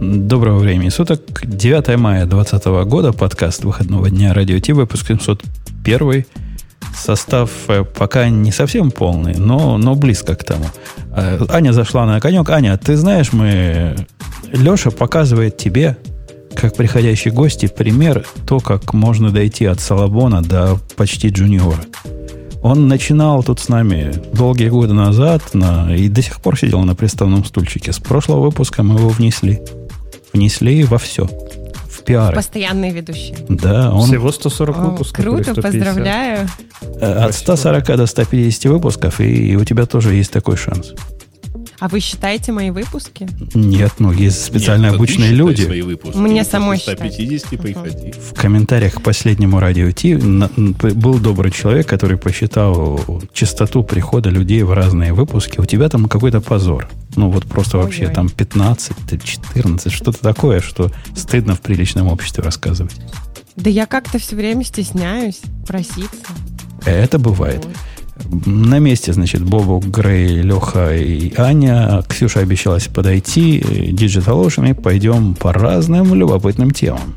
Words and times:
Доброго 0.00 0.60
времени 0.60 0.88
суток. 0.88 1.20
9 1.44 1.98
мая 1.98 2.24
2020 2.24 2.88
года. 2.88 3.12
Подкаст 3.12 3.64
выходного 3.64 4.08
дня 4.08 4.32
Радио 4.32 4.58
Ти. 4.58 4.72
Выпуск 4.72 5.08
701. 5.08 6.24
Состав 6.96 7.50
э, 7.68 7.84
пока 7.84 8.30
не 8.30 8.50
совсем 8.50 8.92
полный, 8.92 9.34
но, 9.36 9.76
но 9.76 9.94
близко 9.94 10.36
к 10.36 10.42
тому. 10.42 10.64
Э, 11.14 11.44
Аня 11.50 11.72
зашла 11.72 12.06
на 12.06 12.18
конек. 12.18 12.48
Аня, 12.48 12.78
ты 12.78 12.96
знаешь, 12.96 13.34
мы... 13.34 13.94
Леша 14.54 14.90
показывает 14.90 15.58
тебе, 15.58 15.98
как 16.54 16.76
приходящий 16.76 17.30
гости, 17.30 17.66
пример 17.66 18.24
то, 18.46 18.58
как 18.60 18.94
можно 18.94 19.30
дойти 19.30 19.66
от 19.66 19.80
Салабона 19.80 20.42
до 20.42 20.78
почти 20.96 21.28
джуниора. 21.28 21.84
Он 22.62 22.88
начинал 22.88 23.42
тут 23.42 23.60
с 23.60 23.68
нами 23.68 24.14
долгие 24.32 24.70
годы 24.70 24.94
назад 24.94 25.42
на, 25.52 25.94
и 25.94 26.08
до 26.08 26.22
сих 26.22 26.40
пор 26.40 26.58
сидел 26.58 26.80
на 26.84 26.94
приставном 26.94 27.44
стульчике. 27.44 27.92
С 27.92 27.98
прошлого 27.98 28.46
выпуска 28.46 28.82
мы 28.82 28.98
его 28.98 29.10
внесли. 29.10 29.60
Внесли 30.32 30.84
во 30.84 30.98
все. 30.98 31.26
В 31.26 32.02
пиары. 32.04 32.36
Постоянный 32.36 32.90
ведущий. 32.90 33.34
Да, 33.48 33.92
он 33.92 34.06
Всего 34.08 34.30
140 34.32 34.76
О, 34.76 34.80
выпусков. 34.80 35.24
круто, 35.24 35.52
150. 35.52 35.62
поздравляю. 35.62 36.48
э, 37.00 37.12
от 37.12 37.34
140 37.34 37.96
до 37.96 38.06
150 38.06 38.64
выпусков, 38.66 39.20
и 39.20 39.56
у 39.56 39.64
тебя 39.64 39.86
тоже 39.86 40.14
есть 40.14 40.32
такой 40.32 40.56
шанс. 40.56 40.92
А 41.80 41.88
вы 41.88 42.00
считаете 42.00 42.52
мои 42.52 42.70
выпуски? 42.70 43.26
Нет, 43.54 43.94
ну, 43.98 44.12
есть 44.12 44.44
специально 44.44 44.86
Нет, 44.86 44.94
обученные 44.96 45.30
люди. 45.30 45.62
Свои 45.62 45.80
выпуски. 45.80 46.16
Мне 46.18 46.40
После 46.42 46.52
самой 46.52 46.78
150 46.78 47.50
считать. 47.50 47.60
приходи. 47.60 48.12
В 48.12 48.34
комментариях 48.34 48.94
к 48.94 49.00
последнему 49.00 49.58
радио 49.58 49.90
Ти 49.90 50.14
был 50.14 51.18
добрый 51.18 51.50
человек, 51.50 51.88
который 51.88 52.18
посчитал 52.18 53.00
частоту 53.32 53.82
прихода 53.82 54.28
людей 54.28 54.62
в 54.62 54.72
разные 54.74 55.14
выпуски. 55.14 55.58
У 55.58 55.64
тебя 55.64 55.88
там 55.88 56.06
какой-то 56.06 56.42
позор. 56.42 56.86
Ну, 57.16 57.30
вот 57.30 57.46
просто 57.46 57.78
вообще 57.78 58.02
Ой-ой. 58.02 58.14
там 58.14 58.28
15, 58.28 58.96
ты 59.08 59.18
14, 59.18 59.90
что-то 59.90 60.20
такое, 60.20 60.60
что 60.60 60.92
стыдно 61.16 61.54
в 61.54 61.60
приличном 61.62 62.08
обществе 62.08 62.44
рассказывать. 62.44 63.00
Да 63.56 63.70
я 63.70 63.86
как-то 63.86 64.18
все 64.18 64.36
время 64.36 64.64
стесняюсь 64.64 65.40
проситься. 65.66 66.10
Это 66.84 67.18
бывает. 67.18 67.64
Вот. 67.64 67.74
На 68.46 68.78
месте, 68.78 69.12
значит, 69.12 69.42
Бобу, 69.42 69.78
Грей, 69.78 70.42
Леха 70.42 70.94
и 70.94 71.32
Аня. 71.36 72.02
Ксюша 72.08 72.40
обещалась 72.40 72.86
подойти. 72.86 73.58
Digital 73.60 74.46
Ocean, 74.46 74.70
и 74.70 74.72
пойдем 74.72 75.34
по 75.34 75.52
разным 75.52 76.14
любопытным 76.14 76.70
темам. 76.70 77.16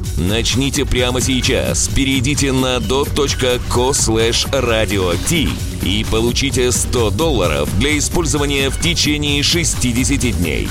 Начните 0.17 0.85
прямо 0.85 1.21
сейчас. 1.21 1.87
Перейдите 1.87 2.51
на 2.51 2.77
dot.co 2.79 3.91
slash 3.91 4.47
radio 4.51 5.15
T 5.27 5.47
и 5.83 6.05
получите 6.09 6.71
100 6.71 7.09
долларов 7.11 7.69
для 7.79 7.97
использования 7.97 8.69
в 8.69 8.79
течение 8.79 9.41
60 9.43 10.37
дней. 10.39 10.67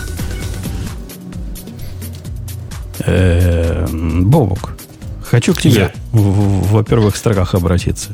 Э, 3.00 3.86
Бобук, 3.90 4.72
хочу 5.24 5.54
к 5.54 5.62
тебе, 5.62 5.74
Я. 5.74 5.92
в- 6.12 6.82
первых 6.84 7.16
строках 7.16 7.54
обратиться. 7.54 8.10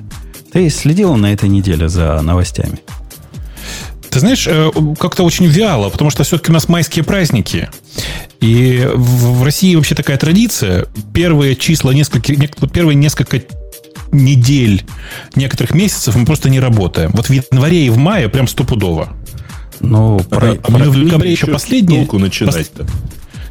Ты 0.52 0.70
следил 0.70 1.16
на 1.16 1.32
этой 1.32 1.48
неделе 1.48 1.88
за 1.88 2.20
новостями? 2.22 2.80
Ты 4.10 4.20
знаешь, 4.20 4.46
э, 4.46 4.70
как-то 4.98 5.24
очень 5.24 5.46
вяло, 5.46 5.90
потому 5.90 6.10
что 6.10 6.24
все-таки 6.24 6.50
у 6.50 6.54
нас 6.54 6.68
майские 6.68 7.04
праздники. 7.04 7.68
И 8.40 8.86
в 8.94 9.42
России 9.42 9.74
вообще 9.74 9.94
такая 9.94 10.16
традиция. 10.18 10.86
Первые 11.14 11.56
числа, 11.56 11.92
несколько, 11.92 12.32
первые 12.68 12.94
несколько 12.94 13.42
недель, 14.12 14.84
некоторых 15.34 15.74
месяцев 15.74 16.14
мы 16.16 16.26
просто 16.26 16.48
не 16.50 16.60
работаем. 16.60 17.10
Вот 17.14 17.28
в 17.28 17.32
январе 17.32 17.86
и 17.86 17.90
в 17.90 17.96
мае 17.96 18.28
прям 18.28 18.46
стопудово. 18.46 19.12
Ну, 19.80 20.20
про- 20.20 20.56
А 20.62 20.70
мы 20.70 20.90
в 20.90 20.92
про 20.94 21.04
декабре 21.04 21.32
еще 21.32 21.46
Толку 22.00 22.18
начинать-то. 22.18 22.86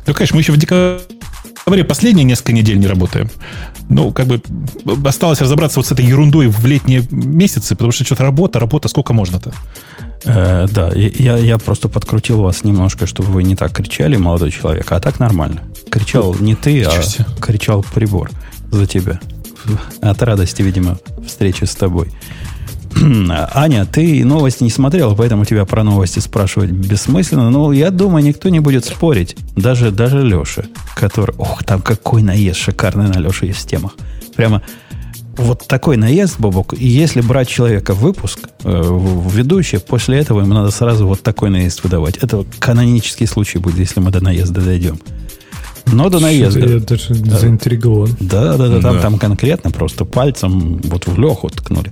Ну, 0.07 0.13
конечно, 0.13 0.35
мы 0.35 0.41
еще 0.41 0.51
в 0.53 0.57
декабре 0.57 1.83
последние 1.87 2.23
несколько 2.23 2.53
недель 2.53 2.77
не 2.79 2.87
работаем. 2.87 3.29
Ну, 3.89 4.11
как 4.11 4.25
бы 4.27 4.41
осталось 5.07 5.41
разобраться 5.41 5.79
вот 5.79 5.85
с 5.87 5.91
этой 5.91 6.05
ерундой 6.05 6.47
в 6.47 6.65
летние 6.65 7.03
месяцы, 7.11 7.75
потому 7.75 7.91
что 7.91 8.03
что-то 8.03 8.23
работа, 8.23 8.59
работа, 8.59 8.87
сколько 8.87 9.13
можно-то? 9.13 9.51
Э, 10.25 10.67
да, 10.71 10.91
я, 10.93 11.37
я 11.37 11.57
просто 11.57 11.89
подкрутил 11.89 12.41
вас 12.41 12.63
немножко, 12.63 13.07
чтобы 13.07 13.29
вы 13.29 13.43
не 13.43 13.55
так 13.55 13.71
кричали, 13.71 14.17
молодой 14.17 14.51
человек, 14.51 14.91
а 14.91 14.99
так 14.99 15.19
нормально. 15.19 15.61
Кричал 15.89 16.35
не 16.35 16.55
ты, 16.55 16.83
а 16.83 17.01
кричал 17.39 17.83
прибор 17.93 18.29
за 18.71 18.85
тебя. 18.85 19.19
От 20.01 20.21
радости, 20.21 20.61
видимо, 20.61 20.97
встречи 21.25 21.63
с 21.63 21.75
тобой. 21.75 22.11
Аня, 23.53 23.85
ты 23.85 24.23
новости 24.23 24.63
не 24.63 24.69
смотрела, 24.69 25.15
поэтому 25.15 25.45
тебя 25.45 25.65
про 25.65 25.83
новости 25.83 26.19
спрашивать 26.19 26.71
бессмысленно. 26.71 27.49
Но 27.49 27.73
я 27.73 27.91
думаю, 27.91 28.23
никто 28.23 28.49
не 28.49 28.59
будет 28.59 28.85
спорить. 28.85 29.35
Даже, 29.55 29.91
даже 29.91 30.21
Леша, 30.21 30.65
который... 30.95 31.35
Ох, 31.37 31.63
там 31.63 31.81
какой 31.81 32.21
наезд 32.21 32.59
шикарный 32.59 33.07
на 33.07 33.19
Леше 33.19 33.47
есть 33.47 33.59
в 33.59 33.67
темах. 33.67 33.95
Прямо 34.35 34.61
вот 35.37 35.67
такой 35.67 35.97
наезд, 35.97 36.39
Бобок, 36.39 36.73
и 36.73 36.87
если 36.87 37.21
брать 37.21 37.47
человека 37.47 37.93
в 37.93 37.99
выпуск, 37.99 38.39
э, 38.63 38.81
в 38.81 39.33
ведущий, 39.33 39.77
после 39.77 40.19
этого 40.19 40.41
ему 40.41 40.53
надо 40.53 40.71
сразу 40.71 41.07
вот 41.07 41.21
такой 41.21 41.49
наезд 41.49 41.83
выдавать. 41.83 42.17
Это 42.17 42.45
канонический 42.59 43.27
случай 43.27 43.59
будет, 43.59 43.77
если 43.77 43.99
мы 43.99 44.11
до 44.11 44.23
наезда 44.23 44.61
дойдем. 44.61 44.99
Но 45.87 46.09
до 46.09 46.19
наезда... 46.19 46.59
Я 46.59 46.79
даже 46.79 47.13
заинтригован. 47.13 48.15
Да, 48.19 48.57
да, 48.57 48.67
да, 48.67 48.81
там, 48.81 48.95
Да. 48.95 49.01
там 49.01 49.19
конкретно 49.19 49.71
просто 49.71 50.05
пальцем 50.05 50.79
вот 50.83 51.07
в 51.07 51.19
Леху 51.19 51.49
ткнули. 51.49 51.91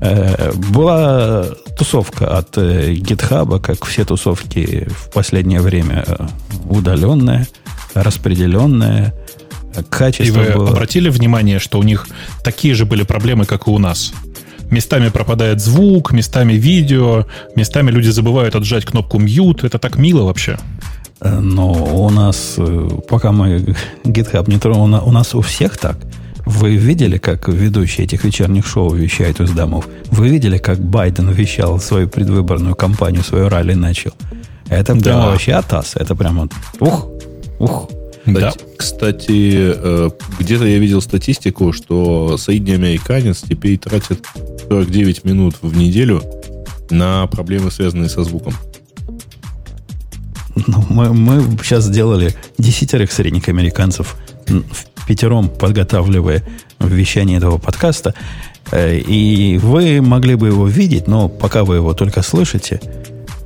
Э, 0.00 0.52
Была 0.52 1.44
тусовка 1.78 2.36
от 2.36 2.58
э, 2.58 2.94
GitHub, 2.94 3.60
как 3.60 3.84
все 3.84 4.04
тусовки 4.04 4.88
в 4.90 5.10
последнее 5.12 5.60
время 5.60 6.04
э, 6.06 6.26
удаленная, 6.68 7.46
распределенная. 7.94 9.14
И 9.80 9.82
Качество 9.88 10.40
вы 10.40 10.52
было... 10.52 10.70
обратили 10.70 11.08
внимание, 11.08 11.58
что 11.58 11.78
у 11.78 11.82
них 11.82 12.06
такие 12.44 12.74
же 12.74 12.84
были 12.84 13.02
проблемы, 13.04 13.44
как 13.46 13.66
и 13.68 13.70
у 13.70 13.78
нас? 13.78 14.12
Местами 14.70 15.08
пропадает 15.10 15.60
звук, 15.60 16.12
местами 16.12 16.54
видео, 16.54 17.26
местами 17.56 17.90
люди 17.90 18.08
забывают 18.08 18.54
отжать 18.56 18.84
кнопку 18.84 19.18
mute. 19.18 19.66
Это 19.66 19.78
так 19.78 19.96
мило 19.96 20.22
вообще. 20.24 20.58
Э, 21.20 21.38
Но 21.40 21.72
у 21.72 22.10
нас, 22.10 22.54
э, 22.58 22.88
пока 23.08 23.32
мы 23.32 23.74
GitHub 24.04 24.48
не 24.50 24.58
тронули, 24.58 25.00
у 25.04 25.12
нас 25.12 25.34
у 25.34 25.40
всех 25.40 25.76
так. 25.76 25.96
Вы 26.46 26.76
видели, 26.76 27.18
как 27.18 27.48
ведущие 27.48 28.04
этих 28.06 28.24
вечерних 28.24 28.66
шоу 28.66 28.92
вещают 28.94 29.40
из 29.40 29.50
домов? 29.50 29.86
Вы 30.10 30.28
видели, 30.28 30.58
как 30.58 30.80
Байден 30.80 31.30
вещал 31.30 31.78
свою 31.78 32.08
предвыборную 32.08 32.74
кампанию, 32.74 33.22
свою 33.22 33.48
ралли 33.48 33.74
начал? 33.74 34.10
Это 34.68 34.94
прямо 34.96 35.22
Да. 35.22 35.26
вообще 35.30 35.52
атас. 35.52 35.94
Это 35.96 36.14
прямо 36.16 36.48
ух, 36.80 37.06
ух. 37.60 37.88
Да. 38.26 38.52
Кстати, 38.76 39.74
э, 39.74 40.10
где-то 40.38 40.64
я 40.64 40.78
видел 40.78 41.00
статистику, 41.00 41.72
что 41.72 42.36
среднеамериканец 42.36 43.42
теперь 43.42 43.78
тратит 43.78 44.24
49 44.68 45.24
минут 45.24 45.56
в 45.60 45.76
неделю 45.76 46.22
на 46.90 47.26
проблемы, 47.26 47.70
связанные 47.70 48.08
со 48.08 48.22
звуком. 48.22 48.54
Ну, 50.66 50.84
мы, 50.88 51.12
мы 51.12 51.58
сейчас 51.62 51.84
сделали 51.84 52.34
десятерых 52.58 53.10
средних 53.10 53.48
американцев 53.48 54.16
в 54.46 55.06
пятером, 55.06 55.48
подготавливая 55.48 56.44
вещание 56.78 57.38
этого 57.38 57.58
подкаста. 57.58 58.14
Э, 58.70 58.98
И 58.98 59.58
вы 59.58 60.00
могли 60.00 60.34
бы 60.34 60.48
его 60.48 60.66
видеть, 60.66 61.08
но 61.08 61.28
пока 61.28 61.64
вы 61.64 61.76
его 61.76 61.94
только 61.94 62.22
слышите, 62.22 62.80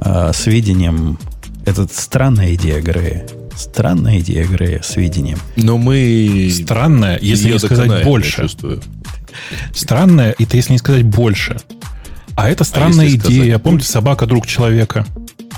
а, 0.01 0.33
с 0.33 0.47
видением... 0.47 1.19
Это 1.65 1.89
странная 1.93 2.55
идея 2.55 2.81
Грея. 2.81 3.27
Странная 3.57 4.21
идея 4.21 4.47
Грея 4.47 4.83
с 4.83 4.97
видением. 4.97 5.39
Но 5.57 5.79
мы... 5.79 6.51
Странное, 6.53 7.19
если 7.21 7.53
не 7.53 7.59
сказать 7.59 8.05
больше. 8.05 8.47
Странное, 9.75 10.35
это 10.39 10.57
если 10.57 10.73
не 10.73 10.79
сказать 10.79 11.05
больше. 11.05 11.57
А 12.37 12.49
это 12.51 12.65
странная 12.65 13.09
сказать 13.09 13.27
идея. 13.33 13.59
Помните, 13.59 13.87
собака 13.87 14.27
друг 14.27 14.47
человека. 14.47 15.07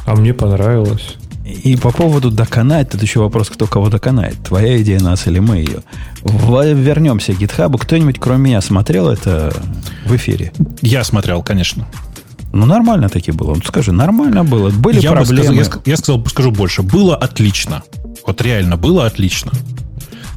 А 0.06 0.14
мне 0.14 0.32
понравилось. 0.32 1.16
И 1.64 1.76
по 1.76 1.90
поводу 1.90 2.30
доконать, 2.30 2.90
тут 2.90 3.02
еще 3.02 3.20
вопрос, 3.20 3.48
кто 3.48 3.66
кого 3.66 3.88
доконает. 3.88 4.36
Твоя 4.44 4.80
идея 4.82 5.00
нас 5.00 5.26
или 5.26 5.38
мы 5.38 5.56
ее. 5.58 5.82
В- 6.22 6.72
Вернемся 6.74 7.32
к 7.32 7.38
GitHub. 7.38 7.76
Кто-нибудь, 7.78 8.18
кроме 8.18 8.44
меня, 8.50 8.60
смотрел 8.60 9.08
это 9.08 9.52
в 10.04 10.14
эфире? 10.14 10.52
Я 10.82 11.04
смотрел, 11.04 11.42
конечно. 11.42 11.88
Ну, 12.52 12.66
нормально 12.66 13.08
таки 13.08 13.32
было. 13.32 13.54
Ну, 13.54 13.62
скажи, 13.66 13.92
нормально 13.92 14.44
было. 14.44 14.70
Были 14.70 15.00
я, 15.00 15.10
бы 15.10 15.16
проблемы. 15.16 15.64
сказал, 15.64 15.82
я, 15.84 15.92
я 15.92 15.96
сказал, 15.96 16.26
скажу 16.26 16.50
больше. 16.50 16.82
Было 16.82 17.16
отлично. 17.16 17.82
Вот 18.26 18.40
реально, 18.40 18.76
было 18.76 19.06
отлично. 19.06 19.52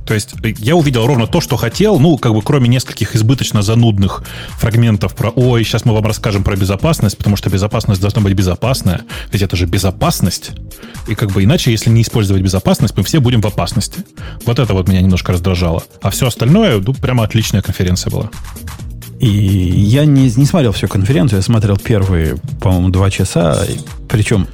То 0.06 0.16
есть 0.16 0.34
э, 0.44 0.54
я 0.58 0.76
увидел 0.76 1.06
ровно 1.06 1.28
то, 1.28 1.42
что 1.42 1.58
хотел, 1.58 2.00
ну, 2.00 2.18
как 2.18 2.34
бы 2.34 2.42
кроме 2.42 2.68
нескольких 2.68 3.16
избыточно 3.16 3.62
занудных 3.62 4.24
фрагментов 4.58 5.16
про 5.16 5.30
«Ой, 5.30 5.64
сейчас 5.64 5.86
мы 5.86 5.94
вам 5.94 6.06
расскажем 6.06 6.44
про 6.44 6.56
безопасность, 6.56 7.18
потому 7.18 7.36
что 7.38 7.50
безопасность 7.50 8.02
должна 8.02 8.22
быть 8.22 8.34
безопасная». 8.34 9.02
Ведь 9.32 9.42
это 9.42 9.56
же 9.56 9.66
безопасность. 9.66 10.52
И 11.08 11.16
как 11.16 11.32
бы 11.32 11.44
иначе, 11.44 11.72
если 11.72 11.90
не 11.90 12.02
использовать 12.02 12.42
безопасность, 12.44 12.98
мы 12.98 13.04
все 13.04 13.20
будем 13.20 13.42
в 13.42 13.46
опасности. 13.46 14.04
Вот 14.46 14.60
это 14.60 14.74
вот 14.74 14.90
меня 14.90 15.02
немножко 15.02 15.32
раздражало. 15.32 15.84
А 16.02 16.10
все 16.10 16.28
остальное, 16.28 16.80
ну, 16.80 16.94
прямо 16.94 17.24
отличная 17.24 17.62
конференция 17.62 18.12
была. 18.12 18.30
И 19.22 19.28
я 19.28 20.06
не, 20.06 20.32
не 20.32 20.46
смотрел 20.48 20.72
всю 20.72 20.88
конференцию, 20.88 21.38
я 21.38 21.44
смотрел 21.44 21.78
первые, 21.78 22.38
по-моему, 22.60 22.90
два 22.90 23.12
часа. 23.12 23.64
Причем, 24.10 24.48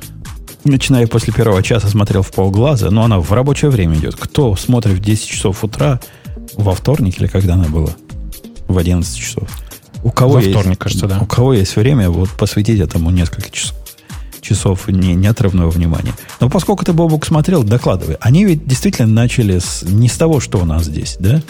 начиная 0.66 1.08
после 1.08 1.32
первого 1.32 1.64
часа, 1.64 1.88
смотрел 1.88 2.22
в 2.22 2.34
полглаза, 2.34 2.90
но 2.90 3.06
она 3.06 3.22
в 3.22 3.32
рабочее 3.32 3.72
время 3.72 3.96
идет. 3.96 4.18
Кто 4.18 4.58
смотрит 4.58 4.96
в 4.96 5.00
10 5.00 5.26
часов 5.26 5.64
утра, 5.64 6.02
во 6.56 6.76
вторник 6.76 7.18
или 7.18 7.28
когда 7.28 7.54
она 7.54 7.70
была? 7.70 7.92
В 8.68 8.78
11 8.78 9.18
часов. 9.18 9.48
У 10.04 10.12
кого 10.12 10.34
Во 10.34 10.40
есть, 10.42 10.52
вторник, 10.52 10.78
кажется, 10.80 11.08
да. 11.08 11.20
У 11.22 11.26
кого 11.26 11.54
есть 11.54 11.78
время, 11.78 12.10
вот 12.10 12.30
посвятить 12.32 12.82
этому 12.82 13.10
несколько 13.10 13.50
часов 13.50 13.74
часов 14.42 14.88
не, 14.88 15.14
неотрывного 15.14 15.70
внимания. 15.70 16.14
Но 16.40 16.50
поскольку 16.50 16.86
ты, 16.86 16.94
Бобук, 16.94 17.26
смотрел, 17.26 17.64
докладывай. 17.64 18.16
Они 18.22 18.46
ведь 18.46 18.66
действительно 18.66 19.08
начали 19.08 19.60
с, 19.60 19.84
не 19.84 20.08
с 20.08 20.14
того, 20.14 20.40
что 20.40 20.60
у 20.60 20.66
нас 20.66 20.86
здесь, 20.86 21.18
да? 21.20 21.42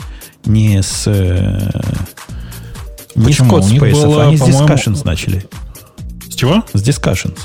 Не 0.45 0.81
с... 0.81 1.03
Э, 1.05 1.69
не 3.17 3.23
с 3.33 3.37
Почему? 3.37 3.59
Них 3.59 3.81
Codespace, 3.81 3.91
было, 3.91 4.23
они 4.27 4.37
с 4.37 4.41
Discussions 4.41 5.01
начали. 5.03 5.43
С 6.29 6.35
чего? 6.35 6.63
С 6.73 6.81
Discussions. 6.81 7.37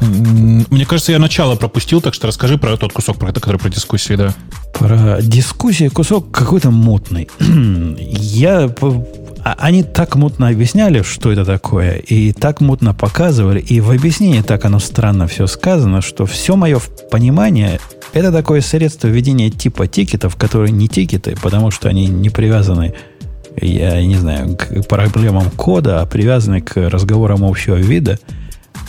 Мне 0.00 0.84
кажется, 0.84 1.12
я 1.12 1.18
начало 1.18 1.56
пропустил, 1.56 2.00
так 2.02 2.12
что 2.12 2.26
расскажи 2.26 2.58
про 2.58 2.76
тот 2.76 2.92
кусок, 2.92 3.18
про 3.18 3.32
который 3.32 3.56
про 3.58 3.70
дискуссии, 3.70 4.14
да. 4.14 4.34
Про 4.74 5.22
дискуссии 5.22 5.88
кусок 5.88 6.30
какой-то 6.30 6.70
мутный. 6.70 7.28
Я... 7.40 8.70
а- 9.42 9.56
Они 9.58 9.82
так 9.82 10.16
мутно 10.16 10.48
объясняли, 10.48 11.00
что 11.02 11.32
это 11.32 11.46
такое, 11.46 11.94
и 11.96 12.32
так 12.32 12.60
мутно 12.60 12.92
показывали, 12.92 13.60
и 13.60 13.80
в 13.80 13.90
объяснении 13.90 14.42
так 14.42 14.66
оно 14.66 14.80
странно 14.80 15.26
все 15.28 15.46
сказано, 15.46 16.02
что 16.02 16.26
все 16.26 16.56
мое 16.56 16.78
понимание 17.10 17.80
это 18.12 18.30
такое 18.32 18.60
средство 18.60 19.08
ведения 19.08 19.50
типа 19.50 19.86
тикетов, 19.86 20.36
которые 20.36 20.72
не 20.72 20.88
тикеты, 20.88 21.36
потому 21.42 21.70
что 21.70 21.88
они 21.88 22.06
не 22.06 22.28
привязаны, 22.28 22.94
я 23.60 24.04
не 24.04 24.16
знаю, 24.16 24.56
к 24.56 24.86
проблемам 24.88 25.50
кода, 25.50 26.00
а 26.00 26.06
привязаны 26.06 26.60
к 26.60 26.76
разговорам 26.76 27.44
общего 27.44 27.76
вида. 27.76 28.18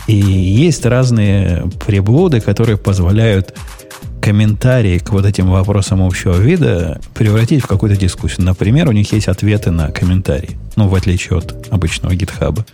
И 0.06 0.16
есть 0.16 0.86
разные 0.86 1.64
приблуды, 1.84 2.40
которые 2.40 2.78
позволяют 2.78 3.54
комментарии 4.20 4.98
к 4.98 5.10
вот 5.10 5.24
этим 5.24 5.50
вопросам 5.50 6.02
общего 6.02 6.36
вида 6.36 7.00
превратить 7.14 7.62
в 7.62 7.66
какую-то 7.66 7.98
дискуссию. 7.98 8.44
Например, 8.44 8.88
у 8.88 8.92
них 8.92 9.12
есть 9.12 9.28
ответы 9.28 9.70
на 9.70 9.90
комментарии, 9.90 10.58
ну, 10.76 10.88
в 10.88 10.94
отличие 10.94 11.38
от 11.38 11.68
обычного 11.70 12.14
гитхаба. 12.14 12.66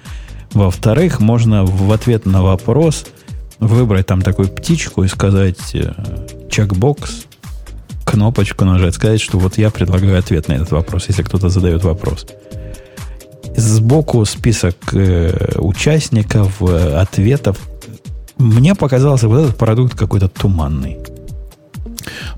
Во-вторых, 0.53 1.21
можно 1.21 1.65
в 1.65 1.93
ответ 1.93 2.27
на 2.27 2.43
вопрос 2.43 3.07
выбрать 3.59 4.07
там 4.07 4.23
такую 4.23 4.49
птичку 4.49 5.05
и 5.05 5.09
сказать 5.09 5.75
э, 5.75 5.93
чекбокс, 6.51 7.27
кнопочку 8.05 8.65
нажать, 8.65 8.95
сказать, 8.95 9.21
что 9.21 9.39
вот 9.39 9.59
я 9.59 9.71
предлагаю 9.71 10.19
ответ 10.19 10.49
на 10.49 10.55
этот 10.55 10.71
вопрос, 10.71 11.07
если 11.09 11.23
кто-то 11.23 11.49
задает 11.49 11.85
вопрос. 11.85 12.27
Сбоку 13.57 14.25
список 14.25 14.77
э, 14.93 15.57
участников, 15.59 16.61
э, 16.61 16.97
ответов. 16.97 17.59
Мне 18.37 18.75
показался 18.75 19.29
вот 19.29 19.45
этот 19.45 19.57
продукт 19.57 19.95
какой-то 19.95 20.29
туманный. 20.29 20.99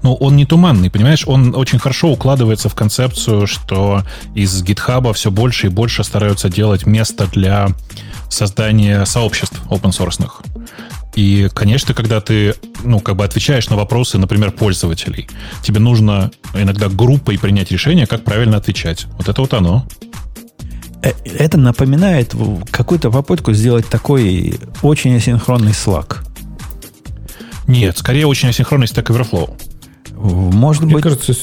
Ну, 0.02 0.14
он 0.14 0.36
не 0.36 0.44
туманный, 0.44 0.90
понимаешь? 0.90 1.24
Он 1.26 1.54
очень 1.54 1.78
хорошо 1.78 2.12
укладывается 2.12 2.68
в 2.68 2.74
концепцию, 2.74 3.46
что 3.46 4.02
из 4.34 4.62
GitHub 4.62 5.12
все 5.14 5.30
больше 5.30 5.66
и 5.66 5.70
больше 5.70 6.04
стараются 6.04 6.48
делать 6.48 6.86
место 6.86 7.26
для 7.26 7.68
создания 8.28 9.04
сообществ 9.04 9.60
open 9.68 9.90
source. 9.90 10.30
И, 11.16 11.48
конечно, 11.54 11.94
когда 11.94 12.20
ты, 12.20 12.54
ну, 12.84 13.00
как 13.00 13.16
бы 13.16 13.24
отвечаешь 13.24 13.68
на 13.70 13.76
вопросы, 13.76 14.18
например, 14.18 14.50
пользователей, 14.52 15.26
тебе 15.62 15.80
нужно 15.80 16.30
иногда 16.54 16.88
группой 16.88 17.38
принять 17.38 17.70
решение, 17.70 18.06
как 18.06 18.22
правильно 18.22 18.58
отвечать. 18.58 19.06
Вот 19.16 19.28
это 19.28 19.40
вот 19.40 19.54
оно. 19.54 19.86
Э, 21.02 21.12
Это 21.24 21.56
напоминает 21.56 22.34
какую-то 22.70 23.10
попытку 23.10 23.54
сделать 23.54 23.88
такой 23.88 24.60
очень 24.82 25.16
асинхронный 25.16 25.72
Slack. 25.72 26.18
Нет, 27.66 27.96
скорее 27.96 28.26
очень 28.26 28.50
асинхронный 28.50 28.86
Stack 28.86 29.06
Overflow. 29.06 29.58
Может 30.16 30.82
Мне 30.82 30.94
быть, 30.94 31.02
кажется, 31.02 31.34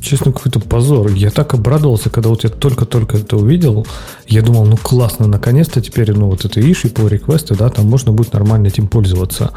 честно, 0.00 0.32
какой-то 0.32 0.60
позор. 0.60 1.10
Я 1.12 1.30
так 1.30 1.54
обрадовался, 1.54 2.10
когда 2.10 2.28
вот 2.28 2.44
я 2.44 2.50
только-только 2.50 3.18
это 3.18 3.36
увидел. 3.36 3.86
Я 4.26 4.42
думал, 4.42 4.64
ну 4.66 4.76
классно, 4.76 5.26
наконец-то 5.26 5.80
теперь, 5.80 6.12
ну 6.12 6.28
вот 6.28 6.44
это 6.44 6.60
issue 6.60 6.90
по 6.90 7.06
реквесты, 7.06 7.54
да, 7.54 7.68
там 7.68 7.86
можно 7.86 8.12
будет 8.12 8.32
нормально 8.32 8.68
этим 8.68 8.88
пользоваться. 8.88 9.52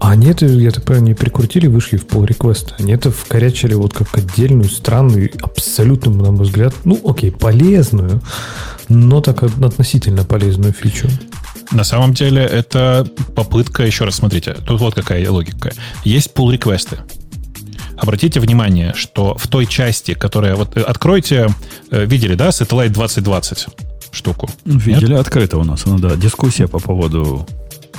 А 0.00 0.10
они 0.10 0.26
это, 0.26 0.46
я 0.46 0.70
так 0.70 0.84
понимаю, 0.84 1.06
не 1.06 1.14
прикрутили 1.14 1.66
вышли 1.66 1.96
в 1.96 2.06
pull 2.06 2.26
request. 2.26 2.72
Они 2.78 2.92
это 2.92 3.10
вкорячили 3.10 3.74
вот 3.74 3.94
как 3.94 4.16
отдельную, 4.16 4.68
странную, 4.68 5.30
абсолютно, 5.42 6.12
на 6.12 6.32
мой 6.32 6.44
взгляд, 6.44 6.74
ну 6.84 7.00
окей, 7.04 7.30
полезную, 7.30 8.20
но 8.88 9.20
так 9.20 9.42
относительно 9.42 10.24
полезную 10.24 10.72
фичу. 10.72 11.08
На 11.70 11.84
самом 11.84 12.12
деле 12.12 12.42
это 12.42 13.06
попытка, 13.34 13.84
еще 13.84 14.04
раз 14.04 14.16
смотрите, 14.16 14.54
тут 14.66 14.80
вот 14.80 14.94
какая 14.94 15.30
логика. 15.30 15.72
Есть 16.04 16.32
pull 16.34 16.52
реквесты 16.52 16.98
Обратите 18.02 18.40
внимание, 18.40 18.94
что 18.96 19.36
в 19.38 19.46
той 19.46 19.64
части, 19.64 20.14
которая... 20.14 20.56
Вот 20.56 20.76
э, 20.76 20.80
откройте, 20.80 21.48
э, 21.92 22.04
видели, 22.04 22.34
да, 22.34 22.48
Satellite 22.48 22.88
2020 22.88 23.66
штуку? 24.10 24.50
видели 24.64 25.14
открыто 25.14 25.56
у 25.58 25.64
нас. 25.64 25.86
Ну 25.86 26.00
да, 26.00 26.16
дискуссия 26.16 26.66
по 26.66 26.80
поводу 26.80 27.46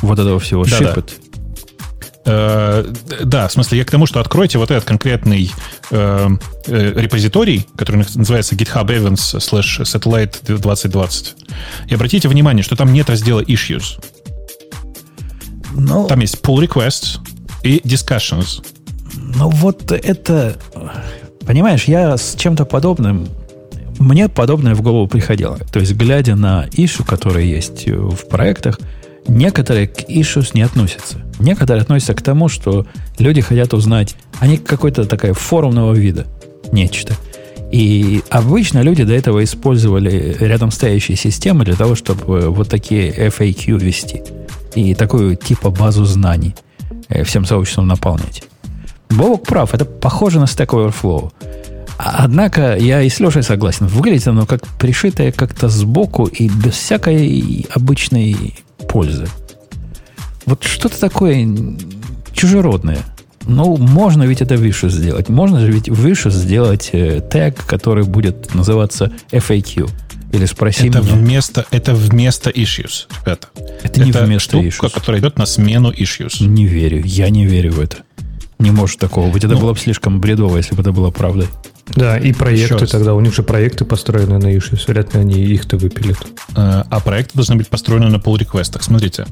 вот 0.01 0.19
этого 0.19 0.41
всего 0.41 0.65
Да-да. 0.65 0.89
шипет. 0.89 1.13
Э, 2.25 2.85
да, 3.23 3.47
в 3.47 3.53
смысле, 3.53 3.77
я 3.77 3.85
к 3.85 3.91
тому, 3.91 4.05
что 4.05 4.19
откройте 4.19 4.57
вот 4.57 4.71
этот 4.71 4.83
конкретный 4.83 5.49
э, 5.89 6.29
э, 6.67 6.93
репозиторий, 7.01 7.65
который 7.77 8.05
называется 8.15 8.55
GitHub 8.55 8.85
Events 8.87 9.37
slash 9.39 9.83
Satellite 9.83 10.45
2020. 10.45 11.35
И 11.87 11.95
обратите 11.95 12.27
внимание, 12.27 12.61
что 12.61 12.75
там 12.75 12.91
нет 12.91 13.09
раздела 13.09 13.39
Issues. 13.39 14.03
Ну, 15.75 16.07
Там 16.07 16.19
есть 16.19 16.41
pull 16.41 16.67
requests 16.67 17.19
и 17.63 17.79
discussions. 17.79 18.61
Ну 19.35 19.49
вот 19.49 19.91
это... 19.91 20.55
Понимаешь, 21.45 21.85
я 21.85 22.17
с 22.17 22.35
чем-то 22.35 22.65
подобным... 22.65 23.27
Мне 23.99 24.27
подобное 24.27 24.75
в 24.75 24.81
голову 24.81 25.07
приходило. 25.07 25.57
То 25.71 25.79
есть, 25.79 25.93
глядя 25.93 26.35
на 26.35 26.67
ишу, 26.71 27.03
которые 27.03 27.49
есть 27.49 27.87
в 27.87 28.27
проектах, 28.27 28.79
некоторые 29.27 29.87
к 29.87 30.09
issues 30.09 30.51
не 30.53 30.61
относятся. 30.61 31.21
Некоторые 31.39 31.81
относятся 31.81 32.13
к 32.13 32.21
тому, 32.21 32.49
что 32.49 32.85
люди 33.19 33.41
хотят 33.41 33.73
узнать, 33.73 34.15
они 34.39 34.57
какой-то 34.57 35.05
такая 35.05 35.33
форумного 35.33 35.93
вида, 35.93 36.25
нечто. 36.71 37.13
И 37.71 38.21
обычно 38.29 38.81
люди 38.81 39.03
до 39.03 39.13
этого 39.13 39.43
использовали 39.43 40.37
рядом 40.39 40.69
стоящие 40.69 41.17
системы 41.17 41.65
для 41.65 41.75
того, 41.75 41.95
чтобы 41.95 42.49
вот 42.49 42.69
такие 42.69 43.11
FAQ 43.11 43.79
вести. 43.79 44.21
И 44.75 44.93
такую 44.93 45.35
типа 45.35 45.71
базу 45.71 46.05
знаний 46.05 46.55
э, 47.09 47.23
всем 47.23 47.45
сообществом 47.45 47.87
наполнять. 47.87 48.43
Бобок 49.09 49.43
прав, 49.45 49.73
это 49.73 49.85
похоже 49.85 50.39
на 50.39 50.45
Stack 50.45 50.67
Overflow. 50.67 51.31
А- 51.97 52.23
Однако 52.25 52.75
я 52.77 53.01
и 53.01 53.09
с 53.09 53.19
Лешей 53.19 53.43
согласен. 53.43 53.87
Выглядит 53.87 54.27
оно 54.27 54.45
как 54.45 54.65
пришитое 54.79 55.31
как-то 55.31 55.69
сбоку 55.69 56.25
и 56.25 56.49
без 56.49 56.73
всякой 56.73 57.67
обычной 57.73 58.55
пользы. 58.89 59.27
Вот 60.45 60.63
что-то 60.63 60.99
такое 60.99 61.47
чужеродное. 62.33 62.99
Ну, 63.45 63.77
можно 63.77 64.23
ведь 64.23 64.41
это 64.41 64.55
выше 64.55 64.89
сделать. 64.89 65.29
Можно 65.29 65.59
же 65.59 65.71
ведь 65.71 65.89
выше 65.89 66.31
сделать 66.31 66.89
э, 66.93 67.21
тег, 67.29 67.63
который 67.65 68.05
будет 68.05 68.55
называться 68.55 69.11
FAQ. 69.31 69.89
Или 70.31 70.45
спроси 70.45 70.87
Это 70.87 71.01
меня. 71.01 71.13
вместо, 71.13 71.65
это 71.69 71.93
вместо 71.93 72.49
issues, 72.49 73.05
ребята. 73.21 73.49
Это 73.83 73.99
не 74.03 74.11
вместо 74.11 74.39
штука, 74.39 74.65
issues. 74.67 74.89
которая 74.93 75.21
идет 75.21 75.37
на 75.37 75.45
смену 75.45 75.91
issues. 75.91 76.43
Не 76.43 76.65
верю. 76.65 77.03
Я 77.05 77.29
не 77.29 77.45
верю 77.45 77.73
в 77.73 77.79
это. 77.81 77.97
Не 78.59 78.71
может 78.71 78.99
такого 78.99 79.29
быть. 79.31 79.43
Это 79.43 79.55
Ну. 79.55 79.61
было 79.61 79.73
бы 79.73 79.79
слишком 79.79 80.19
бредово, 80.21 80.57
если 80.57 80.75
бы 80.75 80.81
это 80.81 80.91
было 80.91 81.09
правдой. 81.11 81.47
Да, 81.95 82.17
и 82.17 82.31
проекты 82.31 82.77
раз. 82.77 82.89
тогда, 82.91 83.13
у 83.13 83.19
них 83.19 83.33
же 83.33 83.43
проекты 83.43 83.83
построены 83.83 84.37
на 84.37 84.55
issues, 84.55 84.83
вряд 84.87 85.13
ли 85.13 85.19
они 85.19 85.33
их-то 85.43 85.75
выпилят. 85.77 86.17
Э, 86.55 86.83
А 86.89 86.99
проекты 87.01 87.31
должны 87.35 87.55
быть 87.57 87.67
построены 87.67 88.07
на 88.07 88.15
pull 88.17 88.37
реквестах 88.37 88.83
Смотрите, 88.83 89.25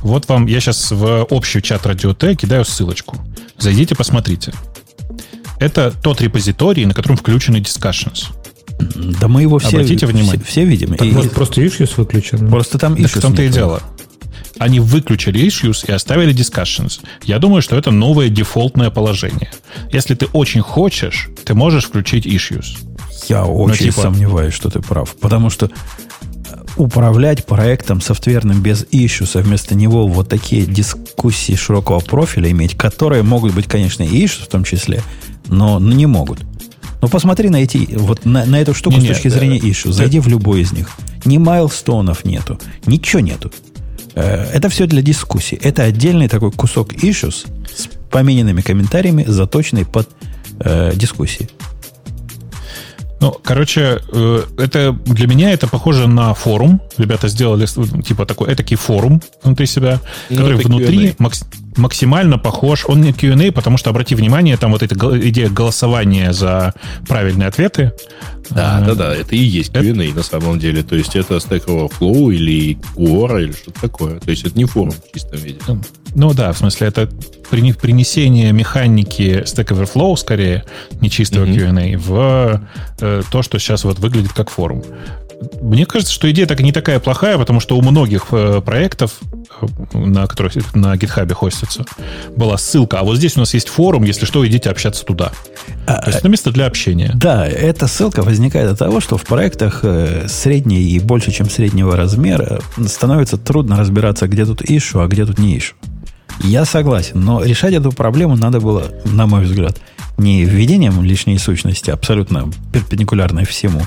вот 0.00 0.28
вам, 0.28 0.46
я 0.46 0.58
сейчас 0.60 0.90
в 0.90 1.24
общий 1.30 1.62
чат 1.62 1.86
Радио 1.86 2.12
Т 2.14 2.34
кидаю 2.34 2.64
ссылочку. 2.64 3.16
Зайдите, 3.58 3.94
посмотрите. 3.94 4.52
Это 5.60 5.92
тот 6.02 6.20
репозиторий, 6.20 6.84
на 6.86 6.94
котором 6.94 7.16
включены 7.16 7.58
discussions. 7.58 8.24
Да 9.20 9.28
мы 9.28 9.42
его 9.42 9.58
все, 9.60 9.68
Обратите 9.76 10.06
внимание. 10.06 10.40
все, 10.40 10.44
все 10.44 10.64
видим. 10.64 10.94
Так, 10.96 11.06
И 11.06 11.12
может, 11.12 11.32
просто 11.32 11.60
issues 11.60 11.90
выключены? 11.96 12.50
просто 12.50 12.78
там 12.78 12.96
Так 12.96 13.04
issues 13.04 13.18
в 13.18 13.22
том-то 13.22 13.42
и 13.42 13.48
дело. 13.48 13.80
Они 14.58 14.80
выключили 14.80 15.44
issues 15.46 15.86
и 15.86 15.92
оставили 15.92 16.34
discussions. 16.34 17.00
Я 17.24 17.38
думаю, 17.38 17.62
что 17.62 17.76
это 17.76 17.90
новое 17.90 18.28
дефолтное 18.28 18.90
положение. 18.90 19.50
Если 19.92 20.14
ты 20.14 20.26
очень 20.26 20.60
хочешь, 20.60 21.28
ты 21.44 21.54
можешь 21.54 21.84
включить 21.84 22.26
issues. 22.26 22.78
Я 23.28 23.44
очень 23.44 23.86
типа... 23.86 24.02
сомневаюсь, 24.02 24.54
что 24.54 24.70
ты 24.70 24.80
прав. 24.80 25.14
Потому 25.20 25.50
что 25.50 25.70
управлять 26.76 27.44
проектом 27.46 28.00
софтверным 28.00 28.62
без 28.62 28.84
issues, 28.84 29.38
а 29.38 29.42
вместо 29.42 29.74
него 29.74 30.06
вот 30.06 30.28
такие 30.28 30.64
дискуссии 30.64 31.54
широкого 31.54 32.00
профиля 32.00 32.50
иметь, 32.50 32.76
которые 32.76 33.22
могут 33.22 33.54
быть, 33.54 33.66
конечно, 33.66 34.02
и 34.02 34.24
issues 34.24 34.44
в 34.44 34.48
том 34.48 34.64
числе, 34.64 35.02
но, 35.48 35.78
но 35.78 35.92
не 35.92 36.06
могут. 36.06 36.40
Ну, 37.00 37.08
посмотри 37.08 37.48
на 37.48 37.56
эти, 37.56 37.88
вот 37.96 38.24
на, 38.24 38.44
на 38.46 38.60
эту 38.60 38.74
штуку 38.74 38.96
не, 38.96 39.06
с 39.06 39.08
точки 39.08 39.26
нет, 39.26 39.34
зрения 39.34 39.58
issue. 39.58 39.90
Зайди 39.90 40.20
в 40.20 40.28
любой 40.28 40.60
из 40.60 40.72
них. 40.72 40.88
Ни 41.24 41.36
майлстонов 41.36 42.24
нету, 42.24 42.60
ничего 42.86 43.20
нету. 43.20 43.52
Э, 44.14 44.50
это 44.52 44.68
все 44.68 44.86
для 44.86 45.02
дискуссии. 45.02 45.58
Это 45.62 45.84
отдельный 45.84 46.28
такой 46.28 46.50
кусок 46.52 46.92
issues 46.92 47.46
с 47.74 47.88
помененными 48.10 48.60
комментариями, 48.60 49.24
заточенный 49.26 49.84
под 49.84 50.08
э, 50.60 50.92
дискуссии. 50.94 51.48
Ну, 53.20 53.30
короче, 53.42 54.00
э, 54.12 54.42
это 54.58 54.92
для 55.04 55.28
меня 55.28 55.52
это 55.52 55.68
похоже 55.68 56.08
на 56.08 56.34
форум. 56.34 56.80
Ребята 56.98 57.28
сделали 57.28 57.66
типа 58.02 58.26
такой 58.26 58.52
этакий 58.52 58.76
форум 58.76 59.22
внутри 59.42 59.66
себя, 59.66 60.00
ну, 60.28 60.36
который 60.36 60.56
внутри 60.56 61.14
макс, 61.18 61.44
максимально 61.76 62.38
похож. 62.38 62.84
Он 62.88 63.00
не 63.00 63.12
Q&A, 63.12 63.52
потому 63.52 63.76
что, 63.76 63.90
обрати 63.90 64.14
внимание, 64.14 64.56
там 64.56 64.72
вот 64.72 64.82
эта 64.82 64.94
идея 65.28 65.48
голосования 65.48 66.32
за 66.32 66.74
правильные 67.08 67.48
ответы. 67.48 67.92
Да, 68.50 68.78
а, 68.78 68.80
да, 68.80 68.94
да, 68.94 69.14
это 69.14 69.34
и 69.34 69.38
есть 69.38 69.72
Q&A 69.72 70.08
это... 70.08 70.16
на 70.16 70.22
самом 70.22 70.58
деле. 70.58 70.82
То 70.82 70.96
есть 70.96 71.16
это 71.16 71.36
Stack 71.36 71.66
Overflow 71.66 72.34
или 72.34 72.78
Quora 72.96 73.42
или 73.42 73.52
что-то 73.52 73.80
такое. 73.80 74.20
То 74.20 74.30
есть 74.30 74.44
это 74.44 74.56
не 74.58 74.64
форум 74.64 74.92
в 74.92 75.12
чистом 75.12 75.38
виде. 75.38 75.58
Ну 76.14 76.34
да, 76.34 76.52
в 76.52 76.58
смысле, 76.58 76.88
это 76.88 77.08
принесение 77.50 78.52
механики 78.52 79.42
Stack 79.44 79.68
Overflow, 79.68 80.16
скорее, 80.16 80.64
не 81.00 81.10
чистого 81.10 81.44
mm-hmm. 81.44 81.94
Q&A, 81.94 81.98
в 81.98 82.68
э, 83.00 83.22
то, 83.30 83.42
что 83.42 83.58
сейчас 83.58 83.84
вот 83.84 83.98
выглядит 83.98 84.32
как 84.32 84.50
форум. 84.50 84.82
Мне 85.60 85.86
кажется, 85.86 86.12
что 86.12 86.30
идея 86.30 86.46
так 86.46 86.60
не 86.60 86.72
такая 86.72 87.00
плохая, 87.00 87.38
потому 87.38 87.60
что 87.60 87.76
у 87.76 87.82
многих 87.82 88.26
э, 88.32 88.60
проектов, 88.64 89.20
э, 89.60 89.98
на 89.98 90.26
которых 90.26 90.74
на 90.74 90.94
GitHub 90.94 91.32
хостятся, 91.32 91.84
была 92.36 92.58
ссылка. 92.58 93.00
А 93.00 93.02
вот 93.02 93.16
здесь 93.16 93.36
у 93.36 93.40
нас 93.40 93.54
есть 93.54 93.68
форум, 93.68 94.04
если 94.04 94.26
что, 94.26 94.46
идите 94.46 94.70
общаться 94.70 95.04
туда. 95.04 95.32
А, 95.86 96.02
То 96.02 96.08
есть 96.08 96.18
это 96.20 96.28
место 96.28 96.50
для 96.50 96.66
общения. 96.66 97.12
Да, 97.14 97.46
эта 97.46 97.86
ссылка 97.86 98.22
возникает 98.22 98.70
от 98.70 98.78
того, 98.78 99.00
что 99.00 99.16
в 99.16 99.24
проектах 99.24 99.80
э, 99.82 100.26
средней 100.28 100.82
и 100.82 100.98
больше, 100.98 101.32
чем 101.32 101.48
среднего 101.48 101.96
размера 101.96 102.60
становится 102.86 103.36
трудно 103.36 103.76
разбираться, 103.78 104.28
где 104.28 104.44
тут 104.44 104.62
ищу, 104.62 105.00
а 105.00 105.06
где 105.06 105.24
тут 105.24 105.38
не 105.38 105.58
ищу. 105.58 105.74
Я 106.40 106.64
согласен, 106.64 107.20
но 107.20 107.44
решать 107.44 107.74
эту 107.74 107.92
проблему 107.92 108.36
надо 108.36 108.58
было, 108.60 108.84
на 109.04 109.26
мой 109.26 109.44
взгляд, 109.44 109.80
не 110.18 110.44
введением 110.44 111.02
лишней 111.02 111.38
сущности, 111.38 111.90
абсолютно 111.90 112.50
перпендикулярной 112.72 113.44
всему, 113.44 113.82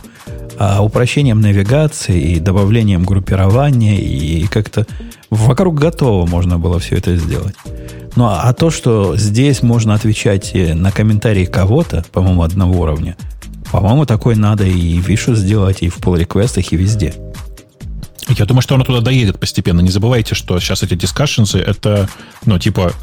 а 0.57 0.83
упрощением 0.83 1.41
навигации 1.41 2.33
и 2.33 2.39
добавлением 2.39 3.03
группирования, 3.03 3.97
и 3.97 4.47
как-то 4.47 4.85
вокруг 5.29 5.75
готово 5.75 6.25
можно 6.25 6.57
было 6.57 6.79
все 6.79 6.97
это 6.97 7.15
сделать. 7.17 7.55
Ну, 8.15 8.25
а, 8.25 8.43
а 8.43 8.53
то, 8.53 8.69
что 8.69 9.17
здесь 9.17 9.61
можно 9.61 9.93
отвечать 9.93 10.53
на 10.53 10.91
комментарии 10.91 11.45
кого-то, 11.45 12.05
по-моему, 12.11 12.43
одного 12.43 12.81
уровня, 12.81 13.17
по-моему, 13.71 14.05
такое 14.05 14.35
надо 14.35 14.63
и 14.63 14.99
в 14.99 15.07
Вишу 15.07 15.35
сделать, 15.35 15.79
и 15.81 15.89
в 15.89 15.97
pull 15.97 16.17
реквестах 16.17 16.71
и 16.71 16.77
везде. 16.77 17.13
Я 18.29 18.45
думаю, 18.45 18.61
что 18.61 18.75
оно 18.75 18.83
туда 18.83 19.01
доедет 19.01 19.39
постепенно. 19.39 19.81
Не 19.81 19.91
забывайте, 19.91 20.33
что 20.33 20.59
сейчас 20.59 20.81
эти 20.81 20.95
дискашенсы 20.95 21.59
это, 21.59 22.09
ну, 22.45 22.57
типа, 22.57 22.93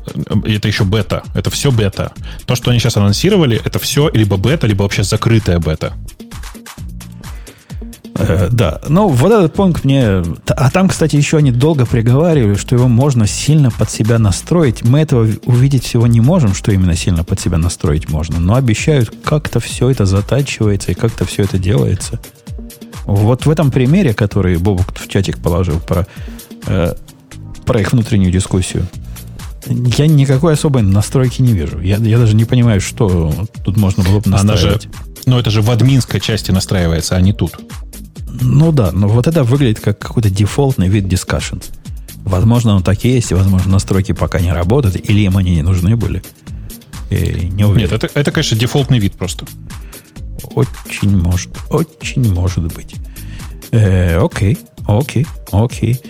это 0.44 0.66
еще 0.66 0.84
бета. 0.84 1.22
Это 1.34 1.48
все 1.50 1.70
бета. 1.70 2.12
То, 2.44 2.56
что 2.56 2.70
они 2.70 2.80
сейчас 2.80 2.96
анонсировали, 2.96 3.60
это 3.64 3.78
все 3.78 4.08
либо 4.08 4.36
бета, 4.36 4.66
либо 4.66 4.82
вообще 4.82 5.04
закрытая 5.04 5.60
бета. 5.60 5.92
Э, 8.28 8.48
да, 8.50 8.80
ну 8.88 9.08
вот 9.08 9.32
этот 9.32 9.54
пункт 9.54 9.84
мне... 9.84 10.22
А 10.48 10.70
там, 10.70 10.88
кстати, 10.88 11.16
еще 11.16 11.38
они 11.38 11.52
долго 11.52 11.86
приговаривали, 11.86 12.54
что 12.54 12.74
его 12.74 12.88
можно 12.88 13.26
сильно 13.26 13.70
под 13.70 13.90
себя 13.90 14.18
настроить. 14.18 14.84
Мы 14.84 15.00
этого 15.00 15.28
увидеть 15.44 15.84
всего 15.84 16.06
не 16.06 16.20
можем, 16.20 16.54
что 16.54 16.72
именно 16.72 16.96
сильно 16.96 17.24
под 17.24 17.40
себя 17.40 17.58
настроить 17.58 18.08
можно. 18.08 18.40
Но 18.40 18.54
обещают, 18.54 19.12
как-то 19.24 19.60
все 19.60 19.90
это 19.90 20.06
затачивается 20.06 20.92
и 20.92 20.94
как-то 20.94 21.24
все 21.24 21.42
это 21.42 21.58
делается. 21.58 22.20
Вот 23.04 23.46
в 23.46 23.50
этом 23.50 23.70
примере, 23.70 24.14
который 24.14 24.56
Бобук 24.56 24.92
в 24.94 25.08
чатик 25.08 25.38
положил 25.38 25.80
про, 25.80 26.06
э, 26.66 26.94
про 27.64 27.80
их 27.80 27.92
внутреннюю 27.92 28.32
дискуссию, 28.32 28.86
я 29.66 30.06
никакой 30.06 30.54
особой 30.54 30.82
настройки 30.82 31.40
не 31.42 31.52
вижу. 31.52 31.80
Я, 31.80 31.96
я 31.96 32.18
даже 32.18 32.34
не 32.34 32.44
понимаю, 32.44 32.80
что 32.80 33.32
тут 33.64 33.76
можно 33.76 34.02
было 34.02 34.20
бы 34.20 34.28
настраивать. 34.30 34.62
Она 34.62 34.70
же, 34.70 34.80
ну, 35.26 35.38
это 35.38 35.50
же 35.50 35.62
в 35.62 35.70
админской 35.70 36.20
части 36.20 36.50
настраивается, 36.50 37.16
а 37.16 37.20
не 37.20 37.32
тут. 37.32 37.58
Ну 38.40 38.72
да, 38.72 38.92
но 38.92 39.08
вот 39.08 39.26
это 39.26 39.44
выглядит 39.44 39.80
как 39.80 39.98
какой-то 39.98 40.30
дефолтный 40.30 40.88
вид 40.88 41.04
discussion. 41.04 41.62
Возможно, 42.24 42.76
он 42.76 42.82
так 42.82 43.04
и 43.04 43.08
есть, 43.08 43.32
возможно, 43.32 43.72
настройки 43.72 44.12
пока 44.12 44.40
не 44.40 44.52
работают, 44.52 44.96
или 44.96 45.20
им 45.20 45.36
они 45.36 45.56
не 45.56 45.62
нужны 45.62 45.96
были. 45.96 46.22
И 47.10 47.50
не 47.52 47.64
уверен. 47.64 47.90
Нет, 47.90 47.92
это, 47.92 48.08
это, 48.18 48.30
конечно, 48.30 48.56
дефолтный 48.56 48.98
вид 48.98 49.14
просто. 49.14 49.44
Очень 50.54 51.16
может, 51.16 51.50
очень 51.70 52.32
может 52.32 52.72
быть. 52.72 52.94
Э, 53.70 54.18
окей, 54.18 54.58
окей, 54.86 55.26
окей. 55.50 56.00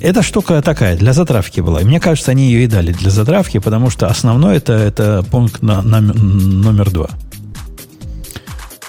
Эта 0.00 0.22
штука 0.22 0.62
такая, 0.62 0.96
для 0.96 1.12
затравки 1.12 1.60
была. 1.60 1.80
мне 1.80 2.00
кажется, 2.00 2.30
они 2.30 2.50
ее 2.50 2.64
и 2.64 2.66
дали 2.66 2.92
для 2.92 3.10
затравки, 3.10 3.58
потому 3.58 3.90
что 3.90 4.08
основной 4.08 4.56
это, 4.56 4.72
это 4.72 5.22
пункт 5.30 5.62
на, 5.62 5.82
на, 5.82 6.00
номер 6.00 6.90
два. 6.90 7.10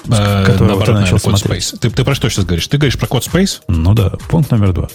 Э, 0.09 0.45
который 0.45 0.75
вот 0.75 0.85
ты 0.85 0.93
начал 0.93 1.19
смотреть. 1.19 1.73
Ты, 1.79 1.89
ты 1.89 2.03
про 2.03 2.15
что 2.15 2.29
сейчас 2.29 2.45
говоришь? 2.45 2.67
Ты 2.67 2.77
говоришь 2.77 2.97
про 2.97 3.07
код 3.07 3.27
Space? 3.27 3.61
Ну 3.67 3.93
да, 3.93 4.11
пункт 4.29 4.51
номер 4.51 4.73
два. 4.73 4.87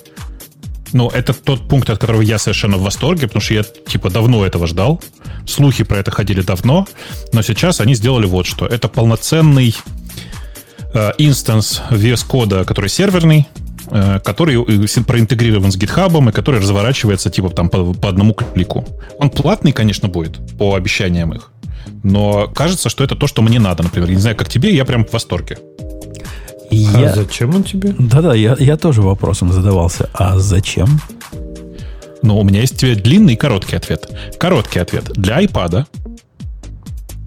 Ну, 0.92 1.08
это 1.08 1.34
тот 1.34 1.68
пункт, 1.68 1.90
от 1.90 1.98
которого 1.98 2.22
я 2.22 2.38
совершенно 2.38 2.76
в 2.76 2.82
восторге, 2.82 3.26
потому 3.26 3.42
что 3.42 3.54
я, 3.54 3.62
типа, 3.62 4.08
давно 4.08 4.46
этого 4.46 4.66
ждал. 4.66 5.02
Слухи 5.46 5.84
про 5.84 5.98
это 5.98 6.10
ходили 6.10 6.40
давно, 6.42 6.86
но 7.32 7.42
сейчас 7.42 7.80
они 7.80 7.94
сделали 7.94 8.26
вот 8.26 8.46
что. 8.46 8.66
Это 8.66 8.88
полноценный 8.88 9.74
э, 10.94 11.12
инстанс 11.18 11.82
VS 11.90 12.26
кода, 12.26 12.64
который 12.64 12.88
серверный, 12.88 13.46
э, 13.90 14.20
который 14.24 14.56
э, 14.56 15.04
проинтегрирован 15.04 15.72
с 15.72 15.76
GitHub 15.76 16.28
и 16.28 16.32
который 16.32 16.60
разворачивается, 16.60 17.30
типа, 17.30 17.50
там 17.50 17.68
по, 17.68 17.92
по 17.92 18.08
одному 18.08 18.32
клику. 18.32 18.86
Он 19.18 19.28
платный, 19.28 19.72
конечно, 19.72 20.08
будет, 20.08 20.38
по 20.56 20.74
обещаниям 20.74 21.34
их. 21.34 21.50
Но 22.02 22.48
кажется, 22.48 22.88
что 22.88 23.04
это 23.04 23.14
то, 23.14 23.26
что 23.26 23.42
мне 23.42 23.58
надо, 23.58 23.82
например. 23.82 24.08
Я 24.08 24.14
не 24.14 24.20
знаю, 24.20 24.36
как 24.36 24.48
тебе, 24.48 24.74
я 24.74 24.84
прям 24.84 25.04
в 25.04 25.12
восторге. 25.12 25.58
Я... 26.70 27.10
А 27.10 27.14
зачем 27.14 27.54
он 27.54 27.62
тебе? 27.62 27.94
Да-да, 27.98 28.34
я, 28.34 28.56
я 28.58 28.76
тоже 28.76 29.02
вопросом 29.02 29.52
задавался. 29.52 30.10
А 30.12 30.38
зачем? 30.38 31.00
Ну, 32.22 32.38
у 32.38 32.44
меня 32.44 32.60
есть 32.60 32.78
тебе 32.78 32.94
длинный 32.94 33.34
и 33.34 33.36
короткий 33.36 33.76
ответ. 33.76 34.10
Короткий 34.38 34.80
ответ. 34.80 35.04
Для 35.14 35.42
iPad 35.42 35.86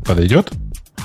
подойдет 0.05 0.51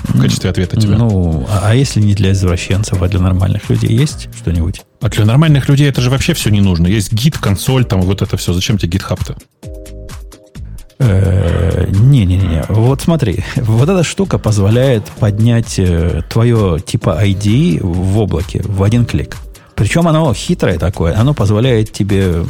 в 0.09 0.21
качестве 0.21 0.49
ответа 0.49 0.79
тебе? 0.79 0.95
Ну, 0.95 1.45
а, 1.49 1.69
а 1.69 1.75
если 1.75 2.01
не 2.01 2.13
для 2.13 2.31
извращенцев, 2.31 3.01
а 3.01 3.07
для 3.07 3.19
нормальных 3.19 3.69
людей 3.69 3.89
есть 3.89 4.29
что-нибудь? 4.35 4.81
А 5.01 5.09
для 5.09 5.25
нормальных 5.25 5.69
людей 5.69 5.89
это 5.89 6.01
же 6.01 6.09
вообще 6.09 6.33
все 6.33 6.49
не 6.49 6.61
нужно. 6.61 6.87
Есть 6.87 7.11
гид, 7.13 7.37
консоль, 7.37 7.85
там 7.85 8.01
вот 8.01 8.21
это 8.21 8.37
все. 8.37 8.53
Зачем 8.53 8.77
тебе 8.77 8.97
GitHub-то? 8.97 9.35
Э, 10.97 11.87
не-не-не. 11.89 12.63
Вот 12.69 13.01
смотри, 13.01 13.43
вот 13.57 13.89
эта 13.89 14.03
штука 14.03 14.37
позволяет 14.37 15.03
поднять 15.19 15.75
э, 15.77 16.21
твое 16.29 16.79
типа 16.79 17.19
ID 17.21 17.79
в 17.81 18.17
облаке 18.19 18.61
в 18.63 18.81
один 18.81 19.05
клик. 19.05 19.37
Причем 19.75 20.07
оно 20.07 20.33
хитрое 20.33 20.79
такое, 20.79 21.17
оно 21.17 21.33
позволяет 21.33 21.91
тебе... 21.91 22.45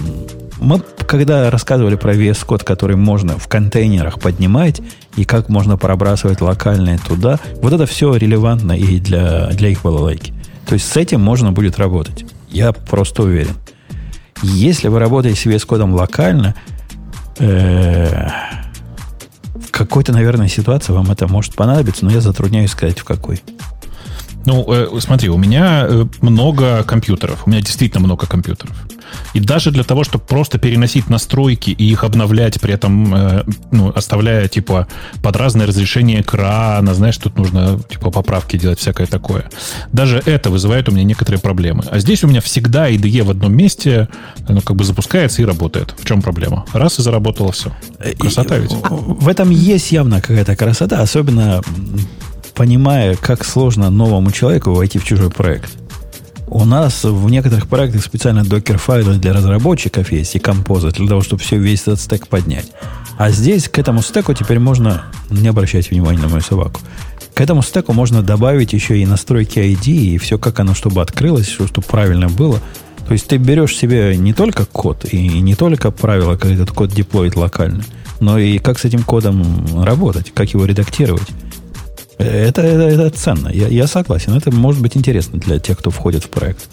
Мы, 0.59 0.79
когда 1.07 1.49
рассказывали 1.49 1.95
про 1.95 2.13
VS 2.13 2.45
Code, 2.45 2.63
который 2.63 2.95
можно 2.95 3.37
в 3.37 3.47
контейнерах 3.47 4.19
поднимать, 4.19 4.79
и 5.17 5.25
как 5.25 5.49
можно 5.49 5.75
пробрасывать 5.75 6.39
локальные 6.39 6.99
туда, 6.99 7.39
вот 7.61 7.73
это 7.73 7.85
все 7.87 8.15
релевантно 8.15 8.73
и 8.73 8.99
для, 8.99 9.47
для 9.47 9.69
их 9.69 9.81
балалайки. 9.81 10.33
То 10.67 10.73
есть 10.73 10.87
с 10.87 10.95
этим 10.95 11.19
можно 11.19 11.51
будет 11.51 11.77
работать. 11.77 12.25
Я 12.49 12.71
просто 12.71 13.23
уверен. 13.23 13.55
Если 14.43 14.87
вы 14.87 14.99
работаете 14.99 15.39
с 15.39 15.45
VS 15.45 15.67
Code 15.67 15.91
локально, 15.91 16.55
в 17.37 18.21
какой-то, 19.71 20.13
наверное, 20.13 20.47
ситуации 20.47 20.93
вам 20.93 21.11
это 21.11 21.27
может 21.27 21.55
понадобиться, 21.55 22.05
но 22.05 22.11
я 22.11 22.21
затрудняюсь 22.21 22.71
сказать, 22.71 22.99
в 22.99 23.03
какой. 23.03 23.41
Ну, 24.45 24.65
э, 24.67 24.99
смотри, 24.99 25.29
у 25.29 25.37
меня 25.37 25.85
э, 25.87 26.05
много 26.21 26.83
компьютеров. 26.83 27.43
У 27.45 27.49
меня 27.49 27.61
действительно 27.61 28.03
много 28.05 28.27
компьютеров. 28.27 28.75
И 29.33 29.39
даже 29.39 29.71
для 29.71 29.83
того, 29.83 30.03
чтобы 30.03 30.23
просто 30.23 30.57
переносить 30.57 31.09
настройки 31.09 31.71
и 31.71 31.83
их 31.89 32.03
обновлять, 32.03 32.59
при 32.61 32.73
этом 32.73 33.13
э, 33.13 33.43
ну, 33.71 33.91
оставляя 33.95 34.47
типа 34.47 34.87
под 35.23 35.35
разное 35.35 35.65
разрешение 35.65 36.21
экрана, 36.21 36.93
знаешь, 36.93 37.17
тут 37.17 37.37
нужно 37.37 37.79
типа 37.89 38.11
поправки 38.11 38.57
делать, 38.57 38.79
всякое 38.79 39.07
такое. 39.07 39.49
Даже 39.91 40.21
это 40.25 40.49
вызывает 40.49 40.89
у 40.89 40.91
меня 40.91 41.03
некоторые 41.03 41.39
проблемы. 41.39 41.83
А 41.89 41.99
здесь 41.99 42.23
у 42.23 42.27
меня 42.27 42.41
всегда 42.41 42.89
IDE 42.89 43.23
в 43.23 43.31
одном 43.31 43.53
месте, 43.55 44.09
ну, 44.47 44.61
как 44.61 44.75
бы 44.75 44.83
запускается 44.83 45.41
и 45.41 45.45
работает. 45.45 45.95
В 45.97 46.05
чем 46.05 46.21
проблема? 46.21 46.65
Раз 46.73 46.99
и 46.99 47.01
заработало 47.01 47.51
все. 47.51 47.71
Красота 48.19 48.57
ведь. 48.57 48.71
В 48.71 49.27
этом 49.27 49.49
есть 49.49 49.91
явно 49.91 50.21
какая-то 50.21 50.55
красота, 50.55 51.01
особенно 51.01 51.61
понимая, 52.55 53.15
как 53.15 53.45
сложно 53.45 53.89
новому 53.89 54.31
человеку 54.31 54.73
войти 54.73 54.97
в 54.97 55.03
чужой 55.03 55.29
проект. 55.29 55.71
У 56.47 56.63
нас 56.63 57.03
в 57.03 57.29
некоторых 57.29 57.67
проектах 57.67 58.03
специально 58.03 58.43
докер-файлы 58.43 59.15
для 59.15 59.33
разработчиков 59.33 60.11
есть 60.11 60.35
и 60.35 60.39
композы 60.39 60.91
для 60.91 61.07
того, 61.07 61.21
чтобы 61.21 61.41
все 61.41 61.57
весь 61.57 61.81
этот 61.81 61.99
стек 61.99 62.27
поднять. 62.27 62.71
А 63.17 63.31
здесь 63.31 63.67
к 63.67 63.79
этому 63.79 64.01
стеку 64.01 64.33
теперь 64.33 64.59
можно, 64.59 65.05
не 65.29 65.47
обращайте 65.47 65.89
внимания 65.89 66.19
на 66.19 66.27
мою 66.27 66.41
собаку, 66.41 66.79
к 67.33 67.41
этому 67.41 67.63
стеку 67.63 67.93
можно 67.93 68.21
добавить 68.21 68.73
еще 68.73 68.97
и 68.97 69.05
настройки 69.05 69.59
ID, 69.59 69.87
и 69.87 70.17
все, 70.17 70.37
как 70.37 70.59
оно, 70.59 70.73
чтобы 70.73 71.01
открылось, 71.01 71.49
чтобы 71.49 71.81
правильно 71.81 72.29
было. 72.29 72.61
То 73.07 73.13
есть 73.13 73.27
ты 73.27 73.37
берешь 73.37 73.75
себе 73.75 74.15
не 74.15 74.33
только 74.33 74.65
код, 74.65 75.05
и 75.11 75.27
не 75.41 75.55
только 75.55 75.91
правила, 75.91 76.37
как 76.37 76.51
этот 76.51 76.71
код 76.71 76.91
деплоить 76.91 77.35
локально, 77.35 77.83
но 78.19 78.37
и 78.37 78.57
как 78.59 78.79
с 78.79 78.85
этим 78.85 79.03
кодом 79.03 79.83
работать, 79.83 80.31
как 80.33 80.53
его 80.53 80.65
редактировать. 80.65 81.27
Это, 82.17 82.61
это, 82.61 82.83
это 82.83 83.09
ценно. 83.09 83.49
Я, 83.49 83.67
я 83.67 83.87
согласен. 83.87 84.33
Это 84.33 84.51
может 84.51 84.81
быть 84.81 84.95
интересно 84.95 85.39
для 85.39 85.59
тех, 85.59 85.77
кто 85.77 85.89
входит 85.89 86.23
в 86.23 86.29
проект. 86.29 86.69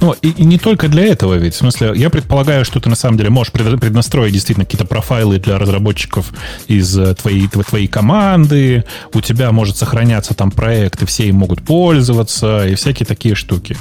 Ну, 0.00 0.14
и, 0.20 0.28
и 0.30 0.44
не 0.44 0.58
только 0.58 0.88
для 0.88 1.06
этого 1.06 1.34
ведь. 1.34 1.54
В 1.54 1.56
смысле, 1.56 1.92
я 1.94 2.10
предполагаю, 2.10 2.66
что 2.66 2.78
ты 2.78 2.90
на 2.90 2.94
самом 2.94 3.16
деле 3.16 3.30
можешь 3.30 3.52
преднастроить 3.52 4.34
действительно 4.34 4.66
какие-то 4.66 4.84
профайлы 4.84 5.38
для 5.38 5.58
разработчиков 5.58 6.30
из 6.66 6.98
э, 6.98 7.14
твоей, 7.14 7.48
твоей 7.48 7.86
команды. 7.86 8.84
У 9.14 9.22
тебя 9.22 9.50
может 9.50 9.78
сохраняться 9.78 10.34
там 10.34 10.50
проект, 10.50 11.02
и 11.02 11.06
все 11.06 11.28
им 11.28 11.36
могут 11.36 11.62
пользоваться, 11.62 12.66
и 12.66 12.74
всякие 12.74 13.06
такие 13.06 13.34
штуки. 13.34 13.78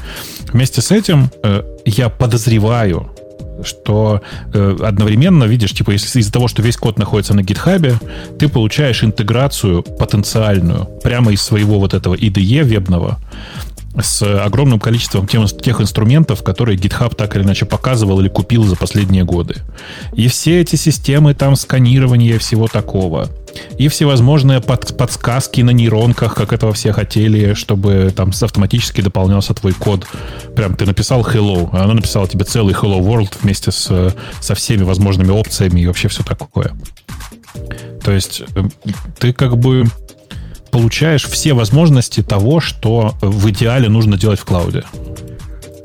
Вместе 0.53 0.81
с 0.81 0.91
этим 0.91 1.29
э, 1.43 1.61
я 1.85 2.07
подозреваю, 2.07 3.12
что 3.63 4.21
э, 4.53 4.77
одновременно, 4.81 5.45
видишь, 5.45 5.73
типа, 5.73 5.91
если 5.91 6.19
из-за 6.19 6.31
того, 6.31 6.47
что 6.47 6.61
весь 6.61 6.77
код 6.77 6.97
находится 6.97 7.33
на 7.33 7.43
гитхабе, 7.43 7.95
ты 8.39 8.47
получаешь 8.47 9.03
интеграцию 9.03 9.83
потенциальную 9.83 10.85
прямо 11.03 11.31
из 11.31 11.41
своего 11.41 11.79
вот 11.79 11.93
этого 11.93 12.15
IDE 12.15 12.63
вебного 12.63 13.19
с 14.01 14.21
огромным 14.43 14.79
количеством 14.79 15.27
тех 15.27 15.81
инструментов, 15.81 16.43
которые 16.43 16.77
GitHub 16.77 17.15
так 17.15 17.35
или 17.35 17.43
иначе 17.43 17.65
показывал 17.65 18.19
или 18.19 18.27
купил 18.27 18.63
за 18.63 18.75
последние 18.75 19.23
годы. 19.23 19.57
И 20.13 20.27
все 20.27 20.61
эти 20.61 20.75
системы 20.75 21.33
там 21.33 21.55
сканирования 21.55 22.39
всего 22.39 22.67
такого. 22.67 23.29
И 23.77 23.87
всевозможные 23.87 24.61
под, 24.61 24.97
подсказки 24.97 25.61
на 25.61 25.69
нейронках, 25.69 26.33
как 26.33 26.53
этого 26.53 26.73
все 26.73 26.91
хотели, 26.91 27.53
чтобы 27.53 28.11
там 28.15 28.31
автоматически 28.41 29.01
дополнялся 29.01 29.53
твой 29.53 29.73
код. 29.73 30.07
Прям 30.55 30.75
ты 30.75 30.85
написал 30.85 31.21
hello, 31.21 31.69
а 31.71 31.83
она 31.83 31.93
написала 31.93 32.27
тебе 32.27 32.45
целый 32.45 32.73
hello 32.73 32.99
world 32.99 33.33
вместе 33.41 33.71
с, 33.71 34.15
со 34.41 34.55
всеми 34.55 34.83
возможными 34.83 35.29
опциями 35.29 35.81
и 35.81 35.87
вообще 35.87 36.07
все 36.07 36.23
такое. 36.23 36.73
То 38.03 38.11
есть 38.11 38.41
э, 38.55 38.63
ты 39.19 39.33
как 39.33 39.57
бы 39.57 39.85
получаешь 40.73 41.25
все 41.25 41.53
возможности 41.53 42.23
того, 42.23 42.59
что 42.59 43.13
в 43.21 43.47
идеале 43.51 43.89
нужно 43.89 44.17
делать 44.17 44.39
в 44.39 44.45
клауде. 44.45 44.83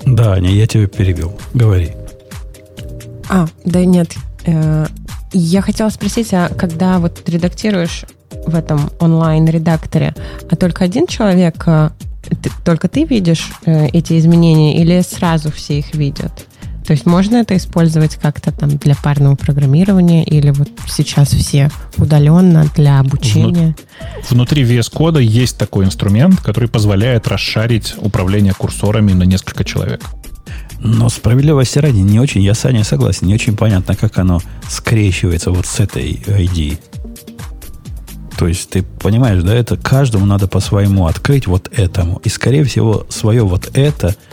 Да, 0.06 0.40
не, 0.40 0.54
я 0.54 0.66
тебя 0.66 0.86
перебил. 0.86 1.38
Говори. 1.52 1.90
А, 3.28 3.46
да 3.66 3.84
нет. 3.84 4.14
Э, 4.46 4.86
я 5.34 5.60
хотела 5.60 5.90
спросить, 5.90 6.32
а 6.32 6.48
когда 6.48 6.98
вот 7.00 7.28
редактируешь 7.28 8.06
в 8.46 8.54
этом 8.54 8.90
онлайн-редакторе, 8.98 10.14
а 10.50 10.56
только 10.56 10.84
один 10.84 11.06
человек, 11.06 11.62
э, 11.66 11.90
ты, 12.42 12.50
только 12.64 12.88
ты 12.88 13.04
видишь 13.04 13.50
э, 13.66 13.88
эти 13.88 14.18
изменения 14.18 14.80
или 14.80 15.02
сразу 15.02 15.52
все 15.52 15.80
их 15.80 15.94
видят? 15.94 16.46
То 16.88 16.92
есть 16.92 17.04
можно 17.04 17.36
это 17.36 17.54
использовать 17.54 18.16
как-то 18.16 18.50
там 18.50 18.78
для 18.78 18.94
парного 18.94 19.34
программирования 19.34 20.24
или 20.24 20.48
вот 20.48 20.70
сейчас 20.88 21.28
все 21.34 21.70
удаленно 21.98 22.64
для 22.74 22.98
обучения? 22.98 23.76
Внутри 24.30 24.62
VS 24.62 24.90
Code 24.90 25.22
есть 25.22 25.58
такой 25.58 25.84
инструмент, 25.84 26.40
который 26.40 26.70
позволяет 26.70 27.28
расшарить 27.28 27.94
управление 27.98 28.54
курсорами 28.54 29.12
на 29.12 29.24
несколько 29.24 29.64
человек. 29.64 30.00
Но 30.80 31.10
справедливости 31.10 31.78
ради, 31.78 31.98
не 31.98 32.20
очень, 32.20 32.40
я 32.40 32.54
с 32.54 32.64
Аней 32.64 32.84
согласен, 32.84 33.26
не 33.26 33.34
очень 33.34 33.54
понятно, 33.54 33.94
как 33.94 34.16
оно 34.18 34.40
скрещивается 34.70 35.50
вот 35.50 35.66
с 35.66 35.80
этой 35.80 36.14
ID. 36.14 36.78
То 38.38 38.48
есть 38.48 38.70
ты 38.70 38.82
понимаешь, 38.82 39.42
да, 39.42 39.54
это 39.54 39.76
каждому 39.76 40.24
надо 40.24 40.48
по-своему 40.48 41.06
открыть 41.06 41.46
вот 41.46 41.68
этому. 41.70 42.16
И, 42.24 42.30
скорее 42.30 42.64
всего, 42.64 43.04
свое 43.10 43.42
вот 43.42 43.68
это– 43.74 44.16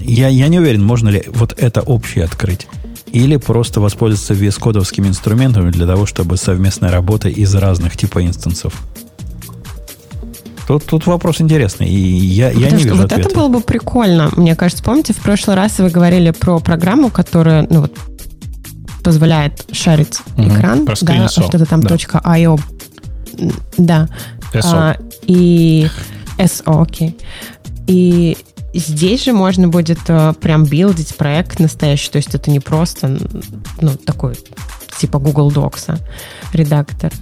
я, 0.00 0.28
я 0.28 0.48
не 0.48 0.58
уверен, 0.58 0.84
можно 0.84 1.08
ли 1.08 1.24
вот 1.28 1.54
это 1.56 1.80
общее 1.80 2.24
открыть. 2.24 2.66
Или 3.12 3.36
просто 3.36 3.80
воспользоваться 3.80 4.34
вескодовскими 4.34 5.08
инструментами 5.08 5.70
для 5.70 5.86
того, 5.86 6.06
чтобы 6.06 6.36
совместная 6.36 6.90
работа 6.90 7.28
из 7.28 7.54
разных 7.54 7.96
типа 7.96 8.24
инстансов. 8.24 8.72
Тут, 10.68 10.84
тут 10.84 11.06
вопрос 11.06 11.40
интересный, 11.40 11.88
и 11.88 11.98
я, 11.98 12.50
я 12.50 12.70
не 12.70 12.84
вижу 12.84 12.94
вот 12.94 13.06
ответа. 13.06 13.28
это 13.28 13.34
было 13.34 13.48
бы 13.48 13.60
прикольно. 13.60 14.30
Мне 14.36 14.54
кажется, 14.54 14.84
помните, 14.84 15.12
в 15.12 15.16
прошлый 15.16 15.56
раз 15.56 15.80
вы 15.80 15.90
говорили 15.90 16.30
про 16.30 16.60
программу, 16.60 17.10
которая 17.10 17.66
ну, 17.68 17.80
вот, 17.80 17.92
позволяет 19.02 19.66
шарить 19.72 20.18
угу, 20.36 20.46
экран, 20.48 20.84
да, 20.84 20.94
что-то 20.94 21.66
там 21.66 21.80
да. 21.80 21.96
.io. 21.96 22.60
Да. 23.78 24.08
SO. 24.52 24.62
А, 24.72 24.96
и 25.26 25.88
SO, 26.38 26.82
окей. 26.82 27.16
И 27.88 28.36
Здесь 28.72 29.24
же 29.24 29.32
можно 29.32 29.68
будет 29.68 29.98
э, 30.08 30.32
прям 30.40 30.64
билдить 30.64 31.16
проект 31.16 31.58
настоящий, 31.58 32.10
то 32.10 32.16
есть 32.16 32.34
это 32.34 32.50
не 32.50 32.60
просто, 32.60 33.18
ну, 33.80 33.96
такой, 33.96 34.36
типа 34.98 35.18
Google 35.18 35.50
Docs, 35.50 35.84
а, 35.88 35.98
редактор. 36.52 37.12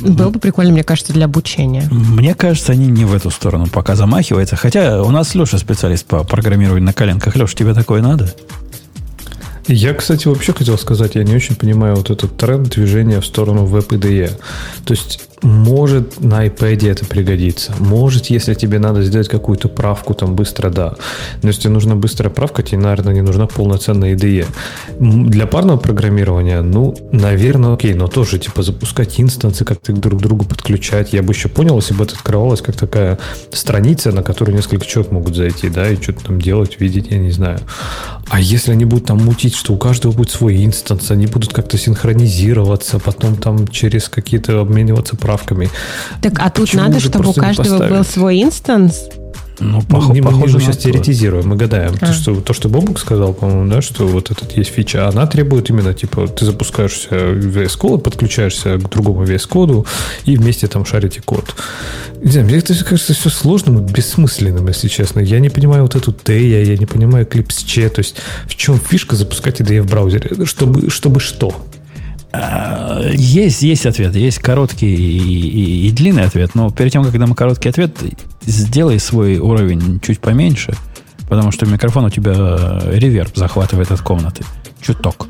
Было 0.00 0.30
бы 0.30 0.40
прикольно, 0.40 0.72
мне 0.72 0.82
кажется, 0.82 1.12
для 1.12 1.26
обучения. 1.26 1.86
Мне 1.90 2.34
кажется, 2.34 2.72
они 2.72 2.86
не 2.86 3.04
в 3.04 3.14
эту 3.14 3.30
сторону 3.30 3.66
пока 3.66 3.96
замахиваются. 3.96 4.56
Хотя 4.56 5.02
у 5.02 5.10
нас 5.10 5.34
Леша 5.34 5.58
специалист 5.58 6.06
по 6.06 6.24
программированию 6.24 6.86
на 6.86 6.92
коленках. 6.94 7.36
Леша, 7.36 7.54
тебе 7.54 7.74
такое 7.74 8.00
надо? 8.00 8.34
Я, 9.66 9.94
кстати, 9.94 10.26
вообще 10.26 10.52
хотел 10.52 10.78
сказать, 10.78 11.14
я 11.14 11.22
не 11.22 11.34
очень 11.34 11.54
понимаю 11.54 11.96
вот 11.96 12.10
этот 12.10 12.36
тренд 12.36 12.70
движения 12.70 13.20
в 13.20 13.26
сторону 13.26 13.66
веб-IDE. 13.66 14.32
То 14.84 14.94
есть 14.94 15.20
может, 15.42 16.20
на 16.20 16.46
iPad 16.46 16.90
это 16.90 17.04
пригодится. 17.06 17.74
Может, 17.78 18.26
если 18.26 18.54
тебе 18.54 18.78
надо 18.78 19.02
сделать 19.02 19.28
какую-то 19.28 19.68
правку, 19.68 20.14
там 20.14 20.34
быстро, 20.34 20.70
да. 20.70 20.94
Но 21.42 21.48
если 21.48 21.62
тебе 21.62 21.72
нужна 21.72 21.94
быстрая 21.94 22.30
правка, 22.30 22.62
тебе, 22.62 22.78
наверное, 22.78 23.14
не 23.14 23.22
нужна 23.22 23.46
полноценная 23.46 24.14
IDE. 24.14 24.46
Для 24.98 25.46
парного 25.46 25.78
программирования, 25.78 26.62
ну, 26.62 26.96
наверное, 27.12 27.74
окей, 27.74 27.94
но 27.94 28.06
тоже, 28.06 28.38
типа, 28.38 28.62
запускать 28.62 29.18
инстансы, 29.20 29.64
как-то 29.64 29.92
друг 29.92 30.20
к 30.20 30.22
другу 30.22 30.44
подключать. 30.44 31.12
Я 31.12 31.22
бы 31.22 31.32
еще 31.32 31.48
понял, 31.48 31.76
если 31.76 31.94
бы 31.94 32.04
это 32.04 32.14
открывалось 32.14 32.60
как 32.60 32.76
такая 32.76 33.18
страница, 33.52 34.12
на 34.12 34.22
которую 34.22 34.56
несколько 34.56 34.86
человек 34.86 35.12
могут 35.12 35.36
зайти, 35.36 35.68
да, 35.68 35.88
и 35.88 36.00
что-то 36.00 36.24
там 36.24 36.40
делать, 36.40 36.80
видеть, 36.80 37.10
я 37.10 37.18
не 37.18 37.30
знаю. 37.30 37.60
А 38.28 38.40
если 38.40 38.72
они 38.72 38.84
будут 38.84 39.06
там 39.06 39.18
мутить, 39.18 39.56
что 39.56 39.72
у 39.72 39.76
каждого 39.76 40.12
будет 40.12 40.30
свой 40.30 40.64
инстанс, 40.64 41.10
они 41.10 41.26
будут 41.26 41.52
как-то 41.52 41.76
синхронизироваться, 41.78 42.98
потом 42.98 43.36
там 43.36 43.66
через 43.68 44.08
какие-то 44.08 44.60
обмениваться 44.60 45.16
правками. 45.30 45.70
Так, 46.22 46.34
а 46.38 46.50
тут 46.50 46.74
надо, 46.74 47.00
чтобы 47.00 47.30
у 47.30 47.32
каждого 47.32 47.88
был 47.88 48.04
свой 48.04 48.42
инстанс? 48.42 49.08
Ну, 49.62 49.80
пох- 49.80 50.08
ну, 50.08 50.14
не, 50.14 50.22
похоже, 50.22 50.54
мы 50.54 50.60
сейчас 50.62 50.78
то. 50.78 50.84
теоретизируем, 50.84 51.48
мы 51.48 51.56
гадаем. 51.56 51.92
А. 52.00 52.06
То, 52.06 52.12
что, 52.14 52.40
то, 52.40 52.54
что 52.54 52.70
Бобук 52.70 52.98
сказал, 52.98 53.34
по-моему, 53.34 53.70
да, 53.70 53.82
что 53.82 54.06
вот 54.06 54.30
этот 54.30 54.56
есть 54.56 54.70
фича, 54.70 55.06
она 55.06 55.26
требует 55.26 55.68
именно, 55.68 55.92
типа, 55.92 56.28
ты 56.28 56.46
запускаешься 56.46 57.10
в 57.10 57.58
VS 57.58 57.78
Code, 57.78 57.98
подключаешься 57.98 58.78
к 58.78 58.88
другому 58.88 59.24
VS 59.24 59.46
Code 59.48 59.86
и 60.24 60.36
вместе 60.36 60.66
там 60.66 60.86
шарите 60.86 61.20
код. 61.20 61.54
Не 62.22 62.30
знаю, 62.30 62.46
мне 62.46 62.56
это 62.56 62.74
кажется 62.84 63.12
все 63.12 63.28
сложным 63.28 63.84
и 63.84 63.92
бессмысленным, 63.92 64.66
если 64.68 64.88
честно. 64.88 65.20
Я 65.20 65.40
не 65.40 65.50
понимаю 65.50 65.82
вот 65.82 65.94
эту 65.94 66.10
TEA, 66.12 66.64
я 66.64 66.76
не 66.78 66.86
понимаю 66.86 67.26
Eclipse 67.26 67.90
то 67.90 68.00
есть 68.00 68.16
в 68.46 68.56
чем 68.56 68.80
фишка 68.80 69.14
запускать 69.14 69.60
IDE 69.60 69.82
в 69.82 69.90
браузере? 69.90 70.46
Чтобы, 70.46 70.88
чтобы 70.88 71.20
что? 71.20 71.54
А, 72.32 73.02
есть, 73.12 73.62
есть 73.62 73.86
ответ. 73.86 74.14
Есть 74.14 74.38
короткий 74.38 74.94
и, 74.94 75.18
и, 75.18 75.88
и 75.88 75.90
длинный 75.90 76.24
ответ. 76.24 76.54
Но 76.54 76.70
перед 76.70 76.92
тем, 76.92 77.04
как 77.04 77.18
дам 77.18 77.34
короткий 77.34 77.68
ответ, 77.68 77.96
сделай 78.42 78.98
свой 78.98 79.38
уровень 79.38 80.00
чуть 80.00 80.20
поменьше, 80.20 80.74
потому 81.28 81.50
что 81.50 81.66
микрофон 81.66 82.04
у 82.04 82.10
тебя 82.10 82.80
реверб 82.92 83.36
захватывает 83.36 83.90
от 83.90 84.00
комнаты. 84.00 84.44
Чуток. 84.80 85.28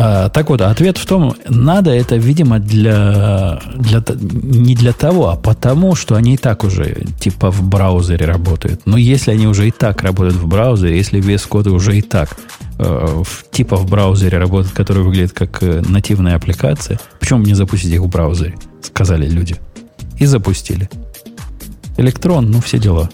А, 0.00 0.28
так 0.28 0.48
вот, 0.48 0.60
ответ 0.60 0.96
в 0.96 1.06
том, 1.06 1.34
надо 1.48 1.90
это, 1.90 2.14
видимо, 2.16 2.60
для, 2.60 3.60
для, 3.74 4.02
не 4.20 4.76
для 4.76 4.92
того, 4.92 5.30
а 5.30 5.36
потому, 5.36 5.96
что 5.96 6.14
они 6.14 6.34
и 6.34 6.36
так 6.36 6.62
уже 6.62 7.04
типа 7.18 7.50
в 7.50 7.62
браузере 7.62 8.24
работают. 8.24 8.82
Но 8.86 8.96
если 8.96 9.32
они 9.32 9.48
уже 9.48 9.66
и 9.66 9.72
так 9.72 10.02
работают 10.02 10.36
в 10.36 10.46
браузере, 10.46 10.96
если 10.96 11.20
VS 11.20 11.48
Code 11.48 11.70
уже 11.70 11.98
и 11.98 12.02
так 12.02 12.36
э, 12.78 13.22
типа 13.50 13.76
в 13.76 13.88
браузере 13.88 14.38
работает, 14.38 14.74
который 14.74 15.02
выглядит 15.02 15.32
как 15.32 15.62
э, 15.62 15.82
нативная 15.86 16.36
аппликация, 16.36 16.98
почему 17.20 17.42
не 17.42 17.54
запустить 17.54 17.92
их 17.92 18.00
в 18.00 18.08
браузере? 18.08 18.56
Сказали 18.82 19.28
люди. 19.28 19.56
И 20.18 20.26
запустили. 20.26 20.88
Электрон, 21.96 22.50
ну 22.50 22.60
все 22.60 22.78
дела. 22.78 23.10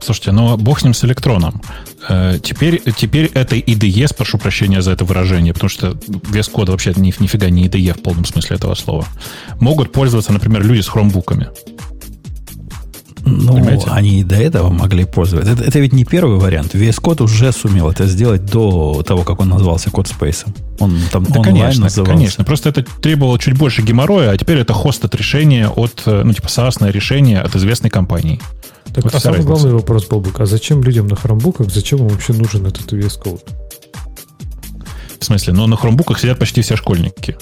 Слушайте, 0.00 0.32
ну 0.32 0.56
бог 0.56 0.80
с 0.80 0.84
ним 0.84 0.94
с 0.94 1.04
электроном. 1.04 1.62
Э, 2.08 2.38
теперь, 2.42 2.82
теперь 2.96 3.30
это 3.34 3.56
IDE, 3.56 4.14
прошу 4.16 4.38
прощения 4.38 4.82
за 4.82 4.90
это 4.90 5.04
выражение, 5.04 5.54
потому 5.54 5.70
что 5.70 5.96
вес 6.28 6.48
кода 6.48 6.72
вообще 6.72 6.92
ни, 6.96 7.14
нифига 7.18 7.50
не 7.50 7.68
IDE 7.68 7.94
в 7.94 8.02
полном 8.02 8.24
смысле 8.24 8.56
этого 8.56 8.74
слова. 8.74 9.06
Могут 9.60 9.92
пользоваться, 9.92 10.32
например, 10.32 10.64
люди 10.64 10.80
с 10.80 10.88
хромбуками. 10.88 11.48
Ну, 13.24 13.54
Понимаете? 13.54 13.86
они 13.90 14.20
и 14.20 14.24
до 14.24 14.34
этого 14.34 14.70
могли 14.70 15.04
пользоваться. 15.04 15.52
Это, 15.52 15.64
это 15.64 15.78
ведь 15.78 15.92
не 15.92 16.04
первый 16.04 16.38
вариант. 16.38 16.74
VS 16.74 17.00
Code 17.00 17.22
уже 17.22 17.52
сумел 17.52 17.90
это 17.90 18.06
сделать 18.06 18.44
до 18.46 19.02
того, 19.06 19.22
как 19.22 19.40
он 19.40 19.48
назвался 19.48 19.90
CodeSpace. 19.90 20.46
Он 20.80 20.98
там 21.12 21.24
да, 21.24 21.38
онлайн 21.38 21.56
конечно, 21.56 21.84
назывался. 21.84 22.12
Конечно, 22.12 22.44
просто 22.44 22.70
это 22.70 22.82
требовало 22.82 23.38
чуть 23.38 23.56
больше 23.56 23.82
геморроя, 23.82 24.30
а 24.30 24.36
теперь 24.36 24.58
это 24.58 24.72
хостед 24.72 25.14
решение 25.14 25.68
от, 25.68 26.02
э, 26.06 26.22
ну, 26.24 26.32
типа, 26.32 26.48
SaaS 26.48 26.90
решение 26.90 27.40
от 27.40 27.54
известной 27.54 27.90
компании. 27.90 28.40
Так 28.92 29.04
вот 29.04 29.14
а 29.14 29.20
самый 29.20 29.36
разница. 29.36 29.52
главный 29.52 29.72
вопрос, 29.72 30.06
Бобук, 30.06 30.40
а 30.40 30.46
зачем 30.46 30.82
людям 30.82 31.06
на 31.06 31.16
хромбуках, 31.16 31.70
зачем 31.70 32.00
им 32.00 32.08
вообще 32.08 32.32
нужен 32.32 32.66
этот 32.66 32.92
VS 32.92 33.22
Code? 33.22 33.40
В 35.20 35.24
смысле? 35.24 35.52
Ну, 35.52 35.68
на 35.68 35.76
хромбуках 35.76 36.18
сидят 36.18 36.40
почти 36.40 36.62
все 36.62 36.74
школьники. 36.74 37.36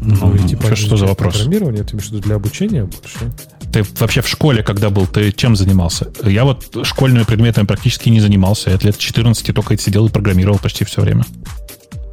Ну, 0.00 0.34
и, 0.34 0.38
типа, 0.48 0.64
что, 0.66 0.76
что 0.76 0.96
за 0.96 1.06
вопрос? 1.06 1.34
Программирование, 1.34 1.84
ты 1.84 1.94
имеешь 1.94 2.08
в 2.08 2.12
виду 2.12 2.22
для 2.22 2.36
обучения 2.36 2.84
больше? 2.84 3.32
Ты 3.72 3.84
вообще 3.98 4.22
в 4.22 4.28
школе, 4.28 4.62
когда 4.62 4.90
был, 4.90 5.06
ты 5.06 5.30
чем 5.32 5.56
занимался? 5.56 6.08
Я 6.24 6.44
вот 6.44 6.66
школьными 6.84 7.24
предметами 7.24 7.66
практически 7.66 8.08
не 8.08 8.20
занимался. 8.20 8.70
Я 8.70 8.78
лет 8.82 8.98
14 8.98 9.54
только 9.54 9.78
сидел 9.78 10.06
и 10.06 10.10
программировал 10.10 10.58
почти 10.58 10.84
все 10.84 11.02
время. 11.02 11.24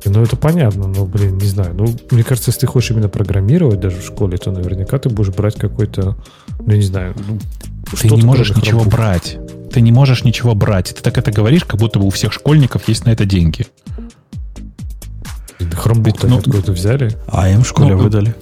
Ну, 0.06 0.22
это 0.22 0.36
понятно, 0.38 0.88
но, 0.88 1.06
блин, 1.06 1.38
не 1.38 1.48
знаю. 1.48 1.74
Ну, 1.74 1.88
мне 2.12 2.24
кажется, 2.24 2.50
если 2.52 2.62
ты 2.62 2.68
хочешь 2.68 2.92
именно 2.92 3.10
программировать 3.10 3.80
даже 3.80 3.98
в 3.98 4.06
школе, 4.06 4.38
то 4.38 4.52
наверняка 4.52 5.00
ты 5.00 5.10
будешь 5.10 5.34
брать 5.34 5.56
какой-то, 5.56 6.16
ну, 6.60 6.74
не 6.74 6.82
знаю, 6.82 7.16
ну, 7.28 7.40
ты 8.00 8.10
не 8.10 8.22
можешь 8.22 8.50
ничего 8.56 8.80
хромбук. 8.80 8.94
брать. 8.94 9.38
Ты 9.72 9.82
не 9.82 9.92
можешь 9.92 10.24
ничего 10.24 10.56
брать. 10.56 10.94
Ты 10.96 11.02
так 11.02 11.18
это 11.18 11.32
говоришь, 11.32 11.66
как 11.66 11.80
будто 11.80 12.00
бы 12.00 12.06
у 12.06 12.10
всех 12.10 12.34
школьников 12.34 12.88
есть 12.88 13.06
на 13.06 13.10
это 13.10 13.26
деньги. 13.26 13.68
Хромбук-то 15.60 16.28
ну, 16.28 16.38
откуда-то 16.38 16.72
взяли. 16.72 17.18
А 17.28 17.50
им 17.50 17.64
в 17.64 17.68
школе 17.68 17.96
ну, 17.96 18.04
выдали. 18.04 18.36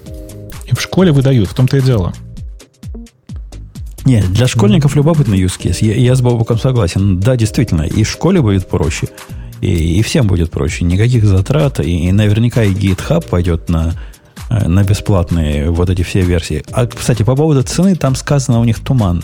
Им 0.68 0.76
в 0.76 0.82
школе 0.82 1.12
выдают, 1.12 1.50
в 1.50 1.54
том-то 1.54 1.78
и 1.78 1.82
дело. 1.82 2.14
Нет, 4.06 4.32
для 4.32 4.48
школьников 4.48 4.94
mm 4.94 4.98
любопытный 4.98 5.42
use 5.42 5.60
case. 5.60 5.78
Я, 5.82 5.96
я 5.96 6.16
с 6.16 6.22
Бобуком 6.22 6.60
согласен. 6.60 7.20
Да, 7.20 7.36
действительно, 7.36 7.84
и 7.84 8.04
в 8.04 8.10
школе 8.10 8.42
будет 8.42 8.68
проще, 8.68 9.08
и, 9.62 10.00
и 10.00 10.02
всем 10.04 10.28
будет 10.28 10.52
проще. 10.52 10.86
Никаких 10.86 11.26
затрат, 11.26 11.80
и, 11.80 12.08
и 12.08 12.12
наверняка 12.12 12.64
и 12.64 12.74
GitHub 12.74 13.28
пойдет 13.28 13.68
на, 13.68 13.94
э, 14.50 14.68
на 14.68 14.84
бесплатные 14.84 15.72
вот 15.72 15.90
эти 15.90 16.04
все 16.04 16.22
версии. 16.22 16.64
А, 16.72 16.86
кстати, 16.86 17.24
по 17.24 17.36
поводу 17.36 17.64
цены, 17.64 17.96
там 17.96 18.16
сказано 18.16 18.60
у 18.60 18.64
них 18.64 18.80
туманно. 18.80 19.24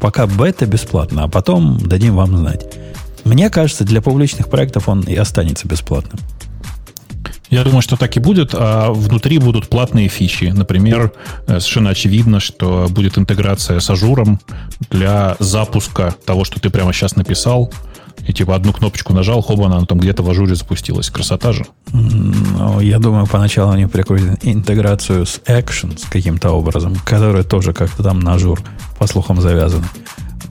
Пока 0.00 0.26
бета 0.26 0.64
бесплатно, 0.64 1.24
а 1.24 1.28
потом 1.28 1.78
дадим 1.78 2.16
вам 2.16 2.36
знать. 2.36 2.66
Мне 3.24 3.50
кажется, 3.50 3.84
для 3.84 4.00
публичных 4.00 4.48
проектов 4.48 4.88
он 4.88 5.02
и 5.02 5.14
останется 5.14 5.68
бесплатным. 5.68 6.18
Я 7.52 7.64
думаю, 7.64 7.82
что 7.82 7.98
так 7.98 8.16
и 8.16 8.20
будет, 8.20 8.54
а 8.54 8.90
внутри 8.92 9.36
будут 9.36 9.68
платные 9.68 10.08
фичи. 10.08 10.46
Например, 10.46 11.12
э, 11.46 11.60
совершенно 11.60 11.90
очевидно, 11.90 12.40
что 12.40 12.86
будет 12.88 13.18
интеграция 13.18 13.78
с 13.78 13.90
Azure'ом 13.90 14.40
для 14.88 15.36
запуска 15.38 16.14
того, 16.24 16.44
что 16.44 16.58
ты 16.60 16.70
прямо 16.70 16.94
сейчас 16.94 17.14
написал. 17.14 17.70
И 18.26 18.32
типа 18.32 18.54
одну 18.54 18.72
кнопочку 18.72 19.12
нажал, 19.12 19.42
хоба, 19.42 19.66
она 19.66 19.84
там 19.84 19.98
где-то 19.98 20.22
в 20.22 20.30
Azure 20.30 20.54
запустилась. 20.54 21.10
Красота 21.10 21.52
же. 21.52 21.66
Ну, 21.92 22.80
я 22.80 22.98
думаю, 22.98 23.26
поначалу 23.26 23.72
они 23.72 23.84
прикрутят 23.84 24.38
интеграцию 24.46 25.26
с 25.26 25.42
Actions 25.46 26.06
каким-то 26.08 26.52
образом, 26.52 26.96
которая 27.04 27.42
тоже 27.42 27.74
как-то 27.74 28.02
там 28.02 28.20
на 28.20 28.32
Azure, 28.32 28.62
по 28.98 29.06
слухам, 29.06 29.42
завязана. 29.42 29.84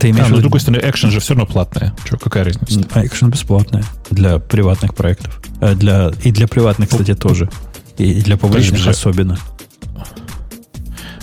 Ты 0.02 0.10
имеешь 0.10 0.26
а, 0.26 0.30
но 0.30 0.38
с 0.38 0.40
другой 0.40 0.60
стороны, 0.60 0.82
Action 0.82 1.12
же 1.12 1.20
все 1.20 1.36
равно 1.36 1.46
платная. 1.46 1.94
Че, 2.10 2.18
какая 2.18 2.44
разница? 2.44 2.80
Action 2.96 3.30
бесплатная 3.30 3.84
для 4.10 4.40
приватных 4.40 4.96
проектов. 4.96 5.40
Э, 5.62 5.76
для, 5.76 6.12
и 6.24 6.32
для 6.32 6.48
приватных, 6.48 6.90
кстати, 6.90 7.14
тоже. 7.14 7.50
И 8.00 8.22
для 8.22 8.36
публичных 8.36 8.88
особенно. 8.88 9.38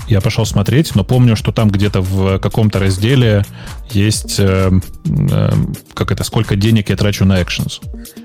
Я 0.09 0.21
пошел 0.21 0.47
смотреть, 0.47 0.95
но 0.95 1.05
помню, 1.05 1.37
что 1.37 1.53
там 1.53 1.69
где-то 1.69 2.01
в 2.01 2.39
каком-то 2.39 2.79
разделе 2.79 3.45
есть, 3.91 4.37
э, 4.39 4.71
э, 5.05 5.51
как 5.95 6.13
это, 6.13 6.25
сколько 6.25 6.57
денег 6.57 6.89
я 6.89 6.97
трачу 6.97 7.25
на 7.27 7.41
Actions. 7.41 7.81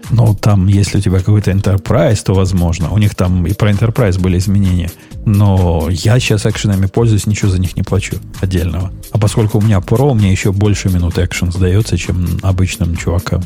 Ну, 0.10 0.34
там, 0.34 0.68
если 0.68 1.00
у 1.00 1.02
тебя 1.02 1.20
какой-то 1.20 1.52
Enterprise, 1.52 2.24
то 2.24 2.34
возможно. 2.34 2.90
У 2.92 2.98
них 2.98 3.16
там 3.16 3.46
и 3.46 3.54
про 3.54 3.72
Enterprise 3.72 4.20
были 4.20 4.38
изменения. 4.38 4.90
Но 5.26 5.88
я 5.90 6.20
сейчас 6.20 6.46
экшенами 6.46 6.86
пользуюсь, 6.86 7.28
ничего 7.28 7.52
за 7.52 7.60
них 7.60 7.76
не 7.76 7.84
плачу 7.84 8.18
отдельного. 8.42 8.92
А 9.12 9.18
поскольку 9.18 9.58
у 9.58 9.62
меня 9.62 9.78
Pro, 9.80 10.14
мне 10.14 10.32
еще 10.32 10.52
больше 10.52 10.90
минут 10.90 11.18
экшен 11.18 11.52
сдается, 11.52 11.98
чем 11.98 12.40
обычным 12.42 12.96
чувакам. 12.96 13.44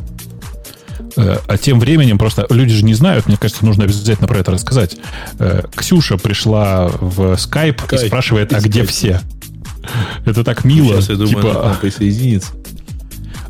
Э, 1.17 1.39
а 1.47 1.57
тем 1.57 1.79
временем, 1.79 2.17
просто 2.17 2.45
люди 2.49 2.73
же 2.73 2.85
не 2.85 2.93
знают, 2.93 3.25
мне 3.27 3.37
кажется, 3.37 3.65
нужно 3.65 3.83
обязательно 3.83 4.27
про 4.27 4.39
это 4.39 4.51
рассказать. 4.51 4.97
Э, 5.39 5.63
Ксюша 5.75 6.17
пришла 6.17 6.87
в 6.87 7.33
Skype 7.33 7.87
Skype. 7.87 7.95
и 7.95 8.07
спрашивает, 8.07 8.53
а 8.53 8.61
где 8.61 8.83
все? 8.85 9.21
Это 10.25 10.43
так 10.43 10.63
мило. 10.63 10.95
Сейчас, 10.95 11.09
я 11.09 11.15
думаю, 11.15 11.35
типа, 11.35 11.65
она 11.65 11.75
присоединится. 11.75 12.51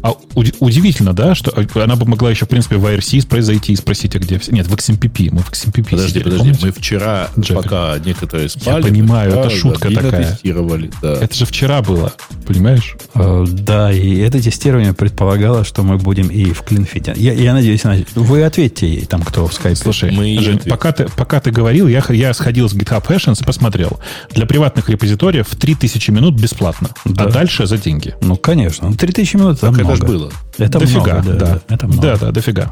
А 0.02 0.14
удивительно, 0.36 1.14
да, 1.14 1.36
что 1.36 1.54
она 1.76 1.96
бы 1.96 2.06
могла 2.06 2.30
еще, 2.30 2.46
в 2.46 2.50
принципе, 2.50 2.78
в 2.78 2.86
IRC 2.86 3.28
произойти 3.28 3.74
и 3.74 3.76
спросить, 3.76 4.16
а 4.16 4.20
где 4.20 4.40
все. 4.40 4.52
Нет, 4.52 4.68
в 4.68 4.74
XMPP. 4.74 5.30
Мы 5.32 5.42
в 5.42 5.52
XMPP 5.52 5.90
Подожди, 5.90 6.10
сидели, 6.10 6.24
подожди. 6.24 6.44
Помните? 6.44 6.66
Мы 6.66 6.72
вчера, 6.72 7.30
Джек. 7.40 7.58
пока 7.58 7.98
некоторые 8.04 8.50
спали... 8.50 8.78
Я 8.78 8.82
понимаю, 8.82 9.32
это 9.32 9.50
шутка 9.50 9.92
такая. 9.92 10.32
тестировали, 10.32 10.92
да. 11.02 11.14
Это 11.14 11.34
же 11.36 11.46
вчера 11.46 11.82
было, 11.82 12.14
понимаешь? 12.46 12.96
Uh, 13.14 13.48
да, 13.48 13.92
и 13.92 14.18
это 14.18 14.42
тестирование 14.42 14.94
предполагало, 14.94 15.64
что 15.64 15.84
мы 15.84 15.98
будем 15.98 16.28
и 16.28 16.52
в 16.52 16.62
клинфите. 16.64 17.14
Я, 17.16 17.34
я 17.34 17.54
надеюсь, 17.54 17.84
вы 18.16 18.44
ответьте 18.44 18.88
ей, 18.88 19.06
там, 19.06 19.22
кто 19.22 19.48
в 19.48 19.54
скайпе. 19.54 19.80
Слушай, 19.80 20.12
мы 20.12 20.38
Жень, 20.42 20.60
пока, 20.60 20.92
ты, 20.92 21.08
пока 21.16 21.40
ты 21.40 21.52
говорил, 21.52 21.88
я, 21.88 22.04
я 22.10 22.34
сходил 22.34 22.70
с 22.70 22.74
GitHub 22.74 23.06
Actions 23.08 23.42
и 23.42 23.46
посмотрел. 23.46 24.00
Для 24.32 24.46
приватных 24.46 24.90
репозиториев 24.90 25.48
3000 25.48 26.12
минут 26.12 26.40
бесплатно, 26.40 26.90
а 27.06 27.10
да. 27.10 27.24
а 27.26 27.32
дальше 27.32 27.66
за 27.66 27.78
деньги. 27.78 28.16
Ну, 28.22 28.36
конечно. 28.36 28.94
3000 28.94 29.36
минут 29.36 29.58
это 29.58 29.72
много. 29.88 30.04
это 30.04 30.08
же 30.08 30.18
было. 30.18 30.32
Это 30.58 30.80
дофига, 30.80 31.14
много, 31.16 31.34
да, 31.34 31.46
да. 31.46 31.76
Это 31.76 31.88
много. 31.88 32.02
Да, 32.02 32.18
да, 32.18 32.32
дофига. 32.32 32.72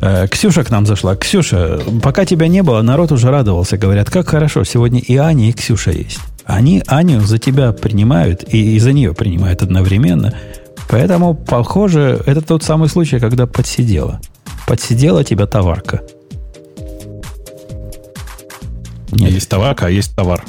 Э, 0.00 0.26
Ксюша 0.28 0.64
к 0.64 0.70
нам 0.70 0.86
зашла. 0.86 1.16
Ксюша, 1.16 1.80
пока 2.02 2.24
тебя 2.24 2.48
не 2.48 2.62
было, 2.62 2.82
народ 2.82 3.12
уже 3.12 3.30
радовался. 3.30 3.76
Говорят, 3.78 4.10
как 4.10 4.28
хорошо, 4.28 4.64
сегодня 4.64 5.00
и 5.00 5.16
Аня, 5.16 5.48
и 5.48 5.52
Ксюша 5.52 5.90
есть. 5.90 6.18
Они 6.44 6.82
Аню 6.86 7.20
за 7.20 7.38
тебя 7.38 7.72
принимают, 7.72 8.44
и, 8.46 8.76
и 8.76 8.78
за 8.78 8.92
нее 8.92 9.14
принимают 9.14 9.62
одновременно. 9.62 10.34
Поэтому, 10.88 11.34
похоже, 11.34 12.22
это 12.26 12.40
тот 12.42 12.62
самый 12.62 12.88
случай, 12.88 13.18
когда 13.18 13.46
подсидела. 13.46 14.20
Подсидела 14.66 15.24
тебя 15.24 15.46
товарка. 15.46 16.02
Нет. 19.10 19.30
Есть 19.30 19.48
товарка, 19.48 19.86
а 19.86 19.90
есть 19.90 20.14
товар. 20.14 20.44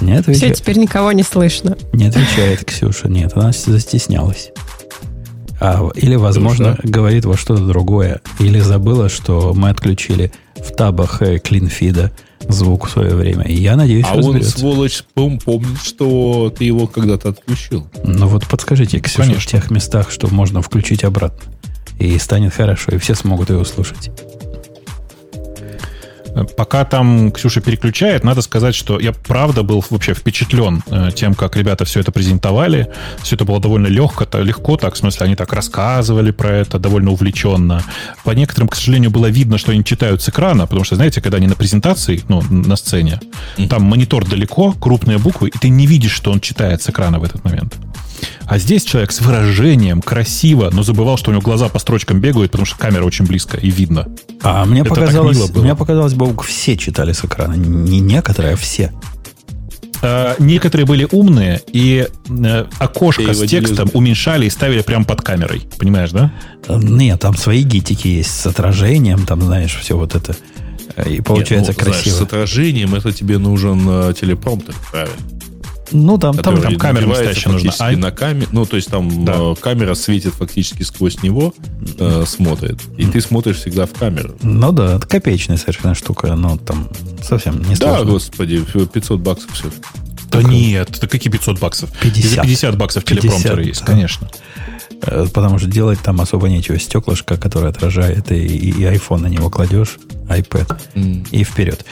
Не 0.00 0.14
отвечает. 0.14 0.54
Все, 0.54 0.62
теперь 0.62 0.78
никого 0.78 1.12
не 1.12 1.22
слышно. 1.22 1.76
Не 1.92 2.06
отвечает 2.06 2.64
Ксюша. 2.64 3.08
Нет, 3.08 3.32
она 3.34 3.52
застеснялась. 3.52 4.50
А, 5.60 5.88
или, 5.94 6.14
возможно, 6.14 6.70
Нужно. 6.76 6.90
говорит 6.90 7.24
во 7.24 7.36
что-то 7.36 7.64
другое. 7.64 8.20
Или 8.38 8.60
забыла, 8.60 9.08
что 9.08 9.52
мы 9.54 9.70
отключили 9.70 10.32
в 10.56 10.72
табах 10.74 11.20
клинфида 11.42 12.12
звук 12.48 12.86
в 12.86 12.90
свое 12.90 13.14
время. 13.14 13.44
И 13.44 13.54
я 13.54 13.76
надеюсь, 13.76 14.06
А 14.08 14.16
разберется. 14.16 14.54
он, 14.56 14.60
сволочь, 14.60 15.02
помнит, 15.14 15.80
что 15.82 16.52
ты 16.56 16.64
его 16.64 16.86
когда-то 16.86 17.30
отключил. 17.30 17.88
Ну 18.04 18.26
вот 18.28 18.46
подскажите, 18.46 19.00
Ксюша, 19.00 19.22
Конечно. 19.22 19.40
в 19.42 19.46
тех 19.46 19.70
местах, 19.70 20.10
что 20.10 20.32
можно 20.32 20.62
включить 20.62 21.02
обратно. 21.04 21.52
И 21.98 22.16
станет 22.18 22.54
хорошо, 22.54 22.92
и 22.92 22.98
все 22.98 23.14
смогут 23.16 23.50
его 23.50 23.64
слушать. 23.64 24.10
Пока 26.56 26.84
там 26.84 27.32
Ксюша 27.32 27.60
переключает, 27.60 28.24
надо 28.24 28.42
сказать, 28.42 28.74
что 28.74 28.98
я 28.98 29.12
правда 29.12 29.62
был 29.62 29.84
вообще 29.90 30.14
впечатлен 30.14 30.82
э, 30.90 31.10
тем, 31.14 31.34
как 31.34 31.56
ребята 31.56 31.84
все 31.84 32.00
это 32.00 32.12
презентовали. 32.12 32.88
Все 33.22 33.36
это 33.36 33.44
было 33.44 33.60
довольно 33.60 33.86
легко, 33.86 34.26
легко 34.38 34.76
так, 34.76 34.94
в 34.94 34.98
смысле, 34.98 35.26
они 35.26 35.36
так 35.36 35.52
рассказывали 35.52 36.30
про 36.30 36.50
это 36.50 36.78
довольно 36.78 37.10
увлеченно. 37.10 37.82
По 38.24 38.30
некоторым, 38.30 38.68
к 38.68 38.74
сожалению, 38.74 39.10
было 39.10 39.26
видно, 39.26 39.58
что 39.58 39.72
они 39.72 39.84
читают 39.84 40.22
с 40.22 40.28
экрана, 40.28 40.66
потому 40.66 40.84
что, 40.84 40.96
знаете, 40.96 41.20
когда 41.20 41.38
они 41.38 41.46
на 41.46 41.54
презентации, 41.54 42.22
ну, 42.28 42.42
на 42.50 42.76
сцене, 42.76 43.20
там 43.68 43.82
монитор 43.82 44.26
далеко, 44.26 44.72
крупные 44.72 45.18
буквы, 45.18 45.48
и 45.48 45.58
ты 45.58 45.68
не 45.68 45.86
видишь, 45.86 46.12
что 46.12 46.30
он 46.30 46.40
читает 46.40 46.82
с 46.82 46.90
экрана 46.90 47.18
в 47.18 47.24
этот 47.24 47.44
момент. 47.44 47.74
А 48.46 48.58
здесь 48.58 48.84
человек 48.84 49.12
с 49.12 49.20
выражением, 49.20 50.00
красиво, 50.00 50.70
но 50.72 50.82
забывал, 50.82 51.16
что 51.16 51.30
у 51.30 51.32
него 51.32 51.42
глаза 51.42 51.68
по 51.68 51.78
строчкам 51.78 52.20
бегают, 52.20 52.50
потому 52.52 52.66
что 52.66 52.78
камера 52.78 53.04
очень 53.04 53.26
близко 53.26 53.56
и 53.56 53.70
видно. 53.70 54.08
А 54.42 54.64
мне 54.64 54.80
Это 54.80 54.90
показалось, 54.90 55.54
мне 55.54 55.74
показалось, 55.74 56.14
Бог, 56.14 56.44
все 56.44 56.76
читали 56.76 57.12
с 57.12 57.24
экрана. 57.24 57.54
Не 57.54 58.00
некоторые, 58.00 58.54
а 58.54 58.56
все. 58.56 58.92
Э, 60.00 60.34
некоторые 60.38 60.86
были 60.86 61.06
умные, 61.10 61.60
и 61.72 62.06
э, 62.28 62.64
окошко 62.78 63.34
с 63.34 63.46
текстом 63.46 63.90
уменьшали 63.92 64.46
и 64.46 64.50
ставили 64.50 64.82
прямо 64.82 65.04
под 65.04 65.22
камерой. 65.22 65.62
Понимаешь, 65.78 66.10
да? 66.10 66.32
Нет, 66.68 67.20
там 67.20 67.36
свои 67.36 67.62
гитики 67.62 68.08
есть 68.08 68.30
с 68.30 68.46
отражением, 68.46 69.26
там, 69.26 69.42
знаешь, 69.42 69.76
все 69.80 69.96
вот 69.96 70.14
это. 70.14 70.36
И 71.06 71.20
получается 71.20 71.72
Нет, 71.72 71.78
ну, 71.78 71.84
красиво. 71.84 72.02
Знаешь, 72.02 72.18
с 72.18 72.22
отражением 72.22 72.94
это 72.94 73.12
тебе 73.12 73.38
нужен 73.38 73.84
э, 73.88 74.14
телепромптер, 74.18 74.74
правильно? 74.90 75.16
Ну, 75.92 76.18
там, 76.18 76.36
там, 76.36 76.60
там 76.60 76.74
камера 76.76 77.06
настоящая 77.06 77.50
нужна. 77.50 77.72
А... 77.78 77.90
На 77.92 78.10
каме... 78.10 78.46
Ну, 78.52 78.64
то 78.66 78.76
есть 78.76 78.88
там 78.88 79.24
да. 79.24 79.34
э, 79.36 79.54
камера 79.60 79.94
светит 79.94 80.34
фактически 80.34 80.82
сквозь 80.82 81.22
него, 81.22 81.54
э, 81.98 82.24
смотрит. 82.26 82.80
И 82.96 83.06
ты 83.06 83.20
смотришь 83.20 83.56
всегда 83.58 83.86
в 83.86 83.92
камеру. 83.92 84.36
Ну 84.42 84.72
да, 84.72 84.96
это 84.96 85.06
копеечная 85.06 85.56
совершенно 85.56 85.94
штука, 85.94 86.34
но 86.34 86.56
там 86.56 86.88
совсем 87.22 87.58
не 87.60 87.76
сложно. 87.76 88.04
Да, 88.04 88.04
господи, 88.04 88.64
500 88.64 89.20
баксов 89.20 89.52
все. 89.52 89.70
Да 90.30 90.42
так, 90.42 90.50
нет, 90.50 90.90
это 90.96 91.08
какие 91.08 91.32
500 91.32 91.58
баксов? 91.58 91.90
50. 92.00 92.42
50 92.42 92.76
баксов 92.76 93.04
50, 93.04 93.22
телепромптеры 93.22 93.64
есть, 93.64 93.80
да. 93.80 93.86
конечно. 93.86 94.28
Э, 95.02 95.26
потому 95.32 95.58
что 95.58 95.68
делать 95.68 96.00
там 96.00 96.20
особо 96.20 96.48
нечего. 96.48 96.78
Стеклышко, 96.78 97.36
которое 97.36 97.68
отражает, 97.68 98.30
и, 98.32 98.44
и 98.44 98.72
iPhone 98.72 99.18
на 99.18 99.26
него 99.28 99.50
кладешь, 99.50 99.98
iPad, 100.28 100.80
mm. 100.94 101.28
и 101.30 101.44
вперед. 101.44 101.84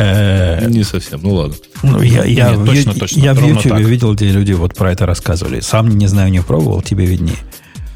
Э, 0.00 0.64
не 0.68 0.84
совсем, 0.84 1.20
ну 1.22 1.34
ладно. 1.34 1.56
Ну, 1.82 2.00
я, 2.02 2.24
я, 2.24 2.50
Нет, 2.54 2.66
точно, 2.66 2.94
точно, 2.94 3.20
я 3.20 3.34
в 3.34 3.44
YouTube 3.44 3.78
видел, 3.78 4.14
где 4.14 4.30
люди 4.30 4.52
вот 4.52 4.74
про 4.74 4.92
это 4.92 5.06
рассказывали. 5.06 5.58
Сам 5.58 5.88
не 5.88 6.06
знаю, 6.06 6.30
не 6.30 6.40
пробовал, 6.40 6.82
тебе 6.82 7.04
виднее. 7.04 7.38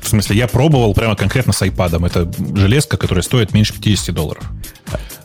В 0.01 0.09
смысле, 0.09 0.37
я 0.37 0.49
пробовал 0.49 0.95
прямо 0.95 1.15
конкретно 1.15 1.53
с 1.53 1.63
iPad. 1.63 2.05
Это 2.05 2.59
железка, 2.59 2.97
которая 2.97 3.23
стоит 3.23 3.55
меньше 3.55 3.75
50 3.75 4.13
долларов. 4.13 4.43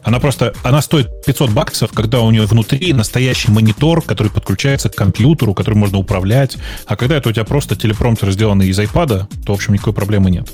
Она 0.03 0.19
просто, 0.19 0.53
она 0.63 0.81
стоит 0.83 1.25
500 1.25 1.49
баксов, 1.49 1.91
когда 1.93 2.21
у 2.21 2.29
нее 2.29 2.45
внутри 2.45 2.93
настоящий 2.93 3.51
монитор, 3.51 4.03
который 4.03 4.31
подключается 4.31 4.89
к 4.89 4.95
компьютеру, 4.95 5.55
который 5.55 5.75
можно 5.75 5.97
управлять. 5.97 6.57
А 6.85 6.95
когда 6.95 7.17
это 7.17 7.29
у 7.29 7.31
тебя 7.31 7.43
просто 7.43 7.75
телепромптер, 7.75 8.31
сделанный 8.31 8.67
из 8.67 8.79
iPad, 8.79 9.25
то, 9.45 9.51
в 9.51 9.55
общем, 9.55 9.73
никакой 9.73 9.93
проблемы 9.93 10.29
нет. 10.29 10.47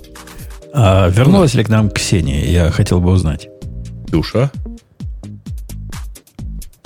А 0.74 1.10
вернулась 1.10 1.54
ли 1.54 1.66
к 1.66 1.70
нам 1.70 1.90
Ксения? 1.90 2.46
Я 2.46 2.72
хотел 2.72 3.02
бы 3.02 3.12
узнать. 3.12 3.50
Душа? 4.08 4.52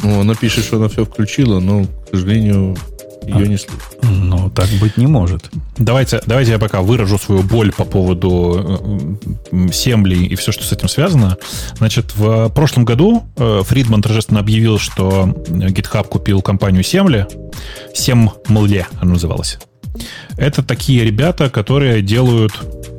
Ну, 0.03 0.21
она 0.21 0.35
пишет, 0.35 0.65
что 0.65 0.77
она 0.77 0.87
все 0.89 1.05
включила, 1.05 1.59
но, 1.59 1.85
к 1.85 2.09
сожалению, 2.11 2.77
ее 3.25 3.35
а, 3.35 3.47
не 3.47 3.57
слышно. 3.57 3.83
Ну, 4.03 4.49
так 4.49 4.69
быть 4.79 4.95
не 4.97 5.07
может. 5.07 5.49
Давайте, 5.77 6.21
давайте 6.25 6.51
я 6.51 6.59
пока 6.59 6.81
выражу 6.81 7.17
свою 7.17 7.43
боль 7.43 7.73
по 7.73 7.83
поводу 7.83 9.17
э, 9.51 9.71
Семли 9.71 10.15
и 10.15 10.35
все, 10.35 10.51
что 10.51 10.63
с 10.63 10.71
этим 10.71 10.87
связано. 10.87 11.37
Значит, 11.77 12.15
в 12.15 12.49
прошлом 12.49 12.85
году 12.85 13.23
э, 13.35 13.63
Фридман 13.65 14.01
торжественно 14.01 14.39
объявил, 14.39 14.79
что 14.79 15.35
GitHub 15.47 16.07
купил 16.07 16.41
компанию 16.41 16.83
Семли. 16.83 17.27
Семмле 17.93 18.87
она 19.01 19.13
называлась. 19.13 19.57
Это 20.37 20.63
такие 20.63 21.03
ребята, 21.03 21.49
которые 21.49 22.01
делают 22.01 22.53
Э, 22.87 22.96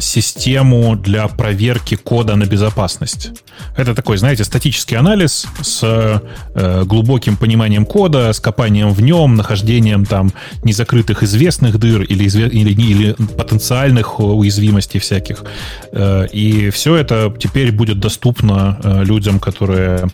систему 0.00 0.96
для 0.96 1.28
проверки 1.28 1.94
кода 1.96 2.36
на 2.36 2.44
безопасность. 2.44 3.30
Это 3.76 3.94
такой, 3.94 4.16
знаете, 4.18 4.44
статический 4.44 4.96
анализ 4.96 5.46
с 5.62 5.80
э, 6.54 6.84
глубоким 6.84 7.36
пониманием 7.36 7.84
кода, 7.84 8.32
с 8.32 8.40
копанием 8.40 8.90
в 8.90 9.00
нем, 9.02 9.34
нахождением 9.36 10.04
там 10.04 10.32
незакрытых 10.64 11.22
известных 11.22 11.78
дыр 11.78 12.02
или, 12.02 12.26
изве- 12.26 12.50
или, 12.50 12.70
или 12.70 13.12
потенциальных 13.36 14.20
уязвимостей 14.20 15.00
всяких. 15.00 15.44
Э, 15.92 16.26
и 16.32 16.70
все 16.70 16.96
это 16.96 17.34
теперь 17.38 17.72
будет 17.72 18.00
доступно 18.00 18.78
э, 18.82 19.04
людям, 19.04 19.38
которые 19.38 20.08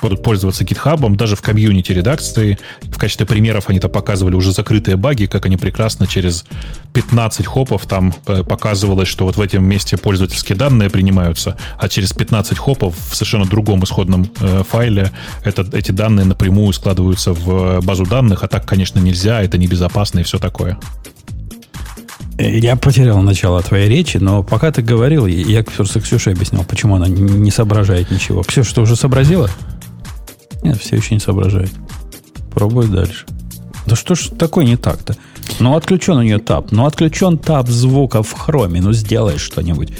будут 0.00 0.22
пользоваться 0.22 0.64
GitHub, 0.64 1.16
даже 1.16 1.36
в 1.36 1.42
комьюнити 1.42 1.92
редакции. 1.92 2.58
В 2.82 2.98
качестве 2.98 3.26
примеров 3.26 3.68
они 3.68 3.80
то 3.80 3.88
показывали 3.88 4.34
уже 4.34 4.52
закрытые 4.52 4.96
баги, 4.96 5.26
как 5.26 5.46
они 5.46 5.56
прекрасно 5.56 6.06
через 6.06 6.44
15 6.92 7.46
хопов 7.46 7.86
там 7.86 8.14
э, 8.26 8.42
показывалось, 8.42 9.08
что 9.08 9.24
вот 9.24 9.36
в 9.36 9.40
этом 9.40 9.64
месте 9.64 9.96
пользовательские 9.96 10.56
данные 10.56 10.90
принимаются, 10.90 11.56
а 11.78 11.88
через 11.88 12.12
15 12.12 12.58
хопов 12.58 12.94
в 13.10 13.14
совершенно 13.14 13.46
другом 13.46 13.84
исходном 13.84 14.30
э, 14.40 14.62
файле 14.68 15.12
это, 15.44 15.66
эти 15.72 15.92
данные 15.92 16.26
напрямую 16.26 16.72
складываются 16.72 17.32
в 17.32 17.80
базу 17.82 18.04
данных, 18.04 18.44
а 18.44 18.48
так, 18.48 18.66
конечно, 18.66 18.98
нельзя, 18.98 19.42
это 19.42 19.58
небезопасно 19.58 20.20
и 20.20 20.22
все 20.22 20.38
такое. 20.38 20.78
Я 22.38 22.76
потерял 22.76 23.22
начало 23.22 23.62
твоей 23.62 23.88
речи, 23.88 24.18
но 24.18 24.42
пока 24.42 24.70
ты 24.70 24.82
говорил, 24.82 25.26
я 25.26 25.64
просто 25.64 26.00
Ксюше 26.00 26.30
объяснял, 26.30 26.64
почему 26.64 26.96
она 26.96 27.08
не 27.08 27.50
соображает 27.50 28.10
ничего. 28.10 28.42
Ксюша, 28.42 28.68
что 28.68 28.82
уже 28.82 28.94
сообразила? 28.94 29.48
Нет, 30.66 30.80
все 30.80 30.96
еще 30.96 31.14
не 31.14 31.20
соображает. 31.20 31.70
Пробуй 32.50 32.88
дальше. 32.88 33.26
Да 33.86 33.94
что 33.94 34.14
ж 34.14 34.30
такое 34.36 34.64
не 34.64 34.76
так-то? 34.76 35.16
Ну, 35.60 35.76
отключен 35.76 36.16
у 36.16 36.22
нее 36.22 36.38
таб. 36.38 36.72
Ну, 36.72 36.86
отключен 36.86 37.38
таб 37.38 37.68
звука 37.68 38.22
в 38.22 38.32
хроме. 38.32 38.80
Ну, 38.80 38.92
сделай 38.92 39.38
что-нибудь. 39.38 39.92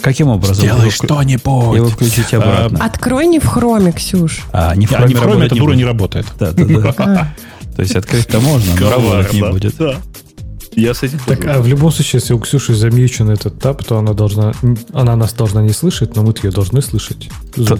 Каким 0.00 0.28
образом? 0.28 0.64
Сделай 0.64 0.90
что-нибудь. 0.90 1.76
Его 1.76 1.88
включить 1.88 2.34
обратно. 2.34 2.78
А, 2.80 2.86
открой 2.86 3.26
не 3.26 3.38
в 3.38 3.46
хроме, 3.46 3.92
Ксюш. 3.92 4.40
А, 4.52 4.74
не 4.74 4.86
в 4.86 4.90
хроме, 4.90 5.04
а, 5.04 5.08
не 5.08 5.14
в 5.14 5.20
хроме 5.20 5.46
эта 5.46 5.54
дура 5.54 5.74
не 5.74 5.84
работает. 5.84 6.26
Да, 6.38 6.52
да, 6.52 6.64
да. 6.64 7.34
То 7.76 7.82
есть 7.82 7.96
открыть-то 7.96 8.40
можно, 8.40 8.74
но 8.78 8.90
работать 8.90 9.32
не 9.32 9.42
будет. 9.42 9.74
Я 10.74 10.94
с 10.94 11.02
этим 11.02 11.18
Так, 11.26 11.44
а 11.44 11.60
в 11.60 11.66
любом 11.66 11.92
случае, 11.92 12.20
если 12.20 12.32
у 12.32 12.38
Ксюши 12.38 12.74
замьючен 12.74 13.28
этот 13.30 13.58
тап, 13.58 13.84
то 13.84 13.98
она 13.98 14.14
должна, 14.14 14.52
она 14.92 15.16
нас 15.16 15.34
должна 15.34 15.62
не 15.62 15.72
слышать, 15.72 16.16
но 16.16 16.22
мы 16.22 16.34
ее 16.42 16.50
должны 16.50 16.80
слышать. 16.80 17.28
Тоже, 17.54 17.78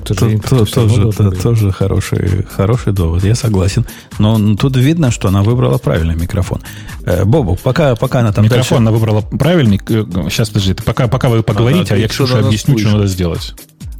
тоже 1.43 1.73
хороший, 1.73 2.45
хороший 2.45 2.93
довод, 2.93 3.25
я 3.25 3.35
согласен. 3.35 3.87
Но 4.19 4.57
тут 4.57 4.77
видно, 4.77 5.11
что 5.11 5.29
она 5.29 5.43
выбрала 5.43 5.79
правильный 5.79 6.15
микрофон. 6.15 6.61
Э, 7.05 7.25
Бобу, 7.25 7.59
пока, 7.63 7.97
пока 7.97 8.21
она 8.21 8.33
там 8.33 8.45
Микрофон 8.45 8.79
она 8.79 8.91
выбрала 8.91 9.23
правильный. 9.23 9.81
Сейчас, 10.29 10.51
подожди, 10.51 10.75
пока, 10.75 11.09
пока 11.09 11.31
вы 11.31 11.43
поговорите, 11.43 11.95
а 11.95 11.97
я 11.97 12.09
Ксюше 12.09 12.39
объясню, 12.39 12.79
что 12.79 12.91
надо 12.91 13.07
сделать. 13.07 13.55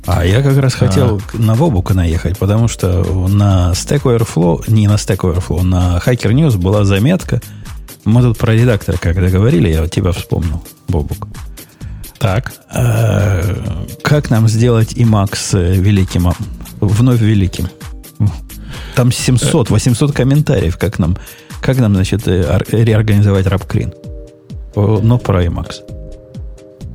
А 0.05 0.25
я 0.27 0.43
как 0.43 0.57
раз 0.59 0.75
хотел 0.75 1.21
а. 1.33 1.37
на 1.39 1.55
Вобука 1.55 1.95
наехать, 1.95 2.39
потому 2.39 2.67
что 2.67 3.05
на 3.29 3.71
Stack 3.73 4.03
Overflow, 4.03 4.65
не 4.67 4.89
на 4.89 4.95
Stack 4.95 5.19
Overflow, 5.19 5.63
на 5.63 6.03
Hacker 6.05 6.33
News 6.33 6.59
была 6.59 6.85
заметка, 6.85 7.41
мы 8.05 8.23
тут 8.23 8.39
про 8.39 8.55
редактора, 8.55 8.97
когда 9.01 9.29
говорили, 9.29 9.69
я 9.69 9.87
тебя 9.89 10.13
вспомнил, 10.13 10.63
Бобук. 10.89 11.29
Так. 12.19 12.53
А, 12.71 13.87
как 14.03 14.31
нам 14.31 14.49
сделать 14.49 14.93
Emacs 14.95 15.57
великим, 15.75 16.33
вновь 16.81 17.21
великим? 17.21 17.69
Там 18.95 19.11
700, 19.11 19.71
800 19.71 20.13
комментариев, 20.13 20.77
как 20.79 20.99
нам, 20.99 21.17
как 21.61 21.79
нам, 21.79 21.95
значит, 21.95 22.27
э, 22.27 22.61
реорганизовать 22.71 23.47
RapCreen. 23.47 23.95
Но 24.75 25.19
про 25.19 25.45
Emacs. 25.45 26.02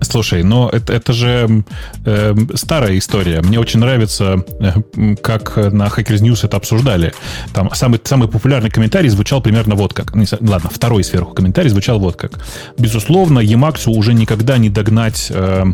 Слушай, 0.01 0.43
но 0.43 0.69
это, 0.69 0.93
это 0.93 1.13
же 1.13 1.63
э, 2.05 2.35
старая 2.55 2.97
история. 2.97 3.41
Мне 3.41 3.59
очень 3.59 3.79
нравится, 3.79 4.43
э, 4.59 5.15
как 5.21 5.57
на 5.57 5.87
Hackers 5.87 6.21
News 6.21 6.45
это 6.45 6.57
обсуждали. 6.57 7.13
Там 7.53 7.71
самый, 7.73 7.99
самый 8.03 8.29
популярный 8.29 8.69
комментарий 8.69 9.09
звучал 9.09 9.41
примерно 9.41 9.75
вот 9.75 9.93
как. 9.93 10.15
Не, 10.15 10.25
ладно, 10.41 10.69
второй 10.71 11.03
сверху 11.03 11.33
комментарий 11.33 11.69
звучал 11.69 11.99
вот 11.99 12.15
как. 12.15 12.33
Безусловно, 12.77 13.39
Emacs 13.39 13.89
уже 13.89 14.13
никогда 14.13 14.57
не 14.57 14.69
догнать 14.69 15.27
э, 15.29 15.65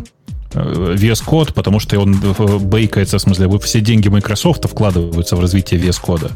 э 0.54 0.94
VS 0.94 1.22
Code, 1.26 1.52
потому 1.52 1.78
что 1.80 1.98
он 1.98 2.14
э, 2.14 2.58
бейкается, 2.58 3.18
в 3.18 3.20
смысле, 3.20 3.58
все 3.58 3.80
деньги 3.80 4.08
Microsoft 4.08 4.66
вкладываются 4.68 5.36
в 5.36 5.40
развитие 5.40 5.80
VS 5.80 6.00
Code. 6.02 6.32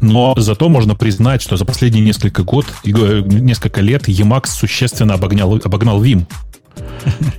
Но 0.00 0.34
зато 0.36 0.68
можно 0.68 0.94
признать, 0.94 1.42
что 1.42 1.56
за 1.56 1.64
последние 1.64 2.04
несколько 2.04 2.44
год, 2.44 2.66
несколько 2.84 3.80
лет 3.80 4.08
Emacs 4.08 4.48
существенно 4.48 5.14
обогнал, 5.14 5.60
обогнал 5.64 6.02
Vim. 6.02 6.26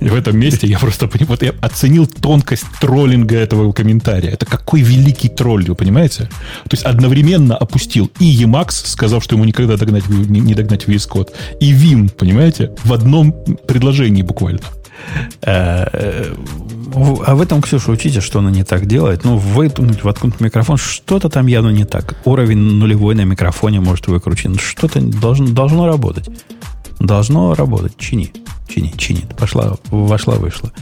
И 0.00 0.08
в 0.08 0.14
этом 0.14 0.38
месте 0.38 0.66
я 0.66 0.78
просто 0.78 1.10
вот 1.26 1.42
я 1.42 1.52
оценил 1.60 2.06
тонкость 2.06 2.66
троллинга 2.80 3.36
этого 3.36 3.72
комментария. 3.72 4.30
Это 4.30 4.46
какой 4.46 4.80
великий 4.80 5.28
тролль, 5.28 5.64
вы 5.66 5.74
понимаете? 5.74 6.24
То 6.64 6.72
есть 6.72 6.84
одновременно 6.84 7.56
опустил 7.56 8.10
и 8.20 8.44
Emacs, 8.44 8.86
сказав, 8.86 9.24
что 9.24 9.36
ему 9.36 9.44
никогда 9.44 9.76
догнать, 9.76 10.08
не, 10.08 10.54
догнать 10.54 10.84
VS 10.84 11.08
Code, 11.10 11.30
и 11.60 11.72
Vim, 11.72 12.10
понимаете? 12.10 12.72
В 12.84 12.92
одном 12.92 13.32
предложении 13.66 14.22
буквально. 14.22 14.60
Э, 15.42 15.86
э, 15.92 16.34
а 17.26 17.34
в 17.34 17.42
этом, 17.42 17.60
Ксюша, 17.60 17.90
учите, 17.90 18.20
что 18.20 18.38
она 18.38 18.50
не 18.50 18.64
так 18.64 18.86
делает. 18.86 19.24
Ну, 19.24 19.36
вытянуть, 19.36 20.02
воткнуть 20.02 20.40
микрофон, 20.40 20.76
что-то 20.76 21.28
там 21.28 21.46
явно 21.46 21.70
не 21.70 21.84
так. 21.84 22.16
Уровень 22.24 22.58
нулевой 22.58 23.14
на 23.14 23.24
микрофоне 23.24 23.80
может 23.80 24.06
выкручен. 24.06 24.58
Что-то 24.58 25.00
должно, 25.00 25.48
должно 25.48 25.86
работать. 25.86 26.28
Должно 26.98 27.54
работать. 27.54 27.96
Чини. 27.98 28.32
Чинит, 28.68 28.98
чинит. 28.98 29.36
Пошла, 29.36 29.76
вошла, 29.90 30.34
вышла. 30.34 30.72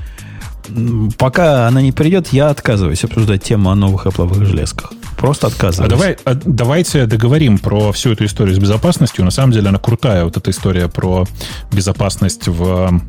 Пока 1.19 1.69
она 1.69 1.83
не 1.83 1.93
придет, 1.93 2.29
я 2.33 2.49
отказываюсь 2.49 3.05
обсуждать 3.05 3.43
тему 3.43 3.71
о 3.71 3.75
новых 3.75 4.07
Apple 4.07 4.45
железках. 4.45 4.93
просто 5.19 5.47
А 5.47 5.51
отказывались. 5.51 5.91
давай, 5.91 6.17
а 6.25 6.35
давайте 6.35 7.07
договорим 7.07 7.59
про 7.59 7.93
всю 7.93 8.13
эту 8.13 8.25
историю 8.25 8.55
с 8.55 8.59
безопасностью. 8.59 9.25
На 9.25 9.31
самом 9.31 9.53
деле 9.53 9.69
она 9.69 9.79
крутая, 9.79 10.25
вот 10.25 10.37
эта 10.37 10.51
история 10.51 10.89
про 10.89 11.27
безопасность 11.71 12.49
в 12.49 13.01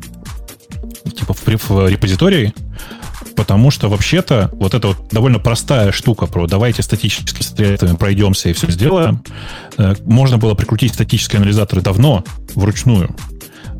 типа 1.16 1.34
в, 1.34 1.68
в 1.68 1.88
репозитории, 1.88 2.52
потому 3.36 3.70
что 3.70 3.88
вообще-то 3.88 4.50
вот 4.54 4.74
эта 4.74 4.88
вот 4.88 5.08
довольно 5.10 5.38
простая 5.38 5.92
штука 5.92 6.26
про 6.26 6.46
давайте 6.46 6.82
статическими 6.82 7.40
средствами 7.42 7.96
пройдемся 7.96 8.48
и 8.48 8.52
все 8.52 8.70
сделаем, 8.70 9.22
э, 9.78 9.94
можно 10.04 10.38
было 10.38 10.54
прикрутить 10.54 10.94
статические 10.94 11.38
анализаторы 11.38 11.80
давно, 11.82 12.24
вручную. 12.54 13.14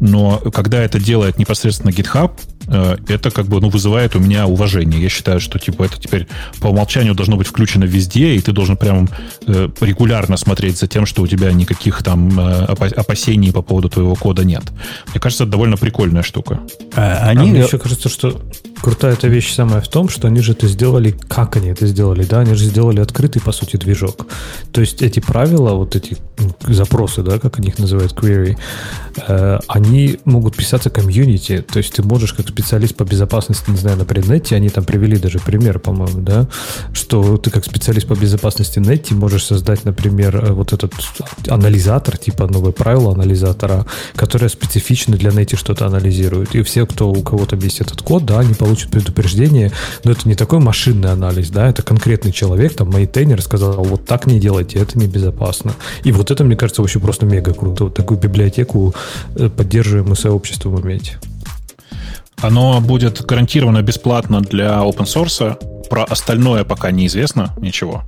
Но 0.00 0.38
когда 0.52 0.82
это 0.82 0.98
делает 0.98 1.38
непосредственно 1.38 1.90
GitHub, 1.90 2.32
э, 2.68 2.96
это 3.08 3.30
как 3.30 3.46
бы 3.46 3.60
ну, 3.60 3.68
вызывает 3.68 4.16
у 4.16 4.20
меня 4.20 4.46
уважение. 4.46 5.00
Я 5.00 5.08
считаю, 5.08 5.40
что 5.40 5.58
типа 5.58 5.84
это 5.84 6.00
теперь 6.00 6.26
по 6.60 6.68
умолчанию 6.68 7.14
должно 7.14 7.36
быть 7.36 7.46
включено 7.46 7.84
везде, 7.84 8.34
и 8.34 8.40
ты 8.40 8.52
должен 8.52 8.76
прям 8.76 9.08
э, 9.46 9.68
регулярно 9.80 10.36
смотреть 10.36 10.78
за 10.78 10.86
тем, 10.86 11.06
что 11.06 11.22
у 11.22 11.26
тебя 11.26 11.52
никаких 11.52 12.02
там 12.02 12.38
э, 12.38 12.66
опа- 12.66 12.94
опасений 12.94 13.52
по 13.52 13.62
поводу 13.62 13.88
твоего 13.88 14.14
кода 14.14 14.44
нет. 14.44 14.64
Мне 15.10 15.20
кажется, 15.20 15.44
это 15.44 15.52
довольно 15.52 15.76
прикольная 15.76 16.22
штука. 16.22 16.60
А, 16.94 17.18
А 17.22 17.28
они... 17.30 17.50
мне 17.50 17.60
еще 17.60 17.78
кажется, 17.78 18.08
что 18.08 18.40
крутая 18.80 19.14
эта 19.14 19.28
вещь 19.28 19.54
самая 19.54 19.80
в 19.80 19.88
том, 19.88 20.08
что 20.08 20.28
они 20.28 20.40
же 20.40 20.52
это 20.52 20.68
сделали, 20.68 21.14
как 21.28 21.56
они 21.56 21.68
это 21.68 21.86
сделали, 21.86 22.24
да, 22.24 22.40
они 22.40 22.54
же 22.54 22.64
сделали 22.64 23.00
открытый, 23.00 23.42
по 23.42 23.52
сути, 23.52 23.76
движок. 23.76 24.26
То 24.72 24.80
есть 24.80 25.02
эти 25.02 25.20
правила, 25.20 25.74
вот 25.74 25.96
эти 25.96 26.16
запросы, 26.62 27.22
да, 27.22 27.38
как 27.38 27.58
они 27.58 27.68
их 27.68 27.78
называют, 27.78 28.12
query, 28.12 28.56
э, 29.26 29.58
они 29.68 30.18
могут 30.24 30.56
писаться 30.56 30.90
комьюнити, 30.90 31.62
то 31.62 31.78
есть 31.78 31.94
ты 31.94 32.02
можешь 32.02 32.32
как 32.32 32.48
специалист 32.48 32.94
по 32.94 33.04
безопасности, 33.04 33.70
не 33.70 33.78
знаю, 33.78 33.96
на 33.96 34.04
преднете, 34.04 34.56
они 34.56 34.68
там 34.68 34.84
привели 34.84 35.16
даже 35.16 35.38
пример, 35.38 35.78
по-моему, 35.78 36.20
да, 36.20 36.48
что 36.92 37.36
ты 37.38 37.50
как 37.50 37.64
специалист 37.64 38.06
по 38.06 38.14
безопасности 38.14 38.78
нете 38.78 39.14
можешь 39.14 39.44
создать, 39.44 39.84
например, 39.84 40.36
э, 40.36 40.52
вот 40.52 40.72
этот 40.72 40.92
анализатор, 41.48 42.18
типа 42.18 42.46
новое 42.46 42.72
правило 42.72 43.12
анализатора, 43.12 43.86
которое 44.14 44.48
специфично 44.48 45.16
для 45.16 45.30
.NET'а 45.32 45.56
что-то 45.56 45.86
анализирует. 45.86 46.54
И 46.54 46.62
все, 46.62 46.86
кто 46.86 47.10
у 47.10 47.22
кого 47.22 47.46
там 47.46 47.58
есть 47.60 47.80
этот 47.80 48.02
код, 48.02 48.24
да, 48.24 48.40
они 48.40 48.54
получат 48.66 48.90
предупреждение, 48.90 49.70
но 50.02 50.10
это 50.10 50.28
не 50.28 50.34
такой 50.34 50.58
машинный 50.58 51.12
анализ, 51.12 51.50
да, 51.50 51.68
это 51.68 51.82
конкретный 51.82 52.32
человек, 52.32 52.74
там, 52.74 52.90
мейнтейнер 52.90 53.40
сказал, 53.40 53.84
вот 53.84 54.04
так 54.06 54.26
не 54.26 54.40
делайте, 54.40 54.80
это 54.80 54.98
небезопасно. 54.98 55.74
И 56.02 56.10
вот 56.10 56.32
это, 56.32 56.42
мне 56.42 56.56
кажется, 56.56 56.82
вообще 56.82 56.98
просто 56.98 57.26
мега 57.26 57.54
круто. 57.54 57.84
Вот 57.84 57.94
такую 57.94 58.18
библиотеку 58.18 58.92
э, 59.36 59.48
поддерживаемую 59.48 60.16
сообществом 60.16 60.80
иметь. 60.80 61.16
Оно 62.42 62.80
будет 62.80 63.24
гарантированно 63.24 63.82
бесплатно 63.82 64.40
для 64.40 64.80
open 64.80 65.04
source. 65.04 65.88
Про 65.88 66.02
остальное 66.02 66.64
пока 66.64 66.90
неизвестно 66.90 67.54
ничего. 67.60 68.02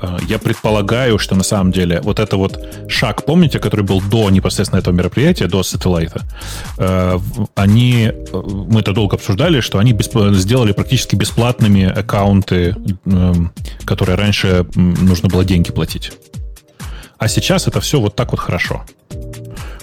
Э, 0.00 0.18
Я 0.28 0.38
предполагаю, 0.38 1.18
что 1.18 1.34
на 1.34 1.44
самом 1.44 1.72
деле 1.72 2.00
вот 2.02 2.18
это 2.18 2.36
вот 2.36 2.58
шаг, 2.88 3.24
помните, 3.24 3.58
который 3.58 3.84
был 3.84 4.00
до 4.00 4.30
непосредственно 4.30 4.80
этого 4.80 4.94
мероприятия, 4.94 5.46
до 5.46 5.62
сателлайта, 5.62 6.22
э, 6.78 7.18
они, 7.54 8.12
э, 8.12 8.42
мы 8.70 8.80
это 8.80 8.92
долго 8.92 9.16
обсуждали, 9.16 9.60
что 9.60 9.78
они 9.78 9.96
сделали 10.34 10.72
практически 10.72 11.16
бесплатными 11.16 11.84
аккаунты, 11.84 12.76
эм, 13.06 13.52
которые 13.84 14.16
раньше 14.16 14.66
нужно 14.74 15.28
было 15.28 15.44
деньги 15.44 15.70
платить. 15.72 16.12
А 17.18 17.28
сейчас 17.28 17.66
это 17.66 17.80
все 17.80 18.00
вот 18.00 18.14
так 18.14 18.30
вот 18.30 18.40
хорошо. 18.40 18.84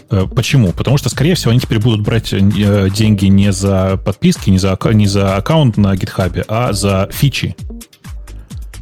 Э, 0.09 0.25
Почему? 0.33 0.71
Потому 0.71 0.97
что, 0.97 1.09
скорее 1.09 1.35
всего, 1.35 1.51
они 1.51 1.59
теперь 1.59 1.79
будут 1.79 2.01
брать 2.01 2.29
деньги 2.29 3.25
не 3.25 3.51
за 3.51 3.97
подписки, 4.03 4.49
не 4.49 4.57
за, 4.57 4.77
не 4.93 5.07
за 5.07 5.35
аккаунт 5.35 5.77
на 5.77 5.93
GitHub, 5.95 6.45
а 6.47 6.73
за 6.73 7.09
фичи. 7.11 7.55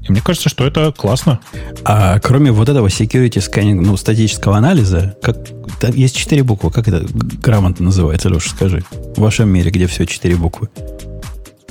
И 0.08 0.12
мне 0.12 0.20
кажется, 0.22 0.50
что 0.50 0.66
это 0.68 0.92
классно. 0.92 1.40
А 1.86 2.20
кроме 2.20 2.52
вот 2.52 2.68
этого 2.68 2.88
security 2.88 3.38
scanning, 3.40 3.80
ну, 3.82 3.96
статического 3.96 4.58
анализа, 4.58 5.16
как, 5.22 5.38
там 5.80 5.96
есть 5.96 6.16
четыре 6.18 6.44
буквы. 6.44 6.72
Как 6.72 6.88
это 6.90 7.06
грамотно 7.14 7.86
называется, 7.86 8.28
Леша, 8.30 8.50
скажи. 8.50 8.84
В 9.16 9.22
вашем 9.22 9.48
мире, 9.50 9.72
где 9.72 9.88
все 9.88 10.06
четыре 10.06 10.36
буквы. 10.36 10.68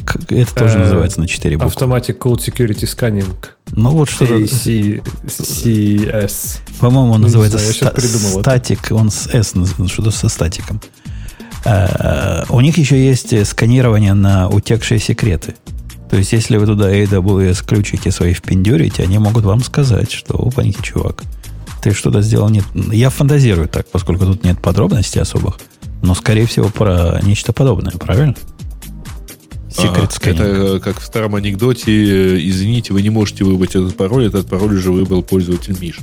Как- 0.04 0.32
это 0.32 0.52
тоже 0.54 0.78
Э, 0.78 0.80
называется 0.80 1.20
на 1.20 1.28
четыре 1.28 1.56
буквы. 1.58 1.70
Automatic 1.86 2.18
Code 2.18 2.38
Security 2.38 2.86
Scanning. 2.86 3.26
Ну, 3.72 3.90
вот 3.90 4.08
что-то... 4.10 4.34
ACCS. 4.36 6.58
По-моему, 6.80 7.12
он 7.12 7.20
Ну, 7.20 7.26
называется 7.26 7.58
знаю, 7.58 7.72
я 7.72 7.78
щас 7.78 7.88
ста- 7.88 8.00
придумал 8.00 8.40
это. 8.40 8.50
статик, 8.50 8.80
он 8.90 9.10
с 9.10 9.26
S, 9.32 9.54
наз- 9.54 9.88
что-то 9.88 10.10
со 10.10 10.28
статиком. 10.28 10.80
А, 11.64 12.44
У 12.48 12.60
них 12.60 12.76
еще 12.78 13.02
есть 13.04 13.32
э, 13.32 13.44
сканирование 13.44 14.14
на 14.14 14.48
утекшие 14.48 14.98
секреты. 14.98 15.54
То 16.12 16.18
есть, 16.18 16.30
если 16.34 16.58
вы 16.58 16.66
туда 16.66 16.92
AWS 16.92 17.64
ключики 17.64 18.10
свои 18.10 18.34
впендюрите, 18.34 19.02
они 19.02 19.16
могут 19.16 19.44
вам 19.44 19.62
сказать, 19.62 20.12
что, 20.12 20.34
опаньки, 20.34 20.82
чувак, 20.82 21.22
ты 21.82 21.94
что-то 21.94 22.20
сделал 22.20 22.50
нет. 22.50 22.66
Я 22.74 23.08
фантазирую 23.08 23.66
так, 23.66 23.86
поскольку 23.90 24.26
тут 24.26 24.44
нет 24.44 24.60
подробностей 24.60 25.22
особых, 25.22 25.58
но, 26.02 26.14
скорее 26.14 26.44
всего, 26.44 26.68
про 26.68 27.18
нечто 27.22 27.54
подобное, 27.54 27.92
правильно? 27.92 28.34
Секрет 29.70 30.10
Ага, 30.20 30.30
Это 30.30 30.44
э, 30.44 30.80
как 30.80 31.00
в 31.00 31.04
старом 31.06 31.34
анекдоте, 31.34 32.46
извините, 32.46 32.92
вы 32.92 33.00
не 33.00 33.08
можете 33.08 33.44
выбрать 33.44 33.70
этот 33.70 33.96
пароль, 33.96 34.26
этот 34.26 34.46
пароль 34.46 34.76
уже 34.76 34.92
выбрал 34.92 35.22
пользователь 35.22 35.78
Миша. 35.80 36.02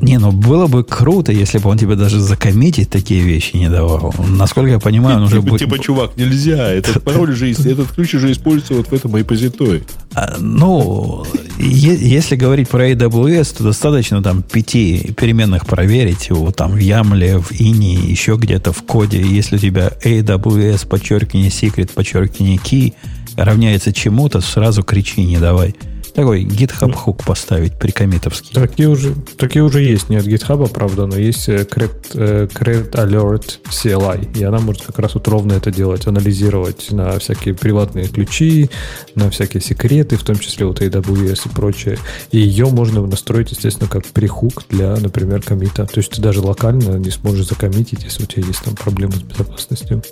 Не, 0.00 0.18
ну 0.18 0.30
было 0.30 0.66
бы 0.66 0.84
круто, 0.84 1.32
если 1.32 1.58
бы 1.58 1.70
он 1.70 1.78
тебе 1.78 1.96
даже 1.96 2.20
закоммитить 2.20 2.90
такие 2.90 3.20
вещи 3.22 3.56
не 3.56 3.68
давал. 3.68 4.14
Насколько 4.28 4.70
я 4.72 4.78
понимаю, 4.78 5.16
он 5.18 5.24
уже 5.24 5.36
Типа, 5.36 5.48
будет... 5.50 5.60
типа, 5.60 5.78
чувак, 5.78 6.16
нельзя, 6.16 6.68
этот 6.72 7.02
пароль 7.04 7.34
есть- 7.34 7.66
этот 7.66 7.88
ключ 7.92 8.14
уже 8.14 8.30
используется 8.32 8.74
вот 8.74 8.88
в 8.88 8.92
этом 8.92 9.16
репозитории. 9.16 9.82
А, 10.14 10.36
Ну, 10.38 11.24
если 11.58 12.36
говорить 12.36 12.68
про 12.68 12.90
AWS, 12.90 13.56
то 13.58 13.64
достаточно 13.64 14.22
там 14.22 14.42
пяти 14.42 15.12
переменных 15.16 15.66
проверить, 15.66 16.30
вот 16.30 16.56
там 16.56 16.72
в 16.72 16.78
Ямле, 16.78 17.38
в 17.38 17.50
Ини, 17.52 17.96
еще 18.10 18.36
где-то 18.36 18.72
в 18.72 18.82
коде. 18.84 19.20
Если 19.20 19.56
у 19.56 19.58
тебя 19.58 19.92
AWS, 20.04 20.86
подчеркивание 20.86 21.50
secret, 21.50 21.92
подчеркивание 21.92 22.56
key 22.56 22.94
равняется 23.36 23.92
чему-то, 23.92 24.40
сразу 24.40 24.82
кричи, 24.82 25.22
не 25.24 25.38
давай. 25.38 25.74
Такой 26.18 26.42
GitHub 26.42 26.92
хук 26.94 27.22
поставить 27.22 27.78
прикомитовский. 27.78 28.52
Такие 28.52 28.88
уже, 28.88 29.14
такие 29.36 29.62
уже 29.62 29.84
есть, 29.84 30.08
не 30.08 30.16
от 30.16 30.26
GitHub, 30.26 30.68
правда, 30.68 31.06
но 31.06 31.16
есть 31.16 31.48
э, 31.48 31.58
Cred, 31.62 32.10
э, 32.14 32.48
Alert 32.48 33.60
CLI, 33.70 34.36
и 34.36 34.42
она 34.42 34.58
может 34.58 34.82
как 34.82 34.98
раз 34.98 35.14
вот 35.14 35.28
ровно 35.28 35.52
это 35.52 35.70
делать, 35.70 36.08
анализировать 36.08 36.90
на 36.90 37.20
всякие 37.20 37.54
приватные 37.54 38.08
ключи, 38.08 38.68
на 39.14 39.30
всякие 39.30 39.60
секреты, 39.60 40.16
в 40.16 40.24
том 40.24 40.40
числе 40.40 40.66
вот 40.66 40.80
AWS 40.80 41.42
и 41.46 41.54
прочее. 41.54 41.98
И 42.32 42.38
ее 42.40 42.66
можно 42.66 43.06
настроить, 43.06 43.52
естественно, 43.52 43.88
как 43.88 44.04
прихук 44.04 44.64
для, 44.68 44.96
например, 44.96 45.40
комита. 45.40 45.86
То 45.86 45.98
есть 45.98 46.10
ты 46.10 46.20
даже 46.20 46.40
локально 46.40 46.98
не 46.98 47.10
сможешь 47.10 47.46
закоммитить, 47.46 48.02
если 48.02 48.24
у 48.24 48.26
тебя 48.26 48.44
есть 48.44 48.64
там 48.64 48.74
проблемы 48.74 49.12
с 49.12 49.22
безопасностью. 49.22 50.02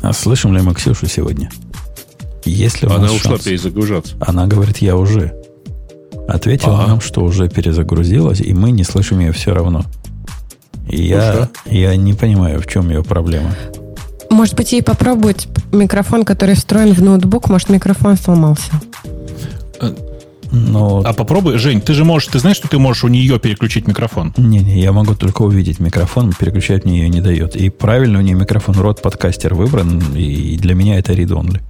А 0.00 0.14
слышим 0.14 0.54
ли 0.54 0.62
мы 0.62 0.72
Ксюшу 0.72 1.06
сегодня? 1.08 1.50
Если 2.44 2.86
у 2.86 2.90
Она 2.90 3.02
нас 3.02 3.12
ушла 3.12 3.32
шанс. 3.32 3.44
перезагружаться. 3.44 4.14
Она 4.20 4.46
говорит, 4.46 4.78
я 4.78 4.96
уже. 4.96 5.34
Ответила 6.28 6.74
Ага. 6.78 6.86
нам, 6.88 7.00
что 7.00 7.22
уже 7.22 7.48
перезагрузилась, 7.48 8.40
и 8.40 8.52
мы 8.54 8.70
не 8.70 8.84
слышим 8.84 9.18
ее 9.20 9.32
все 9.32 9.54
равно. 9.54 9.84
И 10.88 11.02
я, 11.06 11.48
я 11.66 11.96
не 11.96 12.14
понимаю, 12.14 12.60
в 12.60 12.66
чем 12.66 12.88
ее 12.90 13.02
проблема. 13.02 13.50
Может 14.30 14.54
быть, 14.56 14.72
ей 14.72 14.82
попробовать 14.82 15.48
микрофон, 15.72 16.24
который 16.24 16.54
встроен 16.54 16.92
в 16.94 17.02
ноутбук, 17.02 17.48
может, 17.48 17.70
микрофон 17.70 18.16
сломался. 18.16 18.70
Но 20.50 21.02
А 21.04 21.12
попробуй, 21.12 21.58
Жень, 21.58 21.82
ты 21.82 21.92
же 21.92 22.04
можешь, 22.04 22.28
ты 22.28 22.38
знаешь, 22.38 22.56
что 22.56 22.68
ты 22.68 22.78
можешь 22.78 23.04
у 23.04 23.08
нее 23.08 23.38
переключить 23.38 23.86
микрофон? 23.86 24.32
не-не, 24.38 24.80
я 24.80 24.92
могу 24.92 25.14
только 25.14 25.42
увидеть 25.42 25.78
микрофон, 25.78 26.32
переключать 26.32 26.86
мне 26.86 27.00
ее 27.02 27.08
не 27.10 27.20
дает. 27.20 27.54
И 27.54 27.68
правильно 27.68 28.18
у 28.18 28.22
нее 28.22 28.34
микрофон 28.34 28.76
рот 28.78 29.02
подкастер 29.02 29.54
выбран, 29.54 30.02
и 30.16 30.56
для 30.56 30.74
меня 30.74 30.98
это 30.98 31.12
read 31.12 31.28
only. 31.28 31.60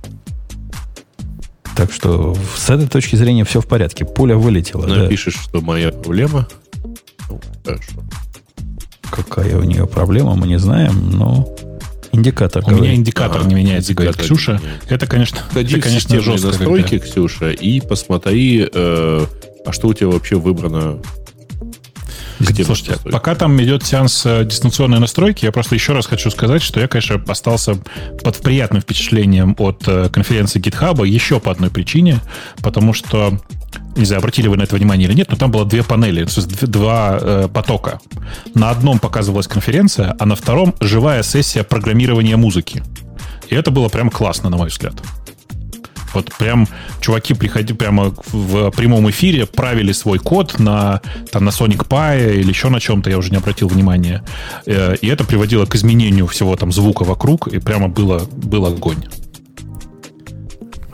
Так 1.79 1.93
что 1.93 2.37
с 2.57 2.69
этой 2.71 2.89
точки 2.89 3.15
зрения 3.15 3.45
все 3.45 3.61
в 3.61 3.67
порядке. 3.69 4.05
Пуля 4.05 4.37
вылетела. 4.37 4.85
да. 4.85 4.97
Напишешь, 5.05 5.37
что 5.41 5.61
моя 5.61 5.93
проблема. 5.93 6.49
Ну, 7.31 7.41
хорошо. 7.65 7.93
Какая 9.13 9.57
у 9.59 9.63
нее 9.63 9.87
проблема, 9.87 10.35
мы 10.35 10.49
не 10.49 10.59
знаем, 10.59 11.11
но 11.13 11.49
индикатор 12.11 12.65
У 12.65 12.71
меня 12.71 12.77
говорит. 12.79 12.99
индикатор 12.99 13.41
Ага, 13.43 13.49
не 13.49 13.55
меняется, 13.55 13.95
говорит 13.95 14.17
индикатор 14.17 14.31
не 14.33 14.37
Ксюша. 14.37 14.53
меняется. 14.61 14.95
Это, 14.95 15.07
конечно, 15.07 15.39
Сходи 15.53 15.69
это, 15.77 15.81
в 15.81 15.85
конечно, 15.85 16.01
системные 16.17 16.25
жестко. 16.25 16.49
настройки, 16.49 16.99
когда- 16.99 17.07
Ксюша, 17.07 17.51
и 17.53 17.81
посмотри, 17.81 18.69
э, 18.75 19.27
а 19.65 19.73
что 19.73 19.87
у 19.89 19.95
тебя 19.95 20.09
вообще 20.09 20.35
выбрано. 20.37 20.99
Система 22.41 22.67
Слушайте, 22.67 22.99
пока 23.11 23.35
там 23.35 23.61
идет 23.61 23.85
сеанс 23.85 24.25
э, 24.25 24.45
дистанционной 24.45 25.01
настройки, 25.01 25.45
я 25.45 25.53
просто 25.53 25.75
еще 25.75 25.93
раз 25.93 26.07
хочу 26.07 26.31
сказать, 26.31 26.63
что 26.63 26.79
я, 26.79 26.87
конечно, 26.87 27.23
остался 27.27 27.77
под 28.23 28.37
приятным 28.39 28.81
впечатлением 28.81 29.57
от 29.59 29.83
э, 29.89 30.09
конференции 30.09 30.61
GitHub 30.61 31.07
еще 31.07 31.41
по 31.41 31.51
одной 31.51 31.71
причине, 31.71 32.21
потому 32.63 32.93
что, 32.93 33.39
не 33.97 34.05
знаю, 34.05 34.21
обратили 34.21 34.47
вы 34.47 34.57
на 34.57 34.63
это 34.63 34.77
внимание 34.77 35.09
или 35.09 35.17
нет, 35.17 35.31
но 35.31 35.37
там 35.37 35.51
было 35.51 35.65
две 35.65 35.83
панели, 35.83 36.25
то 36.25 36.41
есть 36.41 36.67
два 36.67 37.19
э, 37.21 37.49
потока. 37.53 38.01
На 38.55 38.71
одном 38.71 39.01
показывалась 39.01 39.49
конференция, 39.49 40.15
а 40.19 40.25
на 40.25 40.37
втором 40.37 40.75
живая 40.81 41.25
сессия 41.25 41.65
программирования 41.65 42.37
музыки. 42.37 42.85
И 43.49 43.55
это 43.55 43.71
было 43.71 43.89
прям 43.89 44.11
классно, 44.11 44.49
на 44.49 44.57
мой 44.57 44.69
взгляд. 44.69 44.95
Вот 46.15 46.33
прям 46.39 46.69
чуваки 47.01 47.35
приходили 47.35 47.77
прямо 47.77 48.15
в 48.33 48.71
прямом 48.71 49.09
эфире, 49.11 49.47
правили 49.47 49.93
свой 49.93 50.19
код 50.19 50.59
на, 50.59 51.01
там, 51.31 51.45
на 51.45 51.51
Sonic 51.51 51.87
Pi 51.87 52.41
или 52.41 52.49
еще 52.49 52.69
на 52.69 52.81
чем-то, 52.81 53.11
я 53.11 53.19
уже 53.19 53.31
не 53.31 53.37
обратил 53.37 53.69
внимания. 53.69 54.23
Э, 54.67 54.95
и 55.01 55.07
это 55.07 55.25
приводило 55.25 55.67
к 55.67 55.75
изменению 55.75 56.27
всего 56.27 56.57
там 56.57 56.73
звука 56.73 57.05
вокруг, 57.05 57.49
и 57.49 57.59
прямо 57.59 57.89
было, 57.89 58.27
был 58.33 58.67
огонь. 58.67 59.05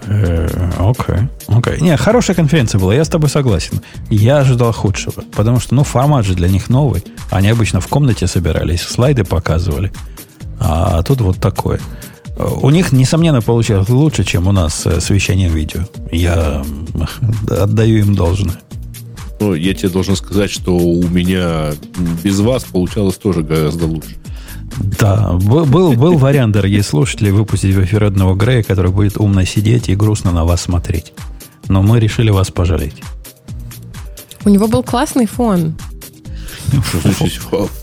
Э, 0.07 0.71
окей, 0.79 1.29
окей. 1.49 1.81
Не, 1.81 1.97
хорошая 1.97 2.37
конференция 2.37 2.79
была, 2.79 2.95
я 2.95 3.05
с 3.05 3.09
тобой 3.09 3.31
согласен. 3.31 3.81
Я 4.11 4.39
ожидал 4.39 4.73
худшего, 4.73 5.23
потому 5.35 5.61
что, 5.61 5.75
ну, 5.75 5.85
формат 5.85 6.27
же 6.27 6.35
для 6.35 6.49
них 6.49 6.69
новый. 6.69 7.05
Они 7.31 7.49
обычно 7.49 7.81
в 7.81 7.89
комнате 7.89 8.27
собирались, 8.27 8.83
слайды 8.83 9.25
показывали. 9.25 9.93
А 10.61 11.03
тут 11.03 11.21
вот 11.21 11.39
такое. 11.39 11.81
У 12.37 12.71
них, 12.71 12.93
несомненно, 12.93 13.41
получалось 13.41 13.89
лучше, 13.89 14.25
чем 14.25 14.49
у 14.49 14.53
нас 14.53 14.87
с 14.87 15.11
вещанием 15.11 15.53
видео. 15.53 15.83
Я 16.11 16.65
отдаю 17.49 17.99
им 17.99 18.15
должное. 18.15 18.61
Ну, 19.41 19.55
я 19.55 19.75
тебе 19.75 19.89
должен 19.89 20.17
сказать, 20.17 20.51
что 20.51 20.77
у 20.77 21.03
меня 21.09 21.73
без 22.23 22.41
вас 22.41 22.65
получалось 22.65 23.17
тоже 23.17 23.43
гораздо 23.43 23.87
лучше. 23.87 24.17
Да, 24.77 25.33
был, 25.35 25.65
был, 25.67 25.93
был 25.93 26.19
вариант, 26.19 26.55
дорогие 26.55 26.83
слушатели, 26.83 27.31
выпустить 27.31 27.75
в 27.75 27.85
эфир 27.85 28.05
одного 28.05 28.35
Грея, 28.35 28.63
который 28.63 28.91
будет 28.91 29.17
умно 29.17 29.45
сидеть 29.45 29.89
и 29.89 29.95
грустно 29.95 30.33
на 30.33 30.45
вас 30.45 30.63
смотреть. 30.63 31.13
Но 31.69 31.83
мы 31.83 32.01
решили 32.01 32.31
вас 32.31 32.51
пожалеть. 32.51 32.97
У 34.45 34.49
него 34.49 34.67
был 34.67 34.83
классный 34.83 35.27
фон. 35.27 35.77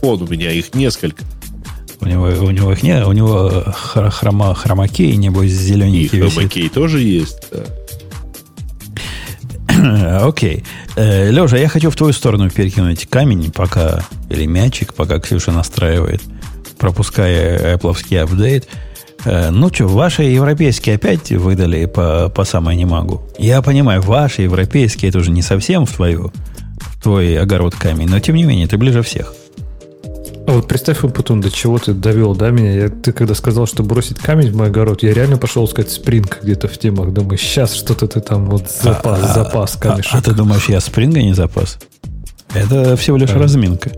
Фон 0.02 0.22
у 0.22 0.28
меня, 0.28 0.52
их 0.52 0.74
несколько. 0.74 1.24
У 2.02 2.06
него, 2.08 2.24
у 2.24 2.52
него 2.52 2.72
их 2.74 2.82
нет, 2.82 3.06
у 3.06 3.12
него 3.12 3.64
хрома, 3.74 4.56
хромакей, 4.56 5.16
небось, 5.18 5.52
зелененький 5.52 6.20
И 6.20 6.30
хромакей 6.30 6.70
тоже 6.70 7.00
есть, 7.00 7.48
да. 7.52 7.64
Окей. 10.28 10.64
Э, 10.96 11.30
Леша, 11.30 11.58
я 11.58 11.68
хочу 11.68 11.90
в 11.90 11.96
твою 11.96 12.14
сторону 12.14 12.50
перекинуть 12.50 13.08
камень, 13.08 13.52
пока, 13.52 14.04
или 14.30 14.46
мячик, 14.46 14.94
пока 14.94 15.20
Ксюша 15.20 15.52
настраивает, 15.52 16.22
пропуская 16.78 17.76
Apple 17.78 18.18
апдейт. 18.20 18.68
Э, 19.26 19.50
ну 19.52 19.70
что, 19.74 19.88
ваши 19.88 20.24
европейские 20.24 20.96
опять 20.96 21.32
выдали 21.32 21.86
по, 21.86 22.30
по 22.30 22.44
самой 22.44 22.76
не 22.76 22.86
могу. 22.86 23.22
Я 23.38 23.62
понимаю, 23.62 24.02
ваши 24.02 24.42
европейские, 24.44 25.10
это 25.10 25.20
уже 25.20 25.32
не 25.32 25.42
совсем 25.42 25.86
в, 25.86 25.92
твою, 25.94 26.32
в 26.80 27.02
твой 27.02 27.38
огород 27.38 27.76
камень, 27.76 28.10
но 28.10 28.20
тем 28.20 28.36
не 28.36 28.44
менее, 28.44 28.68
ты 28.68 28.78
ближе 28.78 29.02
всех. 29.04 29.34
А 30.48 30.54
вот 30.54 30.68
представь, 30.68 31.00
потом 31.14 31.40
до 31.40 31.52
чего 31.52 31.78
ты 31.78 31.94
довел, 31.94 32.36
да, 32.36 32.50
меня? 32.50 32.74
Я, 32.74 32.90
ты 32.90 33.14
когда 33.14 33.36
сказал, 33.36 33.68
что 33.68 33.84
бросить 33.84 34.18
камень 34.18 34.52
в 34.52 34.56
мой 34.56 34.68
огород, 34.68 35.04
я 35.04 35.14
реально 35.14 35.38
пошел 35.38 35.66
искать 35.66 35.92
спринг 35.92 36.40
где-то 36.42 36.68
в 36.68 36.78
темах. 36.78 37.14
Думаю, 37.14 37.38
сейчас 37.38 37.74
что-то 37.74 38.08
ты 38.08 38.22
там 38.22 38.50
вот 38.50 38.70
запас, 38.70 39.20
а, 39.24 39.34
запас 39.34 39.76
камешек. 39.78 40.14
А, 40.14 40.18
а 40.18 40.22
ты 40.22 40.34
думаешь, 40.34 40.68
я 40.68 40.80
спринга 40.80 41.22
не 41.22 41.34
запас? 41.34 41.78
Это 42.54 42.98
всего 42.98 43.18
лишь 43.18 43.32
а. 43.32 43.40
разминка. 43.40 43.92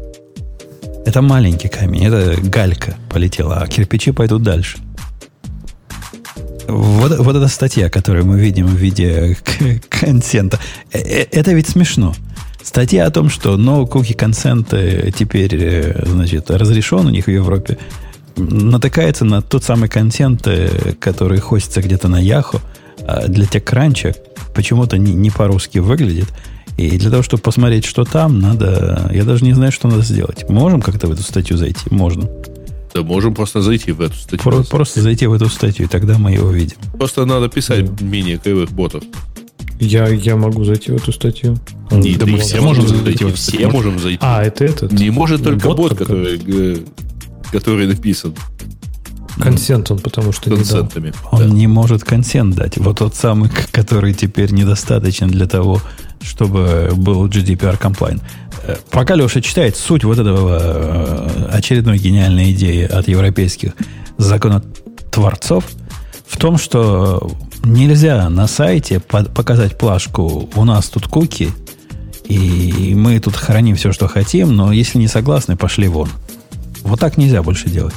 Это 1.05 1.21
маленький 1.21 1.67
камень, 1.67 2.05
это 2.05 2.39
галька 2.41 2.95
полетела, 3.09 3.57
а 3.57 3.67
кирпичи 3.67 4.11
пойдут 4.11 4.43
дальше. 4.43 4.77
Вот, 6.67 7.17
вот 7.19 7.35
эта 7.35 7.47
статья, 7.47 7.89
которую 7.89 8.25
мы 8.25 8.39
видим 8.39 8.67
в 8.67 8.75
виде 8.75 9.37
контента, 9.89 10.59
э, 10.91 10.99
э, 10.99 11.27
это 11.31 11.51
ведь 11.51 11.69
смешно. 11.69 12.15
Статья 12.63 13.05
о 13.05 13.11
том, 13.11 13.29
что 13.29 13.55
no 13.55 13.87
cookie 13.87 14.15
consent 14.15 15.11
теперь, 15.11 15.55
э, 15.55 16.03
значит, 16.05 16.49
разрешен 16.49 17.05
у 17.05 17.09
них 17.09 17.25
в 17.25 17.29
Европе, 17.29 17.77
натыкается 18.35 19.25
на 19.25 19.41
тот 19.41 19.63
самый 19.63 19.89
контент, 19.89 20.47
э, 20.47 20.93
который 20.99 21.39
хостится 21.39 21.81
где-то 21.81 22.07
на 22.07 22.19
Яху, 22.19 22.61
а 23.05 23.27
для 23.27 23.45
TechCrunch 23.45 24.15
почему-то 24.55 24.97
не, 24.97 25.13
не 25.13 25.29
по-русски 25.29 25.79
выглядит. 25.79 26.27
И 26.77 26.97
для 26.97 27.11
того, 27.11 27.21
чтобы 27.21 27.43
посмотреть, 27.43 27.85
что 27.85 28.03
там, 28.03 28.39
надо... 28.39 29.09
Я 29.13 29.25
даже 29.25 29.45
не 29.45 29.53
знаю, 29.53 29.71
что 29.71 29.87
надо 29.87 30.01
сделать. 30.01 30.49
Можем 30.49 30.81
как-то 30.81 31.07
в 31.07 31.11
эту 31.11 31.21
статью 31.21 31.57
зайти? 31.57 31.81
Можно. 31.91 32.27
Да, 32.93 33.01
можем 33.01 33.35
просто 33.35 33.61
зайти 33.61 33.91
в 33.91 34.01
эту 34.01 34.15
статью. 34.15 34.39
Про, 34.39 34.63
просто 34.63 35.01
зайти 35.01 35.27
в 35.27 35.33
эту 35.33 35.49
статью, 35.49 35.85
и 35.85 35.89
тогда 35.89 36.17
мы 36.17 36.31
его 36.31 36.47
увидим. 36.47 36.77
Просто 36.97 37.25
надо 37.25 37.49
писать 37.49 37.93
да. 37.95 38.05
менее 38.05 38.37
кривых 38.37 38.71
ботов. 38.71 39.03
Я, 39.83 40.07
я 40.07 40.35
могу 40.35 40.63
зайти 40.63 40.91
в 40.91 40.95
эту 40.95 41.11
статью. 41.11 41.57
Не, 41.91 42.15
да 42.15 42.25
мы 42.25 42.39
все 42.39 42.61
можем 42.61 42.87
зайти 42.87 43.25
в 43.25 43.27
эту 43.29 43.37
статью. 43.37 43.59
Все 43.59 43.69
можем 43.69 43.99
зайти. 43.99 44.19
А, 44.21 44.43
это 44.43 44.63
этот? 44.63 44.91
Не 44.91 45.09
может 45.09 45.43
только 45.43 45.67
бот, 45.67 45.77
бот 45.77 45.97
который, 45.97 46.85
который 47.51 47.87
написан. 47.87 48.33
Консент 49.39 49.89
он, 49.91 49.99
потому 49.99 50.31
что 50.31 50.49
Консентами. 50.49 51.07
Не 51.07 51.11
дал. 51.11 51.29
Он 51.31 51.49
да. 51.49 51.55
не 51.55 51.67
может 51.67 52.03
консент 52.03 52.55
дать. 52.55 52.77
Вот 52.77 52.99
тот 52.99 53.15
самый, 53.15 53.49
который 53.71 54.13
теперь 54.13 54.51
недостаточен 54.51 55.27
для 55.27 55.47
того, 55.47 55.81
чтобы 56.21 56.91
был 56.95 57.27
GDPR 57.27 57.79
compliant. 57.79 58.21
Э, 58.63 58.75
пока 58.91 59.15
Леша 59.15 59.41
читает 59.41 59.75
суть 59.75 60.03
вот 60.03 60.19
этого 60.19 60.59
э, 60.61 61.47
очередной 61.51 61.97
гениальной 61.97 62.51
идеи 62.51 62.83
от 62.83 63.07
европейских 63.07 63.73
законотворцов 64.17 65.65
в 66.27 66.37
том, 66.37 66.57
что 66.57 67.31
нельзя 67.63 68.29
на 68.29 68.47
сайте 68.47 68.99
показать 68.99 69.77
плашку 69.77 70.49
«У 70.55 70.63
нас 70.63 70.89
тут 70.89 71.07
куки», 71.07 71.51
и 72.25 72.93
мы 72.95 73.19
тут 73.19 73.35
храним 73.35 73.75
все, 73.75 73.91
что 73.91 74.07
хотим, 74.07 74.55
но 74.55 74.71
если 74.71 74.97
не 74.97 75.07
согласны, 75.07 75.55
пошли 75.55 75.87
вон. 75.87 76.09
Вот 76.81 76.99
так 76.99 77.17
нельзя 77.17 77.43
больше 77.43 77.69
делать. 77.69 77.93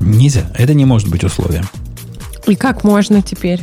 Нельзя. 0.00 0.50
Это 0.54 0.74
не 0.74 0.84
может 0.84 1.08
быть 1.08 1.24
условием. 1.24 1.64
И 2.46 2.54
как 2.54 2.84
можно 2.84 3.22
теперь? 3.22 3.62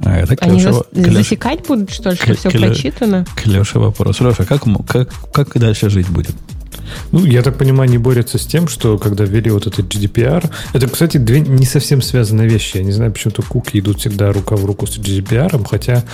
А 0.00 0.16
это 0.16 0.36
Они 0.40 0.60
Леша, 0.60 0.72
зас, 0.72 0.82
засекать 0.92 1.66
будут, 1.66 1.90
что 1.90 2.10
ли, 2.10 2.16
что 2.16 2.34
все 2.34 2.50
Ле, 2.50 2.68
прочитано? 2.68 3.26
К 3.34 3.46
Леше 3.46 3.78
вопрос. 3.78 4.20
Леша, 4.20 4.44
как, 4.44 4.62
как, 4.86 5.32
как 5.32 5.58
дальше 5.58 5.90
жить 5.90 6.08
будет? 6.08 6.34
Ну, 7.12 7.24
я 7.24 7.42
так 7.42 7.56
понимаю, 7.58 7.88
они 7.88 7.98
борются 7.98 8.38
с 8.38 8.46
тем, 8.46 8.68
что 8.68 8.98
когда 8.98 9.24
ввели 9.24 9.50
вот 9.50 9.66
этот 9.66 9.86
GDPR, 9.86 10.50
это, 10.72 10.88
кстати, 10.88 11.16
две 11.16 11.40
не 11.40 11.66
совсем 11.66 12.02
связанные 12.02 12.48
вещи. 12.48 12.78
Я 12.78 12.84
не 12.84 12.92
знаю, 12.92 13.12
почему-то 13.12 13.42
куки 13.42 13.78
идут 13.78 14.00
всегда 14.00 14.32
рука 14.32 14.56
в 14.56 14.64
руку 14.64 14.86
с 14.86 14.98
GDPR, 14.98 15.66
хотя 15.68 16.04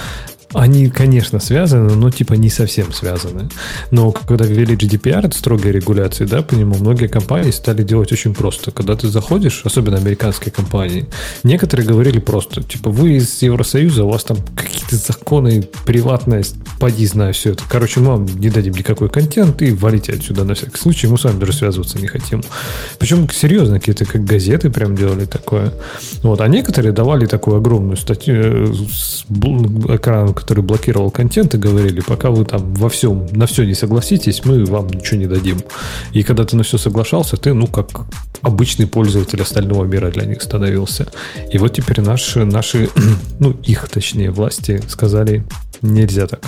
они, 0.55 0.89
конечно, 0.89 1.41
связаны, 1.41 1.95
но 1.95 2.11
типа 2.11 2.35
не 2.35 2.49
совсем 2.49 2.93
связаны. 2.93 3.49
Но 3.91 4.13
когда 4.13 4.45
ввели 4.45 4.77
GDPR, 4.77 5.27
это 5.27 5.37
строгая 5.37 5.73
регуляция, 5.73 6.27
да, 6.27 6.43
по 6.43 6.55
нему 6.55 6.77
многие 6.77 7.09
компании 7.09 7.51
стали 7.51 7.83
делать 7.83 8.13
очень 8.13 8.35
просто. 8.35 8.71
Когда 8.71 8.97
ты 8.97 9.09
заходишь, 9.09 9.63
особенно 9.65 9.97
американские 9.97 10.53
компании, 10.53 11.07
некоторые 11.43 11.87
говорили 11.87 12.19
просто, 12.19 12.63
типа, 12.63 12.91
вы 12.91 13.15
из 13.17 13.43
Евросоюза, 13.43 14.05
у 14.05 14.11
вас 14.11 14.25
там 14.25 14.37
какие-то 14.57 14.97
законы, 14.97 15.69
приватность, 15.85 16.57
поди 16.79 17.07
знаю 17.07 17.35
все 17.35 17.53
это. 17.53 17.65
Короче, 17.69 18.01
мы 18.01 18.07
вам 18.07 18.27
не 18.27 18.51
дадим 18.51 18.75
никакой 18.75 19.09
контент 19.09 19.61
и 19.63 19.73
валите 19.73 20.13
отсюда 20.13 20.45
на 20.45 20.55
всякий 20.55 20.79
случай, 20.79 21.07
мы 21.07 21.19
с 21.19 21.25
вами 21.25 21.39
даже 21.39 21.53
связываться 21.53 21.99
не 21.99 22.07
хотим. 22.07 22.43
Причем 22.99 23.29
серьезно, 23.31 23.79
какие-то 23.79 24.05
как 24.05 24.25
газеты 24.25 24.71
прям 24.71 24.97
делали 24.97 25.25
такое. 25.25 25.73
Вот. 26.23 26.41
А 26.41 26.49
некоторые 26.49 26.93
давали 26.93 27.27
такую 27.27 27.57
огромную 27.57 27.97
статью 27.97 28.35
э, 28.37 28.73
с 28.73 29.25
экраном, 29.89 30.35
который 30.45 30.63
блокировал 30.63 31.11
контент, 31.11 31.55
и 31.55 31.59
говорили, 31.59 32.01
пока 32.01 32.29
вы 32.29 32.45
там 32.45 32.75
во 32.75 32.91
всем, 32.91 33.27
на 33.33 33.47
все 33.47 33.65
не 33.65 33.73
согласитесь, 33.73 34.45
мы 34.45 34.67
вам 34.67 34.89
ничего 34.89 35.19
не 35.19 35.27
дадим. 35.27 35.59
И 36.13 36.23
когда 36.23 36.45
ты 36.45 36.55
на 36.55 36.65
все 36.65 36.77
соглашался, 36.77 37.39
ты, 37.39 37.55
ну, 37.55 37.67
как 37.67 38.03
обычный 38.43 38.87
пользователь 38.87 39.41
остального 39.41 39.85
мира 39.85 40.11
для 40.11 40.27
них 40.27 40.43
становился. 40.43 41.07
И 41.51 41.57
вот 41.57 41.73
теперь 41.73 42.03
наши, 42.03 42.45
наши 42.45 42.91
ну, 43.39 43.53
их, 43.63 43.89
точнее, 43.89 44.31
власти 44.31 44.83
сказали, 44.87 45.47
нельзя 45.81 46.27
так. 46.27 46.41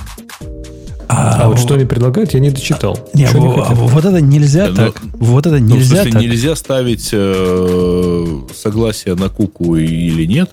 А, 1.08 1.44
а 1.44 1.48
вот 1.48 1.58
что 1.58 1.74
они 1.74 1.86
предлагают, 1.86 2.34
я 2.34 2.40
не 2.40 2.50
дочитал. 2.50 2.98
Не, 3.14 3.24
а, 3.24 3.30
а, 3.30 3.74
вот 3.74 4.04
это 4.04 4.20
нельзя 4.20 4.68
но, 4.68 4.76
так. 4.76 5.00
Вот 5.14 5.46
это 5.46 5.58
нельзя 5.58 5.74
ну, 5.74 5.80
в 5.80 5.84
смысле, 6.02 6.12
так. 6.12 6.20
Нельзя 6.20 6.56
ставить 6.56 7.08
э, 7.12 8.40
согласие 8.54 9.14
на 9.14 9.30
куку 9.30 9.76
или 9.76 10.26
нет. 10.26 10.50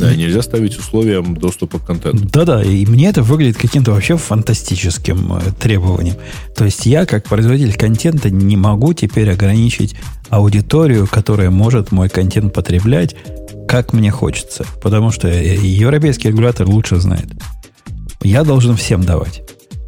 Да, 0.00 0.14
нельзя 0.14 0.40
ставить 0.42 0.78
условиям 0.78 1.36
доступа 1.36 1.78
к 1.78 1.86
контенту. 1.86 2.26
Да-да, 2.32 2.62
и 2.62 2.86
мне 2.86 3.08
это 3.08 3.22
выглядит 3.22 3.58
каким-то 3.58 3.92
вообще 3.92 4.16
фантастическим 4.16 5.34
э, 5.34 5.40
требованием. 5.60 6.16
То 6.56 6.64
есть 6.64 6.86
я, 6.86 7.04
как 7.04 7.28
производитель 7.28 7.76
контента, 7.76 8.30
не 8.30 8.56
могу 8.56 8.94
теперь 8.94 9.30
ограничить 9.30 9.94
аудиторию, 10.30 11.06
которая 11.06 11.50
может 11.50 11.92
мой 11.92 12.08
контент 12.08 12.54
потреблять, 12.54 13.14
как 13.68 13.92
мне 13.92 14.10
хочется. 14.10 14.64
Потому 14.82 15.10
что 15.10 15.28
э, 15.28 15.56
европейский 15.56 16.28
регулятор 16.28 16.66
лучше 16.66 16.96
знает. 16.96 17.28
Я 18.22 18.42
должен 18.44 18.76
всем 18.76 19.04
давать. 19.04 19.42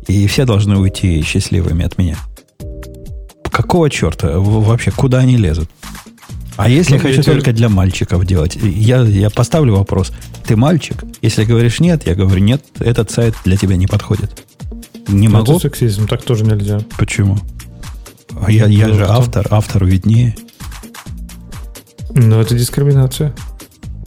И 0.08 0.26
все 0.26 0.44
должны 0.44 0.76
уйти 0.76 1.22
счастливыми 1.22 1.84
от 1.84 1.96
меня. 1.96 2.18
Какого 3.50 3.88
черта? 3.88 4.38
Вообще, 4.38 4.90
куда 4.90 5.18
они 5.18 5.36
лезут? 5.36 5.70
А 6.56 6.68
если 6.68 6.96
ну, 6.96 6.96
я 6.96 7.02
хочу 7.02 7.22
только 7.22 7.52
для 7.52 7.68
мальчиков 7.68 8.24
делать? 8.26 8.56
Я, 8.56 9.02
я 9.02 9.30
поставлю 9.30 9.74
вопрос. 9.74 10.12
Ты 10.46 10.56
мальчик? 10.56 11.04
Если 11.22 11.44
говоришь 11.44 11.80
нет, 11.80 12.06
я 12.06 12.14
говорю 12.14 12.40
нет, 12.40 12.62
этот 12.78 13.10
сайт 13.10 13.34
для 13.44 13.56
тебя 13.56 13.76
не 13.76 13.86
подходит. 13.86 14.44
Не 15.08 15.28
Но 15.28 15.34
ну, 15.34 15.38
могу. 15.38 15.52
Это 15.52 15.62
сексизм, 15.62 16.06
так 16.06 16.22
тоже 16.22 16.44
нельзя. 16.44 16.80
Почему? 16.98 17.38
А 18.40 18.50
я, 18.50 18.66
я 18.66 18.88
ну, 18.88 18.94
же 18.94 19.04
кто? 19.04 19.12
автор, 19.12 19.46
автору 19.50 19.86
виднее. 19.86 20.34
Но 22.10 22.40
это 22.40 22.54
дискриминация. 22.54 23.34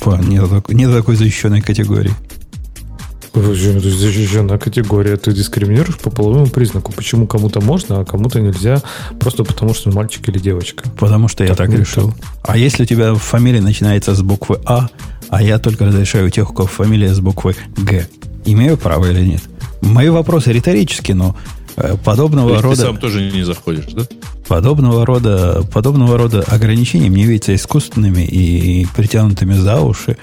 Нет, 0.05 0.69
нет 0.69 0.91
такой 0.91 1.15
защищенной 1.15 1.61
категории. 1.61 2.13
Почему 3.35 3.79
это 3.79 3.89
защищенная 3.89 4.57
категория? 4.57 5.17
Ты 5.17 5.33
дискриминируешь 5.33 5.97
по 5.97 6.09
половому 6.09 6.47
признаку. 6.47 6.93
Почему 6.93 7.27
кому-то 7.27 7.59
можно, 7.59 7.99
а 7.99 8.05
кому-то 8.05 8.39
нельзя? 8.39 8.81
Просто 9.19 9.43
потому, 9.43 9.73
что 9.73 9.91
мальчик 9.91 10.29
или 10.29 10.39
девочка. 10.39 10.89
Потому 10.97 11.27
что 11.27 11.43
я 11.43 11.53
так, 11.53 11.69
ну, 11.69 11.77
решил. 11.77 12.13
А 12.43 12.57
если 12.57 12.83
у 12.83 12.85
тебя 12.85 13.13
фамилия 13.15 13.59
начинается 13.61 14.15
с 14.15 14.21
буквы 14.21 14.59
А, 14.65 14.87
а 15.27 15.43
я 15.43 15.59
только 15.59 15.85
разрешаю 15.85 16.29
тех, 16.31 16.49
у 16.49 16.53
кого 16.53 16.67
фамилия 16.67 17.13
с 17.13 17.19
буквы 17.19 17.57
Г, 17.75 18.07
имею 18.45 18.77
право 18.77 19.11
или 19.11 19.25
нет? 19.25 19.41
Мои 19.81 20.07
вопросы 20.07 20.53
риторические, 20.53 21.15
но 21.15 21.35
э, 21.75 21.97
подобного 22.05 22.49
То 22.49 22.53
есть 22.53 22.63
рода... 22.63 22.75
Ты 22.77 22.81
сам 22.83 22.97
тоже 22.97 23.31
не 23.31 23.43
заходишь, 23.43 23.91
да? 23.91 24.03
Подобного 24.47 25.05
рода, 25.05 25.63
подобного 25.73 26.17
рода 26.17 26.41
ограничения 26.47 27.09
мне 27.09 27.25
видятся 27.25 27.53
искусственными 27.53 28.21
и 28.21 28.87
притянутыми 28.95 29.55
за 29.55 29.81
уши. 29.81 30.17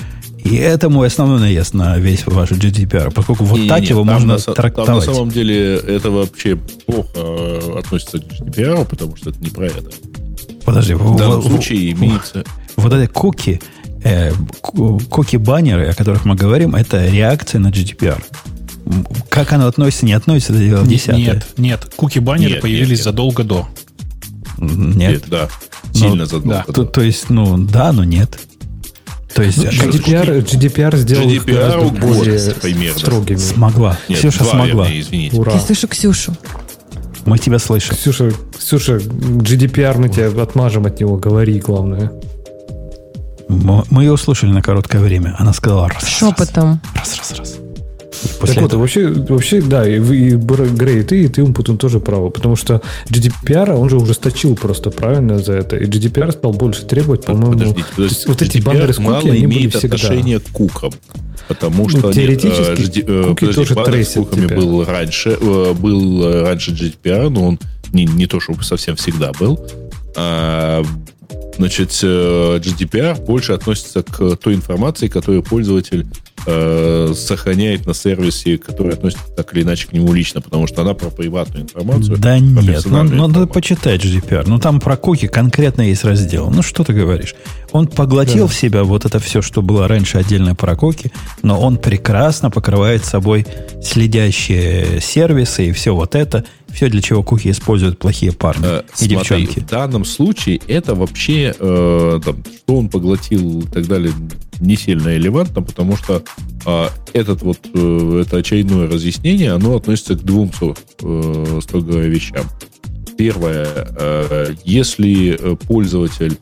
И 0.44 0.56
это 0.56 0.88
мой 0.90 1.06
основной 1.06 1.38
наезд 1.40 1.72
на 1.74 1.98
весь 1.98 2.26
ваш 2.26 2.50
GDPR, 2.50 3.12
поскольку 3.12 3.44
вот 3.44 3.58
Не, 3.60 3.68
так 3.68 3.80
не, 3.82 3.86
его 3.88 4.04
там 4.04 4.14
можно 4.14 4.32
на, 4.34 4.38
трактовать. 4.38 4.86
Там 4.86 4.96
на 4.96 5.00
самом 5.02 5.30
деле 5.30 5.76
это 5.76 6.10
вообще 6.10 6.56
плохо 6.56 7.08
э, 7.14 7.78
относится 7.78 8.18
к 8.18 8.22
GDPR, 8.24 8.84
потому 8.84 9.16
что 9.16 9.30
это 9.30 9.38
не 9.40 9.50
про 9.50 9.66
это. 9.66 9.84
Подожди, 10.64 10.94
В 10.94 11.16
данном 11.16 11.40
в- 11.40 11.44
в- 11.46 11.48
случае 11.48 11.92
имеется... 11.92 12.44
вот 12.76 12.92
эти 12.92 13.08
куки, 13.10 13.60
э, 14.02 14.32
ку- 14.60 15.00
куки-баннеры, 15.08 15.86
о 15.88 15.94
которых 15.94 16.24
мы 16.24 16.34
говорим, 16.34 16.74
это 16.74 17.06
реакция 17.06 17.60
на 17.60 17.68
GDPR. 17.68 18.20
Как 19.28 19.52
оно 19.52 19.68
относится, 19.68 20.06
не 20.06 20.12
относится, 20.12 20.52
это 20.54 20.62
дело 20.64 20.84
десятое. 20.86 21.16
Нет, 21.18 21.46
нет. 21.56 21.92
Куки-баннеры 21.96 22.54
Нет, 22.54 22.60
появились 22.62 22.88
нет, 22.88 22.98
нет. 22.98 23.04
задолго 23.04 23.44
до. 23.44 23.68
Нет. 24.58 24.96
Нет, 25.12 25.24
да. 25.28 25.48
Сильно 25.92 26.14
Ну, 26.16 26.24
задолго. 26.26 26.64
То, 26.72 26.84
то 26.84 27.00
есть, 27.00 27.30
ну, 27.30 27.56
да, 27.58 27.92
но 27.92 28.02
нет. 28.04 28.38
То 29.34 29.42
есть, 29.42 29.58
Ну, 29.58 29.64
GDPR, 29.70 30.44
GDPR 30.44 30.96
сделал 30.96 31.28
их 31.30 31.44
GDPR 31.44 31.52
гораздо 31.54 31.78
год 31.88 31.98
более 32.00 32.50
примерно. 32.54 32.98
строгими. 32.98 33.36
смогла. 33.38 33.96
Нет, 34.08 34.18
Ксюша 34.18 34.44
смогла. 34.44 34.84
вернее, 34.84 35.00
извините. 35.00 35.36
Ура. 35.36 35.52
Я 35.54 35.60
слышу 35.60 35.88
Ксюшу. 35.88 36.34
Мы 37.24 37.38
тебя 37.38 37.58
слышим. 37.58 37.94
Ксюша, 37.94 38.32
Ксюша, 38.58 38.96
GDPR 38.96 39.96
мы 39.98 40.08
тебя 40.08 40.28
отмажем 40.42 40.86
от 40.86 40.98
него, 41.00 41.16
говори, 41.16 41.58
главное. 41.60 42.12
Мы 43.48 44.02
ее 44.04 44.12
услышали 44.12 44.50
на 44.50 44.62
короткое 44.62 45.00
время. 45.00 45.34
Она 45.38 45.52
сказала 45.52 45.88
раз, 45.88 46.02
раз, 46.02 46.10
Шепотом. 46.10 46.80
раз, 46.94 47.16
раз, 47.18 47.38
раз. 47.38 47.54
И 47.56 47.61
после 48.40 48.54
так 48.54 48.62
вот, 48.62 48.68
этого- 48.68 48.80
вообще, 48.80 49.08
вообще, 49.08 49.60
да, 49.62 49.88
и, 49.88 49.98
вы, 49.98 50.16
и 50.16 50.30
Грей, 50.36 51.00
и 51.00 51.02
ты, 51.02 51.24
и 51.24 51.28
ты, 51.28 51.42
Умпутун, 51.42 51.78
тоже 51.78 52.00
правы, 52.00 52.30
потому 52.30 52.56
что 52.56 52.80
GDPR, 53.08 53.74
он 53.74 53.88
же 53.88 53.96
ужесточил 53.96 54.54
просто 54.56 54.90
правильно 54.90 55.38
за 55.38 55.52
это, 55.54 55.76
и 55.76 55.84
GDPR 55.86 56.32
стал 56.32 56.52
больше 56.52 56.84
требовать, 56.84 57.24
по-моему, 57.24 57.52
Подождите, 57.52 57.84
подождите. 57.96 58.24
вот 58.28 58.42
эти 58.42 58.56
GDPR 58.58 58.62
баннеры 58.64 58.92
с 58.92 58.96
куки, 58.96 59.08
мало 59.08 59.18
они 59.20 59.30
были 59.30 59.44
имеет 59.44 59.74
всегда. 59.74 59.96
отношение 59.96 60.40
к 60.40 60.48
кукам. 60.50 60.92
Потому 61.48 61.82
Ну, 61.84 61.88
что 61.88 62.06
нет, 62.08 62.14
теоретически 62.14 62.82
GD- 62.82 63.04
э, 63.06 63.24
куки 63.28 63.40
подожди, 63.46 63.54
тоже 63.60 63.74
баннер 63.74 63.88
с 63.88 63.92
трейсят 63.92 64.14
куками 64.16 64.46
тебя. 64.46 64.56
был 64.56 64.84
раньше, 64.84 65.36
э, 65.40 65.72
был 65.74 66.42
раньше 66.42 66.70
GDPR, 66.72 67.28
но 67.30 67.48
он 67.48 67.58
не, 67.92 68.04
не 68.06 68.26
то, 68.26 68.40
чтобы 68.40 68.62
совсем 68.64 68.96
всегда 68.96 69.32
был. 69.38 69.60
А, 70.16 70.82
Значит, 71.58 71.90
GDPR 71.90 73.22
больше 73.26 73.52
относится 73.52 74.02
к 74.02 74.36
той 74.36 74.54
информации, 74.54 75.08
которую 75.08 75.42
пользователь 75.42 76.06
э, 76.46 77.12
сохраняет 77.14 77.86
на 77.86 77.94
сервисе, 77.94 78.58
который 78.58 78.94
относится 78.94 79.24
так 79.36 79.54
или 79.54 79.62
иначе 79.62 79.88
к 79.88 79.92
нему 79.92 80.12
лично, 80.12 80.40
потому 80.40 80.66
что 80.66 80.82
она 80.82 80.94
про 80.94 81.10
приватную 81.10 81.64
информацию. 81.64 82.16
Да 82.18 82.38
нет, 82.38 82.82
ну, 82.86 83.02
ну, 83.02 83.28
надо 83.28 83.46
почитать 83.46 84.04
GDPR. 84.04 84.44
Ну, 84.46 84.58
там 84.58 84.80
про 84.80 84.96
куки 84.96 85.26
конкретно 85.26 85.82
есть 85.82 86.04
раздел. 86.04 86.50
Ну, 86.50 86.62
что 86.62 86.84
ты 86.84 86.92
говоришь? 86.92 87.34
Он 87.72 87.86
поглотил 87.86 88.46
в 88.46 88.54
себя 88.54 88.84
вот 88.84 89.04
это 89.04 89.18
все, 89.18 89.42
что 89.42 89.62
было 89.62 89.88
раньше 89.88 90.18
отдельно 90.18 90.54
про 90.54 90.76
куки, 90.76 91.12
но 91.42 91.60
он 91.60 91.78
прекрасно 91.78 92.50
покрывает 92.50 93.04
собой 93.04 93.46
следящие 93.82 95.00
сервисы 95.00 95.68
и 95.68 95.72
все 95.72 95.94
вот 95.94 96.14
это, 96.14 96.44
все, 96.70 96.88
для 96.88 97.02
чего 97.02 97.22
куки 97.22 97.50
используют 97.50 97.98
плохие 97.98 98.32
парни 98.32 98.62
Э, 98.62 98.82
и 99.00 99.08
смотри, 99.08 99.08
девчонки. 99.08 99.60
в 99.60 99.66
данном 99.66 100.04
случае 100.04 100.60
это 100.68 100.94
вообще, 100.94 101.54
э, 101.58 102.20
там, 102.24 102.42
что 102.56 102.76
он 102.76 102.88
поглотил 102.88 103.60
и 103.60 103.66
так 103.66 103.86
далее, 103.86 104.12
не 104.62 104.76
сильно 104.76 105.08
релевантно, 105.08 105.62
потому 105.62 105.96
что 105.96 106.22
э, 106.64 106.86
этот 107.12 107.42
вот, 107.42 107.58
э, 107.74 108.22
это 108.24 108.38
очередное 108.38 108.88
разъяснение, 108.88 109.52
оно 109.52 109.76
относится 109.76 110.14
к 110.14 110.22
двум, 110.22 110.50
э, 110.60 111.60
строго 111.62 111.98
вещам. 111.98 112.46
Первое, 113.18 113.68
э, 113.98 114.54
если 114.64 115.56
пользователь 115.66 116.38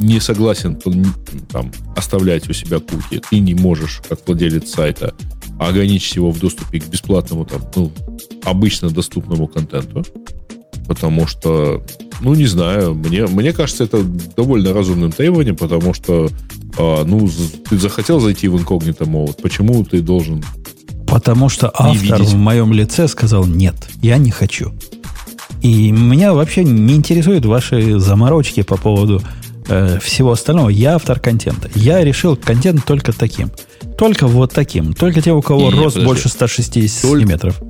не 0.00 0.20
согласен 0.20 0.78
там, 1.50 1.70
оставлять 1.96 2.48
у 2.50 2.52
себя 2.52 2.80
куки, 2.80 3.22
ты 3.30 3.38
не 3.38 3.54
можешь, 3.54 4.02
как 4.08 4.26
владелец 4.26 4.70
сайта, 4.70 5.14
ограничить 5.60 6.16
его 6.16 6.32
в 6.32 6.40
доступе 6.40 6.80
к 6.80 6.88
бесплатному, 6.88 7.44
там, 7.44 7.62
ну, 7.76 7.92
обычно 8.44 8.90
доступному 8.90 9.46
контенту. 9.46 10.04
Потому 10.86 11.26
что, 11.26 11.82
ну, 12.20 12.34
не 12.34 12.46
знаю, 12.46 12.94
мне, 12.94 13.26
мне 13.26 13.52
кажется, 13.52 13.84
это 13.84 14.02
довольно 14.02 14.72
разумным 14.72 15.12
требованием, 15.12 15.56
потому 15.56 15.94
что, 15.94 16.28
а, 16.78 17.04
ну, 17.04 17.28
ты 17.68 17.78
захотел 17.78 18.20
зайти 18.20 18.48
в 18.48 18.58
инкогнито 18.58 19.06
мод, 19.06 19.40
почему 19.42 19.84
ты 19.84 20.00
должен... 20.00 20.44
Потому 21.06 21.48
что 21.48 21.70
автор 21.72 21.96
видеть. 21.96 22.32
в 22.32 22.36
моем 22.36 22.72
лице 22.72 23.06
сказал 23.06 23.44
нет, 23.44 23.74
я 24.00 24.16
не 24.18 24.30
хочу. 24.30 24.72
И 25.60 25.92
меня 25.92 26.32
вообще 26.32 26.64
не 26.64 26.94
интересуют 26.94 27.44
ваши 27.46 28.00
заморочки 28.00 28.62
по 28.62 28.76
поводу 28.76 29.22
э, 29.68 29.98
всего 30.02 30.32
остального. 30.32 30.70
Я 30.70 30.96
автор 30.96 31.20
контента. 31.20 31.70
Я 31.76 32.02
решил 32.02 32.34
контент 32.36 32.84
только 32.84 33.12
таким. 33.12 33.50
Только 33.96 34.26
вот 34.26 34.52
таким. 34.52 34.92
Только 34.94 35.22
те, 35.22 35.32
у 35.32 35.40
кого 35.42 35.70
не, 35.70 35.78
рост 35.78 35.94
подожди. 35.94 36.06
больше 36.06 36.28
160 36.28 37.02
Только- 37.02 37.26
метров. 37.26 37.62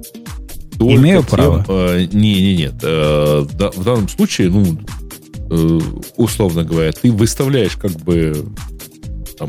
Только 0.84 1.00
Имею 1.00 1.20
тем, 1.22 1.26
право. 1.30 1.64
э, 1.68 2.06
не, 2.12 2.34
не, 2.42 2.56
нет. 2.56 2.74
э, 2.82 3.40
в, 3.48 3.54
да- 3.56 3.70
в 3.70 3.84
данном 3.84 4.08
случае, 4.08 4.50
ну, 4.50 4.66
э, 5.50 5.80
условно 6.16 6.64
говоря, 6.64 6.92
ты 6.92 7.10
выставляешь 7.12 7.76
как 7.76 7.92
бы 7.92 8.46
там, 9.38 9.48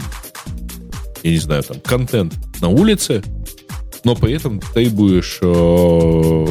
я 1.24 1.32
не 1.32 1.38
знаю, 1.38 1.64
там 1.64 1.78
контент 1.84 2.34
на 2.62 2.68
улице, 2.70 3.24
но 4.04 4.16
при 4.16 4.34
этом 4.34 4.60
требуешь 4.74 5.40
э, 5.42 6.46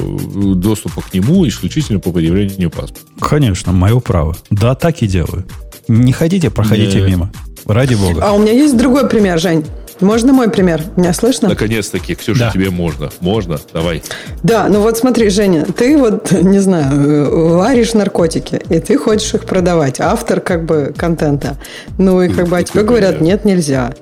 доступа 0.56 1.02
к 1.02 1.12
нему 1.14 1.46
исключительно 1.46 2.00
по 2.00 2.10
предъявлению 2.12 2.70
паспорта. 2.70 3.00
Конечно, 3.20 3.72
мое 3.72 4.00
право. 4.00 4.36
Да, 4.50 4.74
так 4.74 5.02
и 5.02 5.06
делаю. 5.06 5.44
Не 5.88 6.12
хотите, 6.12 6.50
проходите 6.50 7.00
Не. 7.02 7.06
мимо. 7.10 7.30
Ради 7.66 7.94
бога. 7.94 8.22
А 8.24 8.32
у 8.32 8.38
меня 8.40 8.52
есть 8.52 8.76
другой 8.76 9.08
пример, 9.08 9.38
Жень. 9.38 9.64
Можно 10.02 10.32
мой 10.32 10.50
пример? 10.50 10.82
Меня 10.96 11.12
слышно? 11.12 11.48
Наконец-таки, 11.48 12.14
Ксюша, 12.14 12.40
Да. 12.46 12.50
тебе 12.50 12.70
можно. 12.70 13.10
Можно? 13.20 13.58
Давай. 13.72 14.02
Да, 14.42 14.66
ну 14.68 14.80
вот 14.80 14.98
смотри, 14.98 15.30
Женя, 15.30 15.64
ты 15.64 15.96
вот, 15.96 16.32
не 16.32 16.58
знаю, 16.58 16.92
э, 16.92 17.54
варишь 17.56 17.94
наркотики, 17.94 18.60
и 18.68 18.80
ты 18.80 18.98
хочешь 18.98 19.32
их 19.34 19.44
продавать. 19.46 20.00
Автор 20.00 20.40
как 20.40 20.64
бы 20.64 20.92
контента. 20.96 21.56
Ну 21.98 22.20
и 22.22 22.28
как 22.28 22.48
бы, 22.48 22.58
а 22.58 22.62
тебе 22.62 22.82
говорят, 22.82 23.16
пример? 23.18 23.34
нет, 23.34 23.44
нельзя. 23.44 23.94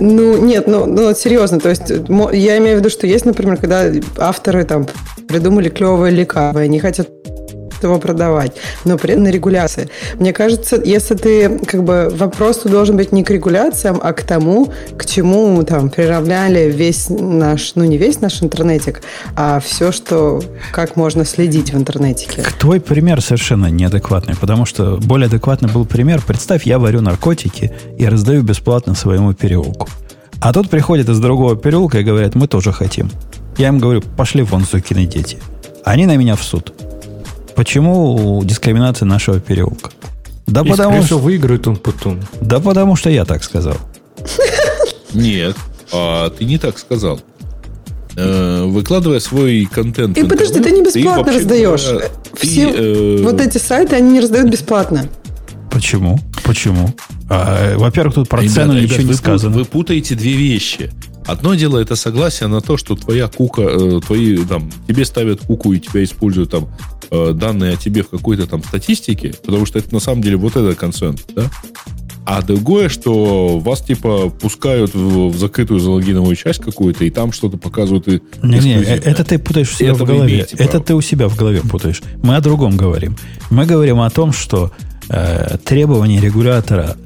Ну, 0.00 0.36
нет, 0.44 0.66
ну, 0.66 0.86
ну 0.86 1.04
вот 1.08 1.18
серьезно, 1.18 1.60
то 1.60 1.68
есть 1.68 1.88
я 1.88 2.58
имею 2.58 2.76
в 2.76 2.80
виду, 2.80 2.90
что 2.90 3.06
есть, 3.06 3.24
например, 3.24 3.56
когда 3.58 3.84
авторы 4.18 4.64
там 4.64 4.86
придумали 5.28 5.68
клевое 5.68 6.10
лекарство, 6.12 6.60
и 6.60 6.64
они 6.64 6.80
хотят 6.80 7.08
его 7.84 7.98
продавать, 7.98 8.52
но 8.84 8.98
при 8.98 9.14
на 9.14 9.28
регуляции. 9.28 9.88
Мне 10.18 10.32
кажется, 10.32 10.80
если 10.84 11.14
ты, 11.14 11.58
как 11.58 11.84
бы, 11.84 12.10
вопрос 12.12 12.62
должен 12.64 12.96
быть 12.96 13.12
не 13.12 13.24
к 13.24 13.30
регуляциям, 13.30 14.00
а 14.02 14.12
к 14.12 14.22
тому, 14.22 14.72
к 14.96 15.06
чему 15.06 15.62
там 15.62 15.88
приравняли 15.90 16.70
весь 16.70 17.06
наш, 17.08 17.74
ну 17.74 17.84
не 17.84 17.96
весь 17.96 18.20
наш 18.20 18.42
интернетик, 18.42 19.02
а 19.36 19.60
все, 19.60 19.92
что, 19.92 20.42
как 20.72 20.96
можно 20.96 21.24
следить 21.24 21.72
в 21.72 21.76
интернетике. 21.76 22.44
Твой 22.58 22.80
пример 22.80 23.20
совершенно 23.20 23.66
неадекватный, 23.66 24.34
потому 24.36 24.66
что 24.66 24.96
более 24.96 25.26
адекватный 25.26 25.70
был 25.70 25.84
пример. 25.84 26.22
Представь, 26.26 26.66
я 26.66 26.78
варю 26.78 27.00
наркотики 27.00 27.72
и 27.98 28.06
раздаю 28.06 28.42
бесплатно 28.42 28.94
своему 28.94 29.32
переулку. 29.32 29.88
А 30.40 30.52
тут 30.52 30.68
приходят 30.68 31.08
из 31.08 31.18
другого 31.20 31.56
переулка 31.56 32.00
и 32.00 32.02
говорят, 32.02 32.34
мы 32.34 32.48
тоже 32.48 32.72
хотим. 32.72 33.10
Я 33.56 33.68
им 33.68 33.78
говорю, 33.78 34.02
пошли 34.02 34.42
вон, 34.42 34.64
сукины 34.64 35.06
дети. 35.06 35.38
Они 35.84 36.06
на 36.06 36.16
меня 36.16 36.36
в 36.36 36.42
суд. 36.42 36.72
Почему 37.56 38.42
дискриминация 38.44 39.06
нашего 39.06 39.40
переулка? 39.40 39.90
Да 40.46 40.62
И, 40.62 40.68
потому, 40.68 41.02
что, 41.02 41.18
выиграет 41.18 41.66
он 41.66 41.76
потом. 41.76 42.20
да 42.40 42.60
потому 42.60 42.96
что 42.96 43.10
я 43.10 43.24
так 43.24 43.42
сказал. 43.42 43.76
Нет, 45.12 45.56
а, 45.92 46.30
ты 46.30 46.44
не 46.44 46.58
так 46.58 46.78
сказал. 46.78 47.20
Э, 48.16 48.64
Выкладывая 48.64 49.20
свой 49.20 49.68
контент... 49.70 50.16
И 50.16 50.22
подожди, 50.24 50.60
ты 50.60 50.70
не 50.70 50.82
бесплатно 50.82 51.32
раздаешь. 51.32 51.82
ты, 51.82 52.46
Все 52.46 52.70
э, 52.70 53.22
вот 53.22 53.40
эти 53.40 53.58
сайты, 53.58 53.96
они 53.96 54.12
не 54.12 54.20
раздают 54.20 54.50
бесплатно. 54.50 55.08
Почему? 55.70 56.18
Почему? 56.44 56.94
А, 57.28 57.76
во-первых, 57.76 58.14
тут 58.14 58.28
про 58.28 58.40
Ребята, 58.40 58.54
цену 58.60 58.74
ребят, 58.74 58.84
ничего 58.90 59.02
не 59.02 59.08
вы, 59.08 59.14
сказано. 59.14 59.56
Вы 59.56 59.64
путаете 59.64 60.14
две 60.14 60.32
вещи. 60.34 60.92
Одно 61.26 61.54
дело 61.54 61.78
это 61.78 61.96
согласие 61.96 62.48
на 62.48 62.60
то, 62.60 62.76
что 62.76 62.96
твоя 62.96 63.28
кука, 63.28 63.62
э, 63.62 64.00
твои 64.04 64.44
там 64.44 64.70
тебе 64.86 65.04
ставят 65.04 65.40
куку 65.40 65.72
и 65.72 65.80
тебя 65.80 66.04
используют 66.04 66.50
там 66.50 66.68
э, 67.10 67.32
данные 67.32 67.74
о 67.74 67.76
тебе 67.76 68.02
в 68.02 68.08
какой-то 68.10 68.46
там 68.46 68.62
статистике, 68.62 69.34
потому 69.44 69.66
что 69.66 69.78
это 69.78 69.92
на 69.94 70.00
самом 70.00 70.22
деле 70.22 70.36
вот 70.36 70.56
это 70.56 70.74
консент, 70.74 71.24
да? 71.34 71.50
А 72.26 72.40
другое, 72.40 72.88
что 72.88 73.58
вас 73.58 73.82
типа 73.82 74.30
пускают 74.30 74.94
в, 74.94 75.28
в 75.28 75.38
закрытую 75.38 75.78
залогиновую 75.78 76.34
часть 76.36 76.60
какую-то, 76.60 77.04
и 77.04 77.10
там 77.10 77.32
что-то 77.32 77.58
показывают. 77.58 78.08
И 78.08 78.22
Не-не, 78.42 78.76
э, 78.76 79.00
это 79.04 79.24
ты 79.24 79.38
путаешь 79.38 79.72
у 79.72 79.76
себя 79.76 79.90
Этого 79.90 80.04
в 80.04 80.08
голове. 80.08 80.46
Это 80.52 80.68
право. 80.68 80.84
ты 80.84 80.94
у 80.94 81.00
себя 81.02 81.28
в 81.28 81.36
голове 81.36 81.60
путаешь. 81.60 82.02
Мы 82.22 82.36
о 82.36 82.40
другом 82.40 82.78
говорим. 82.78 83.16
Мы 83.50 83.66
говорим 83.66 84.00
о 84.00 84.08
том, 84.08 84.32
что 84.32 84.72
э, 85.10 85.58
требования 85.64 86.18
регулятора 86.18 86.96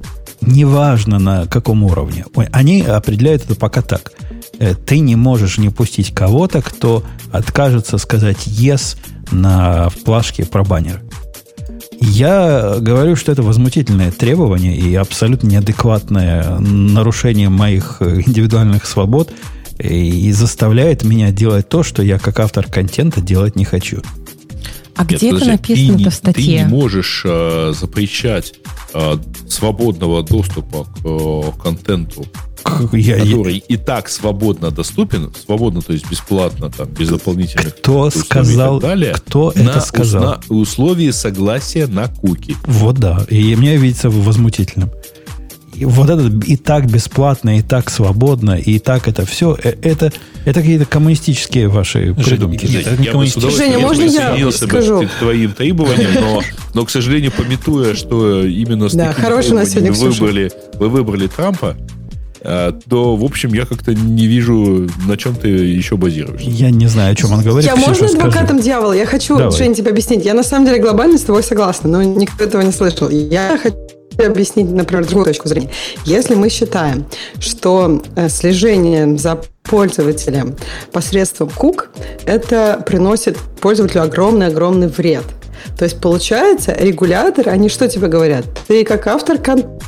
неважно 0.40 1.18
на 1.18 1.46
каком 1.46 1.82
уровне. 1.84 2.24
Они 2.52 2.82
определяют 2.82 3.44
это 3.44 3.54
пока 3.54 3.82
так. 3.82 4.12
Э, 4.58 4.74
Ты 4.74 5.00
не 5.00 5.16
можешь 5.16 5.58
не 5.58 5.70
пустить 5.70 6.14
кого-то, 6.14 6.62
кто 6.62 7.02
откажется 7.32 7.98
сказать 7.98 8.46
yes 8.46 8.96
на 9.30 9.90
плашке 10.04 10.44
про 10.44 10.64
баннер. 10.64 11.02
Я 12.00 12.76
говорю, 12.78 13.16
что 13.16 13.32
это 13.32 13.42
возмутительное 13.42 14.12
требование 14.12 14.76
и 14.76 14.94
абсолютно 14.94 15.48
неадекватное 15.48 16.58
нарушение 16.58 17.48
моих 17.48 17.96
э, 18.00 18.22
индивидуальных 18.26 18.86
свобод 18.86 19.32
и 19.78 20.32
заставляет 20.32 21.04
меня 21.04 21.30
делать 21.30 21.68
то, 21.68 21.82
что 21.82 22.02
я 22.02 22.18
как 22.18 22.40
автор 22.40 22.64
контента 22.66 23.20
делать 23.20 23.56
не 23.56 23.64
хочу. 23.64 24.02
А 24.98 25.02
Нет, 25.04 25.08
где 25.20 25.28
это 25.28 25.38
подожди, 25.38 25.50
написано-то 25.52 25.94
ты, 25.98 26.04
не- 26.04 26.10
в 26.10 26.14
статье? 26.14 26.58
Ты 26.58 26.64
не 26.64 26.68
можешь 26.68 27.22
э, 27.24 27.72
запрещать 27.78 28.54
э, 28.94 29.16
свободного 29.48 30.22
доступа 30.22 30.84
к 30.84 30.98
э, 31.04 31.42
контенту, 31.62 32.26
К- 32.62 32.88
я- 32.96 33.16
я- 33.16 33.24
который 33.24 33.58
и 33.58 33.76
так 33.76 34.08
свободно 34.08 34.70
доступен, 34.70 35.30
свободно, 35.46 35.80
то 35.82 35.92
есть 35.92 36.10
бесплатно, 36.10 36.70
там, 36.70 36.88
без 36.88 37.08
дополнительных 37.08 37.76
кто 37.76 38.10
сказал, 38.10 38.78
и 38.78 38.80
так 38.80 38.90
далее, 38.90 39.14
кто 39.14 39.52
на 39.54 39.70
это 39.70 39.80
сказал? 39.80 40.22
усна- 40.34 40.40
условии 40.48 41.10
согласия 41.12 41.86
на 41.86 42.08
куки. 42.08 42.56
Вот 42.66 42.98
да. 42.98 43.24
И 43.30 43.54
мне 43.56 43.76
видится 43.76 44.10
возмутительным. 44.10 44.90
И 45.78 45.84
вот 45.84 46.10
это 46.10 46.28
и 46.46 46.56
так 46.56 46.90
бесплатно, 46.90 47.58
и 47.58 47.62
так 47.62 47.88
свободно, 47.88 48.58
и 48.58 48.80
так 48.80 49.06
это 49.06 49.24
все, 49.24 49.56
э, 49.62 49.74
это, 49.82 50.12
это 50.44 50.60
какие-то 50.60 50.86
коммунистические 50.86 51.68
ваши 51.68 52.14
придумки. 52.14 52.66
нет, 52.66 52.86
это 52.86 53.00
не 53.00 53.06
Я 53.06 53.50
Женя, 53.50 53.78
можно 53.78 54.02
я 54.02 54.08
присоединился 54.08 54.64
бы 54.66 54.70
скажу? 54.70 55.02
к 55.06 55.10
твоим 55.20 55.52
требованиям, 55.52 56.10
но, 56.20 56.42
но, 56.74 56.84
к 56.84 56.90
сожалению, 56.90 57.30
пометуя, 57.30 57.94
что 57.94 58.44
именно 58.44 58.88
с 58.88 58.94
Да, 58.94 59.12
хороший 59.12 59.52
у 59.52 59.54
нас 59.54 59.70
сегодня 59.70 59.92
Ксюша. 59.92 60.20
выбрали, 60.20 60.52
вы 60.74 60.88
выбрали 60.88 61.28
Трампа, 61.28 61.76
э, 62.40 62.72
то, 62.88 63.14
в 63.14 63.24
общем, 63.24 63.52
я 63.54 63.64
как-то 63.64 63.94
не 63.94 64.26
вижу, 64.26 64.88
на 65.06 65.16
чем 65.16 65.36
ты 65.36 65.48
еще 65.48 65.96
базируешься. 65.96 66.50
Я 66.50 66.70
не 66.70 66.86
знаю, 66.86 67.12
о 67.12 67.14
чем 67.14 67.32
он 67.32 67.42
говорит. 67.42 67.68
Я 67.70 67.74
Ксюша, 67.76 67.88
можно 67.90 68.08
скажи. 68.08 68.26
адвокатом 68.28 68.60
дьявола? 68.60 68.94
Я 68.94 69.06
хочу, 69.06 69.36
Давай. 69.36 69.56
Жень, 69.56 69.74
тебе 69.74 69.90
объяснить. 69.92 70.24
Я 70.24 70.34
на 70.34 70.42
самом 70.42 70.66
деле 70.66 70.80
глобально 70.80 71.18
с 71.18 71.22
тобой 71.22 71.44
согласна, 71.44 71.88
но 71.88 72.02
никто 72.02 72.42
этого 72.42 72.62
не 72.62 72.72
слышал. 72.72 73.08
Я 73.10 73.56
хочу 73.62 73.76
объяснить, 74.26 74.70
например, 74.70 75.04
другую 75.04 75.26
точку 75.26 75.48
зрения. 75.48 75.70
Если 76.04 76.34
мы 76.34 76.48
считаем, 76.48 77.06
что 77.40 78.02
э, 78.16 78.28
слежение 78.28 79.16
за 79.16 79.40
пользователем 79.62 80.56
посредством 80.92 81.50
кук, 81.50 81.90
это 82.26 82.82
приносит 82.84 83.36
пользователю 83.60 84.02
огромный-огромный 84.02 84.88
вред. 84.88 85.24
То 85.76 85.84
есть, 85.84 86.00
получается, 86.00 86.72
регуляторы, 86.72 87.50
они 87.50 87.68
что 87.68 87.88
тебе 87.88 88.08
говорят? 88.08 88.44
Ты 88.66 88.84
как 88.84 89.06
автор 89.06 89.38
контента 89.38 89.78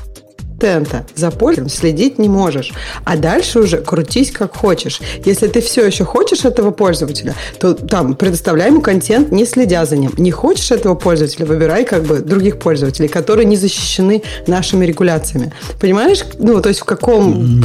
за 1.14 1.30
пользователем 1.30 1.68
следить 1.68 2.18
не 2.18 2.28
можешь. 2.28 2.72
А 3.04 3.16
дальше 3.16 3.60
уже 3.60 3.78
крутись 3.78 4.30
как 4.30 4.56
хочешь. 4.56 5.00
Если 5.24 5.48
ты 5.48 5.60
все 5.60 5.86
еще 5.86 6.04
хочешь 6.04 6.44
этого 6.44 6.70
пользователя, 6.70 7.34
то 7.58 7.74
там 7.74 8.14
предоставляй 8.14 8.68
ему 8.68 8.80
контент, 8.80 9.32
не 9.32 9.44
следя 9.44 9.84
за 9.84 9.96
ним. 9.96 10.12
Не 10.16 10.30
хочешь 10.30 10.70
этого 10.70 10.94
пользователя, 10.94 11.46
выбирай 11.46 11.84
как 11.84 12.04
бы 12.04 12.20
других 12.20 12.58
пользователей, 12.58 13.08
которые 13.08 13.46
не 13.46 13.56
защищены 13.56 14.22
нашими 14.46 14.84
регуляциями. 14.84 15.52
Понимаешь? 15.80 16.24
Ну, 16.38 16.60
то 16.60 16.68
есть 16.68 16.80
в 16.80 16.84
каком 16.84 17.62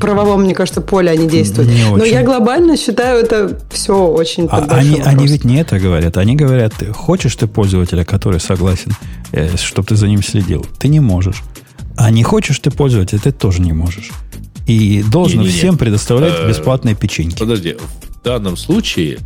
правовом, 0.00 0.42
мне 0.44 0.54
кажется, 0.54 0.80
поле 0.80 1.10
они 1.10 1.26
действуют. 1.26 1.70
Не 1.70 1.84
Но 1.84 1.94
очень. 1.94 2.12
я 2.12 2.22
глобально 2.22 2.76
считаю 2.76 3.20
это 3.20 3.58
все 3.70 4.06
очень 4.06 4.46
А 4.50 4.60
под 4.60 4.72
они, 4.72 5.00
они 5.04 5.26
ведь 5.26 5.44
не 5.44 5.60
это 5.60 5.78
говорят. 5.78 6.16
Они 6.16 6.36
говорят, 6.36 6.72
хочешь 6.94 7.34
ты 7.36 7.46
пользователя, 7.46 8.04
который 8.04 8.40
согласен, 8.40 8.92
чтобы 9.56 9.88
ты 9.88 9.96
за 9.96 10.08
ним 10.08 10.22
следил? 10.22 10.64
Ты 10.78 10.88
не 10.88 11.00
можешь. 11.00 11.42
А 11.96 12.10
не 12.10 12.22
хочешь 12.22 12.58
ты 12.58 12.70
пользователя, 12.70 13.18
ты 13.18 13.32
тоже 13.32 13.60
не 13.60 13.72
можешь. 13.72 14.10
И 14.66 15.02
должен 15.02 15.40
Не-не-не. 15.40 15.56
всем 15.56 15.78
предоставлять 15.78 16.34
Э, 16.38 16.48
бесплатные 16.48 16.94
печеньки. 16.94 17.38
Подожди, 17.38 17.76
в 17.76 18.22
данном 18.22 18.56
случае, 18.56 19.18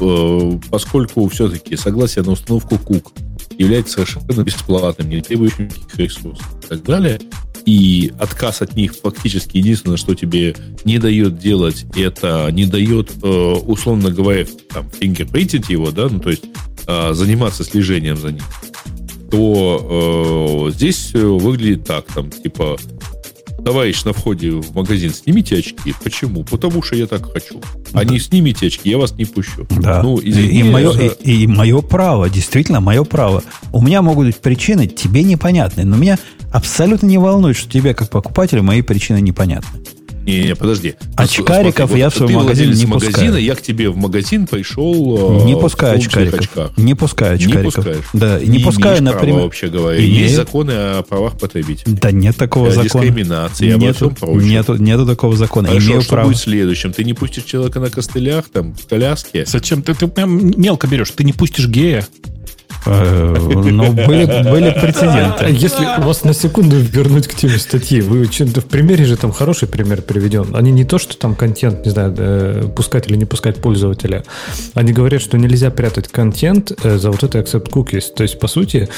э, 0.00 0.58
поскольку 0.70 1.28
все-таки 1.28 1.76
согласие 1.76 2.24
на 2.24 2.32
установку 2.32 2.78
кук 2.78 3.12
является 3.58 3.94
совершенно 3.94 4.42
бесплатным, 4.42 5.08
не 5.08 5.20
требующим 5.20 5.64
никаких 5.64 5.96
ресурсов 5.96 6.46
и 6.64 6.66
так 6.66 6.82
далее, 6.82 7.20
и 7.66 8.12
отказ 8.18 8.62
от 8.62 8.76
них 8.76 8.94
фактически 8.94 9.58
единственное, 9.58 9.96
что 9.96 10.14
тебе 10.14 10.54
не 10.84 10.98
дает 10.98 11.38
делать, 11.38 11.84
это 11.96 12.48
не 12.52 12.64
дает, 12.64 13.10
э, 13.22 13.28
условно 13.28 14.10
говоря, 14.10 14.46
там, 14.72 14.88
фингерпринтить 14.90 15.68
его, 15.68 15.90
да, 15.90 16.08
ну, 16.08 16.20
то 16.20 16.30
есть 16.30 16.44
э, 16.86 17.12
заниматься 17.12 17.64
слежением 17.64 18.16
за 18.16 18.32
ним, 18.32 18.44
то 19.30 20.66
э, 20.68 20.72
здесь 20.72 21.10
э, 21.14 21.18
выглядит 21.18 21.84
так, 21.84 22.06
там, 22.12 22.30
типа, 22.30 22.76
товарищ 23.64 24.04
на 24.04 24.12
входе 24.12 24.50
в 24.50 24.74
магазин, 24.74 25.12
снимите 25.12 25.56
очки. 25.58 25.94
Почему? 26.04 26.44
Потому 26.44 26.82
что 26.82 26.94
я 26.96 27.06
так 27.06 27.30
хочу. 27.32 27.60
А 27.92 28.04
не 28.04 28.20
снимите 28.20 28.66
очки, 28.68 28.90
я 28.90 28.98
вас 28.98 29.12
не 29.14 29.24
пущу. 29.24 29.66
Да. 29.80 30.02
Ну, 30.02 30.18
и, 30.18 30.30
извини, 30.30 30.60
и, 30.60 30.62
мое, 30.62 30.92
за- 30.92 31.02
и, 31.06 31.42
и 31.42 31.46
мое 31.46 31.80
право, 31.80 32.28
действительно, 32.30 32.80
мое 32.80 33.02
право. 33.04 33.42
У 33.72 33.82
меня 33.82 34.02
могут 34.02 34.26
быть 34.26 34.36
причины 34.36 34.86
тебе 34.86 35.22
непонятные, 35.24 35.84
но 35.84 35.96
меня 35.96 36.18
абсолютно 36.52 37.06
не 37.06 37.18
волнует, 37.18 37.56
что 37.56 37.70
тебе, 37.70 37.94
как 37.94 38.10
покупателю, 38.10 38.62
мои 38.62 38.82
причины 38.82 39.20
непонятны. 39.20 39.80
Не, 40.26 40.42
не, 40.42 40.54
подожди. 40.56 40.94
Очкариков 41.16 41.86
Смотри, 41.90 42.00
я 42.00 42.10
в 42.10 42.14
свой 42.14 42.32
магазин 42.32 42.72
не 42.72 42.84
магазина, 42.86 43.12
пускаю. 43.14 43.36
я 43.44 43.54
к 43.54 43.62
тебе 43.62 43.90
в 43.90 43.96
магазин 43.96 44.46
пришел... 44.48 45.40
э, 45.42 45.44
не 45.46 45.54
пускаю 45.56 45.96
очкариков. 45.98 46.40
очках. 46.40 46.72
Не 46.76 46.94
пускаю 46.94 47.38
Не 47.38 47.44
очкариков. 47.46 47.74
пускаешь. 47.76 48.04
Да, 48.12 48.40
не, 48.40 48.46
Не 48.48 48.58
пускаю, 48.58 49.02
например. 49.02 49.40
вообще 49.42 49.68
говоря. 49.68 49.98
Имею. 49.98 50.12
Есть 50.14 50.34
законы 50.34 50.72
о 50.72 51.02
правах 51.02 51.38
потребителей. 51.38 51.96
Да 52.00 52.10
нет 52.10 52.36
такого 52.36 52.66
О 52.68 52.70
закона. 52.72 53.04
дискриминации, 53.04 53.70
обо 53.70 53.80
Нету, 53.84 53.94
всем 53.96 54.14
прочем. 54.16 54.48
нету, 54.48 54.74
нету 54.76 55.06
такого 55.06 55.36
закона. 55.36 55.68
Хорошо, 55.68 55.86
Имею 55.86 56.00
что 56.02 56.10
право. 56.10 56.26
будет 56.26 56.38
следующим? 56.38 56.92
Ты 56.92 57.04
не 57.04 57.14
пустишь 57.14 57.44
человека 57.44 57.78
на 57.78 57.90
костылях, 57.90 58.46
там, 58.52 58.74
в 58.74 58.84
коляске? 58.88 59.44
Зачем 59.46 59.82
ты, 59.82 59.94
ты 59.94 60.08
прям 60.08 60.50
мелко 60.60 60.88
берешь? 60.88 61.10
Ты 61.12 61.22
не 61.22 61.32
пустишь 61.34 61.68
гея. 61.68 62.04
Э, 62.86 63.36
Но 63.70 63.92
были, 63.92 64.24
были 64.50 64.68
А 64.68 64.80
прецеденты. 64.80 65.46
Если 65.50 65.84
вас 66.02 66.24
на 66.24 66.34
секунду 66.34 66.76
вернуть 66.76 67.26
к 67.26 67.34
теме 67.34 67.58
статьи, 67.58 68.00
вы 68.00 68.24
в 68.24 68.64
примере 68.66 69.04
же 69.04 69.16
там 69.16 69.32
хороший 69.32 69.68
пример 69.68 70.02
приведен. 70.02 70.54
Они 70.54 70.70
не 70.70 70.84
то, 70.84 70.98
что 70.98 71.16
там 71.16 71.34
контент, 71.34 71.84
не 71.84 71.90
знаю, 71.90 72.68
пускать 72.70 73.08
или 73.08 73.16
не 73.16 73.24
пускать 73.24 73.56
пользователя. 73.56 74.24
Они 74.74 74.92
говорят, 74.92 75.22
что 75.22 75.38
нельзя 75.38 75.70
прятать 75.70 76.08
контент 76.08 76.72
э, 76.82 76.98
за 76.98 77.10
вот 77.10 77.22
это 77.22 77.38
accept 77.38 77.70
cookies. 77.70 78.04
То 78.14 78.22
есть, 78.22 78.38
по 78.38 78.48
сути, 78.48 78.88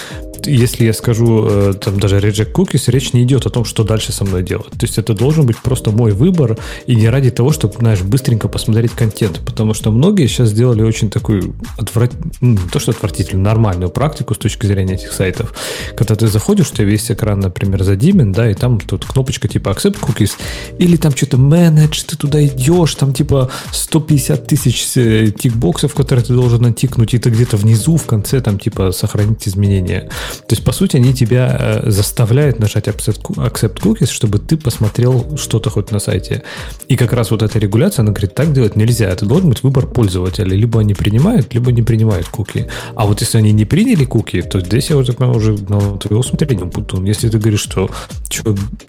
если 0.44 0.84
я 0.84 0.92
скажу 0.92 1.46
э, 1.48 1.74
там 1.80 1.98
даже 1.98 2.18
reject 2.18 2.52
cookies, 2.52 2.90
речь 2.90 3.12
не 3.12 3.22
идет 3.22 3.46
о 3.46 3.50
том, 3.50 3.64
что 3.64 3.84
дальше 3.84 4.12
со 4.12 4.24
мной 4.24 4.42
делать. 4.42 4.70
То 4.70 4.86
есть 4.86 4.98
это 4.98 5.14
должен 5.14 5.46
быть 5.46 5.58
просто 5.58 5.90
мой 5.90 6.12
выбор, 6.12 6.58
и 6.86 6.94
не 6.94 7.08
ради 7.08 7.30
того, 7.30 7.52
чтобы, 7.52 7.74
знаешь, 7.78 8.02
быстренько 8.02 8.48
посмотреть 8.48 8.92
контент. 8.92 9.40
Потому 9.44 9.74
что 9.74 9.90
многие 9.90 10.26
сейчас 10.26 10.48
сделали 10.50 10.82
очень 10.82 11.10
такую 11.10 11.54
отврат... 11.76 12.12
не 12.40 12.58
то, 12.70 12.78
что 12.78 12.92
отвратительную, 12.92 13.44
нормальную 13.78 13.90
практику 13.90 14.34
с 14.34 14.38
точки 14.38 14.66
зрения 14.66 14.94
этих 14.94 15.12
сайтов. 15.12 15.54
Когда 15.96 16.14
ты 16.14 16.26
заходишь, 16.26 16.70
у 16.70 16.74
тебя 16.74 16.84
весь 16.84 17.10
экран, 17.10 17.40
например, 17.40 17.82
задимен, 17.84 18.32
да, 18.32 18.50
и 18.50 18.54
там 18.54 18.80
тут 18.80 19.04
кнопочка 19.04 19.48
типа 19.48 19.70
accept 19.70 19.98
cookies, 20.00 20.32
или 20.78 20.96
там 20.96 21.12
что-то 21.16 21.36
manage, 21.36 22.04
ты 22.06 22.16
туда 22.16 22.44
идешь, 22.44 22.94
там 22.94 23.12
типа 23.12 23.50
150 23.72 24.46
тысяч 24.46 24.96
э, 24.96 25.30
тикбоксов, 25.30 25.94
которые 25.94 26.24
ты 26.24 26.34
должен 26.34 26.62
натикнуть, 26.62 27.14
и 27.14 27.18
ты 27.18 27.30
где-то 27.30 27.56
внизу, 27.56 27.96
в 27.96 28.06
конце, 28.06 28.40
там 28.40 28.58
типа 28.58 28.92
сохранить 28.92 29.48
изменения. 29.48 30.08
То 30.48 30.54
есть, 30.54 30.64
по 30.64 30.72
сути, 30.72 30.96
они 30.96 31.12
тебя 31.14 31.56
э, 31.58 31.90
заставляют 31.90 32.58
нажать 32.58 32.88
accept 32.88 33.80
cookies, 33.82 34.10
чтобы 34.10 34.38
ты 34.38 34.56
посмотрел 34.56 35.36
что-то 35.36 35.70
хоть 35.70 35.92
на 35.92 36.00
сайте. 36.00 36.42
И 36.88 36.96
как 36.96 37.12
раз 37.12 37.30
вот 37.30 37.42
эта 37.42 37.58
регуляция, 37.58 38.02
она 38.02 38.12
говорит, 38.12 38.34
так 38.34 38.52
делать 38.52 38.76
нельзя. 38.76 39.08
Это 39.08 39.26
должен 39.26 39.48
быть 39.48 39.62
выбор 39.62 39.86
пользователя. 39.86 40.56
Либо 40.56 40.80
они 40.80 40.94
принимают, 40.94 41.54
либо 41.54 41.72
не 41.72 41.82
принимают 41.82 42.28
куки. 42.28 42.66
А 42.94 43.06
вот 43.06 43.20
если 43.20 43.38
они 43.38 43.52
не 43.52 43.64
приняли 43.68 44.04
куки, 44.04 44.42
то 44.42 44.60
здесь 44.60 44.90
я 44.90 44.96
уже, 44.96 45.12
тогда 45.12 45.28
уже 45.28 45.52
на 45.52 45.98
твое 45.98 46.20
усмотрение 46.20 46.64
буду. 46.64 47.04
Если 47.04 47.28
ты 47.28 47.38
говоришь, 47.38 47.60
что 47.60 47.90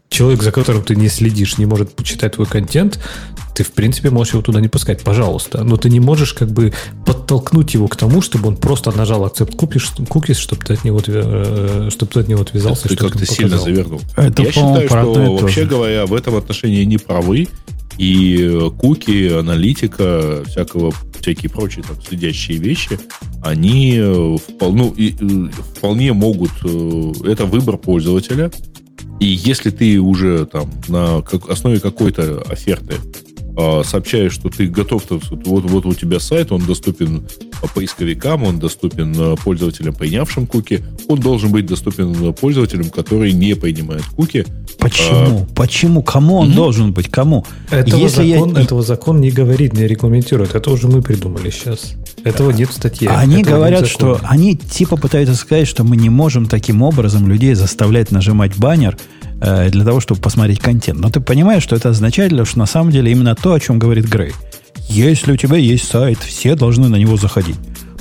человек, 0.09 0.41
за 0.41 0.51
которым 0.51 0.83
ты 0.83 0.95
не 0.95 1.09
следишь, 1.09 1.57
не 1.57 1.65
может 1.65 1.95
почитать 1.95 2.33
твой 2.33 2.47
контент, 2.47 2.99
ты, 3.53 3.63
в 3.63 3.71
принципе, 3.71 4.09
можешь 4.09 4.33
его 4.33 4.41
туда 4.41 4.61
не 4.61 4.69
пускать, 4.69 5.03
пожалуйста. 5.03 5.65
Но 5.65 5.75
ты 5.75 5.89
не 5.89 5.99
можешь 5.99 6.33
как 6.33 6.49
бы 6.49 6.71
подтолкнуть 7.05 7.73
его 7.73 7.89
к 7.89 7.95
тому, 7.97 8.21
чтобы 8.21 8.47
он 8.47 8.55
просто 8.55 8.95
нажал 8.95 9.25
accept 9.25 9.57
cookies, 9.57 9.97
cookies 10.07 10.35
чтобы 10.35 10.63
ты 10.63 10.75
от 10.75 10.85
него, 10.85 11.01
э, 11.05 11.89
чтобы 11.91 12.11
ты 12.11 12.21
от 12.21 12.29
него 12.29 12.41
отвязался. 12.41 12.87
Ты 12.87 12.95
что-то 12.95 13.17
как-то 13.17 13.25
сильно 13.25 13.57
завернул. 13.57 14.01
Это, 14.15 14.43
Я 14.43 14.51
считаю, 14.51 14.87
что 14.87 15.13
то 15.13 15.35
вообще 15.35 15.63
же. 15.63 15.67
говоря, 15.67 16.05
в 16.05 16.13
этом 16.13 16.37
отношении 16.37 16.85
не 16.85 16.97
правы. 16.97 17.49
И 17.99 18.37
э, 18.41 18.69
куки, 18.79 19.27
аналитика, 19.27 20.41
всякого, 20.47 20.93
всякие 21.19 21.49
прочие 21.49 21.83
там 21.83 22.01
следящие 22.01 22.57
вещи, 22.57 22.97
они 23.43 23.97
э, 23.97 24.37
впол- 24.37 24.71
ну, 24.71 24.93
и, 24.95 25.13
э, 25.19 25.49
вполне 25.75 26.13
могут... 26.13 26.51
Это 27.25 27.45
выбор 27.45 27.77
пользователя. 27.77 28.51
И 29.19 29.25
если 29.25 29.69
ты 29.69 29.99
уже 29.99 30.45
там 30.45 30.71
на 30.87 31.21
как, 31.21 31.49
основе 31.49 31.81
какой-то 31.81 32.41
оферты 32.49 32.95
э, 33.57 33.83
сообщаешь, 33.83 34.31
что 34.31 34.47
ты 34.47 34.67
готов, 34.67 35.03
то, 35.03 35.19
вот, 35.45 35.65
вот 35.65 35.85
у 35.85 35.93
тебя 35.93 36.21
сайт, 36.21 36.53
он 36.53 36.65
доступен 36.65 37.27
поисковикам, 37.75 38.43
он 38.43 38.59
доступен 38.59 39.35
пользователям, 39.43 39.93
принявшим 39.93 40.47
куки, 40.47 40.81
он 41.09 41.19
должен 41.19 41.51
быть 41.51 41.65
доступен 41.65 42.33
пользователям, 42.33 42.89
которые 42.91 43.33
не 43.33 43.55
принимают 43.57 44.05
куки. 44.05 44.45
Почему? 44.79 45.41
А, 45.41 45.55
Почему? 45.55 46.01
Кому 46.01 46.37
он 46.37 46.47
угу. 46.49 46.55
должен 46.55 46.93
быть? 46.93 47.09
Кому? 47.09 47.45
Этого, 47.69 47.99
Если 47.99 48.33
закон, 48.33 48.55
я... 48.55 48.61
этого 48.63 48.81
закон 48.81 49.19
не 49.19 49.29
говорит, 49.29 49.73
не 49.73 49.85
регламентирует. 49.85 50.55
Это 50.55 50.71
уже 50.71 50.87
мы 50.87 51.01
придумали 51.01 51.49
сейчас. 51.49 51.93
Этого 52.23 52.51
нет 52.51 52.69
в 52.69 52.73
статье. 52.73 53.09
Они 53.09 53.43
говорят, 53.43 53.87
что 53.87 54.19
они 54.23 54.55
типа 54.55 54.97
пытаются 54.97 55.35
сказать, 55.35 55.67
что 55.67 55.83
мы 55.83 55.97
не 55.97 56.09
можем 56.09 56.47
таким 56.47 56.81
образом 56.81 57.27
людей 57.27 57.53
заставлять 57.53 58.11
нажимать 58.11 58.55
баннер 58.57 58.97
э, 59.41 59.69
для 59.69 59.83
того, 59.83 59.99
чтобы 59.99 60.21
посмотреть 60.21 60.59
контент. 60.59 60.99
Но 60.99 61.09
ты 61.09 61.19
понимаешь, 61.19 61.63
что 61.63 61.75
это 61.75 61.89
означает, 61.89 62.31
что 62.47 62.59
на 62.59 62.65
самом 62.65 62.91
деле 62.91 63.11
именно 63.11 63.35
то, 63.35 63.53
о 63.53 63.59
чем 63.59 63.79
говорит 63.79 64.05
Грей. 64.05 64.33
Если 64.87 65.31
у 65.31 65.37
тебя 65.37 65.57
есть 65.57 65.87
сайт, 65.87 66.19
все 66.19 66.55
должны 66.55 66.87
на 66.87 66.95
него 66.95 67.17
заходить. 67.17 67.55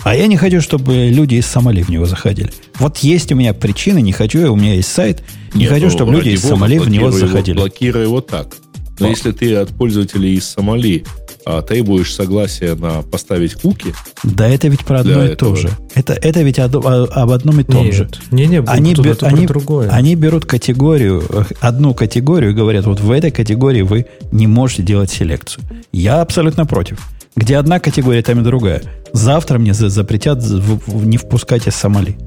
А 0.05 0.15
я 0.15 0.27
не 0.27 0.37
хочу, 0.37 0.61
чтобы 0.61 1.09
люди 1.09 1.35
из 1.35 1.47
Сомали 1.47 1.83
в 1.83 1.89
него 1.89 2.07
заходили. 2.07 2.51
Вот 2.79 2.99
есть 2.99 3.33
у 3.33 3.35
меня 3.35 3.53
причины, 3.53 4.01
не 4.01 4.13
хочу, 4.13 4.53
у 4.53 4.57
меня 4.57 4.75
есть 4.75 4.91
сайт, 4.91 5.23
не 5.55 5.63
Нет, 5.63 5.71
хочу, 5.71 5.91
чтобы 5.91 6.13
люди 6.13 6.31
из 6.31 6.43
Сомали 6.43 6.79
в 6.79 6.89
него 6.89 7.11
заходили. 7.11 7.57
Блокируй 7.57 8.05
его 8.05 8.21
так. 8.21 8.55
Но 9.01 9.07
а. 9.07 9.11
если 9.11 9.33
ты 9.33 9.55
от 9.55 9.71
пользователей 9.71 10.35
из 10.35 10.45
Сомали 10.45 11.05
а, 11.51 11.63
требуешь 11.63 12.15
согласия 12.15 12.75
на 12.75 13.01
поставить 13.01 13.55
куки. 13.55 13.95
Да, 14.23 14.47
это 14.47 14.69
ведь 14.69 14.85
про 14.85 15.01
одно 15.01 15.25
и 15.25 15.35
то 15.35 15.55
же. 15.55 15.71
Это, 15.95 16.13
это 16.13 16.43
ведь 16.43 16.59
об, 16.59 16.77
об 16.77 17.31
одном 17.31 17.61
и 17.61 17.65
том 17.65 17.87
Нет. 17.87 17.95
же. 17.95 18.09
Не, 18.31 18.47
не, 18.47 18.61
они, 18.61 18.95
бер, 18.95 19.17
они, 19.23 19.47
другое. 19.47 19.89
они 19.89 20.15
берут 20.15 20.45
категорию, 20.45 21.23
одну 21.61 21.95
категорию 21.95 22.51
и 22.51 22.55
говорят, 22.55 22.85
вот 22.85 23.01
в 23.01 23.11
этой 23.11 23.31
категории 23.31 23.81
вы 23.81 24.07
не 24.31 24.47
можете 24.47 24.83
делать 24.83 25.11
селекцию. 25.11 25.65
Я 25.91 26.21
абсолютно 26.21 26.67
против. 26.67 27.01
Где 27.35 27.57
одна 27.57 27.81
категория, 27.81 28.23
там 28.23 28.41
и 28.41 28.45
другая. 28.45 28.83
Завтра 29.15 29.59
мне 29.59 29.73
запретят 29.73 30.45
не 30.87 31.17
впускать 31.17 31.67
из 31.67 31.75
Сомали. 31.77 32.19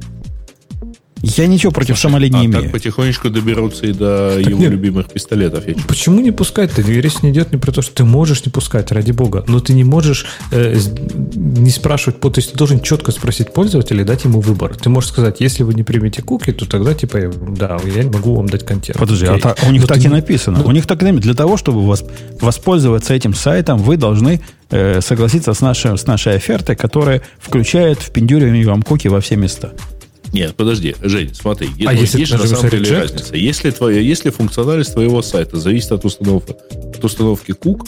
Я 1.22 1.48
ничего 1.48 1.72
против 1.72 1.98
Слушай, 1.98 2.02
Сомали 2.02 2.30
не 2.30 2.40
а 2.40 2.46
имею. 2.46 2.64
так 2.64 2.72
потихонечку 2.72 3.30
доберутся 3.30 3.86
и 3.86 3.94
до 3.94 4.34
так 4.38 4.48
его 4.48 4.60
нет. 4.60 4.72
любимых 4.72 5.10
пистолетов. 5.10 5.68
Я 5.68 5.76
Почему 5.88 6.20
не 6.20 6.32
пускать-то? 6.32 6.82
Речь 6.82 7.22
не 7.22 7.30
идет 7.30 7.52
не 7.52 7.58
про 7.58 7.72
то, 7.72 7.82
что 7.82 7.94
ты 7.94 8.04
можешь 8.04 8.46
не 8.46 8.52
пускать, 8.52 8.92
ради 8.92 9.12
бога. 9.12 9.44
Но 9.48 9.60
ты 9.60 9.74
не 9.74 9.84
можешь 9.84 10.26
э, 10.52 10.78
не 11.36 11.70
спрашивать, 11.70 12.20
то 12.20 12.32
есть 12.36 12.52
ты 12.52 12.58
должен 12.58 12.80
четко 12.82 13.12
спросить 13.12 13.54
пользователя 13.54 14.02
и 14.02 14.04
дать 14.04 14.24
ему 14.24 14.42
выбор. 14.42 14.76
Ты 14.76 14.90
можешь 14.90 15.10
сказать, 15.10 15.38
если 15.40 15.64
вы 15.64 15.74
не 15.74 15.84
примете 15.84 16.22
куки, 16.22 16.52
то 16.52 16.68
тогда 16.68 16.94
типа, 16.94 17.20
да, 17.50 17.78
я 17.86 18.04
не 18.04 18.10
могу 18.10 18.36
вам 18.36 18.50
дать 18.50 18.66
контент. 18.66 18.98
Подожди, 18.98 19.26
а 19.26 19.38
та, 19.38 19.56
у 19.68 19.72
них 19.72 19.82
Но 19.82 19.88
так 19.88 20.04
и 20.04 20.08
написано. 20.08 20.60
Ну, 20.60 20.66
у 20.66 20.72
них 20.72 20.88
так 20.88 21.02
и 21.02 21.06
написано. 21.06 21.22
Для 21.22 21.34
того, 21.34 21.58
чтобы 21.58 21.86
вас, 21.86 22.04
воспользоваться 22.40 23.14
этим 23.14 23.34
сайтом, 23.34 23.78
вы 23.78 23.98
должны 23.98 24.42
э, 24.70 25.02
согласиться 25.02 25.54
с 25.54 25.62
нашей, 25.62 25.98
с 25.98 26.08
нашей 26.08 26.36
офертой, 26.36 26.76
которая 26.76 27.22
включает 27.40 28.00
впендюривание 28.00 28.66
вам 28.66 28.82
куки 28.82 29.08
во 29.08 29.22
все 29.22 29.36
места. 29.36 29.74
Нет, 30.34 30.56
подожди, 30.56 30.96
Жень, 31.02 31.34
смотри, 31.34 31.70
а 31.86 31.94
есть, 31.94 32.14
есть 32.16 32.32
на 32.32 32.46
самом 32.48 32.70
деле 32.70 32.90
reject? 32.90 33.02
разница. 33.02 33.36
Если, 33.36 33.72
твоя, 33.72 34.00
если 34.00 34.30
функциональность 34.30 34.94
твоего 34.94 35.22
сайта 35.22 35.60
зависит 35.60 35.92
от 35.92 36.06
установки, 36.06 36.56
от 36.96 37.04
установки 37.04 37.52
кук, 37.52 37.88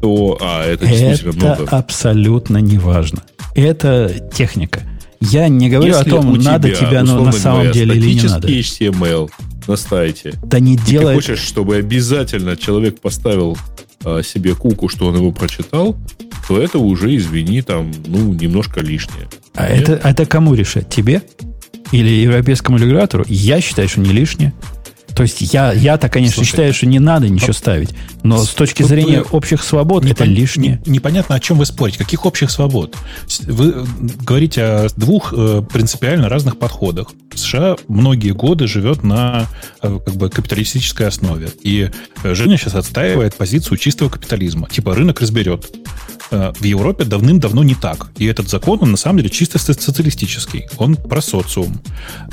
то 0.00 0.38
а, 0.40 0.64
это 0.64 0.86
действительно 0.86 1.30
это 1.30 1.38
много. 1.38 1.64
абсолютно 1.70 2.58
не 2.58 2.78
важно. 2.78 3.22
Это 3.54 4.30
техника. 4.32 4.82
Я 5.20 5.48
не 5.48 5.70
говорю 5.70 5.94
если 5.94 6.08
о 6.08 6.10
том, 6.10 6.34
надо 6.34 6.70
тебя, 6.70 6.88
тебя 6.88 7.02
но 7.04 7.24
на 7.24 7.32
самом 7.32 7.60
говоря, 7.60 7.72
деле 7.72 7.96
или 7.96 8.14
не 8.14 8.22
надо. 8.22 8.48
HTML 8.48 9.30
на 9.68 9.76
сайте. 9.76 10.32
Да 10.42 10.58
не 10.58 10.76
делай. 10.76 11.14
Ты 11.14 11.22
хочешь, 11.22 11.40
чтобы 11.40 11.76
обязательно 11.76 12.56
человек 12.56 13.00
поставил 13.00 13.56
а, 14.04 14.22
себе 14.22 14.54
куку, 14.54 14.88
что 14.88 15.06
он 15.06 15.16
его 15.16 15.30
прочитал, 15.30 15.96
то 16.48 16.60
это 16.60 16.78
уже, 16.78 17.14
извини, 17.14 17.62
там, 17.62 17.92
ну, 18.06 18.32
немножко 18.32 18.80
лишнее. 18.80 19.28
А 19.54 19.66
это, 19.66 19.92
это 19.92 20.26
кому 20.26 20.54
решать? 20.54 20.88
Тебе? 20.88 21.22
Или 21.92 22.08
европейскому 22.08 22.78
регулятору, 22.78 23.24
я 23.28 23.60
считаю, 23.60 23.88
что 23.88 24.00
не 24.00 24.10
лишнее. 24.10 24.52
То 25.14 25.22
есть 25.22 25.40
я, 25.52 25.72
я-то, 25.72 26.08
конечно, 26.08 26.36
Слушай, 26.36 26.48
считаю, 26.48 26.74
что 26.74 26.86
не 26.86 26.98
надо 26.98 27.28
ничего 27.28 27.52
ставить. 27.52 27.90
Но 28.22 28.42
с 28.42 28.50
точки 28.50 28.82
зрения 28.82 29.20
вы, 29.22 29.26
общих 29.30 29.62
свобод 29.62 30.04
это 30.04 30.24
лишнее. 30.24 30.80
Не, 30.86 30.92
непонятно, 30.92 31.34
о 31.34 31.40
чем 31.40 31.58
вы 31.58 31.66
спорите. 31.66 31.98
Каких 31.98 32.24
общих 32.24 32.50
свобод? 32.50 32.96
Вы 33.42 33.86
говорите 34.20 34.62
о 34.62 34.88
двух 34.96 35.32
э, 35.36 35.62
принципиально 35.72 36.28
разных 36.28 36.58
подходах. 36.58 37.12
США 37.34 37.76
многие 37.88 38.30
годы 38.30 38.66
живет 38.66 39.02
на 39.02 39.46
э, 39.82 39.98
как 40.04 40.14
бы, 40.14 40.30
капиталистической 40.30 41.06
основе. 41.06 41.50
И 41.62 41.90
э, 42.22 42.34
Женя 42.34 42.56
сейчас 42.56 42.74
отстаивает 42.74 43.34
позицию 43.34 43.78
чистого 43.78 44.08
капитализма. 44.08 44.68
Типа 44.68 44.94
рынок 44.94 45.20
разберет. 45.20 45.70
Э, 46.32 46.52
в 46.58 46.64
Европе 46.64 47.04
давным-давно 47.04 47.62
не 47.62 47.74
так. 47.74 48.10
И 48.16 48.24
этот 48.24 48.48
закон, 48.48 48.78
он 48.80 48.92
на 48.92 48.96
самом 48.96 49.18
деле 49.18 49.28
чисто 49.28 49.58
социалистический. 49.58 50.66
Он 50.78 50.96
про 50.96 51.20
социум. 51.20 51.78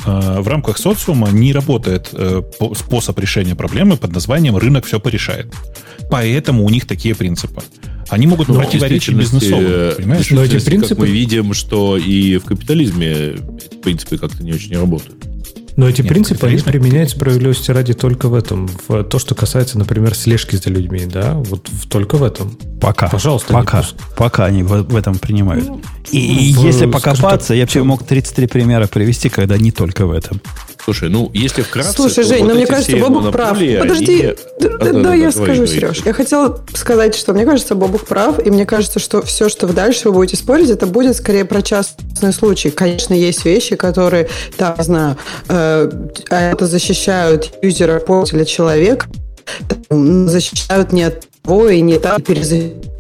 Э, 0.06 0.40
в 0.40 0.48
рамках 0.48 0.78
социума 0.78 1.30
не 1.30 1.52
работает 1.52 2.10
э, 2.14 2.42
способ 2.76 3.18
решения 3.20 3.56
проблемы 3.56 3.98
под 3.98 4.14
названием 4.14 4.58
«рынок 4.58 4.86
все 4.86 5.00
порешает». 5.00 5.54
Поэтому 6.10 6.66
у 6.66 6.70
них 6.70 6.86
такие 6.88 7.16
принципы. 7.16 7.62
Они 8.10 8.26
могут 8.26 8.48
Но 8.48 8.56
противоречить 8.56 9.14
бизнесовым, 9.14 9.96
понимаешь? 9.98 10.32
Но 10.32 10.44
эти 10.44 10.60
принципы... 10.64 10.96
Как 10.96 11.00
мы 11.00 11.08
видим, 11.08 11.54
что 11.54 11.98
и 11.98 12.38
в 12.38 12.46
капитализме 12.46 13.12
эти 13.12 13.76
принципы 13.82 14.18
как-то 14.18 14.44
не 14.44 14.52
очень 14.52 14.76
работают. 14.76 15.24
Но 15.80 15.88
эти 15.88 16.02
Нет, 16.02 16.10
принципы, 16.10 16.46
они 16.48 16.58
применяют 16.58 17.12
справедливости 17.12 17.72
ради 17.72 17.94
только 17.94 18.28
в 18.28 18.34
этом. 18.34 18.70
В 18.88 19.04
то, 19.04 19.18
что 19.18 19.34
касается, 19.34 19.78
например, 19.78 20.14
слежки 20.14 20.58
за 20.58 20.70
людьми, 20.70 21.06
да, 21.06 21.36
вот 21.36 21.70
в, 21.70 21.88
только 21.88 22.18
в 22.18 22.24
этом. 22.24 22.58
Пока. 22.82 23.08
Пожалуйста, 23.08 23.54
пока. 23.54 23.86
Пока 24.18 24.44
они 24.44 24.62
в, 24.62 24.84
в 24.84 24.96
этом 24.98 25.18
принимают. 25.18 25.70
Ну, 25.70 25.82
и 26.12 26.54
в, 26.54 26.66
если 26.66 26.86
покопаться, 26.86 27.50
так, 27.56 27.58
я 27.58 27.66
бы 27.66 27.86
мог 27.86 28.04
33 28.04 28.48
примера 28.48 28.88
привести, 28.88 29.30
когда 29.30 29.58
не 29.58 29.72
только 29.72 30.06
в 30.06 30.12
этом. 30.12 30.42
Слушай, 30.90 31.10
ну, 31.10 31.30
если 31.36 31.62
вкратце... 31.62 31.94
Слушай, 31.94 32.24
Жень, 32.24 32.40
вот 32.40 32.48
но 32.48 32.56
мне 32.56 32.66
кажется, 32.66 32.98
Бобук 32.98 33.32
прав. 33.32 33.50
Подожди, 33.52 34.24
они... 34.24 34.36
да, 34.60 34.70
да, 34.70 34.92
да, 34.92 35.00
да, 35.02 35.14
я 35.14 35.32
скажу, 35.32 35.54
говори. 35.54 35.68
Сереж. 35.68 36.02
Я 36.04 36.14
хотела 36.14 36.66
сказать, 36.74 37.14
что 37.14 37.32
мне 37.34 37.46
кажется, 37.46 37.76
Бобук 37.76 38.08
прав, 38.08 38.44
и 38.44 38.50
мне 38.50 38.66
кажется, 38.66 38.98
что 38.98 39.22
все, 39.22 39.50
что 39.50 39.68
вы 39.68 39.74
дальше 39.74 40.10
вы 40.10 40.16
будете 40.16 40.36
спорить, 40.36 40.72
это 40.72 40.88
будет 40.88 41.16
скорее 41.16 41.46
про 41.46 41.62
частный 41.62 42.34
случай. 42.34 42.72
Конечно, 42.72 43.14
есть 43.14 43.46
вещи, 43.46 43.76
которые, 43.76 44.30
там, 44.58 44.74
не 44.80 44.84
знаю, 44.84 45.18
э, 45.48 45.92
это 46.32 46.66
защищают 46.66 47.52
юзера, 47.62 48.00
пользователя, 48.00 48.46
человека, 48.46 49.06
защищают 49.92 50.92
не 50.92 51.04
от 51.04 51.28
того 51.44 51.70
и 51.70 51.82
не 51.82 52.00
так 52.00 52.24
перезащищают 52.24 52.99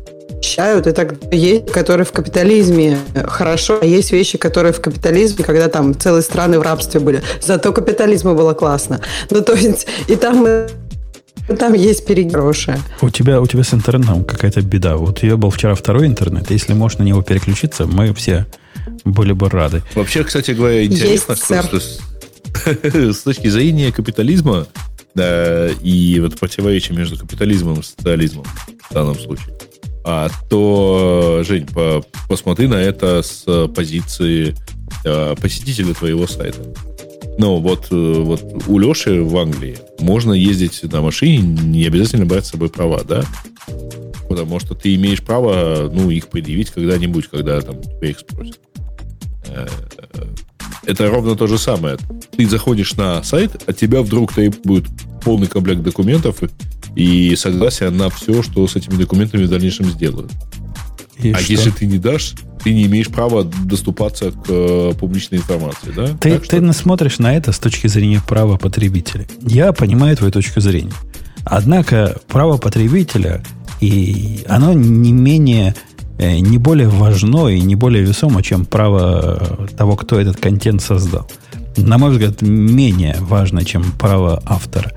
защищают, 0.60 0.88
и 0.88 0.91
так 0.91 1.16
есть, 1.32 1.72
которые 1.72 2.05
в 2.05 2.12
капитализме 2.12 2.97
хорошо, 3.26 3.80
а 3.82 3.86
есть 3.86 4.12
вещи, 4.12 4.38
которые 4.38 4.74
в 4.74 4.82
капитализме, 4.82 5.45
когда 5.45 5.68
там 5.68 5.97
целые 5.97 6.22
страны 6.22 6.60
в 6.60 6.62
рабстве 6.62 6.99
были. 6.99 7.22
Зато 7.41 7.72
капитализму 7.72 8.36
было 8.36 8.53
классно. 8.53 8.99
Ну, 9.30 9.41
то 9.41 9.53
есть, 9.53 9.88
и 10.07 10.16
там 10.16 10.47
там 11.57 11.74
есть 11.74 12.05
перегроши. 12.05 12.78
У 13.01 13.10
тебя, 13.10 13.41
у 13.41 13.47
тебя 13.47 13.64
с 13.64 13.74
интернетом 13.74 14.24
какая-то 14.24 14.62
беда. 14.62 14.97
Вот 14.97 15.18
у 15.18 15.22
тебя 15.22 15.36
был 15.36 15.49
вчера 15.49 15.74
второй 15.74 16.05
интернет. 16.05 16.51
Если 16.51 16.74
можешь 16.74 16.99
на 16.99 17.03
него 17.03 17.24
переключиться, 17.24 17.88
мы 17.88 18.14
все 18.14 18.45
были 19.03 19.32
бы 19.34 19.49
рады. 19.49 19.82
Вообще, 19.95 20.24
кстати 20.24 20.51
говоря, 20.51 20.86
интересно, 20.86 21.32
есть, 21.32 21.66
что 21.66 21.80
с, 21.80 21.99
с 23.18 23.24
точки 23.24 23.47
зрения 23.47 23.91
капитализма 23.91 24.68
да, 25.16 25.70
и 25.70 26.20
вот 26.20 26.39
противоречия 26.39 26.93
между 26.93 27.18
капитализмом 27.18 27.80
и 27.80 27.84
социализмом 27.84 28.45
в 28.89 28.93
данном 28.93 29.20
случае 29.20 29.47
а, 30.12 30.30
то, 30.49 31.43
Жень, 31.43 31.68
по, 31.68 32.03
посмотри 32.28 32.68
на 32.68 32.82
это 32.82 33.22
с 33.22 33.68
позиции 33.68 34.55
а, 35.05 35.36
посетителя 35.36 35.93
твоего 35.93 36.26
сайта. 36.26 36.57
Ну, 37.38 37.60
вот, 37.60 37.88
э, 37.91 37.95
вот 37.95 38.43
у 38.68 38.80
Леши 38.80 39.22
в 39.22 39.38
Англии 39.38 39.78
можно 39.99 40.34
ездить 40.34 40.82
на 40.91 41.01
машине, 41.01 41.38
не 41.38 41.86
обязательно 41.86 42.26
брать 42.26 42.45
с 42.47 42.49
собой 42.49 42.70
права, 42.70 43.03
да? 43.03 43.24
Потому 44.28 44.60
что 44.60 44.74
ты 44.74 44.95
имеешь 44.95 45.22
право, 45.22 45.89
ну, 45.93 46.10
их 46.10 46.28
предъявить 46.28 46.72
когда-нибудь, 46.72 47.28
когда 47.28 47.62
там 47.62 47.82
тебя 47.82 48.10
их 48.10 48.20
спросят. 48.20 48.60
Э, 49.47 49.68
это 50.86 51.07
ровно 51.07 51.36
то 51.36 51.45
же 51.45 51.60
самое. 51.60 51.97
Ты 52.36 52.49
заходишь 52.49 52.95
на 52.95 53.22
сайт, 53.22 53.64
а 53.68 53.74
тебя 53.74 54.01
вдруг 54.01 54.34
требуют 54.34 54.88
полный 55.24 55.48
комплект 55.48 55.82
документов, 55.82 56.38
и 56.96 57.36
согласие 57.36 57.90
на 57.90 58.10
все, 58.10 58.44
что 58.44 58.68
с 58.68 58.76
этими 58.76 58.96
документами 58.96 59.44
в 59.44 59.50
дальнейшем 59.50 59.90
сделают. 59.90 60.32
И 61.18 61.32
а 61.32 61.38
что? 61.38 61.52
если 61.52 61.70
ты 61.70 61.86
не 61.86 61.98
дашь, 61.98 62.36
ты 62.64 62.74
не 62.74 62.86
имеешь 62.86 63.08
права 63.08 63.44
доступаться 63.44 64.32
к 64.32 64.46
э, 64.48 64.94
публичной 65.00 65.40
информации, 65.40 65.92
да? 65.96 66.08
Ты, 66.20 66.32
так 66.32 66.48
ты 66.48 66.74
смотришь 66.74 67.20
на 67.20 67.36
это 67.36 67.52
с 67.52 67.60
точки 67.60 67.88
зрения 67.88 68.22
права 68.26 68.58
потребителя. 68.58 69.28
Я 69.42 69.74
понимаю 69.74 70.16
твою 70.18 70.32
точку 70.32 70.62
зрения. 70.62 70.94
Однако 71.44 72.18
право 72.28 72.58
потребителя, 72.58 73.44
и 73.82 74.44
оно 74.48 74.74
не 74.74 75.12
менее, 75.12 75.76
э, 76.18 76.40
не 76.40 76.58
более 76.58 76.88
важно 76.88 77.48
и 77.48 77.60
не 77.62 77.76
более 77.76 78.04
весомо, 78.04 78.44
чем 78.44 78.66
право 78.66 79.68
того, 79.78 79.96
кто 79.96 80.20
этот 80.20 80.38
контент 80.38 80.82
создал. 80.82 81.30
На 81.86 81.98
мой 81.98 82.12
взгляд, 82.12 82.42
менее 82.42 83.18
важно, 83.20 83.66
чем 83.66 83.92
право 83.94 84.42
автора. 84.46 84.92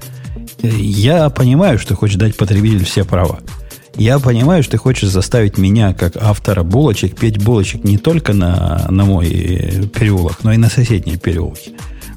Я 0.62 1.28
понимаю, 1.30 1.78
что 1.78 1.96
хочешь 1.96 2.16
дать 2.16 2.36
потребителю 2.36 2.84
все 2.84 3.04
права. 3.04 3.40
Я 3.96 4.18
понимаю, 4.18 4.62
что 4.62 4.72
ты 4.72 4.78
хочешь 4.78 5.10
заставить 5.10 5.58
меня, 5.58 5.92
как 5.92 6.16
автора 6.16 6.62
булочек, 6.62 7.16
петь 7.16 7.42
булочек 7.42 7.84
не 7.84 7.98
только 7.98 8.32
на, 8.32 8.86
на 8.88 9.04
мой 9.04 9.28
переулок, 9.94 10.44
но 10.44 10.52
и 10.52 10.56
на 10.56 10.70
соседние 10.70 11.18
переулки. 11.18 11.72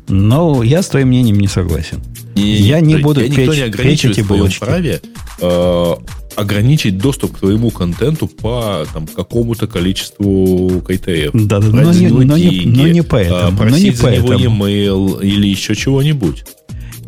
Но 0.07 0.63
я 0.63 0.81
с 0.81 0.87
твоим 0.87 1.09
мнением 1.09 1.39
не 1.39 1.47
согласен. 1.47 2.01
И 2.35 2.41
я 2.41 2.79
не 2.81 2.97
буду 2.97 3.21
я 3.21 3.29
печь, 3.29 3.37
не 3.37 4.11
эти 4.11 4.21
в 4.21 4.25
твоем 4.25 4.27
булочки. 4.41 4.59
праве 4.59 5.01
э, 5.39 5.93
ограничить 6.35 6.97
доступ 6.97 7.35
к 7.37 7.39
твоему 7.39 7.71
контенту 7.71 8.27
по 8.27 8.85
там, 8.93 9.07
какому-то 9.07 9.67
количеству 9.67 10.81
КТФ. 10.81 11.31
Да, 11.33 11.59
да, 11.59 11.67
но 11.67 11.93
не- 11.93 12.05
него 12.05 12.21
но 12.23 12.37
не- 12.37 12.65
но 12.65 12.87
не 12.87 13.03
поэтому, 13.03 13.39
а, 13.39 13.51
но 13.51 13.57
просить 13.57 13.83
не 13.85 13.91
за 13.91 14.11
него 14.11 14.27
поэтому. 14.27 14.67
e-mail 14.67 15.23
или 15.23 15.47
еще 15.47 15.75
чего-нибудь. 15.75 16.43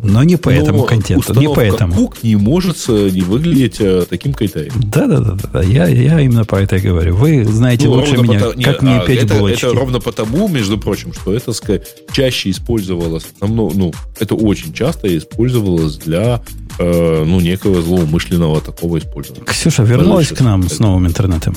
Но 0.02 0.22
не 0.22 0.36
по 0.36 0.48
этому 0.48 0.78
Но 0.78 0.84
контенту, 0.84 1.34
не 1.40 1.48
поэтому. 1.52 1.92
кук 1.94 2.22
не 2.22 2.36
может 2.36 2.76
э, 2.88 3.10
не 3.12 3.22
выглядеть 3.22 3.76
э, 3.80 4.04
таким 4.08 4.32
КТФ. 4.32 4.72
Да, 4.76 5.06
да, 5.06 5.18
да, 5.20 5.36
да. 5.52 5.62
Я, 5.62 5.88
я 5.88 6.20
именно 6.20 6.44
по 6.44 6.54
это 6.56 6.76
и 6.76 6.80
говорю. 6.80 7.16
Вы 7.16 7.44
знаете 7.44 7.86
Ну, 7.86 7.94
лучше 7.94 8.16
меня, 8.16 8.38
пото- 8.38 8.56
не, 8.56 8.62
как 8.64 8.82
мне 8.82 8.98
а, 8.98 9.04
петь 9.04 9.24
это, 9.24 9.34
булочки. 9.34 9.64
это 9.64 9.74
ровно 9.74 9.98
потому, 10.00 10.46
между 10.48 10.78
прочим, 10.78 11.12
что 11.12 11.32
это 11.34 11.50
ска- 11.50 11.82
чаще 12.12 12.50
использовалось, 12.50 13.26
намного, 13.40 13.74
ну, 13.76 13.92
это 14.20 14.34
очень 14.36 14.72
часто 14.72 15.08
использовалось 15.18 15.96
для, 15.96 16.42
э, 16.78 17.24
ну, 17.26 17.40
некого 17.40 17.82
злоумышленного 17.82 18.60
такого 18.60 18.98
использования. 18.98 19.44
Ксюша 19.46 19.82
вернулась 19.82 20.28
Подальше. 20.28 20.34
к 20.36 20.40
нам 20.46 20.68
с 20.68 20.78
новым 20.78 21.06
интернетом. 21.08 21.56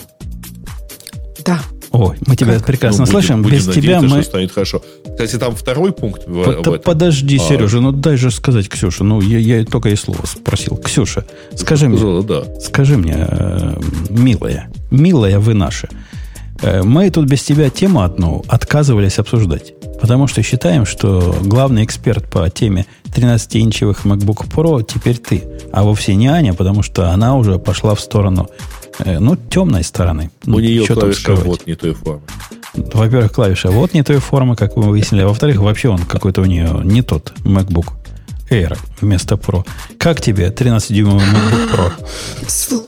Да. 1.45 1.61
Ой, 1.91 2.15
мы 2.25 2.35
тебя 2.37 2.57
прекрасно 2.59 2.99
Ну, 3.01 3.05
будем- 3.05 3.11
слышим. 3.11 3.41
будем 3.41 3.57
Без 3.57 3.63
тебя 3.65 3.75
надеяться, 4.01 4.07
мы... 4.07 4.21
что 4.21 4.29
станет 4.31 4.51
хорошо. 4.53 4.81
Кстати, 5.03 5.37
там 5.37 5.55
второй 5.55 5.91
пункт 5.91 6.23
в, 6.25 6.43
Под- 6.43 6.55
в 6.57 6.59
этом. 6.61 6.79
подожди, 6.79 7.37
А. 7.37 7.39
Сережа, 7.39 7.81
ну 7.81 7.91
дай 7.91 8.15
же 8.15 8.31
сказать, 8.31 8.69
Ксюша. 8.69 9.03
Ну, 9.03 9.19
я, 9.21 9.37
я 9.39 9.65
только 9.65 9.89
и 9.89 9.95
слово 9.95 10.25
спросил. 10.25 10.77
Ксюша, 10.77 11.25
скажи 11.55 11.89
мне, 11.89 11.97
Сказала, 11.97 12.23
да. 12.23 12.43
скажи 12.61 12.97
мне, 12.97 13.15
э, 13.17 13.73
милая, 14.09 14.69
милая 14.89 15.39
вы 15.39 15.53
наша, 15.53 15.89
э, 16.61 16.81
мы 16.83 17.09
тут 17.09 17.25
без 17.25 17.43
тебя 17.43 17.69
тему 17.69 18.01
одну 18.03 18.43
отказывались 18.47 19.19
обсуждать. 19.19 19.73
Потому 19.99 20.27
что 20.27 20.41
считаем, 20.41 20.85
что 20.85 21.35
главный 21.43 21.83
эксперт 21.83 22.27
по 22.29 22.49
теме 22.49 22.85
13-инчевых 23.13 24.03
MacBook 24.05 24.47
Pro 24.49 24.83
теперь 24.83 25.17
ты, 25.17 25.43
а 25.73 25.83
вовсе 25.83 26.15
не 26.15 26.27
Аня, 26.27 26.53
потому 26.53 26.81
что 26.83 27.11
она 27.11 27.35
уже 27.35 27.59
пошла 27.59 27.93
в 27.95 27.99
сторону, 27.99 28.49
ну, 28.99 29.35
темной 29.35 29.83
стороны. 29.83 30.31
У 30.45 30.51
Ну, 30.51 30.59
нее 30.59 30.85
тут 30.85 30.99
клавиша 30.99 31.35
вот 31.35 31.67
не 31.67 31.75
той 31.75 31.93
формы. 31.93 32.21
Во-первых, 32.73 33.31
клавиша 33.33 33.69
вот 33.69 33.93
не 33.93 34.03
той 34.03 34.17
формы, 34.17 34.55
как 34.55 34.75
мы 34.77 34.83
выяснили. 34.83 35.23
А 35.23 35.27
во-вторых, 35.27 35.57
вообще 35.57 35.89
он 35.89 35.99
какой-то 35.99 36.41
у 36.41 36.45
нее 36.45 36.81
не 36.83 37.01
тот 37.01 37.33
MacBook 37.43 37.87
Air 38.51 38.77
вместо 38.99 39.35
Pro. 39.35 39.65
Как 39.97 40.21
тебе 40.21 40.47
13-дюймовый 40.47 41.23
MacBook 41.23 41.93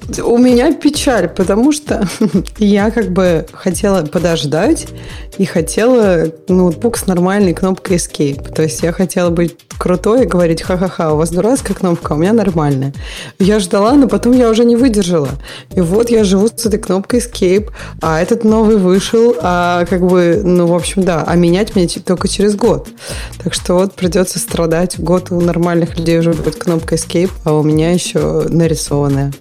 Pro? 0.10 0.24
У 0.24 0.38
меня 0.38 0.74
печаль, 0.74 1.30
потому 1.30 1.72
что 1.72 2.08
я 2.58 2.92
как 2.92 3.12
бы 3.12 3.46
хотела 3.54 4.04
подождать 4.04 4.88
и 5.38 5.46
хотела 5.46 6.28
ноутбук 6.48 6.98
с 6.98 7.08
нормальной 7.08 7.54
кнопкой 7.54 7.98
Escape. 7.98 8.54
То 8.54 8.64
есть 8.64 8.84
я 8.84 8.92
хотела 8.92 9.30
быть 9.30 9.56
крутой 9.78 10.24
и 10.24 10.26
говорить, 10.26 10.62
ха-ха-ха, 10.62 11.14
у 11.14 11.18
вас 11.18 11.32
дурацкая 11.32 11.76
кнопка, 11.76 12.14
у 12.14 12.16
меня 12.16 12.34
нормальная. 12.34 12.94
Я 13.40 13.60
ждала, 13.60 13.94
но 13.94 14.08
потом 14.08 14.34
я 14.34 14.50
уже 14.50 14.66
не 14.66 14.76
выдержала. 14.76 15.30
И 15.76 15.82
вот 15.82 16.10
я 16.10 16.24
живу 16.24 16.48
с 16.48 16.66
этой 16.66 16.80
кнопкой 16.80 17.20
Escape, 17.20 17.70
а 18.02 18.22
этот 18.22 18.44
новый 18.44 18.78
вышел, 18.78 19.36
а 19.42 19.86
как 19.86 20.06
бы, 20.06 20.42
ну, 20.44 20.68
в 20.68 20.74
общем, 20.74 21.04
да, 21.04 21.24
а 21.26 21.36
менять 21.36 21.76
мне 21.76 21.88
только 21.88 22.28
через 22.28 22.56
год. 22.56 22.90
Так 23.44 23.54
что 23.54 23.76
вот 23.76 23.94
придется 23.94 24.40
страдать. 24.40 25.00
Год 25.00 25.32
у 25.32 25.42
нормальных 25.54 25.98
людей 25.98 26.20
уже 26.20 26.34
будет 26.34 26.56
кнопка 26.56 26.96
Escape, 26.96 27.32
а 27.44 27.54
у 27.54 27.64
меня 27.64 27.92
еще 27.92 28.46
нарисованная. 28.50 29.32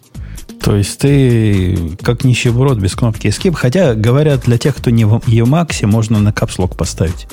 То 0.61 0.77
есть 0.77 0.99
ты 0.99 1.77
как 2.03 2.25
нищеброд 2.25 2.79
без 2.79 2.95
кнопки 2.95 3.27
Escape. 3.27 3.55
Хотя, 3.55 3.95
говорят, 3.95 4.43
для 4.43 4.59
тех, 4.59 4.77
кто 4.77 4.91
не 4.91 5.05
в 5.05 5.15
Emacs, 5.27 5.85
можно 5.87 6.21
на 6.21 6.33
капслок 6.33 6.77
поставить. 6.77 7.27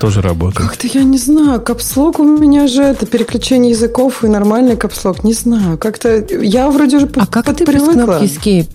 Тоже 0.00 0.20
работает. 0.22 0.68
Как-то 0.68 0.86
я 0.86 1.04
не 1.04 1.18
знаю, 1.18 1.60
капслок 1.60 2.18
у 2.18 2.24
меня 2.24 2.66
же 2.68 2.82
это 2.82 3.06
переключение 3.06 3.70
языков 3.72 4.24
и 4.24 4.28
нормальный 4.28 4.76
капслок, 4.76 5.24
не 5.24 5.32
знаю. 5.32 5.78
Как-то 5.78 6.24
я 6.42 6.70
вроде 6.70 6.98
уже 6.98 7.08
А 7.16 7.26
как 7.26 7.46
ты 7.46 7.64
без 7.64 7.72
привыкла. 7.72 7.92
кнопки 7.92 8.24
Escape? 8.24 8.68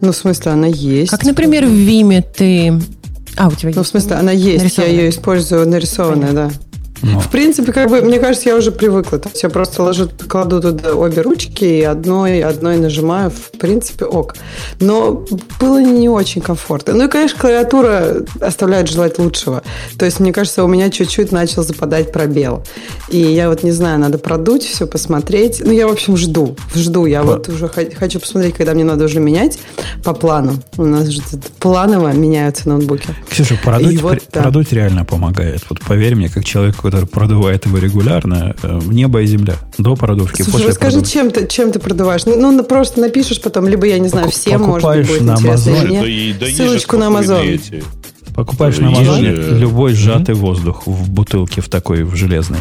Ну, 0.00 0.12
в 0.12 0.16
смысле, 0.16 0.52
она 0.52 0.66
есть. 0.66 1.10
Как, 1.10 1.24
например, 1.24 1.66
в 1.66 1.70
Vime 1.70 2.22
ты... 2.22 2.80
А, 3.36 3.48
у 3.48 3.52
тебя 3.52 3.68
Ну, 3.68 3.74
в 3.74 3.76
есть? 3.78 3.90
смысле, 3.90 4.16
она 4.16 4.32
есть, 4.32 4.62
Нарисованная. 4.64 4.94
я 4.96 5.02
ее 5.02 5.10
использую 5.10 5.68
нарисованная, 5.68 6.32
да. 6.32 6.50
Ну, 7.02 7.20
В 7.20 7.28
принципе, 7.30 7.72
как 7.72 7.88
бы, 7.90 8.00
мне 8.00 8.18
кажется, 8.18 8.48
я 8.48 8.56
уже 8.56 8.70
привыкла. 8.72 9.18
То 9.18 9.28
есть 9.28 9.42
я 9.42 9.48
просто 9.50 9.82
ложу, 9.82 10.08
кладу 10.28 10.60
туда 10.60 10.94
обе 10.94 11.22
ручки 11.22 11.64
и 11.64 11.82
одной, 11.82 12.42
одной 12.42 12.76
нажимаю. 12.78 13.30
В 13.30 13.58
принципе, 13.58 14.04
ок. 14.04 14.34
Но 14.80 15.24
было 15.60 15.80
не 15.82 16.08
очень 16.08 16.40
комфортно. 16.40 16.94
Ну 16.94 17.04
и, 17.06 17.08
конечно, 17.08 17.38
клавиатура 17.40 18.24
оставляет 18.40 18.88
желать 18.88 19.18
лучшего. 19.18 19.62
То 19.98 20.04
есть, 20.04 20.20
мне 20.20 20.32
кажется, 20.32 20.64
у 20.64 20.66
меня 20.68 20.90
чуть-чуть 20.90 21.32
начал 21.32 21.62
западать 21.62 22.12
пробел. 22.12 22.64
И 23.08 23.18
я 23.18 23.48
вот 23.48 23.62
не 23.62 23.70
знаю, 23.72 23.98
надо 23.98 24.18
продуть 24.18 24.62
все, 24.64 24.86
посмотреть. 24.86 25.62
Ну, 25.64 25.72
я, 25.72 25.86
в 25.86 25.92
общем, 25.92 26.16
жду. 26.16 26.56
Жду. 26.74 27.06
Я 27.06 27.22
вот 27.22 27.48
уже 27.48 27.68
х- 27.68 27.90
хочу 27.96 28.20
посмотреть, 28.20 28.54
когда 28.54 28.74
мне 28.74 28.84
надо 28.84 29.04
уже 29.04 29.20
менять 29.20 29.58
по 30.04 30.14
плану. 30.14 30.54
У 30.76 30.84
нас 30.84 31.06
же 31.08 31.22
планово 31.58 32.12
меняются 32.12 32.68
ноутбуки. 32.68 33.08
Ксюша, 33.30 33.58
продуть, 33.62 33.94
И 33.94 33.98
вот, 33.98 34.18
да. 34.32 34.42
продуть 34.42 34.72
реально 34.72 35.04
помогает. 35.04 35.62
Вот 35.68 35.80
поверь 35.80 36.14
мне, 36.14 36.28
как 36.28 36.44
человек, 36.44 36.76
который 36.90 37.06
продувает 37.06 37.66
его 37.66 37.78
регулярно, 37.78 38.54
э, 38.62 38.80
небо 38.86 39.20
и 39.20 39.26
земля. 39.26 39.56
До 39.76 39.94
продувки, 39.94 40.42
Слушай, 40.42 40.52
после 40.52 40.68
расскажи, 40.68 40.92
продувки. 41.00 41.12
чем 41.12 41.30
ты, 41.30 41.46
чем 41.46 41.72
ты 41.72 41.78
продуваешь? 41.78 42.24
Ну, 42.24 42.50
ну, 42.52 42.64
просто 42.64 43.00
напишешь 43.00 43.40
потом, 43.40 43.68
либо, 43.68 43.86
я 43.86 43.98
не 43.98 44.08
знаю, 44.08 44.26
Поку- 44.26 44.36
всем, 44.38 44.62
может 44.62 44.72
быть, 44.74 44.82
покупаешь 44.82 45.08
будет 45.08 45.20
на 45.22 45.32
интересно 45.34 45.88
нет. 45.88 46.02
Да 46.02 46.08
и- 46.08 46.32
да 46.32 46.46
Ссылочку 46.46 46.96
на 46.96 47.42
эти. 47.42 47.84
Покупаешь 48.34 48.78
на 48.78 48.88
Амазоне 48.88 49.30
любой 49.30 49.94
сжатый 49.94 50.34
воздух 50.34 50.86
в 50.86 51.10
бутылке 51.10 51.60
в 51.60 51.68
такой, 51.68 52.04
в 52.04 52.14
железной. 52.14 52.60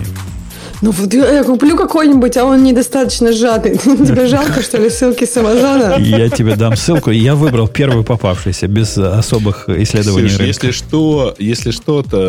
Ну, 0.81 0.91
вот 0.91 1.13
я 1.13 1.31
я 1.33 1.43
куплю 1.43 1.75
какой-нибудь, 1.75 2.37
а 2.37 2.45
он 2.45 2.63
недостаточно 2.63 3.31
сжатый. 3.33 3.77
Тебе 3.83 4.27
жалко, 4.27 4.61
что 4.61 4.77
ли, 4.77 4.89
ссылки 4.89 5.25
с 5.25 5.35
Амазона? 5.37 5.95
Я 5.99 6.29
тебе 6.29 6.55
дам 6.55 6.75
ссылку. 6.75 7.09
Я 7.11 7.35
выбрал 7.35 7.67
первый 7.67 8.03
попавшийся, 8.03 8.67
без 8.67 8.97
особых 8.97 9.69
исследований 9.69 10.27
Ксюш, 10.27 10.37
рынка. 10.39 10.45
если 10.47 10.71
что, 10.71 11.35
если 11.39 11.71
что, 11.71 12.03
то 12.03 12.19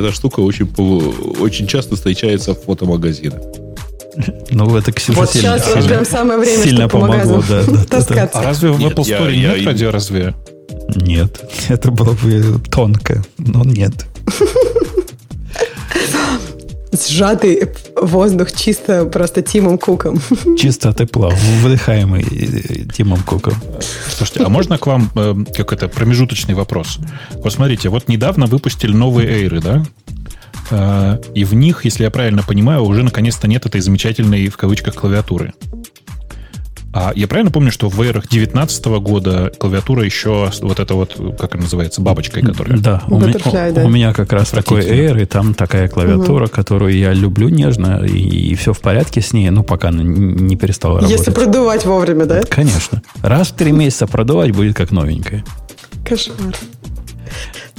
эта 0.00 0.12
штука 0.12 0.40
очень, 0.40 0.68
очень 1.40 1.66
часто 1.66 1.96
встречается 1.96 2.54
в 2.54 2.60
фотомагазинах. 2.62 3.40
Ну, 4.50 4.76
это 4.76 4.92
Ксюша 4.92 5.20
Вот 5.20 5.30
сильно, 5.30 5.58
сейчас 5.58 5.66
вот 5.68 5.74
сильно- 5.82 5.88
прям 5.88 6.04
самое 6.04 6.38
время, 6.40 6.62
сильно 6.62 6.88
помогло, 6.88 7.42
да, 7.48 7.62
да, 7.62 7.66
да, 7.66 7.72
да. 7.72 7.84
таскаться. 7.84 8.38
А 8.38 8.42
разве 8.42 8.70
в 8.70 8.78
Нет, 8.80 8.92
Apple 8.92 9.04
я- 9.08 9.18
Store 9.18 9.32
я- 9.34 9.56
нет 9.56 9.66
радиоразвея? 9.66 10.34
Нет, 10.96 11.40
это 11.68 11.90
было 11.90 12.12
бы 12.12 12.60
тонко, 12.70 13.24
но 13.38 13.62
нет. 13.64 13.92
Сжатый 16.92 17.68
воздух 18.00 18.52
чисто 18.52 19.04
просто 19.04 19.42
Тимом 19.42 19.78
Куком. 19.78 20.20
Чисто 20.58 20.92
тепла, 20.92 21.30
выдыхаемый 21.62 22.24
Тимом 22.94 23.22
Куком. 23.22 23.54
Слушайте, 24.10 24.44
а 24.44 24.48
можно 24.48 24.78
к 24.78 24.86
вам 24.86 25.10
э, 25.14 25.34
как 25.56 25.72
это 25.72 25.88
промежуточный 25.88 26.54
вопрос? 26.54 26.98
Вот 27.34 27.52
смотрите, 27.52 27.88
вот 27.88 28.08
недавно 28.08 28.46
выпустили 28.46 28.92
новые 28.92 29.28
эйры, 29.28 29.60
да? 29.60 29.84
Э, 30.70 31.18
и 31.34 31.44
в 31.44 31.54
них, 31.54 31.84
если 31.84 32.04
я 32.04 32.10
правильно 32.10 32.42
понимаю, 32.42 32.82
уже 32.82 33.02
наконец-то 33.02 33.48
нет 33.48 33.66
этой 33.66 33.80
замечательной 33.80 34.48
в 34.48 34.56
кавычках 34.56 34.94
клавиатуры. 34.94 35.52
А 36.92 37.12
я 37.14 37.28
правильно 37.28 37.50
помню, 37.50 37.70
что 37.70 37.88
в 37.88 38.00
эйрах 38.00 38.28
2019 38.28 38.86
года 39.00 39.52
клавиатура 39.58 40.04
еще 40.04 40.50
вот 40.62 40.80
это 40.80 40.94
вот, 40.94 41.14
как 41.38 41.54
она 41.54 41.64
называется, 41.64 42.00
бабочкой, 42.00 42.42
которая... 42.42 42.78
Да, 42.78 43.02
у, 43.08 43.16
у- 43.16 43.20
да. 43.20 43.82
у 43.84 43.88
меня 43.88 44.14
как 44.14 44.32
раз 44.32 44.50
такой. 44.50 44.80
Air, 44.80 45.22
и 45.22 45.26
там 45.26 45.52
такая 45.54 45.88
клавиатура, 45.88 46.46
которую 46.46 46.96
я 46.96 47.12
люблю 47.12 47.50
нежно, 47.50 48.04
и, 48.04 48.54
все 48.54 48.72
в 48.72 48.80
порядке 48.80 49.20
с 49.20 49.32
ней, 49.32 49.50
ну, 49.50 49.62
пока 49.62 49.88
она 49.88 50.02
не 50.02 50.56
перестала 50.56 51.00
работать. 51.00 51.18
Если 51.18 51.30
продувать 51.30 51.84
вовремя, 51.84 52.24
да? 52.24 52.42
Конечно. 52.48 53.02
Раз 53.22 53.48
в 53.48 53.54
три 53.54 53.72
месяца 53.72 54.06
продувать 54.06 54.52
будет 54.52 54.74
как 54.74 54.90
новенькая. 54.90 55.44
Кошмар. 56.06 56.56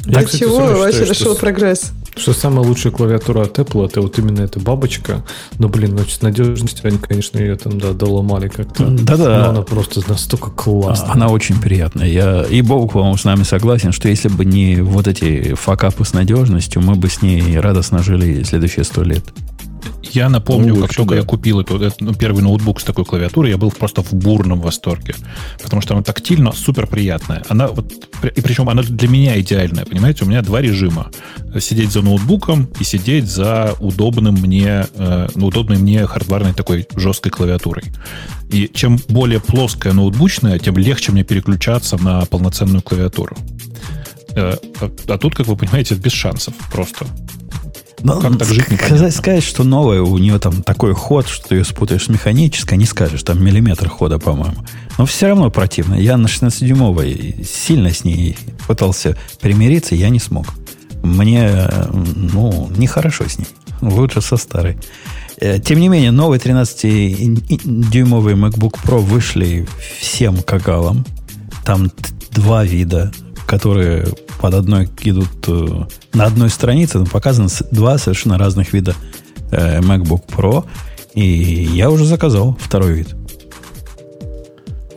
Я, 0.05 0.11
Для 0.11 0.23
кстати, 0.23 0.43
чего 0.43 0.59
вообще 0.59 1.05
решил 1.05 1.35
прогресс? 1.35 1.91
Что 2.15 2.33
самая 2.33 2.65
лучшая 2.65 2.91
клавиатура 2.91 3.43
от 3.43 3.57
Apple 3.59 3.85
это 3.85 4.01
вот 4.01 4.17
именно 4.19 4.41
эта 4.41 4.59
бабочка. 4.59 5.23
Но, 5.57 5.69
блин, 5.69 5.95
ну, 5.95 6.05
с 6.05 6.21
надежностью 6.21 6.87
они, 6.87 6.97
конечно, 6.97 7.37
ее 7.37 7.55
там, 7.55 7.79
да, 7.79 7.93
доломали 7.93 8.47
как-то. 8.47 8.87
Да-да. 8.87 9.39
Но 9.39 9.49
она 9.49 9.61
просто 9.61 10.01
настолько 10.07 10.49
классная. 10.49 11.11
Она 11.11 11.27
очень 11.29 11.59
приятная. 11.59 12.07
Я, 12.07 12.43
и 12.43 12.61
Бог, 12.61 12.93
по-моему, 12.93 13.17
с 13.17 13.23
нами 13.23 13.43
согласен, 13.43 13.91
что 13.91 14.09
если 14.09 14.29
бы 14.29 14.45
не 14.45 14.81
вот 14.81 15.07
эти 15.07 15.53
факапы 15.53 16.03
с 16.05 16.13
надежностью, 16.13 16.81
мы 16.81 16.95
бы 16.95 17.09
с 17.09 17.21
ней 17.21 17.59
радостно 17.59 18.03
жили 18.03 18.43
следующие 18.43 18.83
сто 18.83 19.03
лет. 19.03 19.23
Я 20.03 20.29
напомню, 20.29 20.75
Ну, 20.75 20.81
как 20.81 20.95
только 20.95 21.15
да. 21.15 21.21
я 21.21 21.23
купил 21.25 21.59
эту, 21.59 21.75
этот, 21.75 22.01
ну, 22.01 22.13
первый 22.13 22.41
ноутбук 22.41 22.79
с 22.79 22.83
такой 22.83 23.05
клавиатурой, 23.05 23.51
я 23.51 23.57
был 23.57 23.71
просто 23.71 24.01
в 24.01 24.13
бурном 24.13 24.61
восторге. 24.61 25.15
Потому 25.61 25.81
что 25.81 25.93
она 25.93 26.03
тактильно 26.03 26.51
супер 26.51 26.87
приятная. 26.87 27.43
Она 27.49 27.67
вот, 27.67 27.91
и 28.23 28.41
причем 28.41 28.69
она 28.69 28.81
для 28.81 29.07
меня 29.07 29.39
идеальная, 29.39 29.85
понимаете? 29.85 30.25
У 30.25 30.27
меня 30.27 30.41
два 30.41 30.61
режима. 30.61 31.11
Сидеть 31.59 31.91
за 31.91 32.01
ноутбуком 32.01 32.69
и 32.79 32.83
сидеть 32.83 33.25
за 33.25 33.75
удобным 33.79 34.35
мне, 34.35 34.85
э, 34.95 35.27
ну, 35.35 35.47
удобной 35.47 35.77
мне 35.77 36.05
хардварной 36.05 36.53
такой 36.53 36.87
жесткой 36.95 37.31
клавиатурой. 37.31 37.83
И 38.49 38.69
чем 38.73 38.99
более 39.09 39.39
плоская 39.39 39.93
ноутбучная, 39.93 40.59
тем 40.59 40.77
легче 40.77 41.11
мне 41.11 41.23
переключаться 41.23 41.97
на 41.97 42.25
полноценную 42.25 42.81
клавиатуру. 42.81 43.35
Э, 44.35 44.55
а, 44.79 44.91
а 45.07 45.17
тут, 45.17 45.35
как 45.35 45.47
вы 45.47 45.55
понимаете, 45.55 45.95
без 45.95 46.13
шансов 46.13 46.53
просто. 46.71 47.05
Ну, 48.01 48.19
Как 48.21 48.37
так 48.37 48.47
жить, 48.47 48.57
непонятно. 48.71 48.87
сказать, 48.87 49.15
сказать, 49.15 49.43
что 49.43 49.63
новая, 49.63 50.01
у 50.01 50.17
нее 50.17 50.39
там 50.39 50.63
такой 50.63 50.93
ход, 50.93 51.27
что 51.27 51.49
ты 51.49 51.55
ее 51.55 51.65
спутаешь 51.65 52.05
с 52.05 52.09
механической, 52.09 52.77
не 52.77 52.85
скажешь, 52.85 53.23
там 53.23 53.43
миллиметр 53.43 53.89
хода, 53.89 54.19
по-моему. 54.19 54.57
Но 54.97 55.05
все 55.05 55.27
равно 55.27 55.49
противно. 55.51 55.95
Я 55.95 56.17
на 56.17 56.27
16-дюймовой 56.27 57.45
сильно 57.45 57.91
с 57.91 58.03
ней 58.03 58.37
пытался 58.67 59.17
примириться, 59.41 59.95
я 59.95 60.09
не 60.09 60.19
смог. 60.19 60.45
Мне, 61.03 61.67
ну, 61.93 62.69
нехорошо 62.77 63.25
с 63.27 63.37
ней. 63.37 63.47
Лучше 63.81 64.21
со 64.21 64.35
старой. 64.37 64.77
Э, 65.37 65.59
Тем 65.59 65.79
не 65.79 65.87
менее, 65.87 66.11
новые 66.11 66.39
13-дюймовые 66.39 68.35
MacBook 68.35 68.75
Pro 68.83 68.99
вышли 68.99 69.67
всем 69.99 70.37
кагалам. 70.41 71.05
Там 71.65 71.91
два 72.31 72.63
вида, 72.63 73.11
которые 73.49 74.05
под 74.39 74.53
одной 74.53 74.87
идут 75.01 75.27
э, 75.47 75.67
на 76.13 76.25
одной 76.25 76.49
странице, 76.51 76.93
там 76.93 77.07
показано 77.07 77.49
два 77.71 77.97
совершенно 77.97 78.37
разных 78.37 78.73
вида 78.73 78.93
э, 79.51 79.79
MacBook 79.81 80.27
Pro. 80.27 80.65
И 81.15 81.23
я 81.73 81.89
уже 81.89 82.05
заказал 82.05 82.55
второй 82.61 82.93
вид. 82.93 83.15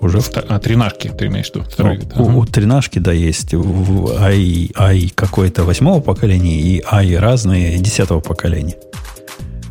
Уже 0.02 0.20
А, 0.48 0.58
тринашки, 0.58 1.08
ты 1.16 1.26
имеешь 1.26 1.50
в 1.50 1.54
виду? 1.54 1.64
Второй 1.70 1.96
вид. 1.96 2.12
у, 2.16 2.28
Ага. 2.28 2.36
у 2.38 2.44
тринашки, 2.44 2.98
да, 2.98 3.12
есть 3.12 3.54
в- 3.54 4.12
i, 4.30 4.70
i 4.76 5.08
какое-то 5.14 5.64
восьмого 5.64 6.00
поколения 6.00 6.60
и 6.60 6.82
i 6.90 7.14
разные 7.16 7.78
десятого 7.78 8.20
поколения. 8.20 8.74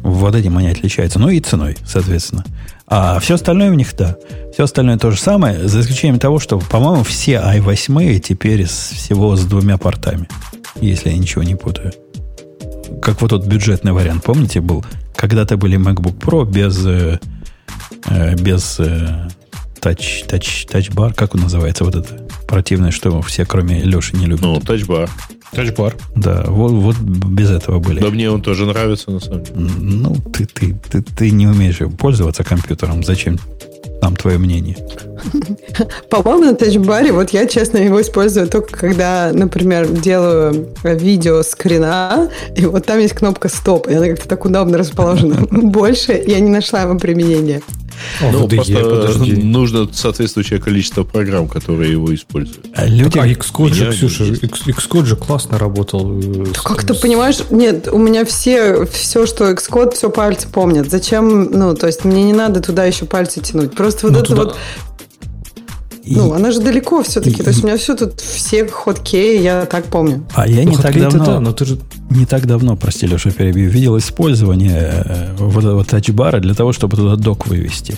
Вот 0.02 0.34
этим 0.34 0.58
они 0.58 0.70
отличаются. 0.70 1.20
Ну 1.20 1.30
и 1.30 1.40
ценой, 1.40 1.78
соответственно. 1.86 2.44
А 2.94 3.22
все 3.22 3.36
остальное 3.36 3.72
у 3.72 3.74
них, 3.74 3.96
да. 3.96 4.18
Все 4.52 4.66
остальное 4.66 4.98
то 4.98 5.12
же 5.12 5.18
самое, 5.18 5.66
за 5.66 5.80
исключением 5.80 6.20
того, 6.20 6.40
что, 6.40 6.60
по-моему, 6.60 7.06
все 7.06 7.36
i8 7.36 8.20
теперь 8.20 8.66
с, 8.68 8.92
всего 8.92 9.38
с 9.38 9.46
двумя 9.46 9.78
портами. 9.78 10.28
Если 10.82 11.10
я 11.10 11.18
ничего 11.18 11.42
не 11.42 11.56
путаю. 11.56 11.94
Как 13.02 13.22
вот 13.22 13.30
тот 13.30 13.46
бюджетный 13.46 13.94
вариант, 13.94 14.26
помните, 14.26 14.60
был? 14.60 14.84
Когда-то 15.16 15.56
были 15.56 15.80
MacBook 15.80 16.20
Pro 16.20 16.46
без, 16.46 16.86
э, 16.86 17.18
э, 18.10 18.36
без 18.36 18.82
тач, 19.80 20.24
тач, 20.28 20.66
тач-бар, 20.66 21.14
как 21.14 21.34
он 21.34 21.42
называется, 21.42 21.86
вот 21.86 21.96
это 21.96 22.28
противное, 22.46 22.92
что 22.92 23.22
все, 23.22 23.46
кроме 23.46 23.82
Леши, 23.84 24.18
не 24.18 24.26
любят. 24.26 24.42
Ну, 24.42 24.60
тачбар. 24.60 25.10
Тачбар. 25.52 25.96
Да, 26.16 26.46
вот, 26.48 26.72
вот 26.72 26.98
без 26.98 27.52
этого 27.52 27.80
были. 27.80 28.00
Да 28.00 28.10
мне 28.10 28.30
он 28.30 28.42
тоже 28.42 28.66
нравится, 28.66 29.12
на 29.12 29.20
самом 29.20 29.44
деле. 29.44 29.58
Ну, 29.58 30.16
ты, 30.34 30.46
ты, 30.46 30.76
ты, 30.90 31.02
ты 31.02 31.32
не 31.32 31.48
умеешь 31.48 31.80
пользоваться 31.98 32.44
компьютером. 32.44 33.04
Зачем 33.04 33.38
нам 34.02 34.16
твое 34.16 34.38
мнение? 34.38 34.78
По-моему, 36.10 36.46
на 36.46 36.56
тачбаре, 36.56 37.12
вот 37.12 37.32
я, 37.32 37.46
честно, 37.46 37.78
его 37.78 38.02
использую 38.02 38.48
только 38.48 38.76
когда, 38.76 39.32
например, 39.34 39.88
делаю 39.88 40.70
видео 40.84 41.44
скрина, 41.44 42.30
и 42.56 42.66
вот 42.66 42.86
там 42.86 43.00
есть 43.00 43.14
кнопка 43.14 43.50
стоп, 43.50 43.88
и 43.88 43.94
она 43.94 44.08
как-то 44.08 44.28
так 44.28 44.46
удобно 44.46 44.78
расположена. 44.78 45.36
Больше 45.52 46.22
я 46.26 46.40
не 46.40 46.50
нашла 46.50 46.82
его 46.82 46.98
применения. 46.98 47.62
О, 48.22 48.32
ну, 48.32 48.48
просто 48.48 48.74
подожди. 48.74 49.34
нужно 49.34 49.88
соответствующее 49.92 50.60
количество 50.60 51.04
программ, 51.04 51.48
которые 51.48 51.92
его 51.92 52.14
используют. 52.14 52.66
А 52.76 52.86
люди... 52.86 53.18
А 53.18 53.28
Xcode 53.28 53.74
же, 53.74 53.92
Ксюша, 53.92 54.24
Xcode 54.26 55.06
же 55.06 55.16
классно 55.16 55.58
работал. 55.58 56.20
э, 56.20 56.46
с- 56.56 56.62
Как 56.62 56.84
ты 56.86 56.94
понимаешь, 56.94 57.38
нет, 57.50 57.88
у 57.92 57.98
меня 57.98 58.26
все, 58.26 58.86
все, 58.86 59.26
что 59.26 59.52
Xcode, 59.52 59.94
все 59.96 60.10
пальцы 60.10 60.48
помнят. 60.48 60.90
Зачем, 60.90 61.52
ну, 61.52 61.76
то 61.76 61.88
есть 61.88 62.06
мне 62.06 62.24
не 62.24 62.34
надо 62.34 62.62
туда 62.62 62.86
еще 62.86 63.06
пальцы 63.06 63.42
тянуть. 63.42 63.74
Просто 63.74 64.08
вот 64.08 64.14
Ну, 64.14 64.20
это 64.20 64.28
туда- 64.28 64.44
вот, 64.44 64.56
и- 66.04 66.16
ну, 66.16 66.34
она 66.34 66.52
же 66.52 66.60
далеко 66.62 67.04
все-таки. 67.04 67.42
и- 67.42 67.44
То 67.44 67.50
есть 67.50 67.64
у 67.64 67.68
меня 67.68 67.78
все 67.78 67.96
тут, 67.96 68.20
все 68.20 68.66
хоткеи, 68.68 69.42
я 69.42 69.66
так 69.66 69.86
помню. 69.86 70.24
А 70.36 70.48
я 70.48 70.64
Ну, 70.64 70.72
не 70.72 70.78
так 70.78 70.98
давно... 71.00 71.26
да, 71.26 71.40
но 71.40 71.52
ты 71.54 71.66
же... 71.66 71.78
Не 72.10 72.26
так 72.26 72.46
давно, 72.48 72.76
прости, 72.76 73.08
Леша, 73.08 73.32
перебью, 73.32 73.70
видел 73.70 73.98
использование 73.98 74.92
э, 75.06 75.36
вот 75.38 75.64
этого 75.64 75.84
тачбара 75.86 76.40
для 76.40 76.54
того, 76.54 76.74
чтобы 76.74 76.98
туда 76.98 77.16
док 77.16 77.48
вывести. 77.48 77.96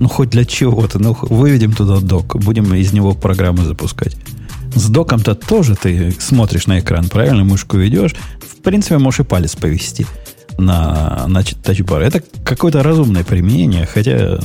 Ну, 0.00 0.08
хоть 0.08 0.30
для 0.30 0.44
чего-то. 0.44 0.98
Ну, 0.98 1.16
выведем 1.22 1.72
туда 1.72 2.00
док, 2.00 2.36
будем 2.42 2.72
из 2.74 2.92
него 2.92 3.14
программы 3.14 3.64
запускать. 3.64 4.16
С 4.74 4.88
доком-то 4.88 5.34
тоже 5.34 5.76
ты 5.76 6.14
смотришь 6.18 6.66
на 6.66 6.78
экран, 6.80 7.08
правильно? 7.08 7.44
Мышку 7.44 7.76
ведешь. 7.78 8.14
В 8.40 8.62
принципе, 8.62 8.98
можешь 8.98 9.20
и 9.20 9.24
палец 9.24 9.56
повести 9.56 10.06
на, 10.58 11.24
на 11.28 11.42
тачбар. 11.42 12.02
Это 12.02 12.22
какое-то 12.44 12.82
разумное 12.82 13.24
применение, 13.24 13.86
хотя 13.86 14.38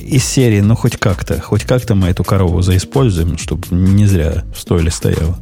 из 0.00 0.24
серии, 0.24 0.60
ну, 0.60 0.74
хоть 0.74 0.96
как-то, 0.96 1.40
хоть 1.40 1.64
как-то 1.64 1.94
мы 1.94 2.08
эту 2.08 2.24
корову 2.24 2.62
заиспользуем, 2.62 3.38
чтобы 3.38 3.66
не 3.70 4.06
зря 4.06 4.44
в 4.54 4.60
стойле 4.60 4.90
стояла. 4.90 5.38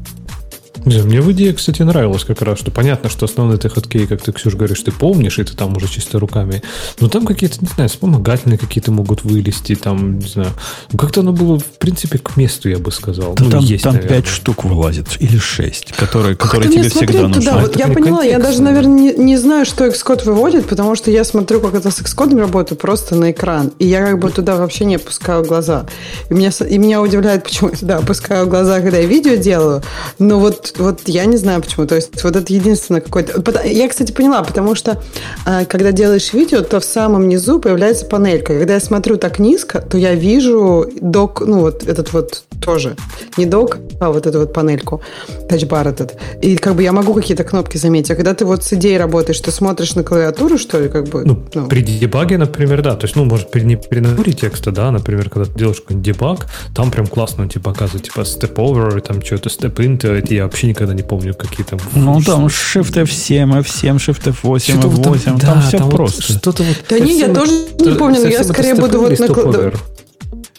Не 0.86 0.92
знаю, 0.92 1.08
мне 1.08 1.20
в 1.20 1.32
идее, 1.32 1.52
кстати, 1.52 1.82
нравилось 1.82 2.22
как 2.22 2.42
раз, 2.42 2.60
что 2.60 2.70
понятно, 2.70 3.10
что 3.10 3.26
основные 3.26 3.58
ты 3.58 3.68
хоткеи, 3.68 4.06
как 4.06 4.22
ты, 4.22 4.30
Ксюш, 4.32 4.54
говоришь, 4.54 4.80
ты 4.80 4.92
помнишь, 4.92 5.38
и 5.40 5.44
ты 5.44 5.54
там 5.54 5.76
уже 5.76 5.88
чисто 5.88 6.20
руками. 6.20 6.62
Но 7.00 7.08
там 7.08 7.26
какие-то, 7.26 7.58
не 7.60 7.66
знаю, 7.66 7.90
вспомогательные 7.90 8.56
какие-то 8.56 8.92
могут 8.92 9.24
вылезти, 9.24 9.74
там, 9.74 10.20
не 10.20 10.28
знаю. 10.28 10.50
Ну, 10.92 10.98
как-то 10.98 11.22
оно 11.22 11.32
было, 11.32 11.58
в 11.58 11.64
принципе, 11.64 12.18
к 12.18 12.36
месту, 12.36 12.68
я 12.68 12.78
бы 12.78 12.92
сказал. 12.92 13.34
Да 13.34 13.44
ну, 13.44 13.50
там, 13.50 13.60
есть, 13.64 13.82
там 13.82 13.94
наверное. 13.94 14.22
5 14.22 14.26
штук 14.28 14.64
вылазит, 14.64 15.08
или 15.18 15.38
6, 15.38 15.92
которые, 15.92 16.36
которые 16.36 16.70
тебе 16.70 16.82
всегда 16.88 16.98
смотреть 16.98 17.22
нужны. 17.22 17.42
туда, 17.42 17.58
вот 17.58 17.76
я 17.76 17.88
не 17.88 17.94
поняла, 17.94 18.22
я 18.22 18.34
контекст, 18.34 18.46
даже, 18.46 18.58
да. 18.58 18.64
наверное, 18.64 18.94
не, 18.94 19.12
не 19.14 19.36
знаю, 19.36 19.66
что 19.66 19.86
Xcode 19.86 20.24
выводит, 20.24 20.66
потому 20.66 20.94
что 20.94 21.10
я 21.10 21.24
смотрю, 21.24 21.60
как 21.60 21.74
это 21.74 21.90
с 21.90 22.00
Xcode 22.00 22.38
работает, 22.38 22.80
просто 22.80 23.16
на 23.16 23.32
экран. 23.32 23.72
И 23.80 23.86
я 23.86 24.06
как 24.06 24.20
бы 24.20 24.30
туда 24.30 24.54
вообще 24.54 24.84
не 24.84 24.94
опускаю 24.94 25.44
глаза. 25.44 25.86
И 26.30 26.34
меня, 26.34 26.50
и 26.50 26.78
меня 26.78 27.02
удивляет, 27.02 27.42
почему 27.44 27.70
я 27.70 27.76
туда 27.76 27.96
опускаю 27.98 28.46
глаза, 28.46 28.80
когда 28.80 28.98
я 28.98 29.06
видео 29.06 29.34
делаю. 29.34 29.82
Но 30.20 30.38
вот, 30.38 30.75
вот 30.78 31.02
я 31.06 31.24
не 31.26 31.36
знаю 31.36 31.62
почему. 31.62 31.86
То 31.86 31.94
есть 31.94 32.22
вот 32.22 32.36
это 32.36 32.52
единственное 32.52 33.00
какое-то... 33.00 33.66
Я, 33.66 33.88
кстати, 33.88 34.12
поняла, 34.12 34.42
потому 34.42 34.74
что 34.74 35.02
а, 35.44 35.64
когда 35.64 35.92
делаешь 35.92 36.32
видео, 36.32 36.62
то 36.62 36.80
в 36.80 36.84
самом 36.84 37.28
низу 37.28 37.60
появляется 37.60 38.06
панелька. 38.06 38.58
Когда 38.58 38.74
я 38.74 38.80
смотрю 38.80 39.16
так 39.16 39.38
низко, 39.38 39.80
то 39.80 39.98
я 39.98 40.14
вижу 40.14 40.86
док, 41.00 41.42
ну 41.44 41.60
вот 41.60 41.84
этот 41.86 42.12
вот 42.12 42.44
тоже. 42.60 42.96
Не 43.36 43.46
док, 43.46 43.78
а 44.00 44.10
вот 44.10 44.26
эту 44.26 44.40
вот 44.40 44.52
панельку, 44.52 45.00
тачбар 45.48 45.88
этот. 45.88 46.16
И 46.42 46.56
как 46.56 46.74
бы 46.74 46.82
я 46.82 46.92
могу 46.92 47.14
какие-то 47.14 47.44
кнопки 47.44 47.76
заметить. 47.78 48.10
А 48.10 48.14
когда 48.14 48.34
ты 48.34 48.44
вот 48.44 48.64
с 48.64 48.72
идеей 48.72 48.98
работаешь, 48.98 49.40
ты 49.40 49.50
смотришь 49.50 49.94
на 49.94 50.02
клавиатуру, 50.02 50.58
что 50.58 50.80
ли, 50.80 50.88
как 50.88 51.08
бы? 51.08 51.24
Ну, 51.24 51.44
ну. 51.54 51.68
при 51.68 51.82
дебаге, 51.82 52.38
например, 52.38 52.82
да. 52.82 52.94
То 52.94 53.04
есть, 53.04 53.16
ну, 53.16 53.24
может, 53.24 53.50
при, 53.50 53.60
не 53.60 53.76
при 53.76 54.00
наборе 54.00 54.32
текста, 54.32 54.72
да, 54.72 54.90
например, 54.90 55.30
когда 55.30 55.50
ты 55.50 55.58
делаешь 55.58 55.80
какой-нибудь 55.80 56.06
дебаг, 56.06 56.46
там 56.74 56.90
прям 56.90 57.06
классно 57.06 57.48
тебе 57.48 57.62
показывает, 57.62 58.04
типа, 58.04 58.20
step 58.20 58.54
over, 58.54 59.00
там 59.00 59.22
что-то, 59.22 59.48
step 59.48 59.74
into, 59.76 60.12
это 60.12 60.34
я 60.34 60.44
вообще 60.44 60.65
никогда 60.66 60.94
не 60.94 61.02
помню, 61.02 61.34
какие 61.34 61.64
там... 61.64 61.78
Ну, 61.94 62.20
там 62.20 62.46
Shift 62.46 62.94
F7, 63.04 63.60
F7, 63.62 63.96
Shift 63.96 64.34
F8, 64.42 64.58
Что-то 64.60 64.88
вот 64.88 65.16
F8, 65.16 65.24
там, 65.24 65.38
да, 65.38 65.60
все 65.60 65.78
вот 65.78 65.90
просто. 65.90 66.22
что-то 66.22 66.62
вот... 66.62 66.76
Да 66.88 66.98
не, 66.98 67.18
я 67.18 67.32
тоже 67.32 67.52
не 67.78 67.94
помню, 67.94 68.20
но 68.20 68.28
я 68.28 68.44
скорее 68.44 68.74
буду 68.74 69.00
вот 69.00 69.18
на. 69.18 69.72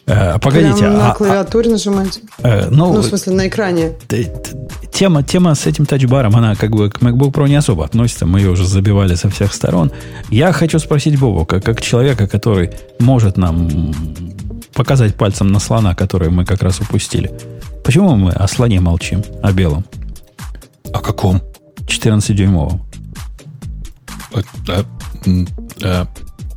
Э, 0.09 0.39
погодите, 0.39 0.77
Прям 0.77 0.93
на 0.93 1.11
а, 1.11 1.15
клавиатуре 1.15 1.69
нажимать. 1.69 2.21
э, 2.41 2.69
ну, 2.69 2.93
Ну, 2.93 3.01
в 3.01 3.05
смысле, 3.05 3.33
на 3.33 3.47
экране. 3.49 3.91
тема, 4.93 5.21
тема 5.21 5.53
с 5.53 5.65
этим 5.65 5.85
тачбаром, 5.85 6.33
она 6.35 6.55
как 6.55 6.71
бы 6.71 6.89
к 6.89 7.01
MacBook 7.01 7.33
Pro 7.33 7.49
не 7.49 7.57
особо 7.57 7.83
относится, 7.83 8.25
мы 8.25 8.39
ее 8.39 8.51
уже 8.51 8.65
забивали 8.65 9.15
со 9.15 9.29
всех 9.29 9.53
сторон. 9.53 9.91
Я 10.29 10.53
хочу 10.53 10.79
спросить 10.79 11.19
Бобу, 11.19 11.45
как, 11.45 11.63
как 11.65 11.81
человека, 11.81 12.25
который 12.25 12.71
может 12.99 13.35
нам 13.35 13.93
показать 14.73 15.15
пальцем 15.15 15.51
на 15.51 15.59
слона, 15.59 15.93
который 15.93 16.29
мы 16.29 16.45
как 16.45 16.63
раз 16.63 16.79
упустили. 16.79 17.31
Почему 17.87 18.17
мы 18.17 18.31
о 18.33 18.45
слоне 18.49 18.81
молчим, 18.81 19.23
о 19.41 19.53
белом, 19.53 19.85
О 20.93 20.99
каком? 20.99 21.41
14-дюймовом? 21.87 22.81
Э, 25.81 26.05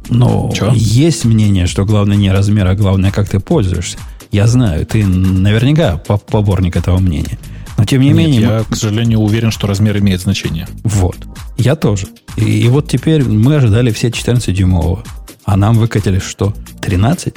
Но 0.08 0.50
Чё? 0.52 0.72
есть 0.74 1.24
мнение, 1.24 1.66
что 1.68 1.84
главное 1.84 2.16
не 2.16 2.32
размер, 2.32 2.66
а 2.66 2.74
главное, 2.74 3.12
как 3.12 3.28
ты 3.28 3.38
пользуешься. 3.38 3.96
Я 4.32 4.48
знаю, 4.48 4.84
ты 4.84 5.06
наверняка 5.06 5.98
по- 5.98 6.16
поборник 6.18 6.74
этого 6.74 6.98
мнения. 6.98 7.38
Но 7.78 7.84
тем 7.84 8.00
не 8.00 8.08
нет, 8.08 8.16
менее, 8.16 8.40
мы- 8.40 8.52
я, 8.54 8.64
к 8.68 8.74
сожалению, 8.74 9.20
уверен, 9.20 9.52
что 9.52 9.68
размер 9.68 9.98
имеет 9.98 10.20
значение. 10.22 10.66
вот. 10.82 11.16
Я 11.58 11.76
тоже. 11.76 12.08
И, 12.36 12.42
и 12.42 12.66
вот 12.68 12.88
теперь 12.88 13.22
мы 13.22 13.54
ожидали 13.54 13.92
все 13.92 14.08
14-дюймового. 14.08 15.04
А 15.44 15.56
нам 15.56 15.76
выкатили 15.78 16.18
что? 16.18 16.52
13? 16.80 17.34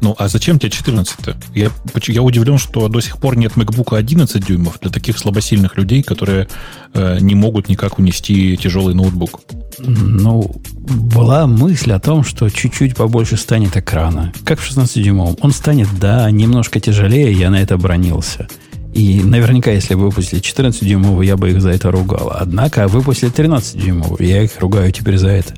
Ну, 0.00 0.14
а 0.18 0.28
зачем 0.28 0.58
тебе 0.58 0.70
14-то? 0.70 1.36
Я, 1.54 1.70
я 2.08 2.22
удивлен, 2.22 2.58
что 2.58 2.88
до 2.88 3.00
сих 3.00 3.18
пор 3.18 3.36
нет 3.36 3.52
MacBook 3.52 3.96
11 3.96 4.44
дюймов 4.46 4.78
для 4.80 4.90
таких 4.90 5.18
слабосильных 5.18 5.76
людей, 5.76 6.02
которые 6.02 6.48
э, 6.94 7.18
не 7.20 7.34
могут 7.34 7.68
никак 7.68 7.98
унести 7.98 8.56
тяжелый 8.56 8.94
ноутбук. 8.94 9.40
Ну, 9.78 10.54
была 10.76 11.46
мысль 11.46 11.92
о 11.92 12.00
том, 12.00 12.24
что 12.24 12.48
чуть-чуть 12.48 12.96
побольше 12.96 13.36
станет 13.36 13.76
экрана. 13.76 14.32
Как 14.44 14.58
в 14.58 14.70
16-дюймовом. 14.70 15.36
Он 15.40 15.52
станет, 15.52 15.88
да, 15.98 16.30
немножко 16.30 16.80
тяжелее, 16.80 17.32
я 17.32 17.50
на 17.50 17.60
это 17.60 17.76
бронился. 17.76 18.48
И 18.94 19.20
наверняка, 19.22 19.70
если 19.72 19.94
бы 19.94 20.06
выпустили 20.06 20.40
14-дюймовый, 20.40 21.26
я 21.26 21.36
бы 21.36 21.50
их 21.50 21.60
за 21.60 21.70
это 21.70 21.90
ругал. 21.90 22.32
Однако 22.34 22.88
выпустили 22.88 23.30
13-дюймовый, 23.30 24.26
я 24.26 24.42
их 24.42 24.58
ругаю 24.58 24.90
теперь 24.90 25.18
за 25.18 25.28
это. 25.28 25.54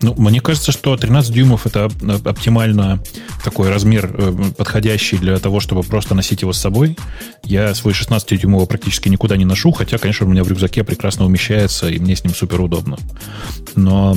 Ну, 0.00 0.14
мне 0.16 0.40
кажется, 0.40 0.70
что 0.70 0.96
13 0.96 1.32
дюймов 1.32 1.66
это 1.66 1.90
оптимально 2.24 3.02
такой 3.44 3.68
размер, 3.68 4.14
э, 4.16 4.32
подходящий 4.56 5.18
для 5.18 5.38
того, 5.38 5.58
чтобы 5.58 5.82
просто 5.82 6.14
носить 6.14 6.42
его 6.42 6.52
с 6.52 6.58
собой. 6.58 6.96
Я 7.42 7.74
свой 7.74 7.94
16-дюймовый 7.94 8.66
практически 8.66 9.08
никуда 9.08 9.36
не 9.36 9.44
ношу, 9.44 9.72
хотя, 9.72 9.98
конечно, 9.98 10.26
у 10.26 10.28
меня 10.28 10.44
в 10.44 10.48
рюкзаке 10.48 10.84
прекрасно 10.84 11.24
умещается, 11.24 11.88
и 11.88 11.98
мне 11.98 12.14
с 12.14 12.22
ним 12.22 12.32
супер 12.32 12.60
удобно. 12.60 12.96
Но 13.74 14.16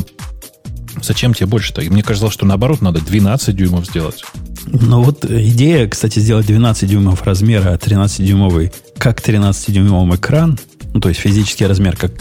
зачем 1.01 1.33
тебе 1.33 1.47
больше-то? 1.47 1.81
И 1.81 1.89
мне 1.89 2.03
казалось, 2.03 2.33
что 2.33 2.45
наоборот, 2.45 2.81
надо 2.81 3.01
12 3.01 3.55
дюймов 3.55 3.87
сделать. 3.87 4.23
Ну 4.65 5.01
вот 5.01 5.25
идея, 5.25 5.87
кстати, 5.87 6.19
сделать 6.19 6.45
12 6.45 6.87
дюймов 6.87 7.23
размера, 7.23 7.73
а 7.73 7.77
13-дюймовый, 7.77 8.71
как 8.97 9.19
13-дюймовый 9.19 10.17
экран, 10.17 10.59
ну, 10.93 10.99
то 10.99 11.09
есть 11.09 11.21
физический 11.21 11.65
размер, 11.65 11.97
как 11.97 12.11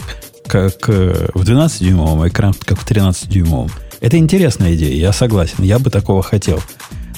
как 0.51 0.89
э, 0.89 1.29
в 1.33 1.43
12-дюймовом, 1.43 2.23
а 2.23 2.27
экран 2.27 2.53
как 2.65 2.77
в 2.77 2.85
13-дюймовом. 2.85 3.71
Это 4.01 4.17
интересная 4.17 4.75
идея, 4.75 4.93
я 4.93 5.13
согласен, 5.13 5.63
я 5.63 5.79
бы 5.79 5.89
такого 5.89 6.21
хотел. 6.21 6.59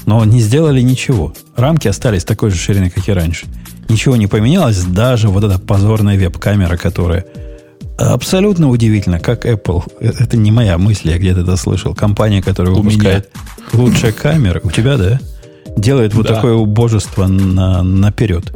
Но 0.05 0.23
не 0.23 0.39
сделали 0.39 0.81
ничего. 0.81 1.33
Рамки 1.55 1.87
остались 1.87 2.25
такой 2.25 2.51
же 2.51 2.57
ширины, 2.57 2.91
как 2.91 3.07
и 3.09 3.11
раньше. 3.11 3.47
Ничего 3.89 4.15
не 4.17 4.27
поменялось, 4.27 4.83
даже 4.83 5.29
вот 5.29 5.43
эта 5.43 5.57
позорная 5.57 6.15
веб-камера, 6.15 6.77
которая 6.77 7.25
абсолютно 7.97 8.69
удивительно, 8.69 9.19
как 9.19 9.47
Apple, 9.47 9.83
э, 9.99 10.11
это 10.19 10.37
не 10.37 10.51
моя 10.51 10.77
мысль, 10.77 11.09
я 11.09 11.17
где-то 11.17 11.41
это 11.41 11.57
слышал, 11.57 11.95
компания, 11.95 12.43
которая 12.43 12.75
выпускает 12.75 13.31
меня. 13.73 13.83
лучшие 13.83 14.13
камеры, 14.13 14.61
у 14.63 14.69
тебя, 14.69 14.97
да? 14.97 15.19
Делает 15.75 16.13
вот 16.13 16.27
да. 16.27 16.35
такое 16.35 16.53
убожество 16.53 17.25
на, 17.25 17.81
наперед. 17.81 18.53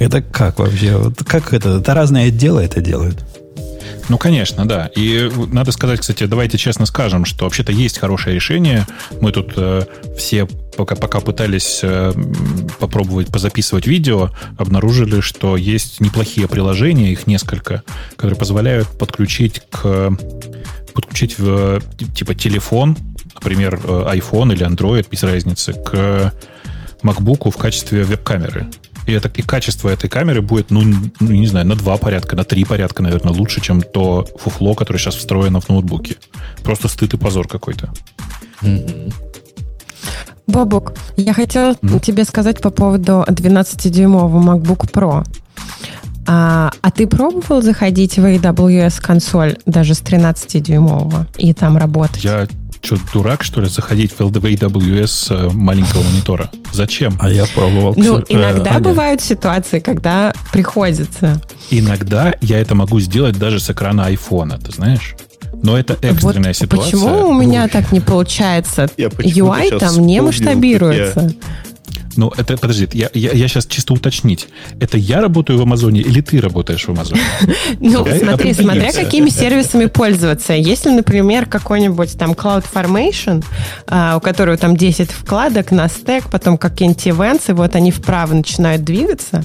Это 0.00 0.22
как 0.22 0.58
вообще? 0.58 0.96
Вот 0.96 1.22
как 1.24 1.54
это? 1.54 1.78
Это 1.78 1.94
разные 1.94 2.26
отделы 2.26 2.62
это 2.62 2.80
делают. 2.80 3.24
Ну, 4.08 4.18
конечно, 4.18 4.66
да. 4.66 4.90
И 4.96 5.30
надо 5.52 5.72
сказать, 5.72 6.00
кстати, 6.00 6.24
давайте 6.24 6.58
честно 6.58 6.86
скажем, 6.86 7.24
что 7.24 7.44
вообще-то 7.44 7.72
есть 7.72 7.98
хорошее 7.98 8.36
решение. 8.36 8.86
Мы 9.20 9.32
тут 9.32 9.52
э, 9.56 9.82
все 10.16 10.46
пока, 10.76 10.94
пока 10.94 11.20
пытались 11.20 11.80
э, 11.82 12.12
попробовать 12.78 13.28
позаписывать 13.28 13.86
видео, 13.86 14.30
обнаружили, 14.58 15.20
что 15.20 15.56
есть 15.56 16.00
неплохие 16.00 16.48
приложения, 16.48 17.12
их 17.12 17.26
несколько, 17.26 17.82
которые 18.16 18.38
позволяют 18.38 18.88
подключить 18.98 19.62
к 19.70 20.16
подключить 20.94 21.38
в 21.38 21.82
типа 22.14 22.34
телефон, 22.34 22.96
например, 23.34 23.78
э, 23.84 24.16
iPhone 24.16 24.52
или 24.52 24.66
Android, 24.66 25.06
без 25.10 25.22
разницы, 25.22 25.74
к 25.74 26.32
MacBook 27.02 27.50
в 27.50 27.56
качестве 27.56 28.04
веб-камеры. 28.04 28.66
И, 29.06 29.12
это, 29.12 29.28
и 29.28 29.42
качество 29.42 29.88
этой 29.88 30.08
камеры 30.08 30.42
будет, 30.42 30.70
ну, 30.70 30.82
ну, 31.20 31.30
не 31.30 31.46
знаю, 31.46 31.66
на 31.66 31.76
два 31.76 31.96
порядка, 31.96 32.36
на 32.36 32.44
три 32.44 32.64
порядка, 32.64 33.02
наверное, 33.02 33.32
лучше, 33.32 33.60
чем 33.60 33.80
то 33.80 34.26
фуфло, 34.38 34.74
которое 34.74 34.98
сейчас 34.98 35.14
встроено 35.14 35.60
в 35.60 35.68
ноутбуке. 35.68 36.16
Просто 36.62 36.88
стыд 36.88 37.14
и 37.14 37.16
позор 37.16 37.46
какой-то. 37.46 37.92
Бобок, 40.46 40.94
я 41.16 41.32
хотела 41.34 41.72
mm. 41.72 42.00
тебе 42.00 42.24
сказать 42.24 42.60
по 42.60 42.70
поводу 42.70 43.24
12-дюймового 43.26 44.40
MacBook 44.42 44.90
Pro. 44.92 45.24
А, 46.28 46.70
а 46.80 46.90
ты 46.90 47.06
пробовал 47.06 47.62
заходить 47.62 48.16
в 48.16 48.24
AWS 48.24 49.00
консоль 49.00 49.56
даже 49.66 49.94
с 49.94 50.02
13-дюймового 50.02 51.26
и 51.36 51.52
там 51.52 51.76
работать? 51.76 52.24
Я 52.24 52.46
что, 52.82 52.96
дурак, 53.12 53.42
что 53.42 53.60
ли, 53.60 53.68
заходить 53.68 54.12
в 54.12 54.20
AWS 54.20 55.26
э, 55.30 55.50
маленького 55.52 56.02
монитора? 56.02 56.50
Зачем? 56.72 57.16
А 57.20 57.30
я 57.30 57.46
пробовал. 57.46 57.94
Ну, 57.96 58.22
иногда 58.28 58.76
а, 58.76 58.80
бывают 58.80 59.20
ситуации, 59.20 59.80
когда 59.80 60.32
приходится. 60.52 61.40
Иногда 61.70 62.34
я 62.40 62.58
это 62.58 62.74
могу 62.74 63.00
сделать 63.00 63.38
даже 63.38 63.60
с 63.60 63.70
экрана 63.70 64.06
айфона, 64.06 64.58
ты 64.58 64.72
знаешь? 64.72 65.16
Но 65.62 65.78
это 65.78 65.94
экстренная 66.02 66.50
вот 66.50 66.56
ситуация. 66.56 66.92
Почему 66.92 67.28
у 67.28 67.34
меня 67.34 67.66
так 67.68 67.92
не 67.92 68.00
получается? 68.00 68.90
UI 68.96 69.78
там 69.78 70.06
не 70.06 70.20
масштабируется. 70.20 71.34
Ну, 72.16 72.32
это, 72.36 72.56
подожди, 72.56 72.88
я, 72.92 73.10
я, 73.14 73.32
я 73.32 73.48
сейчас 73.48 73.66
чисто 73.66 73.94
уточнить. 73.94 74.48
Это 74.80 74.98
я 74.98 75.20
работаю 75.20 75.58
в 75.58 75.62
Амазоне 75.62 76.00
или 76.00 76.20
ты 76.20 76.40
работаешь 76.40 76.84
в 76.84 76.90
Амазоне? 76.90 77.20
Ну, 77.80 78.06
смотри, 78.06 78.54
смотря 78.54 78.92
какими 78.92 79.28
сервисами 79.28 79.86
пользоваться. 79.86 80.52
Если, 80.52 80.90
например, 80.90 81.46
какой-нибудь 81.46 82.18
там 82.18 82.32
CloudFormation, 82.32 83.44
а, 83.86 84.16
у 84.16 84.20
которого 84.20 84.56
там 84.56 84.76
10 84.76 85.10
вкладок 85.10 85.70
на 85.70 85.88
стек, 85.88 86.30
потом 86.30 86.58
какие-нибудь 86.58 87.06
ивенты, 87.06 87.54
вот 87.54 87.74
они 87.74 87.90
вправо 87.90 88.34
начинают 88.34 88.84
двигаться, 88.84 89.44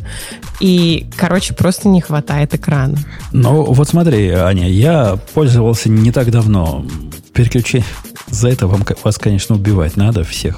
и, 0.60 1.08
короче, 1.18 1.54
просто 1.54 1.88
не 1.88 2.02
хватает 2.02 2.54
экрана. 2.54 2.98
Ну, 3.32 3.64
вот 3.64 3.90
смотри, 3.90 4.30
Аня, 4.30 4.70
я 4.70 5.18
пользовался 5.34 5.90
не 5.90 6.12
так 6.12 6.32
давно. 6.32 6.86
Переключение... 7.34 7.86
За 8.30 8.48
это 8.48 8.68
вам, 8.68 8.86
вас, 9.04 9.18
конечно, 9.18 9.56
убивать 9.56 9.98
надо 9.98 10.24
всех. 10.24 10.58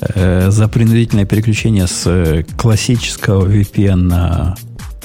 Э, 0.00 0.50
за 0.50 0.68
принудительное 0.68 1.26
переключение 1.26 1.86
с 1.86 2.06
э, 2.06 2.44
классического 2.56 3.46
VPN 3.46 3.96
на 3.96 4.56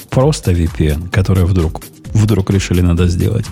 просто 0.09 0.51
VPN, 0.51 1.09
которое 1.09 1.45
вдруг, 1.45 1.81
вдруг 2.13 2.51
решили 2.51 2.81
надо 2.81 3.07
сделать. 3.07 3.45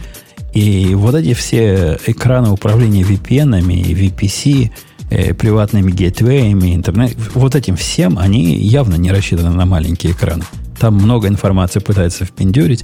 И 0.53 0.93
вот 0.93 1.15
эти 1.15 1.33
все 1.33 1.97
экраны 2.05 2.49
управления 2.49 3.01
VPN, 3.01 3.59
VPC, 3.61 4.71
э, 5.09 5.33
приватными 5.33 5.91
гейтвеями, 5.91 6.75
интернет, 6.75 7.15
вот 7.33 7.55
этим 7.55 7.75
всем, 7.75 8.19
они 8.19 8.55
явно 8.57 8.95
не 8.95 9.11
рассчитаны 9.11 9.49
на 9.49 9.65
маленькие 9.65 10.13
экраны. 10.13 10.43
Там 10.79 10.95
много 10.95 11.27
информации 11.27 11.79
пытается 11.79 12.25
впендюрить. 12.25 12.83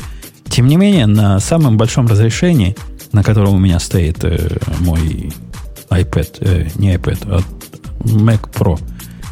Тем 0.49 0.67
не 0.67 0.77
менее, 0.77 1.05
на 1.05 1.39
самом 1.39 1.77
большом 1.77 2.07
разрешении, 2.07 2.75
на 3.11 3.23
котором 3.23 3.55
у 3.55 3.59
меня 3.59 3.79
стоит 3.79 4.23
э, 4.23 4.57
мой 4.79 5.31
iPad, 5.89 6.37
э, 6.39 6.69
не 6.75 6.95
iPad, 6.95 7.17
а 7.25 7.41
Mac 7.99 8.51
Pro 8.51 8.79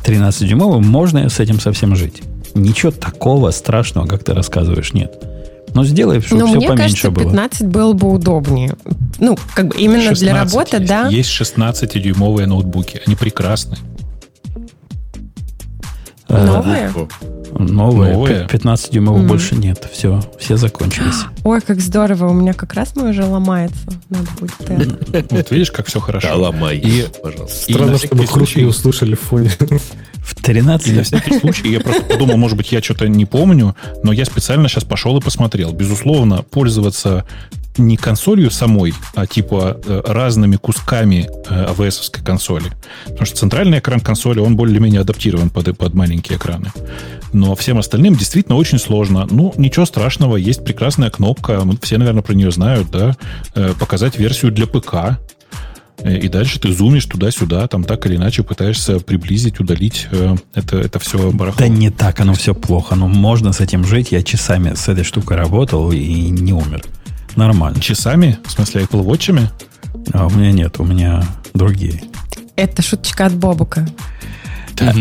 13-дюймовый, 0.05 0.81
можно 0.81 1.29
с 1.29 1.39
этим 1.39 1.59
совсем 1.59 1.95
жить. 1.95 2.21
Ничего 2.53 2.91
такого 2.91 3.51
страшного, 3.51 4.07
как 4.07 4.23
ты 4.23 4.33
рассказываешь, 4.33 4.93
нет. 4.93 5.13
Но 5.73 5.83
сделай, 5.83 6.21
чтобы 6.21 6.41
Но 6.41 6.47
все 6.47 6.55
мне 6.57 6.67
поменьше 6.69 7.07
кажется, 7.07 7.25
15 7.25 7.61
было. 7.63 7.69
было 7.69 7.93
бы 7.93 8.11
удобнее. 8.13 8.75
Ну, 9.19 9.37
как 9.55 9.69
бы 9.69 9.75
именно 9.77 10.13
для 10.13 10.33
работы, 10.33 10.77
есть. 10.77 10.87
да. 10.87 11.07
Есть 11.09 11.29
16-дюймовые 11.31 12.45
ноутбуки. 12.45 13.01
Они 13.05 13.15
прекрасны. 13.15 13.77
Новые? 16.27 16.91
Новые. 17.57 18.13
Новые. 18.13 18.47
15 18.47 18.91
дюймов 18.91 19.19
mm. 19.19 19.27
больше 19.27 19.55
нет. 19.55 19.87
Все, 19.91 20.21
все 20.39 20.57
закончились. 20.57 21.23
Ой, 21.43 21.61
как 21.61 21.79
здорово. 21.79 22.29
У 22.29 22.33
меня 22.33 22.53
как 22.53 22.73
раз 22.73 22.95
мой 22.95 23.11
уже 23.11 23.23
ломается. 23.23 23.77
Надо 24.09 24.27
будет 24.39 24.99
это. 25.13 25.35
Вот 25.35 25.51
видишь, 25.51 25.71
как 25.71 25.87
все 25.87 25.99
хорошо. 25.99 26.27
Да, 26.27 26.35
ломай, 26.35 26.77
и, 26.77 27.05
пожалуйста. 27.23 27.71
Странно, 27.71 27.97
чтобы 27.97 28.27
хруст 28.27 28.55
не 28.55 28.65
услышали 28.65 29.15
в 29.15 29.21
фоне. 29.21 29.51
В 30.17 30.33
13 30.33 30.95
На 30.95 31.03
всякий 31.03 31.39
случай, 31.39 31.69
я 31.69 31.79
просто 31.79 32.01
подумал, 32.01 32.37
может 32.37 32.57
быть, 32.57 32.71
я 32.71 32.81
что-то 32.81 33.07
не 33.07 33.25
помню, 33.25 33.75
но 34.03 34.11
я 34.11 34.25
специально 34.25 34.67
сейчас 34.67 34.83
пошел 34.83 35.15
и 35.17 35.21
посмотрел. 35.21 35.71
Безусловно, 35.71 36.41
пользоваться 36.41 37.25
не 37.77 37.97
консолью 37.97 38.51
самой, 38.51 38.93
а 39.15 39.27
типа 39.27 39.79
э, 39.85 40.01
разными 40.05 40.55
кусками 40.55 41.29
avs 41.49 42.11
э, 42.13 42.23
консоли. 42.23 42.71
Потому 43.05 43.25
что 43.25 43.37
центральный 43.37 43.79
экран 43.79 43.99
консоли, 43.99 44.39
он 44.39 44.55
более-менее 44.55 45.01
адаптирован 45.01 45.49
под, 45.49 45.77
под 45.77 45.93
маленькие 45.93 46.37
экраны. 46.37 46.71
Но 47.33 47.55
всем 47.55 47.77
остальным 47.77 48.15
действительно 48.15 48.55
очень 48.55 48.79
сложно. 48.79 49.27
Ну, 49.29 49.53
ничего 49.57 49.85
страшного, 49.85 50.37
есть 50.37 50.63
прекрасная 50.63 51.09
кнопка, 51.09 51.61
все, 51.81 51.97
наверное, 51.97 52.23
про 52.23 52.33
нее 52.33 52.51
знают, 52.51 52.89
да, 52.91 53.15
э, 53.55 53.73
показать 53.77 54.17
версию 54.17 54.51
для 54.51 54.67
ПК, 54.67 55.19
и 56.03 56.27
дальше 56.27 56.59
ты 56.59 56.73
зумишь 56.73 57.05
туда-сюда, 57.05 57.67
там 57.67 57.83
так 57.83 58.05
или 58.05 58.17
иначе 58.17 58.43
пытаешься 58.43 58.99
приблизить, 58.99 59.59
удалить 59.59 60.07
это, 60.53 60.77
это 60.77 60.99
все 60.99 61.31
барахло. 61.31 61.59
Да 61.59 61.67
не 61.67 61.89
так, 61.89 62.19
оно 62.19 62.33
все 62.33 62.53
плохо. 62.53 62.95
Но 62.95 63.07
можно 63.07 63.53
с 63.53 63.61
этим 63.61 63.85
жить. 63.85 64.11
Я 64.11 64.21
часами 64.21 64.73
с 64.75 64.89
этой 64.89 65.03
штукой 65.03 65.37
работал 65.37 65.91
и 65.91 66.29
не 66.29 66.51
умер. 66.53 66.83
Нормально. 67.35 67.79
Часами? 67.79 68.39
В 68.45 68.51
смысле, 68.51 68.83
Apple 68.83 69.05
Watch'ами? 69.05 69.47
А 70.13 70.27
у 70.27 70.29
меня 70.29 70.51
нет, 70.51 70.79
у 70.79 70.83
меня 70.83 71.23
другие. 71.53 72.01
Это 72.55 72.81
шуточка 72.81 73.25
от 73.25 73.33
Бобука. 73.35 73.87
Да. 74.75 74.93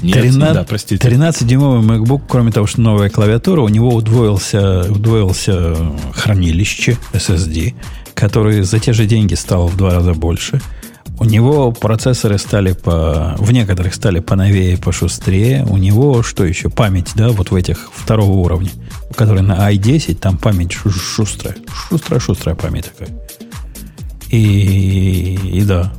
13, 0.00 0.38
да, 0.38 0.64
простите. 0.64 1.08
13-дюймовый 1.08 1.82
MacBook, 1.82 2.22
кроме 2.28 2.52
того, 2.52 2.66
что 2.66 2.80
новая 2.80 3.08
клавиатура, 3.08 3.62
у 3.62 3.68
него 3.68 3.94
удвоился, 3.94 4.90
удвоился 4.90 5.76
хранилище 6.14 6.98
SSD, 7.12 7.74
который 8.14 8.62
за 8.62 8.78
те 8.78 8.92
же 8.92 9.06
деньги 9.06 9.34
стал 9.34 9.68
в 9.68 9.76
два 9.76 9.94
раза 9.94 10.12
больше. 10.12 10.60
У 11.18 11.24
него 11.24 11.70
процессоры 11.70 12.38
стали 12.38 12.72
по... 12.72 13.36
В 13.38 13.52
некоторых 13.52 13.94
стали 13.94 14.18
поновее, 14.18 14.76
пошустрее. 14.76 15.64
У 15.64 15.76
него 15.76 16.22
что 16.22 16.44
еще? 16.44 16.70
Память, 16.70 17.12
да, 17.14 17.28
вот 17.28 17.50
в 17.50 17.54
этих 17.54 17.90
второго 17.94 18.32
уровня, 18.32 18.70
который 19.14 19.42
на 19.42 19.72
i10, 19.72 20.16
там 20.16 20.36
память 20.36 20.72
шу- 20.72 20.90
шустрая. 20.90 21.56
Шустрая-шустрая 21.88 22.56
память 22.56 22.90
такая. 22.92 23.16
И, 24.30 25.38
и 25.44 25.62
да, 25.62 25.92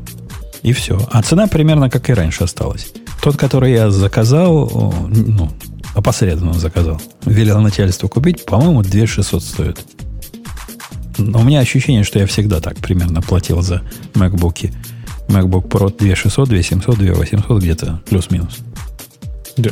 и 0.63 0.73
все. 0.73 0.99
А 1.11 1.21
цена 1.21 1.47
примерно 1.47 1.89
как 1.89 2.09
и 2.09 2.13
раньше 2.13 2.43
осталась. 2.43 2.91
Тот, 3.21 3.37
который 3.37 3.71
я 3.71 3.89
заказал, 3.91 4.93
ну, 5.09 5.49
опосредованно 5.95 6.59
заказал, 6.59 7.01
велел 7.25 7.61
начальству 7.61 8.09
купить, 8.09 8.45
по-моему, 8.45 8.81
2600 8.81 9.43
стоит. 9.43 9.79
Но 11.17 11.39
у 11.39 11.43
меня 11.43 11.59
ощущение, 11.61 12.03
что 12.03 12.19
я 12.19 12.27
всегда 12.27 12.59
так 12.59 12.75
примерно 12.77 13.21
платил 13.21 13.61
за 13.61 13.81
MacBook. 14.13 14.73
MacBook 15.27 15.67
Pro 15.67 15.89
2600, 15.95 16.49
2700, 16.49 16.97
2800 16.97 17.61
где-то, 17.61 18.01
плюс-минус. 18.09 18.57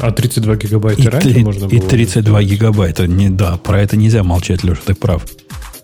А 0.01 0.11
32 0.11 0.55
гигабайта 0.55 1.01
И, 1.01 1.07
раньше 1.07 1.29
три- 1.33 1.43
можно 1.43 1.65
и 1.65 1.77
было 1.79 1.89
32 1.89 2.21
сделать? 2.41 2.47
гигабайта. 2.59 3.07
Не, 3.07 3.29
да, 3.29 3.57
про 3.57 3.81
это 3.81 3.97
нельзя 3.97 4.23
молчать, 4.23 4.63
Леша, 4.63 4.79
ты 4.85 4.93
прав. 4.95 5.25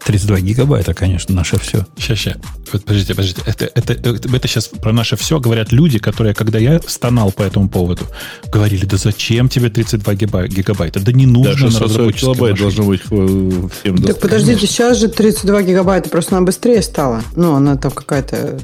32 0.06 0.40
гигабайта, 0.40 0.94
конечно, 0.94 1.36
наше 1.36 1.60
все. 1.60 1.86
Сейчас, 1.98 2.18
сейчас. 2.18 2.38
Вот, 2.72 2.84
подождите, 2.86 3.14
подождите. 3.14 3.42
Это, 3.46 3.70
это, 3.76 3.94
это, 3.94 4.10
это 4.36 4.48
сейчас 4.48 4.68
про 4.70 4.94
наше 4.94 5.18
все 5.18 5.40
говорят 5.42 5.74
люди, 5.74 6.00
которые, 6.00 6.34
когда 6.34 6.58
я 6.58 6.80
стонал 6.88 7.32
по 7.34 7.44
этому 7.44 7.68
поводу, 7.68 8.04
говорили, 8.52 8.86
да 8.86 8.96
зачем 8.98 9.50
тебе 9.50 9.70
32 9.70 10.14
гиба- 10.14 10.48
гигабайта? 10.48 11.02
Да 11.02 11.12
не 11.12 11.26
нужно 11.26 11.54
Да, 11.56 11.66
на 11.66 11.72
640 11.72 11.82
разработческой 11.90 12.22
килобайт 12.22 12.52
машине». 12.54 12.72
должно 12.72 12.84
быть 12.86 13.02
э, 13.12 13.68
всем 13.82 13.98
Так 13.98 14.20
подождите, 14.22 14.66
сейчас 14.66 14.98
же 14.98 15.10
32 15.10 15.62
гигабайта, 15.64 16.10
просто 16.10 16.38
она 16.38 16.46
быстрее 16.46 16.82
стала. 16.82 17.22
Ну, 17.36 17.54
она 17.56 17.76
там 17.76 17.92
какая-то... 17.92 18.58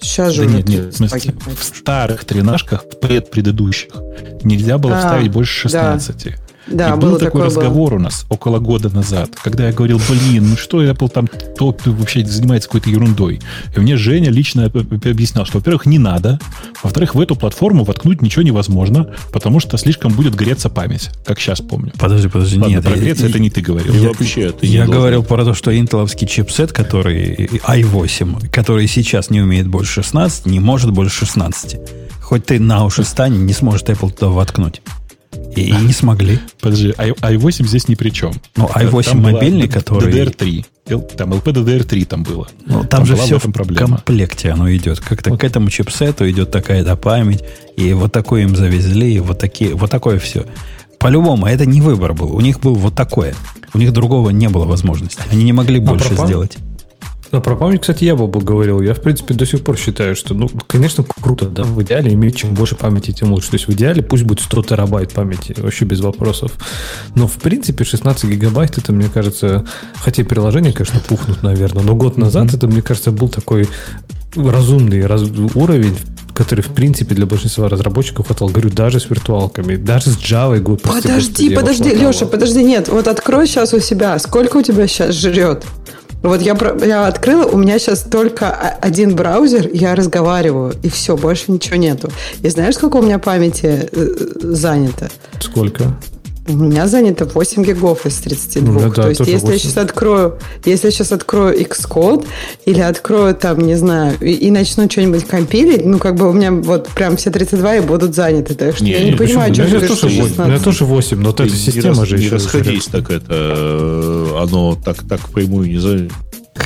Сейчас 0.00 0.32
же 0.32 0.46
Да 0.46 0.52
нет, 0.54 0.68
нет, 0.68 0.94
в 0.94 0.98
32 0.98 1.08
смысле, 1.08 1.34
в 1.60 1.64
старых 1.64 2.24
тренажках, 2.24 2.84
предыдущих, 3.30 3.90
нельзя 4.42 4.78
было 4.78 4.96
А, 4.96 5.00
вставить 5.00 5.30
больше 5.30 5.68
да. 5.68 5.98
16. 5.98 6.24
Да, 6.24 6.30
и 6.68 6.72
было 7.00 7.10
был 7.12 7.18
такой 7.18 7.26
такое 7.26 7.42
было. 7.42 7.44
разговор 7.46 7.94
у 7.94 7.98
нас 7.98 8.26
около 8.28 8.58
года 8.58 8.88
назад, 8.90 9.30
когда 9.42 9.66
я 9.66 9.72
говорил, 9.72 10.00
блин, 10.08 10.50
ну 10.50 10.56
что 10.56 10.82
Apple 10.84 11.08
там 11.08 11.28
топ, 11.56 11.80
вообще 11.86 12.24
занимается 12.24 12.68
какой-то 12.68 12.90
ерундой. 12.90 13.40
И 13.74 13.80
мне 13.80 13.96
Женя 13.96 14.30
лично 14.30 14.66
об- 14.66 14.76
об- 14.76 14.92
объяснял, 15.06 15.44
что, 15.46 15.58
во-первых, 15.58 15.86
не 15.86 15.98
надо, 15.98 16.38
во-вторых, 16.82 17.14
в 17.14 17.20
эту 17.20 17.34
платформу 17.36 17.84
воткнуть 17.84 18.22
ничего 18.22 18.42
невозможно, 18.42 19.08
потому 19.32 19.58
что 19.60 19.76
слишком 19.78 20.12
будет 20.12 20.34
греться 20.34 20.68
память, 20.68 21.10
как 21.24 21.40
сейчас 21.40 21.60
помню. 21.60 21.92
Подожди, 21.98 22.28
подожди, 22.28 22.58
Ладно, 22.58 22.74
нет. 22.74 22.84
про 22.84 22.92
я- 22.94 23.00
греться 23.02 23.24
я- 23.24 23.30
это 23.30 23.38
не 23.38 23.50
ты 23.50 23.60
говорил. 23.62 23.94
И 23.94 23.98
вообще 24.06 24.42
это 24.42 24.66
не 24.66 24.72
Я 24.72 24.86
говорил 24.86 25.22
про 25.22 25.44
то, 25.44 25.54
что 25.54 25.76
интеловский 25.76 26.26
чипсет, 26.26 26.72
который 26.72 27.34
i8, 27.66 28.48
который 28.50 28.86
сейчас 28.86 29.30
не 29.30 29.40
умеет 29.40 29.66
больше 29.66 29.94
16, 30.02 30.46
не 30.46 30.60
может 30.60 30.90
больше 30.92 31.16
16. 31.26 31.76
Хоть 32.20 32.46
ты 32.46 32.60
на 32.60 32.84
уши 32.84 33.02
стань, 33.02 33.44
не 33.44 33.52
сможет 33.52 33.88
Apple 33.90 34.12
туда 34.12 34.28
воткнуть. 34.30 34.82
И, 35.56 35.72
не 35.86 35.92
смогли. 35.92 36.38
Подожди, 36.60 36.88
i- 36.98 37.12
i8 37.36 37.66
здесь 37.66 37.88
ни 37.88 37.94
при 37.94 38.10
чем. 38.10 38.32
Ну, 38.56 38.66
i8 38.66 39.04
Там 39.10 39.22
мобильный, 39.22 39.68
который- 39.68 40.12
DDR3. 40.12 40.64
Л- 40.88 41.02
Там 41.16 41.32
LPDDR3 41.34 42.04
там 42.06 42.22
было. 42.22 42.48
Ну, 42.66 42.84
там, 42.84 43.04
же 43.06 43.12
была 43.14 43.22
в 43.24 43.26
все 43.26 43.38
в 43.38 43.52
проблема. 43.52 43.96
комплекте 43.96 44.50
оно 44.50 44.72
идет. 44.74 45.00
Как-то 45.00 45.36
к 45.36 45.44
этому 45.44 45.70
чипсету 45.70 46.28
идет 46.28 46.50
такая-то 46.50 46.96
память, 46.96 47.44
и 47.76 47.92
вот 47.92 48.12
такое 48.12 48.42
им 48.42 48.56
завезли, 48.56 49.14
и 49.14 49.18
вот, 49.20 49.38
такие, 49.38 49.74
вот 49.74 49.90
такое 49.90 50.18
все. 50.18 50.44
По-любому, 50.98 51.46
это 51.46 51.64
не 51.66 51.80
выбор 51.80 52.12
был. 52.12 52.34
У 52.34 52.40
них 52.40 52.60
был 52.60 52.74
вот 52.74 52.94
такое. 52.94 53.34
У 53.72 53.78
них 53.78 53.92
другого 53.92 54.30
не 54.30 54.48
было 54.48 54.64
возможности. 54.66 55.22
Они 55.30 55.44
не 55.44 55.52
могли 55.52 55.78
больше 55.78 56.14
сделать. 56.26 56.56
А 57.32 57.40
про 57.40 57.54
память, 57.54 57.82
кстати, 57.82 58.04
я 58.04 58.16
бы 58.16 58.26
говорил. 58.26 58.80
Я, 58.80 58.92
в 58.92 59.00
принципе, 59.00 59.34
до 59.34 59.46
сих 59.46 59.62
пор 59.62 59.76
считаю, 59.76 60.16
что, 60.16 60.34
ну, 60.34 60.50
конечно, 60.66 61.04
круто, 61.22 61.46
да, 61.46 61.62
в 61.62 61.80
идеале 61.82 62.12
иметь 62.12 62.36
чем 62.36 62.54
больше 62.54 62.74
памяти, 62.74 63.12
тем 63.12 63.32
лучше. 63.32 63.50
То 63.50 63.54
есть 63.54 63.68
в 63.68 63.72
идеале 63.72 64.02
пусть 64.02 64.24
будет 64.24 64.40
100 64.40 64.62
терабайт 64.64 65.12
памяти, 65.12 65.54
вообще 65.56 65.84
без 65.84 66.00
вопросов. 66.00 66.52
Но, 67.14 67.28
в 67.28 67.34
принципе, 67.34 67.84
16 67.84 68.24
гигабайт, 68.24 68.78
это, 68.78 68.92
мне 68.92 69.08
кажется, 69.12 69.64
хотя 69.94 70.24
приложения, 70.24 70.72
конечно, 70.72 70.98
пухнут, 71.00 71.42
наверное, 71.44 71.84
но 71.84 71.94
год 71.94 72.18
назад 72.18 72.52
это, 72.52 72.66
мне 72.66 72.82
кажется, 72.82 73.12
был 73.12 73.28
такой 73.28 73.68
разумный 74.34 75.06
раз- 75.06 75.22
уровень, 75.54 75.96
который, 76.34 76.62
в 76.62 76.68
принципе, 76.68 77.14
для 77.14 77.26
большинства 77.26 77.68
разработчиков 77.68 78.26
хватал. 78.26 78.48
Говорю, 78.48 78.70
даже 78.70 78.98
с 78.98 79.08
виртуалками, 79.08 79.76
даже 79.76 80.10
с 80.10 80.16
Java. 80.16 80.58
год, 80.58 80.82
прости 80.82 81.02
Подожди, 81.02 81.48
господи, 81.48 81.54
подожди. 81.54 81.90
Леша, 81.94 82.26
подожди, 82.26 82.64
нет, 82.64 82.88
вот 82.88 83.06
открой 83.06 83.46
сейчас 83.46 83.72
у 83.72 83.78
себя, 83.80 84.18
сколько 84.18 84.56
у 84.56 84.62
тебя 84.62 84.88
сейчас 84.88 85.14
жрет? 85.14 85.64
Вот 86.22 86.42
я, 86.42 86.56
я 86.84 87.06
открыла, 87.06 87.46
у 87.46 87.56
меня 87.56 87.78
сейчас 87.78 88.02
только 88.02 88.50
один 88.50 89.16
браузер, 89.16 89.68
я 89.72 89.94
разговариваю, 89.94 90.74
и 90.82 90.88
все, 90.88 91.16
больше 91.16 91.50
ничего 91.50 91.76
нету. 91.76 92.10
И 92.42 92.48
знаешь, 92.48 92.74
сколько 92.74 92.98
у 92.98 93.02
меня 93.02 93.18
памяти 93.18 93.88
э, 93.90 94.06
занято? 94.40 95.08
Сколько? 95.40 95.96
У 96.52 96.64
меня 96.64 96.86
занято 96.88 97.24
8 97.24 97.64
гигов 97.64 98.06
из 98.06 98.16
32. 98.18 98.72
Ну, 98.72 98.80
это 98.80 99.02
То 99.02 99.08
есть, 99.08 99.18
тоже 99.18 99.30
если 99.30 99.46
я 99.46 99.52
8. 99.52 99.58
сейчас 99.62 99.76
открою, 99.76 100.38
если 100.64 100.86
я 100.88 100.90
сейчас 100.92 101.12
открою 101.12 101.58
Xcode 101.60 102.26
или 102.66 102.80
открою 102.80 103.34
там, 103.34 103.58
не 103.60 103.74
знаю, 103.76 104.16
и, 104.20 104.32
и 104.32 104.50
начну 104.50 104.88
что-нибудь 104.90 105.24
компилить, 105.26 105.84
ну, 105.84 105.98
как 105.98 106.16
бы 106.16 106.28
у 106.28 106.32
меня 106.32 106.50
вот 106.52 106.88
прям 106.88 107.16
все 107.16 107.30
32 107.30 107.76
и 107.76 107.80
будут 107.80 108.14
заняты. 108.14 108.54
Так 108.54 108.74
что 108.76 108.84
Не, 108.84 108.92
я 108.92 109.04
не 109.04 109.10
не, 109.10 109.16
понимаю, 109.16 109.50
Почему? 109.50 109.66
что 109.68 109.76
у 109.76 109.80
ты 109.80 109.86
меня 109.86 109.86
говоришь, 109.86 110.00
тоже 110.00 110.14
что 110.14 110.22
8, 110.22 110.34
у 110.42 110.46
меня 110.46 110.58
16. 110.58 110.64
тоже 110.64 110.84
8, 110.84 111.18
но 111.20 111.26
вот 111.30 111.40
эта 111.40 111.50
не 111.50 111.56
система 111.56 112.06
же 112.06 112.16
не 112.16 112.24
еще 112.24 112.34
расходись, 112.34 112.84
жрет. 112.84 112.92
так 112.92 113.10
это 113.10 113.24
э, 113.28 114.36
оно 114.42 114.76
так 114.84 114.96
так 115.08 115.20
впрямую 115.20 115.68
не 115.68 115.78
за 115.78 116.08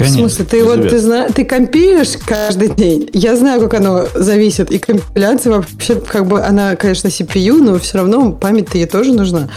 В 0.01 0.09
смысле, 0.09 0.45
ты 0.45 0.65
вот 0.65 0.89
ты, 0.89 0.99
зна- 0.99 1.29
ты 1.29 1.45
компилишь 1.45 2.13
каждый 2.27 2.69
день. 2.75 3.09
Я 3.13 3.37
знаю, 3.37 3.61
как 3.61 3.75
оно 3.75 4.07
зависит. 4.15 4.71
И 4.71 4.79
компиляция 4.79 5.53
вообще, 5.53 5.97
как 5.97 6.27
бы, 6.27 6.43
она, 6.43 6.77
конечно, 6.77 7.09
CPU, 7.09 7.59
но 7.63 7.79
все 7.79 7.99
равно 7.99 8.33
память-то 8.33 8.79
ей 8.79 8.87
тоже 8.87 9.13
нужна. 9.13 9.49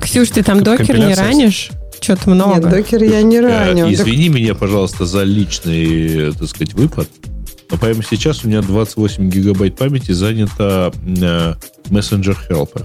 Ксюш, 0.00 0.30
ты 0.30 0.42
там 0.42 0.64
Как 0.64 0.78
докер 0.78 0.98
не 0.98 1.14
ранишь? 1.14 1.70
Что-то 2.00 2.30
много. 2.30 2.60
Нет, 2.60 2.70
докер 2.70 3.02
я 3.02 3.22
не 3.22 3.40
раню. 3.40 3.86
Э, 3.86 3.90
Так 3.96 4.00
Извини 4.00 4.28
меня, 4.28 4.54
пожалуйста, 4.54 5.06
за 5.06 5.22
личный, 5.22 6.32
так 6.38 6.48
сказать, 6.48 6.74
выпад. 6.74 7.08
Но 7.70 7.78
прямо 7.78 8.02
сейчас 8.08 8.44
у 8.44 8.48
меня 8.48 8.60
28 8.60 9.28
гигабайт 9.30 9.76
памяти 9.76 10.12
занято 10.12 10.92
э, 11.04 11.54
Messenger 11.90 12.36
Helper. 12.48 12.84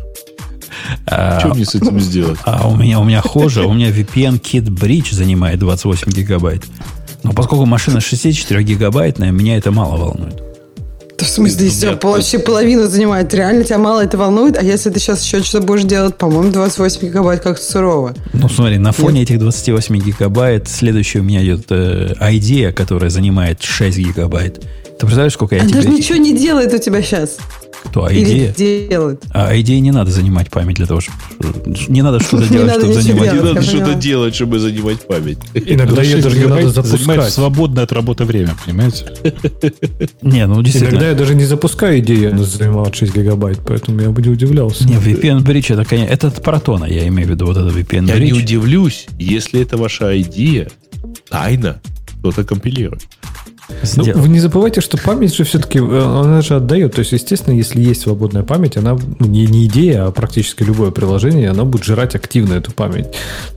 А, 1.06 1.40
Что 1.40 1.50
мне 1.54 1.66
с 1.66 1.76
этим 1.76 2.00
сделать? 2.00 2.40
а 2.46 2.68
у 2.68 2.76
меня, 2.76 3.00
у 3.00 3.04
меня 3.04 3.22
хуже, 3.22 3.66
у 3.66 3.74
меня 3.74 3.90
VPN 3.90 4.40
Kit 4.42 4.66
Bridge 4.68 5.14
занимает 5.14 5.60
28 5.60 6.12
гигабайт. 6.12 6.64
Но 7.24 7.34
поскольку 7.34 7.66
машина 7.66 8.00
64 8.00 8.64
гигабайтная, 8.64 9.32
меня 9.32 9.58
это 9.58 9.72
мало 9.72 9.98
волнует. 9.98 10.42
в 11.20 11.26
смысле, 11.28 11.68
у 11.68 11.70
все, 11.70 11.88
меня- 11.92 12.00
вообще 12.02 12.40
половину 12.40 12.88
занимает. 12.88 13.34
Реально 13.34 13.66
тебя 13.66 13.78
мало 13.78 14.06
это 14.06 14.18
волнует? 14.18 14.58
А 14.58 14.64
если 14.64 14.90
ты 14.90 15.00
сейчас 15.02 15.22
еще 15.26 15.44
что-то 15.44 15.66
будешь 15.68 15.84
делать, 15.84 16.18
по-моему, 16.18 16.52
28 16.54 17.02
гигабайт 17.08 17.42
как 17.42 17.58
сурово. 17.58 18.14
Ну, 18.32 18.48
смотри, 18.48 18.78
на 18.78 18.94
фоне 18.94 19.24
этих 19.24 19.38
28 19.40 19.98
гигабайт 20.00 20.70
следующий 20.70 21.20
у 21.20 21.24
меня 21.24 21.44
идет 21.44 21.66
э, 21.72 22.14
IDEA, 22.22 22.72
которая 22.72 23.10
занимает 23.10 23.62
6 23.62 23.98
гигабайт. 23.98 24.60
Ты 24.62 25.06
представляешь, 25.06 25.34
сколько 25.34 25.56
я 25.56 25.62
Она 25.62 25.70
тебе... 25.72 25.82
даже 25.82 25.94
ничего 25.96 26.18
не 26.18 26.38
делает 26.38 26.74
у 26.74 26.78
тебя 26.78 27.02
сейчас. 27.02 27.38
Кто, 27.86 28.08
Или 28.10 28.52
IDEA? 28.52 28.90
делает. 28.90 29.24
А 29.32 29.54
IDEA 29.56 29.80
не 29.80 29.92
надо 29.92 30.12
занимать 30.12 30.50
память 30.50 30.76
для 30.76 30.86
того, 30.86 31.02
чтобы... 31.02 31.18
Не 31.88 32.02
надо 32.02 32.20
что-то 32.20 32.48
делать, 32.48 32.74
чтобы 32.74 32.94
занимать 32.94 33.34
Не 33.34 33.40
надо 33.40 33.60
я 33.60 33.62
что-то 33.62 33.94
делать, 33.96 34.36
чтобы 34.36 34.60
занимать 34.60 35.08
память. 35.08 35.38
Иногда 35.54 36.02
ее 36.02 36.18
6 36.18 36.24
даже 36.24 36.38
не 36.40 36.46
надо 36.46 36.70
запускать. 36.70 37.32
свободное 37.32 37.84
от 37.86 37.92
работы 37.92 38.26
время, 38.26 38.56
понимаете? 38.66 39.06
Не, 40.22 40.46
ну 40.46 40.62
действительно. 40.62 40.92
Иногда 40.92 41.10
я 41.10 41.16
даже 41.16 41.36
не 41.36 41.46
запускаю 41.46 42.00
идею, 42.00 42.32
она 42.34 42.44
занимает 42.44 42.96
6 42.96 43.16
гигабайт, 43.16 43.60
поэтому 43.66 44.02
я 44.02 44.10
бы 44.10 44.22
не 44.22 44.30
удивлялся. 44.30 44.88
Не, 44.88 44.96
VPN 44.96 45.44
Bridge 45.44 45.74
это, 45.74 45.86
конечно, 45.86 46.14
это 46.14 46.28
от 46.28 46.44
Протона, 46.44 46.86
я 46.86 47.08
имею 47.08 47.28
в 47.28 47.32
виду 47.32 47.46
вот 47.46 47.58
это 47.58 47.70
VPN 47.70 48.08
Я 48.08 48.20
не 48.20 48.32
Bridge. 48.32 48.44
удивлюсь, 48.44 49.08
если 49.18 49.62
это 49.62 49.78
ваша 49.78 50.20
идея 50.22 50.70
тайна 51.30 51.82
кто-то 52.20 52.44
компилирует. 52.44 53.04
Ну, 53.96 54.04
вы 54.14 54.30
не 54.30 54.40
забывайте, 54.40 54.82
что 54.82 54.98
память 54.98 55.36
же 55.36 55.44
все-таки, 55.44 55.80
она 55.80 56.42
же 56.42 56.56
отдает. 56.56 56.96
То 56.96 57.00
есть, 57.00 57.12
естественно, 57.12 57.54
если 57.54 57.82
есть 57.82 58.02
свободная 58.02 58.44
память, 58.44 58.78
она 58.78 58.98
ну, 59.20 59.26
не, 59.26 59.46
не 59.48 59.66
идея, 59.68 60.08
а 60.08 60.12
практически 60.12 60.64
любое 60.64 60.92
приложение, 60.92 61.50
она 61.50 61.64
будет 61.64 61.84
жрать 61.84 62.16
активно 62.16 62.56
эту 62.56 62.72
память. 62.72 63.08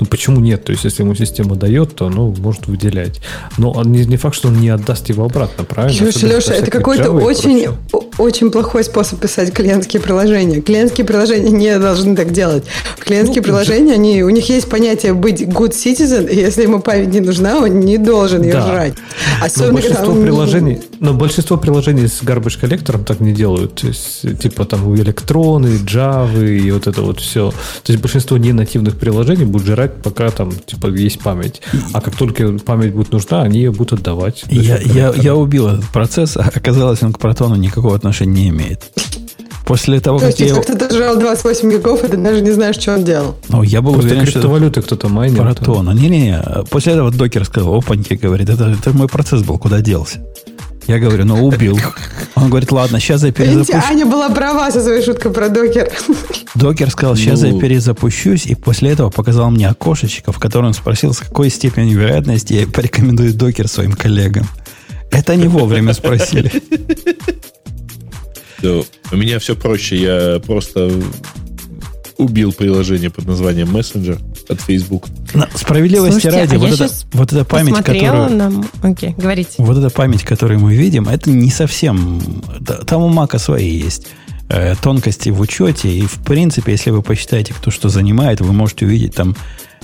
Ну, 0.00 0.06
почему 0.06 0.40
нет? 0.40 0.64
То 0.64 0.72
есть, 0.72 0.84
если 0.84 1.02
ему 1.02 1.14
система 1.14 1.56
дает, 1.56 1.94
то 1.94 2.06
оно 2.06 2.30
может 2.30 2.66
выделять. 2.66 3.20
Но 3.58 3.72
он 3.72 3.92
не, 3.92 4.04
не 4.04 4.16
факт, 4.16 4.36
что 4.36 4.48
он 4.48 4.60
не 4.60 4.68
отдаст 4.68 5.08
его 5.08 5.24
обратно, 5.24 5.64
правильно? 5.64 6.04
Леша, 6.04 6.08
Особенно 6.08 6.36
Леша, 6.36 6.54
это 6.54 6.70
какой-то 6.70 7.10
очень, 7.10 7.68
очень 8.18 8.50
плохой 8.50 8.84
способ 8.84 9.20
писать 9.20 9.52
клиентские 9.52 10.02
приложения. 10.02 10.60
Клиентские 10.60 11.06
приложения 11.06 11.50
не 11.50 11.78
должны 11.78 12.14
так 12.14 12.32
делать. 12.32 12.64
Клиентские 12.98 13.40
ну, 13.40 13.44
приложения, 13.44 13.94
они, 13.94 14.22
у 14.22 14.30
них 14.30 14.48
есть 14.48 14.68
понятие 14.68 15.14
быть 15.14 15.42
good 15.42 15.70
citizen, 15.70 16.28
и 16.28 16.36
если 16.36 16.62
ему 16.62 16.80
память 16.80 17.08
не 17.08 17.20
нужна, 17.20 17.58
он 17.58 17.80
не 17.80 17.98
должен 17.98 18.42
ее 18.42 18.52
да. 18.52 18.66
жрать. 18.66 18.94
Особенно, 19.40 19.68
но 19.68 19.72
большинство 19.74 20.14
приложений, 20.14 20.80
но 21.00 21.14
большинство 21.14 21.56
приложений 21.56 22.08
с 22.08 22.22
garbage 22.22 22.60
коллектором 22.60 23.04
так 23.04 23.20
не 23.20 23.32
делают. 23.32 23.74
То 23.76 23.88
есть, 23.88 24.40
типа 24.40 24.64
там 24.64 24.94
электроны, 24.94 25.78
Java 25.84 26.46
и 26.46 26.70
вот 26.70 26.86
это 26.86 27.02
вот 27.02 27.20
все. 27.20 27.50
То 27.82 27.92
есть 27.92 28.00
большинство 28.00 28.36
не 28.36 28.52
нативных 28.52 28.98
приложений 28.98 29.46
будут 29.46 29.66
жрать, 29.66 30.02
пока 30.02 30.30
там 30.30 30.52
типа 30.52 30.88
есть 30.88 31.20
память. 31.20 31.62
А 31.92 32.00
как 32.00 32.16
только 32.16 32.58
память 32.58 32.92
будет 32.92 33.12
нужна, 33.12 33.42
они 33.42 33.58
ее 33.58 33.72
будут 33.72 34.00
отдавать. 34.00 34.44
Я, 34.50 34.78
я, 34.78 35.12
я 35.16 35.34
убил 35.34 35.68
этот 35.68 35.86
процесс, 35.86 36.36
оказалось, 36.36 37.02
он 37.02 37.12
к 37.12 37.18
протону 37.18 37.56
никакого 37.56 37.98
отношения 38.02 38.32
не 38.32 38.48
имеет. 38.48 38.80
После 39.64 40.00
того, 40.00 40.18
То 40.18 40.26
как 40.26 40.40
есть, 40.40 40.54
я... 40.54 40.60
кто-то 40.60 40.92
жрал 40.92 41.16
28 41.16 41.70
гигов, 41.70 42.02
и 42.04 42.08
ты 42.08 42.16
даже 42.16 42.40
не 42.42 42.50
знаешь, 42.50 42.76
что 42.76 42.94
он 42.94 43.04
делал. 43.04 43.36
Ну, 43.48 43.62
я 43.62 43.80
был 43.80 43.92
Просто 43.92 44.10
уверен, 44.10 44.26
криптовалюты 44.26 44.80
что 44.80 44.96
кто-то 44.96 45.08
майнил. 45.08 45.42
Протона. 45.42 45.90
Не-не-не. 45.92 46.64
После 46.68 46.94
этого 46.94 47.12
докер 47.12 47.44
сказал, 47.44 47.76
опаньки, 47.76 48.14
говорит, 48.14 48.50
это, 48.50 48.74
это 48.78 48.92
мой 48.92 49.08
процесс 49.08 49.42
был, 49.42 49.58
куда 49.58 49.80
делся? 49.80 50.18
Я 50.88 50.98
говорю, 50.98 51.24
ну 51.24 51.46
убил. 51.46 51.78
Он 52.34 52.50
говорит, 52.50 52.72
ладно, 52.72 52.98
сейчас 52.98 53.22
я 53.22 53.30
перезапущу. 53.30 53.72
Видите, 53.72 53.88
Аня 53.88 54.04
была 54.04 54.30
права 54.30 54.68
со 54.72 54.82
своей 54.82 55.02
шуткой 55.02 55.30
про 55.30 55.48
докер. 55.48 55.92
Докер 56.56 56.90
сказал, 56.90 57.14
сейчас 57.14 57.42
ну... 57.42 57.54
я 57.54 57.60
перезапущусь, 57.60 58.46
и 58.46 58.56
после 58.56 58.90
этого 58.90 59.10
показал 59.10 59.50
мне 59.52 59.68
окошечко, 59.68 60.32
в 60.32 60.40
котором 60.40 60.66
он 60.66 60.74
спросил, 60.74 61.14
с 61.14 61.18
какой 61.18 61.50
степенью 61.50 62.00
вероятности 62.00 62.54
я 62.54 62.66
порекомендую 62.66 63.32
докер 63.32 63.68
своим 63.68 63.92
коллегам. 63.92 64.48
Это 65.12 65.36
не 65.36 65.46
вовремя 65.46 65.92
спросили. 65.92 66.50
Все. 68.62 68.84
У 69.10 69.16
меня 69.16 69.40
все 69.40 69.56
проще. 69.56 69.96
Я 69.96 70.38
просто 70.38 70.88
убил 72.16 72.52
приложение 72.52 73.10
под 73.10 73.26
названием 73.26 73.76
Messenger 73.76 74.20
от 74.48 74.60
Facebook. 74.60 75.08
Но, 75.34 75.48
справедливости 75.56 76.20
Слушайте, 76.20 76.38
ради, 76.38 76.54
а 76.54 76.58
вот, 76.58 76.80
это, 76.80 76.94
вот 77.12 77.32
эта 77.32 77.44
память, 77.44 77.74
которую... 77.74 78.30
На... 78.30 78.64
Окей, 78.82 79.14
говорите. 79.18 79.54
Вот 79.58 79.76
эта 79.76 79.90
память, 79.90 80.22
которую 80.22 80.60
мы 80.60 80.76
видим, 80.76 81.08
это 81.08 81.30
не 81.30 81.50
совсем... 81.50 82.22
Там 82.86 83.02
у 83.02 83.08
Мака 83.08 83.38
свои 83.38 83.68
есть 83.68 84.06
э, 84.48 84.76
тонкости 84.80 85.30
в 85.30 85.40
учете, 85.40 85.88
и 85.88 86.02
в 86.02 86.22
принципе, 86.22 86.70
если 86.70 86.90
вы 86.90 87.02
посчитаете, 87.02 87.54
кто 87.54 87.72
что 87.72 87.88
занимает, 87.88 88.40
вы 88.40 88.52
можете 88.52 88.86
увидеть 88.86 89.16
там, 89.16 89.34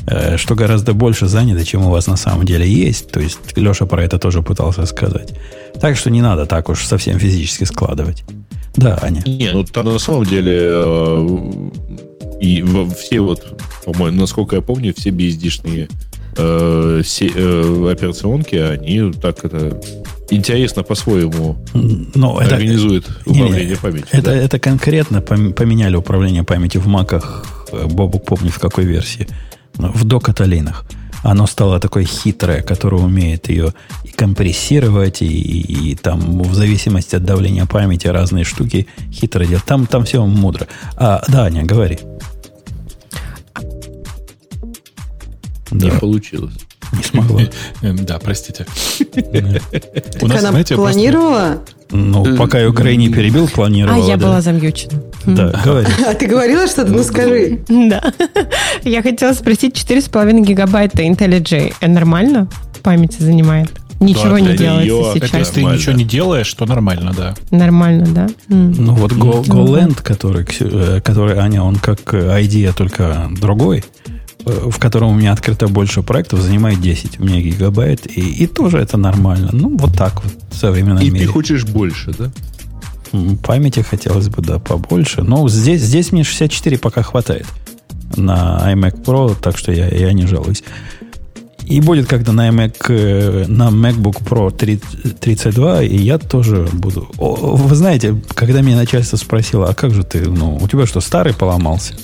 э, 0.06 0.36
что 0.36 0.54
гораздо 0.54 0.92
больше 0.92 1.26
занято, 1.26 1.64
чем 1.64 1.84
у 1.84 1.90
вас 1.90 2.06
на 2.06 2.16
самом 2.16 2.44
деле 2.44 2.70
есть. 2.70 3.10
То 3.10 3.18
есть 3.18 3.56
Леша 3.56 3.86
про 3.86 4.04
это 4.04 4.20
тоже 4.20 4.42
пытался 4.42 4.86
сказать. 4.86 5.34
Так 5.80 5.96
что 5.96 6.10
не 6.10 6.22
надо 6.22 6.46
так 6.46 6.68
уж 6.68 6.84
совсем 6.84 7.18
физически 7.18 7.64
складывать. 7.64 8.22
Да, 8.78 8.98
Аня. 9.02 9.22
Не, 9.26 9.50
ну 9.52 9.64
там 9.64 9.86
на 9.86 9.98
самом 9.98 10.24
деле 10.24 10.56
э, 10.56 11.38
и 12.40 12.64
все 12.96 13.20
вот, 13.20 13.58
по-моему, 13.84 14.20
насколько 14.20 14.56
я 14.56 14.62
помню, 14.62 14.94
все 14.96 15.10
BSD-шные 15.10 15.90
э, 16.36 17.02
э, 17.02 17.90
операционки, 17.90 18.54
они 18.54 19.12
так 19.12 19.44
это 19.44 19.80
интересно 20.30 20.84
по-своему 20.84 21.56
Но 22.14 22.38
организуют 22.38 23.08
это, 23.08 23.30
управление 23.30 23.70
не, 23.70 23.76
памятью. 23.76 24.08
Это, 24.12 24.30
да? 24.30 24.36
это 24.36 24.58
конкретно 24.60 25.22
поменяли 25.22 25.96
управление 25.96 26.44
памятью 26.44 26.80
в 26.80 26.86
маках. 26.86 27.46
Бобук 27.72 28.26
помнит 28.26 28.52
в 28.52 28.60
какой 28.60 28.84
версии. 28.84 29.26
В 29.74 30.04
докаталинах 30.04 30.84
оно 31.22 31.46
стало 31.46 31.80
такое 31.80 32.04
хитрое, 32.04 32.62
которое 32.62 33.02
умеет 33.02 33.48
ее 33.48 33.74
и 34.04 34.08
компрессировать, 34.08 35.22
и, 35.22 35.26
и, 35.26 35.90
и 35.90 35.94
там 35.94 36.42
в 36.42 36.54
зависимости 36.54 37.16
от 37.16 37.24
давления 37.24 37.66
памяти 37.66 38.06
разные 38.06 38.44
штуки 38.44 38.86
хитро 39.12 39.44
делать. 39.44 39.64
Там, 39.64 39.86
там 39.86 40.04
все 40.04 40.24
мудро. 40.24 40.68
А, 40.96 41.22
да, 41.28 41.44
Аня, 41.44 41.64
говори. 41.64 41.98
Не 45.70 45.90
да. 45.90 45.98
получилось. 45.98 46.54
Не 46.92 47.02
смогла. 47.02 47.42
Да, 47.82 48.18
простите. 48.18 48.66
У 50.20 50.26
нас, 50.26 50.44
она 50.44 50.62
планировала? 50.64 51.62
Ну, 51.90 52.36
пока 52.36 52.60
я 52.60 52.68
Украине 52.68 53.08
перебил, 53.08 53.48
планировала. 53.48 54.04
А 54.04 54.08
я 54.08 54.16
была 54.16 54.40
замьючена. 54.40 55.02
Да, 55.26 55.52
говори. 55.64 55.86
А 56.06 56.14
ты 56.14 56.26
говорила 56.26 56.66
что-то? 56.66 56.92
Ну, 56.92 57.02
скажи. 57.02 57.60
Да. 57.68 58.02
Я 58.84 59.02
хотела 59.02 59.32
спросить, 59.32 59.74
4,5 59.76 60.40
гигабайта 60.40 61.02
IntelliJ 61.02 61.86
нормально 61.86 62.48
памяти 62.82 63.22
занимает? 63.22 63.68
Ничего 64.00 64.38
не 64.38 64.56
делается 64.56 65.26
сейчас. 65.26 65.40
если 65.40 65.54
ты 65.54 65.64
ничего 65.64 65.92
не 65.92 66.04
делаешь, 66.04 66.52
то 66.54 66.66
нормально, 66.66 67.12
да. 67.16 67.34
Нормально, 67.50 68.06
да. 68.06 68.28
Ну 68.48 68.94
вот 68.94 69.12
GoLand, 69.12 70.00
который, 70.02 70.46
э, 70.60 71.00
который, 71.02 71.38
Аня, 71.38 71.62
он 71.62 71.76
как 71.76 72.14
idea, 72.14 72.72
только 72.72 73.28
другой, 73.40 73.84
э, 74.06 74.10
в 74.52 74.78
котором 74.78 75.10
у 75.10 75.14
меня 75.14 75.32
открыто 75.32 75.68
больше 75.68 76.02
проектов, 76.02 76.40
занимает 76.40 76.80
10 76.80 77.20
у 77.20 77.24
меня 77.24 77.40
гигабайт, 77.40 78.06
и, 78.06 78.20
и 78.20 78.46
тоже 78.46 78.78
это 78.78 78.96
нормально. 78.96 79.50
Ну, 79.52 79.76
вот 79.76 79.96
так 79.96 80.22
вот 80.22 80.32
в 80.50 80.56
современном 80.56 81.02
и 81.02 81.10
мире. 81.10 81.24
И 81.24 81.26
ты 81.26 81.32
хочешь 81.32 81.64
больше, 81.64 82.12
да? 82.18 82.30
Памяти 83.42 83.80
хотелось 83.80 84.28
бы, 84.28 84.42
да, 84.42 84.58
побольше. 84.58 85.22
Но 85.22 85.48
здесь, 85.48 85.80
здесь 85.82 86.12
мне 86.12 86.24
64 86.24 86.78
пока 86.78 87.02
хватает 87.02 87.46
на 88.16 88.72
iMac 88.72 89.04
Pro, 89.04 89.36
так 89.40 89.56
что 89.56 89.72
я, 89.72 89.88
я 89.88 90.12
не 90.12 90.26
жалуюсь. 90.26 90.62
И 91.68 91.80
будет 91.82 92.06
когда 92.06 92.32
на, 92.32 92.48
iMac, 92.48 92.76
э, 92.88 93.44
на 93.46 93.68
MacBook 93.68 94.22
Pro 94.24 94.50
32, 94.50 95.82
и 95.82 95.96
я 95.96 96.16
тоже 96.18 96.66
буду. 96.72 97.10
О, 97.18 97.56
вы 97.56 97.76
знаете, 97.76 98.16
когда 98.34 98.62
меня 98.62 98.76
начальство 98.76 99.18
спросило, 99.18 99.68
а 99.68 99.74
как 99.74 99.92
же 99.92 100.02
ты, 100.02 100.20
ну, 100.30 100.56
у 100.56 100.66
тебя 100.66 100.86
что, 100.86 101.00
старый 101.00 101.34
поломался? 101.34 101.94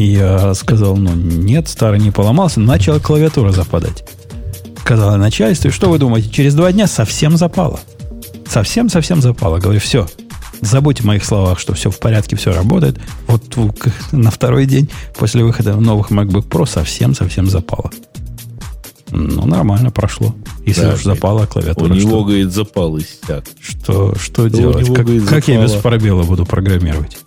И 0.00 0.12
я 0.14 0.54
сказал, 0.54 0.96
ну, 0.96 1.14
нет, 1.14 1.68
старый 1.68 2.00
не 2.00 2.10
поломался, 2.10 2.58
начала 2.58 2.98
клавиатура 2.98 3.52
западать. 3.52 4.02
Сказала 4.80 5.16
начальство, 5.16 5.68
и 5.68 5.70
что 5.70 5.90
вы 5.90 5.98
думаете, 5.98 6.30
через 6.30 6.54
два 6.54 6.72
дня 6.72 6.86
совсем 6.86 7.36
запало. 7.36 7.80
Совсем-совсем 8.48 9.20
запало. 9.20 9.58
Говорю, 9.58 9.78
все, 9.78 10.08
забудьте 10.62 11.02
о 11.02 11.06
моих 11.06 11.22
словах, 11.22 11.58
что 11.58 11.74
все 11.74 11.90
в 11.90 11.98
порядке, 11.98 12.34
все 12.36 12.54
работает. 12.54 12.98
Вот 13.26 13.42
на 14.12 14.30
второй 14.30 14.64
день 14.64 14.88
после 15.18 15.44
выхода 15.44 15.76
новых 15.76 16.10
MacBook 16.10 16.48
Pro 16.48 16.64
совсем-совсем 16.64 17.46
запало. 17.50 17.90
Ну, 19.10 19.44
нормально 19.44 19.90
прошло. 19.90 20.34
Если 20.64 20.80
да, 20.80 20.94
уж 20.94 21.02
запала 21.02 21.44
клавиатура. 21.44 21.92
У 21.92 21.94
него, 21.94 22.08
что, 22.08 22.24
говорит, 22.24 22.52
запал 22.52 22.98
иссяк. 22.98 23.44
Что, 23.60 24.14
что, 24.14 24.18
что 24.18 24.48
делать? 24.48 24.86
Него, 24.86 24.94
как, 24.94 25.04
говорит, 25.04 25.28
как 25.28 25.46
я 25.46 25.62
без 25.62 25.72
пробела 25.72 26.22
буду 26.22 26.46
программировать? 26.46 27.18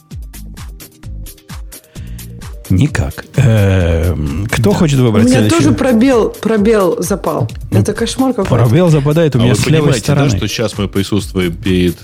Никак. 2.73 3.25
Эм, 3.35 4.47
кто 4.51 4.71
да. 4.71 4.77
хочет 4.77 4.99
выбрать 4.99 5.25
У 5.25 5.29
меня 5.29 5.47
тоже 5.47 5.71
пробел, 5.73 6.29
пробел 6.29 7.01
запал. 7.01 7.49
Это 7.71 7.93
кошмар 7.93 8.33
какой-то. 8.33 8.65
Пробел 8.65 8.89
западает 8.89 9.35
у 9.35 9.39
меня 9.39 9.51
а 9.51 9.55
с 9.55 9.65
левой 9.67 9.93
стороны. 9.93 10.29
Да, 10.29 10.37
что 10.37 10.47
сейчас 10.47 10.77
мы 10.77 10.87
присутствуем 10.87 11.55
перед, 11.55 11.95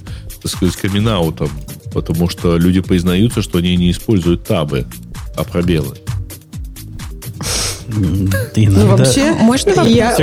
так 0.42 0.52
сказать, 0.52 0.76
камин 0.76 1.10
потому 1.92 2.30
что 2.30 2.58
люди 2.58 2.82
признаются, 2.82 3.42
что 3.42 3.58
они 3.58 3.76
не 3.78 3.90
используют 3.92 4.44
табы, 4.44 4.86
а 5.36 5.44
пробелы. 5.44 5.96
Иногда... 8.56 8.80
Ну, 8.82 8.88
вообще, 8.88 9.32
можно 9.34 9.82
я, 9.82 10.16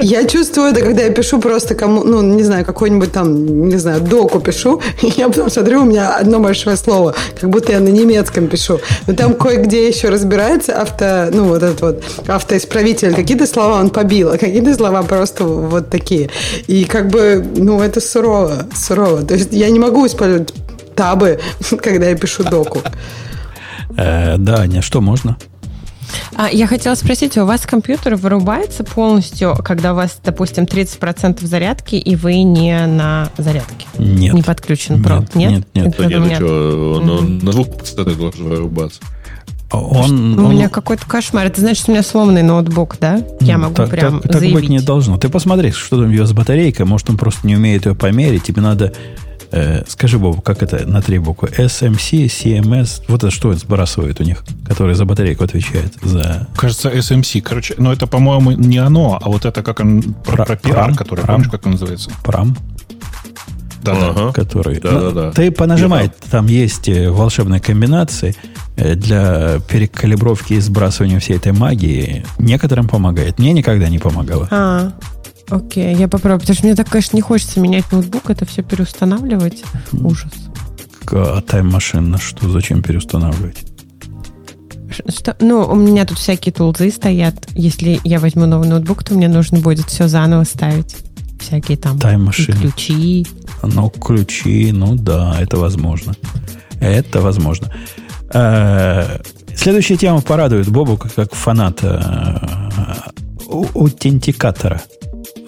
я 0.00 0.24
чувствую 0.26 0.68
это, 0.72 0.80
когда 0.80 1.02
я 1.02 1.10
пишу 1.10 1.40
просто 1.40 1.74
кому, 1.74 2.04
ну, 2.04 2.22
не 2.22 2.42
знаю, 2.42 2.64
какой-нибудь 2.64 3.12
там, 3.12 3.68
не 3.68 3.76
знаю, 3.76 4.00
доку 4.00 4.40
пишу, 4.40 4.80
и 5.02 5.06
я 5.16 5.28
потом 5.28 5.50
смотрю, 5.50 5.82
у 5.82 5.84
меня 5.84 6.16
одно 6.16 6.40
большое 6.40 6.76
слово, 6.76 7.14
как 7.40 7.50
будто 7.50 7.72
я 7.72 7.80
на 7.80 7.88
немецком 7.88 8.48
пишу. 8.48 8.80
Но 9.06 9.14
там 9.14 9.34
кое-где 9.34 9.88
еще 9.88 10.08
разбирается 10.08 10.80
авто, 10.80 11.28
ну, 11.32 11.44
вот 11.44 11.62
этот 11.62 11.80
вот 11.80 12.04
автоисправитель. 12.26 13.14
Какие-то 13.14 13.46
слова 13.46 13.80
он 13.80 13.90
побил, 13.90 14.32
а 14.32 14.38
какие-то 14.38 14.74
слова 14.74 15.02
просто 15.02 15.44
вот 15.44 15.90
такие. 15.90 16.30
И 16.66 16.84
как 16.84 17.08
бы, 17.08 17.44
ну, 17.56 17.80
это 17.80 18.00
сурово, 18.00 18.66
сурово. 18.74 19.22
То 19.22 19.34
есть 19.34 19.52
я 19.52 19.70
не 19.70 19.78
могу 19.78 20.06
использовать 20.06 20.52
табы, 20.94 21.38
когда 21.82 22.08
я 22.08 22.16
пишу 22.16 22.42
доку. 22.44 22.80
Э, 23.96 24.36
да, 24.38 24.66
не, 24.66 24.80
что 24.82 25.00
можно? 25.00 25.36
А, 26.34 26.48
я 26.50 26.66
хотела 26.66 26.94
спросить, 26.94 27.36
у 27.36 27.44
вас 27.44 27.62
компьютер 27.62 28.16
вырубается 28.16 28.84
полностью, 28.84 29.56
когда 29.64 29.92
у 29.92 29.96
вас, 29.96 30.18
допустим, 30.24 30.64
30% 30.64 31.44
зарядки, 31.44 31.96
и 31.96 32.16
вы 32.16 32.42
не 32.42 32.86
на 32.86 33.30
зарядке? 33.36 33.86
Нет. 33.98 34.34
Не 34.34 34.42
подключен 34.42 35.02
провод? 35.02 35.34
Нет? 35.34 35.64
Нет, 35.74 35.98
нет. 35.98 35.98
нет, 35.98 36.20
нет. 36.20 36.36
Что, 36.36 37.00
он, 37.00 37.10
он 37.10 37.38
на 37.38 37.52
двух 37.52 37.76
процентах 37.76 38.16
должен 38.16 38.44
вырубаться. 38.44 39.00
Он, 39.72 40.38
у 40.38 40.46
он... 40.46 40.54
меня 40.54 40.68
какой-то 40.68 41.06
кошмар. 41.06 41.46
Это 41.46 41.60
значит, 41.60 41.82
что 41.82 41.92
у 41.92 41.94
меня 41.94 42.02
сломанный 42.02 42.42
ноутбук, 42.42 42.96
да? 43.00 43.22
Я 43.40 43.56
могу 43.56 43.74
так, 43.74 43.90
прям 43.90 44.20
так, 44.20 44.32
заявить. 44.32 44.54
Так 44.54 44.62
быть 44.62 44.70
не 44.70 44.80
должно. 44.80 45.16
Ты 45.16 45.28
посмотри, 45.28 45.70
что 45.70 45.98
там 46.00 46.10
ее 46.10 46.26
с 46.26 46.32
батарейкой. 46.32 46.84
Может, 46.84 47.08
он 47.10 47.16
просто 47.16 47.46
не 47.46 47.56
умеет 47.56 47.86
ее 47.86 47.94
померить. 47.94 48.42
Тебе 48.44 48.60
надо 48.60 48.92
Э, 49.52 49.84
скажи, 49.86 50.18
Боб, 50.18 50.42
как 50.42 50.62
это 50.62 50.86
на 50.86 51.02
три 51.02 51.18
буквы? 51.18 51.48
SMC, 51.48 52.26
CMS, 52.26 53.02
вот 53.08 53.22
это 53.22 53.30
что 53.30 53.52
сбрасывает 53.54 54.18
у 54.20 54.24
них, 54.24 54.42
который 54.66 54.94
за 54.94 55.04
батарейку 55.04 55.44
отвечает? 55.44 55.92
За... 56.02 56.48
Кажется, 56.56 56.90
SMC. 56.90 57.42
Короче, 57.42 57.74
но 57.76 57.92
это, 57.92 58.06
по-моему, 58.06 58.52
не 58.52 58.78
оно, 58.78 59.18
а 59.22 59.28
вот 59.28 59.44
это 59.44 59.62
как 59.62 59.80
он, 59.80 60.14
про, 60.24 60.44
про 60.44 60.54
PR, 60.54 60.96
который, 60.96 61.20
прам, 61.20 61.36
помнишь, 61.36 61.50
как 61.50 61.66
он 61.66 61.72
называется? 61.72 62.10
Прам. 62.24 62.56
Да-да. 63.82 64.08
Ага. 64.10 64.32
который... 64.32 64.80
Да-да-да. 64.80 65.26
Ну, 65.26 65.32
Ты 65.32 65.50
понажимай, 65.50 66.10
там 66.30 66.46
есть 66.46 66.88
э, 66.88 67.10
волшебные 67.10 67.60
комбинации 67.60 68.34
э, 68.76 68.94
для 68.94 69.58
перекалибровки 69.68 70.54
и 70.54 70.60
сбрасывания 70.60 71.18
всей 71.18 71.36
этой 71.36 71.52
магии. 71.52 72.24
Некоторым 72.38 72.88
помогает. 72.88 73.38
Мне 73.38 73.52
никогда 73.52 73.88
не 73.88 73.98
помогало. 73.98 74.48
А, 74.50 74.92
окей, 75.56 75.94
я 75.94 76.08
попробую. 76.08 76.40
Потому 76.40 76.56
что 76.56 76.66
мне 76.66 76.74
так, 76.74 76.88
конечно, 76.88 77.16
не 77.16 77.22
хочется 77.22 77.60
менять 77.60 77.90
ноутбук, 77.92 78.30
это 78.30 78.44
все 78.46 78.62
переустанавливать. 78.62 79.62
Ужас. 79.92 80.32
А 81.10 81.40
тайм-машин 81.40 82.10
на 82.10 82.18
что? 82.18 82.48
Зачем 82.48 82.82
переустанавливать? 82.82 83.64
Что, 85.08 85.36
ну, 85.40 85.66
у 85.66 85.74
меня 85.74 86.04
тут 86.04 86.18
всякие 86.18 86.52
тулзы 86.52 86.90
стоят. 86.90 87.48
Если 87.54 88.00
я 88.04 88.18
возьму 88.20 88.46
новый 88.46 88.68
ноутбук, 88.68 89.04
то 89.04 89.14
мне 89.14 89.28
нужно 89.28 89.58
будет 89.58 89.86
все 89.86 90.08
заново 90.08 90.44
ставить. 90.44 90.96
Всякие 91.40 91.76
там 91.76 91.98
Тайм-машины. 91.98 92.56
ключи. 92.56 93.26
Ну, 93.62 93.90
ключи, 93.90 94.70
ну 94.72 94.94
да, 94.96 95.36
это 95.40 95.56
возможно. 95.56 96.14
Это 96.80 97.20
возможно. 97.20 97.72
Э, 98.32 99.18
Следующая 99.54 99.96
тема 99.96 100.20
порадует 100.20 100.68
Бобу 100.68 100.96
как, 100.96 101.34
фаната 101.34 103.10
э, 103.48 103.52
аутентикатора 103.74 104.80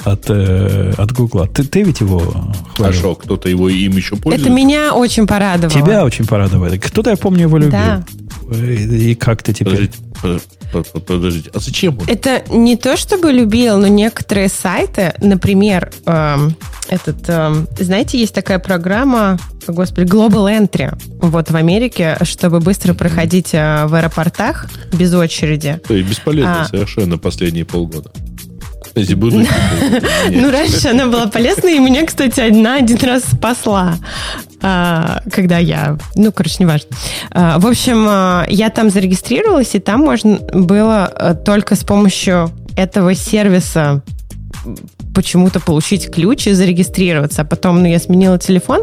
от, 0.04 0.24
э, 0.28 0.92
от 0.96 1.12
Гугла. 1.12 1.46
Ты, 1.48 1.64
ты 1.64 1.82
ведь 1.82 2.00
его 2.00 2.22
А 2.34 2.76
хвалил? 2.76 2.98
что, 2.98 3.14
кто-то 3.14 3.48
его 3.48 3.68
им 3.68 3.96
еще 3.96 4.16
пользуется? 4.16 4.46
Это 4.48 4.54
меня 4.54 4.94
очень 4.94 5.26
порадовало. 5.26 5.70
Тебя 5.82 6.04
очень 6.04 6.26
порадовало. 6.26 6.76
Кто-то, 6.76 7.10
я 7.10 7.16
помню, 7.16 7.42
его 7.42 7.56
любил. 7.58 7.72
Да. 7.72 8.04
И, 8.52 9.10
и 9.10 9.14
как 9.14 9.42
ты 9.42 9.52
теперь? 9.52 9.90
Подождите, 9.90 9.98
под- 10.22 10.42
под- 10.72 10.92
под- 10.92 11.06
подождите, 11.06 11.50
а 11.54 11.58
зачем 11.60 11.98
он? 11.98 12.04
Это 12.08 12.42
не 12.50 12.76
то 12.76 12.96
чтобы 12.96 13.32
любил, 13.32 13.78
но 13.78 13.86
некоторые 13.86 14.48
сайты, 14.48 15.14
например, 15.20 15.92
эм, 16.06 16.54
этот, 16.88 17.24
эм, 17.28 17.66
знаете, 17.78 18.18
есть 18.18 18.34
такая 18.34 18.58
программа, 18.58 19.38
господи, 19.66 20.06
Global 20.06 20.46
Entry, 20.60 20.96
вот 21.20 21.50
в 21.50 21.56
Америке, 21.56 22.18
чтобы 22.22 22.60
быстро 22.60 22.92
проходить 22.94 23.50
э, 23.54 23.86
в 23.86 23.94
аэропортах 23.94 24.66
без 24.92 25.14
очереди. 25.14 25.80
То 25.86 25.94
есть 25.94 26.08
бесполезно 26.08 26.62
А. 26.62 26.64
совершенно 26.66 27.16
последние 27.18 27.64
полгода. 27.64 28.10
Полгода. 28.94 29.36
Нет. 29.36 29.48
Ну, 30.30 30.50
раньше 30.50 30.88
она 30.88 31.06
была 31.06 31.26
полезна, 31.26 31.68
и 31.68 31.78
меня, 31.78 32.06
кстати, 32.06 32.40
одна 32.40 32.76
один 32.76 32.98
раз 32.98 33.24
спасла, 33.24 33.96
а, 34.62 35.20
когда 35.30 35.58
я... 35.58 35.98
Ну, 36.14 36.32
короче, 36.32 36.56
неважно. 36.60 36.88
А, 37.30 37.58
В 37.58 37.66
общем, 37.66 38.06
а, 38.08 38.46
я 38.48 38.70
там 38.70 38.90
зарегистрировалась, 38.90 39.74
и 39.74 39.80
там 39.80 40.00
можно 40.00 40.38
было 40.52 41.06
а, 41.06 41.34
только 41.34 41.74
с 41.76 41.84
помощью 41.84 42.50
этого 42.76 43.14
сервиса 43.14 44.02
почему-то 45.14 45.60
получить 45.60 46.10
ключ 46.10 46.46
и 46.46 46.52
зарегистрироваться. 46.52 47.42
А 47.42 47.44
потом 47.44 47.80
ну, 47.82 47.86
я 47.86 47.98
сменила 47.98 48.38
телефон, 48.38 48.82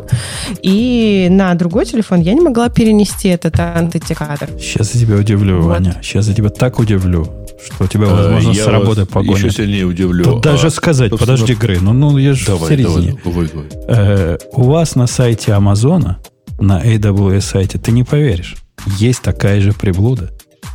и 0.61 1.27
на 1.29 1.53
другой 1.55 1.85
телефон 1.85 2.21
я 2.21 2.33
не 2.33 2.41
могла 2.41 2.69
перенести 2.69 3.27
этот 3.27 3.59
аутентикатор. 3.59 4.49
Сейчас 4.59 4.95
я 4.95 5.01
тебя 5.01 5.15
удивлю, 5.17 5.61
Вот. 5.61 5.69
Ваня. 5.79 5.97
Сейчас 6.01 6.27
я 6.27 6.33
тебя 6.33 6.49
так 6.49 6.79
удивлю, 6.79 7.27
что 7.65 7.87
тебя, 7.87 8.05
Э, 8.05 8.13
возможно, 8.13 8.51
я 8.51 8.63
с 8.63 8.67
работы 8.67 9.05
погонят. 9.05 9.37
Еще 9.37 9.51
сильнее 9.51 9.85
удивлю. 9.85 10.23
Тут 10.23 10.41
даже 10.41 10.67
А, 10.67 10.69
сказать, 10.69 11.09
собственно, 11.09 11.37
подожди, 11.37 11.55
Грей, 11.55 11.79
ну, 11.81 11.93
ну 11.93 12.17
я 12.17 12.33
же 12.33 12.43
в 12.43 12.47
Давай, 12.47 12.69
середине. 12.69 13.17
давай, 13.23 13.47
говори, 13.47 13.49
говори. 13.53 13.69
Э, 13.87 14.37
у 14.53 14.63
вас 14.63 14.95
на 14.95 15.07
сайте 15.07 15.53
Амазона, 15.53 16.19
на 16.59 16.81
AWS 16.83 17.41
сайте, 17.41 17.77
ты 17.77 17.91
не 17.91 18.03
поверишь, 18.03 18.55
есть 18.97 19.21
такая 19.21 19.61
же 19.61 19.73
приблуда, 19.73 20.31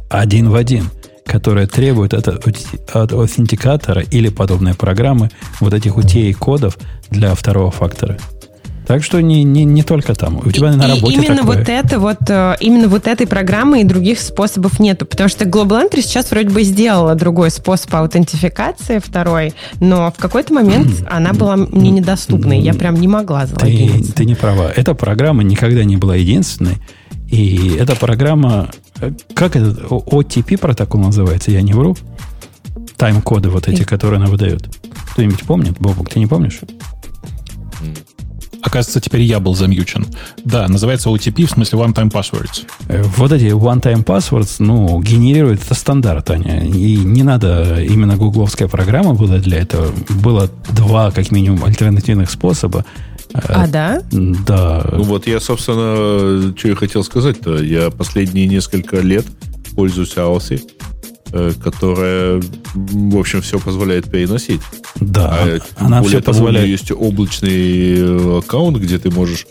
один 0.08 0.50
в 0.50 0.54
один, 0.54 0.90
которая 1.24 1.66
требует 1.66 2.14
от, 2.14 2.28
от 2.28 3.12
аутентикатора 3.12 4.02
или 4.02 4.28
подобной 4.28 4.74
программы 4.74 5.30
вот 5.60 5.74
этих 5.74 5.96
утей 5.96 6.32
кодов 6.32 6.78
для 7.10 7.34
второго 7.34 7.70
фактора. 7.70 8.16
Так 8.86 9.02
что 9.02 9.20
не, 9.20 9.42
не, 9.42 9.64
не 9.64 9.82
только 9.82 10.14
там. 10.14 10.38
У 10.44 10.50
тебя 10.52 10.72
на 10.72 10.84
И 10.84 10.88
работе 10.94 11.14
именно 11.14 11.38
такое. 11.38 11.58
вот 11.58 11.68
это 11.68 11.98
вот, 11.98 12.18
э, 12.28 12.56
именно 12.60 12.88
вот 12.88 13.08
этой 13.08 13.26
программы 13.26 13.80
и 13.80 13.84
других 13.84 14.20
способов 14.20 14.78
нету, 14.78 15.06
потому 15.06 15.28
что 15.28 15.44
Global 15.44 15.90
Entry 15.90 16.02
сейчас 16.02 16.30
вроде 16.30 16.50
бы 16.50 16.62
сделала 16.62 17.16
другой 17.16 17.50
способ 17.50 17.92
аутентификации, 17.94 18.98
второй, 18.98 19.54
но 19.80 20.12
в 20.16 20.20
какой-то 20.20 20.54
момент 20.54 21.04
она 21.10 21.32
была 21.32 21.56
мне 21.56 21.90
недоступна, 21.90 22.58
и 22.58 22.62
я 22.62 22.74
прям 22.74 22.94
не 22.94 23.08
могла 23.08 23.46
Ты, 23.46 23.54
залогиниться. 23.58 24.12
ты 24.14 24.24
не 24.24 24.34
права. 24.36 24.70
Эта 24.74 24.94
программа 24.94 25.42
никогда 25.42 25.82
не 25.84 25.96
была 25.96 26.14
единственной. 26.14 26.76
И 27.28 27.76
эта 27.80 27.96
программа, 27.96 28.70
э, 29.00 29.10
как 29.34 29.56
этот 29.56 29.80
OTP 29.90 30.58
протокол 30.58 31.00
называется, 31.00 31.50
я 31.50 31.60
не 31.60 31.72
вру. 31.72 31.96
Тайм-коды 32.96 33.48
вот 33.50 33.66
эти, 33.68 33.82
которые 33.82 34.18
она 34.18 34.26
выдает. 34.26 34.68
Кто-нибудь 35.12 35.42
помнит? 35.42 35.76
Бобук, 35.80 36.08
ты 36.08 36.18
не 36.20 36.26
помнишь? 36.26 36.60
Оказывается, 38.66 39.00
теперь 39.00 39.22
я 39.22 39.38
был 39.38 39.54
замьючен. 39.54 40.04
Да, 40.44 40.66
называется 40.66 41.08
OTP, 41.08 41.46
в 41.46 41.50
смысле 41.50 41.78
One 41.78 41.94
Time 41.94 42.10
Passwords. 42.10 42.66
Э, 42.88 43.04
Вот 43.16 43.30
эти 43.30 43.44
one-time 43.44 44.04
passwords, 44.04 44.56
ну, 44.58 45.00
генерируют 45.00 45.62
это 45.62 45.74
стандарт, 45.74 46.30
Аня. 46.30 46.64
И 46.66 46.96
не 46.96 47.22
надо 47.22 47.80
именно 47.82 48.16
гугловская 48.16 48.66
программа 48.66 49.14
была 49.14 49.38
для 49.38 49.58
этого. 49.58 49.92
Было 50.08 50.50
два, 50.72 51.12
как 51.12 51.30
минимум, 51.30 51.64
альтернативных 51.64 52.28
способа. 52.28 52.84
Э, 53.34 53.38
А, 53.48 53.66
да? 53.68 54.02
Да. 54.10 54.84
Ну 54.92 55.04
вот 55.04 55.28
я, 55.28 55.38
собственно, 55.38 56.52
что 56.56 56.68
я 56.68 56.74
хотел 56.74 57.04
сказать-то. 57.04 57.62
Я 57.62 57.90
последние 57.90 58.46
несколько 58.46 58.98
лет 59.00 59.26
пользуюсь 59.76 60.16
Authy, 60.16 60.60
э, 60.60 60.95
которая, 61.62 62.42
м, 62.74 63.10
в 63.10 63.18
общем, 63.18 63.42
все 63.42 63.58
позволяет 63.58 64.10
переносить. 64.10 64.60
Да, 64.96 65.38
А, 65.40 65.58
она 65.84 66.00
более 66.02 66.20
все 66.20 66.24
того, 66.24 66.38
у 66.38 66.40
нее 66.42 66.52
позволяет. 66.52 66.68
есть 66.68 66.90
облачный 66.92 67.98
э, 67.98 68.38
аккаунт, 68.38 68.78
где 68.78 68.98
ты 68.98 69.10
можешь 69.10 69.46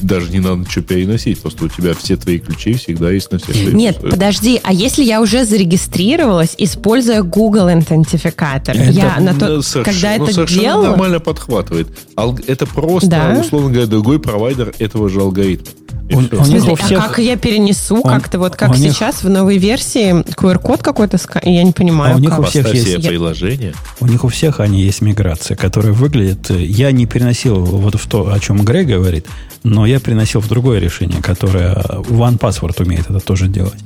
даже 0.00 0.30
не 0.30 0.38
надо 0.40 0.56
ничего 0.58 0.84
переносить, 0.84 1.40
просто 1.40 1.64
у 1.64 1.68
тебя 1.68 1.92
все 1.94 2.16
твои 2.16 2.38
ключи 2.38 2.74
всегда 2.74 3.10
есть 3.10 3.30
на 3.32 3.38
всех 3.38 3.54
Нет, 3.56 3.96
устройствах. 3.96 4.10
подожди, 4.10 4.60
а 4.62 4.72
если 4.72 5.02
я 5.04 5.20
уже 5.20 5.44
зарегистрировалась, 5.44 6.54
используя 6.56 7.22
Google 7.22 7.68
идентификатор, 7.70 8.76
Это- 8.76 8.90
я 8.90 9.18
на 9.20 9.34
то, 9.34 9.46
Ну, 9.48 9.58
соверш- 9.58 9.84
когда 9.84 10.16
ну, 10.18 10.24
это 10.24 10.32
совершенно 10.34 10.62
делала, 10.62 10.86
нормально 10.88 11.20
подхватывает. 11.20 11.88
Ал- 12.16 12.38
Это 12.46 12.66
просто, 12.66 13.10
Да? 13.10 13.38
условно 13.44 13.70
говоря, 13.70 13.86
другой 13.86 14.18
провайдер 14.20 14.72
этого 14.78 15.08
же 15.08 15.20
алгоритма. 15.20 15.66
Он- 16.12 16.28
В 16.30 16.46
смысле, 16.46 16.72
у 16.72 16.76
всех- 16.76 17.04
а 17.04 17.08
как 17.08 17.18
я 17.18 17.36
перенесу 17.36 17.96
Он- 17.96 18.02
как-то 18.02 18.38
вот 18.38 18.54
как 18.54 18.70
у 18.70 18.74
них- 18.74 18.92
сейчас 18.92 19.22
в 19.24 19.28
новой 19.28 19.58
версии 19.58 20.22
QR-код 20.34 20.82
какой-то, 20.82 21.16
ска- 21.16 21.40
я 21.42 21.62
не 21.64 21.72
понимаю. 21.72 22.14
А 22.14 22.16
у 22.16 22.20
них 22.20 22.30
как. 22.30 22.40
у 22.40 22.42
всех 22.44 22.64
Поставь 22.66 22.86
есть- 22.86 23.06
приложение. 23.08 23.74
У 24.00 24.06
них 24.06 24.24
у 24.24 24.28
всех 24.28 24.60
они 24.60 24.82
есть 24.82 25.00
миграция, 25.02 25.56
которая 25.56 25.92
выглядит... 25.92 26.50
э, 26.50 26.62
Я 26.62 26.92
не 26.92 27.06
переносил 27.06 27.56
вот 27.64 27.96
в 27.96 28.06
то, 28.06 28.32
о 28.32 28.38
чем 28.38 28.64
Грей 28.64 28.84
говорит, 28.84 29.26
но 29.64 29.84
я 29.86 29.98
переносил 29.98 30.40
в 30.40 30.48
другое 30.48 30.78
решение, 30.78 31.20
которое 31.22 31.72
э, 31.74 32.02
OnePassword 32.08 32.82
умеет 32.84 33.10
это 33.10 33.18
тоже 33.20 33.48
делать. 33.48 33.80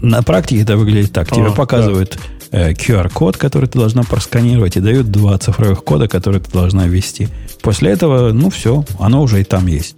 На 0.00 0.22
практике 0.22 0.62
это 0.62 0.76
выглядит 0.76 1.12
так. 1.12 1.28
Тебе 1.30 1.46
А, 1.48 1.50
показывают 1.50 2.18
э, 2.52 2.72
QR-код, 2.72 3.36
который 3.36 3.68
ты 3.68 3.78
должна 3.78 4.04
просканировать, 4.04 4.76
и 4.76 4.80
дают 4.80 5.10
два 5.10 5.36
цифровых 5.38 5.82
кода, 5.84 6.08
которые 6.08 6.40
ты 6.40 6.50
должна 6.52 6.86
ввести. 6.86 7.28
После 7.62 7.90
этого, 7.90 8.32
ну 8.32 8.48
все, 8.48 8.84
оно 9.00 9.20
уже 9.22 9.40
и 9.40 9.44
там 9.44 9.66
есть. 9.66 9.96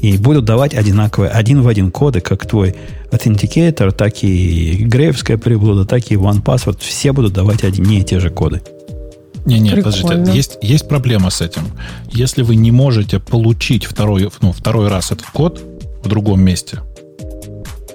И 0.00 0.16
будут 0.16 0.44
давать 0.44 0.74
одинаковые, 0.74 1.30
один 1.30 1.62
в 1.62 1.68
один 1.68 1.90
коды, 1.90 2.20
как 2.20 2.46
твой 2.46 2.76
Authenticator, 3.10 3.90
так 3.90 4.22
и 4.22 4.84
греевская 4.84 5.38
приблуда, 5.38 5.84
так 5.84 6.10
и 6.10 6.14
OnePassword. 6.14 6.78
Все 6.80 7.12
будут 7.12 7.32
давать 7.32 7.64
одни 7.64 8.00
и 8.00 8.04
те 8.04 8.20
же 8.20 8.30
коды. 8.30 8.62
Не, 9.44 9.58
не, 9.60 9.70
подождите, 9.70 10.30
есть, 10.32 10.58
есть 10.60 10.88
проблема 10.88 11.30
с 11.30 11.40
этим. 11.40 11.62
Если 12.12 12.42
вы 12.42 12.56
не 12.56 12.70
можете 12.70 13.18
получить 13.18 13.86
второй, 13.86 14.30
ну, 14.42 14.52
второй 14.52 14.88
раз 14.88 15.10
этот 15.10 15.26
код 15.26 15.62
в 16.04 16.08
другом 16.08 16.42
месте, 16.42 16.80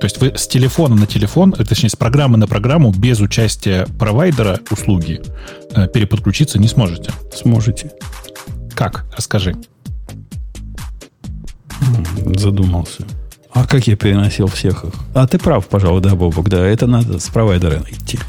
то 0.03 0.05
есть 0.05 0.19
вы 0.19 0.33
с 0.35 0.47
телефона 0.47 0.95
на 0.95 1.07
телефон, 1.07 1.55
э, 1.57 1.63
точнее, 1.63 1.89
с 1.89 1.95
программы 1.95 2.37
на 2.37 2.45
программу 2.45 2.91
без 2.91 3.21
участия 3.21 3.87
провайдера 3.97 4.59
услуги 4.69 5.21
э, 5.71 5.87
переподключиться 5.87 6.59
не 6.59 6.67
сможете. 6.67 7.11
Сможете. 7.33 7.91
Как? 8.75 9.05
Расскажи. 9.15 9.55
Задумался. 12.37 13.03
А 13.51 13.65
как 13.67 13.85
я 13.87 13.95
переносил 13.95 14.47
всех 14.47 14.83
их? 14.85 14.91
А 15.13 15.27
ты 15.27 15.37
прав, 15.37 15.67
пожалуй, 15.67 16.01
да, 16.01 16.15
Бобок, 16.15 16.49
да. 16.49 16.65
Это 16.65 16.87
надо 16.87 17.19
с 17.19 17.27
провайдера 17.29 17.83
идти. 17.89 18.19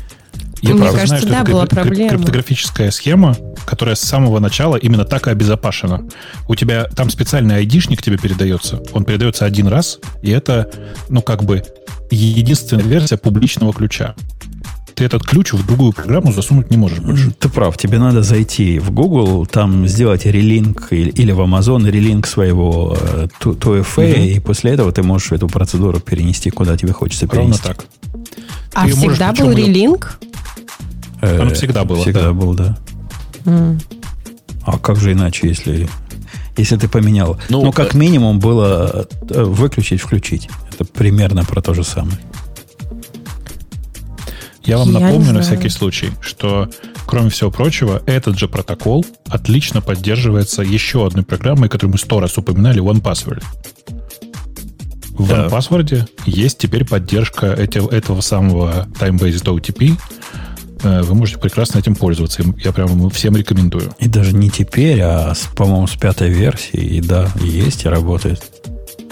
Я 0.60 0.70
Мне 0.74 0.80
просто 0.82 0.96
кажется, 0.98 1.18
что 1.18 1.28
да, 1.28 1.42
это 1.42 1.50
была 1.52 1.64
крип- 1.64 1.70
крип- 1.70 1.82
проблема. 1.86 2.10
криптографическая 2.10 2.90
схема, 2.90 3.36
которая 3.66 3.94
с 3.96 4.00
самого 4.00 4.38
начала 4.38 4.76
именно 4.76 5.04
так 5.04 5.26
и 5.26 5.30
обезопасена. 5.30 6.04
У 6.48 6.54
тебя 6.54 6.84
там 6.84 7.10
специальный 7.10 7.56
айдишник 7.56 8.02
тебе 8.02 8.16
передается. 8.18 8.82
Он 8.92 9.04
передается 9.04 9.44
один 9.44 9.66
раз, 9.68 9.98
и 10.22 10.30
это, 10.30 10.70
ну, 11.10 11.20
как 11.22 11.44
бы, 11.44 11.62
единственная 12.10 12.84
версия 12.84 13.16
публичного 13.18 13.72
ключа. 13.72 14.14
Ты 14.94 15.04
этот 15.04 15.24
ключ 15.24 15.52
в 15.52 15.66
другую 15.66 15.92
программу 15.92 16.32
засунуть 16.32 16.70
не 16.70 16.76
можешь 16.76 17.00
больше. 17.00 17.32
Ты 17.32 17.48
прав, 17.48 17.76
тебе 17.76 17.98
надо 17.98 18.22
зайти 18.22 18.78
в 18.78 18.92
Google, 18.92 19.44
там 19.46 19.88
сделать 19.88 20.24
релинк 20.24 20.88
или, 20.92 21.10
или 21.10 21.32
в 21.32 21.40
Amazon 21.40 21.90
релинк 21.90 22.26
своего 22.26 22.96
э, 23.00 23.26
2FA, 23.40 24.26
и 24.26 24.40
после 24.40 24.72
этого 24.72 24.92
ты 24.92 25.02
можешь 25.02 25.32
эту 25.32 25.48
процедуру 25.48 25.98
перенести, 25.98 26.50
куда 26.50 26.76
тебе 26.76 26.92
хочется 26.92 27.26
Ровно 27.26 27.56
перенести. 27.56 27.62
так. 27.66 27.86
А 28.72 28.86
Ты 28.86 28.94
можешь 28.94 29.12
всегда 29.12 29.32
причем 29.32 29.46
был 29.46 29.52
релинк? 29.56 30.18
Э, 31.20 31.40
Оно 31.40 31.50
всегда 31.54 31.84
было, 31.84 32.00
Всегда 32.00 32.22
да. 32.22 32.32
был, 32.32 32.54
да. 32.54 32.78
А 34.64 34.78
как 34.78 34.96
же 34.96 35.12
иначе, 35.12 35.48
если... 35.48 35.88
если 36.56 36.76
ты 36.76 36.88
поменял. 36.88 37.38
Ну, 37.48 37.64
Ну, 37.64 37.72
как 37.72 37.94
э, 37.94 37.98
минимум 37.98 38.38
было 38.38 39.06
э, 39.28 39.42
выключить, 39.42 40.00
включить. 40.00 40.48
Это 40.72 40.84
примерно 40.84 41.44
про 41.44 41.60
то 41.60 41.74
же 41.74 41.84
самое. 41.84 42.18
Я 44.64 44.78
вам 44.78 44.92
Я 44.92 45.00
напомню 45.00 45.32
на 45.32 45.42
всякий 45.42 45.68
случай, 45.68 46.10
что, 46.20 46.70
кроме 47.06 47.28
всего 47.30 47.50
прочего, 47.50 48.02
этот 48.06 48.38
же 48.38 48.48
протокол 48.48 49.04
отлично 49.28 49.80
поддерживается 49.82 50.62
еще 50.62 51.06
одной 51.06 51.24
программой, 51.24 51.68
которую 51.68 51.92
мы 51.92 51.98
сто 51.98 52.20
раз 52.20 52.38
упоминали, 52.38 52.80
OnePassword. 52.80 53.42
В 55.10 55.28
Да. 55.28 55.46
OnePassword 55.46 56.08
есть 56.26 56.58
теперь 56.58 56.84
поддержка 56.86 57.52
эти- 57.52 57.78
этого 57.94 58.20
самого 58.20 58.88
Time-Based 58.98 59.44
OTP. 59.44 59.96
Э, 60.82 61.02
Вы 61.02 61.14
можете 61.14 61.38
прекрасно 61.38 61.78
этим 61.78 61.94
пользоваться. 61.94 62.42
Я 62.62 62.72
прямо 62.72 63.08
всем 63.10 63.36
рекомендую. 63.36 63.94
И 64.00 64.08
даже 64.08 64.34
не 64.34 64.50
теперь, 64.50 65.00
а, 65.00 65.34
с, 65.34 65.46
по-моему, 65.56 65.86
с 65.86 65.94
пятой 65.96 66.28
версии. 66.30 66.78
И 66.78 67.00
да, 67.00 67.30
есть 67.40 67.84
и 67.84 67.88
работает. 67.88 68.42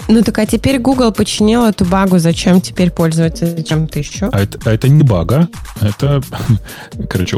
Ну 0.07 0.21
так 0.21 0.37
а 0.39 0.45
теперь 0.45 0.79
Google 0.79 1.11
починил 1.11 1.63
эту 1.65 1.85
багу, 1.85 2.19
зачем 2.19 2.61
теперь 2.61 2.91
пользоваться 2.91 3.63
чем-то 3.63 3.99
еще? 3.99 4.29
А 4.31 4.41
это, 4.41 4.59
а 4.65 4.73
это 4.73 4.89
не 4.89 5.03
бага. 5.03 5.47
Это, 5.81 6.21
короче, 7.09 7.37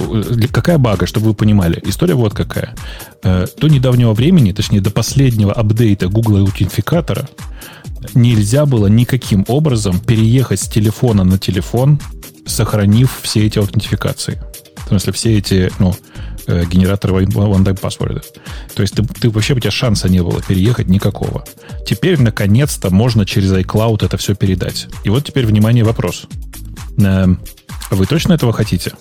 какая 0.52 0.78
бага, 0.78 1.06
чтобы 1.06 1.28
вы 1.28 1.34
понимали? 1.34 1.82
История 1.86 2.16
вот 2.16 2.34
какая. 2.34 2.76
Э, 3.24 3.46
До 3.58 3.68
недавнего 3.68 4.14
времени, 4.14 4.52
точнее, 4.52 4.82
до 4.82 4.92
последнего 4.92 5.54
апдейта 5.54 6.08
Google 6.08 6.38
аутентификатора 6.38 7.30
нельзя 8.14 8.66
было 8.66 8.88
никаким 8.88 9.46
образом 9.48 10.00
переехать 10.00 10.60
с 10.60 10.68
телефона 10.68 11.24
на 11.24 11.38
телефон, 11.38 12.00
сохранив 12.46 13.20
все 13.22 13.46
эти 13.46 13.60
аутентификации. 13.60 14.42
В 14.86 14.90
смысле, 14.90 15.14
все 15.14 15.38
эти, 15.38 15.72
ну, 15.80 15.96
э, 16.48 16.64
генераторы 16.66 17.14
one- 17.14 17.32
one-time 17.32 17.80
password. 17.80 18.24
То 18.76 18.82
есть 18.82 18.96
ты, 18.96 19.04
ты 19.04 19.30
вообще 19.30 19.54
у 19.54 19.60
тебя 19.60 19.72
шанса 19.72 20.10
не 20.10 20.22
было 20.22 20.42
переехать 20.42 20.88
никакого. 20.88 21.44
Теперь, 21.86 22.20
наконец-то, 22.22 22.90
можно 22.90 23.26
через 23.26 23.52
iCloud 23.54 24.06
это 24.06 24.18
все 24.18 24.36
передать. 24.36 24.88
И 25.04 25.10
вот 25.10 25.26
теперь, 25.26 25.46
внимание, 25.46 25.84
вопрос. 25.84 26.26
Эм, 26.98 27.40
Вы 27.92 28.06
точно 28.06 28.34
этого 28.34 28.54
хотите? 28.54 28.92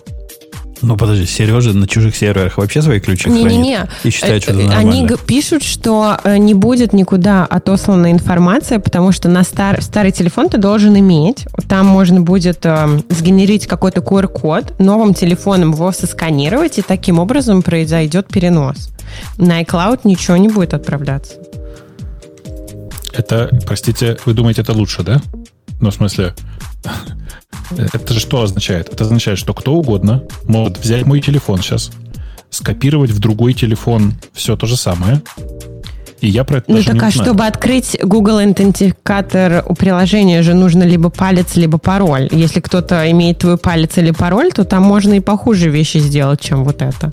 Ну, 0.85 0.97
подожди, 0.97 1.24
Сережа 1.27 1.73
на 1.73 1.86
чужих 1.89 2.15
серверах 2.15 2.59
вообще 2.59 2.82
свои 2.82 3.01
ключи 3.01 3.31
Не-не-не. 3.31 3.77
хранит 3.77 3.90
и 4.05 4.11
считает, 4.11 4.43
что 4.43 4.52
это 4.52 4.61
Э, 4.61 4.65
нормально. 4.66 4.90
Они 4.90 5.09
пишут, 5.27 5.62
что 5.62 6.19
э, 6.24 6.36
не 6.36 6.52
будет 6.55 6.93
никуда 6.93 7.44
отослана 7.47 8.12
информация, 8.12 8.78
потому 8.78 9.12
что 9.12 9.28
на 9.28 9.43
стар- 9.44 9.81
старый 9.82 10.12
телефон 10.12 10.48
ты 10.51 10.59
должен 10.59 10.98
иметь. 10.98 11.47
Там 11.69 11.86
можно 11.86 12.20
будет 12.20 12.66
э, 12.66 13.01
сгенерить 13.09 13.66
какой-то 13.66 14.01
QR-код, 14.01 14.78
новым 14.78 15.15
телефоном 15.15 15.73
его 15.73 15.90
сосканировать, 15.93 16.78
и 16.78 16.82
таким 16.82 17.19
образом 17.19 17.62
произойдет 17.62 18.28
перенос. 18.28 18.90
На 19.39 19.62
iCloud 19.62 20.01
ничего 20.05 20.36
не 20.36 20.48
будет 20.48 20.74
отправляться. 20.74 21.35
Это, 23.12 23.48
простите, 23.66 24.16
вы 24.27 24.35
думаете, 24.35 24.62
это 24.62 24.73
лучше, 24.73 25.02
да? 25.02 25.23
Ну, 25.85 25.90
в 25.90 25.94
смысле, 25.94 26.35
это 27.93 28.15
же 28.15 28.19
что 28.19 28.40
означает? 28.40 28.89
Это 28.89 29.05
означает, 29.05 29.39
что 29.39 29.52
кто 29.52 29.74
угодно 29.74 30.23
может 30.44 30.78
взять 30.78 31.05
мой 31.05 31.20
телефон 31.20 31.59
сейчас, 31.59 31.90
скопировать 32.48 33.11
в 33.11 33.19
другой 33.19 33.52
телефон 33.52 34.15
все 34.32 34.56
то 34.56 34.66
же 34.66 34.78
самое, 34.78 35.20
и 36.23 36.28
я 36.28 36.44
про 36.44 36.56
это 36.56 36.70
Ну 36.70 36.77
даже 36.77 36.86
так 36.86 36.94
не 36.94 37.01
а 37.02 37.09
узнаю. 37.09 37.27
чтобы 37.27 37.44
открыть 37.44 37.98
Google 38.02 38.39
аутентификатор 38.39 39.62
у 39.69 39.74
приложения 39.74 40.40
же 40.40 40.55
нужно 40.55 40.85
либо 40.85 41.11
палец, 41.11 41.55
либо 41.55 41.77
пароль. 41.77 42.31
Если 42.32 42.61
кто-то 42.61 43.11
имеет 43.11 43.40
твой 43.40 43.59
палец 43.59 43.98
или 43.98 44.11
пароль, 44.11 44.52
то 44.52 44.65
там 44.65 44.85
можно 44.85 45.12
и 45.12 45.20
похуже 45.20 45.69
вещи 45.69 45.98
сделать, 45.98 46.40
чем 46.40 46.65
вот 46.65 46.81
это. 46.81 47.12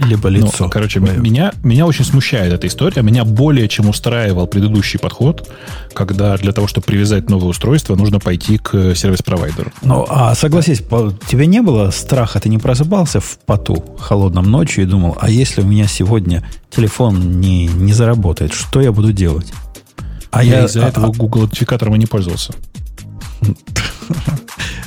Либо 0.00 0.28
Ну, 0.30 0.46
лицо. 0.46 0.68
короче, 0.68 0.98
твое. 1.00 1.18
меня, 1.18 1.52
меня 1.62 1.86
очень 1.86 2.04
смущает 2.04 2.52
эта 2.52 2.66
история. 2.66 3.02
Меня 3.02 3.24
более 3.24 3.68
чем 3.68 3.88
устраивал 3.88 4.46
предыдущий 4.46 4.98
подход, 4.98 5.48
когда 5.92 6.36
для 6.36 6.52
того, 6.52 6.66
чтобы 6.66 6.86
привязать 6.86 7.30
новое 7.30 7.48
устройство, 7.48 7.94
нужно 7.94 8.18
пойти 8.18 8.58
к 8.58 8.94
сервис-провайдеру. 8.94 9.72
Ну, 9.82 10.04
а 10.08 10.34
согласись, 10.34 10.80
по- 10.80 11.12
тебе 11.28 11.46
не 11.46 11.62
было 11.62 11.90
страха? 11.90 12.40
Ты 12.40 12.48
не 12.48 12.58
просыпался 12.58 13.20
в 13.20 13.38
поту 13.46 13.84
холодном 13.98 14.50
ночью 14.50 14.84
и 14.84 14.86
думал, 14.86 15.16
а 15.20 15.30
если 15.30 15.60
у 15.62 15.66
меня 15.66 15.86
сегодня 15.86 16.42
телефон 16.70 17.40
не, 17.40 17.66
не 17.66 17.92
заработает, 17.92 18.52
что 18.52 18.80
я 18.80 18.90
буду 18.92 19.12
делать? 19.12 19.52
А 20.30 20.42
я, 20.42 20.60
я, 20.60 20.64
из-за 20.66 20.84
а- 20.84 20.88
этого 20.88 21.12
Google 21.12 21.42
аутентификатором 21.42 21.94
и 21.94 21.98
не 21.98 22.06
пользовался. 22.06 22.52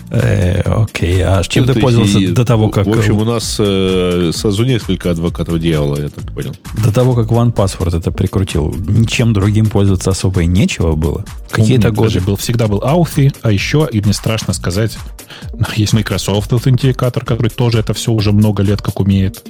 э, 0.09 0.61
окей, 0.61 1.21
а 1.23 1.43
чем 1.43 1.65
Ну, 1.65 1.73
ты 1.73 1.79
пользовался 1.79 2.19
и, 2.19 2.27
до 2.27 2.45
того, 2.45 2.69
как... 2.69 2.87
В 2.87 2.97
общем, 2.97 3.17
у 3.17 3.25
нас 3.25 3.57
э, 3.59 4.31
сразу 4.33 4.63
несколько 4.63 5.11
адвокатов 5.11 5.59
дьявола, 5.59 6.01
я 6.01 6.09
так 6.09 6.31
понял. 6.31 6.55
До 6.83 6.93
того, 6.93 7.13
как 7.13 7.27
OnePassword 7.27 7.97
это 7.97 8.11
прикрутил, 8.11 8.73
ничем 8.87 9.33
другим 9.33 9.67
пользоваться 9.67 10.11
особо 10.11 10.41
и 10.41 10.45
нечего 10.45 10.95
было. 10.95 11.25
Какие-то 11.49 11.91
годы. 11.91 12.13
даже 12.13 12.21
был, 12.25 12.35
всегда 12.35 12.67
был 12.67 12.79
Authy, 12.79 13.35
а 13.41 13.51
еще, 13.51 13.87
и 13.91 14.01
мне 14.01 14.13
страшно 14.13 14.53
сказать, 14.53 14.97
есть 15.75 15.93
Microsoft 15.93 16.51
аутентификатор, 16.53 17.25
который 17.25 17.49
тоже 17.49 17.79
это 17.79 17.93
все 17.93 18.11
уже 18.11 18.31
много 18.31 18.63
лет 18.63 18.81
как 18.81 18.99
умеет, 18.99 19.43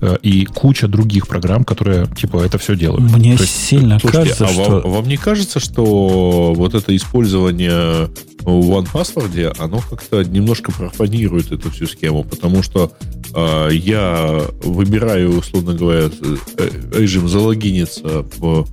э, 0.00 0.16
и 0.22 0.44
куча 0.44 0.88
других 0.88 1.28
программ, 1.28 1.64
которые 1.64 2.06
типа 2.06 2.42
это 2.44 2.58
все 2.58 2.76
делают. 2.76 3.10
Мне 3.10 3.36
То 3.36 3.42
есть, 3.42 3.66
сильно 3.68 3.98
Слушайте, 3.98 4.34
кажется, 4.34 4.44
а 4.46 4.48
что... 4.48 4.80
вам, 4.80 4.92
вам 4.92 5.08
не 5.08 5.16
кажется, 5.16 5.60
что 5.60 6.52
вот 6.54 6.74
это 6.74 6.94
использование 6.94 8.10
в 8.40 8.70
OnePassword, 8.70 9.56
оно 9.58 9.80
как-то 10.02 10.28
немножко 10.28 10.72
профанирует 10.72 11.52
эту 11.52 11.70
всю 11.70 11.86
схему, 11.86 12.24
потому 12.24 12.62
что 12.62 12.92
э, 13.34 13.68
я 13.72 14.42
выбираю, 14.62 15.38
условно 15.38 15.74
говоря, 15.74 16.10
э, 16.58 16.68
режим 16.94 17.28
залогиниться 17.28 18.24
в, 18.36 18.66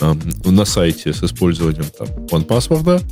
эм, 0.00 0.20
на 0.44 0.64
сайте 0.64 1.12
с 1.12 1.22
использованием 1.22 1.86
там, 1.98 2.08
OnePassword, 2.26 3.02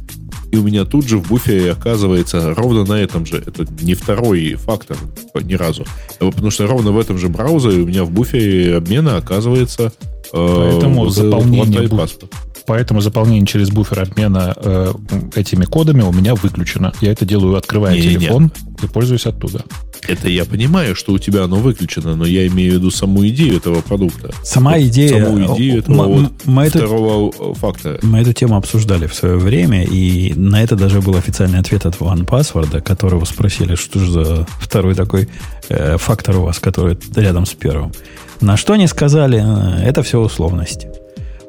и 0.53 0.57
у 0.57 0.62
меня 0.62 0.85
тут 0.85 1.09
же 1.09 1.19
в 1.19 1.28
буфере 1.28 1.73
оказывается 1.73 2.55
ровно 2.55 2.85
на 2.85 3.01
этом 3.01 3.27
же, 3.27 3.43
это 3.45 3.66
не 3.82 3.95
второй 3.95 4.55
фактор 4.55 4.97
ни 5.43 5.55
разу, 5.55 5.85
потому 6.19 6.51
что 6.51 6.66
ровно 6.66 6.93
в 6.93 6.99
этом 6.99 7.19
же 7.19 7.28
браузере 7.28 7.82
у 7.82 7.86
меня 7.86 8.05
в 8.05 8.11
буфере 8.11 8.77
обмена 8.77 9.16
оказывается 9.16 9.93
э, 10.32 10.70
Поэтому 10.70 11.05
вот 11.05 11.12
этот 11.12 11.24
заполнение 11.24 11.82
password. 11.82 12.31
Поэтому 12.66 13.01
заполнение 13.03 13.47
через 13.47 13.70
буфер 13.70 14.01
обмена 14.01 14.55
э, 14.57 14.93
этими 15.35 15.65
кодами 15.66 16.03
у 16.03 16.12
меня 16.12 16.35
выключено. 16.35 16.93
Я 17.03 17.12
это 17.12 17.24
делаю, 17.27 17.57
открывая 17.57 17.95
Не-не-не. 17.95 18.15
телефон 18.19 18.53
и 18.82 18.86
пользуюсь 18.86 19.27
оттуда. 19.27 19.65
Это 20.09 20.28
я 20.28 20.45
понимаю, 20.45 20.95
что 20.95 21.12
у 21.12 21.19
тебя 21.19 21.45
оно 21.45 21.57
выключено, 21.57 22.15
но 22.16 22.27
я 22.27 22.47
имею 22.47 22.73
в 22.73 22.74
виду 22.77 22.91
саму 22.91 23.27
идею 23.28 23.57
этого 23.57 23.81
продукта. 23.81 24.31
Сама 24.43 24.73
Вот 24.73 24.81
идея... 24.82 25.24
Саму 25.24 25.55
идею 25.57 25.78
этого 25.81 26.05
М- 26.05 26.23
вот 26.24 26.32
мы 26.45 26.65
эту- 26.65 26.78
второго 26.78 27.32
э, 27.39 27.55
фактора. 27.55 27.99
Мы 28.03 28.19
эту 28.20 28.32
тему 28.32 28.57
обсуждали 28.57 29.07
в 29.07 29.15
свое 29.15 29.36
время, 29.36 29.85
и 29.85 30.32
на 30.35 30.62
это 30.62 30.77
даже 30.77 31.01
был 31.01 31.16
официальный 31.16 31.59
ответ 31.59 31.85
от 31.86 31.97
OnePassword, 31.97 32.81
которого 32.82 33.24
спросили, 33.27 33.74
что 33.77 33.99
же 33.99 34.11
за 34.12 34.47
второй 34.61 34.95
такой 34.95 35.28
э, 35.69 35.97
фактор 35.99 36.39
у 36.39 36.43
вас, 36.45 36.59
который 36.59 36.99
рядом 37.16 37.45
с 37.47 37.53
первым. 37.53 37.93
На 38.41 38.57
что 38.57 38.73
они 38.74 38.86
сказали, 38.86 39.43
э, 39.43 39.82
это 39.86 40.03
все 40.03 40.19
условности. 40.20 40.89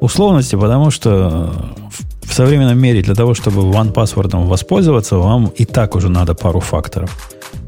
Условности, 0.00 0.56
потому 0.56 0.90
что 0.90 1.52
в, 1.90 2.28
в 2.28 2.34
современном 2.34 2.78
мире 2.78 3.02
для 3.02 3.14
того, 3.14 3.34
чтобы 3.34 3.62
OnePassword 3.62 4.46
воспользоваться, 4.46 5.16
вам 5.16 5.46
и 5.46 5.64
так 5.64 5.94
уже 5.94 6.08
надо 6.08 6.34
пару 6.34 6.60
факторов. 6.60 7.10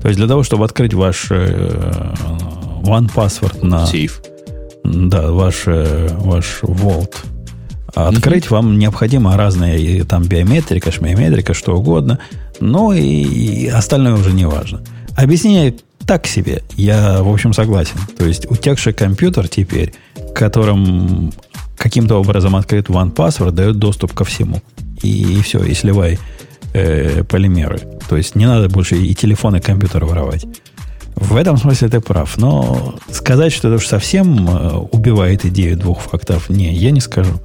То 0.03 0.09
есть 0.09 0.19
для 0.19 0.29
того, 0.29 0.43
чтобы 0.43 0.65
открыть 0.65 0.95
ваш 0.95 1.27
э, 1.31 2.13
OnePassword 2.83 3.65
на... 3.65 3.87
Сейф. 3.87 4.23
Да, 4.85 5.31
ваш, 5.31 5.65
э, 5.67 6.09
ваш 6.19 6.61
Vault. 6.63 7.15
А 7.95 8.09
Открыть 8.09 8.51
вам 8.51 8.79
необходимо 8.79 9.37
разные, 9.37 10.05
там 10.05 10.23
биометрика, 10.25 10.93
шмиометрика, 10.93 11.55
что 11.55 11.77
угодно. 11.77 12.19
Ну 12.61 12.93
и, 12.93 13.01
и 13.01 13.69
остальное 13.69 14.15
уже 14.15 14.33
не 14.33 14.47
важно. 14.47 14.81
Объяснение 15.17 15.75
так 16.07 16.27
себе. 16.27 16.63
Я, 16.77 17.23
в 17.23 17.29
общем, 17.29 17.53
согласен. 17.53 17.99
То 18.17 18.25
есть 18.25 18.51
утекший 18.51 18.93
компьютер 18.93 19.49
теперь, 19.49 19.95
которым 20.35 21.33
каким-то 21.79 22.17
образом 22.17 22.57
открыт 22.57 22.89
OnePassword, 22.89 23.53
дает 23.53 23.77
доступ 23.77 24.13
ко 24.13 24.25
всему. 24.25 24.61
И, 25.03 25.39
и 25.39 25.43
все, 25.43 25.63
и 25.65 25.75
сливай 25.75 26.19
э, 26.75 27.25
полимеры. 27.25 27.81
То 28.09 28.17
есть 28.17 28.35
не 28.35 28.47
надо 28.47 28.69
больше 28.69 28.97
и 28.97 29.15
телефон, 29.15 29.57
и 29.57 29.61
компьютер 29.61 30.05
воровать. 30.05 30.45
В 31.15 31.37
этом 31.37 31.57
смысле 31.57 31.89
ты 31.89 32.01
прав. 32.01 32.37
Но 32.37 32.97
сказать, 33.11 33.53
что 33.53 33.69
это 33.69 33.77
уж 33.77 33.87
совсем 33.87 34.49
э, 34.49 34.77
убивает 34.93 35.45
идею 35.45 35.77
двух 35.77 36.01
факторов, 36.01 36.49
не, 36.51 36.75
я 36.75 36.91
не 36.91 37.01
скажу. 37.01 37.41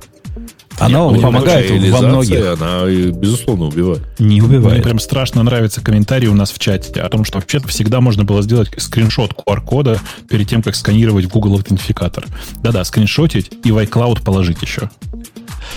Оно 0.80 1.12
Нет, 1.12 1.18
ну, 1.18 1.22
помогает 1.28 1.70
вообще 1.70 1.92
во 1.92 2.02
многих. 2.02 2.60
Она, 2.60 2.86
безусловно, 3.12 3.66
убивает. 3.66 4.02
Не 4.20 4.42
Мне 4.42 4.58
убивает. 4.58 4.84
прям 4.84 5.00
страшно 5.00 5.44
нравится 5.44 5.82
комментарий 5.82 6.28
у 6.28 6.34
нас 6.34 6.52
в 6.52 6.60
чате 6.60 7.00
о 7.02 7.10
том, 7.10 7.26
что 7.26 7.38
вообще-то 7.38 7.68
всегда 7.68 8.02
можно 8.02 8.24
было 8.24 8.42
сделать 8.42 8.70
скриншот 8.78 9.34
QR-кода 9.34 10.00
перед 10.30 10.50
тем, 10.50 10.62
как 10.64 10.76
сканировать 10.76 11.26
в 11.26 11.30
Google 11.30 11.54
аутентификатор. 11.54 12.26
Да-да, 12.62 12.84
скриншотить 12.84 13.52
и 13.64 13.72
в 13.72 13.78
iCloud 13.78 14.24
положить 14.24 14.62
еще. 14.62 14.90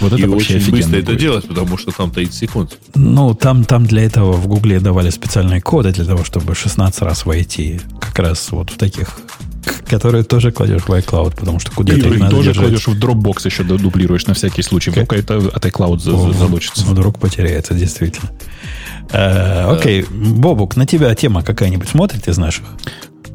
Вот 0.01 0.12
это 0.12 0.23
И 0.23 0.27
вообще 0.27 0.56
очень 0.56 0.70
быстро 0.73 0.97
это 0.98 1.06
будет. 1.06 1.20
делать, 1.20 1.48
потому 1.48 1.78
что 1.78 1.90
там 1.93 2.10
30 2.10 2.35
секунд. 2.35 2.77
Ну, 2.94 3.35
там, 3.35 3.64
там 3.64 3.86
для 3.86 4.02
этого 4.02 4.32
в 4.32 4.47
Гугле 4.48 4.81
давали 4.81 5.10
специальные 5.10 5.60
коды 5.60 5.93
для 5.93 6.05
того, 6.05 6.24
чтобы 6.24 6.55
16 6.55 7.02
раз 7.02 7.24
войти 7.24 7.81
как 8.01 8.18
раз 8.18 8.51
вот 8.51 8.70
в 8.70 8.77
таких 8.77 9.18
Которые 9.88 10.24
тоже 10.24 10.51
кладешь 10.52 10.82
в 10.82 10.90
iCloud, 10.90 11.36
потому 11.36 11.59
что 11.60 11.70
куда-то 11.72 11.98
И 12.01 12.12
их 12.14 12.18
надо 12.18 12.36
тоже 12.36 12.48
держать. 12.52 12.64
кладешь 12.64 12.86
в 12.88 12.98
Dropbox 12.98 13.43
еще 13.47 13.62
дублируешь 13.62 14.26
на 14.26 14.34
всякий 14.34 14.62
случай. 14.62 14.90
Вдруг 14.90 15.12
это 15.12 15.36
от 15.36 15.64
iCloud 15.64 15.98
за- 16.01 16.32
залочится. 16.32 16.84
Вдруг 16.86 17.18
потеряется, 17.18 17.74
действительно. 17.74 18.30
Э, 19.12 19.70
Окей, 19.70 20.05
Бобук, 20.10 20.76
на 20.76 20.86
тебя 20.86 21.14
тема 21.14 21.43
какая-нибудь 21.43 21.88
смотрит 21.88 22.26
из 22.28 22.38
наших? 22.38 22.64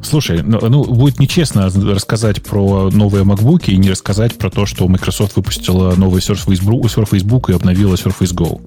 Слушай, 0.02 0.42
ну, 0.42 0.58
ну, 0.68 0.84
будет 0.84 1.20
нечестно 1.20 1.70
рассказать 1.70 2.42
про 2.42 2.90
новые 2.90 3.24
MacBook 3.24 3.66
и 3.66 3.76
не 3.76 3.90
рассказать 3.90 4.36
про 4.36 4.50
то, 4.50 4.66
что 4.66 4.86
Microsoft 4.88 5.36
выпустила 5.36 5.94
новый 5.94 6.20
Surface 6.20 6.60
Book, 6.60 6.82
Surface 6.94 7.22
Book 7.24 7.50
и 7.50 7.54
обновила 7.54 7.94
Surface 7.94 8.34
Go. 8.34 8.60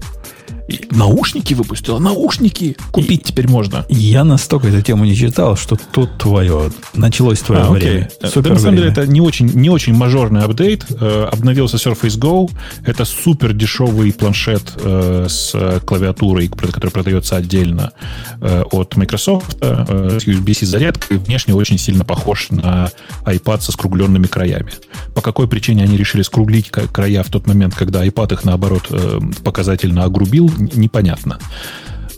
И 0.68 0.86
наушники 0.90 1.54
выпустила, 1.54 1.98
наушники 1.98 2.76
купить 2.90 3.22
теперь 3.22 3.48
можно. 3.48 3.84
Я 3.88 4.24
настолько 4.24 4.68
эту 4.68 4.82
тему 4.82 5.04
не 5.04 5.14
читал, 5.14 5.56
что 5.56 5.76
тут 5.92 6.18
твое. 6.18 6.70
Началось 6.94 7.40
твое 7.40 7.62
А, 7.62 7.72
окей. 7.74 7.88
время. 7.90 8.10
Да, 8.20 8.28
Супер 8.28 8.52
на 8.54 8.58
самом 8.58 8.76
деле 8.76 8.88
это 8.90 9.06
не 9.06 9.20
очень, 9.20 9.46
не 9.46 9.70
очень 9.70 9.94
мажорный 9.94 10.42
апдейт. 10.42 10.86
Э, 11.00 11.28
обновился 11.32 11.76
Surface 11.76 12.18
Go. 12.18 12.50
Это 12.84 13.04
супер 13.04 13.52
дешевый 13.52 14.12
планшет 14.12 14.62
э, 14.76 15.26
с 15.28 15.52
э, 15.54 15.80
клавиатурой, 15.84 16.48
который 16.48 16.90
продается 16.90 17.36
отдельно 17.36 17.92
э, 18.40 18.62
от 18.72 18.96
Microsoft, 18.96 19.56
э, 19.60 20.18
с 20.20 20.26
USB-C 20.26 20.66
зарядкой. 20.66 21.18
Внешне 21.18 21.54
очень 21.54 21.78
сильно 21.78 22.04
похож 22.04 22.50
на 22.50 22.90
iPad 23.24 23.60
со 23.60 23.70
скругленными 23.72 24.26
краями. 24.26 24.72
По 25.14 25.20
какой 25.20 25.46
причине 25.46 25.84
они 25.84 25.96
решили 25.96 26.22
скруглить 26.22 26.70
края 26.70 27.22
в 27.22 27.30
тот 27.30 27.46
момент, 27.46 27.74
когда 27.74 28.04
iPad 28.04 28.32
их, 28.34 28.44
наоборот, 28.44 28.86
э, 28.90 29.20
показательно 29.44 30.04
огрубил, 30.04 30.50
непонятно. 30.56 31.38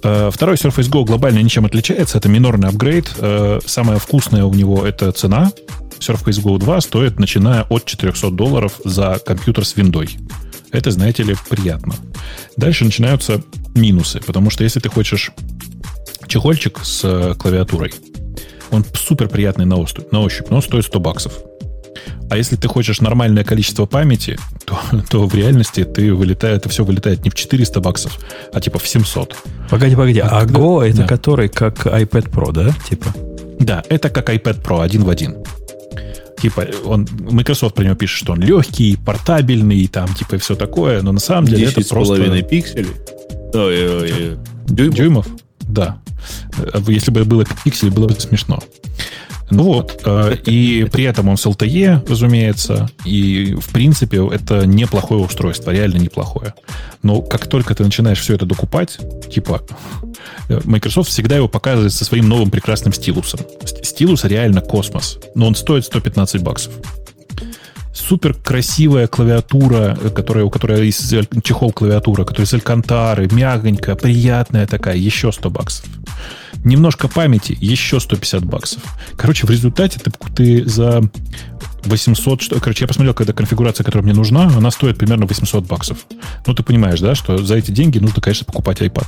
Э, 0.02 0.31
Второй 0.32 0.56
Surface 0.56 0.90
Go 0.90 1.05
глобально 1.05 1.40
ничем 1.40 1.65
отличается. 1.65 2.19
Это 2.19 2.28
минорный 2.28 2.69
апгрейд. 2.69 3.10
Э, 3.19 3.60
Самое 3.65 3.98
вкусное 3.98 4.44
у 4.44 4.55
него 4.55 4.86
это 4.86 5.12
цена. 5.12 5.52
Surface 5.98 6.43
Go 6.43 6.59
2 6.59 6.81
стоит, 6.81 7.19
начиная 7.19 7.65
от 7.65 7.85
400 7.85 8.31
долларов 8.31 8.81
за 8.85 9.20
компьютер 9.24 9.65
с 9.65 9.77
виндой. 9.77 10.16
Это, 10.70 10.90
знаете 10.90 11.23
ли, 11.23 11.35
приятно. 11.48 11.94
Дальше 12.56 12.85
начинаются 12.85 13.43
минусы, 13.74 14.20
потому 14.20 14.51
что 14.51 14.65
если 14.65 14.81
ты 14.81 14.89
хочешь 14.89 15.32
чехольчик 16.27 16.81
с 16.82 17.01
э, 17.05 17.35
клавиатурой, 17.39 17.93
он 18.70 18.85
супер 18.94 19.28
приятный 19.28 19.65
на 19.65 19.77
ощупь, 19.77 20.51
но 20.51 20.60
стоит 20.60 20.85
100 20.85 21.01
баксов. 21.01 21.32
А 22.31 22.36
если 22.36 22.56
ты 22.56 22.69
хочешь 22.69 23.01
нормальное 23.01 23.43
количество 23.44 23.86
памяти, 23.86 24.39
то, 24.66 24.78
то 25.10 25.27
в 25.27 25.35
реальности 25.35 25.85
ты 25.85 26.12
вылетает, 26.12 26.59
это 26.59 26.69
все 26.69 26.85
вылетает 26.85 27.24
не 27.24 27.31
в 27.31 27.35
400 27.35 27.81
баксов, 27.81 28.19
а 28.52 28.60
типа 28.60 28.78
в 28.78 28.86
700. 28.86 29.35
Погоди, 29.70 29.97
погоди. 29.97 30.20
А 30.20 30.40
когда- 30.40 30.59
Go 30.59 30.85
это 30.86 30.98
Да. 30.98 31.06
который 31.06 31.48
как 31.48 31.86
iPad 31.86 32.31
Pro, 32.31 32.52
да? 32.52 32.74
Типа. 32.89 33.15
Да, 33.60 33.82
это 33.89 34.10
как 34.10 34.28
iPad 34.31 34.62
Pro 34.62 34.82
один 34.82 35.05
в 35.05 35.10
один. 35.10 35.36
Типа, 36.40 36.66
он, 36.85 37.09
Microsoft 37.31 37.74
про 37.74 37.82
него 37.85 37.97
пишет, 37.97 38.19
что 38.19 38.32
он 38.35 38.40
легкий, 38.40 38.97
портабельный, 38.97 39.89
там, 39.89 40.06
типа, 40.15 40.36
и 40.36 40.39
все 40.39 40.55
такое, 40.55 41.02
но 41.02 41.10
на 41.10 41.19
самом 41.19 41.47
деле 41.47 41.65
это 41.65 41.77
10 41.77 41.86
с 41.86 41.90
просто... 41.90 42.15
половиной 42.15 42.43
пикселей. 42.44 42.86
Ой, 43.55 43.89
ой, 43.89 44.12
ой. 44.12 44.39
Дюймов. 44.69 44.94
Дюймов? 44.94 45.27
Да. 45.62 45.98
Э, 46.59 46.81
Если 46.86 47.10
бы 47.10 47.24
было 47.24 47.44
пиксель, 47.65 47.90
было 47.90 48.06
бы 48.06 48.15
смешно. 48.20 48.60
Ну 49.50 49.62
вот, 49.62 50.02
э, 50.04 50.36
и 50.44 50.86
при 50.92 51.04
этом 51.04 51.28
он 51.28 51.36
с 51.38 51.46
LTE, 51.46 52.06
разумеется, 52.08 52.90
и 53.06 53.54
в 53.58 53.68
принципе 53.70 54.28
это 54.30 54.66
неплохое 54.66 55.22
устройство, 55.22 55.70
реально 55.70 55.98
неплохое. 55.98 56.52
Но 57.02 57.22
как 57.22 57.46
только 57.46 57.74
ты 57.74 57.82
начинаешь 57.82 58.20
все 58.20 58.34
это 58.34 58.44
докупать, 58.44 58.98
типа 59.32 59.62
э, 60.50 60.60
Microsoft 60.64 61.08
всегда 61.08 61.36
его 61.36 61.48
показывает 61.48 61.92
со 61.94 62.04
своим 62.04 62.28
новым 62.28 62.50
прекрасным 62.50 62.92
стилусом. 62.92 63.40
Ст- 63.64 63.84
Стилус 63.86 64.24
реально 64.24 64.60
космос, 64.60 65.18
но 65.34 65.46
он 65.46 65.54
стоит 65.54 65.84
115 65.86 66.42
баксов. 66.42 66.72
Супер 67.94 68.34
красивая 68.34 69.06
клавиатура, 69.08 69.98
э, 70.00 70.10
которая, 70.10 70.44
у 70.44 70.50
которой 70.50 70.80
аль- 70.82 71.42
чехол 71.42 71.72
клавиатура, 71.72 72.24
которая 72.24 72.46
из 72.46 72.54
алькантары, 72.54 73.28
мягонькая, 73.32 73.96
приятная 73.96 74.66
такая, 74.66 74.96
еще 74.96 75.32
100 75.32 75.50
баксов. 75.50 75.86
Немножко 76.64 77.09
памяти, 77.09 77.56
еще 77.60 78.01
150 78.01 78.44
баксов. 78.44 78.82
Короче, 79.16 79.47
в 79.47 79.51
результате 79.51 80.01
ты, 80.01 80.10
ты 80.35 80.68
за 80.68 81.02
800, 81.85 82.43
что, 82.43 82.60
короче, 82.60 82.85
я 82.85 82.89
посмотрел, 82.89 83.14
когда 83.14 83.32
конфигурация, 83.32 83.85
которая 83.85 84.05
мне 84.05 84.14
нужна, 84.14 84.51
она 84.56 84.70
стоит 84.70 84.98
примерно 84.98 85.26
800 85.26 85.66
баксов. 85.66 86.06
Ну, 86.47 86.55
ты 86.55 86.62
понимаешь, 86.62 87.01
да, 87.01 87.14
что 87.14 87.39
за 87.39 87.56
эти 87.56 87.70
деньги 87.70 87.98
нужно, 87.98 88.20
конечно, 88.20 88.44
покупать 88.44 88.80
iPad. 88.80 89.06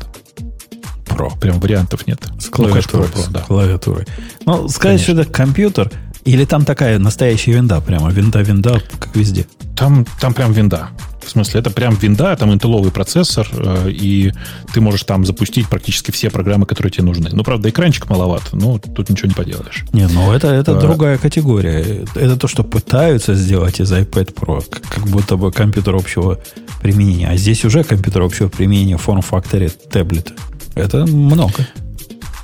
Pro. 1.06 1.39
Прям 1.39 1.59
вариантов 1.59 2.06
нет. 2.06 2.20
С 2.39 2.51
Ну, 2.56 2.68
конечно, 2.68 2.93
клавиатурой. 2.93 3.09
Pro, 3.09 3.12
Pro, 3.12 3.22
с 3.22 3.28
да. 3.28 3.40
клавиатурой. 3.40 4.06
Ну, 4.47 4.68
сказать, 4.68 5.01
что 5.01 5.12
это 5.12 5.24
компьютер, 5.24 5.90
или 6.24 6.44
там 6.44 6.64
такая 6.64 6.98
настоящая 6.98 7.52
винда 7.52 7.80
прямо, 7.80 8.10
винда-винда, 8.10 8.82
как 8.98 9.16
везде. 9.16 9.47
Там, 9.76 10.06
там 10.20 10.34
прям 10.34 10.52
винда. 10.52 10.88
В 11.24 11.30
смысле, 11.30 11.60
это 11.60 11.70
прям 11.70 11.94
винда, 11.94 12.34
там 12.36 12.52
интелловый 12.52 12.90
процессор, 12.90 13.47
э, 13.52 13.90
и 13.90 14.32
ты 14.74 14.80
можешь 14.80 15.05
там 15.05 15.24
запустить 15.24 15.68
практически 15.68 16.10
все 16.10 16.28
программы, 16.28 16.66
которые 16.66 16.90
тебе 16.90 17.05
нужны. 17.05 17.30
Ну, 17.32 17.44
правда, 17.44 17.68
экранчик 17.70 18.09
маловат, 18.09 18.42
но 18.52 18.78
тут 18.78 19.10
ничего 19.10 19.28
не 19.28 19.34
поделаешь. 19.34 19.84
Не, 19.92 20.09
ну 20.09 20.32
это, 20.32 20.48
это 20.48 20.76
А. 20.76 20.80
другая 20.80 21.18
категория. 21.18 22.05
Это 22.14 22.36
то, 22.36 22.48
что 22.48 22.64
пытаются 22.64 23.34
сделать 23.34 23.80
из 23.80 23.92
iPad 23.92 24.34
Pro, 24.34 24.64
как, 24.68 24.82
как 24.82 25.06
будто 25.06 25.36
бы 25.36 25.52
компьютер 25.52 25.94
общего 25.94 26.38
применения. 26.82 27.28
А 27.28 27.36
здесь 27.36 27.64
уже 27.64 27.84
компьютер 27.84 28.22
общего 28.22 28.48
применения 28.48 28.97
в 28.97 29.02
форм-факторе 29.02 29.68
таблета. 29.68 30.32
Это 30.74 31.06
много. 31.06 31.66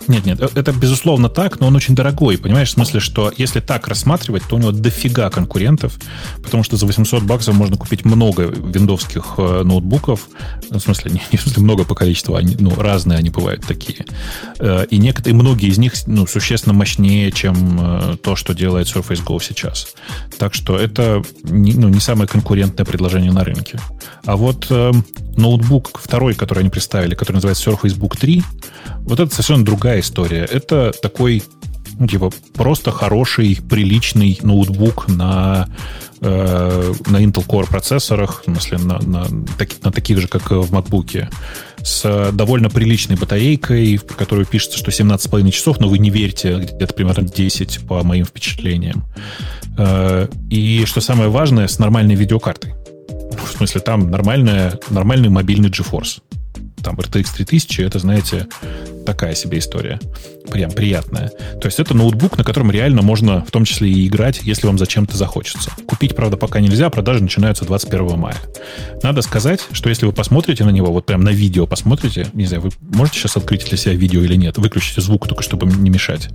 Нет, 0.09 0.25
нет, 0.27 0.41
э, 0.41 0.49
это 0.55 0.73
безусловно 0.73 1.29
так, 1.29 1.61
но 1.61 1.67
он 1.67 1.77
очень 1.77 1.95
дорогой, 1.95 2.39
понимаешь, 2.39 2.69
в 2.69 2.73
смысле, 2.73 3.01
что 3.01 3.33
если 3.37 3.61
так 3.61 3.89
рассматривать, 3.89 4.43
то 4.49 4.57
у 4.57 4.59
него 4.59 4.73
дофига 4.73 5.31
конкурентов, 5.31 5.99
потому 6.43 6.63
что 6.63 6.77
за 6.77 6.87
800 6.87 7.23
баксов 7.23 7.55
можно 7.55 7.77
купить 7.77 8.05
много 8.05 8.45
виндовских 8.45 9.35
э, 9.39 9.63
ноутбуков, 9.65 10.29
Ну, 10.71 10.79
в 10.79 10.83
смысле, 10.83 11.11
не, 11.15 11.23
не 11.33 11.39
в 11.39 11.43
смысле 11.43 11.63
много 11.63 11.85
по 11.85 11.95
количеству, 11.95 12.37
они, 12.37 12.57
ну, 12.59 12.75
разные 12.77 13.19
они 13.19 13.31
бывают 13.31 13.67
такие. 13.67 14.05
Э, 14.59 14.87
И 14.91 14.99
некоторые, 14.99 15.35
многие 15.35 15.69
из 15.69 15.79
них, 15.79 15.95
ну, 16.07 16.27
существенно 16.27 16.75
мощнее, 16.75 17.33
чем 17.33 18.19
то, 18.23 18.37
что 18.37 18.55
делает 18.55 18.87
Surface 18.87 19.25
Go 19.25 19.43
сейчас. 19.43 19.95
Так 20.39 20.55
что 20.55 20.79
это 20.79 21.23
не, 21.43 21.75
ну, 21.75 21.89
не 21.89 22.01
самое 22.01 22.29
конкурентное 22.29 22.85
предложение 22.85 23.33
на 23.33 23.45
рынке. 23.45 23.79
А 24.25 24.37
вот 24.37 24.67
э, 24.71 24.93
ноутбук 25.37 25.99
второй, 26.03 26.35
который 26.35 26.61
они 26.61 26.71
представили, 26.71 27.15
который 27.15 27.37
называется 27.37 27.71
Surface 27.71 27.97
Book 27.99 28.17
3, 28.19 28.43
вот 29.01 29.21
это 29.21 29.31
совершенно 29.31 29.65
другая 29.65 30.01
история. 30.01 30.45
Это 30.45 30.93
такой, 31.03 31.43
ну, 31.99 32.07
типа, 32.07 32.31
просто 32.55 32.91
хороший, 32.91 33.59
приличный 33.69 34.39
ноутбук 34.43 35.09
на, 35.09 35.69
э, 36.21 36.95
на 37.07 37.17
Intel 37.23 37.47
Core 37.47 37.69
процессорах, 37.69 38.43
в 38.43 38.45
смысле, 38.45 38.79
на, 38.79 38.99
на, 39.01 39.25
таки- 39.59 39.77
на 39.83 39.93
таких 39.93 40.19
же, 40.21 40.29
как 40.29 40.51
в 40.51 40.73
MacBook, 40.73 41.29
с 41.83 42.31
довольно 42.33 42.69
приличной 42.69 43.17
батарейкой, 43.17 43.97
в 43.99 44.17
которой 44.17 44.45
пишется, 44.45 44.79
что 44.79 44.91
17,5 44.91 45.51
часов, 45.53 45.79
но 45.79 45.89
вы 45.89 45.99
не 45.99 46.11
верьте, 46.11 46.57
где-то 46.57 46.95
примерно 46.95 47.23
10 47.29 47.87
по 47.87 48.03
моим 48.03 48.25
впечатлениям. 48.25 49.05
Э, 49.79 50.27
И, 50.51 50.85
что 50.87 51.01
самое 51.01 51.29
важное, 51.31 51.69
с 51.69 51.79
нормальной 51.79 52.15
видеокартой. 52.15 52.75
Ну, 53.37 53.45
В 53.45 53.51
смысле, 53.51 53.81
там 53.81 54.11
нормальная, 54.11 54.79
нормальный 54.91 55.29
мобильный 55.29 55.71
GeForce. 55.71 56.21
Там 56.87 56.95
RTX 56.95 57.35
3000, 57.35 57.81
это, 57.81 57.99
знаете, 57.99 58.47
такая 59.05 59.35
себе 59.35 59.59
история. 59.59 59.99
Прям 60.53 60.71
приятная. 60.71 61.33
То 61.61 61.67
есть 61.67 61.81
это 61.81 61.95
ноутбук, 61.95 62.39
на 62.39 62.45
котором 62.45 62.71
реально 62.71 63.03
можно 63.03 63.45
в 63.45 63.51
том 63.51 63.65
числе 63.65 63.91
и 63.91 64.07
играть, 64.07 64.43
если 64.45 64.69
вам 64.69 64.79
зачем-то 64.79 65.17
захочется. 65.17 65.73
Купить, 65.89 66.15
правда, 66.15 66.37
пока 66.37 66.61
нельзя, 66.61 66.89
продажи 66.89 67.25
начинаются 67.25 67.65
21 67.65 68.17
мая. 68.17 68.37
Надо 69.03 69.23
сказать, 69.23 69.67
что 69.73 69.89
если 69.89 70.07
вы 70.07 70.13
посмотрите 70.13 70.63
на 70.63 70.71
него, 70.71 70.93
вот 70.93 71.07
прям 71.07 71.23
на 71.23 71.31
видео 71.31 71.67
посмотрите, 71.67 72.29
не 72.35 72.47
знаю, 72.47 72.63
вы 72.63 72.71
можете 72.81 73.19
сейчас 73.19 73.37
открыть 73.37 73.67
для 73.69 73.77
себя 73.77 73.95
видео 73.95 74.23
или 74.23 74.37
нет, 74.37 74.57
выключите 74.57 75.01
звук 75.01 75.27
только, 75.27 75.43
чтобы 75.43 75.67
не 75.67 75.91
мешать. 75.91 76.29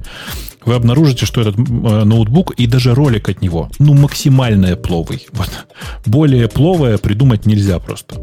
Вы 0.66 0.76
обнаружите, 0.76 1.26
что 1.26 1.40
этот 1.40 1.58
э, 1.58 1.62
ноутбук 1.62 2.52
и 2.56 2.68
даже 2.68 2.94
ролик 2.94 3.30
от 3.30 3.42
него, 3.42 3.72
ну, 3.80 3.94
максимально 3.94 4.76
пловый. 4.76 5.28
Вот. 5.32 5.50
Более 6.06 6.50
пловое 6.50 6.98
придумать 6.98 7.46
нельзя 7.46 7.80
просто. 7.80 8.16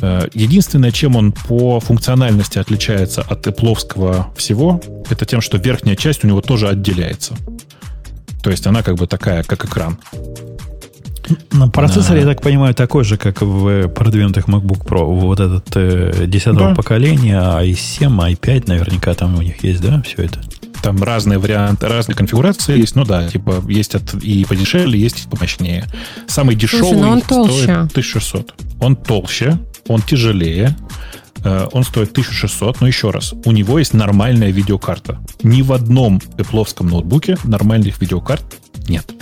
Э, 0.00 0.26
Единственное, 0.34 0.90
чем 0.92 1.16
он 1.16 1.32
по 1.32 1.80
функциональности 1.80 2.58
отличается 2.58 3.22
от 3.22 3.46
эпловского 3.46 4.32
всего, 4.36 4.80
это 5.10 5.24
тем, 5.26 5.40
что 5.40 5.58
верхняя 5.58 5.96
часть 5.96 6.24
у 6.24 6.28
него 6.28 6.40
тоже 6.40 6.68
отделяется. 6.68 7.34
То 8.42 8.50
есть 8.50 8.66
она 8.66 8.82
как 8.82 8.96
бы 8.96 9.06
такая, 9.06 9.42
как 9.42 9.64
экран. 9.64 9.98
На 11.52 11.68
процессоре, 11.70 12.20
я 12.20 12.26
так 12.26 12.42
понимаю, 12.42 12.74
такой 12.74 13.02
же, 13.04 13.16
как 13.16 13.40
в 13.40 13.88
продвинутых 13.88 14.46
MacBook 14.46 14.84
Pro. 14.86 15.04
Вот 15.18 15.40
этот 15.40 15.64
э, 15.74 16.26
10 16.26 16.54
Да. 16.54 16.74
поколения, 16.74 17.40
i7, 17.62 18.34
i5 18.34 18.64
наверняка 18.66 19.14
там 19.14 19.38
у 19.38 19.42
них 19.42 19.64
есть, 19.64 19.80
да, 19.80 20.02
все 20.02 20.24
это? 20.24 20.40
Там 20.82 21.02
разные 21.02 21.38
варианты, 21.38 21.88
разные 21.88 22.14
конфигурации 22.14 22.78
есть. 22.78 22.94
Ну 22.94 23.04
да, 23.06 23.26
типа 23.26 23.64
есть 23.68 23.94
от, 23.94 24.12
и 24.22 24.44
подешевле, 24.44 25.00
есть 25.00 25.24
и 25.24 25.28
помощнее. 25.30 25.86
Самый 26.26 26.56
дешевый 26.56 27.00
но 27.00 27.12
он 27.12 27.22
толще. 27.22 27.62
стоит 27.62 27.90
1600. 27.92 28.54
Он 28.80 28.94
толще, 28.94 29.58
он 29.88 30.02
тяжелее. 30.02 30.76
Э, 31.44 31.68
он 31.72 31.84
стоит 31.84 32.10
1600, 32.12 32.80
но 32.80 32.86
еще 32.86 33.10
раз, 33.10 33.34
у 33.44 33.52
него 33.52 33.78
есть 33.78 33.94
нормальная 33.94 34.50
видеокарта. 34.50 35.18
Ни 35.42 35.62
в 35.62 35.72
одном 35.72 36.20
Apple 36.36 36.84
ноутбуке 36.84 37.36
нормальных 37.44 38.00
видеокарт 38.00 38.44
нет. 38.88 39.12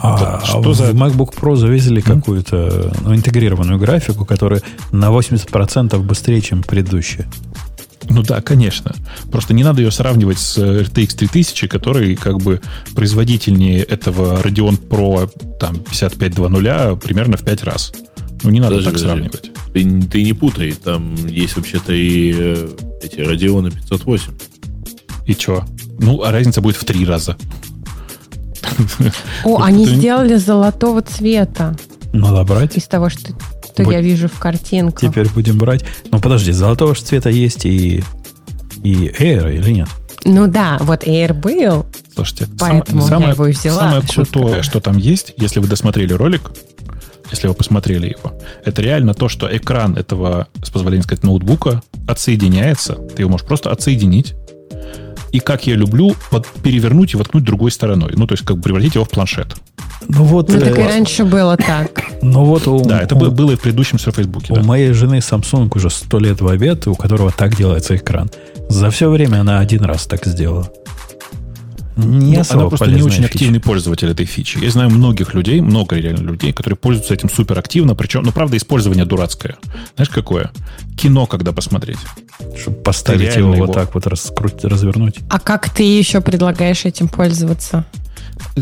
А, 0.00 0.40
что 0.44 0.74
за... 0.74 0.92
в 0.92 0.94
MacBook 0.94 1.34
Pro 1.34 1.56
завезли 1.56 2.00
mm-hmm. 2.00 2.14
какую-то 2.14 2.92
ну, 3.02 3.14
интегрированную 3.14 3.78
графику, 3.78 4.24
которая 4.24 4.62
на 4.92 5.06
80% 5.06 5.98
быстрее, 5.98 6.40
чем 6.40 6.62
предыдущая. 6.62 7.26
Ну 8.08 8.22
да, 8.22 8.40
конечно. 8.40 8.94
Просто 9.30 9.54
не 9.54 9.64
надо 9.64 9.82
ее 9.82 9.90
сравнивать 9.90 10.38
с 10.38 10.56
RTX 10.56 11.16
3000, 11.16 11.66
который 11.66 12.16
как 12.16 12.38
бы 12.38 12.60
производительнее 12.94 13.82
этого 13.82 14.40
Radeon 14.40 14.78
Pro 14.78 15.30
там, 15.58 15.76
5520 15.76 17.02
примерно 17.02 17.36
в 17.36 17.44
5 17.44 17.62
раз. 17.64 17.92
Ну, 18.42 18.50
не 18.50 18.60
надо 18.60 18.76
подожди, 18.76 18.90
так 18.90 18.94
подожди. 18.94 19.08
сравнивать. 19.08 19.50
Ты, 19.78 20.02
ты 20.02 20.22
не 20.24 20.32
путай, 20.32 20.72
там 20.72 21.14
есть 21.26 21.56
вообще-то 21.56 21.92
и 21.92 22.32
э, 22.34 22.68
эти 23.00 23.16
Radeon 23.16 23.70
508. 23.70 24.32
И 25.26 25.32
что? 25.34 25.64
Ну, 26.00 26.22
а 26.24 26.32
разница 26.32 26.60
будет 26.60 26.76
в 26.76 26.84
три 26.84 27.04
раза. 27.04 27.36
О, 29.44 29.62
они 29.62 29.86
сделали 29.86 30.34
золотого 30.36 31.02
цвета. 31.02 31.76
Надо 32.12 32.42
брать. 32.42 32.76
Из 32.76 32.88
того, 32.88 33.08
что 33.08 33.32
что 33.82 33.92
я 33.92 34.00
вижу 34.00 34.28
в 34.28 34.38
картинках. 34.40 35.08
Теперь 35.08 35.28
будем 35.28 35.58
брать. 35.58 35.84
Ну, 36.10 36.18
подожди, 36.18 36.50
золотого 36.50 36.96
же 36.96 37.02
цвета 37.02 37.30
есть 37.30 37.64
и, 37.64 38.02
и 38.82 39.08
Air, 39.08 39.54
или 39.54 39.70
нет? 39.70 39.88
Ну 40.24 40.48
да, 40.48 40.78
вот 40.80 41.04
Air 41.04 41.34
был. 41.34 41.86
Слушайте, 42.12 42.48
поэтому 42.58 43.02
сам, 43.02 43.08
самое, 43.10 43.28
я 43.28 43.34
его 43.34 43.44
взяла. 43.44 43.80
Самое 43.80 44.02
крутое, 44.02 44.62
что 44.64 44.80
там 44.80 44.98
есть, 44.98 45.34
если 45.36 45.60
вы 45.60 45.68
досмотрели 45.68 46.12
ролик, 46.12 46.50
если 47.30 47.48
вы 47.48 47.54
посмотрели 47.54 48.08
его, 48.08 48.38
это 48.64 48.82
реально 48.82 49.14
то, 49.14 49.28
что 49.28 49.54
экран 49.54 49.96
этого, 49.96 50.48
с 50.62 50.70
позволения 50.70 51.02
сказать, 51.02 51.24
ноутбука 51.24 51.82
отсоединяется. 52.06 52.94
Ты 52.94 53.22
его 53.22 53.30
можешь 53.30 53.46
просто 53.46 53.70
отсоединить. 53.70 54.34
И 55.30 55.40
как 55.40 55.66
я 55.66 55.74
люблю, 55.74 56.14
под, 56.30 56.46
перевернуть 56.46 57.12
и 57.12 57.16
воткнуть 57.16 57.44
другой 57.44 57.70
стороной. 57.70 58.12
Ну, 58.16 58.26
то 58.26 58.32
есть, 58.32 58.44
как 58.44 58.56
бы 58.56 58.62
превратить 58.62 58.94
его 58.94 59.04
в 59.04 59.10
планшет. 59.10 59.56
Ну 60.08 60.24
вот. 60.24 60.48
Ну, 60.48 60.60
так 60.60 60.78
и 60.78 60.82
раньше 60.82 61.24
было 61.24 61.56
так. 61.56 62.04
Ну 62.22 62.44
вот 62.44 62.66
у, 62.66 62.82
да, 62.84 63.02
это 63.02 63.14
у, 63.14 63.30
было 63.30 63.52
и 63.52 63.56
в 63.56 63.60
предыдущем 63.60 63.98
Surface 63.98 64.28
У 64.48 64.54
да. 64.54 64.62
моей 64.62 64.92
жены 64.92 65.18
Samsung 65.18 65.70
уже 65.74 65.90
сто 65.90 66.18
лет 66.18 66.40
в 66.40 66.48
обед, 66.48 66.86
у 66.86 66.94
которого 66.94 67.30
так 67.30 67.56
делается 67.56 67.96
экран. 67.96 68.30
За 68.68 68.90
все 68.90 69.10
время 69.10 69.40
она 69.40 69.58
один 69.58 69.84
раз 69.84 70.06
так 70.06 70.24
сделала. 70.24 70.70
Не 71.98 72.36
ну, 72.36 72.44
она 72.48 72.68
просто 72.68 72.86
не 72.86 73.02
очень 73.02 73.22
фича. 73.22 73.26
активный 73.26 73.60
пользователь 73.60 74.08
этой 74.08 74.24
фичи. 74.24 74.58
Я 74.62 74.70
знаю 74.70 74.88
многих 74.88 75.34
людей, 75.34 75.60
много 75.60 75.96
реально 75.96 76.30
людей, 76.30 76.52
которые 76.52 76.76
пользуются 76.76 77.12
этим 77.12 77.28
супер 77.28 77.58
активно, 77.58 77.96
причем, 77.96 78.22
ну, 78.22 78.30
правда, 78.30 78.56
использование 78.56 79.04
дурацкое. 79.04 79.56
Знаешь, 79.96 80.08
какое? 80.08 80.52
Кино, 80.96 81.26
когда 81.26 81.52
посмотреть. 81.52 81.98
Чтобы 82.56 82.76
поставить 82.76 83.34
его, 83.34 83.52
его 83.52 83.66
вот 83.66 83.74
так 83.74 83.94
вот 83.94 84.06
раскрутить, 84.06 84.64
развернуть. 84.64 85.16
А 85.28 85.40
как 85.40 85.70
ты 85.70 85.82
еще 85.82 86.20
предлагаешь 86.20 86.84
этим 86.84 87.08
пользоваться? 87.08 87.84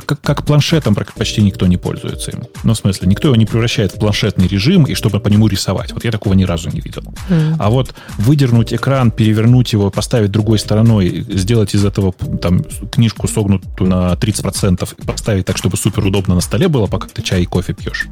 Как, 0.04 0.20
как 0.20 0.44
планшетом 0.44 0.94
почти 0.94 1.42
никто 1.42 1.66
не 1.66 1.76
пользуется 1.76 2.30
им. 2.30 2.44
Ну, 2.64 2.74
в 2.74 2.76
смысле, 2.76 3.08
никто 3.08 3.28
его 3.28 3.36
не 3.36 3.46
превращает 3.46 3.92
в 3.92 3.98
планшетный 3.98 4.46
режим, 4.48 4.84
и 4.84 4.94
чтобы 4.94 5.20
по 5.20 5.28
нему 5.28 5.46
рисовать. 5.48 5.92
Вот 5.92 6.04
я 6.04 6.10
такого 6.10 6.34
ни 6.34 6.44
разу 6.44 6.70
не 6.70 6.80
видел. 6.80 7.02
Mm. 7.28 7.56
А 7.58 7.70
вот 7.70 7.94
выдернуть 8.18 8.72
экран, 8.72 9.10
перевернуть 9.10 9.72
его, 9.72 9.90
поставить 9.90 10.30
другой 10.30 10.58
стороной, 10.58 11.26
сделать 11.28 11.74
из 11.74 11.84
этого 11.84 12.12
там 12.12 12.64
книжку 12.90 13.28
согнутую 13.28 13.90
на 13.90 14.12
30% 14.12 14.88
и 14.98 15.06
поставить 15.06 15.46
так, 15.46 15.56
чтобы 15.56 15.76
супер 15.76 16.04
удобно 16.04 16.34
на 16.34 16.40
столе 16.40 16.68
было, 16.68 16.86
пока 16.86 17.08
ты 17.08 17.22
чай 17.22 17.42
и 17.42 17.46
кофе 17.46 17.74
пьешь. 17.74 18.06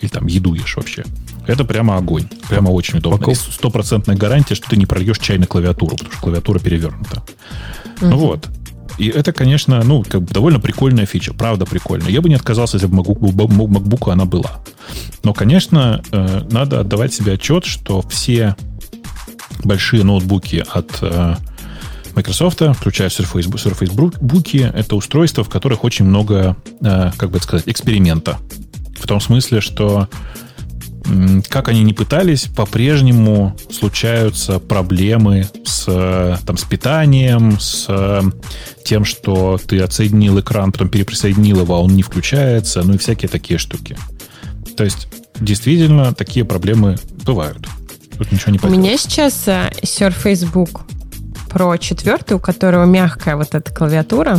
Или 0.00 0.10
там 0.10 0.26
еду 0.26 0.54
ешь 0.54 0.76
вообще. 0.76 1.04
Это 1.46 1.64
прямо 1.64 1.96
огонь. 1.96 2.28
Прямо 2.48 2.70
очень 2.70 2.98
удобно. 2.98 3.34
Стопроцентная 3.34 4.16
гарантия, 4.16 4.54
что 4.54 4.68
ты 4.68 4.76
не 4.76 4.86
прольешь 4.86 5.18
чай 5.18 5.38
на 5.38 5.46
клавиатуру, 5.46 5.96
потому 5.96 6.12
что 6.12 6.20
клавиатура 6.20 6.58
перевернута. 6.58 7.22
Mm-hmm. 8.00 8.08
Ну 8.08 8.16
вот. 8.16 8.48
И 8.98 9.08
это, 9.08 9.32
конечно, 9.32 9.82
ну, 9.84 10.02
как 10.02 10.22
бы 10.22 10.32
довольно 10.32 10.58
прикольная 10.58 11.06
фича, 11.06 11.32
правда 11.32 11.64
прикольная. 11.64 12.10
Я 12.10 12.20
бы 12.20 12.28
не 12.28 12.34
отказался, 12.34 12.76
если 12.76 12.88
бы 12.88 12.98
MacBook, 12.98 13.68
MacBook 13.68 14.12
она 14.12 14.24
была. 14.24 14.60
Но, 15.22 15.32
конечно, 15.32 16.02
э, 16.10 16.42
надо 16.50 16.80
отдавать 16.80 17.14
себе 17.14 17.34
отчет, 17.34 17.64
что 17.64 18.02
все 18.08 18.56
большие 19.62 20.02
ноутбуки 20.02 20.64
от 20.68 20.98
э, 21.00 21.36
Microsoft, 22.14 22.60
включая 22.76 23.08
Surface, 23.08 23.48
Surface 23.48 23.94
Book, 23.94 24.72
это 24.74 24.96
устройства, 24.96 25.44
в 25.44 25.48
которых 25.48 25.84
очень 25.84 26.04
много, 26.04 26.56
э, 26.80 27.12
как 27.16 27.30
бы 27.30 27.38
сказать, 27.38 27.68
эксперимента. 27.68 28.38
В 28.98 29.06
том 29.06 29.20
смысле, 29.20 29.60
что 29.60 30.08
как 31.48 31.68
они 31.68 31.82
ни 31.82 31.92
пытались, 31.92 32.46
по-прежнему 32.46 33.56
случаются 33.70 34.58
проблемы 34.58 35.48
с, 35.64 35.84
там, 36.44 36.56
с 36.56 36.64
питанием, 36.64 37.58
с 37.58 37.88
тем, 38.84 39.04
что 39.04 39.58
ты 39.58 39.80
отсоединил 39.80 40.40
экран, 40.40 40.72
потом 40.72 40.88
переприсоединил 40.88 41.60
его, 41.60 41.74
а 41.74 41.80
он 41.80 41.94
не 41.94 42.02
включается, 42.02 42.82
ну 42.82 42.94
и 42.94 42.98
всякие 42.98 43.28
такие 43.28 43.58
штуки. 43.58 43.96
То 44.76 44.84
есть, 44.84 45.08
действительно, 45.40 46.14
такие 46.14 46.44
проблемы 46.44 46.96
бывают. 47.24 47.66
Тут 48.16 48.32
ничего 48.32 48.52
не 48.52 48.58
поделать. 48.58 48.78
У 48.78 48.82
меня 48.82 48.98
сейчас 48.98 49.46
э, 49.46 49.70
Surface 49.82 50.50
Book 50.52 50.80
Pro 51.48 51.76
4, 51.78 52.36
у 52.36 52.38
которого 52.38 52.84
мягкая 52.84 53.36
вот 53.36 53.54
эта 53.54 53.72
клавиатура. 53.72 54.38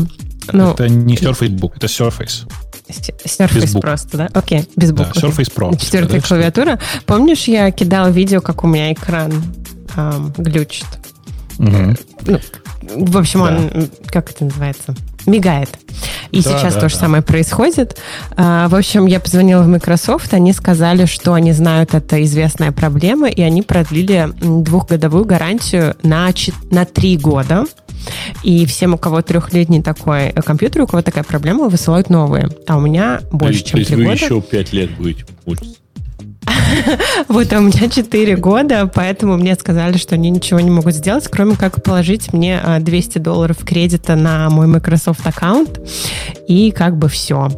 Ну, 0.52 0.72
это 0.72 0.90
не 0.90 1.16
Surface 1.16 1.50
Book, 1.50 1.74
это 1.76 1.88
Surface. 1.88 2.50
Surface 2.90 3.80
просто, 3.80 4.18
да? 4.18 4.30
Окей, 4.34 4.68
без 4.76 4.92
букв. 4.92 5.14
Да, 5.14 5.28
Surface 5.28 5.54
Pro. 5.54 5.78
Четвертая 5.80 6.22
да, 6.22 6.28
клавиатура. 6.28 6.80
Помнишь, 7.06 7.46
я 7.46 7.72
кидал 7.72 8.12
видео, 8.12 8.42
как 8.42 8.64
у 8.64 8.68
меня 8.68 8.92
экран 8.94 9.32
эм, 9.96 10.34
глючит? 10.38 10.88
Угу. 11.60 11.96
Ну, 12.26 12.40
в 13.06 13.18
общем, 13.18 13.40
да. 13.42 13.58
он, 13.58 13.90
как 14.08 14.32
это 14.32 14.46
называется? 14.46 14.96
Мигает. 15.26 15.70
И 16.32 16.42
да, 16.42 16.50
сейчас 16.50 16.76
да, 16.76 16.82
то 16.82 16.90
же 16.90 16.96
да. 16.96 17.02
самое 17.02 17.24
происходит. 17.24 17.98
А, 18.36 18.68
в 18.70 18.76
общем, 18.76 19.06
я 19.06 19.20
позвонила 19.20 19.62
в 19.64 19.68
Microsoft, 19.68 20.34
они 20.34 20.54
сказали, 20.54 21.06
что 21.06 21.34
они 21.34 21.52
знают, 21.52 21.94
это 21.94 22.24
известная 22.24 22.72
проблема, 22.72 23.28
и 23.28 23.42
они 23.42 23.62
продлили 23.62 24.30
двухгодовую 24.40 25.26
гарантию 25.26 25.96
на, 26.04 26.30
на 26.72 26.86
три 26.86 27.18
года. 27.18 27.66
И 28.44 28.66
всем, 28.66 28.94
у 28.94 28.98
кого 28.98 29.22
трехлетний 29.22 29.82
такой 29.82 30.32
компьютер, 30.32 30.84
у 30.84 30.88
кого 30.88 31.02
такая 31.02 31.24
проблема, 31.24 31.70
высылают 31.70 32.10
новые. 32.10 32.50
А 32.68 32.78
у 32.78 32.82
меня 32.82 33.22
больше, 33.32 33.64
чем 33.64 33.84
три 33.84 33.96
года. 33.96 34.06
То 34.06 34.12
есть 34.12 34.30
вы 34.30 34.38
еще 34.38 34.42
пять 34.42 34.74
лет 34.74 34.92
будете 34.98 35.26
пользоваться? 35.46 35.80
Вот, 37.28 37.52
а 37.54 37.58
у 37.60 37.62
меня 37.62 37.90
4 37.90 38.36
года, 38.38 38.90
поэтому 38.94 39.38
мне 39.38 39.56
сказали, 39.56 39.98
что 39.98 40.16
они 40.16 40.30
ничего 40.30 40.60
не 40.60 40.70
могут 40.70 40.94
сделать, 40.94 41.28
кроме 41.28 41.56
как 41.56 41.84
положить 41.84 42.34
мне 42.34 42.62
200 42.80 43.18
а, 43.18 43.22
долларов 43.22 43.58
кредита 43.66 44.16
на 44.16 44.50
мой 44.50 44.68
Microsoft 44.68 45.26
аккаунт, 45.26 45.80
и 46.48 46.72
как 46.72 46.98
бы 46.98 47.10
все. 47.10 47.50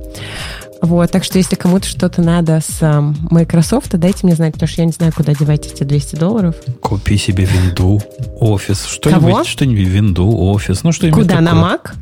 Вот, 0.82 1.12
так 1.12 1.24
что 1.24 1.38
если 1.38 1.56
кому-то 1.56 1.88
что-то 1.88 2.24
надо 2.24 2.60
с 2.60 2.82
um, 2.82 3.16
Microsoft, 3.30 3.92
дайте 3.92 4.20
мне 4.24 4.36
знать, 4.36 4.54
потому 4.54 4.68
что 4.68 4.82
я 4.82 4.88
не 4.88 4.92
знаю, 4.92 5.14
куда 5.16 5.34
девать 5.36 5.68
эти 5.68 5.84
200 5.84 6.16
долларов. 6.16 6.56
Купи 6.82 7.18
себе 7.18 7.46
винду, 7.46 8.02
офис, 8.40 8.86
что-нибудь, 8.86 9.46
что-нибудь, 9.46 9.88
винду, 9.88 10.28
офис, 10.28 10.84
ну 10.84 10.92
что-нибудь 10.92 11.22
Куда, 11.22 11.36
такое. 11.36 11.54
на 11.54 11.76
Mac? 11.76 11.94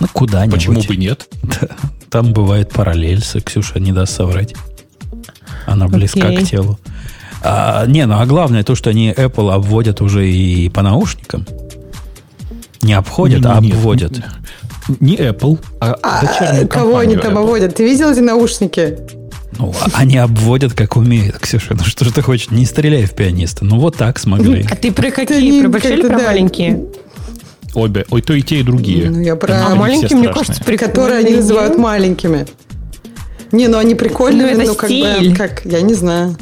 Ну, 0.00 0.06
куда-нибудь. 0.12 0.54
Почему 0.54 0.82
бы 0.82 0.96
нет? 0.96 1.28
Там 2.10 2.34
бывает 2.34 2.70
параллель, 2.70 3.22
Ксюша 3.22 3.80
не 3.80 3.92
даст 3.92 4.14
соврать. 4.14 4.54
Она 5.64 5.88
близка 5.88 6.30
okay. 6.30 6.44
к 6.44 6.48
телу. 6.48 6.78
А, 7.42 7.86
не, 7.86 8.04
ну 8.06 8.18
а 8.18 8.26
главное 8.26 8.64
то, 8.64 8.74
что 8.74 8.90
они 8.90 9.12
Apple 9.12 9.52
обводят 9.52 10.00
уже 10.02 10.28
и 10.30 10.68
по 10.68 10.82
наушникам. 10.82 11.46
Не 12.82 12.92
обходят, 12.92 13.40
не, 13.40 13.50
а 13.50 13.60
не, 13.60 13.72
обводят. 13.72 14.12
Не, 14.12 14.24
не 15.00 15.16
Apple, 15.16 15.58
а, 15.80 15.96
а 16.02 16.66
Кого 16.66 16.98
они 16.98 17.16
там 17.16 17.36
Apple. 17.36 17.42
обводят? 17.42 17.74
Ты 17.74 17.84
видел 17.84 18.10
эти 18.10 18.20
наушники? 18.20 18.98
Ну, 19.58 19.72
а 19.80 19.88
они 19.94 20.18
обводят, 20.18 20.74
как 20.74 20.96
умеют, 20.96 21.38
Ксюша. 21.38 21.74
Ну, 21.74 21.84
что 21.84 22.04
же 22.04 22.12
ты 22.12 22.22
хочешь? 22.22 22.50
Не 22.50 22.66
стреляй 22.66 23.06
в 23.06 23.14
пианиста. 23.14 23.64
Ну, 23.64 23.78
вот 23.78 23.96
так 23.96 24.18
смогли. 24.18 24.66
А 24.70 24.76
ты 24.76 24.92
про 24.92 25.10
какие? 25.10 25.62
Про 25.62 25.68
большие 25.70 25.94
или 25.94 26.08
про 26.08 26.18
маленькие? 26.18 26.84
Обе. 27.74 28.06
Ой, 28.10 28.22
то 28.22 28.32
и 28.34 28.42
те, 28.42 28.60
и 28.60 28.62
другие. 28.62 29.10
Ну, 29.10 29.20
я 29.20 29.36
про 29.36 29.54
а 29.66 29.74
маленькие, 29.74 30.18
мне 30.18 30.28
кажется, 30.28 30.62
при 30.64 30.76
которые 30.76 31.20
они 31.20 31.36
называют 31.36 31.78
маленькими. 31.78 32.46
Не, 33.52 33.68
ну 33.68 33.78
они 33.78 33.94
прикольные, 33.94 34.56
ну, 34.56 34.62
это 34.62 34.74
как 34.74 34.90
стиль. 34.90 35.30
бы, 35.30 35.36
как, 35.36 35.64
я 35.64 35.80
не 35.80 35.94
знаю. 35.94 36.36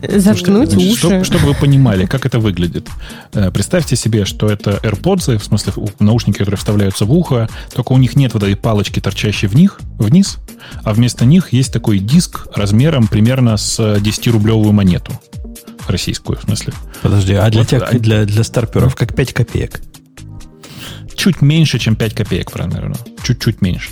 Заткнуть 0.00 0.74
уши. 0.76 0.96
Чтобы, 0.96 1.24
чтобы 1.24 1.46
вы 1.46 1.54
понимали, 1.54 2.06
как 2.06 2.24
это 2.24 2.38
выглядит. 2.38 2.88
Э, 3.32 3.50
представьте 3.50 3.96
себе, 3.96 4.24
что 4.24 4.48
это 4.48 4.78
AirPods, 4.82 5.38
в 5.38 5.44
смысле 5.44 5.72
наушники, 5.98 6.38
которые 6.38 6.58
вставляются 6.58 7.04
в 7.04 7.12
ухо, 7.12 7.48
только 7.74 7.92
у 7.92 7.98
них 7.98 8.14
нет 8.14 8.34
вот 8.34 8.42
этой 8.42 8.56
палочки, 8.56 9.00
торчащей 9.00 9.48
в 9.48 9.54
них, 9.54 9.80
вниз, 9.98 10.38
а 10.84 10.92
вместо 10.92 11.24
них 11.24 11.52
есть 11.52 11.72
такой 11.72 11.98
диск 11.98 12.46
размером 12.54 13.08
примерно 13.08 13.56
с 13.56 13.78
10-рублевую 13.80 14.72
монету. 14.72 15.12
Российскую, 15.88 16.38
в 16.38 16.42
смысле. 16.42 16.74
Подожди, 17.02 17.34
а 17.34 17.48
для, 17.50 17.60
вот, 17.60 17.68
тех, 17.68 17.82
а... 17.82 17.98
для, 17.98 18.24
для 18.24 18.44
старперов 18.44 18.94
как 18.94 19.14
5 19.14 19.32
копеек? 19.32 19.80
Чуть 21.16 21.40
меньше, 21.42 21.78
чем 21.78 21.96
5 21.96 22.14
копеек, 22.14 22.52
примерно. 22.52 22.94
Чуть-чуть 23.24 23.62
меньше. 23.62 23.90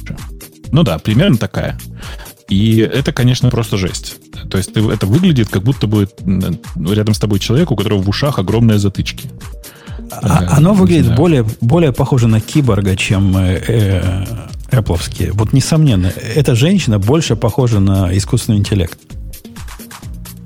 Ну 0.70 0.82
да, 0.82 0.98
примерно 0.98 1.36
такая. 1.36 1.78
И 2.48 2.78
это, 2.78 3.12
конечно, 3.12 3.50
просто 3.50 3.76
жесть. 3.76 4.16
То 4.50 4.58
есть 4.58 4.72
ты, 4.72 4.80
это 4.88 5.06
выглядит, 5.06 5.48
как 5.48 5.62
будто 5.62 5.86
бы 5.86 6.08
рядом 6.76 7.14
с 7.14 7.18
тобой 7.18 7.38
человек, 7.40 7.70
у 7.70 7.76
которого 7.76 8.00
в 8.00 8.08
ушах 8.08 8.38
огромные 8.38 8.78
затычки. 8.78 9.28
А- 10.10 10.56
Оно 10.56 10.72
выглядит 10.74 11.06
знаю. 11.06 11.18
более, 11.18 11.46
более 11.60 11.92
похоже 11.92 12.28
на 12.28 12.40
киборга, 12.40 12.96
чем 12.96 13.36
э, 13.36 13.60
э, 13.66 14.24
Apple'овские. 14.70 15.32
Вот 15.32 15.52
несомненно, 15.52 16.12
эта 16.34 16.54
женщина 16.54 16.98
больше 16.98 17.34
похожа 17.34 17.80
на 17.80 18.16
искусственный 18.16 18.58
интеллект, 18.58 18.98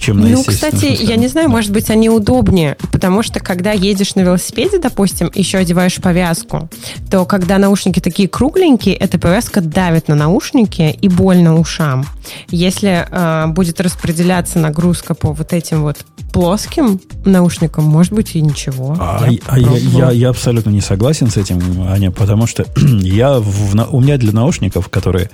чем 0.00 0.20
на 0.20 0.28
Ну, 0.28 0.42
кстати, 0.42 0.86
я 1.00 1.16
не 1.16 1.28
знаю, 1.28 1.48
может 1.48 1.70
быть, 1.70 1.90
они 1.90 2.08
удобнее, 2.08 2.76
потому 2.90 3.22
что 3.22 3.40
когда 3.40 3.72
едешь 3.72 4.14
на 4.14 4.20
велосипеде, 4.20 4.78
допустим, 4.78 5.30
еще 5.34 5.58
одеваешь 5.58 5.96
повязку, 5.96 6.68
то 7.10 7.24
когда 7.24 7.58
наушники 7.58 8.00
такие 8.00 8.28
кругленькие, 8.28 8.94
эта 8.94 9.18
повязка 9.18 9.60
давит 9.60 10.08
на 10.08 10.14
наушники 10.14 10.96
и 11.00 11.08
больно 11.08 11.58
ушам. 11.58 12.06
Если 12.48 13.06
э, 13.08 13.46
будет 13.48 13.80
распределяться 13.80 14.58
нагрузка 14.58 15.14
по 15.14 15.32
вот 15.32 15.52
этим 15.52 15.82
вот 15.82 15.98
плоским 16.32 17.00
наушникам, 17.24 17.84
может 17.84 18.12
быть, 18.12 18.34
и 18.34 18.40
ничего. 18.40 18.96
А, 18.98 19.26
Я 19.28 19.38
а 19.46 19.58
я, 19.58 19.76
я, 19.76 20.10
я 20.10 20.28
абсолютно 20.30 20.70
не 20.70 20.80
согласен 20.80 21.28
с 21.28 21.36
этим, 21.36 21.60
Аня, 21.88 22.10
потому 22.10 22.46
что 22.46 22.64
я 22.76 23.38
в 23.38 23.70
у 23.92 24.00
меня 24.00 24.16
для 24.16 24.32
наушников, 24.32 24.88
которые, 24.88 25.30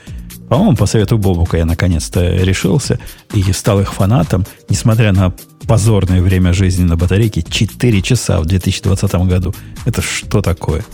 по-моему, 0.49 0.77
по 0.77 0.87
совету 0.87 1.19
Бобука 1.19 1.57
я 1.57 1.65
наконец-то 1.65 2.21
решился 2.37 2.99
и 3.35 3.43
стал 3.53 3.81
их 3.81 3.93
фанатом, 3.93 4.45
несмотря 4.69 5.13
на 5.13 5.33
позорное 5.67 6.23
время 6.23 6.53
жизни 6.53 6.85
на 6.85 6.97
батарейке, 6.97 7.43
4 7.43 8.03
часа 8.03 8.41
в 8.41 8.47
2020 8.47 9.15
году. 9.27 9.55
Это 9.85 10.03
что 10.03 10.43
такое? 10.43 10.85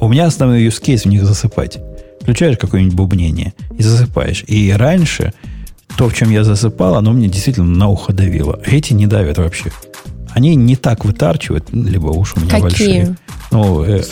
У 0.00 0.08
меня 0.08 0.26
основной 0.26 0.64
use 0.66 0.82
case 0.82 1.02
в 1.02 1.06
них 1.06 1.24
засыпать. 1.24 1.78
Включаешь 2.20 2.58
какое-нибудь 2.58 2.94
бубнение 2.94 3.54
и 3.76 3.82
засыпаешь. 3.82 4.44
И 4.46 4.72
раньше 4.72 5.32
то, 5.96 6.08
в 6.08 6.14
чем 6.14 6.30
я 6.30 6.44
засыпал, 6.44 6.96
оно 6.96 7.12
мне 7.12 7.28
действительно 7.28 7.66
на 7.68 7.88
ухо 7.88 8.12
давило. 8.12 8.60
Эти 8.66 8.92
не 8.92 9.06
давят 9.06 9.38
вообще. 9.38 9.70
Они 10.30 10.54
не 10.54 10.76
так 10.76 11.04
вытарчивают, 11.04 11.72
либо 11.72 12.08
уши 12.08 12.34
у 12.36 12.40
меня 12.40 12.50
Какие? 12.50 12.60
большие. 12.60 13.16
Ну, 13.50 13.82
э, 13.82 14.02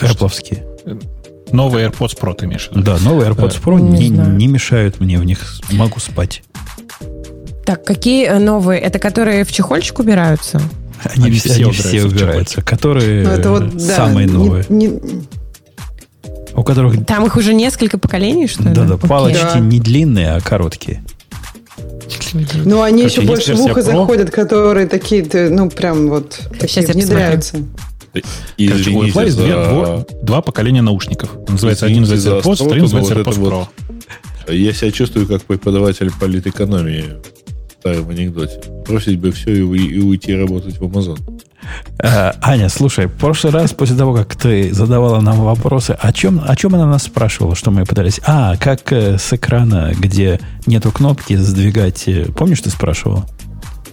Новый 1.52 1.84
AirPods 1.84 2.18
Pro 2.20 2.34
ты 2.34 2.46
имеешь 2.46 2.68
в 2.68 2.72
виду? 2.72 2.82
Да, 2.82 2.98
новые 2.98 3.30
AirPods 3.30 3.62
Pro 3.62 3.80
Не 3.80 4.08
не, 4.08 4.18
не 4.18 4.46
мешают 4.46 5.00
мне 5.00 5.18
в 5.18 5.24
них. 5.24 5.60
Могу 5.72 6.00
спать. 6.00 6.42
Так, 7.64 7.84
какие 7.84 8.26
э, 8.26 8.38
новые? 8.38 8.80
Это 8.80 8.98
которые 8.98 9.44
в 9.44 9.52
чехольчик 9.52 9.98
убираются? 9.98 10.60
Они, 11.14 11.26
Они 11.26 11.38
все, 11.38 11.50
все 11.50 11.62
они 11.64 11.72
все 11.72 11.88
убираются 11.88 12.08
в 12.08 12.12
убираются. 12.12 12.62
Которые 12.62 13.24
Ну, 13.24 13.30
это 13.30 13.50
вот, 13.50 13.76
да, 13.76 13.96
самые 13.96 14.26
не- 14.26 14.32
новые. 14.32 14.64
не- 14.68 15.00
У 16.54 16.62
которых 16.64 17.04
Там 17.06 17.26
их 17.26 17.36
уже 17.36 17.52
несколько 17.54 17.98
поколений, 17.98 18.46
что 18.46 18.62
ли? 18.64 18.70
да, 18.74 18.84
да, 18.84 18.94
Окей. 18.94 19.08
палочки 19.08 19.42
Да. 19.54 19.58
не 19.60 19.78
длинные, 19.78 20.32
а 20.32 20.40
короткие. 20.40 21.02
Ну, 22.64 22.82
они 22.82 23.02
Короче, 23.02 23.20
еще 23.20 23.28
больше 23.28 23.54
в 23.54 23.60
ухо 23.60 23.80
Pro. 23.80 23.82
заходят, 23.82 24.30
которые 24.30 24.86
такие, 24.86 25.24
ну, 25.50 25.70
прям 25.70 26.08
вот 26.08 26.40
такие 26.58 26.68
Сейчас 26.82 26.94
внедряются. 26.94 27.56
И 27.58 27.64
Короче, 28.22 28.90
у 28.90 29.02
Apple 29.02 29.08
извините 29.08 29.20
есть 29.24 29.36
две- 29.36 29.52
за- 29.52 29.58
дво- 29.70 30.06
два 30.22 30.40
поколения 30.42 30.82
наушников. 30.82 31.30
Называется 31.48 31.86
один 31.86 32.04
Извините 32.04 32.28
называется 32.28 32.52
за 32.54 32.62
AirPods, 32.62 32.66
второй 32.66 32.80
называется 32.82 33.14
вот 33.14 33.26
AirPods 33.26 33.38
вот- 33.38 33.52
Pro. 34.48 34.54
Я 34.54 34.72
себя 34.72 34.90
чувствую 34.92 35.26
как 35.26 35.42
преподаватель 35.42 36.10
политэкономии 36.20 37.04
в 37.68 37.80
старом 37.80 38.08
анекдоте. 38.10 38.60
Бросить 38.86 39.18
бы 39.18 39.32
все 39.32 39.52
и, 39.52 39.86
и 39.88 39.98
уйти 40.00 40.34
работать 40.34 40.78
в 40.78 40.84
Amazon. 40.84 41.18
Э, 41.98 42.32
Аня, 42.42 42.68
слушай, 42.68 43.06
в 43.06 43.12
прошлый 43.18 43.52
раз, 43.52 43.72
после 43.72 43.96
того, 43.96 44.14
как 44.14 44.36
ты 44.36 44.72
задавала 44.72 45.20
нам 45.20 45.40
вопросы, 45.40 45.96
о 46.00 46.12
чем, 46.12 46.40
о 46.46 46.54
чем 46.54 46.76
она 46.76 46.86
нас 46.86 47.02
спрашивала, 47.04 47.56
что 47.56 47.72
мы 47.72 47.84
пытались... 47.84 48.20
А, 48.24 48.56
как 48.56 48.92
э, 48.92 49.18
с 49.18 49.32
экрана, 49.32 49.92
где 49.98 50.38
нету 50.66 50.92
кнопки, 50.92 51.34
сдвигать... 51.34 52.04
э, 52.06 52.26
Помнишь, 52.36 52.60
ты 52.60 52.70
спрашивала? 52.70 53.26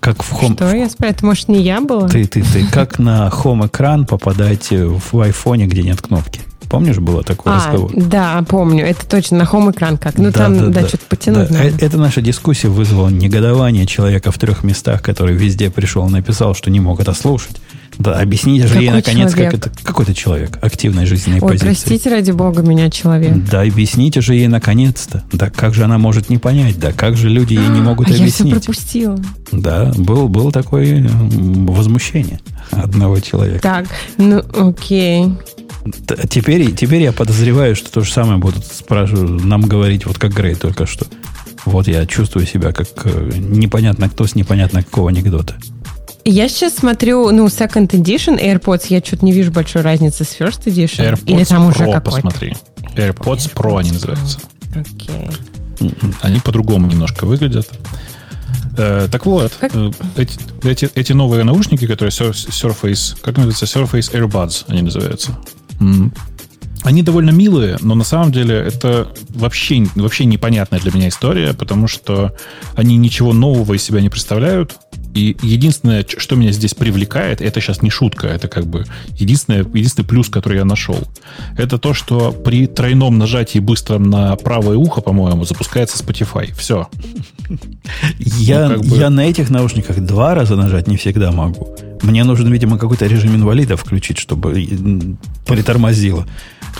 Как 0.03 0.21
в 0.21 0.33
Home... 0.33 0.53
Что 0.55 0.75
я 0.75 0.89
спрашиваю? 0.89 1.15
Это, 1.15 1.25
может, 1.25 1.47
не 1.47 1.61
я 1.61 1.79
была? 1.79 2.09
Ты, 2.09 2.25
ты, 2.25 2.43
ты, 2.43 2.65
как 2.67 2.99
на 2.99 3.29
Home 3.29 3.67
экран 3.67 4.05
попадать 4.05 4.67
в 4.69 5.19
айфоне, 5.21 5.65
где 5.65 5.81
нет 5.81 6.01
кнопки? 6.01 6.41
Помнишь, 6.69 6.97
было 6.97 7.23
такой 7.23 7.53
А, 7.53 7.55
разговор? 7.57 7.91
да, 7.95 8.43
помню. 8.49 8.83
Это 8.85 9.05
точно 9.07 9.37
на 9.37 9.43
home 9.43 9.71
экран 9.71 9.97
как. 9.99 10.17
Ну, 10.17 10.31
Да, 10.31 10.31
там, 10.31 10.57
да, 10.57 10.65
да, 10.69 10.81
да. 10.81 10.87
что-то 10.87 11.03
потянуть 11.07 11.49
Да, 11.49 11.53
надо. 11.53 11.67
э- 11.67 11.73
Эта 11.79 11.97
наша 11.99 12.19
дискуссия 12.21 12.67
вызвала 12.67 13.09
негодование 13.09 13.85
человека 13.85 14.31
в 14.31 14.39
трех 14.39 14.63
местах, 14.63 15.03
который 15.03 15.35
везде 15.35 15.69
пришел 15.69 16.07
и 16.07 16.11
написал, 16.11 16.55
что 16.55 16.71
не 16.71 16.79
мог 16.79 16.99
это 16.99 17.13
слушать. 17.13 17.61
Да, 17.97 18.19
объясните 18.19 18.67
же 18.67 18.79
ей, 18.79 18.89
наконец, 18.89 19.31
человек? 19.33 19.51
как 19.51 19.67
это... 19.67 19.83
Какой-то 19.83 20.13
человек 20.13 20.57
активной 20.61 21.05
жизненной 21.05 21.39
Ой, 21.41 21.49
позиции. 21.49 21.65
простите, 21.65 22.09
ради 22.09 22.31
бога, 22.31 22.61
меня 22.61 22.89
человек. 22.89 23.35
Да, 23.49 23.61
объясните 23.61 24.21
же 24.21 24.35
ей 24.35 24.47
наконец-то. 24.47 25.23
Да 25.31 25.49
как 25.49 25.73
же 25.73 25.83
она 25.83 25.97
может 25.97 26.29
не 26.29 26.37
понять? 26.37 26.79
Да 26.79 26.91
как 26.91 27.17
же 27.17 27.29
люди 27.29 27.53
ей 27.53 27.67
не 27.67 27.81
могут 27.81 28.07
а 28.07 28.11
я 28.11 28.15
все 28.15 28.23
объяснить? 28.23 28.53
пропустила. 28.53 29.19
Да, 29.51 29.91
был, 29.95 30.27
был 30.27 30.51
такое 30.51 31.07
возмущение 31.07 32.39
одного 32.71 33.19
человека. 33.19 33.61
Так, 33.61 33.87
ну, 34.17 34.41
окей. 34.57 35.27
Теперь, 36.29 36.73
теперь 36.73 37.01
я 37.01 37.11
подозреваю, 37.11 37.75
что 37.75 37.91
то 37.91 38.01
же 38.01 38.11
самое 38.11 38.37
будут 38.39 38.65
спрашивать, 38.65 39.43
нам 39.43 39.61
говорить, 39.63 40.05
вот 40.05 40.17
как 40.17 40.33
Грей 40.33 40.55
только 40.55 40.85
что. 40.85 41.05
Вот 41.65 41.87
я 41.87 42.05
чувствую 42.05 42.45
себя 42.45 42.71
как 42.71 42.87
э, 43.05 43.31
непонятно 43.37 44.09
кто 44.09 44.25
с 44.27 44.35
непонятно 44.35 44.83
какого 44.83 45.09
анекдота. 45.09 45.55
Я 46.25 46.47
сейчас 46.47 46.75
смотрю, 46.75 47.31
ну, 47.31 47.47
Second 47.47 47.89
Edition 47.89 48.39
AirPods, 48.41 48.85
я 48.89 48.99
что-то 48.99 49.25
не 49.25 49.33
вижу 49.33 49.51
большой 49.51 49.81
разницы 49.81 50.23
с 50.23 50.29
First 50.39 50.65
Edition. 50.65 51.13
AirPods 51.13 51.23
Или 51.35 51.43
там 51.43 51.67
уже 51.67 51.79
Pro, 51.83 51.93
какой-то. 51.93 52.01
посмотри. 52.01 52.55
AirPods 52.95 53.53
Pro 53.53 53.79
они 53.79 53.91
называются. 53.91 54.39
Окей. 54.73 55.29
Они 56.21 56.39
по-другому 56.39 56.87
немножко 56.87 57.25
выглядят. 57.25 57.67
Э, 58.77 59.07
так 59.11 59.25
вот, 59.25 59.51
Как- 59.59 59.75
э, 59.75 59.91
эти, 60.15 60.39
эти, 60.63 60.89
эти 60.95 61.11
новые 61.13 61.43
наушники, 61.43 61.85
которые 61.85 62.11
Sur- 62.11 62.31
Surface, 62.31 63.17
как 63.21 63.37
называется, 63.37 63.65
Surface 63.65 64.11
AirBuds, 64.13 64.63
они 64.67 64.81
называются. 64.83 65.37
Они 66.83 67.01
довольно 67.01 67.29
милые, 67.31 67.77
но 67.81 67.95
на 67.95 68.03
самом 68.03 68.31
деле 68.31 68.55
это 68.55 69.07
вообще, 69.29 69.85
вообще 69.95 70.25
непонятная 70.25 70.79
для 70.79 70.91
меня 70.91 71.07
история, 71.07 71.53
потому 71.53 71.87
что 71.87 72.33
они 72.75 72.97
ничего 72.97 73.31
нового 73.33 73.73
из 73.73 73.83
себя 73.83 74.01
не 74.01 74.09
представляют. 74.09 74.75
И 75.13 75.37
единственное, 75.43 76.03
что 76.17 76.35
меня 76.35 76.51
здесь 76.51 76.73
привлекает, 76.73 77.39
это 77.39 77.61
сейчас 77.61 77.81
не 77.83 77.89
шутка, 77.91 78.27
это 78.27 78.47
как 78.47 78.65
бы 78.65 78.85
единственное, 79.17 79.59
единственный 79.59 80.05
плюс, 80.05 80.27
который 80.27 80.57
я 80.57 80.65
нашел. 80.65 80.97
Это 81.55 81.77
то, 81.77 81.93
что 81.93 82.31
при 82.31 82.65
тройном 82.67 83.17
нажатии 83.19 83.59
быстром 83.59 84.09
на 84.09 84.35
правое 84.35 84.75
ухо, 84.75 85.01
по-моему, 85.01 85.45
запускается 85.45 86.03
Spotify. 86.03 86.53
Все. 86.57 86.87
Я, 88.19 88.67
Ну, 88.69 88.75
как 88.75 88.85
бы- 88.85 88.97
я 88.97 89.09
на 89.09 89.21
этих 89.25 89.49
наушниках 89.49 89.99
два 89.99 90.33
раза 90.33 90.55
нажать 90.55 90.87
не 90.87 90.97
всегда 90.97 91.31
могу. 91.31 91.75
Мне 92.01 92.23
нужно, 92.23 92.49
видимо, 92.49 92.77
какой-то 92.77 93.05
режим 93.05 93.35
инвалида 93.35 93.77
включить, 93.77 94.17
чтобы 94.17 94.53
притормозило. 95.45 96.25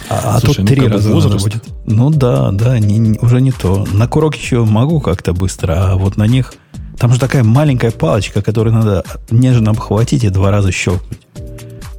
А, 0.10 0.38
а 0.38 0.42
тут 0.42 0.60
ну, 0.60 0.66
три 0.66 0.82
раза 0.88 1.10
надо 1.10 1.14
возраст. 1.14 1.44
будет. 1.44 1.64
Ну 1.86 2.10
да, 2.10 2.52
да, 2.52 2.80
не- 2.80 2.98
не- 2.98 3.20
уже 3.20 3.42
не 3.42 3.52
то. 3.52 3.86
На 3.94 4.08
курок 4.08 4.36
еще 4.36 4.64
могу 4.66 5.00
как-то 5.00 5.34
быстро, 5.34 5.92
а 5.92 5.96
вот 5.96 6.18
на 6.18 6.28
них... 6.28 6.54
Там 6.98 7.12
же 7.14 7.20
такая 7.20 7.44
маленькая 7.44 7.92
палочка, 7.92 8.42
которую 8.42 8.74
надо 8.76 9.04
нежно 9.32 9.72
обхватить 9.72 10.24
и 10.24 10.30
два 10.30 10.52
раза 10.52 10.72
щелкнуть. 10.72 11.20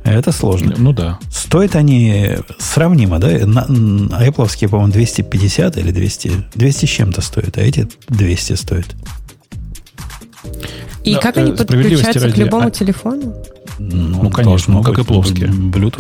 Это 0.04 0.32
сложно. 0.32 0.74
Ну 0.76 0.92
да. 0.92 1.18
Стоят 1.32 1.76
они 1.76 2.36
сравнимо, 2.58 3.18
да? 3.18 3.28
На, 3.46 3.64
м, 3.68 4.06
Apple, 4.08 4.68
по-моему, 4.68 4.92
250 4.92 5.78
или 5.78 5.90
200, 5.90 6.44
200 6.54 6.86
с 6.86 6.88
чем-то 6.88 7.20
стоят, 7.22 7.56
а 7.56 7.62
эти 7.62 7.88
200 8.08 8.52
стоят. 8.54 8.94
И 11.04 11.14
Да, 11.14 11.20
как 11.20 11.36
э, 11.36 11.42
они 11.42 11.52
подключаются 11.52 12.30
к 12.30 12.36
любому 12.36 12.68
а- 12.68 12.70
телефону? 12.70 13.34
Ну, 13.78 14.30
конечно, 14.30 14.44
должно 14.44 14.74
ну, 14.74 14.82
как 14.82 14.98
и 14.98 15.04
плоские. 15.04 15.48
Б- 15.48 15.90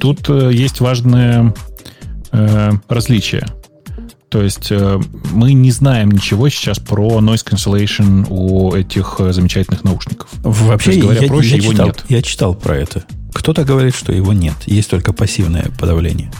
Тут 0.00 0.28
э, 0.28 0.50
есть 0.52 0.80
важное 0.80 1.54
э, 2.32 2.72
различие. 2.88 3.46
То 4.28 4.42
есть 4.42 4.68
э, 4.70 5.00
мы 5.32 5.52
не 5.52 5.70
знаем 5.70 6.10
ничего 6.10 6.48
сейчас 6.48 6.78
про 6.78 7.20
noise 7.20 7.46
cancellation 7.46 8.26
у 8.28 8.74
этих 8.74 9.16
э, 9.18 9.32
замечательных 9.32 9.84
наушников. 9.84 10.28
Вообще, 10.42 10.90
есть, 10.90 11.02
говоря 11.02 11.20
я, 11.20 11.28
проще, 11.28 11.50
я 11.50 11.56
его 11.56 11.72
читал, 11.72 11.86
нет. 11.86 12.04
я 12.08 12.22
читал 12.22 12.54
про 12.54 12.76
это. 12.76 13.04
Кто-то 13.32 13.64
говорит, 13.64 13.94
что 13.94 14.12
его 14.12 14.32
нет. 14.32 14.56
Есть 14.66 14.90
только 14.90 15.12
пассивное 15.12 15.70
подавление. 15.78 16.30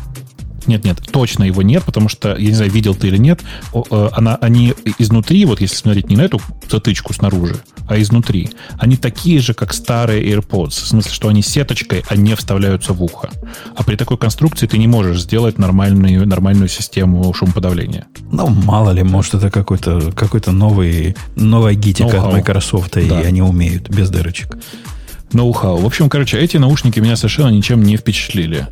Нет, 0.67 0.85
нет, 0.85 0.99
точно 1.11 1.45
его 1.45 1.63
нет, 1.63 1.85
потому 1.85 2.09
что, 2.09 2.37
я 2.37 2.49
не 2.49 2.55
знаю, 2.55 2.71
видел 2.71 2.95
ты 2.95 3.09
или 3.09 3.17
нет, 3.17 3.41
э, 3.73 4.09
она, 4.13 4.37
они 4.37 4.75
изнутри, 4.99 5.45
вот 5.45 5.61
если 5.61 5.77
смотреть 5.77 6.09
не 6.09 6.17
на 6.17 6.23
эту 6.23 6.41
затычку 6.69 7.13
снаружи, 7.13 7.57
а 7.89 8.01
изнутри, 8.01 8.51
они 8.79 8.97
такие 8.97 9.41
же, 9.41 9.55
как 9.55 9.73
старые 9.73 10.25
AirPods. 10.33 10.71
В 10.71 10.87
смысле, 10.87 11.13
что 11.13 11.29
они 11.29 11.43
сеточкой, 11.43 12.05
а 12.09 12.17
не 12.17 12.35
вставляются 12.35 12.93
в 12.93 13.03
ухо. 13.03 13.31
А 13.77 13.83
при 13.83 13.97
такой 13.97 14.19
конструкции 14.19 14.67
ты 14.67 14.79
не 14.79 14.89
можешь 14.89 15.23
сделать 15.23 15.59
нормальную, 15.59 16.27
нормальную 16.27 16.69
систему 16.69 17.33
шумоподавления. 17.33 18.07
Ну, 18.33 18.49
мало 18.49 18.91
ли, 18.91 19.03
может, 19.03 19.35
это 19.35 19.51
какой-то 19.51 20.13
какой 20.13 20.41
новый, 20.47 21.17
новая 21.37 21.75
гитика 21.75 22.23
от. 22.23 22.33
Microsoft, 22.33 22.97
и 22.97 23.09
Да. 23.09 23.19
они 23.21 23.43
умеют 23.43 23.89
без 23.89 24.11
дырочек. 24.11 24.57
Ноу-хау. 25.33 25.79
В 25.79 25.87
общем, 25.87 26.09
короче, 26.09 26.39
эти 26.39 26.57
наушники 26.57 27.01
меня 27.01 27.17
совершенно 27.17 27.49
ничем 27.49 27.83
не 27.83 27.97
впечатлили. 27.97 28.69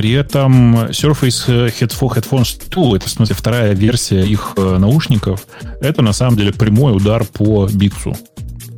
При 0.00 0.12
этом 0.12 0.86
Surface 0.86 1.68
Headphone, 1.78 2.14
Headphones 2.14 2.58
2, 2.70 2.96
это 2.96 3.06
в 3.06 3.10
смысле 3.10 3.34
вторая 3.34 3.74
версия 3.74 4.22
их 4.22 4.54
э, 4.56 4.78
наушников, 4.78 5.46
это 5.82 6.00
на 6.00 6.14
самом 6.14 6.38
деле 6.38 6.54
прямой 6.54 6.96
удар 6.96 7.26
по 7.26 7.68
битцу. 7.70 8.16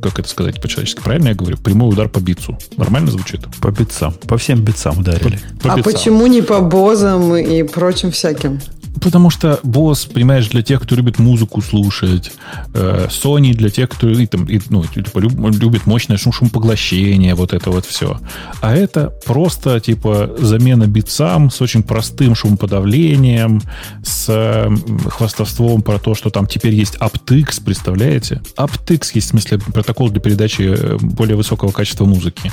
Как 0.01 0.19
это 0.19 0.27
сказать 0.27 0.61
по-человечески? 0.61 0.99
Правильно 0.99 1.29
я 1.29 1.33
говорю? 1.33 1.55
Прямой 1.55 1.93
удар 1.93 2.09
по 2.09 2.19
битцу. 2.19 2.57
Нормально 2.75 3.09
звучит? 3.09 3.39
По 3.61 3.71
битцам. 3.71 4.11
По 4.27 4.37
всем 4.37 4.65
битцам 4.65 4.99
ударили. 4.99 5.39
По 5.61 5.71
а 5.71 5.77
битцам. 5.77 5.93
почему 5.93 6.27
не 6.27 6.41
по 6.41 6.59
бозам 6.59 7.33
и 7.37 7.63
прочим 7.63 8.11
всяким? 8.11 8.59
Потому 9.01 9.29
что 9.29 9.59
босс, 9.63 10.05
понимаешь, 10.05 10.47
для 10.49 10.61
тех, 10.61 10.81
кто 10.81 10.95
любит 10.95 11.19
музыку 11.19 11.61
слушать, 11.61 12.31
э, 12.73 13.07
Sony 13.09 13.53
для 13.53 13.69
тех, 13.69 13.89
кто 13.89 14.09
и, 14.09 14.25
там, 14.25 14.45
и, 14.45 14.59
ну, 14.69 14.83
типа, 14.85 15.19
люб- 15.19 15.55
любит 15.59 15.85
мощное 15.85 16.17
шум 16.17 16.31
шумопоглощение, 16.31 17.35
вот 17.35 17.53
это 17.53 17.71
вот 17.71 17.85
все. 17.85 18.19
А 18.61 18.75
это 18.75 19.13
просто 19.25 19.79
типа 19.79 20.35
замена 20.39 20.87
битсам 20.87 21.49
с 21.49 21.61
очень 21.61 21.83
простым 21.83 22.35
шумоподавлением, 22.35 23.61
с 24.03 24.69
хвастовством 25.07 25.81
про 25.81 25.99
то, 25.99 26.15
что 26.15 26.29
там 26.29 26.47
теперь 26.47 26.73
есть 26.73 26.95
aptX, 26.97 27.63
представляете? 27.63 28.41
aptX 28.57 29.11
есть, 29.13 29.27
в 29.27 29.29
смысле, 29.31 29.59
протокол 29.59 30.09
для 30.09 30.21
передачи 30.21 30.61
э, 30.63 30.97
более 30.97 31.35
высокого 31.35 31.71
качества 31.71 32.05
музыки. 32.05 32.51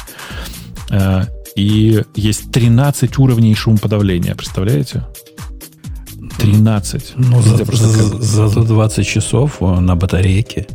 Э, 0.90 1.24
и 1.56 2.02
есть 2.14 2.52
13 2.52 3.18
уровней 3.18 3.54
шумоподавления, 3.54 4.34
представляете? 4.34 5.04
13. 6.40 7.12
Ну, 7.16 7.42
за, 7.42 7.56
за, 7.56 7.64
как- 7.64 8.22
зато 8.22 8.64
20 8.64 9.06
часов 9.06 9.60
на 9.60 9.94
батарейке. 9.96 10.66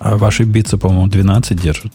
А 0.00 0.16
ваши 0.16 0.44
битсы, 0.44 0.76
по-моему, 0.76 1.08
12 1.08 1.60
держат. 1.60 1.92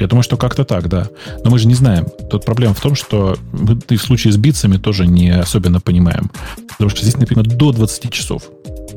Я 0.00 0.06
думаю, 0.08 0.22
что 0.24 0.36
как-то 0.36 0.64
так, 0.64 0.88
да. 0.88 1.08
Но 1.44 1.50
мы 1.50 1.58
же 1.58 1.68
не 1.68 1.74
знаем. 1.74 2.06
Тут 2.30 2.44
проблема 2.44 2.74
в 2.74 2.80
том, 2.80 2.94
что 2.96 3.36
мы 3.52 3.78
и 3.90 3.96
в 3.96 4.02
случае 4.02 4.32
с 4.32 4.36
битсами 4.36 4.76
тоже 4.76 5.06
не 5.06 5.30
особенно 5.30 5.80
понимаем. 5.80 6.30
Потому 6.68 6.90
что 6.90 7.02
здесь 7.02 7.16
написано 7.16 7.44
до 7.44 7.72
20 7.72 8.10
часов. 8.10 8.42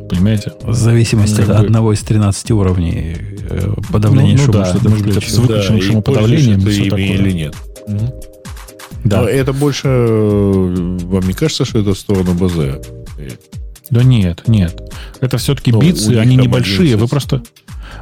Понимаете? 0.10 0.54
В 0.64 0.74
зависимости 0.74 1.42
Как 1.42 1.50
от 1.50 1.58
бы- 1.60 1.66
одного 1.66 1.94
из 1.94 2.02
13 2.02 2.52
уровней 2.52 3.16
э, 3.50 3.74
подавления 3.92 4.38
Ну, 4.38 4.40
ну 4.40 4.46
шума, 4.54 4.60
да, 4.60 4.66
что 4.66 4.80
ты 4.80 4.90
может 4.90 5.06
быть, 5.06 5.24
с 5.24 5.38
выключенным 5.38 5.80
и 5.80 5.82
шумоподавлением, 5.82 6.62
ты 6.62 6.76
ими 6.76 6.90
такое. 6.90 7.06
или 7.06 7.32
нет. 7.32 7.56
Да. 9.08 9.22
Но 9.22 9.28
это 9.28 9.54
больше... 9.54 9.88
э, 9.88 10.98
Вам 11.04 11.28
не 11.28 11.34
кажется, 11.34 11.66
что 11.66 11.80
это 11.80 11.94
в 11.94 11.98
сторону 12.00 12.34
БЗ? 12.34 12.86
Да 13.90 14.04
нет, 14.04 14.48
нет. 14.48 14.82
Это 15.22 15.38
все-таки 15.38 15.72
Ну, 15.72 15.80
у 15.80 15.82
битсы, 15.82 16.12
они 16.18 16.36
небольшие. 16.36 16.94
11. 16.96 17.00
Вы 17.02 17.08
просто... 17.08 17.42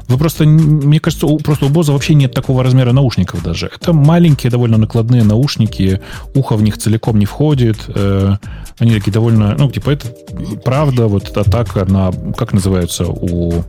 Вы 0.07 0.17
просто, 0.17 0.45
мне 0.45 0.99
кажется, 0.99 1.25
у, 1.27 1.37
просто 1.37 1.65
у 1.65 1.69
Боза 1.69 1.91
вообще 1.91 2.13
нет 2.15 2.31
такого 2.33 2.63
размера 2.63 2.91
наушников 2.91 3.43
даже. 3.43 3.71
Это 3.75 3.93
маленькие, 3.93 4.51
довольно 4.51 4.77
накладные 4.77 5.23
наушники, 5.23 5.99
ухо 6.33 6.55
в 6.55 6.63
них 6.63 6.77
целиком 6.77 7.17
не 7.19 7.25
входит. 7.25 7.77
э, 7.87 8.35
они 8.79 8.93
такие 8.93 9.11
довольно, 9.11 9.55
ну, 9.57 9.69
типа, 9.71 9.91
это 9.91 10.07
правда, 10.63 11.07
вот 11.07 11.35
атака 11.37 11.85
на, 11.85 12.11
как 12.35 12.53
называются 12.53 13.05
у, 13.07 13.63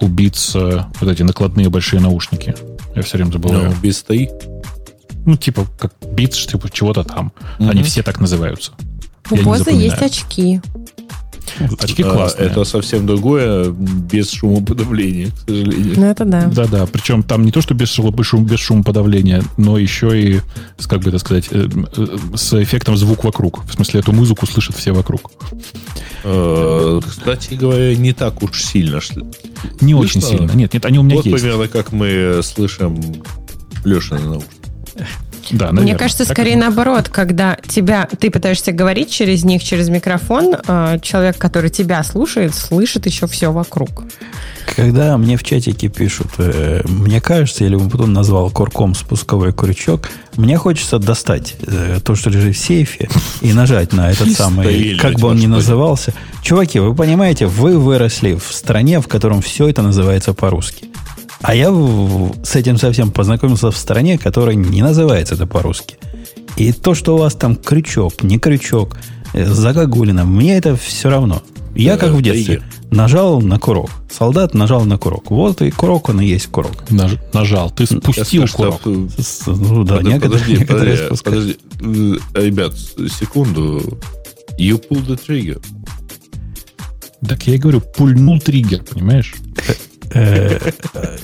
у 0.00 0.06
Beats 0.08 0.52
э, 0.58 0.84
вот 1.00 1.10
эти 1.10 1.22
накладные 1.22 1.68
большие 1.70 2.00
наушники. 2.00 2.54
Я 2.94 3.02
все 3.02 3.16
время 3.18 3.32
забываю. 3.32 3.70
Ну, 3.70 3.74
без 3.82 3.98
стои. 3.98 4.28
Ну, 5.26 5.36
типа, 5.36 5.66
как 5.78 5.92
Beats, 6.02 6.46
типа, 6.50 6.70
чего-то 6.70 7.02
там. 7.04 7.32
Мгм. 7.58 7.70
Они 7.70 7.82
все 7.82 8.02
так 8.02 8.20
называются. 8.20 8.72
У 9.30 9.36
Боза 9.36 9.70
есть 9.70 10.02
очки. 10.02 10.60
Очки 11.78 12.02
А, 12.02 12.10
классные. 12.10 12.48
Это 12.48 12.64
совсем 12.64 13.06
другое, 13.06 13.70
без 13.70 14.30
шумоподавления, 14.32 15.30
к 15.30 15.38
сожалению. 15.48 15.94
Ну, 15.96 16.04
это 16.06 16.24
да. 16.24 16.46
Да-да, 16.46 16.86
причем 16.86 17.22
там 17.22 17.44
не 17.44 17.52
то, 17.52 17.60
что 17.60 17.74
без, 17.74 17.90
шум, 17.90 18.10
без, 18.14 18.26
шум, 18.26 18.44
без 18.44 18.58
шумоподавления, 18.60 19.42
но 19.56 19.78
еще 19.78 20.20
и, 20.20 20.40
с, 20.78 20.86
как 20.86 21.00
бы 21.02 21.10
это 21.10 21.18
сказать, 21.18 21.48
э, 21.50 21.68
э, 21.96 22.16
с 22.34 22.54
эффектом 22.62 22.96
звук 22.96 23.24
вокруг. 23.24 23.64
В 23.66 23.72
смысле, 23.74 24.00
эту 24.00 24.12
музыку 24.12 24.46
слышат 24.46 24.74
все 24.76 24.92
вокруг. 24.92 25.30
Э, 26.24 27.00
Кстати 27.06 27.54
говоря, 27.54 27.94
не 27.94 28.12
так 28.14 28.42
уж 28.42 28.62
сильно. 28.62 29.00
что- 29.00 29.20
Не 29.80 29.92
Слышно? 29.94 29.98
очень 29.98 30.20
сильно. 30.22 30.52
Нет, 30.52 30.72
нет, 30.72 30.84
они 30.86 30.98
у 30.98 31.02
меня 31.02 31.16
Вот 31.16 31.26
есть. 31.26 31.38
примерно 31.42 31.68
как 31.68 31.92
мы 31.92 32.40
слышим 32.42 33.00
Лешины 33.84 34.20
наушники. 34.20 34.63
Да, 35.50 35.66
Мне 35.66 35.80
наверное. 35.80 35.98
кажется, 35.98 36.24
Так 36.24 36.36
скорее 36.36 36.56
наоборот, 36.56 37.08
когда 37.08 37.58
тебя, 37.66 38.08
ты 38.18 38.30
пытаешься 38.30 38.72
говорить 38.72 39.10
через 39.10 39.44
них, 39.44 39.62
через 39.62 39.88
микрофон, 39.88 40.54
э, 40.66 40.98
человек, 41.02 41.36
который 41.38 41.70
тебя 41.70 42.02
слушает, 42.02 42.54
слышит 42.54 43.06
еще 43.06 43.26
все 43.26 43.52
вокруг. 43.52 44.04
Когда 44.76 45.18
мне 45.18 45.36
в 45.36 45.44
чатике 45.44 45.88
пишут, 45.88 46.28
э, 46.38 46.80
мне 46.84 47.20
кажется, 47.20 47.64
или 47.64 47.76
потом 47.76 48.12
назвал 48.12 48.50
курком 48.50 48.94
спусковой 48.94 49.52
крючок, 49.52 50.08
мне 50.36 50.56
хочется 50.56 50.98
достать 50.98 51.56
э, 51.66 51.98
то, 52.02 52.14
что 52.14 52.30
лежит 52.30 52.56
в 52.56 52.58
сейфе, 52.58 53.08
и 53.42 53.52
нажать 53.52 53.92
на 53.92 54.10
этот 54.10 54.32
самый, 54.32 54.96
как 54.96 55.18
бы 55.20 55.28
он 55.28 55.36
ни 55.36 55.46
назывался. 55.46 56.14
Чуваки, 56.42 56.78
вы 56.78 56.94
понимаете, 56.94 57.46
вы 57.46 57.78
выросли 57.78 58.34
в 58.34 58.54
стране, 58.54 59.00
в 59.00 59.08
котором 59.08 59.42
все 59.42 59.68
это 59.68 59.82
называется 59.82 60.32
по-русски. 60.32 60.88
А 61.46 61.54
я 61.54 61.70
с 62.42 62.56
этим 62.56 62.78
совсем 62.78 63.10
познакомился 63.10 63.70
в 63.70 63.76
стране, 63.76 64.16
которая 64.16 64.54
не 64.54 64.80
называется 64.80 65.34
это 65.34 65.46
по-русски. 65.46 65.98
И 66.56 66.72
то, 66.72 66.94
что 66.94 67.16
у 67.16 67.18
вас 67.18 67.34
там 67.34 67.56
крючок, 67.56 68.22
не 68.22 68.38
крючок, 68.38 68.96
э, 69.34 69.44
загогулина, 69.44 70.24
мне 70.24 70.56
это 70.56 70.74
все 70.74 71.10
равно. 71.10 71.42
Я, 71.74 71.98
как 71.98 72.12
в 72.12 72.22
детстве, 72.22 72.62
нажал 72.90 73.42
на 73.42 73.58
курок. 73.58 73.90
Солдат 74.10 74.54
нажал 74.54 74.86
на 74.86 74.96
курок. 74.96 75.30
Вот 75.30 75.60
и 75.60 75.70
курок, 75.70 76.08
он 76.08 76.22
и 76.22 76.26
есть 76.26 76.46
курок. 76.46 76.84
Наж- 76.88 77.18
нажал. 77.34 77.70
Ты 77.70 77.84
спустил 77.84 78.48
скажу, 78.48 78.78
курок. 78.78 78.80
что, 78.80 79.52
э, 79.52 79.54
Ну 79.54 79.84
да, 79.84 79.96
Подожди, 79.96 80.12
некоторые, 80.14 80.30
подожди, 80.30 80.52
некоторые 80.58 80.96
подожди, 81.08 81.24
подожди. 81.24 81.56
Э, 82.34 82.42
Ребят, 82.46 82.74
секунду. 83.18 83.98
You 84.58 84.82
pull 84.88 85.06
the 85.06 85.20
trigger. 85.28 85.62
Так 87.28 87.46
я 87.46 87.56
и 87.56 87.58
говорю, 87.58 87.82
пульнул 87.82 88.40
триггер, 88.40 88.82
понимаешь? 88.82 89.34
Э, 90.14 90.58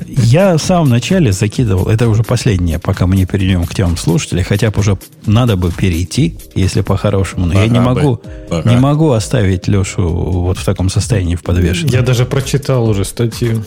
Я 0.08 0.56
в 0.56 0.62
самом 0.62 0.88
начале 0.88 1.32
закидывал, 1.32 1.88
это 1.88 2.08
уже 2.08 2.22
последнее, 2.22 2.78
пока 2.78 3.06
мы 3.06 3.16
не 3.16 3.26
перейдем 3.26 3.64
к 3.66 3.74
темам 3.74 3.96
слушателей, 3.96 4.42
хотя 4.42 4.70
бы 4.70 4.80
уже 4.80 4.98
надо 5.26 5.56
бы 5.56 5.70
перейти, 5.70 6.36
если 6.54 6.80
по-хорошему, 6.82 7.46
но 7.46 7.54
я 7.54 7.66
не 7.68 7.80
могу, 7.80 8.20
не 8.64 8.76
могу 8.76 9.12
оставить 9.12 9.68
Лешу 9.68 10.08
вот 10.08 10.58
в 10.58 10.64
таком 10.64 10.90
состоянии 10.90 11.36
в 11.36 11.42
подвешенном. 11.42 11.92
Я 11.92 12.02
даже 12.02 12.24
прочитал 12.24 12.88
уже 12.88 13.04
статью. 13.04 13.64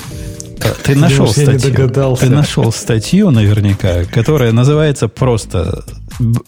Ты 0.84 0.96
нашел 0.96 1.26
Думаешь, 1.26 1.38
я 1.38 1.46
не 1.54 1.60
статью. 1.60 1.72
догадался? 1.78 2.22
Ты 2.26 2.30
нашел 2.30 2.72
статью 2.72 3.32
наверняка, 3.32 4.06
которая 4.06 4.52
называется 4.54 5.08
просто 5.10 5.84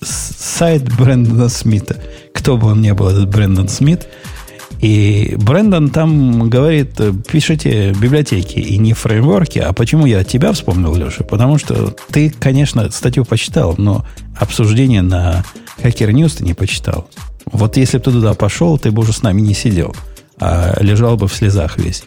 сайт 0.01 0.83
Брэндона 0.97 1.49
Смита. 1.49 1.97
Кто 2.33 2.57
бы 2.57 2.67
он 2.67 2.81
ни 2.81 2.91
был, 2.91 3.09
этот 3.09 3.29
Брэндон 3.29 3.67
Смит. 3.67 4.07
И 4.81 5.35
Брэндон 5.37 5.89
там 5.89 6.49
говорит, 6.49 6.99
э, 6.99 7.13
пишите 7.27 7.91
библиотеки 7.91 8.59
и 8.59 8.77
не 8.77 8.93
фреймворки. 8.93 9.59
А 9.59 9.73
почему 9.73 10.05
я 10.05 10.23
тебя 10.23 10.51
вспомнил, 10.53 10.95
Леша? 10.95 11.23
Потому 11.23 11.57
что 11.57 11.95
ты, 12.11 12.29
конечно, 12.29 12.89
статью 12.91 13.25
почитал, 13.25 13.75
но 13.77 14.05
обсуждение 14.37 15.01
на 15.01 15.43
Hacker 15.81 16.11
News 16.11 16.37
ты 16.37 16.43
не 16.43 16.53
почитал. 16.53 17.09
Вот 17.45 17.77
если 17.77 17.97
бы 17.97 18.03
ты 18.03 18.11
туда 18.11 18.33
пошел, 18.33 18.77
ты 18.77 18.91
бы 18.91 19.01
уже 19.01 19.13
с 19.13 19.21
нами 19.21 19.41
не 19.41 19.53
сидел, 19.53 19.95
а 20.39 20.75
лежал 20.81 21.15
бы 21.17 21.27
в 21.27 21.33
слезах 21.33 21.77
весь. 21.77 22.03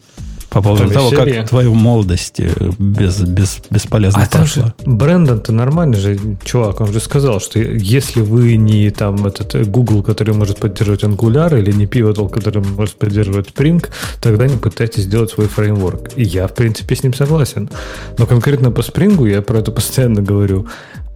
По 0.50 0.62
поводу 0.62 0.84
Там 0.84 0.92
того, 0.92 1.10
как 1.10 1.48
твою 1.48 1.74
молодость 1.74 2.40
э, 2.40 2.50
без, 2.78 3.20
без, 3.20 3.60
бесполезно 3.70 4.22
А 4.22 4.36
прошла. 4.36 4.74
Брэндон-то 4.86 5.52
нормальный 5.52 5.98
же 5.98 6.18
чувак, 6.42 6.80
он 6.80 6.92
же 6.92 7.00
сказал, 7.00 7.40
что 7.40 7.58
если 7.58 8.22
вы 8.22 8.56
не 8.56 8.90
там 8.90 9.26
этот 9.26 9.54
э, 9.54 9.64
Google, 9.64 10.02
который 10.02 10.34
может 10.34 10.58
поддерживать 10.58 11.02
Angular, 11.02 11.58
или 11.58 11.70
не 11.72 11.84
Pivotal, 11.84 12.30
который 12.30 12.62
может 12.62 12.96
поддерживать 12.96 13.48
Spring, 13.48 13.86
тогда 14.22 14.46
не 14.46 14.56
пытайтесь 14.56 15.02
сделать 15.02 15.30
свой 15.30 15.48
фреймворк. 15.48 16.12
И 16.16 16.22
я, 16.22 16.46
в 16.46 16.54
принципе, 16.54 16.96
с 16.96 17.02
ним 17.02 17.12
согласен. 17.12 17.68
Но 18.16 18.26
конкретно 18.26 18.70
по 18.70 18.80
Spring, 18.80 19.28
я 19.28 19.42
про 19.42 19.58
это 19.58 19.70
постоянно 19.70 20.22
говорю, 20.22 20.66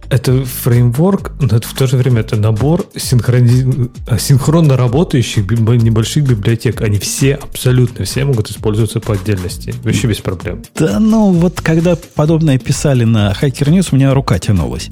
это 0.09 0.45
фреймворк, 0.45 1.33
но 1.39 1.57
это 1.57 1.67
в 1.67 1.73
то 1.73 1.87
же 1.87 1.97
время 1.97 2.21
это 2.21 2.35
набор 2.35 2.87
синхрони- 2.95 3.91
э, 4.07 4.17
синхронно 4.19 4.77
работающих 4.77 5.49
небольших 5.49 6.27
библиотек. 6.27 6.81
Они 6.81 6.99
все, 6.99 7.35
абсолютно 7.35 8.05
все 8.05 8.25
могут 8.25 8.49
использоваться 8.49 8.99
по 8.99 9.13
отдельности. 9.13 9.73
Вообще 9.83 10.07
без 10.07 10.17
проблем. 10.17 10.63
Да 10.75 10.99
ну, 10.99 11.31
вот 11.31 11.61
когда 11.61 11.95
подобное 12.15 12.57
писали 12.57 13.03
на 13.03 13.31
Hacker 13.31 13.69
News, 13.69 13.89
у 13.91 13.95
меня 13.95 14.13
рука 14.13 14.39
тянулась. 14.39 14.89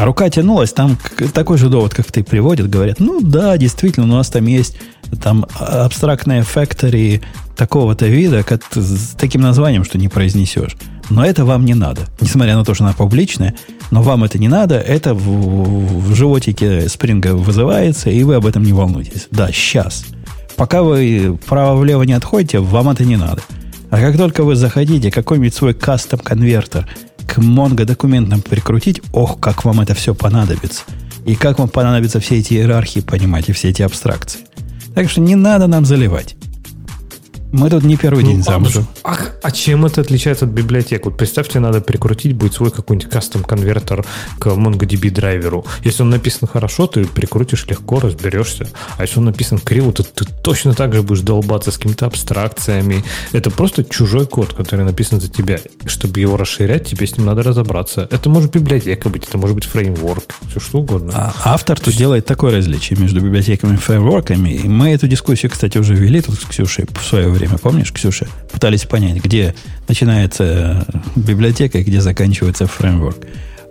А 0.00 0.06
рука 0.06 0.30
тянулась, 0.30 0.72
там 0.72 0.96
такой 1.34 1.58
же 1.58 1.68
довод, 1.68 1.92
как 1.92 2.10
ты 2.10 2.24
приводит, 2.24 2.70
говорят, 2.70 3.00
ну 3.00 3.20
да, 3.20 3.58
действительно, 3.58 4.06
у 4.06 4.16
нас 4.16 4.30
там 4.30 4.46
есть 4.46 4.78
там 5.22 5.44
а- 5.58 5.84
абстрактная 5.84 6.42
factory 6.42 7.20
такого-то 7.54 8.06
вида, 8.06 8.42
как, 8.42 8.62
с 8.74 9.14
таким 9.18 9.42
названием, 9.42 9.84
что 9.84 9.98
не 9.98 10.08
произнесешь. 10.08 10.74
Но 11.10 11.22
это 11.22 11.44
вам 11.44 11.66
не 11.66 11.74
надо. 11.74 12.08
Несмотря 12.18 12.56
на 12.56 12.64
то, 12.64 12.72
что 12.72 12.84
она 12.84 12.94
публичная, 12.94 13.54
но 13.90 14.00
вам 14.00 14.24
это 14.24 14.38
не 14.38 14.48
надо, 14.48 14.76
это 14.76 15.12
в, 15.12 15.20
в 15.20 16.14
животике 16.14 16.88
спринга 16.88 17.34
вызывается, 17.34 18.08
и 18.08 18.22
вы 18.22 18.36
об 18.36 18.46
этом 18.46 18.62
не 18.62 18.72
волнуйтесь. 18.72 19.28
Да, 19.30 19.52
сейчас. 19.52 20.06
Пока 20.56 20.82
вы 20.82 21.38
вправо-влево 21.44 22.04
не 22.04 22.14
отходите, 22.14 22.60
вам 22.60 22.88
это 22.88 23.04
не 23.04 23.18
надо. 23.18 23.42
А 23.90 24.00
как 24.00 24.16
только 24.16 24.44
вы 24.44 24.56
захотите 24.56 25.10
какой-нибудь 25.10 25.52
свой 25.52 25.74
кастом-конвертер 25.74 26.88
к 27.30 27.38
Mongo 27.38 27.84
документам 27.84 28.42
прикрутить, 28.42 29.00
ох, 29.12 29.38
как 29.38 29.64
вам 29.64 29.80
это 29.80 29.94
все 29.94 30.16
понадобится. 30.16 30.82
И 31.24 31.36
как 31.36 31.60
вам 31.60 31.68
понадобятся 31.68 32.18
все 32.18 32.38
эти 32.38 32.54
иерархии 32.54 33.00
понимать 33.00 33.48
и 33.48 33.52
все 33.52 33.68
эти 33.68 33.82
абстракции. 33.82 34.40
Так 34.96 35.08
что 35.08 35.20
не 35.20 35.36
надо 35.36 35.68
нам 35.68 35.84
заливать. 35.84 36.34
Мы 37.52 37.68
тут 37.68 37.82
не 37.82 37.96
первый 37.96 38.22
Ну, 38.22 38.30
день 38.30 38.40
а, 38.40 38.44
замужем. 38.44 38.86
А, 39.02 39.16
а 39.42 39.50
чем 39.50 39.84
это 39.84 40.00
отличается 40.00 40.44
от 40.44 40.52
библиотек? 40.52 41.04
Вот 41.04 41.16
представьте, 41.16 41.58
надо 41.58 41.80
прикрутить 41.80 42.34
будет 42.34 42.54
свой 42.54 42.70
какой-нибудь 42.70 43.10
кастом-конвертер 43.10 44.04
к 44.38 44.46
MongoDB 44.46 45.10
драйверу. 45.10 45.64
Если 45.82 46.02
он 46.02 46.10
написан 46.10 46.48
хорошо, 46.48 46.86
ты 46.86 47.04
прикрутишь 47.04 47.66
легко, 47.66 47.98
разберешься. 47.98 48.68
А 48.96 49.02
если 49.02 49.18
он 49.18 49.24
написан 49.24 49.58
криво, 49.58 49.92
то 49.92 50.04
ты 50.04 50.24
точно 50.24 50.74
так 50.74 50.94
же 50.94 51.02
будешь 51.02 51.22
долбаться 51.22 51.72
с 51.72 51.76
какими-то 51.76 52.06
абстракциями. 52.06 53.04
Это 53.32 53.50
просто 53.50 53.82
чужой 53.82 54.26
код, 54.26 54.54
который 54.54 54.84
написан 54.84 55.20
за 55.20 55.28
тебя. 55.28 55.58
Чтобы 55.86 56.20
его 56.20 56.36
расширять, 56.36 56.88
тебе 56.88 57.06
с 57.06 57.16
ним 57.16 57.26
надо 57.26 57.42
разобраться. 57.42 58.06
Это 58.12 58.28
может 58.30 58.52
библиотека 58.52 59.08
быть, 59.08 59.26
это 59.26 59.38
может 59.38 59.56
быть 59.56 59.64
фреймворк, 59.64 60.34
все 60.50 60.60
что 60.60 60.78
угодно. 60.78 61.12
А 61.14 61.34
автор 61.44 61.80
тут 61.80 61.94
делает 61.94 62.26
такое 62.26 62.52
различие 62.52 62.98
между 62.98 63.20
библиотеками 63.20 63.74
и 63.74 63.76
фреймворками. 63.76 64.50
И 64.50 64.68
мы 64.68 64.90
эту 64.90 65.08
дискуссию, 65.08 65.50
кстати, 65.50 65.78
уже 65.78 65.94
вели 65.94 66.20
тут 66.20 66.36
с 66.36 66.44
Ксюшей 66.44 66.86
в 66.92 67.04
свое 67.04 67.28
время. 67.28 67.39
Помнишь, 67.62 67.92
Ксюша? 67.92 68.26
Пытались 68.52 68.84
понять, 68.84 69.22
где 69.22 69.54
начинается 69.88 70.86
библиотека 71.16 71.78
и 71.78 71.82
где 71.82 72.00
заканчивается 72.00 72.66
фреймворк. 72.66 73.18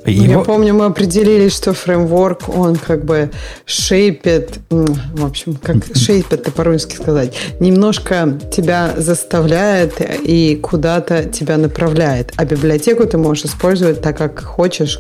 Ну, 0.05 0.11
Я 0.11 0.31
Его- 0.31 0.43
помню, 0.43 0.73
мы 0.73 0.85
определили, 0.85 1.49
что 1.49 1.73
фреймворк, 1.73 2.47
он 2.49 2.77
как 2.77 3.03
бы 3.05 3.31
шейпит, 3.65 4.59
в 4.69 5.25
общем, 5.25 5.55
как 5.55 5.77
шейпит, 5.95 6.33
это 6.33 6.51
по-русски 6.51 6.95
сказать, 6.95 7.35
немножко 7.59 8.39
тебя 8.51 8.93
заставляет 8.97 9.95
и 9.99 10.55
куда-то 10.55 11.25
тебя 11.25 11.57
направляет. 11.57 12.31
А 12.37 12.45
библиотеку 12.45 13.05
ты 13.05 13.17
можешь 13.17 13.45
использовать 13.45 14.01
так, 14.01 14.17
как 14.17 14.39
хочешь, 14.41 14.97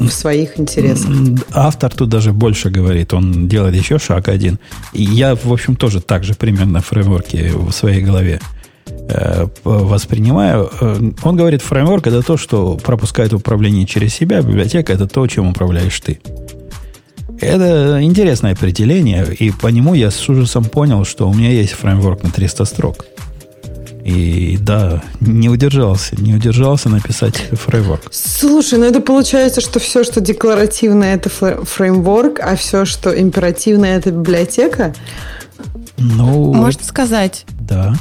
в 0.00 0.10
своих 0.10 0.58
интересах. 0.58 1.10
Автор 1.52 1.94
тут 1.94 2.08
даже 2.08 2.32
больше 2.32 2.70
говорит, 2.70 3.14
он 3.14 3.48
делает 3.48 3.74
еще 3.74 3.98
шаг 3.98 4.28
один. 4.28 4.58
И 4.92 5.02
я, 5.02 5.34
в 5.34 5.52
общем, 5.52 5.76
тоже 5.76 6.00
так 6.00 6.24
же 6.24 6.34
примерно 6.34 6.80
фреймворки 6.80 7.52
в 7.54 7.72
своей 7.72 8.02
голове 8.02 8.40
э, 9.08 9.46
воспринимаю. 9.64 10.70
Э, 10.80 11.10
Он 11.22 11.36
говорит, 11.36 11.62
фреймворк 11.62 12.06
это 12.06 12.22
то, 12.22 12.36
что 12.36 12.76
пропускает 12.76 13.32
управление 13.32 13.86
через 13.86 14.14
себя, 14.14 14.42
библиотека 14.42 14.92
это 14.92 15.06
то, 15.06 15.26
чем 15.26 15.50
управляешь 15.50 16.00
ты. 16.00 16.20
Это 17.40 17.98
интересное 18.00 18.52
определение, 18.52 19.26
и 19.38 19.50
по 19.50 19.66
нему 19.66 19.94
я 19.94 20.10
с 20.10 20.28
ужасом 20.28 20.64
понял, 20.64 21.04
что 21.04 21.28
у 21.28 21.34
меня 21.34 21.50
есть 21.50 21.72
фреймворк 21.72 22.22
на 22.22 22.30
300 22.30 22.64
строк. 22.64 23.04
И 24.04 24.58
да, 24.60 25.02
не 25.20 25.48
удержался, 25.48 26.14
не 26.20 26.34
удержался 26.34 26.90
написать 26.90 27.36
фреймворк. 27.36 28.02
Слушай, 28.12 28.78
ну 28.78 28.84
это 28.84 29.00
получается, 29.00 29.62
что 29.62 29.78
все, 29.80 30.04
что 30.04 30.20
декларативное, 30.20 31.14
это 31.14 31.30
фреймворк, 31.30 32.38
а 32.40 32.54
все, 32.56 32.84
что 32.84 33.18
императивное, 33.18 33.96
это 33.96 34.10
библиотека. 34.10 34.94
Ну, 35.96 36.52
Можно 36.52 36.84
сказать, 36.84 37.46
да. 37.60 37.94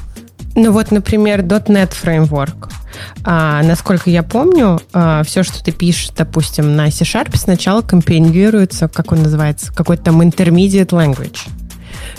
Ну 0.55 0.73
вот, 0.73 0.91
например, 0.91 1.41
.NET 1.41 1.93
фреймворк. 1.93 2.69
А, 3.23 3.63
насколько 3.63 4.09
я 4.09 4.23
помню, 4.23 4.81
все, 5.25 5.43
что 5.43 5.63
ты 5.63 5.71
пишешь, 5.71 6.11
допустим, 6.15 6.75
на 6.75 6.91
C 6.91 6.98
Sharp, 6.98 7.35
сначала 7.37 7.81
компилируется, 7.81 8.89
как 8.89 9.13
он 9.13 9.23
называется, 9.23 9.73
какой-то 9.73 10.03
там 10.03 10.21
intermediate 10.21 10.89
language. 10.89 11.37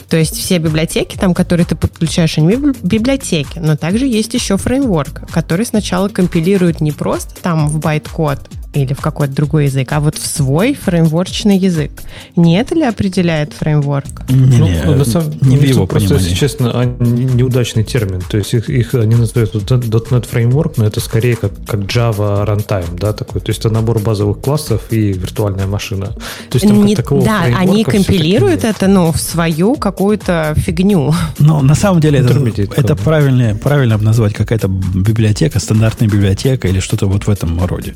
То 0.09 0.17
есть 0.17 0.37
все 0.37 0.59
библиотеки, 0.59 1.17
там, 1.17 1.35
которые 1.35 1.67
ты 1.67 1.75
подключаешь, 1.75 2.39
они 2.39 2.49
библи- 2.49 2.77
библиотеки, 2.83 3.59
но 3.59 3.77
также 3.77 4.07
есть 4.07 4.35
еще 4.35 4.57
фреймворк, 4.57 5.31
который 5.31 5.67
сначала 5.67 6.09
компилирует 6.09 6.81
не 6.81 6.93
просто 6.93 7.35
там 7.41 7.69
в 7.69 7.79
байт-код 7.81 8.41
или 8.75 8.93
в 8.93 9.01
какой-то 9.01 9.33
другой 9.35 9.65
язык, 9.67 9.93
а 9.93 10.01
вот 10.01 10.17
в 10.17 10.27
свой 10.27 10.75
фреймворчный 10.75 11.57
язык. 11.57 11.91
Не 12.37 12.59
это 12.59 12.75
ли 12.75 12.83
определяет 12.83 13.53
фреймворк? 13.53 14.29
Не, 14.31 14.59
Ну, 14.59 14.69
не, 14.69 14.95
на 14.97 15.05
самом- 15.05 15.31
не 15.43 15.57
в 15.57 15.63
ну, 15.63 15.67
его 15.69 15.87
просто, 15.87 16.09
понимании. 16.11 16.31
если 16.31 16.39
честно, 16.39 16.97
неудачный 17.01 17.85
термин. 17.85 18.21
То 18.29 18.37
есть 18.39 18.53
их, 18.55 18.69
их 18.69 18.95
они 18.95 19.15
называют 19.15 19.55
.NET 19.55 20.27
Framework, 20.31 20.75
но 20.77 20.87
это 20.87 21.01
скорее 21.01 21.37
как, 21.37 21.53
как 21.67 21.81
Java 21.81 22.45
Runtime, 22.47 22.99
да, 22.99 23.13
такой. 23.13 23.41
То 23.41 23.51
есть 23.51 23.61
это 23.61 23.71
набор 23.71 23.99
базовых 24.01 24.41
классов 24.41 24.83
и 24.91 25.13
виртуальная 25.13 25.67
машина. 25.67 26.07
То 26.07 26.55
есть 26.55 26.67
там 26.67 26.77
как 26.79 26.87
Не- 26.89 26.97
такового 26.97 27.25
да, 27.27 27.43
они 27.57 27.85
компилируют 27.85 28.65
это, 28.65 28.89
ну, 28.89 29.13
в 29.13 29.19
свою 29.21 29.77
какую-то 29.77 30.55
фигню. 30.57 31.15
Но 31.39 31.63
на 31.63 31.75
самом 31.75 32.01
деле 32.01 32.19
это, 32.21 32.35
это 32.77 32.97
правильно, 32.97 33.55
правильно 33.63 33.97
назвать 33.99 34.35
какая-то 34.35 34.69
библиотека, 34.69 35.61
стандартная 35.61 36.09
библиотека 36.09 36.69
или 36.69 36.81
что-то 36.81 37.07
вот 37.07 37.27
в 37.27 37.31
этом 37.31 37.65
роде. 37.65 37.95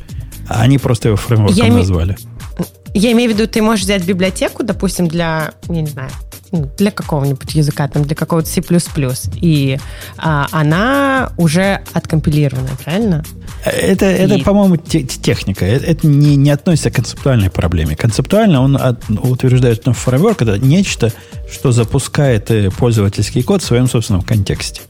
Они 0.49 0.79
просто 0.79 1.09
его 1.09 1.17
фреймворком 1.17 1.57
Я 1.57 1.73
назвали. 1.73 2.17
Я 2.95 3.13
имею 3.13 3.31
в 3.31 3.35
виду, 3.35 3.47
ты 3.47 3.63
можешь 3.63 3.85
взять 3.85 4.05
библиотеку, 4.05 4.63
допустим, 4.65 5.09
для, 5.09 5.53
я 5.69 5.81
не 5.83 5.87
знаю, 5.87 6.11
для 6.51 6.91
какого-нибудь 6.91 7.55
языка, 7.55 7.87
там, 7.89 8.05
для 8.05 8.17
какого-то 8.17 8.49
C++, 8.49 8.63
и 9.35 9.79
а, 10.17 10.49
она 10.51 11.33
уже 11.37 11.83
откомпилированная, 11.93 12.73
правильно? 12.83 13.25
Это, 13.65 14.07
это 14.07 14.37
И- 14.37 14.43
по-моему, 14.43 14.77
те- 14.79 15.03
техника. 15.03 15.67
Это, 15.67 15.85
это 15.85 16.07
не, 16.07 16.37
не 16.37 16.51
относится 16.51 16.91
к 16.91 16.95
концептуальной 16.95 17.51
проблеме. 17.51 17.97
Концептуально 17.97 18.63
он 18.63 18.77
от- 18.77 19.05
утверждает, 19.11 19.83
что 19.83 19.93
фреймворк 19.93 20.41
это 20.43 20.59
нечто, 20.59 21.13
что 21.53 21.73
запускает 21.73 22.51
э, 22.51 22.71
пользовательский 22.71 23.43
код 23.43 23.63
в 23.63 23.67
своем 23.67 23.87
собственном 23.89 24.23
контексте. 24.23 24.81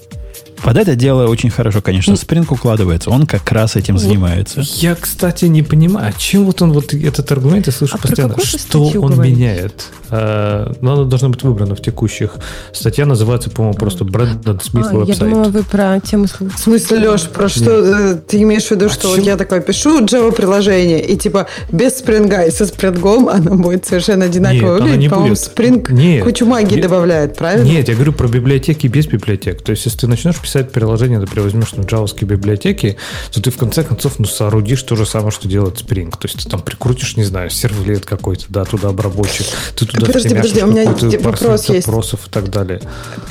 Под 0.63 0.77
это 0.77 0.97
дело 0.97 1.29
очень 1.29 1.51
хорошо, 1.51 1.81
конечно, 1.81 2.13
Spring 2.13 2.47
укладывается. 2.49 3.11
Он 3.11 3.27
как 3.27 3.51
раз 3.53 3.77
этим 3.77 3.99
занимается. 3.99 4.63
Я, 4.77 4.95
кстати, 4.95 5.45
не 5.47 5.63
понимаю, 5.63 6.13
чем 6.17 6.45
вот 6.45 6.63
он 6.63 6.73
вот 6.73 6.93
этот 6.95 7.31
аргумент 7.33 7.67
я 7.67 7.73
слышу 7.73 7.95
А 7.97 7.99
постоянно, 7.99 8.37
что 8.45 8.85
он 8.85 9.13
говоришь? 9.13 9.37
меняет. 9.37 9.87
А, 10.11 10.73
ну, 10.81 10.93
она 10.93 11.05
должна 11.05 11.29
быть 11.29 11.43
выбрана 11.43 11.75
в 11.75 11.83
текущих. 11.83 12.37
Статья 12.73 13.07
называется, 13.07 13.51
по-моему, 13.51 13.77
просто 13.77 14.05
Брэндон 14.05 14.61
Смит 14.61 14.87
А, 14.89 14.93
я 14.93 14.99
веб-сайт. 14.99 15.19
думала, 15.19 15.45
вы 15.49 15.63
про 15.63 16.01
тему. 16.01 16.27
В 16.41 16.59
смысле, 16.59 17.11
Леш, 17.11 17.29
про 17.29 17.49
что 17.49 17.71
э, 17.71 18.15
ты 18.27 18.43
имеешь 18.43 18.65
в 18.67 18.71
виду, 18.71 18.89
что 18.89 19.09
вот 19.09 19.17
чем? 19.17 19.25
я 19.25 19.37
такое 19.37 19.61
пишу 19.61 20.05
Java-приложение, 20.05 21.05
и 21.05 21.17
типа 21.17 21.47
без 21.71 21.99
спринга 21.99 22.43
и 22.45 22.51
со 22.51 22.67
спрингом 22.67 23.29
оно 23.29 23.55
будет 23.57 23.87
совершенно 23.87 24.25
одинаково 24.27 24.55
Нет, 24.55 24.63
оно 24.65 24.73
выглядеть? 24.75 25.01
не 25.01 25.09
По-моему, 25.09 25.31
будет. 25.35 25.41
спринг 25.41 25.91
Нет. 25.91 26.25
кучу 26.25 26.47
магии 26.47 26.75
Нет. 26.75 26.83
добавляет, 26.83 27.37
правильно? 27.37 27.65
Нет, 27.65 27.89
я 27.89 27.95
говорю 27.95 28.13
про 28.13 28.29
библиотеки 28.29 28.87
без 28.87 29.07
библиотек. 29.07 29.63
То 29.63 29.71
есть, 29.73 29.85
если 29.85 29.99
ты 30.01 30.07
начнешь 30.07 30.37
писать 30.37 30.73
приложение, 30.73 31.19
например, 31.19 31.45
возьмешь 31.45 31.71
там 31.71 31.85
джавовские 31.85 32.29
библиотеки, 32.29 32.97
то 33.33 33.43
ты 33.43 33.51
в 33.51 33.57
конце 33.57 33.83
концов 33.85 34.19
ну, 34.19 34.25
соорудишь 34.27 34.83
то 34.83 34.97
же 34.97 35.07
самое, 35.07 35.31
что 35.31 35.49
делает 35.49 35.75
Spring. 35.77 36.11
То 36.11 36.27
есть, 36.29 36.43
ты 36.45 36.49
там 36.49 36.61
прикрутишь, 36.61 37.17
не 37.17 37.25
знаю, 37.25 37.51
сервлет 37.51 38.05
какой-то, 38.05 38.45
да, 38.49 38.65
туда 38.65 38.89
обработчик, 38.89 39.47
ты 39.77 39.87
туда 40.01 40.13
Подожди, 40.13 40.35
подожди, 40.35 40.63
у 40.63 40.67
меня 40.67 41.19
вопрос 41.21 41.69
есть. 41.69 41.89
и 41.89 42.31
так 42.31 42.51
далее. 42.51 42.81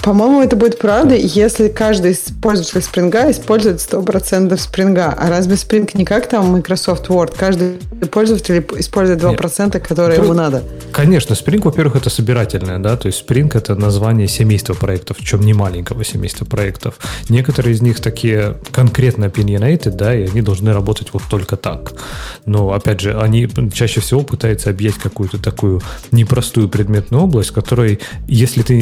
По-моему, 0.03 0.41
это 0.41 0.55
будет 0.55 0.79
правда, 0.79 1.15
если 1.15 1.67
каждый 1.67 2.11
из 2.11 2.19
пользователей 2.41 2.81
спринга 2.81 3.29
использует 3.31 3.77
100% 3.77 4.57
спринга. 4.57 5.13
А 5.17 5.29
разве 5.29 5.57
спринг 5.57 5.93
не 5.95 6.05
как 6.05 6.27
там 6.27 6.51
Microsoft 6.51 7.07
Word? 7.07 7.35
Каждый 7.37 7.79
пользователь 8.11 8.65
использует 8.77 9.21
2%, 9.21 9.79
которые 9.79 10.19
ему 10.19 10.33
надо. 10.33 10.63
Конечно, 10.91 11.33
Spring, 11.33 11.61
во-первых, 11.63 11.97
это 11.97 12.09
собирательное, 12.09 12.79
да, 12.79 12.97
то 12.97 13.07
есть 13.07 13.23
Spring 13.27 13.51
это 13.53 13.75
название 13.75 14.27
семейства 14.27 14.73
проектов, 14.73 15.17
причем 15.17 15.41
не 15.41 15.53
маленького 15.53 16.03
семейства 16.03 16.45
проектов. 16.45 16.95
Некоторые 17.29 17.75
из 17.75 17.81
них 17.81 17.99
такие 17.99 18.55
конкретно 18.71 19.25
opinionated, 19.25 19.91
да, 19.91 20.15
и 20.15 20.27
они 20.27 20.41
должны 20.41 20.73
работать 20.73 21.09
вот 21.13 21.23
только 21.29 21.55
так. 21.55 21.93
Но, 22.45 22.71
опять 22.71 23.01
же, 23.01 23.19
они 23.19 23.47
чаще 23.73 24.01
всего 24.01 24.21
пытаются 24.21 24.69
объять 24.71 24.95
какую-то 24.95 25.37
такую 25.41 25.81
непростую 26.11 26.56
предметную 26.65 27.23
область, 27.23 27.51
которой, 27.51 27.99
если 28.27 28.63
ты, 28.63 28.75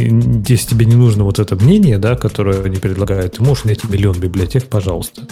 если 0.47 0.69
тебе 0.69 0.85
не 0.85 0.95
нужно 0.95 1.23
вот 1.23 1.39
это 1.39 1.55
мнение, 1.55 1.97
да, 1.97 2.15
которое 2.15 2.63
они 2.63 2.77
предлагают, 2.77 3.33
ты 3.33 3.43
можешь 3.43 3.65
найти 3.65 3.87
миллион 3.87 4.19
библиотек, 4.19 4.65
пожалуйста. 4.65 5.23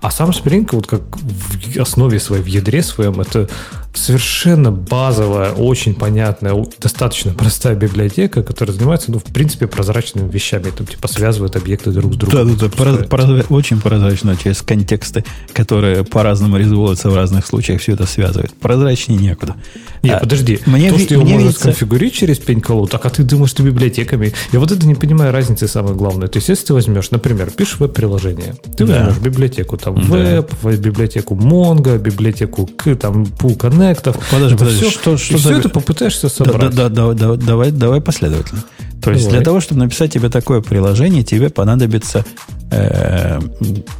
А 0.00 0.10
сам 0.10 0.30
Spring, 0.30 0.68
вот 0.72 0.86
как 0.86 1.02
в 1.16 1.80
основе 1.80 2.18
своей, 2.18 2.42
в 2.42 2.46
ядре 2.46 2.82
своем, 2.82 3.20
это 3.20 3.48
совершенно 3.94 4.70
базовая, 4.72 5.52
очень 5.52 5.94
понятная, 5.94 6.54
достаточно 6.80 7.32
простая 7.34 7.74
библиотека, 7.74 8.42
которая 8.42 8.74
занимается, 8.76 9.12
ну, 9.12 9.18
в 9.18 9.24
принципе, 9.24 9.66
прозрачными 9.66 10.30
вещами, 10.30 10.70
там, 10.76 10.86
типа, 10.86 11.08
связывает 11.08 11.56
объекты 11.56 11.90
друг 11.90 12.14
с 12.14 12.16
другом. 12.16 12.48
Да, 12.48 12.54
да, 12.54 12.68
да, 12.68 12.76
про- 12.76 13.04
про- 13.24 13.44
очень 13.54 13.80
прозрачно 13.80 14.36
через 14.36 14.62
контексты, 14.62 15.24
которые 15.52 16.04
по-разному 16.04 16.56
резолются 16.56 17.10
в 17.10 17.16
разных 17.16 17.46
случаях, 17.46 17.80
все 17.80 17.92
это 17.92 18.06
связывает. 18.06 18.52
Прозрачнее 18.54 19.18
некуда. 19.18 19.56
Нет, 20.02 20.16
А, 20.16 20.20
подожди. 20.20 20.58
мне 20.66 20.90
то, 20.90 20.98
что 20.98 21.14
его 21.14 21.24
можно 21.24 21.38
видится- 21.38 21.60
сконфигурить 21.60 22.14
через 22.14 22.38
пень-колу, 22.38 22.86
так 22.86 23.04
а 23.06 23.10
ты 23.10 23.22
думаешь, 23.22 23.50
что 23.50 23.62
библиотеками. 23.62 24.32
Я 24.52 24.58
вот 24.60 24.72
это 24.72 24.86
не 24.86 24.94
понимаю 24.94 25.32
разницы 25.32 25.68
самое 25.68 25.94
главное. 25.94 26.28
То 26.28 26.38
есть, 26.38 26.48
если 26.48 26.66
ты 26.66 26.74
возьмешь, 26.74 27.10
например, 27.10 27.50
пишешь 27.50 27.78
веб-приложение, 27.78 28.54
ты 28.76 28.84
Да. 28.86 29.04
возьмешь 29.04 29.22
библиотеку 29.22 29.76
там 29.76 29.94
Да. 29.96 30.02
веб, 30.02 30.52
библиотеку 30.78 31.34
Mongo, 31.36 31.98
библиотеку 31.98 32.66
к, 32.66 32.94
там 32.96 33.26
пул 33.26 33.54
коннектов. 33.82 34.16
Подожди, 34.30 34.54
Это 34.54 34.64
подожди, 34.64 34.80
всё- 34.86 34.90
что- 34.90 35.14
и 35.14 35.16
что 35.16 35.38
все 35.38 35.48
за- 35.48 35.54
это 35.56 35.68
попытаешься 35.68 36.28
собрать. 36.28 36.74
да, 36.74 36.88
да, 36.88 37.12
да, 37.12 37.14
да, 37.14 37.36
давай, 37.36 37.70
давай 37.70 38.00
последовательно. 38.00 38.62
То 39.02 39.10
есть 39.10 39.24
Давай. 39.24 39.38
для 39.38 39.44
того, 39.44 39.60
чтобы 39.60 39.80
написать 39.80 40.12
тебе 40.12 40.28
такое 40.28 40.60
приложение, 40.60 41.24
тебе 41.24 41.50
понадобится 41.50 42.24
э, 42.70 43.38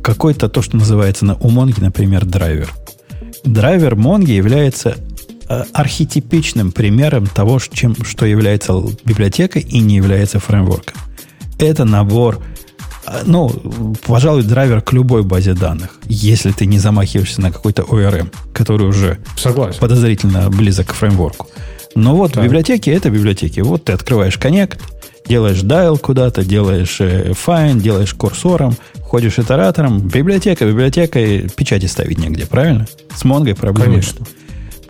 какой-то 0.00 0.48
то, 0.48 0.62
что 0.62 0.76
называется 0.76 1.24
на 1.26 1.34
у 1.34 1.50
Монги, 1.50 1.80
например, 1.80 2.24
драйвер. 2.24 2.72
Драйвер 3.44 3.96
Монги 3.96 4.30
является 4.30 4.94
э, 5.48 5.64
архетипичным 5.74 6.72
примером 6.72 7.26
того, 7.26 7.60
чем, 7.70 7.94
что 8.04 8.24
является 8.24 8.72
библиотекой 9.04 9.60
и 9.62 9.80
не 9.80 9.96
является 9.96 10.38
фреймворком. 10.38 10.94
Это 11.58 11.84
набор, 11.84 12.38
ну, 13.24 13.94
пожалуй, 14.06 14.42
драйвер 14.42 14.80
к 14.80 14.92
любой 14.92 15.22
базе 15.22 15.54
данных, 15.54 15.90
если 16.06 16.50
ты 16.52 16.66
не 16.66 16.78
замахиваешься 16.78 17.40
на 17.40 17.50
какой-то 17.52 17.82
ORM, 17.82 18.32
который 18.52 18.86
уже 18.86 19.18
Согласен. 19.36 19.80
подозрительно 19.80 20.48
близок 20.50 20.88
к 20.88 20.92
фреймворку. 20.94 21.48
Но 21.94 22.14
вот 22.16 22.32
Да. 22.32 22.42
библиотеки 22.42 22.90
это 22.90 23.10
библиотеки. 23.10 23.60
Вот 23.60 23.84
ты 23.84 23.92
открываешь 23.92 24.38
Connect, 24.38 24.78
делаешь 25.28 25.62
dial 25.62 25.98
куда-то, 25.98 26.44
делаешь 26.44 26.96
э, 27.00 27.32
find, 27.32 27.80
делаешь 27.80 28.14
курсором, 28.14 28.76
ходишь 29.02 29.38
итератором. 29.38 30.00
Библиотека, 30.08 30.64
библиотека, 30.64 31.20
и 31.20 31.48
печати 31.48 31.86
ставить 31.86 32.18
негде, 32.18 32.46
правильно? 32.46 32.86
С 33.14 33.24
Монгой 33.24 33.54
проблем 33.54 33.86
Конечно. 33.88 34.20
нет. 34.20 34.28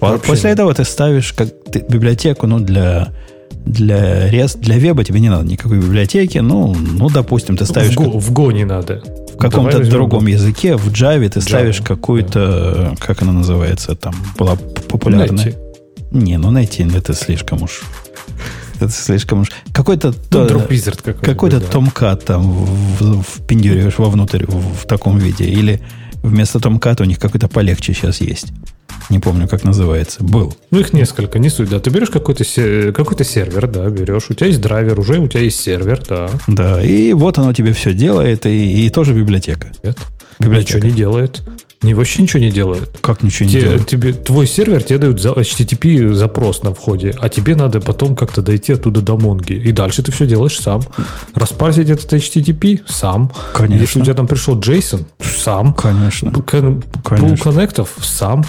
Вообще 0.01 0.27
После 0.29 0.51
этого 0.51 0.73
ты 0.75 0.85
ставишь 0.85 1.33
как 1.33 1.49
ты- 1.73 1.85
библиотеку, 1.89 2.47
ну, 2.47 2.61
для, 2.61 3.13
для, 3.67 4.29
REST, 4.31 4.59
для 4.61 4.77
веба 4.79 5.05
тебе 5.05 5.21
не 5.21 5.29
надо 5.31 5.47
никакой 5.47 5.79
библиотеки. 5.79 6.39
Ну, 6.39 6.75
ну 6.75 7.09
допустим, 7.09 7.57
ты 7.57 7.65
ставишь 7.65 7.95
в, 7.95 8.01
Go, 8.01 8.19
в 8.19 8.33
Go 8.33 8.53
не 8.53 8.65
надо. 8.65 9.03
в 9.35 9.37
каком-то 9.39 9.79
другом 9.89 10.27
Go. 10.27 10.31
языке, 10.31 10.77
в 10.77 10.89
Java 10.89 11.29
ты 11.29 11.41
ставишь 11.41 11.81
Java, 11.81 11.87
какую-то, 11.87 12.95
как 12.99 13.23
она 13.23 13.33
называется, 13.33 13.95
там 13.95 14.15
была 14.39 14.57
популярная. 14.57 15.29
Найти. 15.45 15.55
Не, 16.11 16.37
ну 16.39 16.51
найти 16.51 16.87
это 16.95 17.15
слишком 17.15 17.63
уж. 17.63 17.83
Это 18.81 18.91
слишком 18.91 19.43
уж. 19.43 19.49
Какой-то 19.73 20.13
Ну, 20.31 20.47
какой-то. 20.49 21.13
какой-то 21.15 21.61
да. 21.61 21.67
томкат 21.67 22.25
там 22.25 22.51
в- 22.51 23.23
впендюриваешь 23.23 23.97
вовнутрь 23.99 24.45
в, 24.47 24.83
в 24.83 24.87
таком 24.87 25.19
виде. 25.19 25.45
Или 25.45 25.81
вместо 26.23 26.59
томката 26.59 27.05
у 27.05 27.07
них 27.07 27.19
какой-то 27.19 27.49
полегче 27.49 27.95
сейчас 27.95 28.21
есть. 28.21 28.49
Не 29.11 29.19
помню, 29.19 29.47
как 29.49 29.65
называется. 29.65 30.23
Был. 30.23 30.55
Ну, 30.71 30.81
их 30.81 30.93
несколько, 30.93 31.39
не 31.39 31.49
суть, 31.51 31.69
да. 31.69 31.81
Ты 31.81 31.91
берешь 31.91 32.11
какой-то, 32.11 32.45
се- 32.45 32.93
какой-то 32.93 33.25
сервер, 33.25 33.67
да, 33.69 33.89
берешь. 33.91 34.27
У 34.31 34.35
тебя 34.35 34.47
есть 34.47 34.61
драйвер, 34.61 34.99
уже 34.99 35.19
у 35.19 35.29
тебя 35.29 35.41
есть 35.43 35.61
сервер, 35.61 36.03
да. 36.09 36.31
Да, 36.47 36.83
и 36.83 37.13
вот 37.13 37.39
оно 37.39 37.53
тебе 37.53 37.73
все 37.73 37.93
делает, 37.93 38.47
и, 38.47 38.87
и 38.87 38.91
тоже 38.91 39.13
библиотека. 39.15 39.73
Нет. 39.83 39.99
Библиотека. 40.39 40.79
Ничего 40.79 40.91
не 40.91 40.97
делает. 40.97 41.43
Не, 41.83 41.95
вообще 41.95 42.23
ничего 42.23 42.39
не 42.41 42.53
делает. 42.53 42.97
Как 43.01 43.25
ничего 43.25 43.47
не 43.49 43.55
Те- 43.55 43.61
делает? 43.63 43.87
тебе, 43.89 44.13
твой 44.13 44.47
сервер 44.47 44.85
тебе 44.85 44.99
дают 44.99 45.19
HTTP 45.19 46.13
запрос 46.15 46.63
на 46.63 46.73
входе, 46.73 47.13
а 47.21 47.29
тебе 47.29 47.57
надо 47.57 47.81
потом 47.81 48.15
как-то 48.15 48.41
дойти 48.41 48.73
оттуда 48.75 49.01
до 49.01 49.17
Монги. 49.17 49.55
И 49.55 49.73
дальше 49.73 50.01
ты 50.05 50.13
все 50.13 50.25
делаешь 50.27 50.59
сам. 50.61 50.83
Распарсить 51.35 51.91
этот 51.91 52.13
HTTP 52.13 52.83
сам. 52.87 53.33
Конечно. 53.53 53.81
Если 53.83 54.01
у 54.01 54.05
тебя 54.05 54.15
там 54.15 54.29
пришел 54.29 54.57
JSON, 54.61 55.05
сам. 55.21 55.75
Конечно. 55.75 56.31
Кон- 56.31 56.85
Конечно. 57.05 57.29
Пул 57.29 57.37
коннектов 57.37 57.91
сам. 58.01 58.45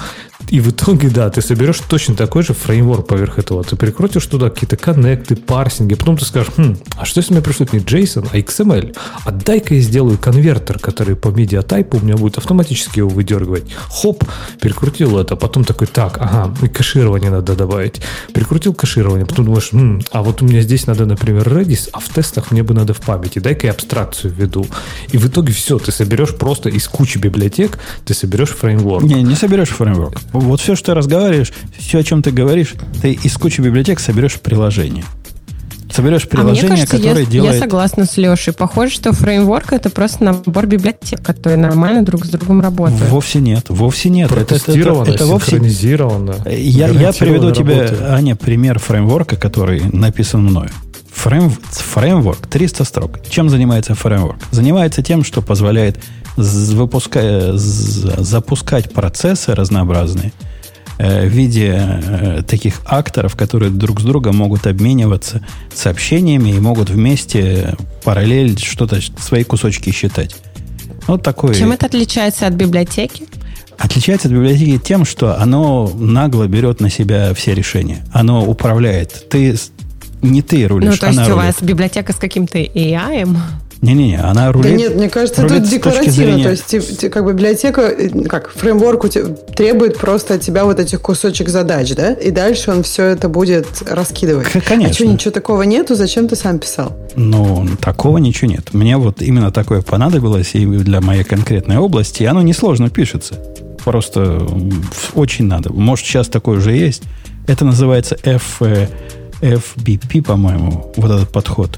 И 0.50 0.60
в 0.60 0.70
итоге, 0.70 1.10
да, 1.10 1.30
ты 1.30 1.42
соберешь 1.42 1.80
точно 1.80 2.16
такой 2.16 2.44
же 2.44 2.54
фреймворк 2.54 3.08
поверх 3.08 3.40
этого. 3.40 3.64
Ты 3.64 3.76
прикрутишь 3.76 4.26
туда 4.26 4.50
какие-то 4.50 4.78
коннекты, 4.78 5.36
парсинги. 5.36 5.96
Потом 5.96 6.18
ты 6.18 6.26
скажешь, 6.26 6.52
хм, 6.56 6.78
а 6.98 7.06
что 7.06 7.20
если 7.20 7.34
мне 7.34 7.42
пришлют 7.42 7.74
не 7.74 7.80
JSON, 7.80 8.30
а 8.32 8.38
XML? 8.38 8.96
А 9.26 9.32
дай-ка 9.32 9.76
я 9.76 9.82
сделаю 9.82 10.18
конвертер, 10.18 10.80
который 10.80 11.16
по 11.16 11.30
медиатайпу 11.30 11.98
у 11.98 12.02
меня 12.02 12.16
будет 12.18 12.38
автоматически 12.38 13.00
его 13.00 13.10
выдергивать. 13.10 13.64
Хоп, 13.90 14.24
перекрутил 14.60 15.18
это. 15.18 15.36
Потом 15.36 15.64
такой, 15.64 15.88
так, 15.88 16.18
ага, 16.20 16.54
и 16.62 16.68
кэширование 16.68 17.32
надо 17.32 17.56
добавить. 17.56 18.02
Прикрутил 18.34 18.74
кэширование. 18.74 19.26
Потом 19.26 19.46
думаешь, 19.46 19.70
«М, 19.74 20.02
а 20.12 20.22
вот 20.22 20.42
у 20.42 20.46
меня 20.46 20.62
здесь 20.62 20.88
надо, 20.88 21.06
например, 21.06 21.48
Redis, 21.48 21.90
а 21.94 22.00
в 22.00 22.10
тестах 22.10 22.52
мне 22.52 22.64
бы 22.64 22.74
надо 22.74 22.94
в 22.94 23.02
памяти. 23.02 23.40
Дай-ка 23.40 23.68
я 23.68 23.74
абстракцию 23.74 24.34
введу. 24.34 24.66
И 25.12 25.18
в 25.18 25.28
итоге 25.28 25.54
все, 25.54 25.80
ты 25.80 25.92
соберешь 25.92 26.36
просто 26.36 26.70
из 26.70 26.88
кучи 26.88 27.18
библиотек, 27.18 27.80
ты 28.06 28.14
соберешь 28.14 28.50
фреймворк. 28.50 29.04
Не, 29.04 29.24
не 29.24 29.36
соберешь 29.36 29.70
фреймворк. 29.70 30.20
Вот 30.44 30.62
все, 30.62 30.76
что 30.76 30.88
ты 30.88 30.94
разговариваешь, 30.94 31.52
все, 31.78 32.00
о 32.00 32.04
чем 32.04 32.22
ты 32.22 32.32
говоришь, 32.32 32.74
ты 33.02 33.14
из 33.14 33.34
кучи 33.38 33.62
библиотек 33.62 34.00
соберешь 34.00 34.40
приложение. 34.40 35.04
Соберешь 35.92 36.24
А 36.24 36.36
мне 36.38 36.44
приложение, 36.56 36.70
кажется, 36.88 36.98
я, 36.98 37.04
которое 37.04 37.26
я 37.26 37.30
делает... 37.30 37.60
согласна 37.62 38.06
с 38.06 38.18
Лешей. 38.18 38.52
Похоже, 38.52 38.94
что 38.94 39.14
фреймворк 39.14 39.74
это 39.74 39.92
просто 39.92 40.24
набор 40.24 40.66
библиотек, 40.66 41.22
которые 41.22 41.58
нормально 41.60 42.04
друг 42.04 42.26
с 42.26 42.30
другом 42.30 42.62
работают. 42.62 43.10
Вовсе 43.10 43.40
нет, 43.40 43.66
вовсе 43.70 44.10
нет. 44.10 44.32
Это- 44.32 44.56
это- 44.56 44.72
это- 44.72 45.12
это 45.12 45.26
вовсе 45.28 45.52
синхронизировано. 45.52 46.36
Я, 46.50 46.88
я 46.88 47.14
приведу 47.14 47.52
тебе, 47.52 47.82
работает. 47.82 48.02
Аня, 48.10 48.36
пример 48.36 48.80
фреймворка, 48.80 49.36
который 49.36 49.82
написан 49.92 50.42
мною. 50.44 50.72
Фрейм, 51.14 51.52
фреймворк, 51.70 52.48
300 52.48 52.84
строк. 52.86 53.20
Чем 53.30 53.50
занимается 53.50 53.94
фреймворк? 53.94 54.38
Занимается 54.50 55.04
тем, 55.04 55.24
что 55.24 55.44
позволяет 55.44 56.00
з- 56.38 56.74
выпуска- 56.74 57.56
з- 57.56 58.24
запускать 58.24 58.92
процессы 58.92 59.54
разнообразные 59.54 60.32
э, 60.98 61.26
в 61.28 61.30
виде 61.30 61.74
э, 61.76 62.44
таких 62.44 62.82
акторов, 62.86 63.36
которые 63.36 63.72
друг 63.72 64.00
с 64.02 64.04
другом 64.04 64.38
могут 64.38 64.68
обмениваться 64.68 65.42
сообщениями 65.74 66.50
и 66.52 66.60
могут 66.60 66.90
вместе 66.90 67.76
параллель 68.04 68.58
что-то, 68.60 69.00
свои 69.20 69.44
кусочки 69.44 69.92
считать. 69.92 70.36
Вот 71.08 71.24
такой... 71.24 71.56
Чем 71.56 71.72
это 71.72 71.86
отличается 71.88 72.48
от 72.48 72.54
библиотеки? 72.54 73.26
Отличается 73.78 74.28
от 74.28 74.34
библиотеки 74.34 74.78
тем, 74.78 75.04
что 75.04 75.38
оно 75.42 75.92
нагло 75.96 76.48
берет 76.48 76.80
на 76.80 76.90
себя 76.90 77.34
все 77.34 77.54
решения. 77.54 78.06
Оно 78.14 78.46
управляет. 78.46 79.28
Ты 79.30 79.58
не 80.22 80.42
ты 80.42 80.68
рулишь, 80.68 80.92
ну, 80.92 80.98
то 80.98 81.08
есть 81.08 81.20
она 81.20 81.28
у 81.28 81.32
рулит. 81.32 81.46
вас 81.46 81.56
библиотека 81.62 82.14
с 82.14 82.16
каким-то 82.16 82.60
AI? 82.60 83.28
Не-не-не, 83.84 84.16
она 84.18 84.46
Да 84.46 84.52
рулит. 84.54 84.78
нет, 84.78 84.96
мне 84.96 85.10
кажется, 85.10 85.46
тут 85.46 85.64
декларативно. 85.64 86.12
зрения- 86.14 86.44
То 86.46 86.50
есть, 86.52 86.66
ти- 86.68 86.80
ти- 86.80 87.10
как 87.10 87.28
библиотека, 87.28 87.82
э, 87.82 88.10
как 88.30 88.50
фреймворк 88.50 89.06
требует 89.56 89.98
просто 89.98 90.36
от 90.36 90.42
тебя 90.42 90.64
вот 90.64 90.80
этих 90.80 91.02
кусочек 91.02 91.50
задач, 91.50 91.94
да? 91.94 92.14
И 92.14 92.32
дальше 92.32 92.72
он 92.72 92.84
все 92.84 93.04
это 93.08 93.28
будет 93.28 93.68
раскидывать. 93.86 94.48
Конечно. 94.66 94.92
А 94.92 94.94
что, 94.94 95.06
ничего 95.06 95.32
такого 95.32 95.64
нету? 95.64 95.96
Зачем 95.96 96.30
ты 96.30 96.36
сам 96.38 96.60
писал? 96.60 96.98
Ну, 97.18 97.68
такого 97.82 98.20
ничего 98.20 98.50
нет. 98.52 98.74
Мне 98.74 98.96
вот 98.96 99.22
именно 99.22 99.52
такое 99.52 99.82
понадобилось 99.82 100.56
и 100.56 100.66
для 100.66 101.02
моей 101.02 101.26
конкретной 101.26 101.78
области. 101.78 102.24
И 102.24 102.26
оно 102.26 102.42
несложно 102.42 102.90
пишется. 102.90 103.36
Просто 103.84 104.48
очень 105.14 105.46
надо. 105.46 105.74
Может, 105.74 106.06
сейчас 106.06 106.30
такое 106.30 106.58
уже 106.60 106.72
есть. 106.72 107.04
Это 107.48 107.66
называется 107.66 108.18
F, 108.24 108.62
э, 108.62 108.88
FBP, 109.42 110.22
по-моему, 110.22 110.94
вот 110.96 111.12
этот 111.12 111.30
подход. 111.30 111.78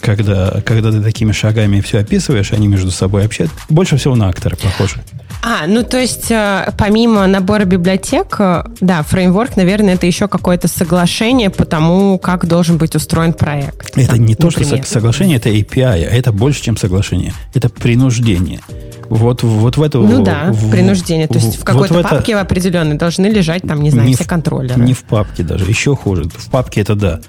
Когда, 0.00 0.60
когда 0.64 0.90
ты 0.90 1.00
такими 1.02 1.32
шагами 1.32 1.80
все 1.80 1.98
описываешь, 1.98 2.52
они 2.52 2.68
между 2.68 2.90
собой 2.90 3.24
общаются. 3.24 3.56
Больше 3.68 3.96
всего 3.96 4.16
на 4.16 4.28
акторы 4.28 4.56
похоже. 4.56 4.96
А, 5.42 5.66
ну 5.66 5.82
то 5.82 5.98
есть 5.98 6.30
э, 6.30 6.70
помимо 6.76 7.26
набора 7.26 7.64
библиотек, 7.64 8.36
э, 8.38 8.64
да, 8.80 9.02
фреймворк, 9.02 9.56
наверное, 9.56 9.94
это 9.94 10.06
еще 10.06 10.28
какое-то 10.28 10.68
соглашение 10.68 11.48
по 11.50 11.64
тому, 11.64 12.18
как 12.18 12.46
должен 12.46 12.76
быть 12.76 12.94
устроен 12.94 13.32
проект. 13.32 13.96
Это 13.96 14.16
Там, 14.16 14.26
не 14.26 14.34
то, 14.34 14.50
что 14.50 14.60
например. 14.60 14.84
со- 14.84 14.92
соглашение, 14.92 15.36
это 15.38 15.48
API, 15.48 15.82
а 16.04 16.14
это 16.14 16.32
больше, 16.32 16.62
чем 16.62 16.76
соглашение. 16.76 17.32
Это 17.54 17.68
принуждение. 17.70 18.60
Вот, 19.08 19.42
вот 19.42 19.76
в 19.76 19.82
эту... 19.82 20.02
Ну 20.02 20.22
да, 20.22 20.48
в- 20.52 20.70
принуждение. 20.70 21.26
То 21.26 21.34
есть 21.38 21.48
в- 21.48 21.54
в 21.54 21.58
вот 21.58 21.64
какой-то 21.64 21.94
в 21.94 21.98
это- 21.98 22.08
папке 22.10 22.36
определенной 22.36 22.96
должны 22.96 23.26
лежать, 23.26 23.62
там, 23.62 23.82
не 23.82 23.90
знаю, 23.90 24.06
Не 24.08 24.14
все 24.14 24.24
в- 24.24 24.28
контроллеры. 24.28 24.80
Не 24.80 24.92
в 24.94 25.02
папке 25.04 25.42
даже, 25.42 25.64
еще 25.64 25.96
хуже. 25.96 26.24
В 26.24 26.50
папке 26.50 26.82
это 26.82 26.94
да. 26.94 27.20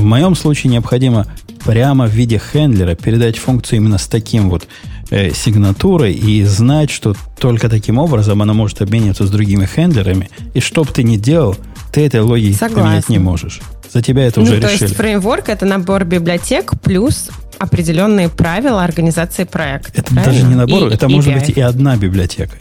В 0.00 0.04
моем 0.04 0.34
случае 0.34 0.72
необходимо 0.72 1.26
прямо 1.64 2.06
в 2.06 2.10
виде 2.10 2.38
хендлера 2.38 2.94
передать 2.94 3.36
функцию 3.38 3.76
именно 3.80 3.98
с 3.98 4.06
таким 4.06 4.48
вот 4.48 4.66
э, 5.10 5.30
сигнатурой 5.34 6.14
и 6.14 6.42
знать, 6.44 6.90
что 6.90 7.14
только 7.38 7.68
таким 7.68 7.98
образом 7.98 8.40
она 8.40 8.54
может 8.54 8.80
обмениваться 8.80 9.26
с 9.26 9.30
другими 9.30 9.66
хендлерами. 9.66 10.30
И 10.54 10.60
что 10.60 10.84
бы 10.84 10.90
ты 10.90 11.02
ни 11.02 11.16
делал, 11.16 11.54
ты 11.92 12.06
этой 12.06 12.20
логики 12.22 12.54
Согласна. 12.54 12.82
поменять 12.82 13.08
не 13.10 13.18
можешь. 13.18 13.60
За 13.92 14.00
тебя 14.00 14.24
это 14.26 14.40
ну, 14.40 14.44
уже 14.46 14.60
то 14.60 14.68
решили. 14.68 14.84
есть 14.84 14.96
фреймворк 14.96 15.48
это 15.50 15.66
набор 15.66 16.04
библиотек 16.04 16.72
плюс 16.80 17.28
определенные 17.58 18.30
правила 18.30 18.82
организации 18.82 19.44
проекта. 19.44 19.92
это 19.96 20.14
правильно? 20.14 20.24
даже 20.32 20.46
не 20.46 20.54
набор, 20.54 20.88
И 20.88 20.94
это 20.94 21.08
может 21.10 21.34
API. 21.34 21.40
быть 21.40 21.48
и 21.58 21.60
одна 21.60 21.96
библиотека. 21.96 22.56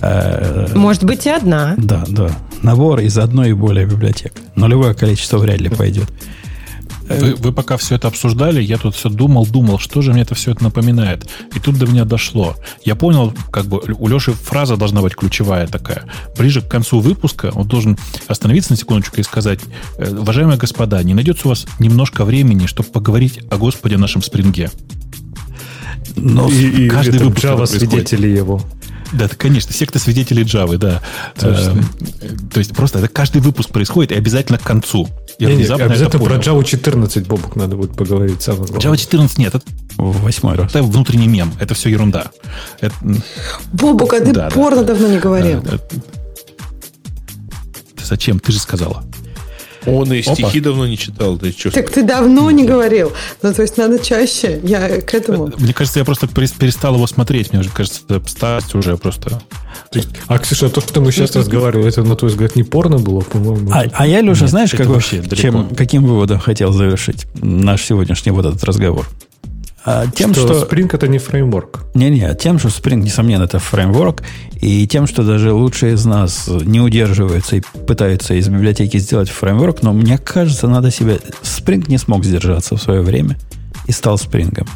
Э, 0.00 0.66
Может 0.74 1.04
быть 1.04 1.24
и 1.26 1.30
одна. 1.30 1.74
Да, 1.78 2.04
да. 2.08 2.30
Набор 2.62 3.00
из 3.00 3.16
одной 3.18 3.50
и 3.50 3.52
более 3.52 3.86
библиотек. 3.86 4.32
Нулевое 4.54 4.94
количество 4.94 5.38
вряд 5.38 5.60
ли 5.60 5.70
пойдет. 5.70 6.08
Вы, 7.08 7.34
вы 7.34 7.52
пока 7.52 7.76
все 7.76 7.96
это 7.96 8.08
обсуждали, 8.08 8.62
я 8.62 8.78
тут 8.78 8.94
все 8.94 9.08
думал, 9.08 9.46
думал, 9.46 9.78
что 9.78 10.02
же 10.02 10.12
мне 10.12 10.22
это 10.22 10.34
все 10.34 10.52
это 10.52 10.62
напоминает. 10.62 11.28
И 11.54 11.60
тут 11.60 11.78
до 11.78 11.86
меня 11.86 12.04
дошло. 12.04 12.56
Я 12.84 12.96
понял, 12.96 13.32
как 13.50 13.66
бы 13.66 13.80
у 13.98 14.08
Леши 14.08 14.32
фраза 14.32 14.76
должна 14.76 15.00
быть 15.00 15.14
ключевая 15.16 15.66
такая. 15.66 16.04
Ближе 16.36 16.60
к 16.60 16.68
концу 16.68 17.00
выпуска 17.00 17.50
он 17.54 17.66
должен 17.66 17.98
остановиться 18.26 18.72
на 18.72 18.76
секундочку 18.76 19.20
и 19.20 19.22
сказать, 19.22 19.60
«Э, 19.96 20.10
уважаемые 20.10 20.58
господа, 20.58 21.02
не 21.02 21.14
найдется 21.14 21.48
у 21.48 21.50
вас 21.50 21.66
немножко 21.78 22.24
времени, 22.24 22.66
чтобы 22.66 22.90
поговорить 22.90 23.40
о 23.50 23.56
Господе 23.56 23.96
нашем 23.96 24.22
спринге? 24.22 24.70
Но 26.16 26.48
И, 26.48 26.86
и 26.86 26.88
каждый 26.88 27.16
это 27.16 27.24
выпуск 27.26 27.44
Java 27.44 27.66
свидетели 27.66 28.28
его. 28.28 28.60
Да, 29.12 29.28
конечно, 29.28 29.72
секта 29.72 29.98
свидетелей 29.98 30.42
Java, 30.44 30.76
да. 30.76 31.02
Точно. 31.38 31.84
Э, 32.20 32.26
То 32.52 32.58
есть 32.58 32.74
просто 32.74 32.98
это 32.98 33.08
каждый 33.08 33.40
выпуск 33.40 33.70
происходит 33.70 34.12
и 34.12 34.14
обязательно 34.16 34.58
к 34.58 34.62
концу. 34.62 35.08
Я 35.38 35.48
Не, 35.48 35.56
не, 35.56 35.62
обязательно 35.64 36.24
про. 36.24 36.34
Java 36.36 36.64
14, 36.64 37.26
Бобук, 37.26 37.56
надо 37.56 37.76
будет 37.76 37.96
поговорить. 37.96 38.42
Самое 38.42 38.66
главное. 38.66 38.92
Java 38.92 38.96
14 38.98 39.38
нет, 39.38 39.54
это, 39.54 39.64
восьмой 39.96 40.56
раз. 40.56 40.70
это 40.70 40.82
внутренний 40.82 41.28
мем, 41.28 41.52
это 41.60 41.74
все 41.74 41.88
ерунда. 41.90 42.30
Это, 42.80 42.94
м, 43.02 43.22
Бобук, 43.72 44.12
а 44.14 44.20
ты 44.20 44.32
Да, 44.32 44.48
да. 44.48 44.50
порно 44.50 44.82
давно 44.82 45.08
не 45.08 45.18
говорил. 45.18 45.62
Зачем? 48.02 48.38
Ты 48.40 48.52
же 48.52 48.58
сказала. 48.58 49.04
Он 49.88 50.12
и 50.12 50.20
Опа. 50.20 50.34
стихи 50.34 50.60
давно 50.60 50.86
не 50.86 50.96
читал. 50.98 51.38
Ты 51.38 51.52
что? 51.52 51.70
Так 51.70 51.90
ты 51.90 52.02
давно 52.02 52.50
не 52.50 52.64
говорил. 52.66 53.12
Ну, 53.42 53.52
то 53.52 53.62
есть 53.62 53.76
надо 53.76 53.98
чаще. 53.98 54.60
Я 54.62 55.00
к 55.00 55.14
этому... 55.14 55.52
Мне 55.58 55.72
кажется, 55.72 55.98
я 55.98 56.04
просто 56.04 56.26
перес- 56.26 56.54
перестал 56.58 56.94
его 56.94 57.06
смотреть. 57.06 57.52
Мне 57.52 57.60
уже 57.60 57.70
кажется, 57.70 58.00
старость 58.26 58.74
уже 58.74 58.96
просто... 58.96 59.40
А, 60.26 60.38
Ксюша, 60.38 60.68
то, 60.68 60.80
что 60.80 61.00
мы 61.00 61.12
сейчас 61.12 61.34
разговаривали, 61.36 61.88
это, 61.88 62.02
на 62.02 62.16
твой 62.16 62.30
взгляд, 62.30 62.56
не 62.56 62.62
порно 62.62 62.98
было, 62.98 63.20
по-моему? 63.20 63.70
А, 63.72 63.84
а 63.92 64.06
я, 64.06 64.20
Леша, 64.20 64.42
Нет, 64.42 64.50
знаешь, 64.50 64.70
как, 64.72 64.86
вообще 64.86 65.18
далеко. 65.18 65.36
чем, 65.36 65.68
каким 65.74 66.04
выводом 66.04 66.38
хотел 66.38 66.72
завершить 66.72 67.26
наш 67.34 67.84
сегодняшний 67.84 68.32
вот 68.32 68.44
этот 68.46 68.62
разговор? 68.64 69.08
А, 69.90 70.06
тем, 70.06 70.34
что, 70.34 70.46
что... 70.46 70.66
Spring 70.66 70.90
это 70.92 71.08
не 71.08 71.16
фреймворк. 71.16 71.86
Не-не, 71.94 72.34
тем, 72.34 72.58
что 72.58 72.68
Spring, 72.68 72.96
несомненно, 72.96 73.44
это 73.44 73.58
фреймворк, 73.58 74.22
и 74.60 74.86
тем, 74.86 75.06
что 75.06 75.22
даже 75.22 75.54
лучшие 75.54 75.94
из 75.94 76.04
нас 76.04 76.46
не 76.46 76.78
удерживаются 76.78 77.56
и 77.56 77.62
пытаются 77.86 78.34
из 78.34 78.48
библиотеки 78.48 78.98
сделать 78.98 79.30
фреймворк, 79.30 79.82
но 79.82 79.94
мне 79.94 80.18
кажется, 80.18 80.68
надо 80.68 80.90
себя... 80.90 81.16
Spring 81.42 81.86
не 81.88 81.96
смог 81.96 82.22
сдержаться 82.22 82.76
в 82.76 82.82
свое 82.82 83.00
время 83.00 83.38
и 83.86 83.92
стал 83.92 84.18
спрингом. 84.18 84.66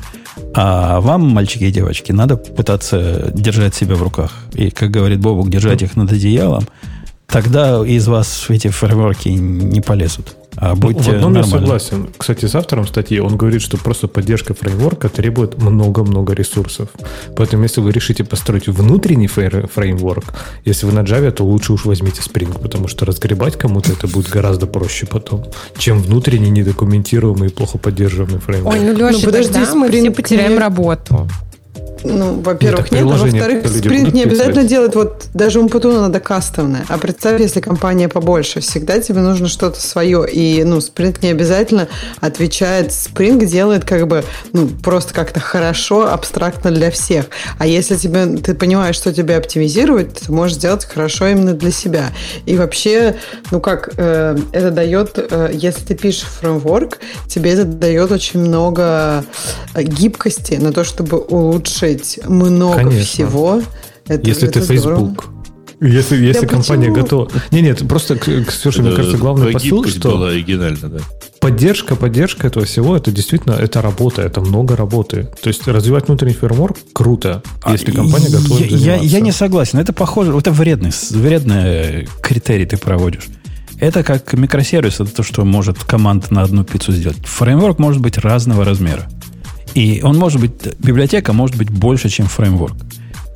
А 0.55 0.99
вам, 1.01 1.29
мальчики 1.29 1.65
и 1.65 1.71
девочки, 1.71 2.11
надо 2.13 2.39
пытаться 2.39 3.31
держать 3.35 3.75
себя 3.75 3.97
в 3.97 4.03
руках. 4.03 4.33
И, 4.55 4.71
как 4.71 4.91
говорит 4.91 5.21
Бобук, 5.21 5.51
держать 5.51 5.83
их 5.83 5.95
над 5.95 6.11
одеялом. 6.11 6.67
Тогда 7.27 7.87
из 7.87 8.09
вас 8.09 8.47
эти 8.49 8.69
фреймворки 8.69 9.29
не 9.29 9.83
полезут. 9.83 10.37
А 10.57 10.75
будьте 10.75 11.03
в 11.03 11.09
одном 11.09 11.35
я 11.35 11.41
нормальны. 11.41 11.51
согласен. 11.51 12.09
Кстати, 12.17 12.47
с 12.47 12.55
автором 12.55 12.87
статьи 12.87 13.19
он 13.21 13.37
говорит, 13.37 13.63
что 13.63 13.79
просто 13.79 14.07
поддержка 14.07 14.55
фреймворка 14.55 15.09
требует 15.09 15.57
много-много 15.61 16.35
ресурсов. 16.35 16.89
Поэтому, 17.37 17.63
если 17.65 17.81
вы 17.81 17.91
решите 17.91 18.23
построить 18.25 18.69
внутренний 18.69 19.27
фрей- 19.29 19.67
фреймворк, 19.67 20.25
если 20.65 20.87
вы 20.87 20.93
на 20.93 21.01
Java, 21.01 21.31
то 21.31 21.45
лучше 21.45 21.73
уж 21.73 21.85
возьмите 21.87 22.21
Spring, 22.21 22.61
потому 22.61 22.87
что 22.89 23.05
разгребать 23.07 23.57
кому-то 23.57 23.93
это 23.93 24.07
будет 24.07 24.29
гораздо 24.29 24.67
проще 24.67 25.07
потом, 25.07 25.45
чем 25.79 26.01
внутренний 26.03 26.51
недокументируемый 26.51 27.49
и 27.49 27.53
плохо 27.53 27.79
поддерживаемый 27.79 28.41
фреймворк. 28.41 28.77
Ой, 28.77 28.85
ну, 28.85 28.93
Леша, 28.93 29.13
Ну, 29.19 29.21
подожди, 29.25 29.53
тогда 29.53 29.75
мы 29.75 29.89
все 29.89 29.99
Spring 30.09 30.11
потеряем 30.11 30.53
не- 30.53 30.59
работу. 30.59 31.29
Ну, 32.05 32.41
во-первых, 32.41 32.91
Нет, 32.93 33.03
а 33.03 33.07
во-вторых, 33.07 33.67
спринт 33.67 34.13
не 34.13 34.25
обязательно 34.25 34.63
писать. 34.63 34.69
делать, 34.69 34.95
вот 34.95 35.27
даже 35.35 35.61
Умпутуну 35.61 36.01
надо 36.01 36.21
кастомное. 36.21 36.85
А 36.89 36.99
представь, 36.99 37.41
если 37.41 37.61
компания 37.61 38.09
побольше, 38.09 38.61
всегда 38.61 38.99
тебе 39.01 39.21
нужно 39.21 39.49
что-то 39.49 39.81
свое. 39.81 40.27
И, 40.31 40.65
ну, 40.65 40.81
спринт 40.81 41.23
не 41.23 41.31
обязательно 41.31 41.89
отвечает. 42.21 42.93
Спринг 42.93 43.45
делает 43.45 43.85
как 43.85 44.07
бы, 44.07 44.25
ну, 44.53 44.69
просто 44.69 45.15
как-то 45.15 45.41
хорошо, 45.41 46.13
абстрактно 46.13 46.71
для 46.71 46.91
всех. 46.91 47.27
А 47.59 47.67
если 47.67 47.97
тебе, 47.97 48.27
ты 48.39 48.55
понимаешь, 48.55 48.97
что 48.97 49.13
тебе 49.13 49.37
оптимизировать, 49.37 50.15
ты 50.15 50.33
можешь 50.33 50.57
сделать 50.57 50.85
хорошо 50.85 51.27
именно 51.29 51.55
для 51.55 51.71
себя. 51.71 52.11
И 52.47 52.57
вообще, 52.57 53.17
ну 53.51 53.61
как, 53.61 53.91
э, 53.97 54.37
это 54.53 54.71
дает, 54.71 55.13
э, 55.17 55.51
если 55.53 55.85
ты 55.85 55.95
пишешь 55.95 56.25
фреймворк, 56.25 56.99
тебе 57.29 57.53
это 57.53 57.65
дает 57.65 58.11
очень 58.11 58.41
много 58.41 59.25
э, 59.75 59.83
гибкости 59.83 60.55
на 60.55 60.73
то, 60.73 60.85
чтобы 60.85 61.19
улучшить 61.19 61.92
много 62.27 62.77
Конечно. 62.77 63.01
всего. 63.05 63.63
Это, 64.07 64.29
Если 64.29 64.49
это 64.49 64.61
ты 64.61 64.79
здорово. 64.79 65.09
Facebook. 65.09 65.29
Если, 65.81 66.25
если 66.25 66.47
компания 66.47 66.91
почему? 66.91 67.03
готова... 67.03 67.31
Не, 67.51 67.61
нет, 67.61 67.87
просто, 67.89 68.17
Ксюша, 68.17 68.83
мне 68.83 68.93
кажется, 68.93 69.19
главный 69.19 69.53
посыл, 69.53 69.85
что 69.85 70.13
была 70.13 70.29
оригинальна, 70.29 70.89
да. 70.89 70.99
поддержка, 71.41 71.97
поддержка 71.97 72.47
этого 72.47 72.65
всего, 72.67 72.97
это 72.97 73.11
действительно, 73.11 73.55
это 73.55 73.83
работа, 73.83 74.23
это 74.23 74.41
много 74.41 74.77
работы. 74.77 75.29
То 75.43 75.49
есть 75.49 75.67
развивать 75.67 76.07
внутренний 76.07 76.35
фреймворк 76.35 76.77
круто, 76.93 77.43
если 77.69 77.91
компания 77.91 78.29
готова 78.29 78.59
А, 78.59 78.63
я, 78.63 78.67
им 78.67 78.73
я, 78.75 78.79
заниматься. 78.79 79.07
я 79.07 79.21
не 79.21 79.33
согласен. 79.33 79.79
Это 79.81 79.93
похоже, 79.93 80.37
это 80.39 80.53
вредный, 80.53 80.93
вредный 81.11 82.09
критерий 82.23 82.67
ты 82.67 82.77
проводишь. 82.77 83.25
Это 83.81 84.05
как 84.05 84.33
микросервис, 84.35 85.01
это 85.01 85.13
то, 85.13 85.25
что 85.25 85.45
может 85.45 85.83
команда 85.83 86.29
на 86.31 86.43
одну 86.43 86.63
пиццу 86.63 86.93
сделать. 86.93 87.19
Фреймворк 87.25 87.81
может 87.81 88.01
быть 88.01 88.19
разного 88.19 88.65
размера. 88.65 89.09
И 89.75 90.01
он 90.03 90.19
может 90.19 90.41
быть, 90.41 90.53
библиотека 90.79 91.33
может 91.33 91.57
быть 91.57 91.71
больше, 91.71 92.09
чем 92.09 92.27
фреймворк. 92.27 92.77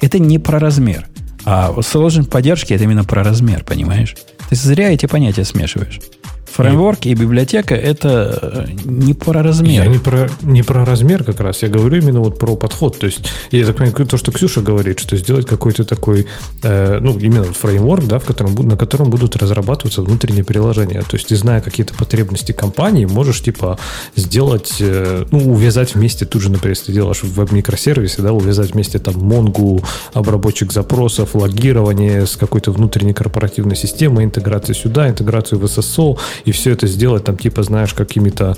Это 0.00 0.18
не 0.18 0.38
про 0.38 0.58
размер. 0.58 1.06
А 1.44 1.74
сложность 1.82 2.28
поддержки 2.28 2.72
это 2.72 2.84
именно 2.84 3.04
про 3.04 3.22
размер, 3.22 3.64
понимаешь? 3.64 4.16
Ты 4.48 4.56
зря 4.56 4.92
эти 4.92 5.06
понятия 5.06 5.44
смешиваешь. 5.44 6.00
Фреймворк 6.46 7.06
и 7.06 7.14
библиотека 7.14 7.74
это 7.74 8.66
э, 8.66 8.66
не 8.84 9.14
про 9.14 9.42
размер. 9.42 9.84
Я 9.84 9.86
не 9.86 9.98
про, 9.98 10.28
не 10.42 10.62
про 10.62 10.84
размер 10.84 11.24
как 11.24 11.40
раз, 11.40 11.62
я 11.62 11.68
говорю 11.68 11.98
именно 11.98 12.20
вот 12.20 12.38
про 12.38 12.56
подход. 12.56 12.98
То 12.98 13.06
есть, 13.06 13.20
я 13.50 13.66
так 13.66 13.76
понимаю, 13.76 14.06
то, 14.06 14.16
что 14.16 14.32
Ксюша 14.32 14.60
говорит, 14.60 14.98
что 14.98 15.16
сделать 15.16 15.46
какой-то 15.46 15.84
такой, 15.84 16.26
э, 16.62 16.98
ну, 17.00 17.18
именно 17.18 17.44
фреймворк, 17.44 18.04
да, 18.06 18.18
в 18.18 18.24
котором, 18.24 18.54
на 18.54 18.76
котором 18.76 19.10
будут 19.10 19.36
разрабатываться 19.36 20.02
внутренние 20.02 20.44
приложения. 20.44 21.02
То 21.02 21.16
есть, 21.16 21.28
ты, 21.28 21.36
зная 21.36 21.60
какие-то 21.60 21.94
потребности 21.94 22.52
компании, 22.52 23.04
можешь, 23.04 23.42
типа, 23.42 23.78
сделать, 24.14 24.76
э, 24.80 25.26
ну, 25.30 25.52
увязать 25.52 25.94
вместе, 25.94 26.24
тут 26.24 26.42
же, 26.42 26.50
например, 26.50 26.70
если 26.70 26.86
ты 26.86 26.92
делаешь 26.92 27.22
в 27.22 27.34
веб-микросервисе, 27.34 28.22
да, 28.22 28.32
увязать 28.32 28.72
вместе 28.72 28.98
там 28.98 29.14
Монгу, 29.18 29.82
обработчик 30.14 30.72
запросов, 30.72 31.34
логирование 31.34 32.26
с 32.26 32.36
какой-то 32.36 32.72
внутренней 32.72 33.12
корпоративной 33.12 33.76
системой, 33.76 34.24
интеграция 34.24 34.74
сюда, 34.74 35.08
интеграцию 35.08 35.58
в 35.58 35.64
SSO, 35.64 36.18
и 36.44 36.52
все 36.52 36.72
это 36.72 36.86
сделать 36.86 37.24
там, 37.24 37.36
типа, 37.36 37.62
знаешь, 37.62 37.94
какими-то, 37.94 38.56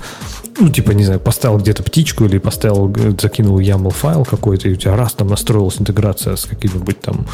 ну, 0.59 0.69
типа, 0.69 0.91
не 0.91 1.05
знаю, 1.05 1.19
поставил 1.19 1.57
где-то 1.57 1.83
птичку 1.83 2.25
или 2.25 2.37
поставил, 2.37 2.93
э, 2.95 3.13
закинул 3.19 3.59
YAML 3.59 3.91
файл 3.93 4.25
какой-то, 4.25 4.69
и 4.69 4.73
у 4.73 4.75
тебя 4.75 4.95
раз 4.95 5.13
там 5.13 5.27
настроилась 5.27 5.79
интеграция 5.79 6.35
с 6.35 6.45
каким-нибудь 6.45 6.99
там 7.01 7.25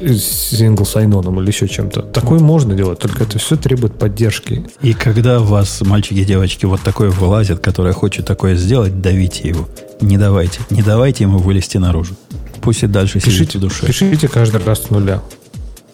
с 0.00 0.52
single 0.52 0.84
sign-on 0.84 1.40
или 1.40 1.48
еще 1.48 1.68
чем-то. 1.68 2.02
Такое 2.02 2.40
можно 2.40 2.74
делать, 2.74 2.98
только 2.98 3.24
это 3.24 3.38
все 3.38 3.56
требует 3.56 3.98
поддержки. 3.98 4.66
И 4.82 4.92
когда 4.92 5.40
у 5.40 5.44
вас, 5.44 5.80
мальчики 5.82 6.20
и 6.20 6.24
девочки, 6.24 6.66
вот 6.66 6.80
такое 6.82 7.10
вылазит, 7.10 7.60
которое 7.60 7.92
хочет 7.92 8.26
такое 8.26 8.54
сделать, 8.56 9.00
давите 9.00 9.48
его. 9.48 9.68
Не 10.00 10.18
давайте. 10.18 10.60
Не 10.70 10.82
давайте 10.82 11.24
ему 11.24 11.38
вылезти 11.38 11.78
наружу. 11.78 12.14
Пусть 12.60 12.82
и 12.82 12.86
дальше 12.86 13.20
сидит 13.20 13.32
Пишите, 13.32 13.58
в 13.58 13.60
душе. 13.62 13.86
пишите 13.86 14.28
каждый 14.28 14.62
раз 14.64 14.82
с 14.84 14.90
нуля. 14.90 15.22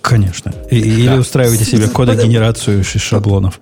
Конечно. 0.04 0.52
И- 0.70 0.78
или 0.78 1.16
устраивайте 1.16 1.64
себе 1.64 1.88
кодогенерацию 1.88 2.80
из 2.80 2.86
шаблонов. 2.86 3.58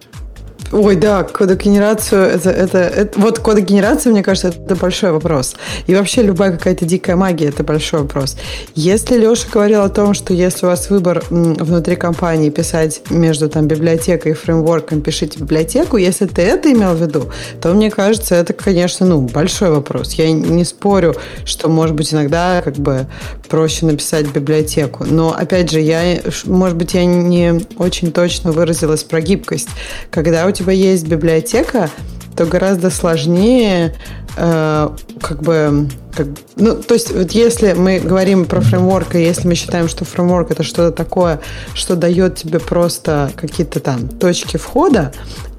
Ой, 0.73 0.97
да, 0.97 1.23
кодогенерацию, 1.23 2.23
это, 2.23 2.49
это, 2.49 2.79
это, 2.79 3.21
вот 3.21 3.39
кодогенерация, 3.41 4.11
мне 4.11 4.23
кажется, 4.23 4.49
это 4.49 4.75
большой 4.75 5.13
вопрос. 5.13 5.55
И 5.87 5.95
вообще 5.95 6.23
любая 6.23 6.53
какая-то 6.53 6.87
дикая 6.87 7.15
магия, 7.15 7.49
это 7.49 7.63
большой 7.63 8.01
вопрос. 8.01 8.39
Если 8.75 9.19
Леша 9.19 9.47
говорил 9.53 9.83
о 9.83 9.91
том, 9.91 10.15
что 10.15 10.33
если 10.33 10.65
у 10.65 10.71
вас 10.71 10.89
выбор 10.89 11.23
внутри 11.29 11.97
компании 11.97 12.49
писать 12.49 13.03
между 13.11 13.51
там 13.51 13.69
библиотекой 13.69 14.33
и 14.33 14.35
фреймворком, 14.35 15.03
пишите 15.03 15.41
библиотеку, 15.41 15.99
если 15.99 16.25
ты 16.25 16.41
это 16.41 16.73
имел 16.73 16.95
в 16.95 17.03
виду, 17.03 17.31
то 17.61 17.75
мне 17.75 17.91
кажется, 17.91 18.35
это, 18.35 18.55
конечно, 18.55 19.05
ну, 19.05 19.21
большой 19.21 19.69
вопрос. 19.71 20.15
Я 20.15 20.33
не 20.33 20.65
спорю, 20.65 21.15
что, 21.45 21.69
может 21.69 21.95
быть, 21.95 22.15
иногда 22.15 22.63
как 22.63 22.77
бы 22.77 23.07
проще 23.51 23.85
написать 23.85 24.27
библиотеку. 24.29 25.05
Но, 25.05 25.35
опять 25.37 25.71
же, 25.71 25.81
я, 25.81 26.23
может 26.47 26.79
быть, 26.79 26.95
я 26.95 27.05
не 27.05 27.61
очень 27.77 28.11
точно 28.11 28.53
выразилась 28.53 29.05
про 29.05 29.21
гибкость. 29.21 29.69
Когда 30.11 30.47
у 30.47 30.51
тебя 30.51 30.62
есть 30.71 31.07
библиотека, 31.07 31.91
то 32.37 32.47
гораздо 32.47 32.91
сложнее 32.91 33.95
э, 34.37 34.89
как 35.21 35.43
бы 35.43 35.89
как, 36.17 36.27
ну, 36.57 36.77
то 36.77 36.95
есть, 36.95 37.11
вот 37.11 37.33
если 37.33 37.73
мы 37.73 37.99
говорим 37.99 38.45
про 38.45 38.61
фреймворк, 38.61 39.15
и 39.15 39.23
если 39.23 39.49
мы 39.49 39.55
считаем, 39.55 39.89
что 39.89 40.05
фреймворк 40.05 40.51
это 40.51 40.63
что-то 40.63 40.95
такое, 40.95 41.41
что 41.75 41.97
дает 41.97 42.37
тебе 42.37 42.61
просто 42.61 43.31
какие-то 43.35 43.81
там 43.81 44.09
точки 44.09 44.59
входа, 44.59 45.13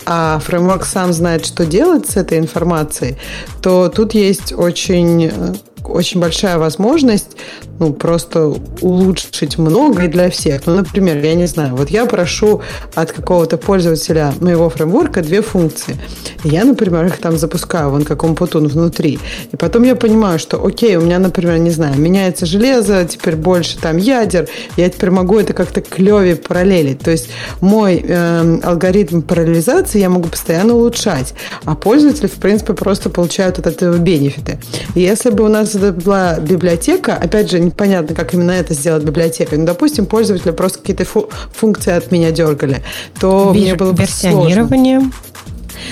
а 0.05 0.39
фреймворк 0.39 0.85
сам 0.85 1.11
знает, 1.11 1.45
что 1.45 1.65
делать 1.65 2.09
с 2.09 2.17
этой 2.17 2.37
информацией, 2.37 3.17
то 3.61 3.89
тут 3.89 4.13
есть 4.13 4.53
очень, 4.53 5.25
э, 5.25 5.53
очень 5.83 6.21
большая 6.21 6.59
возможность 6.59 7.35
ну, 7.83 7.93
просто 7.93 8.53
улучшить 8.81 9.57
многое 9.57 10.07
для 10.07 10.29
всех. 10.29 10.65
Ну, 10.65 10.75
например, 10.75 11.17
я 11.17 11.35
не 11.35 11.47
знаю, 11.47 11.75
вот 11.75 11.89
я 11.89 12.05
прошу 12.05 12.61
от 12.95 13.11
какого-то 13.11 13.57
пользователя 13.57 14.33
моего 14.39 14.69
фреймворка 14.69 15.21
две 15.21 15.41
функции. 15.41 15.97
И 16.45 16.49
я, 16.49 16.63
например, 16.63 17.05
их 17.05 17.17
там 17.17 17.37
запускаю, 17.37 17.89
вон 17.89 18.05
как 18.05 18.23
Умпутун 18.23 18.67
внутри. 18.67 19.19
И 19.51 19.57
потом 19.57 19.83
я 19.83 19.95
понимаю, 19.95 20.39
что, 20.39 20.65
окей, 20.65 20.95
у 20.95 21.01
меня, 21.01 21.19
например, 21.19 21.57
не 21.57 21.71
знаю, 21.71 21.99
меняется 21.99 22.45
железо, 22.45 23.05
теперь 23.05 23.35
больше 23.35 23.77
там 23.77 23.97
ядер, 23.97 24.47
я 24.77 24.89
теперь 24.89 25.09
могу 25.09 25.37
это 25.37 25.51
как-то 25.53 25.81
клевее 25.81 26.37
параллелить. 26.37 26.99
То 26.99 27.11
есть 27.11 27.29
мой 27.59 28.03
э, 28.07 28.59
алгоритм 28.63 29.21
параллелизации 29.21 29.99
я 29.99 30.09
могу 30.09 30.29
постоянно 30.29 30.73
улучшать, 30.73 31.33
а 31.65 31.75
пользователи, 31.75 32.27
в 32.27 32.35
принципе, 32.35 32.73
просто 32.73 33.09
получают 33.09 33.59
от 33.59 33.67
этого 33.67 33.97
бенефиты. 33.97 34.59
И 34.95 35.01
если 35.01 35.31
бы 35.31 35.43
у 35.43 35.49
нас 35.49 35.75
это 35.75 35.91
была 35.91 36.39
библиотека, 36.39 37.15
опять 37.15 37.51
же, 37.51 37.72
непонятно, 37.73 38.15
как 38.15 38.33
именно 38.33 38.51
это 38.51 38.73
сделать 38.73 39.03
библиотекой, 39.03 39.57
ну, 39.57 39.65
допустим, 39.65 40.05
пользователи 40.05 40.51
просто 40.51 40.79
какие-то 40.79 41.05
фу- 41.05 41.29
функции 41.53 41.91
от 41.93 42.11
меня 42.11 42.31
дергали, 42.31 42.83
то 43.19 43.51
мне 43.53 43.71
Вер- 43.71 43.77
было 43.77 43.91
бы 43.91 44.05
сложно. 44.05 44.39
Версионирование. 44.47 45.01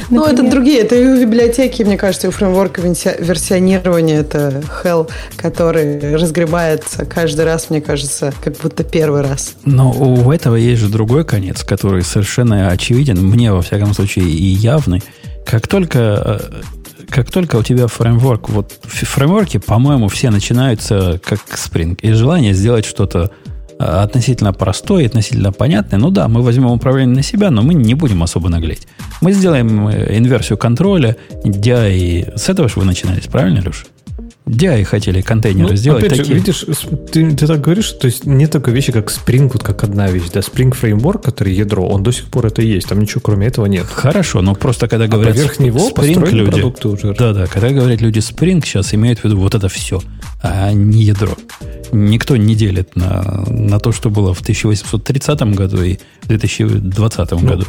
Ну, 0.10 0.26
это 0.26 0.50
другие, 0.50 0.80
это 0.80 0.96
и 0.96 1.06
у 1.06 1.20
библиотеки, 1.20 1.84
мне 1.84 1.98
кажется, 1.98 2.28
и 2.28 2.30
у 2.30 2.32
фреймворка 2.32 2.82
версионирования, 2.82 4.22
это 4.22 4.64
hell, 4.84 5.10
который 5.36 6.16
разгребается 6.16 7.06
каждый 7.06 7.46
раз, 7.46 7.70
мне 7.70 7.82
кажется, 7.82 8.34
как 8.44 8.58
будто 8.58 8.84
первый 8.84 9.22
раз. 9.22 9.56
Но 9.66 9.92
у 9.92 10.32
этого 10.32 10.56
есть 10.56 10.82
же 10.82 10.88
другой 10.88 11.26
конец, 11.26 11.64
который 11.64 12.04
совершенно 12.04 12.70
очевиден, 12.70 13.18
мне, 13.26 13.52
во 13.52 13.62
всяком 13.62 13.94
случае, 13.94 14.26
и 14.26 14.46
явный. 14.46 15.02
Как 15.46 15.68
только 15.68 16.00
э, 16.00 16.62
как 17.12 17.30
только 17.30 17.58
у 17.58 17.64
тебя 17.64 17.88
фреймворк, 17.88 18.50
вот 18.50 18.80
фреймворки, 18.84 19.58
по-моему, 19.58 20.08
все 20.08 20.30
начинаются 20.30 21.20
как 21.24 21.40
Spring. 21.50 21.98
И 22.02 22.14
желание 22.14 22.54
сделать 22.54 22.86
что-то 22.86 23.32
а, 23.78 24.04
относительно 24.04 24.54
простое, 24.54 25.08
относительно 25.08 25.52
понятное. 25.52 26.00
Ну 26.00 26.10
да, 26.10 26.28
мы 26.28 26.42
возьмем 26.42 26.72
управление 26.72 27.16
на 27.16 27.24
себя, 27.24 27.52
но 27.52 27.62
мы 27.62 27.74
не 27.74 27.96
будем 27.96 28.24
особо 28.24 28.50
наглеть. 28.50 28.88
Мы 29.20 29.34
сделаем 29.34 29.90
э, 29.90 30.18
инверсию 30.18 30.58
контроля, 30.58 31.18
DI. 31.44 32.38
С 32.38 32.48
этого 32.48 32.70
же 32.70 32.76
вы 32.78 32.86
начинались, 32.86 33.28
правильно, 33.28 33.60
Леша? 33.60 33.86
DI 34.48 34.84
хотели 34.86 35.22
контейнеры 35.22 35.70
ну, 35.70 35.76
сделать 35.76 36.04
опять 36.04 36.18
такие. 36.18 36.34
Же, 36.34 36.40
видишь, 36.40 36.66
ты, 37.12 37.32
ты 37.36 37.48
так 37.48 37.62
говоришь, 37.62 37.92
то 37.92 38.08
есть 38.08 38.26
нет 38.26 38.52
такой 38.52 38.74
вещи, 38.74 38.92
как 38.92 39.10
Spring, 39.12 39.50
вот 39.54 39.64
как 39.64 39.84
одна 39.84 40.10
вещь. 40.10 40.30
Да, 40.34 40.40
Spring 40.40 40.76
Framework, 40.80 41.22
который 41.22 41.54
ядро, 41.54 41.88
он 41.88 42.02
до 42.02 42.12
сих 42.12 42.26
пор 42.26 42.48
это 42.48 42.62
есть. 42.62 42.88
Там 42.88 43.00
ничего 43.00 43.22
кроме 43.22 43.48
этого 43.48 43.68
нет. 43.68 43.86
Хорошо, 43.86 44.42
но 44.42 44.56
просто 44.56 44.88
когда 44.88 45.08
говорят 45.08 45.36
а 45.36 45.38
поверх 45.38 45.60
него 45.60 45.90
Spring 45.92 46.30
люди, 46.32 46.50
продукты 46.52 46.88
уже. 46.88 47.14
Да, 47.14 47.34
да, 47.34 47.46
когда 47.46 47.70
говорят 47.70 48.02
люди 48.02 48.18
Spring, 48.18 48.64
сейчас 48.66 48.94
имеют 48.96 49.20
в 49.20 49.26
виду 49.26 49.38
вот 49.38 49.54
это 49.54 49.70
все, 49.70 50.02
а 50.42 50.72
не 50.74 51.04
ядро. 51.04 51.38
Никто 51.92 52.36
не 52.36 52.56
делит 52.56 52.96
на, 52.96 53.44
на 53.48 53.80
то, 53.80 53.92
что 53.92 54.10
было 54.10 54.34
в 54.34 54.42
1830 54.42 55.42
году 55.56 55.84
и 55.84 55.98
в 56.24 56.28
2020 56.28 57.32
ну, 57.32 57.40
году. 57.40 57.66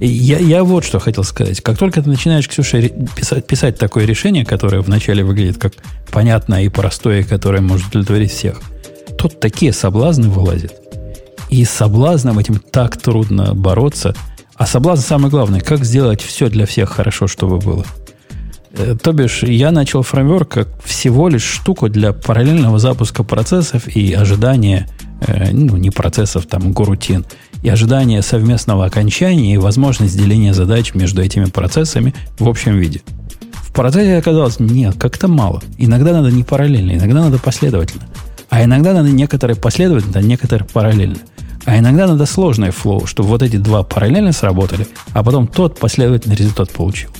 Я, 0.00 0.38
я 0.38 0.64
вот 0.64 0.84
что 0.84 0.98
хотел 0.98 1.24
сказать. 1.24 1.60
Как 1.60 1.76
только 1.76 2.02
ты 2.02 2.08
начинаешь, 2.08 2.48
Ксюша, 2.48 2.88
писать, 3.16 3.46
писать 3.46 3.78
такое 3.78 4.04
решение, 4.04 4.44
которое 4.44 4.80
вначале 4.80 5.24
выглядит 5.24 5.58
как 5.58 5.74
понятное 6.10 6.62
и 6.62 6.68
простое, 6.68 7.22
которое 7.22 7.60
может 7.60 7.88
удовлетворить 7.88 8.32
всех, 8.32 8.60
тут 9.18 9.40
такие 9.40 9.72
соблазны 9.72 10.28
вылазят. 10.28 10.72
И 11.50 11.64
с 11.64 11.70
соблазном 11.70 12.38
этим 12.38 12.58
так 12.58 12.96
трудно 12.96 13.54
бороться. 13.54 14.14
А 14.54 14.66
соблазн 14.66 15.02
самое 15.02 15.30
главное, 15.30 15.60
как 15.60 15.84
сделать 15.84 16.20
все 16.20 16.48
для 16.50 16.66
всех 16.66 16.90
хорошо, 16.90 17.26
чтобы 17.26 17.58
было. 17.58 17.84
Э, 18.72 18.96
то 19.00 19.12
бишь, 19.12 19.42
я 19.42 19.70
начал 19.70 20.02
фреймворк 20.02 20.48
как 20.48 20.82
всего 20.82 21.28
лишь 21.28 21.44
штуку 21.44 21.88
для 21.88 22.12
параллельного 22.12 22.78
запуска 22.78 23.22
процессов 23.24 23.88
и 23.88 24.12
ожидания, 24.12 24.88
э, 25.26 25.50
ну, 25.52 25.76
не 25.76 25.90
процессов, 25.90 26.46
там, 26.46 26.72
горутин, 26.72 27.24
и 27.62 27.68
ожидания 27.68 28.22
совместного 28.22 28.84
окончания 28.84 29.54
и 29.54 29.58
возможность 29.58 30.16
деления 30.16 30.52
задач 30.52 30.94
между 30.94 31.22
этими 31.22 31.46
процессами 31.46 32.14
в 32.38 32.48
общем 32.48 32.76
виде. 32.76 33.00
В 33.68 33.72
процессе 33.72 34.16
оказалось, 34.16 34.58
нет, 34.58 34.96
как-то 34.98 35.28
мало. 35.28 35.62
Иногда 35.76 36.12
надо 36.12 36.30
не 36.30 36.42
параллельно, 36.42 36.92
иногда 36.92 37.20
надо 37.20 37.38
последовательно. 37.38 38.02
А 38.48 38.64
иногда 38.64 38.94
надо 38.94 39.10
некоторые 39.10 39.56
последовательно, 39.56 40.18
а 40.18 40.22
некоторые 40.22 40.66
параллельно. 40.66 41.18
А 41.66 41.78
иногда 41.78 42.06
надо 42.06 42.24
сложное 42.24 42.72
флоу, 42.72 43.06
чтобы 43.06 43.28
вот 43.28 43.42
эти 43.42 43.56
два 43.56 43.82
параллельно 43.82 44.32
сработали, 44.32 44.88
а 45.12 45.22
потом 45.22 45.46
тот 45.46 45.78
последовательный 45.78 46.34
результат 46.34 46.70
получил. 46.70 47.10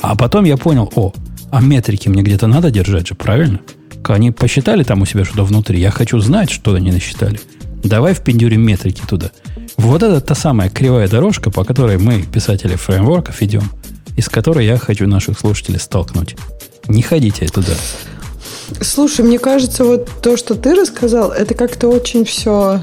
А 0.00 0.14
потом 0.14 0.44
я 0.44 0.56
понял, 0.56 0.90
о, 0.94 1.12
а 1.50 1.60
метрики 1.60 2.08
мне 2.08 2.22
где-то 2.22 2.46
надо 2.46 2.70
держать 2.70 3.08
же, 3.08 3.14
правильно? 3.16 3.60
Они 4.04 4.30
посчитали 4.30 4.84
там 4.84 5.02
у 5.02 5.06
себя 5.06 5.24
что-то 5.24 5.44
внутри. 5.44 5.80
Я 5.80 5.90
хочу 5.90 6.20
знать, 6.20 6.50
что 6.50 6.74
они 6.74 6.92
насчитали. 6.92 7.40
Давай 7.82 8.14
впендюрим 8.14 8.62
метрики 8.62 9.02
туда. 9.06 9.32
Вот 9.76 10.04
это 10.04 10.20
та 10.20 10.36
самая 10.36 10.70
кривая 10.70 11.08
дорожка, 11.08 11.50
по 11.50 11.64
которой 11.64 11.98
мы, 11.98 12.22
писатели 12.22 12.76
фреймворков, 12.76 13.42
идем, 13.42 13.64
из 14.16 14.28
которой 14.28 14.66
я 14.66 14.78
хочу 14.78 15.06
наших 15.06 15.38
слушателей 15.38 15.78
столкнуть. 15.78 16.36
Не 16.88 17.02
ходите 17.02 17.46
туда. 17.46 17.74
Слушай, 18.80 19.24
мне 19.24 19.38
кажется, 19.38 19.84
вот 19.84 20.08
то, 20.22 20.36
что 20.36 20.54
ты 20.54 20.74
рассказал, 20.74 21.30
это 21.30 21.54
как-то 21.54 21.88
очень 21.88 22.24
все 22.24 22.82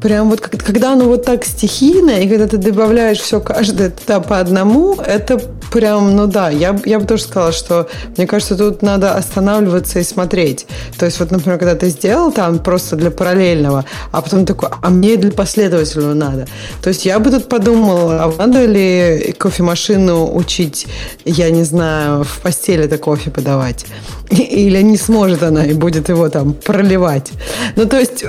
Прям 0.00 0.30
вот 0.30 0.40
когда 0.40 0.92
оно 0.92 1.06
вот 1.06 1.24
так 1.24 1.44
стихийно, 1.44 2.10
и 2.10 2.28
когда 2.28 2.46
ты 2.46 2.56
добавляешь 2.56 3.18
все 3.18 3.40
каждое 3.40 3.90
туда 3.90 4.20
по 4.20 4.38
одному, 4.38 4.94
это 4.94 5.40
прям, 5.72 6.14
ну 6.16 6.26
да, 6.26 6.50
я, 6.50 6.78
я 6.84 7.00
бы 7.00 7.06
тоже 7.06 7.24
сказала, 7.24 7.52
что 7.52 7.88
мне 8.16 8.26
кажется, 8.26 8.56
тут 8.56 8.82
надо 8.82 9.14
останавливаться 9.14 9.98
и 9.98 10.02
смотреть. 10.02 10.66
То 10.98 11.06
есть 11.06 11.18
вот, 11.18 11.30
например, 11.30 11.58
когда 11.58 11.74
ты 11.74 11.88
сделал 11.88 12.32
там 12.32 12.60
просто 12.60 12.96
для 12.96 13.10
параллельного, 13.10 13.84
а 14.12 14.22
потом 14.22 14.46
такой, 14.46 14.68
а 14.82 14.90
мне 14.90 15.16
для 15.16 15.32
последовательного 15.32 16.14
надо. 16.14 16.46
То 16.82 16.88
есть 16.88 17.04
я 17.04 17.18
бы 17.18 17.30
тут 17.30 17.48
подумала, 17.48 18.24
а 18.24 18.32
надо 18.38 18.66
ли 18.66 19.34
кофемашину 19.36 20.34
учить, 20.34 20.86
я 21.24 21.50
не 21.50 21.64
знаю, 21.64 22.24
в 22.24 22.40
постели 22.40 22.84
это 22.84 22.98
кофе 22.98 23.30
подавать? 23.30 23.86
Или 24.30 24.80
не 24.82 24.96
сможет 24.96 25.42
она 25.42 25.64
и 25.64 25.72
будет 25.72 26.08
его 26.08 26.28
там 26.28 26.52
проливать? 26.52 27.32
Ну, 27.76 27.86
то 27.86 27.98
есть, 27.98 28.22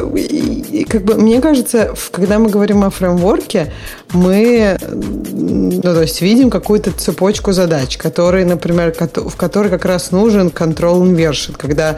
как 0.90 1.04
бы, 1.04 1.16
мне 1.16 1.42
кажется, 1.42 1.59
кажется, 1.64 1.94
когда 2.12 2.40
мы 2.40 2.50
говорим 2.50 2.84
о 2.84 2.90
фреймворке, 2.90 3.72
мы 4.14 4.78
ну, 4.82 5.82
то 5.82 6.02
есть 6.02 6.22
видим 6.22 6.50
какую-то 6.50 6.92
цепочку 6.92 7.52
задач, 7.52 7.98
которые, 7.98 8.46
например, 8.46 8.94
в 8.94 9.36
которой 9.36 9.70
как 9.70 9.86
раз 9.86 10.12
нужен 10.12 10.48
control 10.48 11.04
inversion, 11.04 11.56
когда 11.58 11.98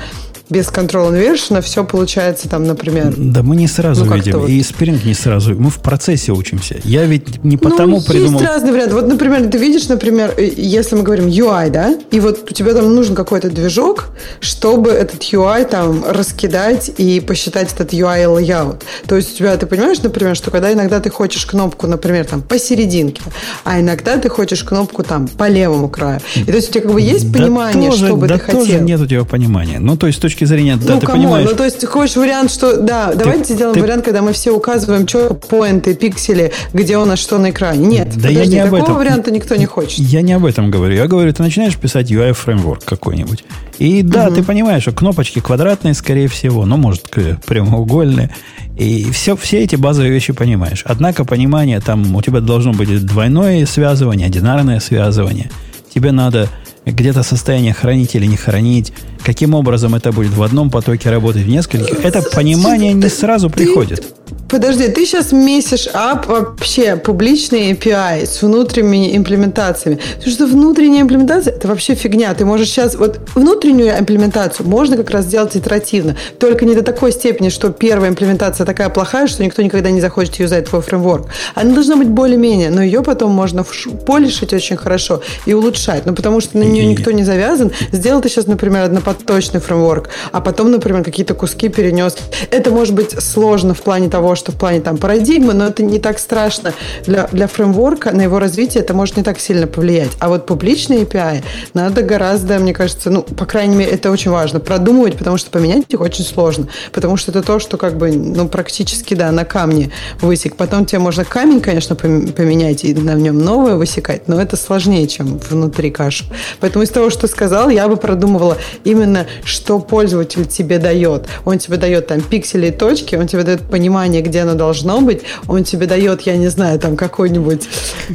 без 0.51 0.67
control 0.67 1.11
inversion 1.11 1.61
все 1.61 1.85
получается 1.85 2.49
там, 2.49 2.65
например... 2.65 3.13
Да 3.17 3.41
мы 3.41 3.55
не 3.55 3.67
сразу 3.67 4.05
ну, 4.05 4.15
видим, 4.15 4.39
вот. 4.39 4.49
и 4.49 4.59
Spring 4.59 4.99
не 5.05 5.13
сразу. 5.13 5.55
Мы 5.55 5.69
в 5.69 5.79
процессе 5.79 6.33
учимся. 6.33 6.75
Я 6.83 7.05
ведь 7.05 7.43
не 7.43 7.55
потому 7.55 7.97
ну, 7.97 8.03
придумал... 8.03 8.39
есть 8.39 8.51
разные 8.51 8.73
варианты. 8.73 8.95
Вот, 8.95 9.07
например, 9.07 9.47
ты 9.49 9.57
видишь, 9.57 9.87
например, 9.87 10.33
э, 10.37 10.51
если 10.55 10.95
мы 10.95 11.03
говорим 11.03 11.27
UI, 11.27 11.69
да, 11.69 11.97
и 12.11 12.19
вот 12.19 12.51
у 12.51 12.53
тебя 12.53 12.73
там 12.73 12.93
нужен 12.93 13.15
какой-то 13.15 13.49
движок, 13.49 14.09
чтобы 14.41 14.91
этот 14.91 15.21
UI 15.21 15.63
там 15.63 16.03
раскидать 16.05 16.91
и 16.97 17.21
посчитать 17.21 17.73
этот 17.73 17.93
UI 17.93 18.25
layout. 18.25 18.81
То 19.07 19.15
есть 19.15 19.33
у 19.33 19.37
тебя, 19.37 19.55
ты 19.55 19.65
понимаешь, 19.65 20.01
например, 20.01 20.35
что 20.35 20.51
когда 20.51 20.73
иногда 20.73 20.99
ты 20.99 21.09
хочешь 21.09 21.45
кнопку, 21.45 21.87
например, 21.87 22.25
там 22.25 22.41
посерединке, 22.41 23.21
а 23.63 23.79
иногда 23.79 24.17
ты 24.17 24.27
хочешь 24.27 24.65
кнопку 24.65 25.03
там 25.03 25.29
по 25.29 25.47
левому 25.47 25.87
краю. 25.87 26.19
И 26.35 26.43
то 26.43 26.55
есть 26.57 26.69
у 26.69 26.73
тебя 26.73 26.83
как 26.83 26.91
бы 26.91 26.99
есть 26.99 27.31
да 27.31 27.39
понимание, 27.39 27.89
тоже, 27.89 28.05
что 28.07 28.15
бы 28.17 28.27
да 28.27 28.37
ты 28.37 28.43
хотел. 28.43 28.65
тоже 28.65 28.79
нет 28.81 28.99
у 28.99 29.07
тебя 29.07 29.23
понимания. 29.23 29.79
Ну, 29.79 29.95
то 29.95 30.07
есть 30.07 30.19
с 30.19 30.21
точки 30.21 30.40
точки 30.41 30.45
зрения, 30.45 30.75
да, 30.75 30.95
ну, 30.95 30.99
ты 30.99 31.05
come 31.05 31.14
on, 31.14 31.21
понимаешь... 31.21 31.49
Ну, 31.49 31.55
то 31.55 31.63
есть, 31.63 31.85
хочешь 31.85 32.15
вариант, 32.15 32.51
что... 32.51 32.77
Да, 32.77 33.11
ты, 33.11 33.17
давайте 33.17 33.53
сделаем 33.53 33.75
ты... 33.75 33.81
вариант, 33.81 34.05
когда 34.05 34.21
мы 34.21 34.33
все 34.33 34.51
указываем 34.51 35.05
четко 35.05 35.33
поинты, 35.35 35.93
пиксели, 35.93 36.51
где 36.73 36.97
у 36.97 37.05
нас 37.05 37.19
что 37.19 37.37
на 37.37 37.51
экране. 37.51 37.85
Нет, 37.85 38.09
да 38.15 38.29
подожди, 38.29 38.37
я 38.37 38.45
не 38.45 38.63
такого 38.63 38.77
об 38.77 38.83
этом. 38.83 38.95
варианта 38.95 39.31
никто 39.31 39.55
не 39.55 39.65
хочет. 39.65 39.99
Я 39.99 40.21
не 40.21 40.33
об 40.33 40.45
этом 40.45 40.71
говорю. 40.71 40.95
Я 40.95 41.07
говорю, 41.07 41.31
ты 41.33 41.43
начинаешь 41.43 41.77
писать 41.77 42.11
UI-фреймворк 42.11 42.83
какой-нибудь. 42.85 43.43
И 43.79 44.01
да, 44.03 44.27
угу. 44.27 44.35
ты 44.35 44.43
понимаешь, 44.43 44.83
что 44.83 44.91
кнопочки 44.91 45.39
квадратные, 45.39 45.93
скорее 45.93 46.27
всего, 46.27 46.65
ну, 46.65 46.77
может, 46.77 47.09
прямоугольные. 47.45 48.33
И 48.77 49.11
все, 49.11 49.35
все 49.35 49.63
эти 49.63 49.75
базовые 49.75 50.11
вещи 50.11 50.33
понимаешь. 50.33 50.83
Однако 50.85 51.25
понимание, 51.25 51.79
там 51.81 52.15
у 52.15 52.21
тебя 52.21 52.39
должно 52.39 52.73
быть 52.73 53.05
двойное 53.05 53.65
связывание, 53.65 54.27
одинарное 54.27 54.79
связывание. 54.79 55.51
Тебе 55.93 56.11
надо 56.11 56.47
где-то 56.85 57.23
состояние 57.23 57.73
хранить 57.73 58.15
или 58.15 58.25
не 58.25 58.37
хранить, 58.37 58.93
каким 59.23 59.53
образом 59.53 59.95
это 59.95 60.11
будет 60.11 60.33
в 60.33 60.43
одном 60.43 60.69
потоке 60.69 61.09
работать, 61.09 61.43
в 61.43 61.47
нескольких, 61.47 62.03
это 62.03 62.21
понимание 62.21 62.93
не 62.93 63.09
сразу 63.09 63.49
приходит. 63.49 64.13
Подожди, 64.51 64.89
ты 64.89 65.05
сейчас 65.05 65.31
месишь 65.31 65.87
ап 65.93 66.27
вообще 66.27 66.97
публичные 66.97 67.71
API 67.71 68.25
с 68.25 68.41
внутренними 68.41 69.15
имплементациями. 69.15 69.97
Потому 70.15 70.31
что 70.33 70.45
внутренняя 70.45 71.03
имплементация– 71.03 71.53
это 71.55 71.69
вообще 71.69 71.95
фигня. 71.95 72.33
Ты 72.33 72.43
можешь 72.43 72.67
сейчас... 72.67 72.95
Вот 72.95 73.21
внутреннюю 73.33 73.97
имплементацию 73.97 74.67
можно 74.67 74.97
как 74.97 75.09
раз 75.11 75.23
сделать 75.23 75.55
итеративно. 75.55 76.17
Только 76.37 76.65
не 76.65 76.75
до 76.75 76.83
такой 76.83 77.13
степени, 77.13 77.47
что 77.47 77.69
первая 77.69 78.11
имплементация 78.11 78.65
такая 78.65 78.89
плохая, 78.89 79.27
что 79.27 79.41
никто 79.41 79.61
никогда 79.61 79.89
не 79.89 80.01
захочет 80.01 80.35
юзать 80.35 80.67
твой 80.67 80.81
фреймворк. 80.81 81.27
Она 81.55 81.73
должна 81.73 81.95
быть 81.95 82.09
более-менее, 82.09 82.71
но 82.71 82.83
ее 82.83 83.03
потом 83.03 83.31
можно 83.31 83.63
полишить 84.05 84.51
очень 84.51 84.75
хорошо 84.75 85.21
и 85.45 85.53
улучшать. 85.53 86.05
Ну, 86.05 86.13
потому 86.13 86.41
что 86.41 86.57
на 86.57 86.63
нее 86.63 86.85
никто 86.85 87.11
не 87.11 87.23
завязан. 87.23 87.71
Сделал 87.93 88.19
ты 88.19 88.27
сейчас, 88.27 88.47
например, 88.47 88.83
однопоточный 88.83 89.61
фреймворк, 89.61 90.09
а 90.33 90.41
потом, 90.41 90.71
например, 90.71 91.05
какие-то 91.05 91.35
куски 91.35 91.69
перенес. 91.69 92.17
Это 92.49 92.69
может 92.69 92.93
быть 92.93 93.15
сложно 93.23 93.73
в 93.73 93.81
плане 93.81 94.09
того, 94.09 94.35
что 94.41 94.51
в 94.51 94.55
плане 94.55 94.81
там 94.81 94.97
парадигмы, 94.97 95.53
но 95.53 95.67
это 95.67 95.83
не 95.83 95.99
так 95.99 96.17
страшно 96.17 96.73
для, 97.05 97.27
для 97.31 97.45
фреймворка, 97.47 98.11
на 98.11 98.21
его 98.21 98.39
развитие 98.39 98.81
это 98.81 98.95
может 98.95 99.17
не 99.17 99.23
так 99.23 99.39
сильно 99.39 99.67
повлиять. 99.67 100.09
А 100.19 100.29
вот 100.29 100.47
публичные 100.47 101.03
API 101.03 101.43
надо 101.75 102.01
гораздо, 102.01 102.57
мне 102.57 102.73
кажется, 102.73 103.11
ну, 103.11 103.21
по 103.21 103.45
крайней 103.45 103.75
мере, 103.75 103.91
это 103.91 104.09
очень 104.09 104.31
важно, 104.31 104.59
продумывать, 104.59 105.15
потому 105.15 105.37
что 105.37 105.51
поменять 105.51 105.85
их 105.89 106.01
очень 106.01 106.25
сложно, 106.25 106.67
потому 106.91 107.17
что 107.17 107.29
это 107.29 107.43
то, 107.43 107.59
что 107.59 107.77
как 107.77 107.97
бы, 107.97 108.11
ну, 108.11 108.47
практически, 108.47 109.13
да, 109.13 109.31
на 109.31 109.45
камне 109.45 109.91
высек. 110.21 110.55
Потом 110.55 110.85
тебе 110.85 110.97
можно 110.97 111.23
камень, 111.23 111.61
конечно, 111.61 111.95
поменять 111.95 112.83
и 112.83 112.95
на 112.95 113.13
нем 113.13 113.37
новое 113.37 113.75
высекать, 113.75 114.27
но 114.27 114.41
это 114.41 114.57
сложнее, 114.57 115.07
чем 115.07 115.37
внутри 115.37 115.91
каши. 115.91 116.25
Поэтому 116.59 116.83
из 116.83 116.89
того, 116.89 117.11
что 117.11 117.27
сказал, 117.27 117.69
я 117.69 117.87
бы 117.87 117.95
продумывала 117.95 118.57
именно, 118.83 119.27
что 119.43 119.77
пользователь 119.79 120.47
тебе 120.47 120.79
дает. 120.79 121.27
Он 121.45 121.59
тебе 121.59 121.77
дает 121.77 122.07
там 122.07 122.21
пиксели 122.21 122.67
и 122.67 122.71
точки, 122.71 123.15
он 123.15 123.27
тебе 123.27 123.43
дает 123.43 123.61
понимание, 123.61 124.23
где 124.31 124.41
оно 124.41 124.55
должно 124.55 125.01
быть, 125.01 125.21
он 125.47 125.63
тебе 125.63 125.85
дает, 125.85 126.21
я 126.21 126.37
не 126.37 126.47
знаю, 126.47 126.79
там 126.79 126.95
какой-нибудь... 126.95 127.67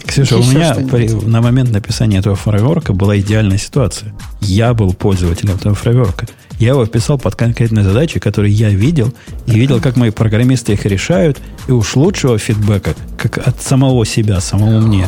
Ксюша, 0.06 0.38
у 0.38 0.42
меня 0.42 0.74
при, 0.90 1.08
на 1.08 1.40
момент 1.40 1.70
написания 1.70 2.18
этого 2.18 2.34
фреймворка 2.34 2.92
была 2.92 3.18
идеальная 3.18 3.58
ситуация. 3.58 4.14
Я 4.40 4.74
был 4.74 4.94
пользователем 4.94 5.54
этого 5.54 5.74
фреймворка. 5.74 6.26
Я 6.58 6.70
его 6.70 6.86
писал 6.86 7.18
под 7.18 7.36
конкретные 7.36 7.84
задачи, 7.84 8.18
которые 8.18 8.52
я 8.52 8.70
видел, 8.70 9.12
и 9.46 9.52
видел, 9.52 9.78
как 9.80 9.96
мои 9.96 10.10
программисты 10.10 10.72
их 10.72 10.86
решают, 10.86 11.38
и 11.68 11.72
уж 11.72 11.96
лучшего 11.96 12.38
фидбэка, 12.38 12.94
как 13.18 13.46
от 13.46 13.60
самого 13.60 14.06
себя, 14.06 14.40
самому 14.40 14.80
мне, 14.80 15.06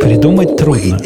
Придумать 0.00 0.56
трудно. 0.56 1.00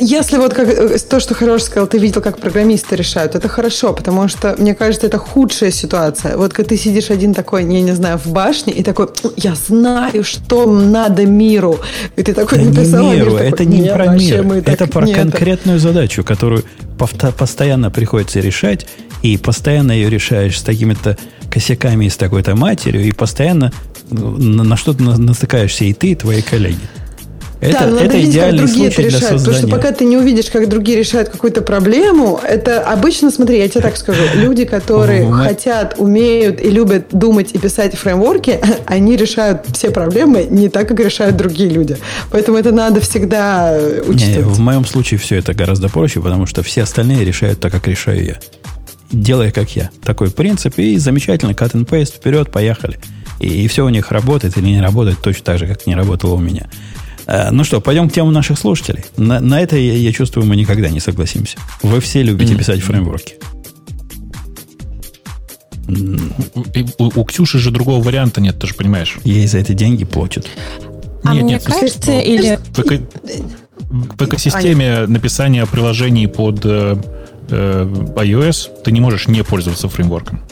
Если 0.00 0.36
вот 0.36 0.54
как, 0.54 0.68
то, 1.08 1.20
что 1.20 1.34
хорошо 1.34 1.64
сказал, 1.64 1.86
ты 1.86 1.98
видел, 1.98 2.20
как 2.20 2.38
программисты 2.38 2.96
решают, 2.96 3.34
это 3.34 3.48
хорошо, 3.48 3.92
потому 3.92 4.28
что, 4.28 4.54
мне 4.58 4.74
кажется, 4.74 5.06
это 5.06 5.18
худшая 5.18 5.70
ситуация. 5.70 6.36
Вот 6.36 6.52
когда 6.52 6.70
ты 6.70 6.76
сидишь 6.76 7.10
один 7.10 7.34
такой, 7.34 7.62
я 7.62 7.80
не 7.80 7.92
знаю, 7.92 8.18
в 8.18 8.26
башне, 8.26 8.72
и 8.72 8.82
такой, 8.82 9.08
я 9.36 9.54
знаю, 9.54 10.24
что 10.24 10.66
надо 10.66 11.26
миру. 11.26 11.78
И 12.16 12.22
ты 12.22 12.32
такой 12.32 12.58
да 12.58 12.64
написал, 12.64 13.04
не 13.04 13.16
миру, 13.16 13.32
мир 13.32 13.42
это 13.42 13.56
такой, 13.56 13.66
не 13.66 13.88
про 13.90 14.06
мир, 14.08 14.42
мы 14.42 14.56
это 14.56 14.76
так, 14.76 14.90
про 14.90 15.06
нет. 15.06 15.16
конкретную 15.16 15.78
задачу, 15.78 16.24
которую 16.24 16.64
постоянно 16.98 17.90
приходится 17.90 18.40
решать, 18.40 18.86
и 19.22 19.36
постоянно 19.36 19.92
ее 19.92 20.10
решаешь 20.10 20.58
с 20.58 20.62
такими-то 20.62 21.16
косяками 21.50 22.06
и 22.06 22.10
с 22.10 22.16
такой-то 22.16 22.54
матерью, 22.54 23.04
и 23.04 23.12
постоянно 23.12 23.72
ну, 24.10 24.36
на, 24.62 24.76
что-то 24.76 25.02
на- 25.02 25.16
натыкаешься 25.16 25.84
и 25.84 25.92
ты, 25.92 26.12
и 26.12 26.14
твои 26.14 26.42
коллеги. 26.42 26.78
Это, 27.60 27.72
да, 27.72 27.86
но 27.86 27.92
надо 27.92 28.04
это 28.04 28.16
видеть, 28.18 28.38
как 28.38 28.56
другие 28.56 28.90
случай 28.90 29.08
это 29.08 29.16
решают. 29.16 29.38
Потому 29.38 29.56
что 29.56 29.68
пока 29.68 29.92
ты 29.92 30.04
не 30.04 30.16
увидишь, 30.16 30.46
как 30.46 30.68
другие 30.68 30.98
решают 30.98 31.30
какую-то 31.30 31.62
проблему, 31.62 32.38
это 32.46 32.80
обычно, 32.80 33.30
смотри, 33.30 33.58
я 33.58 33.68
тебе 33.68 33.80
так 33.80 33.96
скажу, 33.96 34.22
люди, 34.34 34.64
которые 34.64 35.30
хотят, 35.32 35.94
умеют 35.96 36.60
и 36.60 36.70
любят 36.70 37.06
думать 37.12 37.52
и 37.54 37.58
писать 37.58 37.96
фреймворки, 37.96 38.60
они 38.86 39.16
решают 39.16 39.62
все 39.72 39.90
проблемы 39.90 40.46
не 40.48 40.68
так, 40.68 40.88
как 40.88 41.00
решают 41.00 41.36
другие 41.36 41.70
люди. 41.70 41.96
Поэтому 42.30 42.58
это 42.58 42.72
надо 42.72 43.00
всегда 43.00 43.74
Не, 43.78 44.00
учитывать. 44.02 44.56
в 44.56 44.60
моем 44.60 44.84
случае 44.84 45.18
все 45.18 45.36
это 45.36 45.54
гораздо 45.54 45.88
проще, 45.88 46.20
потому 46.20 46.46
что 46.46 46.62
все 46.62 46.82
остальные 46.82 47.24
решают 47.24 47.60
так, 47.60 47.72
как 47.72 47.88
решаю 47.88 48.22
я. 48.22 48.36
Делай, 49.10 49.50
как 49.50 49.70
я. 49.76 49.90
Такой 50.04 50.30
принцип, 50.30 50.78
и 50.78 50.98
замечательно, 50.98 51.52
cut 51.52 51.72
and 51.72 51.86
paste, 51.86 52.16
вперед, 52.16 52.50
поехали. 52.50 52.98
И, 53.40 53.64
и 53.64 53.68
все 53.68 53.84
у 53.84 53.88
них 53.88 54.10
работает 54.10 54.58
или 54.58 54.66
не 54.66 54.80
работает 54.80 55.18
точно 55.22 55.44
так 55.44 55.58
же, 55.58 55.66
как 55.66 55.86
не 55.86 55.94
работало 55.94 56.34
у 56.34 56.38
меня. 56.38 56.68
Э, 57.26 57.50
ну 57.50 57.64
что, 57.64 57.80
пойдем 57.80 58.08
к 58.08 58.12
тему 58.12 58.30
наших 58.30 58.58
слушателей. 58.58 59.04
На, 59.16 59.40
на 59.40 59.60
это, 59.60 59.76
я, 59.76 59.94
я 59.94 60.12
чувствую, 60.12 60.46
мы 60.46 60.56
никогда 60.56 60.88
не 60.88 61.00
согласимся. 61.00 61.58
Вы 61.82 62.00
все 62.00 62.22
любите 62.22 62.54
писать 62.54 62.80
фреймворки. 62.80 63.34
У, 66.98 67.20
у 67.20 67.24
Ксюши 67.24 67.58
же 67.58 67.70
другого 67.70 68.02
варианта 68.02 68.40
нет, 68.40 68.58
ты 68.58 68.66
же 68.66 68.74
понимаешь. 68.74 69.18
Ей 69.24 69.46
за 69.46 69.58
это 69.58 69.74
деньги 69.74 70.04
платят. 70.04 70.46
А 71.22 71.32
Нет, 71.34 71.44
мне 71.44 71.52
нет, 71.54 71.64
кажется, 71.64 72.12
ну, 72.12 72.20
или... 72.20 72.58
В, 72.72 72.78
эко- 72.78 73.06
в 73.88 74.24
экосистеме 74.24 75.06
написания 75.06 75.66
приложений 75.66 76.28
под 76.28 76.64
э, 76.64 76.96
э, 77.50 77.84
iOS 78.16 78.82
ты 78.82 78.92
не 78.92 79.00
можешь 79.00 79.28
не 79.28 79.42
пользоваться 79.42 79.88
фреймворком. 79.88 80.42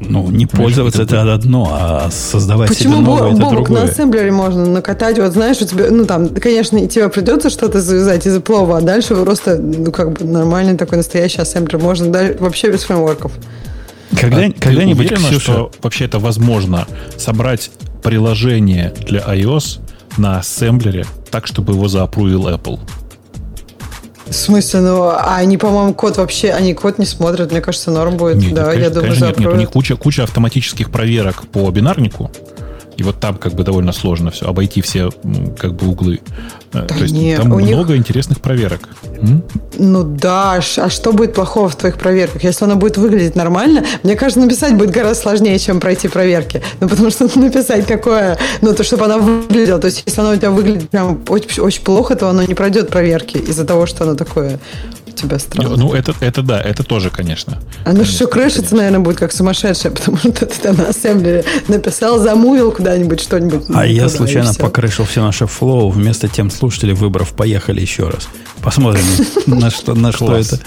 Ну, 0.00 0.30
не 0.30 0.46
пользоваться 0.46 1.02
это 1.02 1.16
это 1.16 1.34
одно, 1.34 1.68
а 1.72 2.10
создавать 2.10 2.68
Почему 2.68 2.94
себе 2.94 3.04
новое 3.04 3.32
это 3.32 3.40
Бобок 3.40 3.50
на 3.50 3.64
другое. 3.64 3.82
ассемблере 3.84 4.30
можно 4.30 4.64
накатать? 4.66 5.18
Вот 5.18 5.32
знаешь, 5.32 5.60
у 5.60 5.64
тебя, 5.64 5.86
ну 5.90 6.04
там, 6.06 6.28
конечно, 6.28 6.86
тебе 6.86 7.08
придется 7.08 7.50
что-то 7.50 7.80
завязать 7.80 8.24
из 8.26 8.40
плова, 8.40 8.78
а 8.78 8.80
дальше 8.80 9.16
просто, 9.16 9.56
ну 9.58 9.90
как 9.90 10.12
бы 10.12 10.24
нормальный 10.24 10.76
такой 10.76 10.98
настоящий 10.98 11.40
ассемблер 11.40 11.78
можно 11.80 12.12
дальше, 12.12 12.36
вообще 12.38 12.70
без 12.70 12.84
фреймворков. 12.84 13.32
Когда, 14.18 14.42
А 14.46 14.52
когда-нибудь, 14.52 15.06
уверена, 15.06 15.28
Ксюша, 15.28 15.40
что 15.40 15.70
вообще 15.82 16.04
это 16.04 16.18
возможно 16.18 16.86
собрать 17.16 17.70
приложение 18.02 18.94
для 19.06 19.20
iOS 19.20 19.80
на 20.16 20.38
ассемблере 20.38 21.06
так, 21.30 21.46
чтобы 21.46 21.74
его 21.74 21.88
заапрувил 21.88 22.48
Apple? 22.48 22.78
В 24.28 24.34
смысле, 24.34 24.80
ну, 24.80 25.02
а 25.04 25.36
они, 25.36 25.56
по-моему, 25.56 25.94
код 25.94 26.18
вообще, 26.18 26.50
они 26.50 26.74
код 26.74 26.98
не 26.98 27.06
смотрят, 27.06 27.50
мне 27.50 27.60
кажется, 27.60 27.90
норм 27.90 28.16
будет. 28.16 28.36
Нет, 28.36 28.54
да, 28.54 28.64
конечно, 28.66 28.82
я 28.82 28.90
думаю, 28.90 29.02
конечно, 29.04 29.26
нет, 29.26 29.38
нет, 29.38 29.48
у 29.48 29.56
них 29.56 29.70
куча, 29.70 29.96
куча 29.96 30.22
автоматических 30.22 30.90
проверок 30.90 31.46
по 31.48 31.70
бинарнику, 31.70 32.30
и 32.96 33.02
вот 33.02 33.20
там 33.20 33.36
как 33.36 33.54
бы 33.54 33.62
довольно 33.62 33.92
сложно 33.92 34.30
все, 34.30 34.46
обойти 34.46 34.82
все 34.82 35.10
как 35.58 35.74
бы 35.74 35.88
углы. 35.88 36.20
Э, 36.72 36.82
То 36.86 36.94
есть 36.96 37.14
не, 37.14 37.36
там 37.36 37.52
у 37.52 37.60
них- 37.60 37.74
много 37.74 37.96
интересных 37.96 38.40
проверок. 38.40 38.88
М? 39.20 39.42
Ну 39.78 40.02
да, 40.02 40.54
а 40.76 40.90
что 40.90 41.12
будет 41.12 41.34
плохого 41.34 41.68
в 41.68 41.76
твоих 41.76 41.96
проверках? 41.96 42.44
Если 42.44 42.64
она 42.64 42.74
будет 42.74 42.98
выглядеть 42.98 43.36
нормально, 43.36 43.84
мне 44.02 44.16
кажется, 44.16 44.40
написать 44.40 44.74
будет 44.76 44.90
гораздо 44.90 45.22
сложнее, 45.22 45.58
чем 45.58 45.80
пройти 45.80 46.08
проверки. 46.08 46.62
Ну, 46.80 46.88
потому 46.88 47.10
что 47.10 47.24
написать 47.38 47.86
такое, 47.86 48.38
ну, 48.60 48.74
то, 48.74 48.84
чтобы 48.84 49.04
она 49.06 49.18
выглядела. 49.18 49.78
То 49.78 49.86
есть, 49.86 50.02
если 50.06 50.20
она 50.20 50.30
у 50.30 50.36
тебя 50.36 50.50
выглядит 50.50 50.90
прям 50.90 51.22
очень, 51.28 51.62
очень 51.62 51.82
плохо, 51.82 52.16
то 52.16 52.28
оно 52.28 52.42
не 52.42 52.54
пройдет 52.54 52.88
проверки 52.90 53.38
из-за 53.38 53.64
того, 53.64 53.86
что 53.86 54.04
оно 54.04 54.14
такое 54.14 54.58
тебя 55.18 55.38
странное. 55.38 55.76
Ну, 55.76 55.92
это, 55.92 56.14
это 56.20 56.42
да, 56.42 56.60
это 56.60 56.82
тоже, 56.82 57.10
конечно. 57.10 57.58
Оно 57.84 58.04
все 58.04 58.26
крышится, 58.26 58.74
наверное, 58.74 59.00
будет 59.00 59.18
как 59.18 59.32
сумасшедшее, 59.32 59.90
потому 59.94 60.16
что 60.16 60.32
ты 60.32 60.46
там 60.60 60.76
на 60.76 60.88
ассемблере 60.88 61.44
написал, 61.68 62.18
замувил 62.18 62.72
куда-нибудь 62.72 63.20
что-нибудь. 63.20 63.64
А 63.74 63.86
я 63.86 64.06
и 64.06 64.08
случайно 64.08 64.54
покрышил 64.54 65.04
все 65.04 65.22
наше 65.22 65.46
флоу, 65.46 65.90
вместо 65.90 66.28
тем 66.28 66.50
слушателей 66.50 66.94
выбрав, 66.94 67.30
поехали 67.32 67.80
еще 67.80 68.08
раз. 68.08 68.28
Посмотрим, 68.62 69.04
на 69.46 69.70
что, 69.70 69.94
на 69.94 70.12
что, 70.12 70.36
это, 70.36 70.58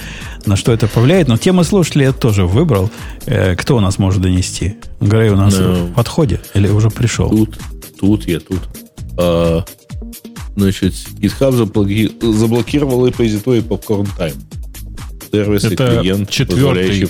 на 0.45 0.55
что 0.55 0.71
это 0.71 0.87
повлияет. 0.87 1.27
Но 1.27 1.37
тему 1.37 1.63
слушателей 1.63 2.05
я 2.05 2.13
тоже 2.13 2.45
выбрал. 2.45 2.89
Э, 3.25 3.55
Кто 3.55 3.75
у 3.77 3.79
нас 3.79 3.97
может 3.99 4.21
донести? 4.21 4.77
Грей 4.99 5.29
у 5.29 5.35
нас 5.35 5.55
Ну, 5.57 5.85
в 5.87 5.93
подходе 5.93 6.41
или 6.53 6.67
уже 6.67 6.89
пришел? 6.89 7.29
Тут, 7.29 7.57
тут 7.99 8.27
я, 8.27 8.39
тут. 8.39 8.59
Значит, 10.61 10.93
GitHub 11.19 11.51
заблоки- 11.51 12.11
заблокировал 12.33 13.05
репозиторий 13.07 13.61
Popcorn 13.61 14.07
Time. 14.17 14.35
Сервис 15.31 15.63
и 15.63 15.67
Это 15.73 15.99
клиент, 16.01 16.29
четвертый, 16.29 17.07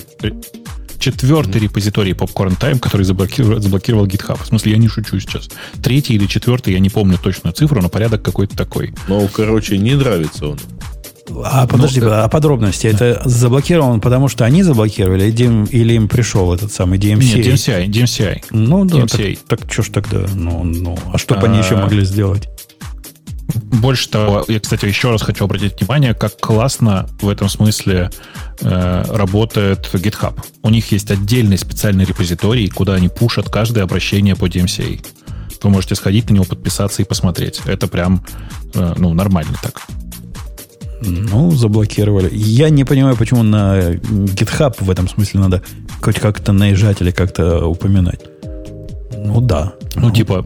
четвертый 0.98 1.60
репозиторий 1.60 2.12
Popcorn 2.12 2.56
Time, 2.58 2.78
который 2.78 3.02
заблокировал, 3.04 3.60
заблокировал 3.60 4.06
GitHub. 4.06 4.40
В 4.42 4.46
смысле, 4.46 4.72
я 4.72 4.78
не 4.78 4.88
шучу 4.88 5.18
сейчас. 5.18 5.48
Третий 5.82 6.14
или 6.14 6.26
четвертый, 6.26 6.72
я 6.74 6.78
не 6.78 6.90
помню 6.90 7.18
точную 7.22 7.52
цифру, 7.54 7.82
но 7.82 7.88
порядок 7.88 8.22
какой-то 8.22 8.56
такой. 8.56 8.94
Ну, 9.08 9.28
короче, 9.32 9.78
не 9.78 9.94
нравится 9.94 10.48
он. 10.48 10.58
А 11.44 11.66
подожди, 11.66 12.00
Ну, 12.00 12.10
а 12.10 12.28
подробности? 12.28 12.88
Это 12.88 13.22
заблокирован, 13.24 14.00
потому 14.00 14.28
что 14.28 14.44
они 14.44 14.62
заблокировали, 14.64 15.30
или 15.30 15.44
им, 15.44 15.64
или 15.64 15.94
им 15.94 16.08
пришел 16.08 16.52
этот 16.52 16.72
самый 16.72 16.98
DMC? 16.98 17.36
Нет, 17.36 17.46
DMCI, 17.46 17.86
DMCI. 17.88 18.42
Ну 18.50 18.84
да, 18.84 18.98
DMCA. 18.98 19.38
так, 19.46 19.60
так 19.60 19.72
что 19.72 19.82
ж 19.82 19.88
тогда? 19.90 20.26
Ну, 20.34 20.64
ну, 20.64 20.98
а 21.12 21.18
что 21.18 21.36
бы 21.36 21.46
они 21.46 21.58
А, 21.58 21.62
еще 21.62 21.76
могли 21.76 22.04
сделать? 22.04 22.48
Больше 23.54 24.08
того, 24.08 24.44
я, 24.48 24.60
кстати, 24.60 24.86
еще 24.86 25.10
раз 25.10 25.22
хочу 25.22 25.44
обратить 25.44 25.80
внимание, 25.80 26.14
как 26.14 26.38
классно 26.38 27.08
в 27.20 27.28
этом 27.28 27.48
смысле 27.48 28.10
э, 28.60 29.04
работает 29.08 29.88
GitHub. 29.92 30.38
У 30.62 30.70
них 30.70 30.92
есть 30.92 31.10
отдельный 31.10 31.58
специальный 31.58 32.04
репозиторий, 32.04 32.68
куда 32.68 32.94
они 32.94 33.08
пушат 33.08 33.48
каждое 33.48 33.84
обращение 33.84 34.36
по 34.36 34.46
DMCA. 34.46 35.04
Вы 35.62 35.70
можете 35.70 35.94
сходить 35.94 36.28
на 36.28 36.34
него, 36.34 36.44
подписаться 36.44 37.02
и 37.02 37.04
посмотреть. 37.04 37.60
Это 37.66 37.86
прям 37.88 38.24
э, 38.74 38.94
ну, 38.96 39.14
нормально 39.14 39.54
так. 39.62 39.82
Ну, 41.04 41.50
заблокировали. 41.50 42.30
Я 42.32 42.70
не 42.70 42.84
понимаю, 42.84 43.16
почему 43.16 43.42
на 43.42 43.92
GitHub 43.92 44.74
в 44.78 44.90
этом 44.90 45.08
смысле 45.08 45.40
надо 45.40 45.62
хоть 46.00 46.18
как-то 46.18 46.52
наезжать 46.52 47.00
или 47.00 47.10
как-то 47.10 47.66
упоминать. 47.66 48.20
Ну 49.16 49.40
да. 49.40 49.74
Ну, 49.94 50.10
типа, 50.10 50.44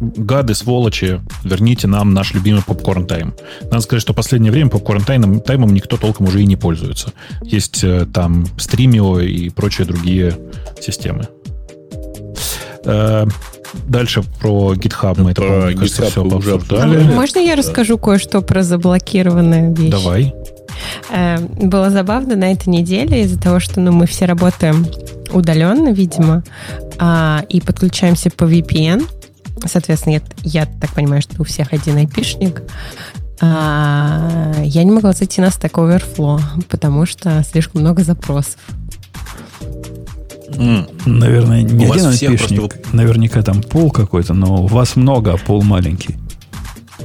гады, 0.00 0.54
сволочи, 0.54 1.20
верните 1.44 1.86
нам 1.86 2.14
наш 2.14 2.34
любимый 2.34 2.62
попкорн 2.62 3.06
тайм. 3.06 3.34
Надо 3.62 3.80
сказать, 3.80 4.02
что 4.02 4.12
в 4.12 4.16
последнее 4.16 4.52
время 4.52 4.70
попкорн 4.70 5.02
таймом, 5.02 5.40
таймом 5.40 5.74
никто 5.74 5.96
толком 5.96 6.26
уже 6.26 6.42
и 6.42 6.46
не 6.46 6.56
пользуется. 6.56 7.12
Есть 7.42 7.84
э, 7.84 8.06
там 8.12 8.46
стримио 8.56 9.20
и 9.20 9.50
прочие 9.50 9.86
другие 9.86 10.36
системы. 10.80 11.28
Э, 12.84 13.26
Дальше 13.88 14.22
про 14.40 14.74
GitHub 14.74 15.20
мы 15.20 15.32
это, 15.32 15.42
Про 15.42 15.48
по-моему, 15.48 15.78
кажется, 15.78 16.02
GitHub 16.02 16.10
все 16.10 16.24
уже 16.24 16.54
обсуждали. 16.54 17.12
Можно 17.12 17.38
я 17.40 17.56
расскажу 17.56 17.98
кое-что 17.98 18.40
про 18.40 18.62
заблокированные 18.62 19.74
вещи? 19.74 19.90
Давай. 19.90 20.34
Э, 21.10 21.38
Было 21.38 21.90
забавно 21.90 22.36
на 22.36 22.52
этой 22.52 22.68
неделе 22.68 23.22
из-за 23.22 23.40
того, 23.40 23.60
что 23.60 23.80
ну, 23.80 23.92
мы 23.92 24.06
все 24.06 24.26
работаем 24.26 24.86
удаленно, 25.32 25.92
видимо, 25.92 26.44
а, 26.98 27.44
и 27.48 27.60
подключаемся 27.60 28.30
по 28.30 28.44
VPN. 28.44 29.06
Соответственно, 29.66 30.14
я, 30.14 30.20
я 30.42 30.66
так 30.66 30.90
понимаю, 30.90 31.22
что 31.22 31.40
у 31.40 31.44
всех 31.44 31.72
один 31.72 31.96
айпишник. 31.96 32.62
А, 33.40 34.52
я 34.62 34.84
не 34.84 34.90
могла 34.90 35.12
зайти 35.12 35.40
на 35.40 35.46
Stack 35.46 35.72
Overflow, 35.72 36.40
потому 36.68 37.06
что 37.06 37.42
слишком 37.42 37.80
много 37.80 38.02
запросов. 38.02 38.58
М, 40.56 40.86
Наверное, 41.06 41.62
не 41.62 41.86
У 41.86 41.88
вас 41.88 41.98
один 41.98 42.12
всех 42.12 42.30
айпишник. 42.30 42.58
просто 42.74 42.96
Наверняка 42.96 43.42
там 43.42 43.62
пол 43.62 43.90
какой-то, 43.90 44.34
но 44.34 44.62
у 44.64 44.66
вас 44.66 44.96
много, 44.96 45.32
а 45.32 45.36
пол 45.36 45.62
маленький. 45.62 46.16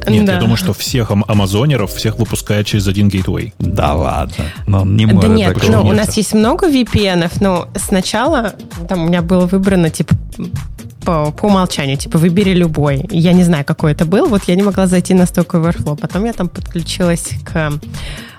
Нет, 0.07 0.25
Да. 0.25 0.33
я 0.35 0.39
думаю, 0.39 0.55
что 0.55 0.71
всех 0.73 1.11
ам- 1.11 1.25
амазонеров 1.27 1.91
всех 1.93 2.19
выпускают 2.19 2.67
через 2.67 2.87
один 2.87 3.09
гейтвей. 3.09 3.53
Да 3.59 3.93
ладно. 3.95 4.45
Но 4.67 4.85
не 4.85 5.05
Да 5.05 5.13
может 5.13 5.31
нет, 5.31 5.53
такого 5.55 5.71
ну, 5.83 5.89
у 5.89 5.93
нас 5.93 6.15
есть 6.15 6.33
много 6.33 6.67
VPN, 6.69 7.29
но 7.41 7.67
сначала 7.75 8.53
там 8.87 9.03
у 9.03 9.07
меня 9.07 9.21
было 9.21 9.45
выбрано 9.45 9.89
типа 9.89 10.15
по, 11.03 11.31
по 11.31 11.45
умолчанию, 11.47 11.97
типа, 11.97 12.17
выбери 12.17 12.53
любой. 12.53 13.05
Я 13.09 13.33
не 13.33 13.43
знаю, 13.43 13.65
какой 13.65 13.93
это 13.93 14.05
был, 14.05 14.27
вот 14.27 14.43
я 14.47 14.55
не 14.55 14.61
могла 14.63 14.85
зайти 14.85 15.13
на 15.13 15.23
Stack 15.23 15.47
Overflow. 15.47 15.97
Потом 15.99 16.25
я 16.25 16.33
там 16.33 16.49
подключилась 16.49 17.29
к 17.43 17.71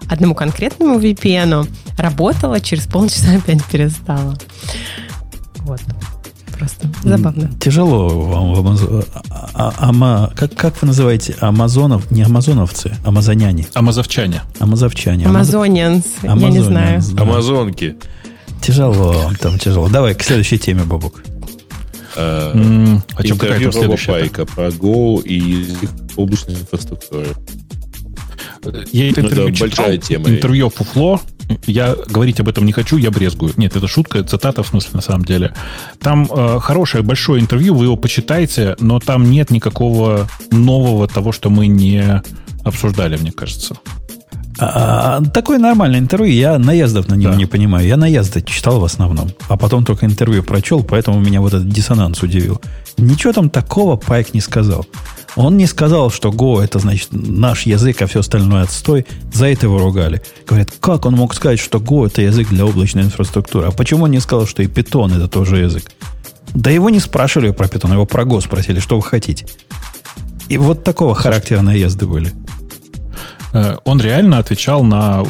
одному 0.08 0.34
конкретному 0.34 0.98
VPN, 0.98 1.68
работала, 1.96 2.60
через 2.60 2.86
полчаса 2.86 3.32
опять 3.36 3.64
перестала. 3.64 4.36
Вот. 5.58 5.80
Просто 6.58 6.88
забавно. 7.02 7.50
Тяжело 7.58 8.08
вам 8.08 8.52
в 8.52 8.58
Амазон... 8.58 9.04
А, 9.30 9.42
а, 9.54 9.74
ама... 9.78 10.30
как, 10.36 10.54
как 10.54 10.82
вы 10.82 10.88
называете? 10.88 11.34
Амазонов? 11.40 12.10
Не 12.10 12.22
амазоновцы, 12.22 12.92
амазоняне. 13.02 13.66
Амазовчане. 13.72 14.42
Амазовчане. 14.58 15.24
Амазонианс. 15.26 16.04
Я 16.22 16.34
не 16.34 16.60
знаю. 16.60 17.00
Да. 17.12 17.22
Амазонки. 17.22 17.96
Тяжело, 18.60 19.30
там 19.40 19.58
тяжело. 19.58 19.88
Давай 19.88 20.14
к 20.14 20.22
следующей 20.22 20.58
теме, 20.58 20.82
Бабук. 20.84 21.22
А, 22.16 22.52
mm, 22.54 23.00
а 23.14 23.24
что, 23.24 23.36
какая 23.36 23.62
там 23.62 23.72
следующая? 23.72 24.12
Пайка 24.12 24.44
про 24.44 24.68
Go 24.68 25.22
и 25.22 25.66
облачной 26.16 26.56
инфраструктуры. 26.56 27.28
Я 28.92 29.10
это 29.10 29.20
интервью 29.22 29.52
читал, 29.52 29.68
большая 29.68 29.98
тема. 29.98 30.28
Интервью 30.28 30.70
Фуфло. 30.70 31.20
Я 31.66 31.96
говорить 32.08 32.38
об 32.40 32.48
этом 32.48 32.64
не 32.64 32.72
хочу, 32.72 32.96
я 32.96 33.10
брезгую. 33.10 33.52
Нет, 33.56 33.74
это 33.74 33.88
шутка, 33.88 34.22
цитата 34.22 34.62
в 34.62 34.68
смысле 34.68 34.90
на 34.94 35.00
самом 35.00 35.24
деле. 35.24 35.52
Там 35.98 36.28
э, 36.30 36.60
хорошее 36.60 37.02
большое 37.02 37.40
интервью, 37.40 37.74
вы 37.74 37.86
его 37.86 37.96
почитайте, 37.96 38.76
но 38.78 39.00
там 39.00 39.28
нет 39.30 39.50
никакого 39.50 40.28
нового 40.52 41.08
того, 41.08 41.32
что 41.32 41.50
мы 41.50 41.66
не 41.66 42.22
обсуждали, 42.62 43.16
мне 43.16 43.32
кажется. 43.32 43.76
А, 44.60 45.16
а, 45.16 45.24
такое 45.24 45.58
нормальное 45.58 46.00
интервью, 46.00 46.34
я 46.34 46.58
наездов 46.58 47.08
на 47.08 47.14
него 47.14 47.32
да. 47.32 47.38
не 47.38 47.46
понимаю. 47.46 47.86
Я 47.86 47.96
наезды 47.96 48.42
читал 48.42 48.78
в 48.78 48.84
основном, 48.84 49.30
а 49.48 49.56
потом 49.56 49.84
только 49.84 50.04
интервью 50.04 50.42
прочел, 50.42 50.84
поэтому 50.84 51.18
меня 51.18 51.40
вот 51.40 51.54
этот 51.54 51.68
диссонанс 51.68 52.22
удивил. 52.22 52.60
Ничего 52.98 53.32
там 53.32 53.48
такого 53.48 53.96
Пайк 53.96 54.34
не 54.34 54.40
сказал. 54.40 54.86
Он 55.36 55.56
не 55.56 55.66
сказал, 55.66 56.10
что 56.10 56.30
Go 56.30 56.62
это 56.62 56.78
значит 56.78 57.08
наш 57.12 57.62
язык, 57.62 58.02
а 58.02 58.06
все 58.06 58.20
остальное 58.20 58.62
отстой. 58.62 59.06
За 59.32 59.46
это 59.46 59.66
его 59.66 59.78
ругали. 59.78 60.22
Говорят, 60.46 60.70
как 60.80 61.06
он 61.06 61.14
мог 61.14 61.34
сказать, 61.34 61.60
что 61.60 61.78
Go 61.78 62.06
это 62.06 62.22
язык 62.22 62.48
для 62.48 62.66
облачной 62.66 63.04
инфраструктуры? 63.04 63.68
А 63.68 63.70
почему 63.70 64.04
он 64.04 64.10
не 64.10 64.20
сказал, 64.20 64.46
что 64.46 64.62
и 64.62 64.66
Python 64.66 65.16
это 65.16 65.28
тоже 65.28 65.58
язык? 65.58 65.92
Да 66.54 66.70
его 66.70 66.90
не 66.90 66.98
спрашивали 66.98 67.52
про 67.52 67.66
Python, 67.66 67.92
его 67.92 68.06
про 68.06 68.24
Go 68.24 68.40
спросили, 68.40 68.80
что 68.80 68.96
вы 68.96 69.02
хотите. 69.02 69.46
И 70.48 70.58
вот 70.58 70.82
такого 70.82 71.14
характера 71.14 71.60
наезды 71.60 72.06
были. 72.06 72.32
Э, 73.52 73.76
он 73.84 74.00
реально 74.00 74.38
отвечал 74.38 74.84
на, 74.84 75.22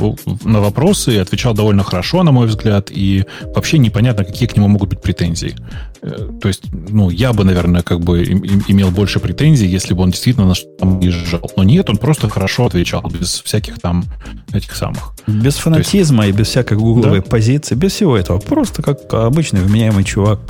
на 0.45 0.61
вопросы, 0.61 1.19
отвечал 1.19 1.55
довольно 1.55 1.83
хорошо, 1.83 2.23
на 2.23 2.33
мой 2.33 2.47
взгляд, 2.47 2.91
и 2.91 3.25
вообще 3.55 3.79
непонятно, 3.79 4.25
какие 4.25 4.49
к 4.49 4.57
нему 4.57 4.69
могут 4.69 4.91
быть 4.91 5.01
претензии. 5.01 5.55
Э, 6.03 6.29
то 6.41 6.49
есть, 6.49 6.65
ну, 6.73 7.11
я 7.11 7.33
бы, 7.33 7.45
наверное, 7.45 7.83
как 7.83 8.01
бы 8.01 8.23
имел 8.23 8.91
больше 8.91 9.21
претензий, 9.21 9.67
если 9.67 9.95
бы 9.95 10.03
он 10.03 10.11
действительно 10.11 10.47
на 10.47 10.55
что-то 10.55 10.99
езжал. 11.01 11.51
Но 11.57 11.65
нет, 11.65 11.89
он 11.91 11.97
просто 11.97 12.29
хорошо 12.29 12.67
отвечал, 12.67 13.03
без 13.03 13.41
всяких 13.41 13.81
там 13.81 14.05
этих 14.53 14.75
самых. 14.75 15.13
Без 15.27 15.57
фанатизма 15.57 16.27
есть, 16.27 16.37
и 16.37 16.39
без 16.39 16.49
всякой 16.49 16.79
гугловой 16.79 17.21
да? 17.21 17.27
позиции, 17.27 17.75
без 17.75 17.93
всего 17.93 18.17
этого. 18.17 18.39
Просто 18.39 18.83
как 18.83 19.13
обычный 19.13 19.61
вменяемый 19.61 20.05
чувак 20.05 20.41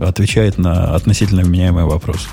отвечает 0.00 0.58
на 0.58 0.94
относительно 0.94 1.42
вменяемый 1.42 1.84
вопрос. 1.84 2.28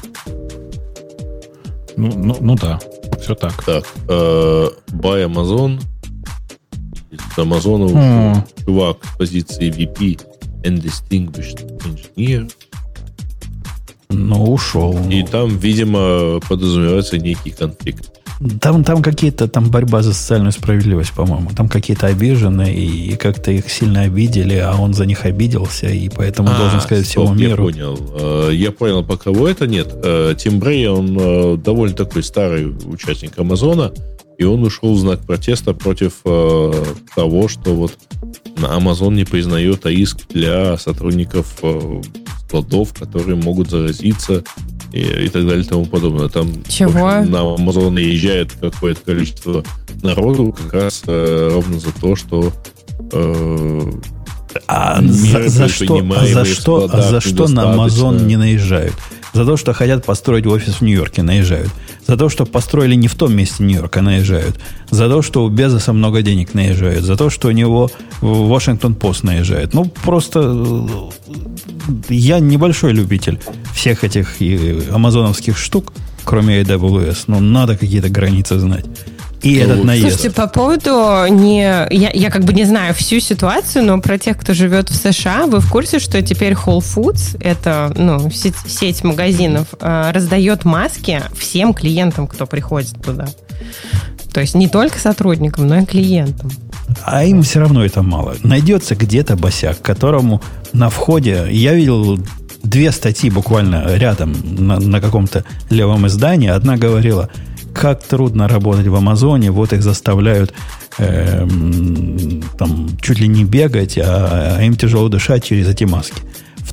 Ну, 1.97 2.11
ну, 2.15 2.37
ну 2.41 2.55
да. 2.55 2.79
Все 3.21 3.35
так. 3.35 3.63
Так, 3.63 3.85
э, 4.07 4.69
buy 4.91 5.25
Amazon. 5.25 5.79
Амазонов 7.37 7.91
mm. 7.91 8.65
чувак 8.65 8.97
с 9.05 9.17
позиции 9.17 9.69
VP 9.69 10.19
and 10.63 10.81
Distinguished 10.81 11.65
Engineer. 11.83 12.51
Ну, 14.09 14.53
ушел. 14.53 14.97
И 15.09 15.23
там, 15.23 15.57
видимо, 15.57 16.39
подразумевается 16.47 17.17
некий 17.17 17.51
конфликт. 17.51 18.11
Там, 18.59 18.83
там 18.83 19.01
какие-то, 19.01 19.47
там 19.47 19.69
борьба 19.69 20.01
за 20.01 20.13
социальную 20.13 20.51
справедливость, 20.51 21.13
по-моему. 21.13 21.51
Там 21.55 21.69
какие-то 21.69 22.07
обиженные, 22.07 22.75
и 22.75 23.15
как-то 23.15 23.51
их 23.51 23.69
сильно 23.69 24.01
обидели, 24.01 24.55
а 24.55 24.75
он 24.75 24.93
за 24.93 25.05
них 25.05 25.25
обиделся, 25.25 25.87
и 25.87 26.09
поэтому 26.09 26.49
а, 26.51 26.57
должен 26.57 26.81
сказать 26.81 27.07
стоп, 27.07 27.25
всему 27.25 27.35
миру. 27.35 27.69
Я 27.69 27.73
понял. 27.73 27.99
Э, 28.19 28.49
я 28.53 28.71
понял, 28.71 29.03
по 29.03 29.15
кого 29.15 29.47
это 29.47 29.67
нет. 29.67 29.87
Э, 30.03 30.35
Тим 30.37 30.59
Брей, 30.59 30.87
он 30.87 31.17
э, 31.17 31.57
довольно 31.57 31.95
такой 31.95 32.23
старый 32.23 32.67
участник 32.85 33.37
Амазона, 33.39 33.93
и 34.37 34.43
он 34.43 34.63
ушел 34.63 34.93
в 34.93 34.99
знак 34.99 35.21
протеста 35.21 35.73
против 35.73 36.15
того, 36.23 37.47
что 37.47 37.73
вот 37.73 37.93
Amazon 38.57 39.13
не 39.13 39.23
признает 39.23 39.85
АИСК 39.85 40.27
для 40.29 40.77
сотрудников 40.77 41.55
складов, 42.45 42.93
которые 42.93 43.37
могут 43.37 43.69
заразиться 43.69 44.43
и, 44.95 45.25
и 45.25 45.29
так 45.29 45.45
далее 45.45 45.63
и 45.63 45.67
тому 45.67 45.85
подобное. 45.85 46.29
Там 46.29 46.49
Чего? 46.67 47.09
Общем, 47.09 47.31
на 47.31 47.37
Amazon 47.37 47.89
наезжает 47.89 48.53
какое-то 48.53 49.01
количество 49.01 49.63
народу 50.01 50.55
как 50.57 50.73
раз 50.73 51.03
э, 51.05 51.49
ровно 51.51 51.79
за 51.79 51.91
то, 51.91 52.15
что 52.15 52.53
э, 53.11 53.91
а 54.67 55.01
за, 55.01 55.49
за 55.49 55.67
что, 55.67 56.01
а 56.15 56.25
за 56.25 56.45
что, 56.45 56.89
а 56.91 57.01
за 57.01 57.19
что 57.19 57.47
на 57.49 57.75
Amazon 57.75 58.25
не 58.25 58.37
наезжают? 58.37 58.93
За 59.35 59.45
то, 59.45 59.57
что 59.57 59.73
хотят 59.73 60.05
построить 60.05 60.47
офис 60.47 60.75
в 60.75 60.81
Нью-Йорке, 60.81 61.21
наезжают. 61.21 61.69
За 62.07 62.15
то, 62.15 62.29
что 62.29 62.45
построили 62.45 62.95
не 62.95 63.09
в 63.09 63.15
том 63.15 63.35
месте 63.35 63.63
Нью-Йорка, 63.63 64.01
наезжают. 64.01 64.57
За 64.91 65.09
то, 65.09 65.21
что 65.21 65.43
у 65.43 65.49
Безоса 65.49 65.91
много 65.91 66.21
денег 66.21 66.53
наезжают. 66.53 67.03
За 67.03 67.17
то, 67.17 67.29
что 67.29 67.49
у 67.49 67.51
него 67.51 67.91
Вашингтон-Пост 68.21 69.23
наезжает. 69.23 69.73
Ну, 69.73 69.91
просто 70.05 70.39
э, 70.41 70.87
я 72.07 72.39
небольшой 72.39 72.93
любитель 72.93 73.41
всех 73.73 74.05
этих 74.05 74.37
амазоновских 74.89 75.57
штук, 75.57 75.91
кроме 76.23 76.61
AWS. 76.61 77.25
Но 77.27 77.41
надо 77.41 77.77
какие-то 77.77 78.07
границы 78.07 78.57
знать 78.57 78.85
и 79.45 79.55
этот 79.57 79.83
наезд. 79.83 80.07
Слушайте, 80.07 80.31
по 80.31 80.47
поводу 80.47 81.25
не... 81.29 81.61
Я, 81.91 82.09
я 82.11 82.31
как 82.31 82.43
бы 82.43 82.53
не 82.53 82.63
знаю 82.65 82.95
всю 82.95 83.19
ситуацию, 83.19 83.85
но 83.85 84.01
про 84.01 84.17
тех, 84.17 84.37
кто 84.37 84.53
живет 84.53 84.89
в 84.89 84.95
США, 84.95 85.45
вы 85.45 85.59
в 85.59 85.69
курсе, 85.69 85.99
что 85.99 86.21
теперь 86.21 86.53
Whole 86.53 86.79
Foods, 86.79 87.37
это 87.39 87.93
ну, 87.95 88.31
сеть, 88.31 88.55
сеть 88.67 89.03
магазинов, 89.03 89.67
э, 89.79 90.11
раздает 90.11 90.65
маски 90.65 91.21
всем 91.37 91.73
клиентам, 91.73 92.27
кто 92.27 92.47
приходит 92.47 92.99
туда. 93.03 93.27
То 94.33 94.41
есть 94.41 94.55
не 94.55 94.67
только 94.67 94.99
сотрудникам, 94.99 95.67
но 95.67 95.77
и 95.77 95.85
клиентам. 95.85 96.51
А 97.03 97.23
им 97.23 97.43
все 97.43 97.59
равно 97.59 97.85
это 97.85 98.01
мало. 98.01 98.35
Найдется 98.43 98.95
где-то 98.95 99.35
босяк, 99.35 99.81
которому 99.81 100.41
на 100.73 100.89
входе... 100.89 101.47
Я 101.51 101.73
видел 101.73 102.19
две 102.63 102.91
статьи 102.91 103.29
буквально 103.29 103.95
рядом 103.95 104.35
на, 104.43 104.79
на 104.79 104.99
каком-то 104.99 105.45
левом 105.69 106.07
издании. 106.07 106.49
Одна 106.49 106.77
говорила, 106.77 107.29
как 107.75 108.03
трудно 108.03 108.47
работать 108.47 108.87
в 108.87 108.95
Амазоне, 108.95 109.51
вот 109.51 109.73
их 109.73 109.83
заставляют 109.83 110.53
э, 110.97 111.45
там 112.57 112.87
чуть 113.01 113.19
ли 113.19 113.27
не 113.27 113.43
бегать, 113.43 113.97
а, 113.97 114.55
а 114.57 114.63
им 114.63 114.75
тяжело 114.75 115.09
дышать 115.09 115.43
через 115.43 115.67
эти 115.67 115.83
маски. 115.83 116.21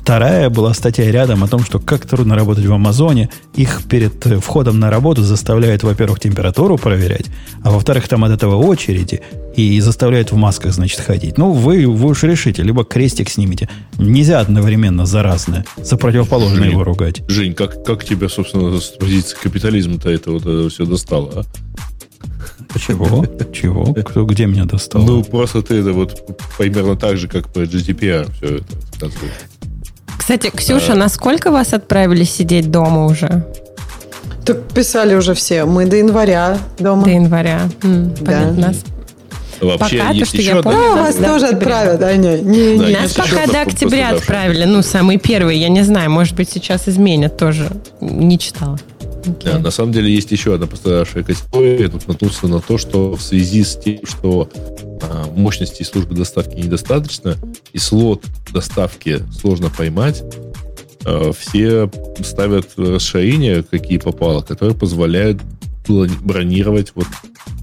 Вторая 0.03 0.49
была 0.49 0.73
статья 0.73 1.09
рядом 1.09 1.45
о 1.45 1.47
том, 1.47 1.63
что 1.63 1.79
как 1.79 2.05
трудно 2.05 2.35
работать 2.35 2.65
в 2.65 2.73
Амазоне. 2.73 3.29
Их 3.55 3.83
перед 3.89 4.27
э, 4.27 4.37
входом 4.41 4.77
на 4.77 4.89
работу 4.89 5.23
заставляют, 5.23 5.83
во-первых, 5.83 6.19
температуру 6.19 6.77
проверять, 6.77 7.27
а 7.63 7.71
во-вторых, 7.71 8.09
там 8.09 8.25
от 8.25 8.31
этого 8.31 8.57
очереди, 8.57 9.21
и 9.55 9.79
заставляют 9.79 10.33
в 10.33 10.35
масках, 10.35 10.73
значит, 10.73 10.99
ходить. 10.99 11.37
Ну, 11.37 11.53
вы, 11.53 11.87
вы 11.87 12.09
уж 12.09 12.23
решите, 12.23 12.63
либо 12.63 12.83
крестик 12.83 13.29
снимите. 13.29 13.69
Нельзя 13.97 14.41
одновременно 14.41 15.05
заразное, 15.05 15.63
за 15.77 15.95
противоположное 15.95 16.69
его 16.69 16.83
ругать. 16.83 17.21
Жень, 17.29 17.53
как, 17.53 17.85
как 17.85 18.03
тебя, 18.03 18.27
собственно, 18.27 18.77
с 18.81 18.87
позиции 18.87 19.37
капитализма-то 19.41 20.09
это 20.09 20.31
вот 20.31 20.41
это 20.41 20.69
все 20.69 20.85
достало, 20.85 21.31
а? 21.33 21.43
Чего? 22.77 23.25
Чего? 23.53 23.93
Кто, 23.93 24.25
где 24.25 24.47
меня 24.47 24.65
достал? 24.65 25.03
Ну, 25.03 25.23
просто 25.23 25.61
ты 25.61 25.75
это 25.75 25.93
вот 25.93 26.37
примерно 26.57 26.95
так 26.95 27.17
же, 27.17 27.27
как 27.27 27.47
по 27.53 27.59
GDPR 27.59 28.29
все 28.37 28.57
это 28.57 29.11
кстати, 30.17 30.49
Ксюша, 30.49 30.93
а... 30.93 30.95
насколько 30.95 31.51
вас 31.51 31.73
отправили 31.73 32.23
сидеть 32.23 32.71
дома 32.71 33.05
уже? 33.05 33.45
Так 34.45 34.61
писали 34.73 35.15
уже 35.15 35.33
все. 35.33 35.65
Мы 35.65 35.85
до 35.85 35.95
января 35.95 36.57
дома. 36.77 37.03
До 37.03 37.09
января. 37.09 37.69
М, 37.83 38.13
да. 38.21 38.51
Нас 38.51 38.83
Вообще, 39.61 39.97
пока 39.97 40.11
есть 40.11 40.31
то, 40.31 40.41
что 40.41 40.55
я 40.55 40.61
помню, 40.61 40.79
ну, 40.79 40.97
вас 40.97 41.15
тоже 41.15 41.47
отправят, 41.47 41.99
да, 41.99 42.15
не, 42.15 42.39
не, 42.39 42.77
да, 42.77 43.01
Нас 43.01 43.13
пока 43.13 43.47
до 43.47 43.61
октября 43.61 44.09
отправили, 44.09 44.65
ну, 44.65 44.81
самый 44.81 45.17
первый, 45.17 45.57
я 45.57 45.69
не 45.69 45.83
знаю, 45.83 46.11
может 46.11 46.35
быть, 46.35 46.49
сейчас 46.49 46.87
изменят 46.87 47.37
тоже, 47.37 47.69
не 48.01 48.37
читала. 48.37 48.77
Okay. 49.23 49.53
Да, 49.53 49.59
на 49.59 49.71
самом 49.71 49.93
деле 49.93 50.13
есть 50.13 50.31
еще 50.31 50.53
одна 50.53 50.67
пострадавшая 50.67 51.23
категория. 51.23 51.87
Тут 51.87 52.07
наткнулся 52.07 52.47
на 52.47 52.59
то, 52.59 52.77
что 52.77 53.15
в 53.15 53.21
связи 53.21 53.63
с 53.63 53.77
тем, 53.77 53.99
что 54.05 54.49
а, 55.01 55.27
мощности 55.33 55.83
службы 55.83 56.15
доставки 56.15 56.55
недостаточно, 56.55 57.37
и 57.71 57.77
слот 57.77 58.23
доставки 58.51 59.21
сложно 59.39 59.69
поймать, 59.69 60.23
а, 61.05 61.31
все 61.31 61.89
ставят 62.21 62.69
расширения, 62.77 63.63
какие 63.63 63.97
попало, 63.97 64.41
которые 64.41 64.75
позволяют 64.75 65.41
бронировать 65.87 66.91
вот 66.95 67.07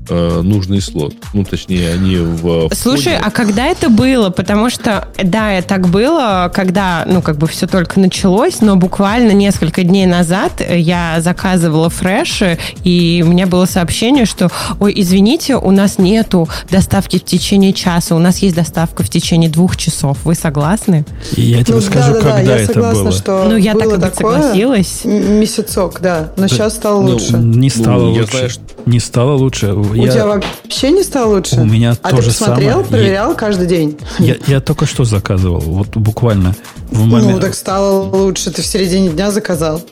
э, 0.08 0.40
нужный 0.42 0.80
слот. 0.80 1.14
Ну, 1.34 1.44
точнее, 1.44 1.92
они 1.92 2.16
в... 2.16 2.68
Слушай, 2.74 3.14
входе. 3.14 3.20
а 3.24 3.30
когда 3.30 3.66
это 3.66 3.88
было? 3.88 4.30
Потому 4.30 4.70
что, 4.70 5.08
да, 5.22 5.52
это 5.52 5.68
так 5.68 5.88
было, 5.88 6.50
когда, 6.52 7.04
ну, 7.06 7.22
как 7.22 7.36
бы 7.38 7.46
все 7.46 7.66
только 7.66 8.00
началось, 8.00 8.60
но 8.60 8.76
буквально 8.76 9.30
несколько 9.32 9.84
дней 9.84 10.06
назад 10.06 10.60
я 10.68 11.20
заказывала 11.20 11.90
фреши, 11.90 12.58
и 12.82 13.22
у 13.24 13.30
меня 13.30 13.46
было 13.46 13.66
сообщение, 13.66 14.24
что, 14.24 14.50
ой, 14.80 14.92
извините, 14.96 15.56
у 15.56 15.70
нас 15.70 15.98
нету 15.98 16.48
доставки 16.70 17.18
в 17.18 17.24
течение 17.24 17.72
часа, 17.72 18.14
у 18.16 18.18
нас 18.18 18.38
есть 18.38 18.56
доставка 18.56 19.02
в 19.04 19.08
течение 19.08 19.48
двух 19.50 19.76
часов. 19.76 20.18
Вы 20.24 20.34
согласны? 20.34 21.04
И 21.36 21.42
я 21.42 21.62
тебе 21.62 21.76
Ну, 21.76 21.80
скажу, 21.82 22.14
да-да-да, 22.14 22.36
когда 22.36 22.56
я 22.56 22.62
это 22.62 22.72
согласна, 22.72 23.02
было. 23.04 23.12
что 23.12 23.44
ну, 23.48 23.56
я 23.56 23.72
так 23.74 23.82
было 23.84 23.94
и 23.94 23.96
бы 23.98 24.02
такое, 24.02 24.36
согласилась. 24.42 25.00
Месяцок, 25.04 26.00
да. 26.00 26.32
Но 26.36 26.48
сейчас 26.48 26.74
стало 26.74 27.00
ну, 27.02 27.12
лучше. 27.12 27.36
Не 27.36 27.70
стало 27.70 28.02
Ну, 28.06 28.14
я 28.14 28.20
лучше. 28.22 28.32
знаю, 28.32 28.50
что- 28.50 28.62
Не 28.86 28.98
стало 29.00 29.32
лучше. 29.36 29.69
У 29.74 29.94
Я- 29.94 30.12
тебя 30.12 30.26
вообще 30.26 30.90
не 30.90 31.02
стало 31.02 31.36
лучше? 31.36 31.56
У 31.56 31.64
меня 31.64 31.96
а 32.02 32.10
то 32.10 32.16
ты 32.16 32.22
посмотрел, 32.24 32.70
самое. 32.70 32.86
проверял 32.86 33.34
каждый 33.34 33.66
день? 33.66 33.98
Я, 34.18 34.36
я 34.46 34.60
только 34.60 34.86
что 34.86 35.04
заказывал, 35.04 35.60
вот 35.60 35.88
буквально 35.96 36.54
в 36.90 37.04
момент. 37.04 37.32
Ну, 37.32 37.40
так 37.40 37.54
стало 37.54 38.02
лучше. 38.02 38.50
Ты 38.50 38.62
в 38.62 38.66
середине 38.66 39.10
дня 39.10 39.30
заказал. 39.30 39.82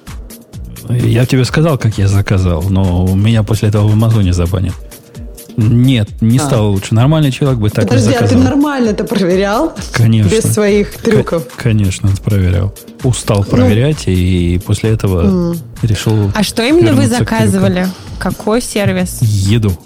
Я 0.89 1.27
тебе 1.27 1.45
сказал, 1.45 1.77
как 1.79 1.99
я 1.99 2.09
заказал, 2.09 2.63
но 2.63 3.07
меня 3.15 3.43
после 3.43 3.69
этого 3.69 3.87
в 3.89 3.93
Амазоне 3.93 4.33
забанят. 4.33 4.75
Нет, 5.61 6.09
не 6.23 6.39
А. 6.39 6.43
стало 6.47 6.69
лучше. 6.69 6.95
Нормальный 6.95 7.33
человек 7.33 7.59
бы 7.59 7.69
так 7.69 7.85
Подожди, 7.89 8.11
не 8.11 8.15
а 8.15 8.19
ты 8.21 8.29
заказал. 8.29 8.45
нормально 8.45 8.91
это 8.91 9.03
проверял? 9.03 9.75
Конечно. 9.93 10.31
Без 10.31 10.45
своих 10.45 10.93
трюков? 10.99 11.49
К- 11.49 11.63
конечно, 11.63 12.09
проверял. 12.25 12.73
Устал 13.03 13.43
проверять 13.43 14.05
и 14.07 14.61
после 14.65 14.91
этого 14.91 15.57
решил 15.83 16.31
А 16.35 16.43
что 16.45 16.63
именно 16.63 16.93
вы 16.93 17.09
заказывали? 17.09 17.89
Какой 18.21 18.63
сервис? 18.63 19.19
еду. 19.21 19.77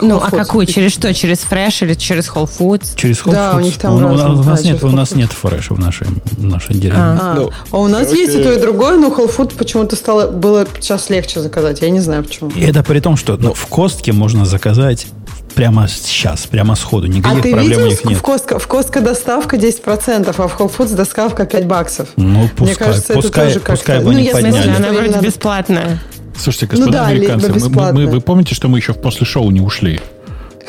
Ну, 0.00 0.16
Whole 0.16 0.22
а 0.24 0.28
Foods. 0.28 0.36
какую? 0.38 0.66
Через 0.66 0.92
что? 0.92 1.12
Через 1.14 1.38
Fresh 1.50 1.84
или 1.84 1.94
через 1.94 2.28
Whole 2.28 2.48
Foods? 2.58 2.94
Через 2.96 3.18
Whole 3.22 3.32
Да, 3.32 3.54
у 3.54 3.58
Foods. 3.58 3.62
них 3.64 3.78
там 3.78 3.94
у, 3.94 3.96
у 3.96 4.00
разные, 4.00 4.44
нас, 4.44 4.62
да, 4.62 4.68
нет, 4.68 4.84
у 4.84 4.88
нас 4.90 5.12
Foods. 5.12 5.16
нет 5.18 5.32
фреша 5.32 5.74
в 5.74 5.78
нашей, 5.78 6.06
в 6.06 6.44
нашей 6.44 6.74
деревне. 6.74 7.00
А, 7.02 7.34
Ну, 7.36 7.50
а 7.70 7.76
у 7.78 7.88
нас 7.88 8.06
короче- 8.06 8.22
есть 8.22 8.34
и 8.34 8.42
то, 8.42 8.52
и 8.52 8.60
другое, 8.60 8.96
но 8.96 9.08
Whole 9.08 9.34
Food 9.34 9.56
почему-то 9.56 9.96
стало 9.96 10.28
было 10.30 10.66
сейчас 10.80 11.10
легче 11.10 11.40
заказать. 11.40 11.80
Я 11.82 11.90
не 11.90 12.00
знаю 12.00 12.24
почему. 12.24 12.50
И 12.50 12.60
это 12.62 12.82
при 12.82 13.00
том, 13.00 13.16
что 13.16 13.36
ну, 13.36 13.54
в 13.54 13.66
Костке 13.66 14.12
можно 14.12 14.44
заказать 14.44 15.06
прямо 15.54 15.88
сейчас, 15.88 16.46
прямо 16.46 16.76
сходу. 16.76 17.06
А 17.06 17.08
Никаких 17.08 17.42
ты 17.42 17.50
проблем 17.52 17.64
у 17.64 17.84
видел, 17.84 17.86
них 17.88 18.04
нет. 18.04 18.18
в 18.18 18.22
Костко, 18.22 18.58
в 18.60 18.66
Костко 18.68 19.00
доставка 19.00 19.56
10%, 19.56 20.28
а 20.38 20.46
в 20.48 20.60
Whole 20.60 20.70
Foods 20.76 20.94
доставка 20.94 21.46
5 21.46 21.66
баксов? 21.66 22.08
Ну, 22.16 22.48
пускай, 22.56 22.76
кажется, 22.88 23.12
это 23.14 23.22
пускай, 23.22 23.46
тоже 23.48 23.58
как-то- 23.60 23.72
пускай 23.72 23.98
бы 23.98 24.04
ну, 24.04 24.10
они 24.10 24.30
смысле, 24.30 24.42
подняли. 24.52 24.62
знаю, 24.76 24.76
она 24.92 25.00
вроде 25.00 25.18
бесплатная. 25.26 26.00
Слушайте, 26.38 26.66
господа 26.66 26.92
да, 26.92 27.06
американцы, 27.08 27.52
мы- 27.52 27.68
мы- 27.68 27.92
мы- 27.92 28.06
вы 28.06 28.20
помните, 28.20 28.54
что 28.54 28.68
мы 28.68 28.78
еще 28.78 28.94
после 28.94 29.26
шоу 29.26 29.50
не 29.50 29.60
ушли? 29.60 30.00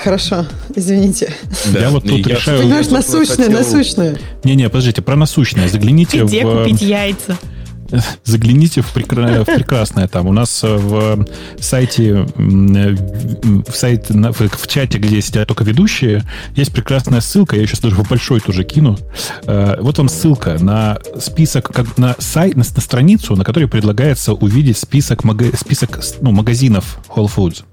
Хорошо, 0.02 0.46
извините. 0.76 1.34
Да, 1.74 1.80
Я 1.82 1.90
вот 1.90 2.04
тут 2.04 2.26
я- 2.26 2.36
решаю- 2.36 2.62
Понимаешь, 2.62 2.88
насущное, 2.90 3.36
хотел- 3.48 3.52
насущное. 3.60 4.18
Не-не, 4.46 4.70
подождите, 4.70 5.02
про 5.02 5.16
насущное. 5.18 5.68
Загляните 5.68 6.24
Где 6.24 6.46
в... 6.46 6.60
купить 6.64 6.82
яйца? 6.82 7.38
Загляните 8.24 8.82
в, 8.82 8.96
прекра- 8.96 9.44
в 9.44 9.46
прекрасное 9.46 10.08
там. 10.08 10.28
У 10.28 10.34
нас 10.34 10.64
э, 10.64 10.76
в 10.76 11.26
сайте, 11.60 12.10
э, 12.10 12.26
в, 12.36 13.76
сайте 13.76 14.14
в, 14.14 14.68
чате, 14.68 14.98
где 14.98 15.22
сидят 15.22 15.48
только 15.48 15.64
ведущие, 15.64 16.24
есть 16.56 16.72
прекрасная 16.72 17.22
ссылка. 17.22 17.56
Я 17.56 17.66
сейчас 17.66 17.80
даже 17.80 17.96
в 17.96 18.08
большой 18.08 18.40
тоже 18.40 18.64
кину. 18.64 18.98
Э, 19.44 19.78
Вот 19.82 19.98
вам 19.98 20.10
ссылка 20.10 20.58
на 20.60 20.98
список, 21.20 21.72
как 21.74 21.98
на 21.98 22.16
сайт, 22.20 22.56
на, 22.56 22.64
на 22.64 22.82
страницу, 22.82 23.36
на 23.36 23.44
которой 23.44 23.68
предлагается 23.68 24.34
увидеть 24.34 24.78
список, 24.78 25.24
мага- 25.24 25.56
список 25.58 26.00
ну, 26.22 26.32
магазинов 26.32 27.00
Whole 27.10 27.30
Foods. 27.34 27.64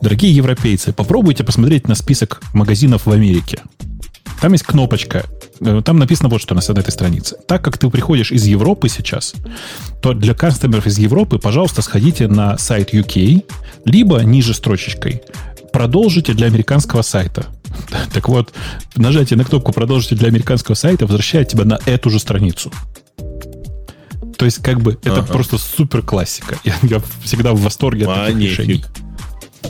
Дорогие 0.00 0.32
европейцы, 0.34 0.92
попробуйте 0.92 1.44
посмотреть 1.44 1.88
на 1.88 1.94
список 1.94 2.42
магазинов 2.52 3.06
в 3.06 3.10
Америке. 3.10 3.62
Там 4.40 4.52
есть 4.52 4.64
кнопочка. 4.64 5.24
Э, 5.60 5.82
Там 5.84 5.98
написано 5.98 6.28
вот 6.28 6.40
что 6.42 6.54
на 6.54 6.60
этой 6.60 6.90
странице. 6.90 7.36
Так 7.46 7.62
как 7.64 7.78
ты 7.78 7.88
приходишь 7.90 8.32
из 8.32 8.44
Европы 8.44 8.88
сейчас, 8.88 9.34
то 10.02 10.12
для 10.12 10.34
кастомеров 10.34 10.86
из 10.86 10.98
Европы, 10.98 11.38
пожалуйста, 11.38 11.82
сходите 11.82 12.28
на 12.28 12.58
сайт 12.58 12.92
UK, 12.92 13.44
либо 13.84 14.20
ниже 14.20 14.54
строчечкой 14.54 15.22
продолжите 15.72 16.34
для 16.34 16.46
американского 16.46 17.02
сайта. 17.02 17.46
Так 18.12 18.28
вот, 18.28 18.52
нажатие 18.94 19.36
на 19.36 19.44
кнопку 19.44 19.72
«Продолжите 19.72 20.14
для 20.14 20.28
американского 20.28 20.76
сайта» 20.76 21.06
возвращает 21.06 21.48
тебя 21.48 21.64
на 21.64 21.80
эту 21.84 22.10
же 22.10 22.20
страницу. 22.20 22.70
То 24.36 24.44
есть, 24.44 24.58
как 24.62 24.80
бы, 24.80 24.92
это 25.02 25.20
Ага. 25.20 25.32
просто 25.32 25.58
супер 25.58 26.02
классика. 26.02 26.56
Я, 26.64 26.74
я 26.82 27.00
всегда 27.24 27.52
в 27.52 27.60
восторге 27.60 28.06
от 28.06 28.14
таких 28.14 28.34
Манифик. 28.34 28.58
решений. 28.58 28.84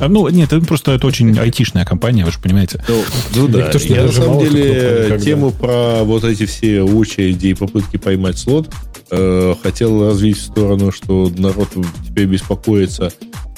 А, 0.01 0.09
ну, 0.09 0.29
нет, 0.29 0.53
это 0.53 0.65
просто 0.65 0.93
это 0.93 1.07
очень 1.07 1.39
айтишная 1.39 1.85
компания, 1.85 2.25
вы 2.25 2.33
же 2.33 2.39
понимаете. 2.39 2.83
Ну, 2.89 3.03
ну 3.35 3.49
да, 3.49 3.67
Никто 3.67 3.79
я 3.79 4.05
на 4.05 4.13
самом 4.13 4.39
кнопку 4.41 4.57
деле 4.57 5.19
тему 5.21 5.51
про 5.51 6.03
вот 6.03 6.25
эти 6.25 6.47
все 6.47 6.83
очереди 6.83 7.49
и 7.49 7.55
попытки 7.55 7.97
поймать 7.97 8.39
слот 8.39 8.71
э, 9.11 9.55
хотел 9.63 10.09
развить 10.09 10.39
в 10.39 10.43
сторону, 10.43 10.93
что 10.93 11.31
народ 11.37 11.69
теперь 12.07 12.27
беспокоится. 12.27 13.13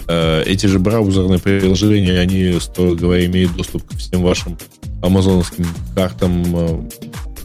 Э, 0.08 0.42
эти 0.44 0.66
же 0.66 0.78
браузерные 0.78 1.38
приложения, 1.38 2.18
они, 2.18 2.58
строго 2.60 2.94
говоря, 2.94 3.26
имеют 3.26 3.56
доступ 3.56 3.84
ко 3.88 3.96
всем 3.96 4.22
вашим 4.22 4.58
амазоновским 5.02 5.66
картам 5.94 6.44
э, 6.54 6.88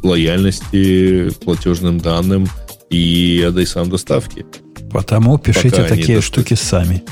лояльности, 0.03 1.30
платежным 1.44 2.00
данным 2.00 2.48
и 2.90 3.44
адресам 3.48 3.90
доставки. 3.90 4.45
Потому 4.92 5.38
пишите 5.38 5.78
Пока 5.78 5.88
такие 5.88 6.22
штуки 6.22 6.53
сами. 6.53 7.03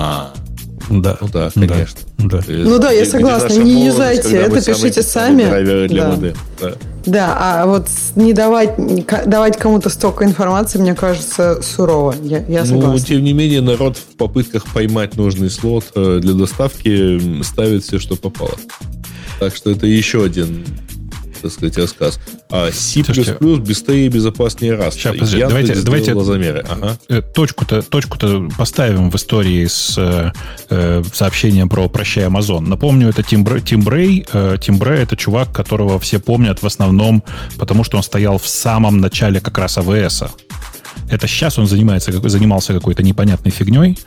А, 0.00 0.32
Да. 0.90 1.18
ну 1.20 1.28
да, 1.32 1.50
Да. 1.54 1.66
конечно. 1.66 2.00
Да. 2.18 2.40
Ну 2.46 2.78
да, 2.78 2.92
я 2.92 3.04
согласна, 3.04 3.52
не 3.62 3.86
юзайте 3.86 4.36
это, 4.36 4.64
пишите 4.64 5.02
сами. 5.02 5.86
для 5.88 6.02
Да. 6.04 6.10
модем. 6.10 6.34
Да. 6.60 6.72
Да, 7.04 7.36
а 7.38 7.66
вот 7.66 7.88
не 8.16 8.32
давать, 8.32 8.74
давать 9.26 9.56
кому-то 9.56 9.88
столько 9.88 10.24
информации, 10.24 10.78
мне 10.78 10.94
кажется, 10.94 11.60
сурово. 11.62 12.14
Я, 12.22 12.44
я 12.46 12.60
Ну, 12.60 12.66
согласна. 12.80 13.06
тем 13.06 13.24
не 13.24 13.32
менее, 13.32 13.60
народ 13.60 13.96
в 13.96 14.16
попытках 14.16 14.66
поймать 14.72 15.16
нужный 15.16 15.50
слот 15.50 15.84
э, 15.94 16.20
для 16.22 16.34
доставки 16.34 17.42
ставит 17.42 17.82
все, 17.82 17.98
что 17.98 18.14
попало. 18.16 18.54
Так 19.40 19.56
что 19.56 19.70
это 19.70 19.86
еще 19.86 20.22
один, 20.24 20.64
так 21.42 21.50
сказать, 21.52 21.76
рассказ. 21.78 22.18
А 22.50 22.70
C++ 22.72 23.02
Слушайте, 23.04 23.36
быстрее 23.40 24.06
и 24.06 24.08
безопаснее 24.08 24.74
раз. 24.74 24.94
Щас, 24.96 25.14
подожди, 25.14 25.40
давайте- 25.40 25.74
давайте- 25.74 26.18
замеры. 26.24 26.64
Ага. 26.68 26.98
Э, 27.08 27.22
Точку-то, 27.22 27.82
точку-то 27.82 28.48
поставим 28.56 29.10
в 29.10 29.14
истории 29.16 29.66
с 29.66 29.94
э, 29.98 30.32
э, 30.70 31.02
сообщением 31.12 31.68
про 31.68 31.88
«Прощай, 31.88 32.26
Амазон». 32.26 32.64
Напомню, 32.68 33.08
это 33.08 33.22
Тим, 33.22 33.44
Бр- 33.44 33.60
Тим 33.60 33.82
Брей. 33.82 34.26
Э, 34.32 34.56
Тим 34.60 34.78
Брей— 34.78 34.98
это 35.02 35.16
чувак, 35.16 35.52
которого 35.52 35.98
все 35.98 36.18
помнят 36.18 36.62
в 36.62 36.66
основном, 36.66 37.22
потому 37.58 37.84
что 37.84 37.96
он 37.96 38.02
стоял 38.02 38.38
в 38.38 38.46
самом 38.48 38.98
начале 39.00 39.40
как 39.40 39.58
раз 39.58 39.78
АВС. 39.78 40.22
-а. 40.22 40.30
Это 41.10 41.26
сейчас 41.26 41.58
он 41.58 41.66
занимается, 41.66 42.12
занимался 42.28 42.74
какой-то 42.74 43.02
непонятной 43.02 43.50
фигней, 43.50 43.98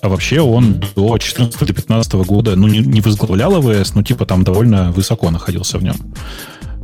а 0.00 0.08
вообще 0.08 0.40
он 0.40 0.82
до 0.96 1.16
14-15 1.16 2.24
года, 2.24 2.56
ну, 2.56 2.66
не, 2.66 2.78
не 2.80 3.00
возглавлял 3.00 3.54
АВС, 3.56 3.94
но 3.94 4.02
типа 4.02 4.26
там 4.26 4.42
довольно 4.44 4.90
высоко 4.90 5.30
находился 5.30 5.78
в 5.78 5.82
нем. 5.82 5.96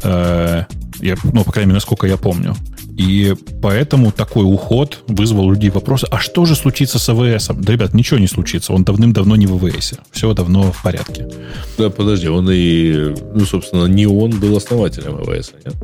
Э, 0.04 0.64
я, 1.00 1.16
ну, 1.24 1.44
по 1.44 1.52
крайней 1.52 1.68
мере, 1.68 1.76
насколько 1.76 2.06
я 2.06 2.16
помню. 2.16 2.54
И 2.96 3.34
поэтому 3.60 4.12
такой 4.12 4.44
уход 4.44 5.02
вызвал 5.08 5.46
у 5.46 5.52
людей 5.52 5.70
вопросы, 5.70 6.06
а 6.10 6.20
что 6.20 6.44
же 6.44 6.54
случится 6.54 7.00
с 7.00 7.08
AWS? 7.08 7.48
Да, 7.52 7.72
ребят, 7.72 7.92
ничего 7.92 8.20
не 8.20 8.28
случится. 8.28 8.72
Он 8.72 8.84
давным-давно 8.84 9.34
не 9.34 9.46
в 9.46 9.54
AWS. 9.54 9.94
Все 10.12 10.32
давно 10.32 10.70
в 10.70 10.82
порядке. 10.82 11.28
Да, 11.76 11.90
подожди, 11.90 12.28
он 12.28 12.48
и, 12.50 13.14
ну, 13.34 13.44
собственно, 13.46 13.86
не 13.86 14.06
он 14.06 14.38
был 14.38 14.56
основателем 14.56 15.16
AWS, 15.16 15.52
нет? 15.64 15.74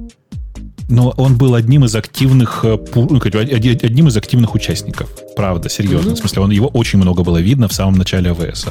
Но 0.89 1.11
он 1.17 1.37
был 1.37 1.55
одним 1.55 1.85
из 1.85 1.95
активных, 1.95 2.65
э, 2.65 2.77
ну, 2.95 3.21
одним 3.21 4.09
из 4.09 4.17
активных 4.17 4.55
участников. 4.55 5.09
Правда, 5.37 5.69
серьезно. 5.69 6.15
В 6.15 6.19
смысле, 6.19 6.43
он, 6.43 6.51
его 6.51 6.67
очень 6.69 6.99
много 6.99 7.23
было 7.23 7.39
видно 7.39 7.69
в 7.69 7.73
самом 7.73 7.97
начале 7.97 8.31
AWS. 8.31 8.67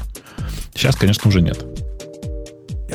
Сейчас, 0.73 0.95
конечно, 0.95 1.29
уже 1.29 1.41
нет. 1.41 1.65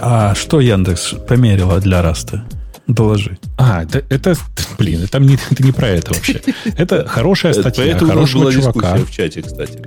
А 0.01 0.35
что 0.35 0.61
Яндекс 0.61 1.15
померила 1.29 1.81
для 1.81 2.03
Rust'а? 2.03 2.45
Доложи. 2.87 3.39
А, 3.57 3.83
это, 3.85 4.03
это 4.11 4.37
блин, 4.79 5.03
это 5.05 5.19
не, 5.19 5.35
это 5.51 5.63
не 5.63 5.73
про 5.73 5.89
это 5.89 6.13
вообще. 6.13 6.41
Это 6.77 7.07
хорошая 7.09 7.53
статья 7.55 7.85
Поэтому 7.85 8.13
хорошего 8.13 8.53
чувака. 8.53 8.97
в 8.97 9.11
чате, 9.11 9.43
кстати. 9.43 9.83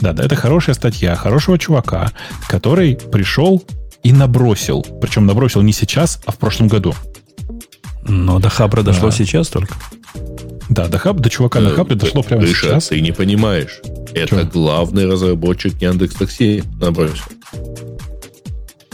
Да, 0.00 0.12
да, 0.12 0.24
это 0.24 0.36
хорошая 0.36 0.74
статья 0.74 1.14
хорошего 1.16 1.58
чувака, 1.58 2.10
который 2.48 2.96
пришел 2.96 3.62
и 4.02 4.12
набросил. 4.12 4.82
Причем 5.02 5.26
набросил 5.26 5.60
не 5.62 5.72
сейчас, 5.72 6.20
а 6.24 6.32
в 6.32 6.36
прошлом 6.38 6.68
году. 6.68 6.94
Но 8.06 8.38
до 8.38 8.48
Хабра 8.48 8.82
дошло 8.82 9.10
Да. 9.10 9.16
сейчас 9.16 9.48
только. 9.48 9.74
Да, 10.70 10.86
до, 10.86 10.98
хаб, 10.98 11.16
до 11.20 11.30
чувака 11.30 11.60
на 11.60 11.70
хабре 11.70 11.96
дошло 11.96 12.22
прямо 12.22 12.42
Гриша, 12.42 12.66
сейчас. 12.66 12.88
ты 12.88 13.00
не 13.00 13.10
понимаешь. 13.10 13.80
Это 14.14 14.42
Чё? 14.42 14.44
главный 14.46 15.06
разработчик 15.06 15.80
Яндекс 15.80 16.14
Такси 16.16 16.62
набросил. 16.78 17.24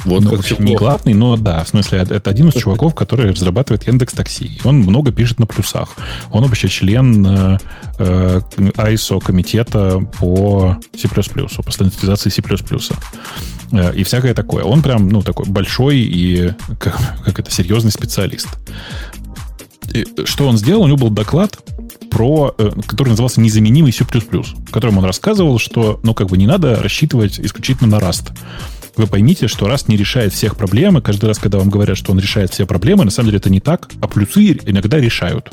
Вот 0.05 0.23
ну, 0.23 0.31
вообще 0.31 0.57
не 0.59 0.77
главный, 0.77 1.15
но 1.15 1.37
да, 1.37 1.65
в 1.65 1.69
смысле, 1.69 2.07
это 2.09 2.31
один 2.31 2.49
из 2.49 2.55
чуваков, 2.55 2.95
который 2.95 3.31
разрабатывает 3.31 3.87
Яндекс 3.87 4.13
Такси. 4.13 4.61
Он 4.65 4.77
много 4.77 5.13
пишет 5.13 5.39
на 5.39 5.47
плюсах. 5.47 5.97
Он 6.31 6.45
вообще 6.45 6.69
член 6.69 7.27
э, 7.27 7.59
э 7.99 8.41
ISO 8.55 9.21
комитета 9.21 10.01
по 10.19 10.77
C++, 10.97 11.09
по 11.09 11.71
стандартизации 11.71 12.31
C++. 12.31 12.43
Э, 13.73 13.95
и 13.95 14.05
всякое 14.05 14.35
такое. 14.35 14.65
Он 14.65 14.83
прям, 14.83 15.09
ну, 15.09 15.23
такой 15.23 15.47
большой 15.47 15.99
и, 15.99 16.53
как, 16.79 16.99
как 17.25 17.39
это, 17.39 17.51
серьезный 17.51 17.91
специалист. 17.91 18.49
И 19.93 20.07
что 20.25 20.49
он 20.49 20.59
сделал? 20.59 20.83
У 20.83 20.87
него 20.87 20.99
был 20.99 21.11
доклад 21.11 21.59
про, 22.11 22.55
э, 22.59 22.71
который 22.87 23.11
назывался 23.11 23.41
«Незаменимый 23.41 23.93
C++», 23.93 24.05
в 24.05 24.71
котором 24.71 24.99
он 24.99 25.05
рассказывал, 25.05 25.59
что, 25.59 25.99
ну, 26.03 26.15
как 26.15 26.29
бы 26.29 26.37
не 26.37 26.47
надо 26.47 26.77
рассчитывать 26.83 27.41
исключительно 27.41 27.99
на 27.99 28.05
Rust 28.05 28.33
вы 28.97 29.07
поймите, 29.07 29.49
что 29.49 29.67
раз 29.67 29.89
не 29.89 29.97
решает 29.97 30.33
всех 30.33 30.57
проблем, 30.57 30.99
и 30.99 31.03
каждый 31.03 31.27
раз, 31.27 31.39
когда 31.39 31.59
вам 31.59 31.71
говорят, 31.71 31.97
что 31.97 32.13
он 32.13 32.19
решает 32.19 32.53
все 32.53 32.67
проблемы, 32.67 33.05
на 33.05 33.11
самом 33.11 33.29
деле 33.29 33.39
это 33.39 33.51
не 33.51 33.61
так, 33.61 33.91
а 34.01 34.07
плюсы 34.07 34.59
иногда 34.65 34.99
решают. 34.99 35.51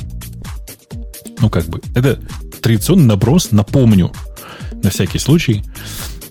Ну, 1.40 1.50
как 1.50 1.66
бы, 1.66 1.82
это 1.96 2.20
традиционный 2.62 3.06
наброс, 3.06 3.52
напомню, 3.52 4.12
на 4.84 4.90
всякий 4.90 5.20
случай, 5.20 5.64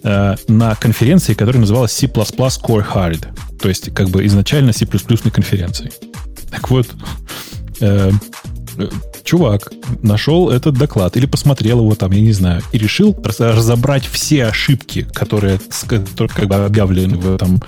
э, 0.02 0.36
на 0.48 0.74
конференции, 0.76 1.34
которая 1.34 1.60
называлась 1.60 1.92
C++ 1.92 2.06
Core 2.06 2.86
Hard. 2.94 3.26
То 3.60 3.68
есть, 3.68 3.92
как 3.94 4.08
бы 4.08 4.24
изначально 4.26 4.72
C++ 4.72 4.86
конференции. 4.86 5.90
Так 6.50 6.70
вот, 6.70 6.88
э, 7.80 8.12
чувак 9.24 9.72
нашел 10.02 10.50
этот 10.50 10.76
доклад 10.76 11.16
или 11.16 11.26
посмотрел 11.26 11.80
его 11.80 11.94
там, 11.94 12.12
я 12.12 12.20
не 12.20 12.32
знаю, 12.32 12.62
и 12.72 12.78
решил 12.78 13.16
разобрать 13.38 14.06
все 14.06 14.46
ошибки, 14.46 15.06
которые, 15.12 15.60
которые 15.86 16.34
как 16.34 16.48
бы 16.48 16.54
объявлены 16.56 17.16
в 17.16 17.34
этом, 17.34 17.62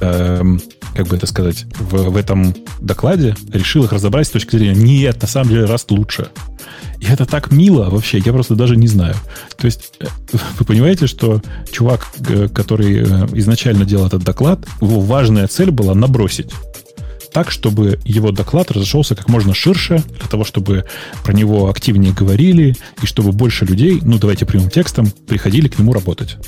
э, 0.00 0.42
как 0.94 1.06
бы 1.06 1.16
это 1.16 1.26
сказать, 1.26 1.66
в, 1.78 2.10
в 2.10 2.16
этом 2.16 2.54
докладе, 2.80 3.36
решил 3.52 3.84
их 3.84 3.92
разобрать 3.92 4.26
с 4.26 4.30
точки 4.30 4.56
зрения, 4.56 4.74
нет, 4.74 5.20
на 5.22 5.28
самом 5.28 5.50
деле 5.50 5.64
Rust 5.64 5.86
лучше. 5.90 6.28
И 7.00 7.06
это 7.06 7.26
так 7.26 7.50
мило 7.50 7.90
вообще, 7.90 8.18
я 8.18 8.32
просто 8.32 8.54
даже 8.54 8.76
не 8.76 8.88
знаю. 8.88 9.14
То 9.56 9.66
есть 9.66 9.92
э, 10.00 10.06
вы 10.58 10.64
понимаете, 10.64 11.06
что 11.06 11.42
чувак, 11.70 12.06
э, 12.28 12.48
который 12.48 13.00
э, 13.00 13.26
изначально 13.34 13.84
делал 13.84 14.06
этот 14.06 14.24
доклад, 14.24 14.66
его 14.80 15.00
важная 15.00 15.46
цель 15.46 15.70
была 15.70 15.94
набросить 15.94 16.50
так, 17.36 17.50
чтобы 17.50 18.00
его 18.06 18.32
доклад 18.32 18.70
разошелся 18.70 19.14
как 19.14 19.28
можно 19.28 19.52
ширше, 19.52 20.02
для 20.18 20.26
того, 20.26 20.42
чтобы 20.42 20.86
про 21.22 21.34
него 21.34 21.68
активнее 21.68 22.14
говорили, 22.14 22.74
и 23.02 23.04
чтобы 23.04 23.32
больше 23.32 23.66
людей, 23.66 23.98
ну, 24.00 24.16
давайте 24.16 24.46
прямым 24.46 24.70
текстом, 24.70 25.12
приходили 25.28 25.68
к 25.68 25.78
нему 25.78 25.92
работать. 25.92 26.38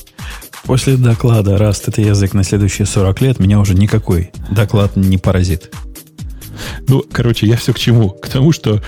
После 0.65 0.97
доклада 0.97 1.59
«Раст— 1.59 1.89
это 1.91 2.01
язык 2.01 2.33
на 2.33 2.43
следующие 2.43 2.87
40 2.87 3.21
лет» 3.21 3.39
меня 3.39 3.61
уже 3.61 3.75
никакой 3.75 4.31
доклад 4.51 4.97
не 4.97 5.19
поразит. 5.19 5.71
Ну, 6.89 7.05
короче, 7.13 7.47
я 7.47 7.59
все 7.59 7.75
к 7.75 7.79
чему? 7.79 8.09
К 8.09 8.27
тому, 8.27 8.53
что, 8.53 8.83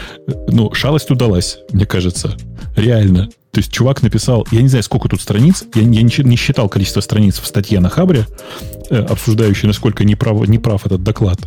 ну, 0.49 0.73
шалость 0.73 1.11
удалась, 1.11 1.59
мне 1.71 1.85
кажется. 1.85 2.35
Реально. 2.77 3.29
То 3.51 3.59
есть 3.59 3.73
чувак 3.73 4.03
написал, 4.03 4.47
я 4.53 4.63
не 4.63 4.69
знаю, 4.69 4.85
сколько 4.85 5.09
тут 5.09 5.21
страниц, 5.21 5.65
я, 5.75 5.83
я 5.83 5.87
не, 5.89 6.23
не 6.23 6.37
считал 6.37 6.69
количество 6.69 7.01
страниц 7.01 7.41
в 7.41 7.47
статье 7.47 7.81
на 7.81 7.89
Хабре, 7.89 8.27
э, 8.91 8.97
обсуждающей, 8.97 9.67
насколько 9.67 10.05
неправ, 10.05 10.47
неправ 10.47 10.87
этот 10.87 11.03
доклад. 11.03 11.39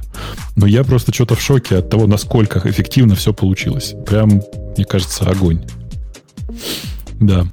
Но 0.57 0.67
я 0.67 0.83
просто 0.83 1.13
что-то 1.13 1.35
в 1.35 1.41
шоке 1.41 1.77
от 1.77 1.89
того, 1.89 2.05
насколько 2.07 2.61
эффективно 2.65 3.15
все 3.15 3.33
получилось. 3.33 3.95
Прям, 4.05 4.41
мне 4.75 4.85
кажется, 4.85 5.23
огонь. 5.25 5.61
Да. 7.21 7.45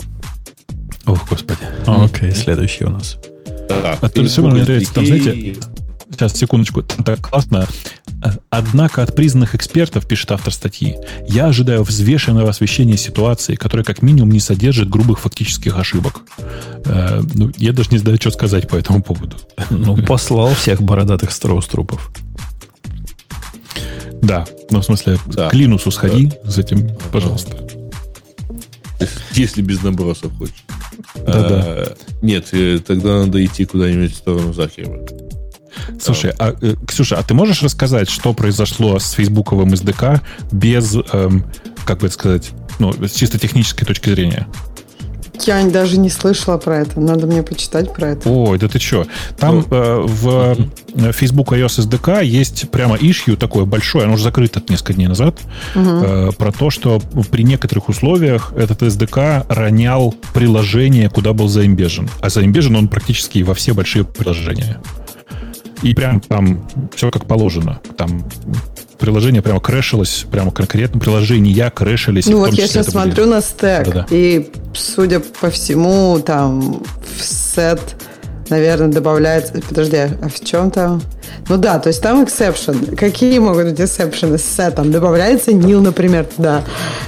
Ох, 1.07 1.29
господи. 1.29 1.61
Окей, 1.87 2.31
okay, 2.31 2.35
следующий 2.35 2.85
у 2.85 2.91
нас. 2.91 3.19
Да, 3.69 3.99
а 4.01 4.09
то 4.09 4.25
все 4.25 4.43
мне 4.43 4.62
нравится, 4.65 4.93
там, 4.93 5.07
знаете, 5.07 5.55
сейчас, 6.10 6.34
секундочку, 6.34 6.82
так 6.82 7.20
классно. 7.20 7.66
Однако 8.50 9.02
от 9.02 9.14
признанных 9.14 9.55
экспертов, 9.55 10.06
пишет 10.06 10.32
автор 10.32 10.52
статьи, 10.52 10.97
я 11.26 11.47
ожидаю 11.47 11.82
взвешенного 11.82 12.50
освещения 12.50 12.98
ситуации, 12.98 13.55
которая 13.55 13.84
как 13.84 14.02
минимум 14.02 14.30
не 14.30 14.40
содержит 14.40 14.90
грубых 14.90 15.20
фактических 15.20 15.78
ошибок. 15.78 16.22
Э, 16.84 17.22
ну, 17.34 17.50
я 17.56 17.72
даже 17.72 17.90
не 17.92 17.98
знаю, 17.98 18.18
что 18.20 18.30
сказать 18.30 18.68
по 18.68 18.76
этому 18.76 19.02
поводу. 19.02 19.36
Ну, 19.70 19.97
послал 19.97 20.55
всех 20.55 20.82
бородатых 20.82 21.30
страус-трупов. 21.32 22.10
Да, 24.20 24.44
ну, 24.70 24.80
в 24.80 24.84
смысле, 24.84 25.18
да. 25.26 25.48
к 25.48 25.55
Линусу 25.55 25.90
сходи 25.90 26.30
да. 26.44 26.50
с 26.50 26.58
этим, 26.58 26.90
пожалуйста. 27.10 27.56
Если 29.32 29.62
без 29.62 29.82
набросов 29.82 30.36
хочешь. 30.36 30.64
Да, 31.14 31.48
да. 31.48 31.64
А, 31.64 31.97
нет, 32.20 32.48
э, 32.52 32.80
тогда 32.86 33.24
надо 33.24 33.42
идти 33.42 33.64
куда-нибудь 33.64 34.12
в 34.12 34.16
сторону 34.16 34.52
Захева. 34.52 34.98
Слушай, 36.00 36.32
а, 36.39 36.55
э, 36.60 36.74
Ксюша, 36.86 37.18
а 37.18 37.23
ты 37.23 37.34
можешь 37.34 37.62
рассказать, 37.62 38.08
что 38.08 38.32
произошло 38.32 38.99
с 38.99 39.12
фейсбуковым 39.12 39.73
SDK 39.73 40.20
без, 40.52 40.97
эм, 41.12 41.44
как 41.84 42.00
бы 42.00 42.07
это 42.07 42.15
сказать, 42.15 42.50
ну, 42.78 42.92
с 42.92 43.12
чисто 43.12 43.39
технической 43.39 43.86
точки 43.86 44.10
зрения? 44.10 44.47
Я 45.47 45.65
даже 45.66 45.99
не 45.99 46.10
слышала 46.10 46.58
про 46.58 46.78
это. 46.78 47.00
Надо 47.00 47.26
мне 47.26 47.42
почитать 47.42 47.92
про 47.94 48.10
это. 48.10 48.28
Ой, 48.28 48.58
да 48.58 48.68
ты 48.68 48.78
что? 48.78 49.07
Там 49.39 49.65
ну. 49.70 49.76
э, 49.76 50.00
в 50.07 50.28
uh 50.28 50.70
Facebook 51.12 51.52
iOS 51.52 51.86
SDK 51.89 52.24
есть 52.24 52.68
прямо 52.70 52.97
issue 52.97 53.36
такое 53.36 53.65
большое, 53.65 54.07
оно 54.07 54.15
уже 54.15 54.24
закрыто 54.24 54.60
несколько 54.68 54.94
дней 54.94 55.07
назад, 55.07 55.39
uh 55.74 56.31
э, 56.31 56.32
про 56.32 56.52
то, 56.52 56.70
что 56.70 57.00
при 57.31 57.42
некоторых 57.44 57.89
условиях 57.89 58.52
этот 58.57 58.82
SDK 58.82 59.47
ронял 59.49 60.15
приложение, 60.34 61.08
куда 61.08 61.32
был 61.32 61.49
заимбежен. 61.49 62.08
А 62.20 62.28
заимбежен 62.28 62.74
он 62.76 62.89
практически 62.89 63.42
во 63.42 63.55
все 63.55 63.73
большие 63.73 64.05
приложения. 64.05 64.81
И 65.83 65.94
прям 65.94 66.20
там 66.20 66.68
все 66.94 67.10
как 67.10 67.26
положено. 67.26 67.81
Там 67.97 68.25
приложение 68.99 69.42
прямо 69.42 69.60
крэшилось, 69.60 70.26
прямо 70.31 70.50
конкретно 70.50 71.00
приложения 71.00 71.70
крэшились. 71.70 72.26
Ну 72.26 72.39
вот 72.39 72.52
я 72.52 72.67
сейчас 72.67 72.89
смотрю 72.89 73.25
были... 73.25 73.34
на 73.34 73.41
стек, 73.41 73.86
Да-да. 73.86 74.07
и 74.10 74.50
судя 74.75 75.20
по 75.20 75.50
всему, 75.50 76.20
там 76.25 76.83
в 77.17 77.25
сет 77.25 77.97
наверное, 78.51 78.89
добавляется... 78.89 79.55
Подожди, 79.69 79.97
а 79.97 80.29
в 80.29 80.45
чем 80.45 80.70
там? 80.70 81.03
Ну 81.49 81.57
да, 81.57 81.79
то 81.79 81.89
есть 81.89 82.03
там 82.03 82.25
exception. 82.25 82.97
Какие 82.97 83.39
могут 83.39 83.67
быть 83.67 83.81
exception 83.81 84.37
с 84.37 84.43
сетом? 84.43 84.91
Добавляется 84.91 85.53
nil, 85.53 85.81
например, 85.81 86.25
туда. 86.25 86.65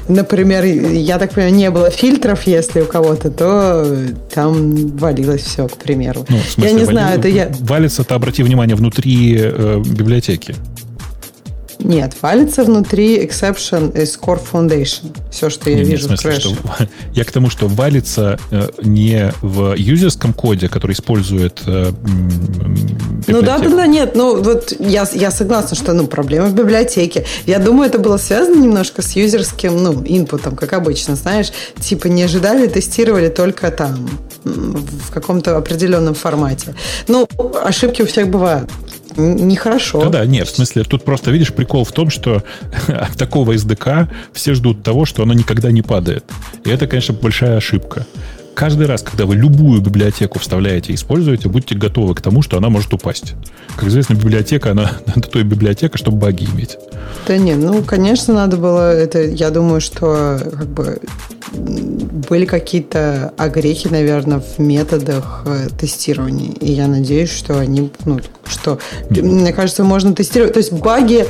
Например, 0.09 0.65
я 0.65 1.19
так 1.19 1.33
понимаю, 1.33 1.55
не 1.55 1.71
было 1.71 1.91
фильтров, 1.91 2.47
если 2.47 2.81
у 2.81 2.87
кого-то, 2.87 3.31
то 3.31 3.97
там 4.35 4.97
валилось 4.97 5.43
все, 5.43 5.69
к 5.69 5.77
примеру. 5.77 6.25
Ну, 6.29 6.39
смысле, 6.39 6.65
я 6.65 6.73
не 6.73 6.85
вали... 6.85 6.97
знаю, 6.97 7.19
это 7.19 7.29
я... 7.29 7.51
Валится-то, 7.61 8.15
обрати 8.15 8.43
внимание, 8.43 8.77
внутри 8.77 9.37
э, 9.39 9.83
библиотеки. 9.85 10.55
Нет, 11.85 12.15
валится 12.23 12.65
внутри 12.65 13.25
exception 13.25 14.01
из 14.01 14.17
Core 14.19 14.41
Foundation. 14.53 15.17
Все, 15.31 15.51
что 15.51 15.71
я 15.71 15.77
не, 15.77 15.85
вижу 15.85 16.09
не, 16.09 16.17
в, 16.17 16.21
смысле, 16.21 16.55
в 16.55 16.57
Что, 16.57 16.89
я 17.15 17.25
к 17.25 17.33
тому, 17.33 17.51
что 17.51 17.67
валится 17.67 18.39
э, 18.51 18.69
не 18.83 19.33
в 19.43 19.75
юзерском 19.75 20.33
коде, 20.33 20.69
который 20.69 20.93
использует 20.93 21.63
э, 21.67 21.93
Ну 23.27 23.43
да, 23.43 23.59
да, 23.59 23.69
да, 23.69 23.87
нет, 23.87 24.15
ну 24.15 24.43
вот 24.43 24.73
я, 24.79 25.07
я 25.13 25.31
согласна, 25.31 25.77
что 25.77 25.93
ну, 25.93 26.07
проблема 26.07 26.47
в 26.47 26.55
библиотеке. 26.55 27.25
Я 27.47 27.59
думаю, 27.59 27.89
это 27.89 27.99
было 27.99 28.17
связано 28.17 28.61
немножко 28.61 29.03
с 29.03 29.17
юзерским, 29.17 29.83
ну, 29.83 30.03
инпутом, 30.05 30.57
как 30.57 30.73
обычно, 30.73 31.17
знаешь, 31.17 31.53
типа 31.81 32.07
не 32.07 32.23
ожидали, 32.23 32.67
тестировали 32.67 33.29
только 33.29 33.71
там 33.71 34.09
в 34.45 35.11
каком-то 35.13 35.57
определенном 35.57 36.15
формате. 36.15 36.75
Ну, 37.09 37.29
ошибки 37.63 38.03
у 38.03 38.07
всех 38.07 38.29
бывают 38.29 38.71
нехорошо. 39.17 40.03
Да, 40.05 40.09
да, 40.09 40.27
нет, 40.27 40.49
в 40.49 40.55
смысле, 40.55 40.85
тут 40.85 41.05
просто, 41.05 41.31
видишь, 41.31 41.53
прикол 41.53 41.85
в 41.85 41.93
том, 41.93 42.11
что 42.11 42.43
от 42.89 43.17
такого 43.17 43.53
SDK 43.53 44.09
все 44.33 44.55
ждут 44.55 44.83
того, 44.83 45.05
что 45.05 45.23
оно 45.23 45.35
никогда 45.35 45.71
не 45.71 45.83
падает. 45.83 46.25
И 46.65 46.71
это, 46.71 46.87
конечно, 46.87 47.15
большая 47.15 47.57
ошибка. 47.57 48.07
Каждый 48.55 48.87
раз, 48.87 49.03
когда 49.03 49.27
вы 49.27 49.35
любую 49.35 49.81
библиотеку 49.81 50.39
вставляете 50.39 50.93
и 50.93 50.95
используете, 50.95 51.49
будьте 51.49 51.75
готовы 51.75 52.15
к 52.15 52.21
тому, 52.21 52.43
что 52.43 52.57
она 52.59 52.69
может 52.69 52.93
упасть. 52.93 53.35
Как 53.77 53.89
известно, 53.89 54.15
библиотека, 54.15 54.73
она 54.73 54.93
это 55.07 55.29
той 55.29 55.43
библиотека, 55.43 55.97
чтобы 55.97 56.19
баги 56.19 56.45
иметь. 56.55 56.77
Да 57.27 57.37
нет, 57.37 57.59
ну, 57.59 57.83
конечно, 57.83 58.35
надо 58.35 58.57
было 58.57 58.93
это, 58.93 59.23
я 59.23 59.51
думаю, 59.51 59.81
что 59.81 60.39
как 60.57 60.69
бы 60.69 61.01
были 61.53 62.47
какие-то 62.47 63.33
огрехи, 63.37 63.89
наверное, 63.89 64.41
в 64.41 64.59
методах 64.59 65.43
э, 65.45 65.69
тестирования. 65.79 66.53
И 66.61 66.73
я 66.73 66.89
надеюсь, 66.89 67.31
что 67.31 67.59
они, 67.59 67.91
ну, 68.05 68.21
что, 68.47 68.79
мне 69.11 69.53
кажется, 69.53 69.85
можно 69.85 70.15
тестировать. 70.15 70.55
То 70.55 70.59
есть 70.59 70.73
баги, 70.73 71.27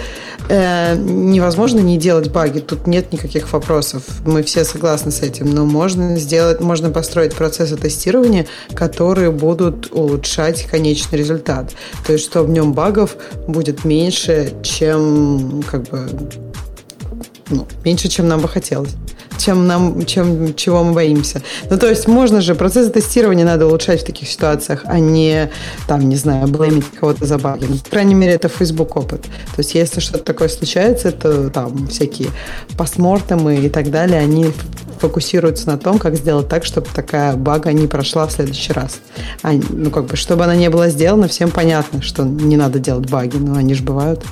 э, 0.49 0.97
невозможно 0.97 1.81
не 1.81 1.99
делать 1.99 2.31
баги. 2.31 2.61
Тут 2.61 2.87
нет 2.87 3.13
никаких 3.13 3.53
вопросов. 3.53 4.03
Мы 4.27 4.43
все 4.43 4.65
согласны 4.65 5.11
с 5.11 5.23
этим. 5.23 5.51
Но 5.51 5.65
можно 5.65 6.17
сделать, 6.17 6.61
можно 6.61 6.91
построить 6.91 7.35
процессы 7.35 7.77
тестирования, 7.77 8.47
которые 8.75 9.31
будут 9.31 9.93
улучшать 9.93 10.65
конечный 10.65 11.19
результат. 11.19 11.73
То 12.07 12.13
есть, 12.13 12.25
что 12.25 12.43
в 12.43 12.51
нем 12.51 12.73
багов 12.73 13.17
будет 13.47 13.85
меньше, 13.85 14.53
чем 14.63 15.63
как 15.71 15.83
бы 15.89 16.09
ну, 17.51 17.67
меньше, 17.85 18.09
чем 18.09 18.29
нам 18.29 18.41
бы 18.41 18.49
хотелось, 18.49 18.95
чем 19.43 19.67
нам, 19.67 20.05
чем 20.07 20.55
чего 20.55 20.85
мы 20.85 20.93
боимся. 20.93 21.43
Ну, 21.71 21.79
то 21.79 21.89
есть 21.89 22.09
можно 22.09 22.41
же, 22.41 22.55
процесс 22.55 22.91
тестирования 22.91 23.45
надо 23.45 23.67
улучшать 23.67 24.03
в 24.03 24.05
таких 24.05 24.29
ситуациях, 24.29 24.83
а 24.85 24.99
не, 24.99 25.51
там, 25.87 26.09
не 26.09 26.17
знаю, 26.17 26.49
блеймить 26.49 26.85
кого-то 26.99 27.27
за 27.27 27.39
баги. 27.39 27.67
Ну, 27.69 27.77
по 27.77 27.91
крайней 27.91 28.15
мере, 28.15 28.35
это 28.35 28.49
Facebook 28.49 28.97
опыт. 28.97 29.23
То 29.23 29.59
есть 29.59 29.75
если 29.75 30.01
что-то 30.01 30.25
такое 30.25 30.49
случается, 30.49 31.13
то 31.13 31.51
там 31.51 31.89
всякие 31.89 32.29
постмортемы 32.77 33.57
и 33.57 33.69
так 33.69 33.91
далее, 33.91 34.21
они 34.21 34.47
фокусируются 35.03 35.67
на 35.67 35.79
том, 35.79 35.99
как 35.99 36.15
сделать 36.15 36.49
так, 36.49 36.65
чтобы 36.65 36.87
такая 36.95 37.35
бага 37.35 37.73
не 37.73 37.89
прошла 37.89 38.27
в 38.27 38.33
следующий 38.33 38.73
раз. 38.73 39.01
А, 39.43 39.53
ну, 39.53 39.91
как 39.91 40.05
бы, 40.05 40.17
чтобы 40.17 40.45
она 40.45 40.55
не 40.55 40.71
была 40.71 40.89
сделана, 40.89 41.27
всем 41.27 41.51
понятно, 41.51 42.03
что 42.03 42.23
не 42.23 42.57
надо 42.57 42.79
делать 42.79 43.11
баги, 43.11 43.37
но 43.37 43.57
они 43.57 43.75
же 43.75 43.83
бывают. 43.83 44.25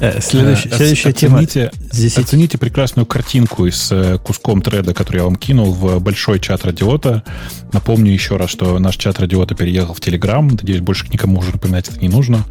Э, 0.00 0.20
следующая, 0.20 0.68
следующая 0.70 1.10
оцените, 1.10 1.70
тема. 1.72 1.90
Здесь 1.92 2.18
оцените 2.18 2.58
прекрасную 2.58 3.04
картинку 3.06 3.68
с 3.68 3.90
э, 3.90 4.18
куском 4.18 4.62
треда, 4.62 4.94
который 4.94 5.18
я 5.18 5.24
вам 5.24 5.36
кинул 5.36 5.72
в 5.72 5.98
большой 6.00 6.38
чат 6.38 6.64
Радиота. 6.64 7.24
Напомню 7.72 8.12
еще 8.12 8.36
раз, 8.36 8.50
что 8.50 8.78
наш 8.78 8.96
чат 8.96 9.18
Радиота 9.18 9.54
переехал 9.54 9.94
в 9.94 10.00
Телеграм. 10.00 10.46
Надеюсь, 10.46 10.80
больше 10.80 11.06
никому 11.12 11.40
уже 11.40 11.50
напоминать 11.50 11.88
это 11.88 11.98
не 12.00 12.08
нужно. 12.08 12.44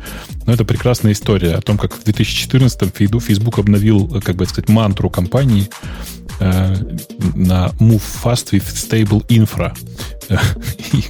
Но 0.45 0.53
это 0.53 0.65
прекрасная 0.65 1.13
история 1.13 1.53
о 1.53 1.61
том, 1.61 1.77
как 1.77 1.93
в 1.93 2.03
2014-м 2.03 3.19
Facebook 3.21 3.59
обновил, 3.59 4.17
э, 4.17 4.21
как 4.21 4.35
бы 4.35 4.45
сказать, 4.45 4.69
мантру 4.69 5.09
компании 5.09 5.69
э, 6.39 6.75
на 7.35 7.67
Move 7.79 8.03
Fast 8.23 8.51
with 8.51 8.65
Stable 8.65 9.25
Infra. 9.27 9.73
И 10.93 11.03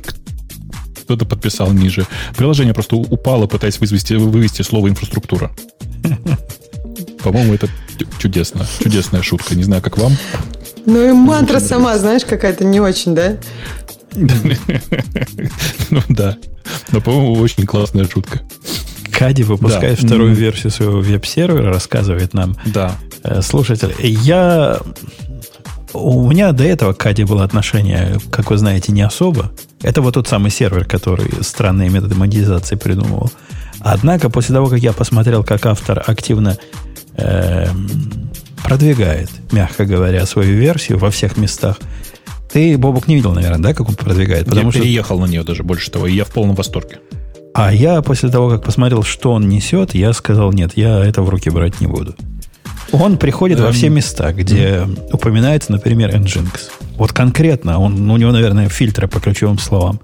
кто-то 1.02 1.26
подписал 1.26 1.72
ниже. 1.72 2.06
Приложение 2.36 2.74
просто 2.74 2.98
упало, 2.98 3.48
пытаясь 3.48 3.80
вывести, 3.80 4.14
вывести 4.16 4.62
слово 4.62 4.90
инфраструктура. 4.90 5.52
По-моему, 7.24 7.54
это 7.54 7.68
чудесно. 8.20 8.66
Чудесная 8.82 9.22
шутка. 9.22 9.56
Не 9.56 9.64
знаю, 9.64 9.82
как 9.82 9.98
вам. 9.98 10.14
Ну 10.86 11.10
и 11.10 11.12
мантра 11.12 11.60
сама, 11.60 11.98
знаешь, 11.98 12.24
какая-то 12.26 12.64
не 12.64 12.80
очень, 12.80 13.14
да? 13.16 13.38
Ну 15.90 16.02
да. 16.10 16.38
Но, 16.92 17.02
по-моему, 17.02 17.34
очень 17.34 17.66
классная 17.66 18.06
шутка. 18.08 18.42
Кади 19.12 19.44
выпускает 19.44 20.00
Да. 20.02 20.08
вторую 20.08 20.32
М. 20.32 20.36
версию 20.36 20.72
своего 20.72 21.00
веб-сервера, 21.00 21.72
рассказывает 21.74 22.34
нам 22.34 22.56
Да. 22.66 22.96
э, 23.24 23.42
слушатель. 23.42 23.94
Я... 24.00 24.80
У 25.94 26.30
меня 26.30 26.52
до 26.52 26.64
этого 26.66 26.94
к 26.94 26.98
Кади 26.98 27.24
было 27.24 27.44
отношение, 27.44 28.18
как 28.32 28.52
вы 28.52 28.58
знаете, 28.58 28.92
не 28.92 29.02
особо. 29.02 29.52
Это 29.82 30.02
вот 30.02 30.14
тот 30.16 30.28
самый 30.28 30.52
сервер, 30.52 30.86
который 30.86 31.30
странные 31.42 31.90
методы 31.90 32.16
монетизации 32.16 32.76
придумывал. 32.76 33.32
Однако, 33.80 34.30
после 34.30 34.54
того, 34.56 34.68
как 34.68 34.80
я 34.80 34.94
посмотрел, 34.94 35.44
как 35.44 35.66
автор 35.66 36.04
активно 36.06 36.58
эм, 37.18 37.90
продвигает, 38.64 39.30
мягко 39.52 39.86
говоря, 39.86 40.26
свою 40.26 40.58
версию 40.58 40.98
во 40.98 41.12
всех 41.12 41.38
местах, 41.38 41.78
ты, 42.52 42.78
Бобок, 42.78 43.08
не 43.08 43.16
видел, 43.16 43.34
наверное, 43.34 43.60
да, 43.60 43.74
как 43.74 43.90
он 43.90 43.96
продвигает? 43.96 44.48
я 44.54 44.72
что 44.72 44.80
переехал 44.80 45.20
на 45.20 45.26
нее 45.26 45.44
даже 45.44 45.64
больше 45.64 45.92
того, 45.92 46.08
и 46.08 46.14
я 46.14 46.24
в 46.26 46.30
полном 46.30 46.56
восторге. 46.56 47.00
а 47.54 47.74
я 47.74 48.02
после 48.02 48.30
того, 48.30 48.50
как 48.50 48.64
посмотрел, 48.64 49.04
что 49.04 49.34
он 49.34 49.50
несет, 49.50 49.94
я 49.96 50.14
сказал, 50.14 50.52
нет, 50.54 50.72
я 50.76 51.04
это 51.04 51.22
в 51.22 51.30
руки 51.30 51.50
брать 51.50 51.82
не 51.82 51.88
буду. 51.88 52.16
Он 52.92 53.18
приходит 53.18 53.60
во 53.60 53.68
Эм, 53.68 53.74
все 53.74 53.90
места, 53.90 54.32
где 54.32 54.88
упоминается, 55.12 55.72
например, 55.72 56.16
Nginx. 56.16 56.70
Вот 56.96 57.12
конкретно, 57.12 57.80
он, 57.80 58.10
у 58.10 58.18
него, 58.18 58.32
наверное, 58.32 58.70
фильтры 58.70 59.08
по 59.08 59.20
ключевым 59.20 59.60
словам. 59.60 60.00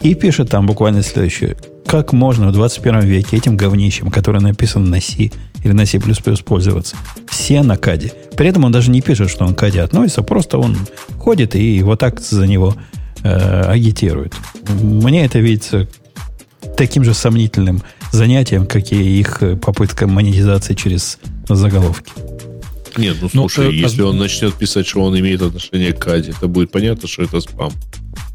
И 0.00 0.14
пишет 0.14 0.50
там 0.50 0.66
буквально 0.66 1.02
следующее. 1.02 1.56
Как 1.86 2.12
можно 2.12 2.48
в 2.48 2.52
21 2.52 3.00
веке 3.00 3.36
этим 3.36 3.56
говнищем, 3.56 4.10
который 4.10 4.40
написан 4.40 4.84
на 4.90 5.00
C 5.00 5.30
или 5.64 5.72
на 5.72 5.86
C++ 5.86 5.98
пользоваться? 6.44 6.96
Все 7.28 7.62
на 7.62 7.76
каде. 7.76 8.12
При 8.36 8.48
этом 8.48 8.64
он 8.64 8.72
даже 8.72 8.90
не 8.90 9.00
пишет, 9.00 9.30
что 9.30 9.44
он 9.44 9.54
к 9.54 9.58
каде 9.58 9.80
относится, 9.80 10.22
просто 10.22 10.58
он 10.58 10.76
ходит 11.18 11.56
и 11.56 11.82
вот 11.82 11.98
так 11.98 12.20
за 12.20 12.46
него 12.46 12.76
э, 13.24 13.62
агитирует. 13.62 14.34
Мне 14.80 15.24
это 15.24 15.38
видится 15.38 15.88
таким 16.76 17.04
же 17.04 17.14
сомнительным 17.14 17.82
занятием, 18.12 18.66
как 18.66 18.92
и 18.92 19.18
их 19.18 19.42
попытка 19.60 20.06
монетизации 20.06 20.74
через 20.74 21.18
заголовки. 21.48 22.12
Нет, 22.96 23.16
ну 23.20 23.28
Ну, 23.32 23.48
слушай, 23.48 23.70
э, 23.70 23.74
если 23.74 24.02
а- 24.02 24.06
он 24.06 24.18
начнет 24.18 24.54
писать, 24.54 24.86
что 24.86 25.02
он 25.02 25.18
имеет 25.18 25.42
отношение 25.42 25.92
к 25.92 25.98
Каде, 25.98 26.34
то 26.38 26.48
будет 26.48 26.70
понятно, 26.70 27.08
что 27.08 27.22
это 27.22 27.40
спам. 27.40 27.72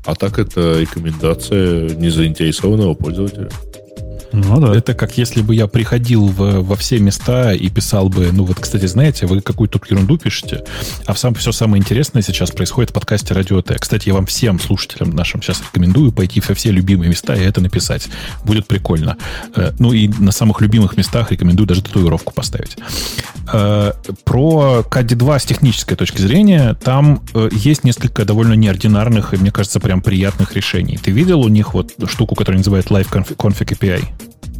А 0.05 0.15
так 0.15 0.37
это 0.37 0.79
рекомендация 0.79 1.89
незаинтересованного 1.95 2.93
пользователя. 2.93 3.49
Ну 4.33 4.59
да. 4.59 4.75
Это 4.75 4.93
как 4.95 5.17
если 5.17 5.41
бы 5.41 5.53
я 5.55 5.67
приходил 5.67 6.25
в- 6.27 6.61
во 6.63 6.75
все 6.75 6.97
места 6.99 7.53
и 7.53 7.69
писал 7.69 8.09
бы, 8.09 8.31
ну 8.31 8.45
вот, 8.45 8.59
кстати, 8.59 8.85
знаете, 8.87 9.27
вы 9.27 9.41
какую-то 9.41 9.79
ерунду 9.89 10.17
пишете, 10.17 10.63
а 11.05 11.13
сам, 11.15 11.35
все 11.35 11.51
самое 11.51 11.79
интересное 11.81 12.21
сейчас 12.23 12.49
происходит 12.51 12.89
в 12.89 12.93
подкасте 12.93 13.33
Радио 13.33 13.61
Т. 13.61 13.75
Кстати, 13.79 14.09
я 14.09 14.15
вам 14.15 14.25
всем 14.25 14.59
слушателям 14.59 15.11
нашим 15.11 15.41
сейчас 15.43 15.61
рекомендую 15.61 16.11
пойти 16.11 16.41
во 16.47 16.55
все 16.55 16.71
любимые 16.71 17.09
места 17.09 17.35
и 17.35 17.41
это 17.41 17.61
написать. 17.61 18.07
Будет 18.43 18.65
прикольно. 18.67 19.17
Э, 19.55 19.71
Ну 19.79 19.93
и 19.93 20.07
на 20.07 20.31
самых 20.31 20.61
любимых 20.61 20.97
местах 20.97 21.31
рекомендую 21.31 21.67
даже 21.67 21.83
татуировку 21.83 22.33
поставить. 22.33 22.75
Э, 23.51 23.91
Про 24.23 24.83
KD 24.89 25.15
2 25.15 25.39
с 25.39 25.45
технической 25.45 25.95
точки 25.95 26.21
зрения, 26.21 26.73
там 26.83 27.21
э, 27.35 27.49
есть 27.51 27.83
несколько 27.83 28.25
довольно 28.25 28.53
неординарных 28.53 29.33
и, 29.33 29.37
мне 29.37 29.51
кажется, 29.51 29.79
прям 29.79 30.01
приятных 30.01 30.55
решений. 30.55 30.97
Ты 30.97 31.11
видел 31.11 31.41
у 31.41 31.49
них 31.49 31.73
вот 31.75 31.91
штуку, 32.07 32.33
которая 32.35 32.57
называется 32.57 32.93
Live 32.93 33.11
Config 33.37 33.77
API? 33.77 34.03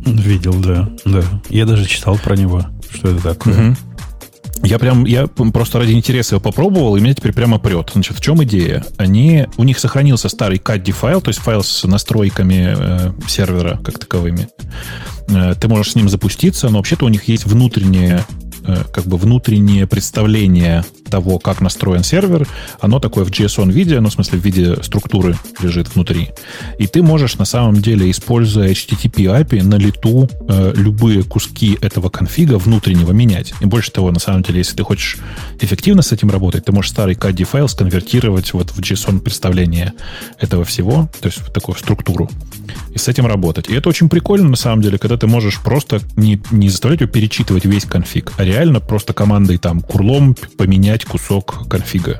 Видел, 0.05 0.53
да, 0.55 0.89
да. 1.05 1.23
Я 1.49 1.65
даже 1.65 1.85
читал 1.85 2.17
про 2.17 2.35
него, 2.35 2.65
что 2.89 3.09
это 3.09 3.21
такое. 3.21 3.53
Мгм. 3.53 3.77
Я 4.63 4.79
прям, 4.79 5.03
я 5.05 5.27
просто 5.27 5.79
ради 5.79 5.91
интереса 5.91 6.35
его 6.35 6.41
попробовал, 6.41 6.95
и 6.95 7.01
меня 7.01 7.13
теперь 7.13 7.33
прямо 7.33 7.59
прет. 7.59 7.91
Значит, 7.93 8.17
в 8.17 8.21
чем 8.21 8.41
идея? 8.45 8.85
Они, 8.97 9.45
у 9.57 9.63
них 9.65 9.77
сохранился 9.77 10.29
старый 10.29 10.57
CAD 10.57 10.91
файл, 10.91 11.21
то 11.21 11.29
есть 11.29 11.41
файл 11.41 11.63
с 11.63 11.83
настройками 11.83 12.73
э, 12.77 13.11
сервера 13.27 13.77
как 13.83 13.99
таковыми. 13.99 14.47
Э, 15.27 15.53
ты 15.59 15.67
можешь 15.67 15.91
с 15.91 15.95
ним 15.95 16.07
запуститься, 16.07 16.69
но 16.69 16.77
вообще-то 16.77 17.05
у 17.05 17.09
них 17.09 17.27
есть 17.27 17.45
внутреннее 17.45 18.23
э, 18.29 18.52
как 18.93 19.05
бы 19.05 19.17
внутреннее 19.17 19.87
представление 19.87 20.83
того, 21.13 21.37
как 21.37 21.61
настроен 21.61 22.03
сервер, 22.03 22.47
оно 22.81 22.99
такое 22.99 23.23
в 23.23 23.29
JSON 23.29 23.71
виде, 23.71 23.99
ну, 23.99 24.09
в 24.09 24.13
смысле, 24.13 24.39
в 24.39 24.43
виде 24.43 24.81
структуры 24.81 25.37
лежит 25.61 25.93
внутри. 25.93 26.29
И 26.79 26.87
ты 26.87 27.03
можешь 27.03 27.37
на 27.37 27.45
самом 27.45 27.75
деле, 27.75 28.09
используя 28.09 28.71
HTTP 28.71 29.43
API, 29.43 29.61
на 29.61 29.75
лету 29.75 30.27
э, 30.49 30.73
любые 30.75 31.21
куски 31.21 31.77
этого 31.81 32.09
конфига 32.09 32.57
внутреннего 32.57 33.11
менять. 33.11 33.53
И 33.61 33.65
больше 33.65 33.91
того, 33.91 34.09
на 34.09 34.19
самом 34.19 34.41
деле, 34.41 34.57
если 34.57 34.75
ты 34.75 34.83
хочешь 34.83 35.17
эффективно 35.61 36.01
с 36.01 36.11
этим 36.11 36.31
работать, 36.31 36.65
ты 36.65 36.71
можешь 36.71 36.89
старый 36.89 37.13
KD 37.13 37.43
файл 37.43 37.67
сконвертировать 37.67 38.51
вот 38.53 38.71
в 38.71 38.79
JSON 38.79 39.19
представление 39.19 39.93
этого 40.39 40.65
всего, 40.65 41.11
то 41.21 41.27
есть 41.27 41.39
в 41.39 41.51
такую 41.51 41.77
структуру, 41.77 42.27
и 42.91 42.97
с 42.97 43.07
этим 43.07 43.27
работать. 43.27 43.69
И 43.69 43.73
это 43.75 43.87
очень 43.89 44.09
прикольно, 44.09 44.49
на 44.49 44.55
самом 44.55 44.81
деле, 44.81 44.97
когда 44.97 45.17
ты 45.17 45.27
можешь 45.27 45.61
просто 45.61 46.01
не, 46.15 46.41
не 46.51 46.69
заставлять 46.69 47.01
его 47.01 47.11
перечитывать 47.11 47.65
весь 47.65 47.85
конфиг, 47.85 48.33
а 48.37 48.43
реально 48.53 48.79
просто 48.79 49.13
командой 49.13 49.57
там 49.57 49.81
курлом 49.81 50.35
поменять 50.57 51.05
кусок 51.05 51.67
конфига. 51.67 52.19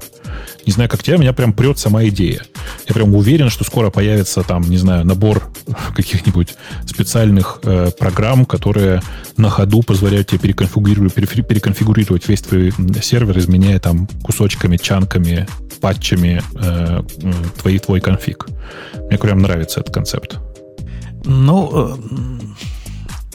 Не 0.65 0.73
знаю, 0.73 0.89
как 0.89 1.03
тебя, 1.03 1.17
меня 1.17 1.33
прям 1.33 1.53
прет 1.53 1.77
сама 1.77 2.05
идея. 2.05 2.41
Я 2.87 2.95
прям 2.95 3.13
уверен, 3.13 3.49
что 3.49 3.63
скоро 3.63 3.91
появится 3.91 4.41
там, 4.41 4.63
не 4.67 4.77
знаю, 4.77 5.05
набор 5.05 5.43
каких-нибудь 5.95 6.55
специальных 6.87 7.59
э, 7.63 7.91
программ, 7.99 8.45
которые 8.45 9.01
на 9.37 9.49
ходу 9.49 9.83
позволяют 9.83 10.27
тебе 10.29 10.39
переконфигурировать, 10.39 11.13
переконфигурировать 11.13 12.27
весь 12.27 12.41
твой 12.41 12.73
сервер, 13.01 13.37
изменяя 13.37 13.79
там 13.79 14.07
кусочками, 14.23 14.77
чанками, 14.77 15.47
патчами 15.81 16.41
э, 16.55 17.03
твой, 17.61 17.77
твой 17.77 17.99
конфиг. 17.99 18.47
Мне 19.09 19.17
прям 19.19 19.39
нравится 19.39 19.81
этот 19.81 19.93
концепт. 19.93 20.37
Ну, 21.25 21.69
э, 21.73 21.95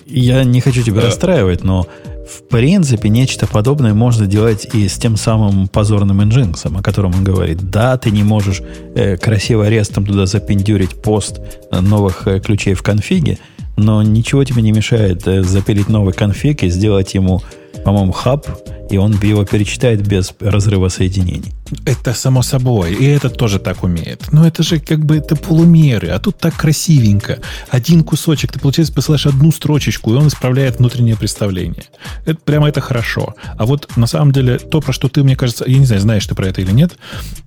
я 0.07 0.43
не 0.45 0.61
хочу 0.61 0.83
тебя 0.83 1.03
Э. 1.03 1.05
расстраивать, 1.05 1.63
но 1.63 1.87
в 2.29 2.47
принципе 2.49 3.09
нечто 3.09 3.47
подобное 3.47 3.95
можно 3.95 4.27
делать 4.27 4.69
и 4.75 4.87
с 4.87 4.99
тем 4.99 5.17
самым 5.17 5.67
позорным 5.67 6.21
Nginx, 6.21 6.79
о 6.79 6.83
котором 6.83 7.15
он 7.15 7.25
говорит. 7.25 7.71
Да, 7.71 7.97
ты 7.97 8.11
не 8.11 8.23
можешь 8.23 8.61
э, 8.95 9.17
красиво 9.17 9.67
арестом 9.67 10.05
туда 10.05 10.27
запендюрить 10.27 11.01
пост 11.01 11.41
э, 11.71 11.81
новых 11.81 12.27
э, 12.27 12.41
ключей 12.41 12.75
в 12.75 12.83
конфиге, 12.83 13.39
но 13.77 14.03
ничего 14.03 14.45
тебе 14.45 14.61
не 14.61 14.73
мешает 14.73 15.27
э, 15.27 15.43
запилить 15.43 15.89
новый 15.89 16.13
конфиг 16.13 16.63
и 16.63 16.69
сделать 16.69 17.15
ему, 17.15 17.43
по-моему, 17.85 18.13
хаб, 18.13 18.47
и 18.91 18.99
он 18.99 19.13
его 19.23 19.45
перечитает 19.45 20.07
без 20.07 20.35
разрыва 20.41 20.89
соединений. 20.89 21.53
Это 21.85 22.15
само 22.15 22.43
собой. 22.43 22.95
И 22.95 23.05
этот 23.05 23.37
тоже 23.37 23.59
так 23.59 23.83
умеет. 23.83 24.33
Но 24.33 24.47
это 24.47 24.63
же 24.63 24.79
как 24.79 25.05
бы 25.05 25.17
это 25.17 25.37
полумеры. 25.37 26.09
А 26.09 26.19
тут 26.19 26.39
так 26.39 26.55
красивенько. 26.55 27.39
Один 27.69 28.03
кусочек. 28.03 28.53
Ты, 28.53 28.59
получается, 28.59 28.95
посылаешь 28.95 29.27
одну 29.27 29.53
строчечку, 29.53 30.13
и 30.13 30.17
он 30.17 30.29
исправляет 30.29 30.79
внутреннее 30.79 31.17
представление. 31.17 31.85
Это 32.25 32.39
прямо 32.45 32.69
это 32.69 32.81
хорошо. 32.81 33.35
А 33.57 33.67
вот 33.67 33.97
на 33.97 34.07
самом 34.07 34.33
деле 34.33 34.59
то, 34.59 34.81
про 34.81 34.93
что 34.93 35.09
ты, 35.09 35.23
мне 35.23 35.37
кажется, 35.37 35.65
я 35.67 35.79
не 35.79 35.87
знаю, 35.87 36.01
знаешь 36.03 36.27
ты 36.27 36.35
про 36.35 36.47
это 36.49 36.61
или 36.61 36.71
нет, 36.71 36.93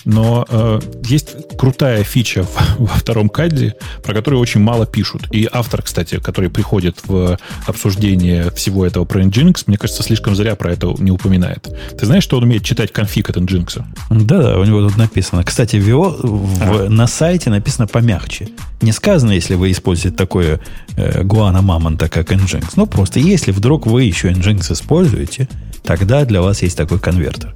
но 0.06 0.46
э, 0.50 0.80
есть 1.06 1.36
крутая 1.58 2.04
фича 2.04 2.44
в, 2.44 2.58
во 2.80 2.88
втором 2.88 3.30
каде, 3.30 3.76
про 4.04 4.14
которую 4.14 4.40
очень 4.40 4.62
мало 4.62 4.86
пишут. 4.86 5.28
И 5.32 5.48
автор, 5.52 5.82
кстати, 5.82 6.20
который 6.20 6.50
приходит 6.50 7.00
в 7.06 7.38
обсуждение 7.66 8.52
всего 8.52 8.86
этого 8.86 9.06
про 9.06 9.22
Nginx, 9.24 9.64
мне 9.68 9.78
кажется, 9.78 10.04
слишком 10.04 10.36
зря 10.36 10.56
про 10.56 10.74
это 10.74 10.94
не 11.00 11.12
упоминает. 11.12 11.68
Ты 11.98 12.06
знаешь, 12.06 12.24
что 12.24 12.38
он 12.38 12.44
умеет 12.44 12.64
читать 12.64 12.92
конфиг 12.92 13.30
от 13.30 13.38
Nginx? 13.38 13.84
Да-да, 14.12 14.60
у 14.60 14.66
него 14.66 14.82
тут 14.82 14.98
написано. 14.98 15.44
Кстати, 15.44 15.78
ВИО 15.78 16.18
в, 16.22 16.90
на 16.90 17.08
сайте 17.08 17.50
написано 17.50 17.88
помягче. 17.88 18.50
Не 18.82 18.92
сказано, 18.92 19.32
если 19.32 19.56
вы 19.56 19.72
используете 19.72 20.16
такое 20.16 20.60
э, 20.98 21.24
гуана 21.24 21.62
мамонта, 21.62 22.10
как 22.10 22.32
Nginx. 22.34 22.74
Ну, 22.76 22.88
просто 22.88 23.20
если 23.20 23.52
вдруг 23.52 23.88
вы 23.88 24.04
еще 24.04 24.32
Nginx 24.32 24.74
используете, 24.74 25.48
тогда 25.84 26.26
для 26.26 26.42
вас 26.42 26.62
есть 26.62 26.76
такой 26.76 27.00
конвертер. 27.00 27.56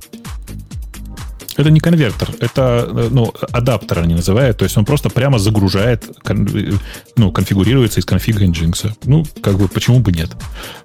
Это 1.57 1.69
не 1.69 1.79
конвертер, 1.79 2.29
это 2.39 2.87
э, 2.89 3.09
ну, 3.11 3.33
адаптер 3.51 3.99
они 3.99 4.13
называют. 4.13 4.57
То 4.57 4.65
есть 4.65 4.77
он 4.77 4.83
просто 4.83 5.09
прямо 5.09 5.39
загружает, 5.39 6.03
э, 6.03 6.71
ну, 7.15 7.31
конфигурируется 7.31 8.01
из 8.01 8.05
конфига 8.05 8.45
Nginx. 8.45 8.91
Ну, 9.05 9.25
как 9.41 9.57
бы, 9.57 9.67
почему 9.69 9.99
бы 9.99 10.11
нет? 10.11 10.31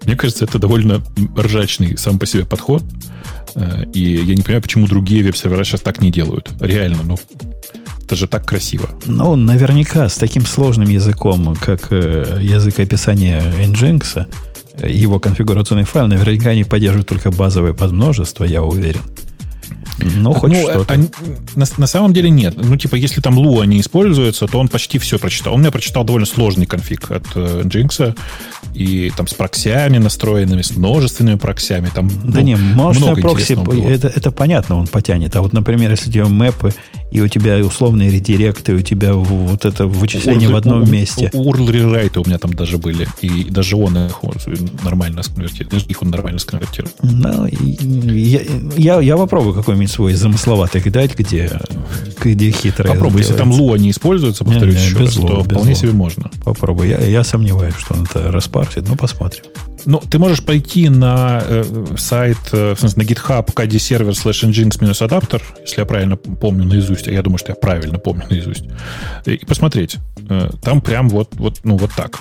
Мне 0.04 0.16
кажется, 0.16 0.44
это 0.44 0.58
довольно 0.58 1.02
ржачный 1.36 1.98
сам 1.98 2.18
по 2.18 2.26
себе 2.26 2.44
подход. 2.44 2.84
Э, 3.56 3.84
и 3.92 4.00
я 4.00 4.34
не 4.36 4.42
понимаю, 4.42 4.62
почему 4.62 4.86
другие 4.86 5.24
веб-сервера 5.24 5.64
сейчас 5.64 5.80
так 5.80 6.00
не 6.00 6.12
делают. 6.12 6.50
Реально, 6.60 7.02
ну, 7.02 7.18
это 8.04 8.14
же 8.14 8.28
так 8.28 8.46
красиво. 8.46 8.90
Ну, 9.06 9.34
наверняка 9.34 10.08
с 10.08 10.16
таким 10.16 10.46
сложным 10.46 10.88
языком, 10.88 11.56
как 11.56 11.90
язык 11.90 12.78
описания 12.78 13.42
Nginx, 13.58 14.26
его 14.86 15.18
конфигурационный 15.18 15.84
файл 15.84 16.06
наверняка 16.06 16.54
не 16.54 16.64
поддерживает 16.64 17.08
только 17.08 17.32
базовое 17.32 17.72
подмножество, 17.72 18.44
я 18.44 18.62
уверен. 18.62 19.02
Ну, 19.98 20.32
хоть 20.32 20.52
ну, 20.52 20.62
что-то. 20.62 20.94
Они, 20.94 21.08
на, 21.54 21.66
на 21.76 21.86
самом 21.86 22.12
деле 22.12 22.30
нет. 22.30 22.54
Ну, 22.56 22.76
типа, 22.76 22.94
если 22.94 23.20
там 23.20 23.38
Lua 23.38 23.66
не 23.66 23.80
используется, 23.80 24.46
то 24.46 24.58
он 24.58 24.68
почти 24.68 24.98
все 24.98 25.18
прочитал. 25.18 25.54
Он 25.54 25.60
мне 25.60 25.70
прочитал 25.70 26.04
довольно 26.04 26.26
сложный 26.26 26.66
конфиг 26.66 27.10
от 27.10 27.26
э, 27.34 27.62
Jinx, 27.64 28.16
и 28.74 29.12
там 29.16 29.26
с 29.26 29.34
проксями 29.34 29.98
настроенными, 29.98 30.62
с 30.62 30.76
множественными 30.76 31.36
проксями. 31.36 31.90
Там, 31.94 32.08
да 32.08 32.40
ну, 32.40 32.40
не, 32.40 32.56
множественные 32.56 33.22
прокси, 33.22 33.58
это, 33.88 34.08
это 34.08 34.30
понятно, 34.30 34.76
он 34.76 34.86
потянет. 34.86 35.34
А 35.36 35.42
вот, 35.42 35.52
например, 35.52 35.90
если 35.90 36.08
у 36.08 36.12
тебя 36.12 36.26
мэпы, 36.26 36.72
и 37.10 37.20
у 37.20 37.28
тебя 37.28 37.58
условные 37.58 38.10
редиректы, 38.10 38.74
у 38.74 38.80
тебя 38.80 39.14
вот 39.14 39.64
это 39.64 39.86
вычисление 39.86 40.48
URL, 40.48 40.52
в 40.52 40.56
одном 40.56 40.82
у, 40.82 40.86
месте. 40.86 41.30
URL 41.32 41.70
рерайты 41.70 42.20
у 42.20 42.24
меня 42.24 42.38
там 42.38 42.52
даже 42.54 42.78
были. 42.78 43.06
И 43.20 43.50
даже 43.50 43.76
он 43.76 43.96
их 43.98 44.20
нормально 44.84 45.22
сконвертировал. 45.22 45.78
Их 45.78 46.02
он 46.02 46.10
нормально 46.10 46.38
сконвертировал. 46.38 46.92
Ну, 47.02 47.46
я, 47.46 48.40
я, 48.76 49.00
я 49.00 49.16
попробую 49.16 49.54
какой-нибудь 49.54 49.90
свой 49.90 50.14
замысловатый 50.14 50.80
кидать, 50.80 51.16
где, 51.16 51.50
где 52.22 52.50
хитрое. 52.50 52.94
Попробуй, 52.94 53.22
если 53.22 53.34
там 53.34 53.50
Lua 53.50 53.78
не 53.78 53.90
используется, 53.90 54.44
повторюсь 54.44 54.76
не, 54.76 54.80
не, 54.80 54.86
еще 54.86 54.98
без 54.98 55.16
раз, 55.16 55.16
луа, 55.16 55.28
то 55.30 55.44
вполне 55.44 55.70
луа. 55.70 55.74
себе 55.74 55.92
можно. 55.92 56.30
Попробуй. 56.44 56.88
Я, 56.88 57.00
я 57.00 57.24
сомневаюсь, 57.24 57.74
что 57.76 57.94
он 57.94 58.04
это 58.04 58.30
распарсит, 58.30 58.88
но 58.88 58.96
посмотрим. 58.96 59.44
Ну, 59.86 59.98
ты 59.98 60.18
можешь 60.18 60.44
пойти 60.44 60.88
на 60.88 61.42
э, 61.44 61.64
сайт, 61.96 62.38
э, 62.52 62.74
в 62.74 62.80
смысле, 62.80 63.02
на 63.02 63.06
GitHub 63.06 63.46
KD 63.52 63.78
сервер 63.78 64.12
slash 64.12 64.48
engines 64.48 64.78
минус 64.80 65.02
адаптер, 65.02 65.42
если 65.60 65.80
я 65.80 65.86
правильно 65.86 66.16
помню 66.16 66.64
наизусть, 66.64 67.08
а 67.08 67.12
я 67.12 67.22
думаю, 67.22 67.38
что 67.38 67.52
я 67.52 67.56
правильно 67.56 67.98
помню 67.98 68.24
наизусть, 68.28 68.64
и, 69.26 69.34
и 69.34 69.44
посмотреть. 69.44 69.98
Э, 70.28 70.50
там 70.62 70.80
прям 70.80 71.08
вот, 71.08 71.34
вот, 71.34 71.60
ну, 71.64 71.76
вот 71.76 71.90
так. 71.96 72.20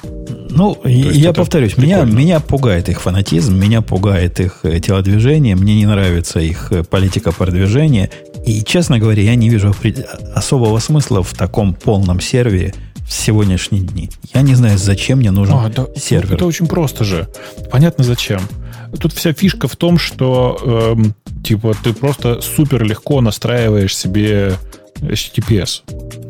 Ну, 0.49 0.75
То 0.75 0.89
я 0.89 1.31
повторюсь, 1.33 1.77
меня, 1.77 2.03
меня 2.03 2.39
пугает 2.39 2.89
их 2.89 3.01
фанатизм, 3.01 3.55
меня 3.55 3.81
пугает 3.81 4.39
их 4.39 4.59
э, 4.63 4.79
телодвижение, 4.79 5.55
мне 5.55 5.75
не 5.75 5.85
нравится 5.85 6.39
их 6.39 6.71
э, 6.71 6.83
политика 6.83 7.31
продвижения. 7.31 8.09
И, 8.45 8.63
честно 8.63 8.99
говоря, 8.99 9.21
я 9.21 9.35
не 9.35 9.49
вижу 9.49 9.75
особого 10.33 10.79
смысла 10.79 11.21
в 11.21 11.33
таком 11.33 11.73
полном 11.73 12.19
сервере, 12.19 12.73
в 13.09 13.13
сегодняшние 13.13 13.81
дни. 13.81 14.09
Я 14.35 14.43
не 14.43 14.53
знаю, 14.53 14.77
зачем 14.77 15.17
мне 15.17 15.31
нужен 15.31 15.55
а, 15.55 15.69
да, 15.69 15.87
сервер. 15.97 16.35
Это 16.35 16.45
очень 16.45 16.67
просто 16.67 17.03
же. 17.03 17.27
Понятно 17.71 18.03
зачем. 18.03 18.41
Тут 18.99 19.13
вся 19.13 19.33
фишка 19.33 19.67
в 19.67 19.75
том, 19.75 19.97
что 19.97 20.95
эм, 20.95 21.15
типа 21.43 21.75
ты 21.83 21.93
просто 21.93 22.39
супер 22.41 22.83
легко 22.83 23.19
настраиваешь 23.21 23.97
себе 23.97 24.57
HTTPS. 25.01 25.81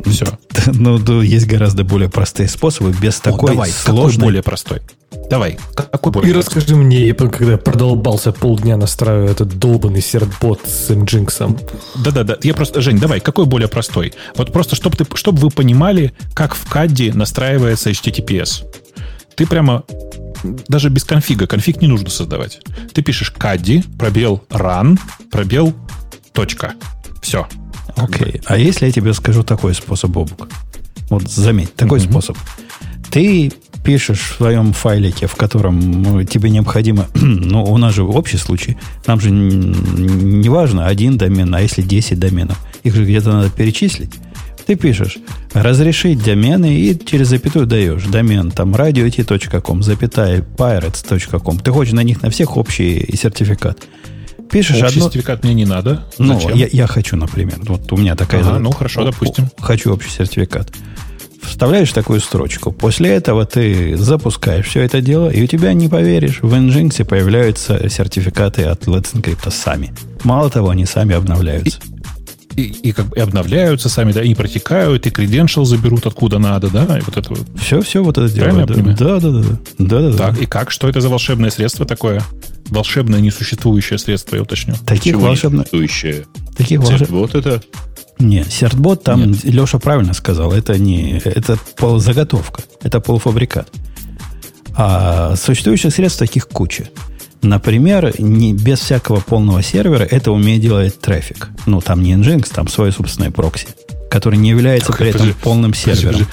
Все. 0.10 0.26
Ну, 0.74 1.22
есть 1.22 1.48
гораздо 1.48 1.84
более 1.84 2.10
простые 2.10 2.50
способы, 2.50 2.92
без 2.92 3.20
такой 3.20 3.52
давай, 3.52 3.72
сложной... 3.72 4.12
Какой 4.12 4.24
более 4.26 4.44
простой? 4.44 4.82
Давай. 5.30 5.58
Какой 5.74 6.12
более 6.12 6.30
И 6.30 6.34
простой? 6.34 6.58
расскажи 6.58 6.76
мне, 6.76 7.08
я 7.08 7.14
когда 7.14 7.58
продолбался 7.58 8.32
полдня 8.32 8.78
настраивая 8.78 9.32
этот 9.32 9.58
долбанный 9.58 10.02
сердбот 10.02 10.62
с 10.66 10.90
Nginx. 10.90 11.70
Да-да-да. 12.04 12.38
Я 12.44 12.54
просто, 12.54 12.82
Жень, 12.82 13.00
давай, 13.00 13.20
какой 13.20 13.46
более 13.46 13.68
простой? 13.70 14.14
Вот 14.36 14.52
просто, 14.52 14.76
чтобы 14.76 14.98
ты, 14.98 15.06
чтобы 15.16 15.40
вы 15.40 15.50
понимали, 15.50 16.14
как 16.34 16.56
в 16.56 16.70
кадде 16.70 17.14
настраивается 17.14 17.90
HTTPS. 17.90 18.66
Ты 19.36 19.48
прямо 19.48 19.84
даже 20.68 20.90
без 20.90 21.04
конфига, 21.04 21.48
конфиг 21.48 21.82
не 21.82 21.88
нужно 21.88 22.10
создавать. 22.10 22.60
Ты 22.94 23.02
пишешь 23.02 23.32
кадди, 23.32 23.84
пробел 23.98 24.44
run, 24.50 25.00
пробел 25.32 25.74
точка. 26.34 26.74
Все. 27.22 27.48
Окей. 27.96 28.34
Okay. 28.34 28.44
А 28.46 28.58
если 28.58 28.86
я 28.86 28.92
тебе 28.92 29.14
скажу 29.14 29.44
такой 29.44 29.74
способ, 29.74 30.12
Бобук? 30.12 30.48
Вот 31.10 31.30
заметь, 31.30 31.76
такой 31.76 32.00
mm-hmm. 32.00 32.12
способ. 32.12 32.38
Ты 33.10 33.52
пишешь 33.84 34.20
в 34.20 34.36
своем 34.38 34.74
файлике, 34.74 35.28
в 35.28 35.36
котором 35.36 36.04
ну, 36.04 36.24
тебе 36.24 36.50
необходимо, 36.50 37.08
ну, 37.16 37.64
у 37.64 37.78
нас 37.78 37.96
же 37.96 38.04
общий 38.04 38.38
случай, 38.38 38.78
нам 39.08 39.20
же 39.20 39.32
не 39.32 40.50
важно 40.50 40.86
один 40.86 41.18
домен, 41.18 41.54
а 41.56 41.62
если 41.62 41.82
10 41.82 42.20
доменов, 42.20 42.60
их 42.84 42.96
же 42.96 43.04
где-то 43.04 43.32
надо 43.32 43.50
перечислить. 43.50 44.14
Ты 44.68 44.76
пишешь 44.76 45.18
разрешить 45.54 46.24
домены 46.24 46.76
и 46.76 47.00
через 47.04 47.30
запятую 47.30 47.66
даешь 47.66 48.04
домен 48.04 48.52
там 48.52 48.76
radio.com, 48.76 49.82
запятая 49.82 50.42
pirates.com. 50.42 51.58
Ты 51.60 51.72
хочешь 51.72 51.94
на 51.94 52.04
них 52.04 52.22
на 52.22 52.30
всех 52.30 52.56
общий 52.56 53.10
сертификат. 53.18 53.80
Пишешь 54.52 54.82
общий 54.82 54.98
одно... 54.98 55.06
сертификат 55.06 55.44
мне 55.44 55.54
не 55.54 55.66
надо. 55.66 56.06
Ну, 56.18 56.40
я, 56.56 56.68
я 56.72 56.88
хочу, 56.88 57.16
например. 57.16 57.58
Вот 57.62 57.92
у 57.92 57.98
меня 57.98 58.16
такая... 58.16 58.42
Ага, 58.42 58.60
ну, 58.60 58.72
хорошо, 58.72 59.04
допустим. 59.04 59.50
Хочу 59.60 59.94
общий 59.94 60.10
сертификат 60.10 60.72
вставляешь 61.60 61.92
такую 61.92 62.22
строчку. 62.22 62.72
После 62.72 63.10
этого 63.10 63.46
ты 63.46 63.98
запускаешь 63.98 64.68
все 64.68 64.82
это 64.82 65.02
дело, 65.02 65.30
и 65.30 65.44
у 65.44 65.48
тебя, 65.48 65.74
не 65.74 65.90
поверишь, 65.90 66.40
в 66.42 66.54
Nginx 66.54 67.04
появляются 67.04 67.90
сертификаты 67.90 68.64
от 68.64 68.84
Let's 68.84 69.14
Encrypt 69.14 69.52
сами. 69.52 69.94
Мало 70.24 70.50
того, 70.50 70.70
они 70.70 70.86
сами 70.86 71.16
обновляются. 71.16 71.80
И, 72.60 72.90
и, 72.90 72.92
как 72.92 73.08
бы 73.08 73.18
и 73.18 73.20
обновляются 73.20 73.88
сами, 73.90 74.12
да, 74.12 74.22
и 74.22 74.34
протекают, 74.34 75.08
и 75.08 75.10
credential 75.10 75.64
заберут 75.64 76.06
откуда 76.06 76.40
надо, 76.40 76.70
да, 76.70 76.98
и 76.98 77.02
вот 77.02 77.16
это 77.16 77.30
вот. 77.30 77.48
Все, 77.58 77.82
все 77.82 78.04
вот 78.04 78.18
это 78.18 78.30
дело. 78.34 78.66
Да, 78.66 78.76
да, 78.76 79.20
да, 79.20 79.30
да, 79.30 79.58
да, 79.78 80.12
да. 80.12 80.18
Так, 80.18 80.42
и 80.42 80.46
как? 80.46 80.72
Что 80.72 80.90
это 80.90 81.00
за 81.00 81.10
волшебное 81.10 81.52
средство 81.52 81.86
такое? 81.86 82.22
Волшебное 82.68 83.22
несуществующее 83.22 83.98
средство, 83.98 84.36
я 84.36 84.42
уточню. 84.42 84.76
Таких 84.86 85.16
волшебных... 85.16 85.68
Таких 86.58 86.80
волшебных... 86.80 87.10
Вот 87.10 87.36
это 87.36 87.62
не, 88.20 88.44
сертбот 88.44 89.04
там, 89.04 89.32
Нет. 89.32 89.44
Леша 89.46 89.80
правильно 89.80 90.14
сказал, 90.14 90.52
это 90.52 90.78
не 90.78 91.20
это 91.24 91.58
полузаготовка, 91.78 92.64
это 92.84 93.00
полуфабрикат. 93.00 93.70
А 94.76 95.36
существующих 95.38 95.94
средств 95.94 96.20
таких 96.20 96.48
куча. 96.50 96.90
Например, 97.42 98.14
не, 98.20 98.54
без 98.54 98.80
всякого 98.80 99.22
полного 99.22 99.64
сервера 99.64 100.04
это 100.04 100.32
умеет 100.32 100.62
делать 100.62 101.00
трафик. 101.00 101.50
Ну, 101.66 101.82
там 101.82 102.04
не 102.04 102.14
Nginx, 102.14 102.52
там 102.54 102.68
свой 102.68 102.92
собственный 102.92 103.32
прокси, 103.32 103.68
который 104.10 104.38
не 104.38 104.50
является 104.50 104.90
так, 104.90 104.98
при 104.98 105.10
этом 105.10 105.34
полным 105.42 105.74
сервером. 105.74 106.14
Подожди, 106.14 106.28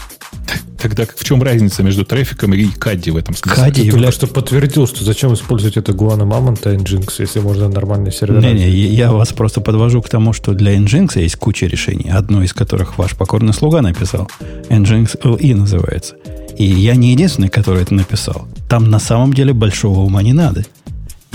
Тогда 0.79 1.05
в 1.07 1.25
чем 1.25 1.43
разница 1.43 1.83
между 1.83 2.05
трафиком 2.05 2.53
и 2.55 2.67
Кадди 2.67 3.11
в 3.11 3.17
этом 3.17 3.35
смысле? 3.35 3.63
Кадди 3.63 3.81
Ты 3.81 3.87
является... 3.89 4.27
что 4.27 4.35
подтвердил, 4.35 4.87
что 4.87 5.05
зачем 5.05 5.33
использовать 5.35 5.77
это 5.77 5.93
Гуана 5.93 6.25
Мамонта 6.25 6.75
Nginx, 6.75 7.15
если 7.19 7.41
можно 7.41 7.69
нормальный 7.69 8.13
сервер. 8.13 8.41
Не-не, 8.41 8.69
я 8.69 9.11
вас 9.11 9.33
просто 9.33 9.61
подвожу 9.61 10.03
к 10.03 10.09
тому, 10.09 10.33
что 10.33 10.53
для 10.53 10.77
Nginx 10.77 11.19
есть 11.21 11.37
куча 11.37 11.67
решений, 11.67 12.11
одно 12.11 12.43
из 12.43 12.53
которых 12.53 12.99
ваш 12.99 13.17
покорный 13.17 13.55
слуга 13.55 13.81
написал. 13.81 14.31
Nginx 14.69 15.21
LE 15.23 15.55
называется. 15.55 16.15
И 16.59 16.65
я 16.65 16.95
не 16.95 17.13
единственный, 17.13 17.49
который 17.49 17.83
это 17.83 17.95
написал. 17.95 18.47
Там 18.69 18.91
на 18.91 18.99
самом 18.99 19.33
деле 19.33 19.53
большого 19.53 20.01
ума 20.01 20.23
не 20.23 20.33
надо. 20.33 20.65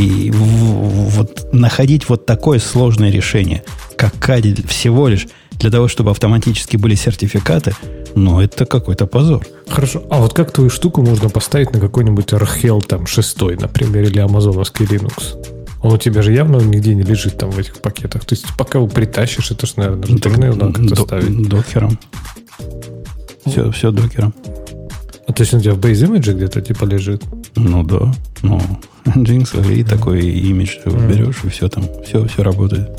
И 0.02 0.32
вот 0.32 1.54
находить 1.54 2.10
вот 2.10 2.26
такое 2.26 2.58
сложное 2.58 3.12
решение, 3.12 3.64
как 3.96 4.14
Кади, 4.20 4.56
всего 4.64 5.08
лишь 5.08 5.28
для 5.60 5.70
того, 5.70 5.88
чтобы 5.88 6.10
автоматически 6.10 6.76
были 6.76 6.96
сертификаты, 6.96 7.76
ну, 8.16 8.42
это 8.42 8.66
какой-то 8.66 9.06
позор. 9.06 9.46
Хорошо. 9.68 10.04
А 10.10 10.18
вот 10.18 10.34
как 10.34 10.52
твою 10.52 10.72
штуку 10.72 11.04
можно 11.04 11.30
поставить 11.30 11.72
на 11.72 11.80
какой-нибудь 11.80 12.34
Archel 12.34 12.82
там 12.84 13.06
6, 13.06 13.42
например, 13.60 14.06
или 14.06 14.18
амазоновский 14.18 14.86
Linux? 14.86 15.38
Он 15.84 15.94
у 15.94 15.98
тебя 15.98 16.24
же 16.24 16.34
явно 16.34 16.58
нигде 16.58 16.96
не 16.96 17.04
лежит 17.04 17.38
там 17.38 17.52
в 17.52 17.60
этих 17.60 17.78
пакетах. 17.78 18.26
То 18.26 18.34
есть 18.34 18.46
пока 18.58 18.80
его 18.80 18.88
притащишь, 18.88 19.52
это 19.52 19.68
же, 19.68 19.74
наверное, 19.78 20.08
же 20.08 20.18
терминал 20.18 20.56
надо 20.56 20.74
как-то 20.74 20.96
До- 20.96 21.04
ставить. 21.04 21.48
Докером. 21.48 22.00
Все, 23.46 23.70
все 23.72 23.92
докером. 23.92 24.34
А 25.28 25.34
то 25.34 25.42
есть 25.42 25.54
он 25.54 25.60
у 25.60 25.64
тебя 25.64 25.74
в 25.74 25.80
Base 25.80 26.08
Image 26.08 26.34
где-то 26.34 26.62
типа 26.62 26.86
лежит? 26.86 27.24
Ну 27.56 27.84
да. 27.84 28.14
Ну, 28.44 28.62
Nginx 29.06 29.74
и 29.74 29.84
такой 29.84 30.22
имидж 30.22 30.78
ты 30.84 30.90
берешь, 30.90 31.44
и 31.44 31.50
все 31.50 31.68
там, 31.68 31.86
все, 32.06 32.26
все 32.28 32.44
работает. 32.44 32.90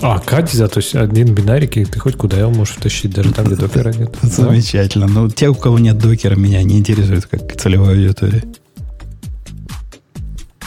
А, 0.00 0.18
кадзя, 0.18 0.68
то 0.68 0.80
есть 0.80 0.94
один 0.94 1.34
бинарик, 1.34 1.76
и 1.76 1.84
ты 1.84 1.98
хоть 1.98 2.16
куда 2.16 2.38
его 2.38 2.50
можешь 2.50 2.74
втащить, 2.74 3.12
даже 3.12 3.32
там, 3.32 3.46
где 3.46 3.56
докера 3.60 3.92
нет. 3.92 4.14
Замечательно. 4.22 5.06
Ну, 5.06 5.30
те, 5.30 5.48
у 5.48 5.54
кого 5.54 5.78
нет 5.78 5.98
докера, 5.98 6.34
меня 6.36 6.62
не 6.62 6.78
интересует 6.78 7.26
как 7.26 7.56
целевая 7.56 7.96
аудитория. 7.96 8.44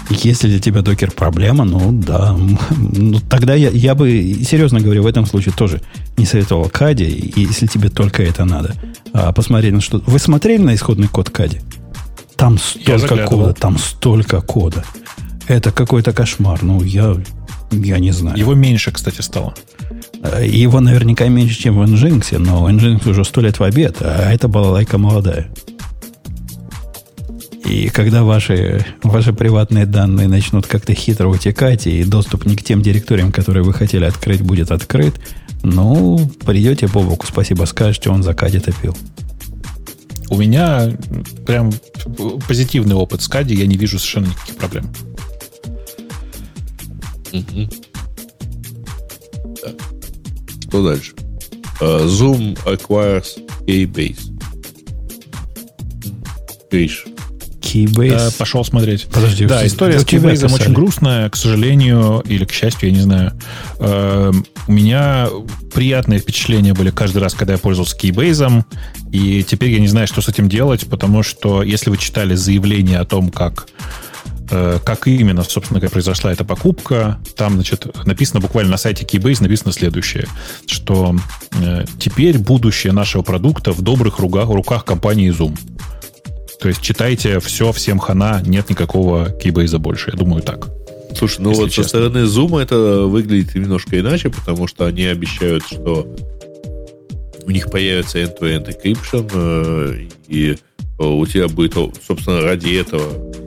Если 0.10 0.48
для 0.48 0.60
тебя 0.60 0.82
докер 0.82 1.12
проблема, 1.12 1.66
ну 1.66 1.92
да. 1.92 2.36
Ну, 2.78 3.20
тогда 3.30 3.54
я, 3.56 3.70
я 3.70 3.94
бы, 3.94 4.10
серьезно 4.42 4.80
говорю, 4.80 5.04
в 5.04 5.08
этом 5.08 5.26
случае 5.26 5.54
тоже 5.54 5.82
не 6.16 6.26
советовал 6.26 6.70
Кади, 6.70 7.34
если 7.36 7.68
тебе 7.68 7.90
только 7.90 8.24
это 8.24 8.46
надо. 8.46 8.74
А 9.14 9.34
посмотреть 9.34 9.74
на 9.74 9.82
что... 9.82 10.02
Вы 10.06 10.18
смотрели 10.20 10.62
на 10.62 10.76
исходный 10.76 11.10
код 11.10 11.30
Кади? 11.30 11.60
Там 12.38 12.58
столько 12.58 13.26
кода, 13.26 13.54
там 13.54 13.78
столько 13.78 14.42
кода. 14.42 14.84
Это 15.48 15.72
какой-то 15.72 16.14
кошмар. 16.14 16.60
Ну, 16.62 16.84
я, 16.84 17.16
я 17.72 18.00
не 18.00 18.12
знаю. 18.12 18.38
Его 18.38 18.54
меньше, 18.54 18.92
кстати, 18.92 19.22
стало. 19.22 19.54
Э, 20.22 20.46
Его 20.46 20.80
наверняка 20.80 21.28
меньше, 21.28 21.58
чем 21.60 21.78
в 21.78 21.84
Nginx, 21.84 22.38
но 22.38 22.70
Nginx 22.70 23.10
уже 23.10 23.24
сто 23.24 23.42
лет 23.42 23.60
в 23.60 23.64
обед, 23.64 23.98
а 24.02 24.32
это 24.32 24.48
была 24.48 24.70
лайка 24.70 24.98
молодая. 24.98 25.48
И 27.66 27.90
когда 27.90 28.24
ваши, 28.24 28.86
ваши 29.04 29.34
приватные 29.34 29.86
данные 29.86 30.28
начнут 30.28 30.68
как-то 30.68 30.94
хитро 30.94 31.28
утекать, 31.28 31.86
и 31.86 32.04
доступ 32.04 32.46
не 32.46 32.56
к 32.56 32.64
тем 32.64 32.82
директориям, 32.82 33.32
которые 33.32 33.64
вы 33.64 33.74
хотели 33.74 34.06
открыть, 34.06 34.42
будет 34.42 34.72
открыт, 34.72 35.16
ну, 35.64 36.32
придете 36.46 36.88
по 36.88 37.02
боку, 37.02 37.26
спасибо 37.28 37.66
скажете, 37.66 38.10
он 38.10 38.24
закатит 38.24 38.66
топил. 38.66 38.96
У 40.30 40.38
меня 40.38 40.92
прям 41.46 41.72
позитивный 42.48 42.96
опыт 42.96 43.22
с 43.22 43.28
Кади, 43.28 43.56
я 43.56 43.66
не 43.66 43.78
вижу 43.78 43.98
совершенно 43.98 44.28
никаких 44.28 44.56
проблем. 44.58 44.94
Что 50.68 50.86
дальше? 50.86 51.14
Uh, 51.80 52.06
Zoom 52.08 52.58
acquires 52.66 53.38
Keybase. 53.68 54.34
Гриш, 56.72 57.06
Keybase. 57.68 58.30
Э, 58.30 58.32
пошел 58.38 58.64
смотреть. 58.64 59.08
Подожди, 59.12 59.46
Да, 59.46 59.66
история 59.66 60.00
с 60.00 60.04
Keybase 60.04 60.54
очень 60.54 60.74
грустная, 60.74 61.30
к 61.30 61.36
сожалению, 61.36 62.24
или 62.26 62.46
к 62.46 62.52
счастью, 62.52 62.90
я 62.90 62.96
не 62.96 63.02
знаю. 63.02 63.34
Эм, 63.80 64.46
У 64.68 64.72
меня 64.72 65.30
приятные 65.74 66.20
впечатления 66.20 66.74
были 66.74 66.90
каждый 66.90 67.20
раз, 67.20 67.34
когда 67.34 67.54
я 67.54 67.60
пользовался 67.60 67.98
Keybase, 67.98 68.64
и 69.12 69.44
теперь 69.44 69.72
я 69.72 69.80
не 69.80 69.88
знаю, 69.88 70.08
что 70.08 70.22
с 70.22 70.28
этим 70.28 70.50
делать, 70.50 70.88
потому 70.88 71.24
что 71.24 71.64
если 71.64 71.90
вы 71.90 71.98
читали 71.98 72.36
заявление 72.36 73.00
о 73.00 73.06
том, 73.06 73.30
как 73.30 73.68
э, 74.50 74.80
как 74.84 75.08
именно, 75.08 75.44
собственно 75.44 75.80
говоря, 75.80 75.92
произошла 75.92 76.32
эта 76.32 76.46
покупка. 76.46 77.20
Там, 77.36 77.56
значит, 77.56 77.86
написано 78.06 78.40
буквально 78.40 78.72
на 78.72 78.78
сайте 78.78 79.06
Keybase 79.06 79.44
написано 79.44 79.72
следующее, 79.74 80.28
что 80.66 81.16
э, 81.54 81.86
теперь 82.00 82.38
будущее 82.38 82.94
нашего 82.94 83.24
продукта 83.24 83.72
в 83.72 83.82
добрых 83.82 84.20
руках, 84.20 84.50
руках 84.50 84.86
компании 84.86 85.32
Zoom. 85.32 85.58
То 86.60 86.70
есть 86.70 86.82
читайте 86.82 87.40
все, 87.40 87.72
всем 87.72 88.00
хана, 88.00 88.42
нет 88.46 88.70
никакого 88.70 89.30
Keybase 89.40 89.78
больше. 89.78 90.12
Я 90.12 90.18
думаю, 90.18 90.42
так. 90.42 90.68
Слушай, 91.16 91.42
ну 91.42 91.54
вот 91.54 91.68
честно. 91.70 91.84
со 91.84 91.90
стороны 91.90 92.18
Zoom 92.26 92.62
это 92.62 93.02
выглядит 93.08 93.56
немножко 93.56 94.00
иначе, 94.00 94.30
потому 94.30 94.68
что 94.68 94.86
они 94.86 95.06
обещают, 95.06 95.64
что 95.66 96.08
у 97.46 97.52
них 97.52 97.70
появится 97.72 98.20
end-to-end 98.20 98.68
encryption, 98.76 99.32
э, 99.34 100.08
и 100.28 100.52
э, 101.00 101.04
у 101.04 101.26
тебя 101.26 101.48
будет, 101.48 101.76
собственно, 102.06 102.42
ради 102.42 102.76
этого 102.76 103.04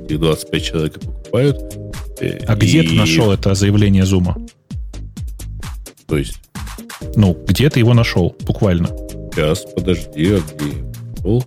их 0.08 0.18
25 0.18 0.64
человек 0.64 0.94
покупают. 1.00 1.58
Э, 2.20 2.39
А 2.47 2.55
где 2.56 2.82
и- 2.82 2.89
ты 2.89 2.94
нашел 2.94 3.30
это 3.30 3.55
заявление 3.55 4.05
Zoom? 4.05 4.48
То 6.06 6.16
есть, 6.16 6.39
Ну, 7.16 7.36
где 7.47 7.68
ты 7.70 7.78
его 7.80 7.92
нашел, 7.94 8.34
буквально? 8.47 8.89
сейчас, 9.32 9.64
подожди, 9.74 10.32
а 10.32 10.40
где 10.55 10.68
я 10.76 10.84
нашел? 11.16 11.44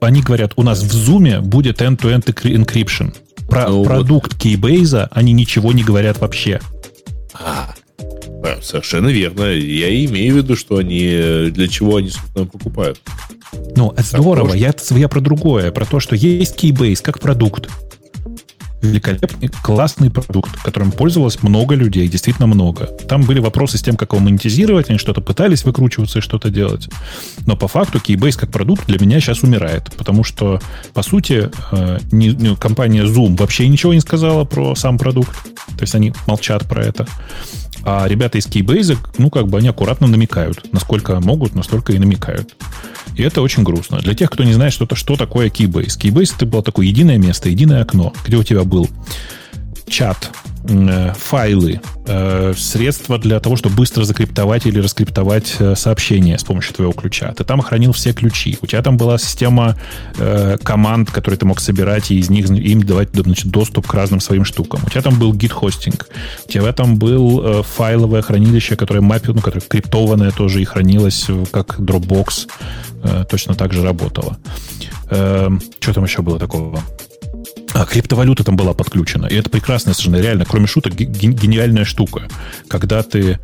Они 0.00 0.22
говорят, 0.22 0.52
у 0.56 0.62
нас 0.62 0.82
в 0.82 0.92
Zoom 0.92 1.40
будет 1.40 1.80
end-to-end 1.80 2.24
encryption. 2.24 3.14
Про 3.48 3.68
Ну 3.68 3.78
вот. 3.78 3.86
продукт 3.86 4.34
Keybase 4.34 5.08
они 5.10 5.32
ничего 5.32 5.72
не 5.72 5.84
говорят 5.84 6.20
вообще. 6.20 6.60
А, 7.34 7.74
да, 8.42 8.58
совершенно 8.62 9.08
верно. 9.08 9.44
Я 9.44 10.04
имею 10.04 10.34
в 10.34 10.36
виду, 10.38 10.56
что 10.56 10.78
они 10.78 11.04
э, 11.04 11.50
для 11.50 11.68
чего 11.68 11.96
они, 11.96 12.10
собственно, 12.10 12.46
покупают. 12.46 13.00
Ну, 13.76 13.94
здорово. 13.98 14.54
Я, 14.54 14.74
я 14.90 15.08
про 15.08 15.20
другое. 15.20 15.70
Про 15.70 15.84
то, 15.84 16.00
что 16.00 16.16
есть 16.16 16.62
Keybase 16.62 17.02
как 17.02 17.20
продукт. 17.20 17.68
Великолепный, 18.86 19.48
классный 19.62 20.10
продукт, 20.10 20.50
которым 20.62 20.92
пользовалось 20.92 21.42
много 21.42 21.74
людей, 21.74 22.08
действительно 22.08 22.46
много. 22.46 22.86
Там 23.08 23.22
были 23.22 23.40
вопросы 23.40 23.78
с 23.78 23.82
тем, 23.82 23.96
как 23.96 24.12
его 24.12 24.22
монетизировать, 24.22 24.90
они 24.90 24.98
что-то 24.98 25.20
пытались 25.20 25.64
выкручиваться 25.64 26.18
и 26.18 26.22
что-то 26.22 26.50
делать. 26.50 26.88
Но 27.46 27.56
по 27.56 27.68
факту 27.68 27.98
Keybase 27.98 28.38
как 28.38 28.50
продукт 28.50 28.86
для 28.86 28.98
меня 28.98 29.20
сейчас 29.20 29.42
умирает, 29.42 29.90
потому 29.96 30.24
что, 30.24 30.60
по 30.94 31.02
сути, 31.02 31.50
э, 31.72 31.98
не- 32.12 32.56
компания 32.56 33.04
Zoom 33.04 33.36
вообще 33.36 33.68
ничего 33.68 33.94
не 33.94 34.00
сказала 34.00 34.44
про 34.44 34.74
сам 34.74 34.98
продукт. 34.98 35.36
То 35.76 35.82
есть 35.82 35.94
они 35.94 36.12
молчат 36.26 36.66
про 36.66 36.82
это. 36.84 37.06
А 37.88 38.08
ребята 38.08 38.36
из 38.36 38.48
Keybase, 38.48 38.98
ну, 39.16 39.30
как 39.30 39.46
бы 39.46 39.58
они 39.58 39.68
аккуратно 39.68 40.08
намекают. 40.08 40.72
Насколько 40.72 41.20
могут, 41.20 41.54
настолько 41.54 41.92
и 41.92 42.00
намекают. 42.00 42.56
И 43.14 43.22
это 43.22 43.40
очень 43.42 43.62
грустно. 43.62 44.00
Для 44.00 44.12
тех, 44.12 44.28
кто 44.28 44.42
не 44.42 44.52
знает, 44.52 44.72
что, 44.72 44.92
что 44.96 45.16
такое 45.16 45.50
Keybase. 45.50 45.96
Keybase 45.96 46.34
это 46.34 46.46
было 46.46 46.64
такое 46.64 46.86
единое 46.86 47.16
место, 47.16 47.48
единое 47.48 47.82
окно, 47.82 48.12
где 48.26 48.38
у 48.38 48.42
тебя 48.42 48.64
был 48.64 48.90
чат, 49.86 50.32
файлы, 51.16 51.80
э, 52.06 52.54
средства 52.56 53.18
для 53.18 53.40
того, 53.40 53.56
чтобы 53.56 53.76
быстро 53.76 54.04
закриптовать 54.04 54.66
или 54.66 54.80
раскриптовать 54.80 55.56
э, 55.58 55.74
сообщения 55.76 56.38
с 56.38 56.44
помощью 56.44 56.74
твоего 56.74 56.92
ключа. 56.92 57.32
Ты 57.34 57.44
там 57.44 57.60
хранил 57.60 57.92
все 57.92 58.12
ключи. 58.12 58.58
У 58.62 58.66
тебя 58.66 58.82
там 58.82 58.96
была 58.96 59.18
система 59.18 59.76
э, 60.18 60.56
команд, 60.62 61.10
которые 61.10 61.38
ты 61.38 61.46
мог 61.46 61.60
собирать 61.60 62.10
и 62.10 62.18
из 62.18 62.30
них 62.30 62.50
им 62.50 62.82
давать 62.82 63.10
значит, 63.12 63.46
доступ 63.46 63.86
к 63.86 63.94
разным 63.94 64.20
своим 64.20 64.44
штукам. 64.44 64.80
У 64.86 64.90
тебя 64.90 65.02
там 65.02 65.18
был 65.18 65.32
гид-хостинг. 65.32 66.08
У 66.46 66.50
тебя 66.50 66.72
там 66.72 66.96
был 66.96 67.42
э, 67.44 67.62
файловое 67.62 68.22
хранилище, 68.22 68.76
которое 68.76 69.00
мапил, 69.00 69.34
ну, 69.34 69.40
которое 69.40 69.66
криптованное 69.66 70.30
тоже 70.30 70.62
и 70.62 70.64
хранилось 70.64 71.26
э, 71.28 71.44
как 71.50 71.78
Dropbox. 71.78 72.48
Э, 73.02 73.24
точно 73.28 73.54
так 73.54 73.72
же 73.72 73.82
работало. 73.82 74.38
Эм, 75.10 75.60
что 75.80 75.92
там 75.92 76.04
еще 76.04 76.22
было 76.22 76.38
такого? 76.38 76.80
А, 77.78 77.84
криптовалюта 77.84 78.42
там 78.42 78.56
была 78.56 78.72
подключена. 78.72 79.26
И 79.26 79.34
это 79.34 79.50
прекрасная 79.50 79.92
совершенно, 79.92 80.16
реально, 80.22 80.46
кроме 80.46 80.66
шуток, 80.66 80.94
ге- 80.94 81.04
ге- 81.04 81.32
гениальная 81.32 81.84
штука. 81.84 82.26
Когда 82.68 83.02
ты 83.02 83.38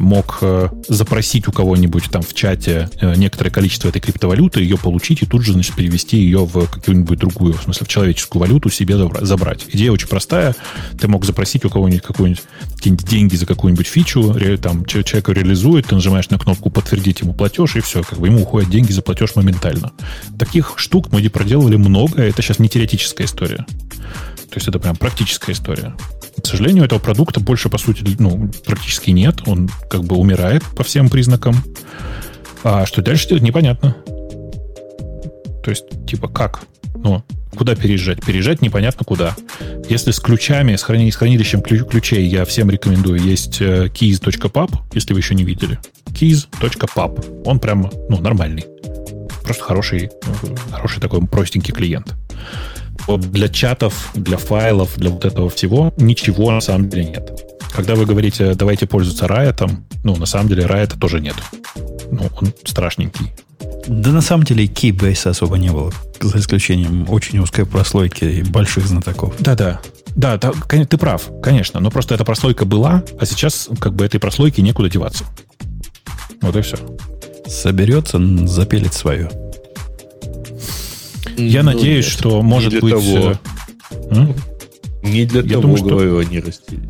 мог 0.00 0.38
э, 0.40 0.68
запросить 0.88 1.48
у 1.48 1.52
кого-нибудь 1.52 2.10
там 2.10 2.22
в 2.22 2.34
чате 2.34 2.88
э, 3.00 3.14
некоторое 3.16 3.50
количество 3.50 3.88
этой 3.88 4.00
криптовалюты, 4.00 4.60
ее 4.60 4.76
получить 4.78 5.22
и 5.22 5.26
тут 5.26 5.42
же, 5.42 5.52
значит, 5.52 5.74
перевести 5.74 6.16
ее 6.18 6.44
в 6.46 6.66
какую-нибудь 6.66 7.18
другую, 7.18 7.54
в 7.54 7.62
смысле, 7.62 7.86
в 7.86 7.88
человеческую 7.88 8.40
валюту 8.40 8.70
себе 8.70 8.94
забра- 8.94 9.24
забрать. 9.24 9.66
Идея 9.72 9.92
очень 9.92 10.08
простая. 10.08 10.54
Ты 10.98 11.08
мог 11.08 11.24
запросить 11.24 11.64
у 11.64 11.70
кого-нибудь 11.70 12.02
какую-нибудь 12.02 12.42
деньги 12.82 13.36
за 13.36 13.46
какую-нибудь 13.46 13.86
фичу, 13.86 14.34
там 14.60 14.84
че- 14.84 15.04
человек 15.04 15.28
её 15.28 15.40
реализует, 15.40 15.86
ты 15.86 15.94
нажимаешь 15.94 16.30
на 16.30 16.38
кнопку 16.38 16.70
подтвердить 16.70 17.20
ему 17.20 17.34
платеж, 17.34 17.76
и 17.76 17.80
все, 17.80 18.02
как 18.02 18.18
бы 18.18 18.28
ему 18.28 18.42
уходят 18.42 18.70
деньги 18.70 18.92
за 18.92 19.02
платеж 19.02 19.34
моментально. 19.36 19.92
Таких 20.38 20.74
штук 20.76 21.12
мы 21.12 21.20
проделывали 21.36 21.76
много, 21.76 22.22
это 22.22 22.40
сейчас 22.40 22.58
не 22.58 22.68
теоретическая 22.68 23.24
история. 23.24 23.66
То 24.48 24.54
есть 24.58 24.68
это 24.68 24.78
прям 24.78 24.96
практическая 24.96 25.52
история. 25.52 25.94
К 26.42 26.46
сожалению, 26.46 26.84
этого 26.84 26.98
продукта 26.98 27.40
больше, 27.40 27.68
по 27.68 27.78
сути, 27.78 28.04
ну, 28.18 28.50
практически 28.64 29.10
нет. 29.10 29.40
Он 29.46 29.68
как 29.90 30.04
бы 30.04 30.16
умирает 30.16 30.62
по 30.64 30.84
всем 30.84 31.08
признакам. 31.08 31.56
А 32.62 32.86
что 32.86 33.02
дальше 33.02 33.28
делать, 33.28 33.42
непонятно. 33.42 33.96
То 35.64 35.70
есть, 35.70 35.84
типа, 36.06 36.28
как? 36.28 36.62
Ну, 36.94 37.22
куда 37.56 37.74
переезжать? 37.74 38.24
Переезжать 38.24 38.62
непонятно 38.62 39.04
куда. 39.04 39.34
Если 39.88 40.10
с 40.12 40.20
ключами, 40.20 40.76
с, 40.76 40.84
храни- 40.84 41.10
с 41.10 41.16
хранилищем 41.16 41.60
ключ- 41.60 41.84
ключей, 41.88 42.26
я 42.28 42.44
всем 42.44 42.70
рекомендую, 42.70 43.20
есть 43.20 43.60
э, 43.60 43.86
keys.pub, 43.86 44.70
если 44.92 45.12
вы 45.14 45.20
еще 45.20 45.34
не 45.34 45.44
видели. 45.44 45.78
keys.pub. 46.06 47.42
Он 47.44 47.58
прям, 47.58 47.90
ну, 48.08 48.20
нормальный. 48.20 48.64
Просто 49.42 49.64
хороший, 49.64 50.04
э, 50.06 50.10
хороший 50.72 51.00
такой 51.00 51.20
простенький 51.26 51.74
клиент. 51.74 52.14
Вот 53.06 53.20
для 53.20 53.48
чатов, 53.48 54.10
для 54.14 54.36
файлов, 54.36 54.96
для 54.96 55.10
вот 55.10 55.24
этого 55.24 55.48
всего 55.48 55.92
ничего 55.96 56.50
на 56.50 56.60
самом 56.60 56.88
деле 56.88 57.04
нет. 57.06 57.42
Когда 57.72 57.94
вы 57.94 58.06
говорите, 58.06 58.54
давайте 58.54 58.86
пользоваться 58.86 59.26
Riot, 59.26 59.70
ну, 60.02 60.16
на 60.16 60.26
самом 60.26 60.48
деле 60.48 60.64
Riot 60.64 60.98
тоже 60.98 61.20
нет. 61.20 61.36
Ну, 62.10 62.22
он 62.40 62.52
страшненький. 62.64 63.32
Да 63.86 64.10
на 64.10 64.20
самом 64.20 64.44
деле 64.44 64.64
Keybase 64.64 65.30
особо 65.30 65.58
не 65.58 65.70
было, 65.70 65.92
за 66.20 66.38
исключением 66.38 67.06
очень 67.08 67.38
узкой 67.38 67.66
прослойки 67.66 68.24
и 68.24 68.42
больших 68.42 68.86
знатоков. 68.86 69.34
Да-да. 69.38 69.80
Да, 70.16 70.38
да, 70.38 70.52
ты 70.52 70.96
прав, 70.96 71.30
конечно. 71.42 71.78
Но 71.78 71.90
просто 71.90 72.14
эта 72.14 72.24
прослойка 72.24 72.64
была, 72.64 73.04
а 73.20 73.26
сейчас 73.26 73.68
как 73.78 73.94
бы 73.94 74.04
этой 74.04 74.18
прослойки 74.18 74.60
некуда 74.60 74.88
деваться. 74.88 75.24
Вот 76.40 76.56
и 76.56 76.62
все. 76.62 76.78
Соберется, 77.46 78.18
запилит 78.46 78.94
свое. 78.94 79.30
Я 81.36 81.62
ну, 81.62 81.72
надеюсь, 81.72 82.06
нет, 82.06 82.12
что 82.12 82.42
может 82.42 82.80
быть... 82.80 82.92
Того. 82.92 83.34
Э, 83.90 84.26
не 85.02 85.24
для 85.24 85.42
Я 85.42 85.48
того, 85.48 85.62
думаю, 85.62 85.84
говорю, 85.84 86.18
они 86.18 86.40
растили. 86.40 86.88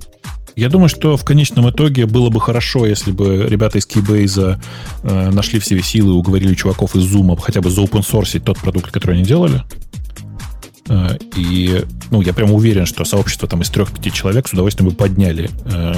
Я 0.57 0.71
думаю, 0.71 0.89
что 0.89 1.19
в 1.19 1.25
конечном 1.25 1.69
итоге 1.69 2.07
было 2.07 2.31
бы 2.31 2.41
хорошо, 2.41 2.87
если 2.87 3.11
бы 3.13 3.47
ребята 3.47 3.79
из 3.79 3.87
Keybase 3.87 4.59
э, 5.03 5.31
нашли 5.31 5.59
в 5.59 5.67
себе 5.67 5.83
силы 5.83 6.15
и 6.15 6.17
уговорили 6.17 6.55
чуваков 6.55 6.97
из 6.97 7.15
Zoom 7.15 7.39
хотя 7.39 7.61
бы 7.61 7.71
за 7.71 7.83
open 7.83 8.01
source 8.01 8.41
тот 8.41 8.59
продукт, 8.59 8.91
который 8.91 9.17
они 9.17 9.25
делали. 9.25 9.63
Э, 10.89 11.19
и 11.37 11.85
ну, 12.11 12.23
я 12.23 12.33
прям 12.33 12.53
уверен, 12.53 12.87
что 12.87 13.05
сообщество 13.05 13.47
там 13.47 13.61
из 13.61 13.69
трех-пяти 13.69 14.11
человек 14.11 14.49
с 14.49 14.53
удовольствием 14.55 14.89
бы 14.89 14.97
подняли. 14.97 15.51
Э, 15.67 15.95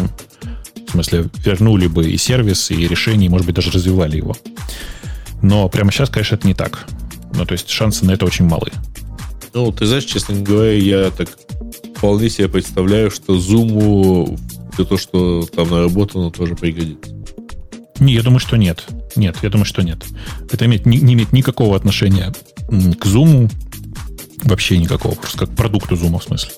в 0.88 0.90
смысле, 0.90 1.26
вернули 1.44 1.86
бы 1.86 2.10
и 2.10 2.16
сервис, 2.16 2.72
и 2.72 2.88
решение, 2.88 3.26
и, 3.26 3.28
может 3.28 3.46
быть, 3.46 3.54
даже 3.54 3.70
развивали 3.70 4.16
его. 4.16 4.36
Но 5.40 5.68
прямо 5.68 5.92
сейчас, 5.92 6.10
конечно, 6.10 6.34
это 6.34 6.48
не 6.48 6.54
так. 6.54 6.88
Ну, 7.34 7.44
то 7.44 7.52
есть 7.52 7.68
шансы 7.68 8.05
на 8.05 8.12
это 8.12 8.26
очень 8.26 8.47
малы. 8.47 8.70
Ну, 9.55 9.73
ты 9.73 9.86
знаешь, 9.86 10.05
честно 10.05 10.40
говоря, 10.40 10.73
я 10.73 11.10
так 11.10 11.28
вполне 11.97 12.31
себе 12.31 12.48
представляю, 12.48 13.10
что 13.10 13.36
Zoom 13.36 14.39
все 14.73 14.84
то, 14.84 14.97
что 14.97 15.42
там 15.55 15.70
наработано, 15.70 16.31
тоже 16.31 16.55
пригодится. 16.55 17.12
Не, 17.98 18.15
я 18.15 18.23
думаю, 18.23 18.39
что 18.39 18.57
нет. 18.57 18.86
Нет, 19.16 19.36
я 19.42 19.50
думаю, 19.50 19.65
что 19.65 19.82
нет. 19.82 20.05
Это 20.52 20.66
имеет, 20.66 20.86
не, 20.86 20.98
не 20.98 21.15
имеет 21.15 21.32
никакого 21.32 21.76
отношения 21.76 22.32
к 22.68 23.07
Zoom, 23.07 23.50
вообще 24.44 24.78
никакого, 24.78 25.15
просто 25.15 25.39
как 25.39 25.50
к 25.50 25.57
продукту 25.57 25.97
Zoom 25.97 26.18
в 26.18 26.23
смысле. 26.23 26.52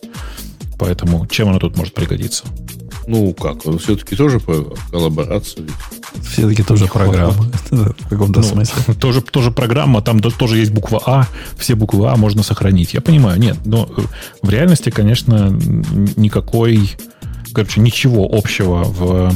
Поэтому 0.79 1.27
чем 1.27 1.49
оно 1.49 1.59
тут 1.59 1.77
может 1.77 1.95
пригодиться? 1.95 2.45
Ну, 3.07 3.33
как? 3.33 3.67
Он 3.67 3.79
все-таки 3.79 4.17
тоже 4.17 4.41
про 4.41 4.65
коллаборацию. 4.91 5.69
Все-таки 6.23 6.63
тоже 6.63 6.87
программа. 6.87 7.33
В 7.71 8.09
каком-то 8.09 8.41
ну, 8.41 8.47
смысле. 8.47 8.95
Тоже, 9.01 9.21
тоже 9.21 9.51
программа, 9.51 10.03
там 10.03 10.21
тоже 10.21 10.59
есть 10.59 10.73
буква 10.73 11.01
А. 11.07 11.27
Все 11.57 11.75
буквы 11.75 12.09
А 12.11 12.17
можно 12.17 12.43
сохранить. 12.43 12.95
Я 12.95 13.01
понимаю, 13.01 13.41
нет. 13.41 13.59
Но 13.65 13.89
э, 13.97 14.01
в 14.43 14.51
реальности, 14.51 14.91
конечно, 14.91 15.51
никакой... 16.17 16.97
Короче, 17.53 17.81
ничего 17.81 18.29
общего 18.31 18.85
в 18.85 19.33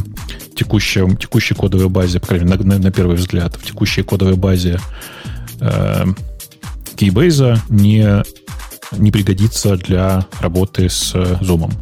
текущем, 0.54 1.16
текущей 1.16 1.54
кодовой 1.54 1.88
базе, 1.88 2.20
по 2.20 2.28
крайней 2.28 2.46
мере, 2.46 2.64
на, 2.64 2.74
на, 2.74 2.78
на 2.78 2.92
первый 2.92 3.16
взгляд, 3.16 3.56
в 3.56 3.66
текущей 3.66 4.02
кодовой 4.02 4.36
базе 4.36 4.78
э, 5.60 6.04
Keybase 6.96 7.58
не, 7.68 8.22
не 8.92 9.10
пригодится 9.10 9.76
для 9.76 10.26
работы 10.40 10.88
с 10.88 11.12
э, 11.14 11.38
Zoom. 11.40 11.72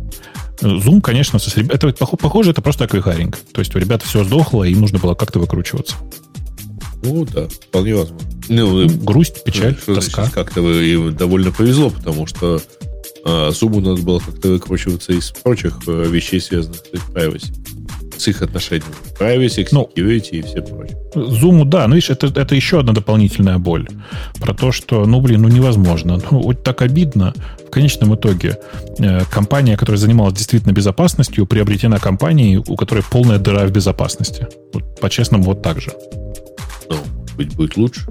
Zoom, 0.62 1.00
конечно, 1.00 1.38
со, 1.38 1.60
это 1.60 1.92
похоже, 1.92 2.52
это 2.52 2.62
просто 2.62 2.84
аквихаринг. 2.84 3.38
То 3.52 3.60
есть 3.60 3.74
у 3.74 3.78
ребят 3.78 4.02
все 4.02 4.24
сдохло, 4.24 4.64
им 4.64 4.80
нужно 4.80 4.98
было 4.98 5.14
как-то 5.14 5.38
выкручиваться. 5.38 5.96
Ну 7.02 7.24
да, 7.24 7.48
вполне 7.48 7.96
возможно. 7.96 8.28
Ну, 8.48 8.88
Грусть, 8.88 9.42
печаль, 9.44 9.76
ну, 9.86 9.94
тоска. 9.96 10.30
Как-то 10.30 10.60
им 10.60 11.14
довольно 11.14 11.50
повезло, 11.50 11.90
потому 11.90 12.26
что 12.26 12.60
а, 13.24 13.50
Zoom 13.50 13.80
надо 13.80 14.02
было 14.02 14.20
как-то 14.20 14.48
выкручиваться 14.50 15.12
из 15.12 15.30
прочих 15.30 15.78
а, 15.86 16.04
вещей, 16.04 16.40
связанных 16.40 16.80
с 16.92 17.12
privacy 17.12 17.52
их 18.28 18.42
отношениями. 18.42 18.92
Privacy, 19.18 19.66
ну, 19.72 19.88
security 19.94 20.30
и 20.30 20.42
все 20.42 20.62
прочее. 20.62 20.98
Zoom, 21.14 21.64
да, 21.64 21.86
ну 21.86 21.94
видишь, 21.94 22.10
это, 22.10 22.26
это 22.26 22.54
еще 22.54 22.80
одна 22.80 22.92
дополнительная 22.92 23.58
боль. 23.58 23.88
Про 24.40 24.54
то, 24.54 24.72
что, 24.72 25.04
ну, 25.06 25.20
блин, 25.20 25.42
ну 25.42 25.48
невозможно. 25.48 26.20
Ну, 26.30 26.40
вот 26.40 26.62
так 26.62 26.82
обидно. 26.82 27.34
В 27.66 27.70
конечном 27.70 28.14
итоге 28.14 28.58
э, 28.98 29.20
компания, 29.30 29.76
которая 29.76 29.98
занималась 29.98 30.34
действительно 30.34 30.72
безопасностью, 30.72 31.46
приобретена 31.46 31.98
компанией, 31.98 32.56
у 32.56 32.76
которой 32.76 33.02
полная 33.10 33.38
дыра 33.38 33.66
в 33.66 33.70
безопасности. 33.70 34.46
Вот, 34.72 35.00
по-честному, 35.00 35.44
вот 35.44 35.62
так 35.62 35.80
же. 35.80 35.92
Ну, 36.88 36.96
быть 37.36 37.54
будет 37.54 37.76
лучше. 37.76 38.06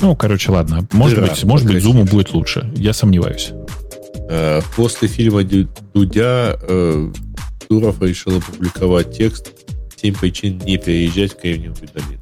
Ну, 0.00 0.14
короче, 0.14 0.52
ладно. 0.52 0.86
Может 0.92 1.16
дыра, 1.16 1.28
быть, 1.28 1.44
может 1.44 1.66
быть, 1.66 1.82
Zoom 1.82 2.08
будет 2.08 2.32
лучше. 2.32 2.70
Я 2.76 2.92
сомневаюсь. 2.92 3.52
Э, 4.28 4.60
после 4.74 5.08
фильма 5.08 5.42
Дудя 5.44 6.58
э, 6.60 7.10
Туров 7.68 8.00
решил 8.00 8.38
опубликовать 8.38 9.16
текст 9.16 9.52
«Семь 10.00 10.14
причин 10.14 10.58
не 10.58 10.76
переезжать 10.78 11.32
в 11.32 11.40
Кремниевую 11.40 11.88
долину». 11.92 12.20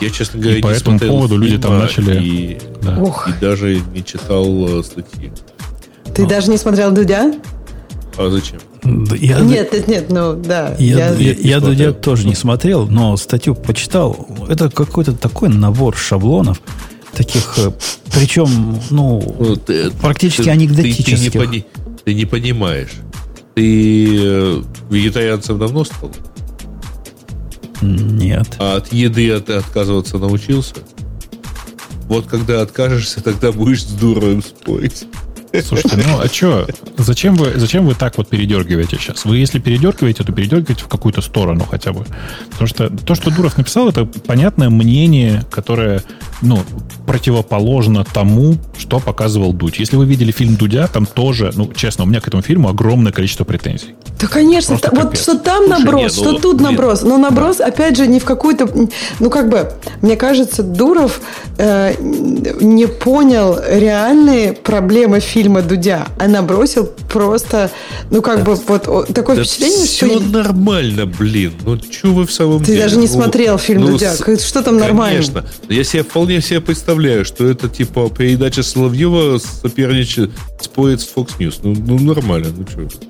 Я, 0.00 0.10
честно 0.10 0.40
говоря, 0.40 0.58
и 0.58 0.62
по 0.62 0.68
этому 0.68 0.98
поводу 0.98 1.36
люди 1.38 1.58
там 1.58 1.78
начали... 1.78 2.22
И, 2.22 2.58
да. 2.82 3.02
и 3.26 3.40
даже 3.40 3.80
не 3.92 4.04
читал 4.04 4.80
э, 4.80 4.82
статьи. 4.84 5.32
Ты 6.14 6.22
Но. 6.22 6.28
даже 6.28 6.50
не 6.50 6.56
смотрел 6.56 6.92
Дудя? 6.92 7.34
А 8.16 8.30
зачем? 8.30 8.60
Я, 9.16 9.40
нет, 9.40 9.72
нет, 9.72 9.88
нет, 9.88 10.10
ну 10.10 10.34
да. 10.34 10.74
Я, 10.78 11.10
я, 11.10 11.14
я, 11.14 11.32
я 11.32 11.60
Дудя 11.60 11.92
тоже 11.92 12.26
не 12.28 12.34
смотрел, 12.34 12.86
но 12.86 13.16
статью 13.16 13.54
почитал. 13.54 14.28
Это 14.48 14.70
какой-то 14.70 15.14
такой 15.14 15.48
набор 15.48 15.96
шаблонов, 15.96 16.60
таких, 17.12 17.58
э, 17.58 17.72
причем, 18.12 18.78
ну, 18.90 19.36
ну 19.40 19.56
ты, 19.56 19.90
практически 19.90 20.44
ты, 20.44 20.50
анекдотических. 20.50 21.32
Ты, 21.32 21.38
ты, 21.38 21.46
не, 21.46 21.64
ты 22.04 22.14
не 22.14 22.24
понимаешь. 22.24 22.92
Ты 23.58 24.16
э, 24.20 24.62
вегетарианцем 24.88 25.58
давно 25.58 25.82
стал? 25.82 26.12
Нет. 27.82 28.54
А 28.60 28.76
от 28.76 28.92
еды 28.92 29.36
ты 29.40 29.54
отказываться 29.54 30.18
научился? 30.18 30.76
Вот 32.04 32.28
когда 32.28 32.62
откажешься, 32.62 33.20
тогда 33.20 33.50
будешь 33.50 33.82
с 33.82 33.90
дурой 33.94 34.40
спорить. 34.42 35.06
Слушайте, 35.52 35.96
ну 35.96 36.20
а 36.20 36.28
что? 36.28 36.66
Зачем 36.98 37.34
вы, 37.34 37.52
зачем 37.56 37.86
вы 37.86 37.94
так 37.94 38.18
вот 38.18 38.28
передергиваете 38.28 38.98
сейчас? 38.98 39.24
Вы 39.24 39.38
если 39.38 39.58
передергиваете, 39.58 40.22
то 40.22 40.32
передергиваете 40.32 40.84
в 40.84 40.88
какую-то 40.88 41.22
сторону 41.22 41.64
хотя 41.68 41.92
бы. 41.92 42.04
Потому 42.50 42.68
что 42.68 42.90
то, 42.90 43.14
что 43.14 43.30
Дуров 43.30 43.56
написал, 43.56 43.88
это 43.88 44.04
понятное 44.04 44.68
мнение, 44.68 45.44
которое 45.50 46.02
ну, 46.42 46.60
противоположно 47.06 48.04
тому, 48.04 48.56
что 48.76 49.00
показывал 49.00 49.52
Дудь. 49.52 49.78
Если 49.78 49.96
вы 49.96 50.04
видели 50.04 50.32
фильм 50.32 50.56
Дудя, 50.56 50.86
там 50.86 51.06
тоже, 51.06 51.52
ну, 51.54 51.72
честно, 51.74 52.04
у 52.04 52.06
меня 52.06 52.20
к 52.20 52.28
этому 52.28 52.42
фильму 52.42 52.68
огромное 52.68 53.12
количество 53.12 53.44
претензий. 53.44 53.94
Да, 54.20 54.26
конечно. 54.26 54.78
Та, 54.78 54.90
вот 54.90 55.16
что 55.16 55.38
там 55.38 55.64
Слушай, 55.66 55.78
наброс, 55.84 56.02
нет, 56.02 56.12
что 56.12 56.32
ну, 56.32 56.38
тут 56.38 56.60
нет. 56.60 56.70
наброс. 56.70 57.02
Но 57.02 57.16
наброс, 57.16 57.56
да. 57.56 57.66
опять 57.66 57.96
же, 57.96 58.06
не 58.06 58.20
в 58.20 58.24
какую-то... 58.24 58.68
Ну, 59.18 59.30
как 59.30 59.48
бы, 59.48 59.72
мне 60.02 60.16
кажется, 60.16 60.62
Дуров 60.62 61.20
э, 61.56 61.94
не 61.98 62.86
понял 62.86 63.58
реальные 63.66 64.52
проблемы 64.52 65.20
фильма 65.20 65.37
Дудя, 65.42 66.06
а 66.18 66.28
набросил 66.28 66.86
просто, 66.86 67.70
ну, 68.10 68.22
как 68.22 68.38
да. 68.38 68.44
бы, 68.44 68.54
вот 68.54 69.14
такое 69.14 69.36
да 69.36 69.44
впечатление, 69.44 69.86
все 69.86 70.06
что... 70.06 70.20
все 70.20 70.28
нормально, 70.28 71.06
блин. 71.06 71.52
Ну, 71.64 71.78
что 71.90 72.08
вы 72.08 72.26
в 72.26 72.32
самом 72.32 72.60
Ты 72.60 72.66
деле? 72.66 72.78
Ты 72.78 72.84
даже 72.84 72.96
не 72.96 73.06
ну, 73.06 73.12
смотрел 73.12 73.58
фильм 73.58 73.82
ну, 73.82 73.88
Дудя. 73.92 74.14
Что 74.14 74.62
там 74.62 74.76
нормально? 74.78 75.22
Конечно. 75.22 75.44
Я 75.68 75.84
себе 75.84 76.02
вполне 76.02 76.40
себе 76.40 76.60
представляю, 76.60 77.24
что 77.24 77.46
это, 77.46 77.68
типа, 77.68 78.10
передача 78.10 78.62
Соловьева 78.62 79.38
соперничает, 79.38 80.30
спорит 80.60 81.00
с 81.00 81.08
Fox 81.14 81.38
News. 81.38 81.60
Ну, 81.62 81.74
ну 81.74 81.98
нормально, 81.98 82.48
ну, 82.56 82.66
что 82.66 83.07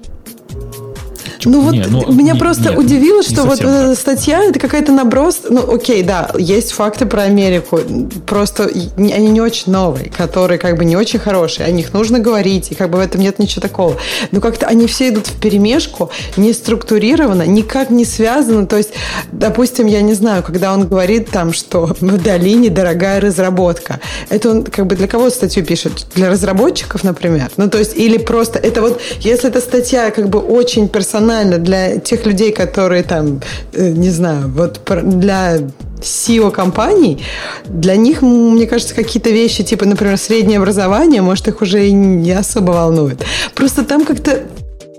ну 1.44 1.60
вот 1.60 1.74
не, 1.74 1.84
ну, 1.84 2.12
меня 2.12 2.34
не, 2.34 2.38
просто 2.38 2.70
нет, 2.70 2.78
удивило, 2.78 3.22
что 3.22 3.44
вот 3.44 3.60
эта 3.60 3.94
статья 3.94 4.42
это 4.44 4.58
какая-то 4.58 4.92
наброс. 4.92 5.42
Ну 5.48 5.72
окей, 5.72 6.02
да, 6.02 6.30
есть 6.38 6.72
факты 6.72 7.06
про 7.06 7.22
Америку, 7.22 7.80
просто 8.26 8.70
они 8.96 9.30
не 9.30 9.40
очень 9.40 9.72
новые, 9.72 10.10
которые 10.10 10.58
как 10.58 10.76
бы 10.76 10.84
не 10.84 10.96
очень 10.96 11.18
хорошие, 11.18 11.66
о 11.66 11.70
них 11.70 11.92
нужно 11.92 12.18
говорить, 12.18 12.70
и 12.70 12.74
как 12.74 12.90
бы 12.90 12.98
в 12.98 13.00
этом 13.00 13.20
нет 13.20 13.38
ничего 13.38 13.62
такого. 13.62 13.96
Но 14.32 14.40
как-то 14.40 14.66
они 14.66 14.86
все 14.86 15.08
идут 15.08 15.28
в 15.28 15.40
перемешку, 15.40 16.10
не 16.36 16.52
структурированно, 16.52 17.42
никак 17.42 17.90
не 17.90 18.04
связано. 18.04 18.66
То 18.66 18.76
есть, 18.76 18.90
допустим, 19.32 19.86
я 19.86 20.02
не 20.02 20.14
знаю, 20.14 20.42
когда 20.42 20.72
он 20.72 20.86
говорит 20.86 21.30
там, 21.30 21.52
что 21.52 21.96
в 22.00 22.22
долине 22.22 22.70
дорогая 22.70 23.20
разработка, 23.20 24.00
это 24.28 24.50
он 24.50 24.64
как 24.64 24.86
бы 24.86 24.96
для 24.96 25.06
кого 25.06 25.30
статью 25.30 25.64
пишет? 25.64 26.06
Для 26.14 26.30
разработчиков, 26.30 27.04
например? 27.04 27.50
Ну 27.56 27.68
то 27.68 27.78
есть, 27.78 27.96
или 27.96 28.18
просто 28.18 28.58
это 28.58 28.80
вот, 28.80 29.00
если 29.20 29.48
эта 29.48 29.60
статья 29.60 30.10
как 30.10 30.28
бы 30.28 30.38
очень 30.38 30.88
персональная, 30.88 31.27
банально 31.28 31.58
для 31.58 31.98
тех 31.98 32.26
людей, 32.26 32.52
которые 32.52 33.02
там, 33.02 33.40
э, 33.74 33.90
не 33.90 34.10
знаю, 34.10 34.48
вот 34.48 34.80
для 35.04 35.58
SEO 36.00 36.50
компаний, 36.50 37.18
для 37.66 37.96
них, 37.96 38.22
мне 38.22 38.66
кажется, 38.66 38.94
какие-то 38.94 39.30
вещи, 39.30 39.62
типа, 39.62 39.84
например, 39.84 40.16
среднее 40.16 40.58
образование, 40.58 41.20
может, 41.22 41.48
их 41.48 41.60
уже 41.62 41.86
и 41.86 41.92
не 41.92 42.32
особо 42.32 42.72
волнует. 42.72 43.24
Просто 43.54 43.84
там 43.84 44.04
как-то 44.04 44.42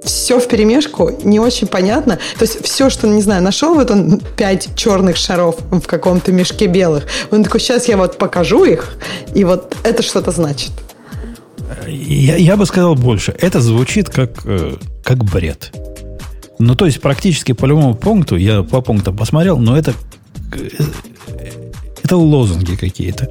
все 0.04 0.40
в 0.40 0.48
перемешку, 0.48 1.12
не 1.24 1.40
очень 1.40 1.68
понятно. 1.68 2.20
То 2.38 2.46
есть 2.46 2.64
все, 2.64 2.90
что, 2.90 3.08
не 3.08 3.22
знаю, 3.22 3.42
нашел 3.42 3.74
вот 3.74 3.92
он 3.92 4.22
пять 4.38 4.70
черных 4.76 5.18
шаров 5.18 5.56
в 5.72 5.88
каком-то 5.88 6.32
мешке 6.32 6.68
белых. 6.68 7.06
Он 7.32 7.44
такой, 7.44 7.60
сейчас 7.60 7.88
я 7.88 7.98
вот 7.98 8.18
покажу 8.18 8.66
их, 8.66 8.94
и 9.36 9.44
вот 9.44 9.76
это 9.84 10.04
что-то 10.04 10.32
значит. 10.32 10.72
Я, 11.88 12.36
я 12.36 12.56
бы 12.56 12.66
сказал 12.66 12.96
больше. 12.96 13.36
Это 13.42 13.62
звучит 13.62 14.10
как, 14.10 14.30
э, 14.46 14.76
как 15.04 15.24
бред. 15.24 15.72
Ну, 16.60 16.76
то 16.76 16.86
есть, 16.86 17.00
практически 17.00 17.54
по 17.54 17.66
любому 17.66 17.96
пункту, 17.96 18.36
я 18.36 18.64
по 18.64 18.82
пунктам 18.82 19.16
посмотрел, 19.16 19.58
но 19.58 19.78
это 19.78 19.94
это 22.04 22.18
лозунги 22.18 22.76
какие-то, 22.76 23.30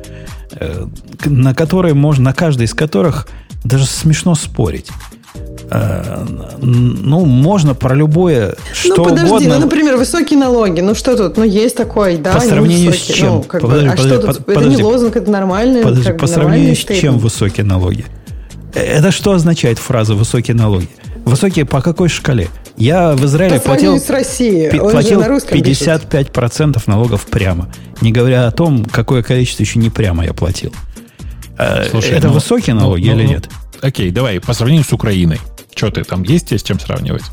э, 0.52 0.86
на 1.26 1.54
которые 1.54 1.94
можно, 1.94 2.24
на 2.24 2.32
каждый 2.32 2.64
из 2.64 2.74
которых 2.74 3.28
даже 3.64 3.86
смешно 3.86 4.34
спорить. 4.34 4.86
Э, 5.70 6.24
ну, 6.62 7.24
можно 7.26 7.74
про 7.74 7.94
любое, 7.94 8.54
что 8.72 8.96
ну, 8.96 9.04
подожди, 9.04 9.26
угодно. 9.26 9.54
ну, 9.56 9.60
например, 9.60 9.96
высокие 9.96 10.38
налоги. 10.38 10.80
Ну, 10.80 10.94
что 10.94 11.16
тут? 11.16 11.36
Ну, 11.36 11.44
есть 11.44 11.76
такой, 11.76 12.16
да, 12.16 12.32
По 12.32 12.40
сравнению 12.40 12.92
с 12.92 12.96
чем? 12.96 13.28
Ну, 13.34 13.42
как 13.42 13.60
бы, 13.62 13.68
Подожди, 13.68 13.88
а 13.88 13.90
подожди, 13.90 14.08
что 14.08 14.26
тут? 14.26 14.26
под- 14.26 14.48
это 14.48 14.60
не 14.60 14.64
подожди. 14.64 14.82
лозунг, 14.82 15.16
это 15.16 15.30
нормальный, 15.30 15.82
Подожди, 15.82 16.04
как 16.04 16.14
бы, 16.14 16.20
по 16.20 16.26
сравнению 16.26 16.76
с 16.76 16.84
чем 16.84 17.18
высокие 17.18 17.66
налоги? 17.66 18.06
Э, 18.74 18.80
Это 18.80 19.10
что 19.10 19.32
означает 19.32 19.78
фраза 19.78 20.14
«высокие 20.14 20.56
налоги»? 20.56 20.88
Высокие 21.28 21.64
по 21.64 21.80
какой 21.80 22.08
шкале? 22.08 22.48
Я 22.76 23.12
в 23.12 23.24
Израиле 23.24 23.58
По 23.58 23.66
платил, 23.66 23.98
с 23.98 24.08
Россией. 24.08 24.70
пи- 24.70 24.78
платил 24.78 25.20
на 25.20 25.28
русском 25.28 25.60
пишет. 25.60 26.04
55% 26.12 26.82
налогов 26.86 27.26
прямо. 27.26 27.68
Не 28.00 28.12
говоря 28.12 28.46
о 28.46 28.50
том, 28.50 28.84
какое 28.84 29.22
количество 29.22 29.62
еще 29.62 29.78
не 29.78 29.90
прямо 29.90 30.24
я 30.24 30.32
платил. 30.32 30.72
Э, 31.58 31.88
Слушай, 31.90 32.12
это 32.12 32.28
ну, 32.28 32.34
высокие 32.34 32.74
ну, 32.74 32.82
налоги 32.82 33.08
ну, 33.08 33.16
или 33.16 33.24
ну, 33.24 33.28
нет? 33.30 33.50
Окей, 33.82 34.10
давай, 34.10 34.40
по 34.40 34.52
сравнению 34.52 34.84
с 34.84 34.92
Украиной. 34.92 35.40
Что 35.74 35.90
ты, 35.90 36.04
там 36.04 36.22
есть 36.22 36.52
с 36.52 36.62
чем 36.62 36.78
сравнивать? 36.80 37.24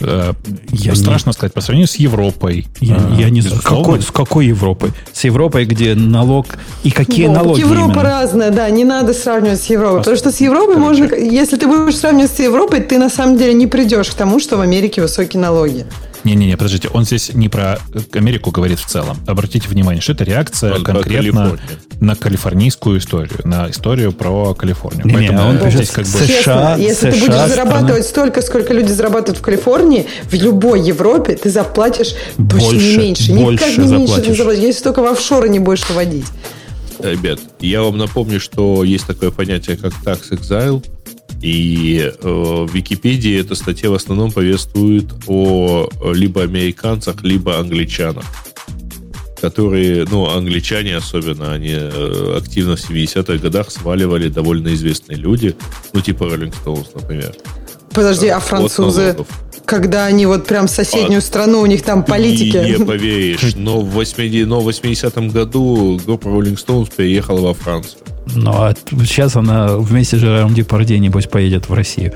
Э, 0.00 0.32
Я 0.70 0.94
страшно 0.94 1.32
сказать, 1.32 1.52
по 1.52 1.60
сравнению 1.60 1.88
с 1.88 1.96
Европой. 1.96 2.66
Я, 2.80 2.96
э, 2.96 3.20
я 3.20 3.30
не 3.30 3.40
знаю, 3.40 3.56
безусловно. 3.56 3.84
какой, 3.84 4.02
с 4.02 4.10
какой 4.10 4.46
Европой? 4.46 4.92
С 5.12 5.24
Европой, 5.24 5.64
где 5.64 5.94
налог 5.94 6.46
и 6.84 6.90
какие 6.90 7.26
Вов, 7.26 7.36
налоги 7.36 7.60
Европа 7.60 7.84
именно? 7.84 8.02
разная, 8.02 8.50
да, 8.50 8.70
не 8.70 8.84
надо 8.84 9.12
сравнивать 9.14 9.60
с 9.60 9.66
Европой. 9.66 9.98
Потому 10.00 10.16
что 10.16 10.30
с 10.30 10.40
Европой 10.40 10.74
Короче. 10.76 11.02
можно, 11.02 11.14
если 11.16 11.56
ты 11.56 11.66
будешь 11.66 11.96
сравнивать 11.96 12.30
с 12.30 12.38
Европой, 12.38 12.80
ты 12.80 12.98
на 12.98 13.10
самом 13.10 13.36
деле 13.36 13.54
не 13.54 13.66
придешь 13.66 14.10
к 14.10 14.14
тому, 14.14 14.38
что 14.40 14.56
в 14.56 14.60
Америке 14.60 15.02
высокие 15.02 15.40
налоги. 15.40 15.86
Не-не-не, 16.24 16.56
подождите, 16.56 16.88
он 16.88 17.04
здесь 17.04 17.32
не 17.34 17.48
про 17.48 17.78
Америку 18.12 18.50
говорит 18.50 18.78
в 18.78 18.86
целом. 18.86 19.18
Обратите 19.26 19.68
внимание, 19.68 20.00
что 20.00 20.12
это 20.12 20.24
реакция 20.24 20.74
Он 20.74 20.84
конкретно 20.84 21.58
на 22.00 22.14
калифорнийскую 22.14 22.98
историю, 22.98 23.40
на 23.44 23.70
историю 23.70 24.12
про 24.12 24.54
Калифорнию. 24.54 25.06
Не-не, 25.06 25.16
Поэтому 25.28 25.40
а 25.40 25.46
он 25.46 25.70
здесь 25.70 25.90
пишет 25.90 25.94
как 25.94 26.04
бы... 26.04 26.10
США, 26.10 26.26
Честно, 26.26 26.76
если 26.78 27.10
ты 27.10 27.12
США 27.12 27.20
будешь 27.20 27.34
страна- 27.34 27.48
зарабатывать 27.48 28.06
столько, 28.06 28.42
сколько 28.42 28.72
люди 28.74 28.92
зарабатывают 28.92 29.38
в 29.38 29.42
Калифорнии, 29.42 30.06
в 30.30 30.34
любой 30.34 30.80
Европе 30.80 31.36
ты 31.36 31.50
заплатишь 31.50 32.14
точно 32.36 32.58
Больше, 32.58 32.76
не 32.76 32.96
меньше. 32.96 33.32
Никак 33.32 33.44
больше 33.44 33.64
не 33.80 33.88
меньше 33.88 34.14
ты 34.14 34.20
заплатишь. 34.20 34.36
заплатишь, 34.38 34.62
если 34.62 34.84
только 34.84 35.02
в 35.02 35.06
офшоры 35.06 35.48
не 35.48 35.58
будешь 35.58 35.88
выводить. 35.88 36.26
Ребят, 37.00 37.38
я 37.60 37.82
вам 37.82 37.96
напомню, 37.96 38.40
что 38.40 38.82
есть 38.82 39.06
такое 39.06 39.30
понятие, 39.30 39.76
как 39.76 39.92
tax 40.04 40.30
exile, 40.32 40.84
и 41.40 42.00
э, 42.00 42.28
в 42.28 42.74
Википедии 42.74 43.40
эта 43.40 43.54
статья 43.54 43.90
в 43.90 43.94
основном 43.94 44.32
повествует 44.32 45.06
о 45.26 45.88
э, 45.88 46.12
либо 46.12 46.42
американцах, 46.42 47.22
либо 47.22 47.58
англичанах, 47.58 48.24
которые, 49.40 50.04
ну, 50.10 50.28
англичане 50.28 50.96
особенно, 50.96 51.52
они 51.52 51.74
э, 51.74 52.34
активно 52.36 52.76
в 52.76 52.90
70-х 52.90 53.36
годах 53.36 53.70
сваливали 53.70 54.28
довольно 54.28 54.74
известные 54.74 55.16
люди, 55.16 55.54
ну, 55.92 56.00
типа 56.00 56.24
Rolling 56.24 56.54
Stones, 56.64 56.88
например. 56.94 57.34
Подожди, 57.92 58.28
а 58.28 58.40
французы, 58.40 59.16
когда 59.64 60.06
они 60.06 60.26
вот 60.26 60.46
прям 60.46 60.66
соседнюю 60.66 61.18
А, 61.18 61.22
страну, 61.22 61.60
у 61.60 61.66
них 61.66 61.82
там 61.82 62.04
политики. 62.04 62.78
Не 62.78 62.84
поверишь, 62.84 63.54
но 63.54 63.80
в 63.80 63.90
80 63.90 64.48
но 64.48 64.60
в 64.60 64.68
80-м 64.68 65.28
году 65.30 66.00
группа 66.04 66.26
Rolling 66.28 66.56
Stones 66.56 66.92
переехала 66.94 67.40
во 67.40 67.54
Францию. 67.54 68.00
Ну, 68.34 68.50
а 68.52 68.74
сейчас 69.04 69.36
она 69.36 69.76
вместе 69.76 70.16
с 70.16 70.20
Жераром 70.20 70.54
Депардье, 70.54 70.98
небось, 70.98 71.26
поедет 71.26 71.68
в 71.68 71.74
Россию. 71.74 72.12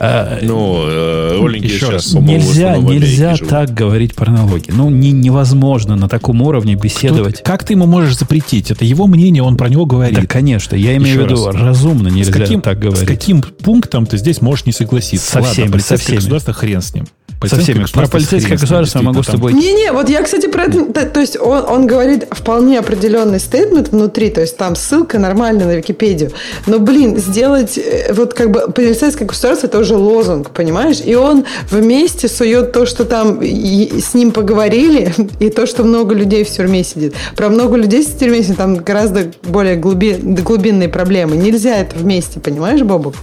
А, 0.00 0.38
Ну, 0.42 0.84
э, 0.86 1.56
Еще 1.58 1.78
сейчас, 1.78 1.90
раз, 1.90 2.12
нельзя, 2.14 2.76
нельзя 2.76 3.34
так 3.36 3.74
говорить 3.74 4.14
про 4.14 4.30
налоги. 4.30 4.66
Ну, 4.68 4.90
не- 4.90 5.10
невозможно 5.10 5.96
на 5.96 6.08
таком 6.08 6.40
уровне 6.42 6.74
Кто- 6.74 6.84
беседовать. 6.84 7.42
как 7.42 7.64
ты 7.64 7.72
ему 7.72 7.86
можешь 7.86 8.16
запретить? 8.16 8.70
Это 8.70 8.84
его 8.84 9.08
мнение, 9.08 9.42
он 9.42 9.56
про 9.56 9.68
него 9.68 9.86
говорит. 9.86 10.14
Да, 10.20 10.26
конечно. 10.26 10.76
Я 10.76 10.96
имею 10.98 11.16
Еще 11.16 11.26
в 11.26 11.30
виду, 11.32 11.46
раз. 11.46 11.56
разумно 11.56 12.10
с 12.10 12.14
нельзя 12.14 12.32
каким, 12.32 12.60
так 12.60 12.78
с 12.78 12.80
говорить. 12.80 13.08
каким 13.08 13.42
пунктом 13.42 14.06
ты 14.06 14.18
здесь 14.18 14.40
можешь 14.40 14.66
не 14.66 14.72
согласиться? 14.72 15.26
Со 15.32 15.38
Ладно, 15.40 15.52
всеми, 15.52 15.78
со 15.78 15.96
всеми. 15.96 16.16
государство 16.16 16.52
хрен 16.52 16.80
с 16.80 16.94
ним. 16.94 17.06
Со 17.46 17.56
всеми. 17.56 17.84
Про 17.92 18.08
полицейское 18.08 18.58
государство 18.58 18.98
я 18.98 19.04
могу 19.04 19.22
с 19.22 19.26
тобой... 19.26 19.52
Не-не, 19.52 19.92
вот 19.92 20.08
я, 20.08 20.22
кстати, 20.22 20.46
про 20.48 20.64
это... 20.64 20.84
то- 20.92 21.06
То 21.06 21.20
есть 21.20 21.38
он, 21.40 21.64
он 21.68 21.86
говорит 21.86 22.26
вполне 22.30 22.78
определенный 22.80 23.38
стейтмент 23.38 23.90
внутри, 23.92 24.30
то 24.30 24.40
есть 24.40 24.56
там 24.56 24.74
ссылка 24.74 25.18
нормальная 25.20 25.66
на 25.66 25.76
Википедию. 25.76 26.32
Но, 26.66 26.80
блин, 26.80 27.16
сделать 27.16 27.78
э, 27.78 28.12
вот 28.12 28.34
как 28.34 28.50
бы 28.50 28.72
полицейское 28.72 29.26
государство 29.28 29.68
это 29.68 29.78
уже 29.78 29.94
лозунг, 29.96 30.50
понимаешь? 30.50 30.98
И 31.04 31.14
он 31.14 31.44
вместе 31.70 32.26
сует 32.28 32.72
то, 32.72 32.86
что 32.86 33.04
там 33.04 33.40
и- 33.40 34.00
с 34.00 34.14
ним 34.14 34.32
поговорили, 34.32 35.14
и 35.40 35.48
то, 35.50 35.66
что 35.66 35.84
много 35.84 36.14
людей 36.16 36.42
в 36.42 36.50
тюрьме 36.50 36.82
сидит. 36.82 37.14
Про 37.36 37.50
много 37.50 37.76
людей 37.76 38.02
в 38.04 38.18
тюрьме 38.18 38.42
сидит, 38.42 38.56
там 38.56 38.74
гораздо 38.76 39.30
более 39.44 39.76
глуби- 39.76 40.18
глубинные 40.42 40.88
проблемы. 40.88 41.36
Нельзя 41.36 41.76
это 41.78 41.96
вместе, 41.96 42.40
понимаешь, 42.40 42.82
Бобок? 42.82 43.14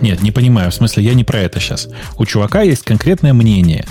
Нет, 0.00 0.22
не 0.22 0.30
понимаю. 0.30 0.70
В 0.70 0.74
смысле, 0.74 1.04
я 1.04 1.14
не 1.14 1.24
про 1.24 1.40
это 1.40 1.60
сейчас. 1.60 1.88
У 2.16 2.26
чувака 2.26 2.62
есть 2.62 2.82
конкретное 2.82 3.32
мнение. 3.32 3.86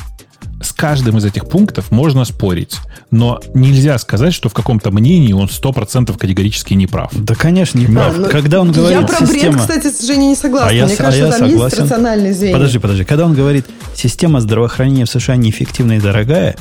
С 0.62 0.74
каждым 0.74 1.18
из 1.18 1.26
этих 1.26 1.48
пунктов 1.48 1.90
можно 1.90 2.26
спорить. 2.26 2.78
Но 3.12 3.40
нельзя 3.54 3.98
сказать, 3.98 4.34
что 4.34 4.50
в 4.50 4.54
каком-то 4.54 4.92
мнении 4.92 5.32
он 5.32 5.48
100% 5.48 6.18
категорически 6.18 6.74
не 6.74 6.86
прав. 6.86 7.12
Да, 7.14 7.34
конечно, 7.34 7.80
не 7.80 7.86
прав. 7.86 8.14
А, 8.18 8.24
Когда 8.24 8.60
он 8.62 8.72
говорит 8.72 9.00
Я 9.00 9.08
про 9.08 9.26
система... 9.26 9.54
бред, 9.54 9.62
кстати, 9.62 9.88
с 9.88 10.06
Женей 10.06 10.28
не 10.28 10.36
согласна. 10.36 10.70
А 10.70 10.74
я 10.74 10.86
Мне 10.86 10.96
а 10.96 10.98
кажется, 10.98 11.26
я 11.26 11.32
там 11.32 11.50
согласен. 11.50 11.64
есть 11.64 11.80
рациональные 11.80 12.34
звенья. 12.34 12.54
Подожди, 12.54 12.80
подожди. 12.80 13.04
Когда 13.06 13.26
он 13.26 13.34
говорит, 13.34 13.66
система 13.96 14.42
здравоохранения 14.42 15.06
в 15.06 15.10
США 15.10 15.38
неэффективная 15.38 15.98
и 15.98 16.02
дорогая, 16.02 16.56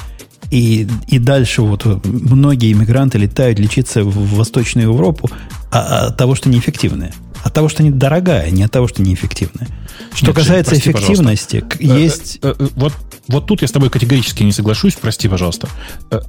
и, 0.50 0.88
и 1.08 1.18
дальше 1.18 1.62
вот 1.62 1.84
многие 2.04 2.72
иммигранты 2.72 3.18
летают 3.18 3.58
лечиться 3.58 4.02
в 4.04 4.36
Восточную 4.36 4.88
Европу 4.88 5.28
а, 5.70 6.06
от 6.06 6.16
того, 6.16 6.34
что 6.34 6.48
неэффективная. 6.48 7.12
От 7.44 7.52
того, 7.54 7.68
что 7.68 7.82
недорогая, 7.82 8.50
не 8.50 8.62
от 8.64 8.72
того, 8.72 8.88
что 8.88 9.02
неэффективная. 9.02 9.68
Что 10.14 10.26
Нет, 10.28 10.36
касается 10.36 10.74
Жень, 10.74 10.82
прости, 10.92 10.98
эффективности, 10.98 11.64
Э, 11.78 11.84
есть... 11.84 12.38
э, 12.42 12.54
э, 12.58 12.68
Вот, 12.76 12.92
вот 13.28 13.46
тут 13.46 13.62
я 13.62 13.68
с 13.68 13.72
тобой 13.72 13.90
категорически 13.90 14.42
не 14.42 14.52
соглашусь, 14.52 14.94
прости, 14.94 15.28
пожалуйста. 15.28 15.68
Э, 16.10 16.20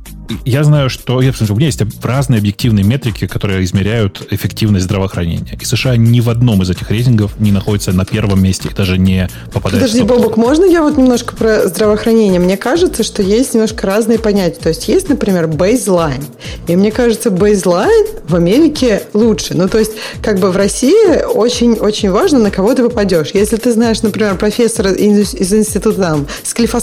Я 0.46 0.64
знаю, 0.64 0.90
что 0.90 1.22
я, 1.22 1.34
у 1.50 1.56
меня 1.56 1.68
есть 1.68 1.82
разные 2.04 2.40
объективные 2.40 2.84
метрики, 2.84 3.26
которые 3.26 3.64
измеряют 3.64 4.28
эффективность 4.32 4.86
здравоохранения. 4.86 5.58
И 5.60 5.66
США 5.66 5.96
ни 5.98 6.20
в 6.20 6.30
одном 6.30 6.62
из 6.62 6.70
этих 6.70 6.92
рейтингов 6.92 7.40
не 7.40 7.52
находится 7.52 7.94
на 7.94 8.06
первом 8.06 8.44
месте 8.44 8.70
и 8.70 8.74
даже 8.74 8.98
не 8.98 9.30
попадает 9.54 9.84
Подожди, 9.84 10.02
в. 10.02 10.06
Бобок, 10.06 10.38
можно 10.38 10.66
я 10.66 10.84
вот 10.84 10.98
немножко 10.98 11.36
про 11.36 11.68
здравоохранение? 11.68 12.40
Мне 12.40 12.58
кажется, 12.58 13.04
что 13.04 13.24
есть 13.24 13.54
немножко 13.54 13.88
разные 13.88 14.20
понятия. 14.20 14.60
То 14.60 14.70
есть 14.70 14.88
есть, 14.88 15.10
например, 15.10 15.48
бейзлайн. 15.48 16.24
И 16.68 16.76
мне 16.76 16.92
кажется, 16.92 17.32
бейзлайн 17.32 18.08
в 18.28 18.36
Америке 18.36 19.04
лучше. 19.14 19.56
Ну, 19.56 19.68
то 19.68 19.80
есть, 19.80 19.94
как 20.22 20.40
бы 20.40 20.52
в 20.52 20.58
России 20.58 21.24
очень-очень 21.24 22.12
важно, 22.12 22.40
на 22.40 22.52
кого 22.52 22.74
ты 22.74 22.84
попадешь. 22.84 23.30
Если 23.34 23.56
ты 23.56 23.72
знаешь, 23.72 24.02
например, 24.02 24.36
профессора 24.36 24.92
из, 24.92 25.34
института 25.34 26.02
там, 26.02 26.28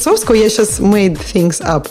Склифосовского, 0.07 0.35
я 0.37 0.49
сейчас 0.49 0.79
made 0.79 1.19
things 1.19 1.61
up, 1.61 1.89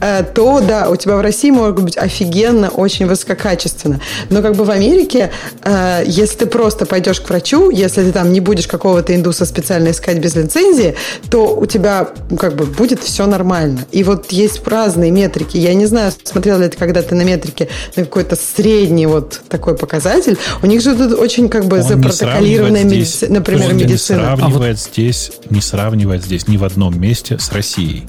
э, 0.00 0.24
то 0.34 0.60
да, 0.60 0.88
у 0.88 0.96
тебя 0.96 1.16
в 1.16 1.20
России 1.20 1.50
может 1.50 1.78
быть 1.80 1.96
офигенно, 1.98 2.68
очень 2.70 3.06
высококачественно. 3.06 4.00
Но 4.30 4.40
как 4.40 4.56
бы 4.56 4.64
в 4.64 4.70
Америке, 4.70 5.30
э, 5.64 6.02
если 6.06 6.38
ты 6.38 6.46
просто 6.46 6.86
пойдешь 6.86 7.20
к 7.20 7.28
врачу, 7.28 7.70
если 7.70 8.04
ты 8.04 8.12
там 8.12 8.32
не 8.32 8.40
будешь 8.40 8.66
какого-то 8.66 9.14
индуса 9.14 9.44
специально 9.44 9.90
искать 9.90 10.18
без 10.18 10.34
лицензии, 10.34 10.94
то 11.30 11.54
у 11.56 11.66
тебя 11.66 12.08
ну, 12.30 12.36
как 12.38 12.56
бы 12.56 12.64
будет 12.64 13.02
все 13.02 13.26
нормально. 13.26 13.84
И 13.92 14.02
вот 14.02 14.32
есть 14.32 14.66
разные 14.66 15.10
метрики. 15.10 15.58
Я 15.58 15.74
не 15.74 15.84
знаю, 15.86 16.12
смотрел 16.24 16.58
ли 16.58 16.68
ты 16.68 16.76
когда-то 16.78 17.14
на 17.14 17.22
метрике 17.22 17.68
на 17.96 18.04
какой-то 18.04 18.36
средний 18.36 19.06
вот 19.06 19.42
такой 19.48 19.76
показатель. 19.76 20.38
У 20.62 20.66
них 20.66 20.80
же 20.80 20.94
тут 20.94 21.18
очень 21.18 21.48
как 21.50 21.66
бы 21.66 21.76
Он 21.76 21.82
не 21.82 21.88
запротоколированная, 21.88 22.84
медици- 22.84 23.28
например, 23.28 23.74
не 23.74 23.84
медицина. 23.84 24.36
сравнивает 24.36 24.78
здесь, 24.78 25.32
не 25.50 25.60
сравнивает 25.60 26.24
здесь 26.24 26.48
ни 26.48 26.56
в 26.56 26.64
одном 26.64 26.98
месте 26.98 27.38
с 27.38 27.50
Россией. 27.58 28.04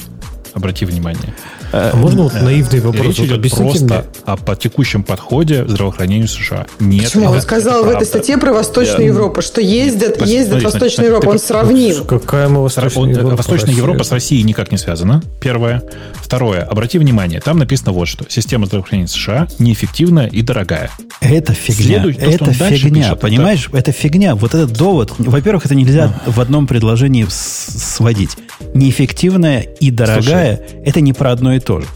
Обрати 0.53 0.85
внимание. 0.85 1.33
А 1.71 1.95
можно 1.95 2.23
вот 2.23 2.33
наивный 2.33 2.79
вопрос? 2.79 3.05
Речь 3.05 3.19
идет 3.19 3.37
объясните 3.37 3.61
мне. 3.63 3.87
просто 3.87 4.05
о 4.25 4.37
по 4.37 4.55
текущем 4.55 5.03
подходе 5.03 5.63
к 5.63 5.69
здравоохранению 5.69 6.27
США. 6.27 6.65
Нет, 6.79 7.03
Почему? 7.05 7.25
это- 7.25 7.33
Он 7.33 7.41
сказал 7.41 7.81
это 7.85 7.87
в 7.87 7.95
этой 7.95 8.07
статье 8.07 8.37
про 8.39 8.51
Восточную 8.53 9.01
Я- 9.01 9.07
Европу, 9.13 9.43
что 9.43 9.61
ездят, 9.61 10.15
Смотри, 10.17 10.33
ездят 10.33 10.49
смотри, 10.61 10.65
Восточную 10.65 10.91
смотри, 10.91 11.07
Европу. 11.09 11.25
ты 11.27 11.31
Он 11.33 11.39
сравнил. 11.39 12.05
Какая 12.05 12.49
мы 12.49 12.63
Восточная 12.63 13.03
Он- 13.03 13.09
Европа? 13.11 13.35
Восточная? 13.35 13.75
Европа 13.75 14.03
с 14.03 14.11
Россией 14.11 14.41
никак 14.43 14.71
не 14.71 14.79
связана. 14.79 15.21
Первое. 15.39 15.83
Второе. 16.15 16.63
Обрати 16.63 16.97
внимание, 16.97 17.39
там 17.41 17.59
написано 17.59 17.91
вот 17.91 18.07
что. 18.07 18.25
Система 18.27 18.65
здравоохранения 18.65 19.07
США 19.07 19.47
неэффективная 19.59 20.27
и 20.27 20.41
дорогая. 20.41 20.89
Это 21.21 21.53
фигня. 21.53 22.01
Следует 22.01 22.17
то, 22.19 22.25
это 22.25 22.57
дальше 22.57 22.85
фигня. 22.85 23.03
пишет, 23.03 23.19
понимаешь? 23.19 23.69
Это 23.71 23.91
фигня. 23.91 24.33
Вот 24.33 24.55
этот 24.55 24.73
довод. 24.75 25.13
Во-первых, 25.19 25.65
это 25.67 25.75
нельзя 25.75 26.19
в 26.25 26.39
одном 26.41 26.65
предложении 26.65 27.27
сводить. 27.29 28.35
Неэффективная 28.73 29.61
и 29.61 29.91
дорогая 29.91 30.61
это 30.85 31.01
не 31.01 31.13
про 31.13 31.31
одно 31.31 31.53
и 31.53 31.59
то 31.59 31.81
же. 31.81 31.87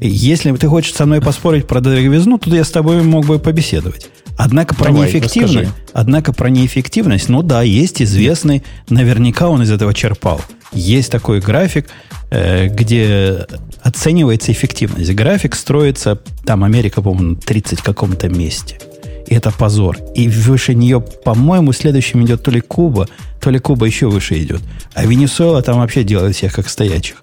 Если 0.00 0.52
ты 0.52 0.68
хочешь 0.68 0.94
со 0.94 1.06
мной 1.06 1.20
поспорить 1.20 1.66
про 1.66 1.80
дороговизну, 1.80 2.38
то 2.38 2.54
я 2.54 2.64
с 2.64 2.70
тобой 2.70 3.02
мог 3.02 3.26
бы 3.26 3.38
побеседовать. 3.38 4.08
Однако 4.36 4.74
про 4.74 4.86
Давай, 4.86 5.02
неэффективность, 5.02 5.54
расскажи. 5.54 5.74
однако 5.92 6.32
про 6.32 6.50
неэффективность, 6.50 7.28
ну 7.28 7.42
да, 7.42 7.62
есть 7.62 8.02
известный, 8.02 8.64
наверняка 8.88 9.48
он 9.48 9.62
из 9.62 9.70
этого 9.70 9.94
черпал. 9.94 10.40
Есть 10.72 11.12
такой 11.12 11.40
график, 11.40 11.86
э, 12.30 12.66
где 12.66 13.46
оценивается 13.82 14.50
эффективность. 14.50 15.12
График 15.14 15.54
строится, 15.54 16.20
там 16.44 16.64
Америка, 16.64 17.00
по-моему, 17.00 17.30
на 17.30 17.36
30 17.36 17.80
каком-то 17.80 18.28
месте. 18.28 18.80
И 19.26 19.34
это 19.34 19.50
позор. 19.50 19.98
И 20.14 20.28
выше 20.28 20.74
нее, 20.74 21.00
по-моему, 21.00 21.72
следующим 21.72 22.24
идет 22.24 22.42
то 22.42 22.50
ли 22.50 22.60
Куба, 22.60 23.08
то 23.40 23.50
ли 23.50 23.58
Куба 23.58 23.86
еще 23.86 24.08
выше 24.08 24.40
идет. 24.42 24.62
А 24.94 25.04
Венесуэла 25.04 25.62
там 25.62 25.78
вообще 25.78 26.04
делает 26.04 26.36
всех 26.36 26.52
как 26.52 26.68
стоячих. 26.68 27.22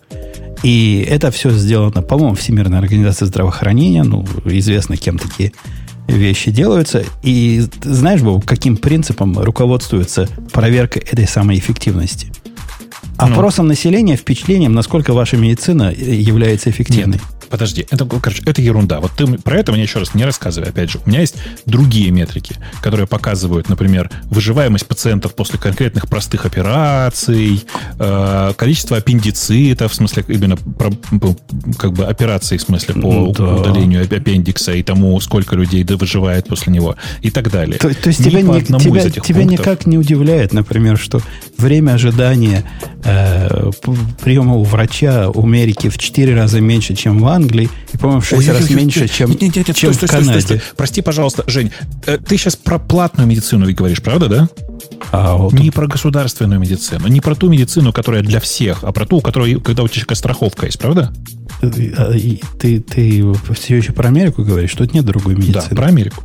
И 0.64 1.06
это 1.10 1.32
все 1.32 1.50
сделано, 1.52 2.02
по-моему, 2.02 2.36
Всемирной 2.36 2.78
организацией 2.80 3.28
здравоохранения. 3.28 4.04
Ну, 4.04 4.26
известно, 4.46 4.98
кем 4.98 5.18
такие 5.18 5.52
вещи 6.08 6.52
делаются. 6.52 7.04
И 7.24 7.64
знаешь, 7.84 8.22
Боб, 8.22 8.46
каким 8.46 8.78
принципом 8.78 9.40
руководствуется 9.40 10.28
проверка 10.52 11.00
этой 11.00 11.28
самой 11.28 11.58
эффективности? 11.58 12.32
Опросом 13.18 13.66
ну. 13.66 13.70
населения, 13.70 14.16
впечатлением, 14.16 14.74
насколько 14.74 15.14
ваша 15.14 15.38
медицина 15.38 15.92
является 15.92 16.70
эффективной. 16.70 17.18
Нет 17.18 17.41
подожди, 17.52 17.86
это, 17.90 18.06
короче, 18.06 18.42
это 18.46 18.62
ерунда. 18.62 19.00
Вот 19.00 19.12
ты 19.12 19.28
про 19.28 19.58
это 19.58 19.72
мне 19.72 19.84
еще 19.84 20.00
раз 20.00 20.16
не 20.16 20.26
рассказывай. 20.26 20.70
Опять 20.70 20.90
же, 20.90 21.00
у 21.06 21.10
меня 21.10 21.20
есть 21.20 21.36
другие 21.66 22.10
метрики, 22.12 22.56
которые 22.82 23.08
показывают, 23.08 23.70
например, 23.70 24.10
выживаемость 24.26 24.88
пациентов 24.88 25.36
после 25.36 25.60
конкретных 25.60 26.08
простых 26.08 26.46
операций, 26.46 27.64
э, 28.00 28.54
количество 28.58 28.98
аппендицитов, 28.98 29.92
в 29.92 29.96
смысле, 29.96 30.24
именно 30.28 30.56
про, 30.56 30.92
как 31.78 31.94
бы 31.94 32.06
операций, 32.06 32.58
в 32.58 32.62
смысле, 32.62 32.96
по 32.96 33.34
да. 33.38 33.56
удалению 33.56 34.04
аппендикса 34.04 34.74
и 34.74 34.84
тому, 34.84 35.20
сколько 35.20 35.56
людей 35.56 35.84
выживает 35.84 36.48
после 36.48 36.72
него 36.72 36.96
и 37.22 37.30
так 37.30 37.52
далее. 37.52 37.78
То, 37.78 37.94
то 37.94 38.08
есть 38.08 38.22
Ни 38.22 38.30
тебя, 38.30 38.42
не, 38.42 38.62
тебя, 38.62 39.10
тебя 39.10 39.44
никак 39.44 39.86
не 39.86 39.98
удивляет, 39.98 40.54
например, 40.54 40.98
что 40.98 41.22
время 41.58 41.94
ожидания 41.94 42.64
э, 43.04 43.72
приема 44.24 44.56
у 44.56 44.64
врача 44.64 45.30
у 45.30 45.44
Америки 45.44 45.90
в 45.90 45.98
4 45.98 46.34
раза 46.34 46.62
меньше, 46.62 46.96
чем 46.96 47.20
в 47.20 47.28
Англии, 47.28 47.41
Англии, 47.42 47.70
и, 47.94 47.98
по-моему, 47.98 48.22
в 48.22 48.28
6 48.28 48.48
раз 48.48 48.70
меньше, 48.70 49.08
чем, 49.08 49.30
нет, 49.30 49.42
нет, 49.42 49.56
нет, 49.68 49.76
чем 49.76 49.94
стой, 49.94 50.08
в 50.08 50.12
Канаде. 50.12 50.30
Стой, 50.30 50.42
стой, 50.42 50.58
стой. 50.60 50.76
Прости, 50.78 51.02
пожалуйста, 51.02 51.44
Жень, 51.48 51.72
ты 52.06 52.38
сейчас 52.38 52.56
про 52.56 52.80
платную 52.80 53.28
медицину 53.28 53.72
говоришь, 53.74 54.02
правда, 54.02 54.28
да? 54.28 54.50
А, 55.12 55.36
вот 55.36 55.54
не 55.54 55.72
про 55.72 55.88
государственную 55.88 56.60
медицину, 56.60 57.08
не 57.08 57.22
про 57.22 57.36
ту 57.36 57.50
медицину, 57.50 57.92
которая 57.92 58.22
для 58.22 58.40
всех, 58.40 58.84
а 58.84 58.92
про 58.92 59.06
ту, 59.06 59.18
у 59.18 59.22
которой, 59.22 59.60
когда 59.60 59.84
у 59.84 59.88
тебя 59.88 60.16
страховка 60.16 60.66
есть, 60.66 60.80
правда? 60.80 61.14
А, 61.62 62.14
ты, 62.60 62.80
ты 62.80 63.26
все 63.54 63.78
еще 63.78 63.94
про 63.94 64.08
Америку 64.08 64.44
говоришь? 64.44 64.74
Тут 64.74 64.94
нет 64.94 65.06
другой 65.06 65.36
медицины. 65.36 65.64
Да, 65.70 65.76
про 65.76 65.88
Америку. 65.88 66.24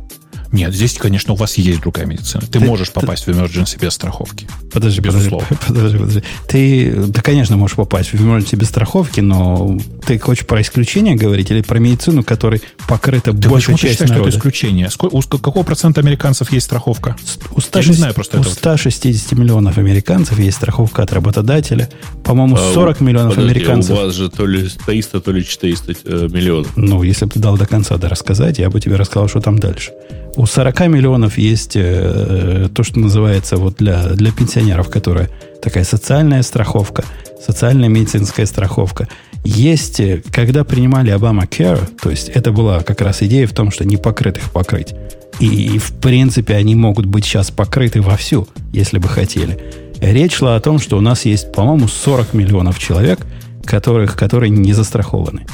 Нет, 0.51 0.73
здесь, 0.73 0.93
конечно, 0.93 1.33
у 1.33 1.35
вас 1.35 1.57
есть 1.57 1.81
другая 1.81 2.05
медицина. 2.05 2.41
Ты, 2.41 2.59
ты 2.59 2.59
можешь 2.59 2.91
попасть 2.91 3.25
ты... 3.25 3.33
в 3.33 3.37
emergency 3.37 3.79
без 3.79 3.93
страховки. 3.93 4.47
Подожди, 4.71 5.01
безусловно. 5.01 5.47
Подожди, 5.67 5.97
подожди. 5.97 6.23
Ты, 6.47 7.11
ты, 7.13 7.21
конечно, 7.21 7.57
можешь 7.57 7.75
попасть 7.75 8.09
в 8.09 8.15
emergency 8.15 8.55
без 8.55 8.69
страховки, 8.69 9.19
но 9.19 9.77
ты 10.05 10.17
хочешь 10.19 10.45
про 10.45 10.61
исключение 10.61 11.15
говорить 11.15 11.51
или 11.51 11.61
про 11.61 11.79
медицину, 11.79 12.23
которой 12.23 12.61
покрыта 12.87 13.33
ты 13.33 13.49
большая 13.49 13.75
часть 13.75 13.93
считаешь, 13.93 14.09
народа? 14.09 14.29
что 14.31 14.37
это 14.37 14.39
исключение? 14.39 14.89
Сколько, 14.89 15.15
у 15.15 15.21
какого 15.21 15.63
процента 15.63 16.01
американцев 16.01 16.51
есть 16.51 16.65
страховка? 16.65 17.15
У 17.51 17.61
160, 17.61 17.83
Я 17.83 17.89
не 17.89 17.97
знаю 17.97 18.13
просто 18.13 18.39
у 18.39 18.43
160 18.43 19.31
миллионов 19.33 19.77
американцев 19.77 20.39
есть 20.39 20.57
страховка 20.57 21.03
от 21.03 21.13
работодателя. 21.13 21.89
По-моему, 22.23 22.55
а 22.55 22.73
40 22.73 23.01
миллионов 23.01 23.35
подожди, 23.35 23.51
американцев. 23.51 23.97
у 23.97 24.01
вас 24.01 24.13
же 24.13 24.29
то 24.29 24.45
ли 24.45 24.67
300, 24.85 25.21
то 25.21 25.31
ли 25.31 25.45
400 25.45 25.95
э, 26.05 26.27
миллионов. 26.31 26.71
Ну, 26.75 27.03
если 27.03 27.25
бы 27.25 27.31
ты 27.31 27.39
дал 27.39 27.57
до 27.57 27.65
конца 27.65 27.97
да, 27.97 28.09
рассказать, 28.09 28.59
я 28.59 28.69
бы 28.69 28.79
тебе 28.79 28.95
рассказал, 28.95 29.27
что 29.27 29.41
там 29.41 29.59
дальше. 29.59 29.91
У 30.37 30.45
40 30.45 30.81
миллионов 30.81 31.39
есть 31.39 31.71
э, 31.73 32.69
то, 32.71 32.83
что 32.83 32.99
называется 32.99 33.57
вот 33.57 33.77
для, 33.77 34.03
для 34.09 34.31
пенсионеров, 34.31 34.87
которая 34.87 35.31
такая 35.63 35.83
социальная 35.83 36.43
страховка, 36.43 37.03
социальная 37.43 37.89
медицинская 37.89 38.45
страховка. 38.45 39.07
Есть, 39.43 39.99
э, 39.99 40.21
когда 40.31 40.63
принимали 40.63 41.09
Обама 41.09 41.45
Care, 41.45 41.89
то 41.99 42.11
есть 42.11 42.29
это 42.29 42.51
была 42.51 42.83
как 42.83 43.01
раз 43.01 43.23
идея 43.23 43.47
в 43.47 43.53
том, 43.53 43.71
что 43.71 43.83
не 43.83 43.97
покрытых 43.97 44.51
покрыть. 44.51 44.93
И, 45.39 45.47
и 45.47 45.79
в 45.79 45.93
принципе 45.93 46.53
они 46.53 46.75
могут 46.75 47.07
быть 47.07 47.25
сейчас 47.25 47.49
покрыты 47.49 48.03
вовсю, 48.03 48.47
если 48.71 48.99
бы 48.99 49.07
хотели. 49.07 49.57
Речь 50.01 50.35
шла 50.35 50.55
о 50.55 50.59
том, 50.59 50.77
что 50.77 50.99
у 50.99 51.01
нас 51.01 51.25
есть, 51.25 51.51
по-моему, 51.51 51.87
40 51.87 52.35
миллионов 52.35 52.77
человек, 52.77 53.25
которых, 53.65 54.15
которые 54.15 54.51
не 54.51 54.73
застрахованы. 54.73 55.47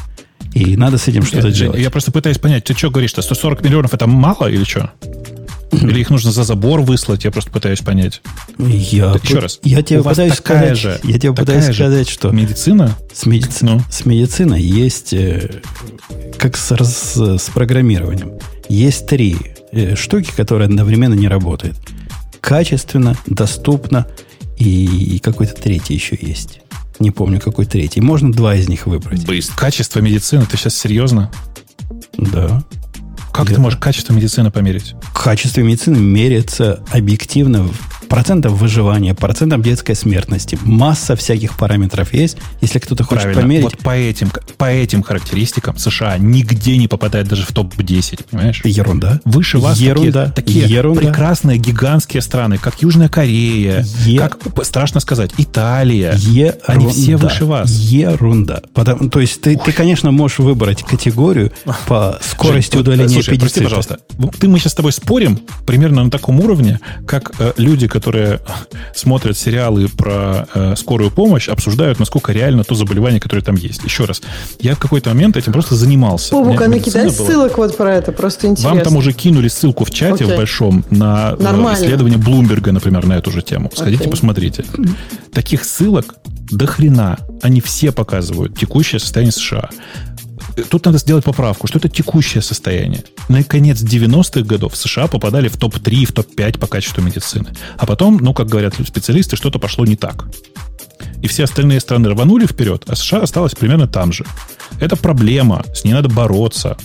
И 0.54 0.78
надо 0.78 0.98
с 0.98 1.08
этим 1.08 1.24
что-то 1.24 1.52
делать. 1.52 1.80
Я 1.80 1.90
просто 1.90 2.12
пытаюсь 2.12 2.38
понять, 2.38 2.64
ты 2.64 2.74
что 2.74 2.90
говоришь-то? 2.90 3.22
140 3.22 3.64
миллионов 3.64 3.94
это 3.94 4.08
мало 4.08 4.48
или 4.48 4.64
что? 4.64 4.92
Или 5.72 6.02
их 6.02 6.10
нужно 6.10 6.32
за 6.32 6.44
забор 6.44 6.82
выслать? 6.82 7.24
Я 7.24 7.32
просто 7.32 7.50
пытаюсь 7.50 7.80
понять. 7.80 8.22
Я, 8.60 9.16
еще 9.24 9.40
раз. 9.40 9.60
Я 9.64 9.82
тебе 9.82 10.04
пытаюсь 10.04 10.36
сказать, 10.36 10.78
же, 10.78 11.00
я 11.04 11.18
тебе 11.18 11.34
пытаюсь 11.34 11.66
же 11.66 11.74
сказать, 11.74 12.10
что 12.10 12.30
медицина, 12.30 12.96
с, 13.12 13.26
медици... 13.26 13.66
ну. 13.66 13.82
с 13.90 14.06
медициной 14.06 14.62
есть 14.62 15.14
э, 15.14 15.62
как 16.38 16.56
с, 16.58 16.72
с, 16.78 17.38
с 17.38 17.50
программированием. 17.50 18.34
Есть 18.70 19.08
три 19.08 19.38
э, 19.72 19.96
штуки, 19.96 20.32
которые 20.36 20.68
одновременно 20.68 21.16
не 21.16 21.28
работают. 21.28 21.76
Качественно, 22.40 23.18
доступно 23.26 24.06
и, 24.58 25.16
и 25.16 25.20
какой-то 25.20 25.56
третий 25.56 25.96
еще 25.96 26.18
есть. 26.22 26.60
Не 27.00 27.12
помню, 27.12 27.40
какой 27.40 27.66
третий. 27.66 28.02
Можно 28.02 28.32
два 28.32 28.56
из 28.56 28.70
них 28.70 28.86
выбрать. 28.86 29.26
Быстро. 29.26 29.56
Качество 29.56 30.00
медицины, 30.00 30.46
ты 30.46 30.58
сейчас 30.58 30.76
серьезно? 30.76 31.32
Да. 32.18 32.64
Как 33.32 33.50
Я... 33.50 33.56
ты 33.56 33.62
можешь 33.62 33.80
качество 33.80 34.14
медицины 34.14 34.52
померить? 34.52 34.96
Качество 35.14 35.62
медицины 35.62 35.98
меряется 35.98 36.84
объективно 36.92 37.68
процентов 38.14 38.52
выживания, 38.54 39.16
процентов 39.16 39.64
детской 39.64 39.96
смертности. 39.96 40.56
Масса 40.62 41.16
всяких 41.16 41.58
параметров 41.58 42.14
есть. 42.14 42.38
Если 42.62 42.78
кто-то 42.78 43.04
хочет 43.04 43.24
Правильно. 43.24 43.42
померить... 43.42 43.64
Вот 43.64 43.78
по 43.80 43.96
этим, 43.96 44.32
по 44.58 44.66
этим 44.66 45.02
характеристикам 45.02 45.80
США 45.80 46.20
нигде 46.20 46.78
не 46.78 46.88
попадает 46.88 47.28
даже 47.28 47.44
в 47.44 47.52
топ-10, 47.52 48.26
понимаешь? 48.30 48.62
Ерунда. 48.64 49.20
Выше 49.26 49.58
вас 49.58 49.80
Ерунда. 49.80 50.30
такие, 50.30 50.62
такие 50.62 50.78
Ерунда. 50.78 51.02
прекрасные 51.02 51.58
гигантские 51.58 52.22
страны, 52.22 52.60
как 52.60 52.84
Южная 52.84 53.10
Корея, 53.10 53.84
е... 54.06 54.20
как, 54.20 54.38
страшно 54.64 55.00
сказать, 55.00 55.32
Италия. 55.40 56.14
Ерунда. 56.16 56.60
Они 56.68 56.88
все 56.90 57.16
выше 57.18 57.46
вас. 57.46 57.72
Ерунда. 57.72 58.62
Потому, 58.76 59.10
то 59.10 59.22
есть 59.22 59.42
ты, 59.42 59.58
ты, 59.58 59.72
конечно, 59.72 60.12
можешь 60.12 60.38
выбрать 60.38 60.84
категорию 60.84 61.52
по 61.88 62.20
скорости 62.22 62.74
Жень, 62.74 62.82
удаления 62.82 63.10
слушай, 63.10 63.40
прости, 63.40 63.64
пожалуйста. 63.64 63.98
Ты, 64.40 64.48
мы 64.48 64.60
сейчас 64.60 64.74
с 64.74 64.76
тобой 64.76 64.92
спорим 64.92 65.40
примерно 65.66 66.04
на 66.04 66.12
таком 66.12 66.40
уровне, 66.40 66.80
как 67.08 67.32
э, 67.40 67.54
люди, 67.58 67.88
которые 67.88 68.03
которые 68.04 68.42
смотрят 68.94 69.38
сериалы 69.38 69.88
про 69.88 70.46
э, 70.54 70.76
скорую 70.76 71.10
помощь, 71.10 71.48
обсуждают, 71.48 72.00
насколько 72.00 72.34
реально 72.34 72.66
то 72.66 72.76
заболевание, 72.76 73.22
которое 73.22 73.42
там 73.42 73.56
есть. 73.56 73.82
Еще 73.86 74.04
раз, 74.04 74.22
я 74.60 74.76
в 74.76 74.80
какой-то 74.80 75.10
момент 75.12 75.38
этим 75.38 75.54
просто 75.54 75.76
занимался. 75.76 76.36
Бубука, 76.36 76.68
накидай 76.68 77.06
была... 77.06 77.14
ссылок 77.14 77.58
вот 77.58 77.78
про 77.78 77.96
это, 77.96 78.12
просто 78.12 78.48
интересно. 78.48 78.72
Вам 78.72 78.82
там 78.82 78.98
уже 78.98 79.14
кинули 79.14 79.48
ссылку 79.48 79.86
в 79.86 79.92
чате 79.92 80.26
okay. 80.26 80.34
в 80.34 80.38
большом 80.38 80.84
на 80.90 81.36
э, 81.40 81.42
Нормально. 81.42 81.78
исследование 81.78 82.18
Блумберга, 82.18 82.74
например, 82.74 83.06
на 83.06 83.14
эту 83.14 83.32
же 83.32 83.42
тему. 83.42 83.72
Сходите, 83.74 84.04
okay. 84.04 84.10
посмотрите. 84.10 84.66
Таких 85.32 85.64
ссылок 85.64 86.16
до 86.52 86.68
хрена. 86.68 87.20
Они 87.42 87.62
все 87.62 87.94
показывают 87.94 88.58
текущее 88.60 89.00
состояние 89.00 89.32
США 89.32 89.70
тут 90.62 90.86
надо 90.86 90.98
сделать 90.98 91.24
поправку, 91.24 91.68
что 91.68 91.80
это 91.80 91.90
текущее 91.90 92.42
состояние. 92.42 93.04
На 93.30 93.44
конец 93.44 93.82
90-х 93.82 94.42
годов 94.42 94.76
США 94.76 95.08
попадали 95.08 95.48
в 95.48 95.58
топ-3, 95.58 96.06
в 96.06 96.12
топ-5 96.14 96.60
по 96.60 96.68
качеству 96.68 97.02
медицины. 97.02 97.50
А 97.78 97.86
потом, 97.86 98.18
ну, 98.18 98.34
как 98.34 98.48
говорят 98.48 98.76
специалисты, 98.86 99.36
что-то 99.36 99.60
пошло 99.60 99.86
не 99.86 99.96
так. 99.96 100.26
И 101.24 101.28
все 101.28 101.46
остальные 101.46 101.80
страны 101.80 102.10
рванули 102.10 102.46
вперед, 102.46 102.84
а 102.86 102.98
США 102.98 103.22
осталось 103.22 103.56
примерно 103.56 103.88
там 103.88 104.12
же. 104.12 104.26
Это 104.82 104.98
проблема, 104.98 105.64
с 105.74 105.86
ней 105.86 105.94
надо 105.94 106.10
бороться. 106.10 106.76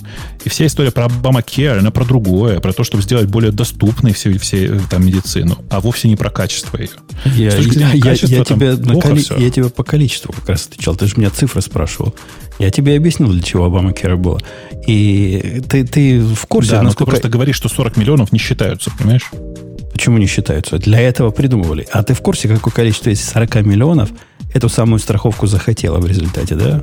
И 0.45 0.49
вся 0.49 0.67
история 0.67 0.93
про 0.93 1.07
Obamacare, 1.07 1.79
она 1.79 1.91
про 1.91 2.05
другое, 2.05 2.61
про 2.61 2.73
то, 2.73 2.85
чтобы 2.85 3.03
сделать 3.03 3.27
более 3.27 3.51
доступной 3.51 4.13
все, 4.13 4.39
все 4.39 4.67
э, 4.67 4.81
там 4.89 5.05
медицину, 5.05 5.59
а 5.71 5.81
вовсе 5.81 6.07
не 6.07 6.15
про 6.15 6.31
качество 6.31 6.77
ее. 6.77 6.91
Я, 7.25 7.57
я, 7.57 7.93
я, 7.93 8.13
я, 8.13 8.45
тебе 8.45 8.77
коли, 9.01 9.43
я 9.43 9.51
тебе 9.51 9.71
по 9.71 9.83
количеству 9.83 10.33
как 10.33 10.51
раз 10.51 10.67
отвечал. 10.67 10.95
Ты 10.95 11.09
же 11.09 11.15
меня 11.17 11.31
цифры 11.31 11.61
спрашивал. 11.61 12.15
Я 12.61 12.71
тебе 12.71 12.97
объяснил, 12.97 13.31
для 13.33 13.43
чего 13.43 13.65
Обамакера 13.65 14.15
было. 14.15 14.41
И 14.87 15.63
ты, 15.69 15.85
ты 15.85 16.21
в 16.21 16.47
курсе, 16.47 16.73
да, 16.73 16.83
насколько... 16.83 17.11
но 17.11 17.17
ты 17.17 17.21
просто 17.21 17.29
говоришь, 17.29 17.57
что 17.57 17.69
40 17.69 17.97
миллионов 17.97 18.31
не 18.31 18.39
считаются, 18.39 18.93
понимаешь? 18.97 19.33
Почему 19.93 20.19
не 20.19 20.27
считаются? 20.27 20.79
Для 20.79 21.01
этого 21.01 21.31
придумывали. 21.33 21.89
А 21.91 22.05
ты 22.05 22.15
в 22.15 22.21
курсе, 22.21 22.47
какое 22.47 22.73
количество 22.73 23.11
из 23.11 23.21
40 23.25 23.67
миллионов 23.67 24.11
эту 24.53 24.69
самую 24.69 24.99
страховку 24.99 25.47
захотела 25.47 25.99
в 25.99 26.07
результате, 26.07 26.55
да? 26.55 26.83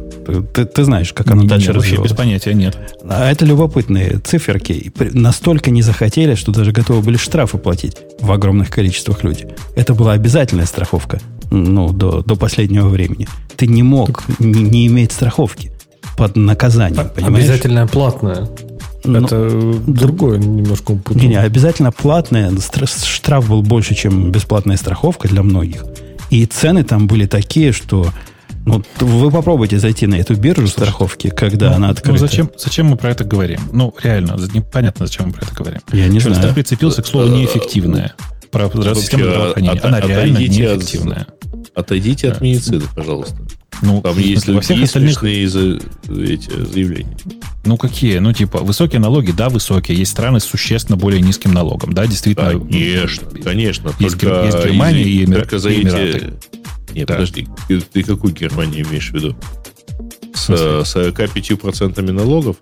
Ты, 0.54 0.66
ты 0.66 0.84
знаешь, 0.84 1.14
как 1.14 1.32
она 1.32 1.44
не, 1.44 1.48
дальше 1.48 1.68
нет, 1.68 1.76
вообще 1.76 1.98
без 1.98 2.14
понятия, 2.14 2.54
нет. 2.54 2.78
А 3.04 3.30
это 3.30 3.46
любопытные 3.46 4.20
циферки. 4.24 4.92
Настолько 5.12 5.72
не 5.72 5.82
захотели, 5.82 6.36
что 6.36 6.52
даже 6.52 6.72
готовы 6.72 7.02
были 7.02 7.18
штрафы 7.18 7.58
платить 7.58 7.98
в 8.20 8.32
огромных 8.32 8.70
количествах 8.70 9.24
людей. 9.24 9.48
Это 9.76 9.94
была 9.94 10.14
обязательная 10.14 10.66
страховка 10.66 11.20
ну, 11.52 11.92
до, 11.92 12.22
до 12.22 12.36
последнего 12.36 12.88
времени. 12.88 13.28
Ты 13.56 13.68
не 13.68 13.84
мог 13.84 14.24
не, 14.40 14.62
не 14.62 14.88
иметь 14.88 15.12
страховки 15.12 15.72
под 16.18 16.36
наказанием, 16.36 17.10
понимаешь? 17.10 17.46
Обязательная 17.46 17.88
платная. 17.88 18.48
Ну, 19.04 19.20
это 19.20 19.80
другое 19.86 20.40
немножко 20.40 20.98
Не, 21.12 21.28
не, 21.28 21.36
обязательно 21.36 21.92
платная. 21.92 22.52
Штраф 22.86 23.48
был 23.48 23.62
больше, 23.62 23.94
чем 23.94 24.32
бесплатная 24.32 24.78
страховка 24.78 25.28
для 25.28 25.44
многих. 25.44 25.84
И 26.30 26.46
цены 26.46 26.84
там 26.84 27.08
были 27.08 27.26
такие, 27.26 27.72
что 27.72 28.12
ну, 28.66 28.84
вы 29.00 29.30
попробуйте 29.30 29.78
зайти 29.78 30.08
на 30.08 30.16
эту 30.16 30.36
биржу 30.36 30.68
страховки, 30.68 31.30
когда 31.30 31.70
ну, 31.70 31.76
она 31.76 31.90
открыта. 31.90 32.12
Ну, 32.14 32.18
зачем, 32.18 32.52
зачем 32.58 32.88
мы 32.88 32.98
про 32.98 33.12
это 33.12 33.24
говорим? 33.24 33.60
Ну, 33.72 33.94
реально, 34.02 34.38
непонятно, 34.54 35.06
зачем 35.06 35.28
мы 35.28 35.34
про 35.34 35.46
это 35.46 35.54
говорим. 35.54 35.82
Я 35.92 36.08
не 36.08 36.20
Просто 36.20 36.42
знаю. 36.42 36.56
прицепился 36.56 37.04
к 37.04 37.08
слову 37.08 37.28
неэффективная. 37.30 38.16
Про 38.52 38.70
систему 38.96 39.26
здравоохранения. 39.26 39.80
Она 39.82 40.00
реально 40.00 40.38
неэффективная. 40.40 41.28
Отойдите 41.76 42.30
от 42.30 42.42
медицины, 42.42 42.84
пожалуйста. 42.96 43.38
Ну, 43.82 44.02
Там 44.02 44.18
есть, 44.18 44.48
во 44.48 44.62
всех 44.62 44.78
есть 44.78 44.90
остальных... 44.92 45.20
смешные 45.20 45.50
за, 45.50 45.80
эти 46.10 46.50
заявления. 46.50 47.18
Ну, 47.66 47.78
какие? 47.78 48.20
Ну, 48.20 48.32
типа, 48.32 48.60
высокие 48.60 49.00
налоги, 49.02 49.32
да, 49.32 49.50
высокие. 49.50 49.98
Есть 49.98 50.12
страны 50.12 50.40
с 50.40 50.46
существенно 50.46 50.98
более 50.98 51.20
низким 51.22 51.52
налогом. 51.54 51.92
Да, 51.92 52.08
действительно. 52.08 52.52
Конечно, 52.52 53.28
конечно. 53.44 53.94
Есть, 54.00 54.20
только 54.20 54.46
есть 54.46 54.66
Германия 54.66 55.04
и, 55.04 55.26
Эмир... 55.26 55.40
только 55.40 55.60
за 55.60 55.70
и 55.70 55.80
эти- 55.82 55.84
Эмираты. 55.84 56.34
Нет, 56.94 57.08
Да. 57.08 57.14
подожди. 57.16 57.48
Ты, 57.68 57.82
ты 57.82 58.04
какую 58.04 58.34
Германию 58.34 58.86
имеешь 58.88 59.10
в 59.12 59.14
виду? 59.14 59.36
С 60.34 60.46
смысле? 60.46 60.66
э, 60.68 61.12
45% 61.12 62.12
налогов? 62.12 62.56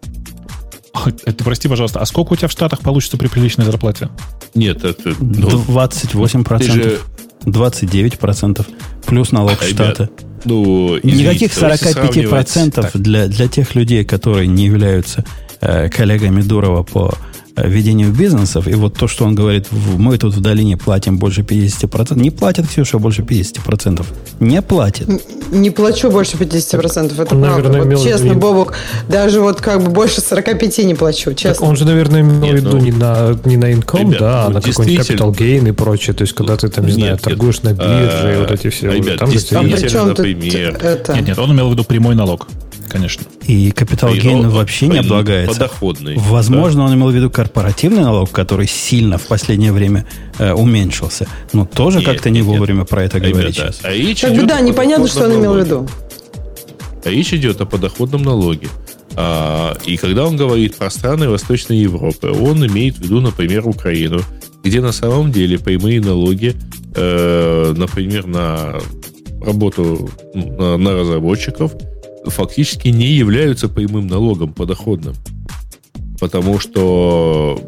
Это, 1.25 1.43
прости, 1.43 1.67
пожалуйста, 1.67 1.99
а 1.99 2.05
сколько 2.05 2.33
у 2.33 2.35
тебя 2.35 2.47
в 2.47 2.51
Штатах 2.51 2.79
получится 2.79 3.17
при 3.17 3.27
приличной 3.27 3.65
зарплате? 3.65 4.09
Нет, 4.55 4.83
это... 4.83 5.13
ну, 5.19 5.63
28%, 5.63 6.57
ты 6.59 6.71
же, 6.71 6.99
29%, 7.45 8.65
плюс 9.05 9.31
налог 9.31 9.57
А, 9.61 9.67
ребят, 9.67 9.95
штата. 9.95 10.09
ну, 10.45 10.97
извините, 10.97 11.23
Никаких 11.23 11.59
давайте 11.59 11.85
45% 11.85 12.71
сравнивать. 12.71 12.91
для, 13.01 13.27
для 13.27 13.47
тех 13.47 13.75
людей, 13.75 14.03
которые 14.05 14.47
не 14.47 14.65
являются 14.65 15.23
э, 15.61 15.89
коллегами 15.89 16.41
Дурова 16.41 16.83
по 16.83 17.13
ведению 17.55 18.11
бизнесов. 18.11 18.67
И 18.67 18.73
вот 18.73 18.95
то, 18.95 19.07
что 19.07 19.25
он 19.25 19.35
говорит, 19.35 19.67
мы 19.97 20.17
тут 20.17 20.33
в 20.33 20.41
долине 20.41 20.77
платим 20.77 21.17
больше 21.17 21.41
50%. 21.41 22.19
Не 22.19 22.31
платят, 22.31 22.67
Ксюша, 22.67 22.97
больше 22.97 23.21
50%. 23.21 24.05
Не 24.39 24.61
платят. 24.61 25.07
Не 25.51 25.69
плачу 25.69 26.09
больше 26.09 26.35
50%, 26.37 27.13
это 27.21 27.35
Он, 27.35 27.41
правда. 27.43 27.69
наверное, 27.69 27.95
Вот 27.97 28.03
честно, 28.03 28.33
Бобук, 28.33 28.73
даже 29.07 29.39
вот 29.39 29.61
как 29.61 29.83
бы 29.83 29.91
больше 29.91 30.19
45 30.21 30.79
не 30.79 30.95
плачу, 30.95 31.25
Так 31.31 31.37
честно. 31.37 31.67
он 31.67 31.75
же, 31.75 31.85
наверное, 31.85 32.21
имел 32.21 32.39
в 32.39 32.41
Нет, 32.41 32.53
виду 32.55 32.69
ну, 32.71 32.77
не 32.79 32.91
на, 32.91 33.37
не 33.45 33.57
на 33.57 33.65
ребят, 33.67 34.19
да, 34.19 34.45
а 34.45 34.49
ну, 34.49 34.55
на 34.55 34.61
какой-нибудь 34.61 34.87
действительно. 34.97 35.27
capital 35.27 35.37
gain 35.37 35.69
и 35.69 35.71
прочее. 35.71 36.13
То 36.15 36.23
есть, 36.23 36.33
когда 36.33 36.57
ты 36.57 36.69
там, 36.69 36.85
не 36.85 36.91
Нет, 36.91 36.97
знаю, 36.99 37.11
нет. 37.13 37.21
торгуешь 37.21 37.61
на 37.61 37.73
бирже 37.73 38.21
А, 38.23 38.33
и 38.33 38.37
вот 38.39 38.51
эти 38.51 38.69
все. 38.69 38.91
ребят, 38.91 39.19
там. 39.19 39.29
А 39.29 39.31
серьезно. 39.31 39.77
при 39.77 39.87
чем 39.89 40.09
тут 40.09 40.17
например. 40.17 40.77
это? 40.81 41.13
Нет, 41.13 41.27
нет, 41.27 41.39
он 41.39 41.51
имел 41.51 41.69
в 41.69 41.71
виду 41.73 41.83
прямой 41.83 42.15
налог. 42.15 42.47
Конечно. 42.89 43.25
И 43.47 43.71
капитал 43.71 44.13
гейн 44.13 44.49
вообще 44.49 44.87
не 44.87 44.99
облагается. 44.99 45.53
Подоходный. 45.55 46.15
Возможно, 46.17 46.83
он 46.83 46.93
имел 46.93 47.09
в 47.09 47.15
виду 47.15 47.29
корпоративный 47.29 48.03
налог, 48.03 48.31
который 48.31 48.67
сильно 48.67 49.17
в 49.17 49.23
последнее 49.23 49.71
время 49.71 50.05
э, 50.39 50.53
уменьшился. 50.53 51.27
Но 51.53 51.65
тоже 51.65 51.99
Нет, 51.99 52.07
как-то 52.07 52.29
не 52.29 52.39
нет, 52.39 52.47
нет. 52.47 52.59
вовремя 52.59 52.85
про 52.85 53.03
это 53.03 53.19
да. 53.19 53.29
говорить 53.29 53.55
сейчас. 53.55 53.79
а 53.83 53.91
речь 53.91 54.21
Как 54.21 54.31
бы 54.31 54.37
идет 54.37 54.47
да, 54.47 54.61
непонятно, 54.61 55.07
что 55.07 55.25
он 55.25 55.39
имел 55.39 55.53
в 55.53 55.59
виду. 55.59 55.87
А 57.05 57.09
Речь 57.09 57.33
идет 57.33 57.59
о 57.61 57.65
подоходном 57.65 58.23
налоге. 58.23 58.69
А, 59.15 59.75
и 59.85 59.97
когда 59.97 60.25
он 60.25 60.37
говорит 60.37 60.75
про 60.75 60.89
страны 60.89 61.29
Восточной 61.29 61.77
Европы, 61.77 62.29
он 62.29 62.65
имеет 62.65 62.97
в 62.97 63.01
виду, 63.01 63.19
например, 63.19 63.67
Украину, 63.67 64.21
где 64.63 64.81
на 64.81 64.91
самом 64.91 65.31
деле 65.31 65.59
прямые 65.59 66.01
налоги, 66.01 66.55
э, 66.95 67.73
например, 67.75 68.25
на 68.25 68.79
работу 69.41 70.09
ну, 70.33 70.55
на, 70.57 70.77
на 70.77 70.93
разработчиков, 70.93 71.73
фактически 72.25 72.89
не 72.89 73.07
являются 73.07 73.69
прямым 73.69 74.07
налогом 74.07 74.53
подоходным. 74.53 75.15
Потому 76.19 76.59
что 76.59 77.59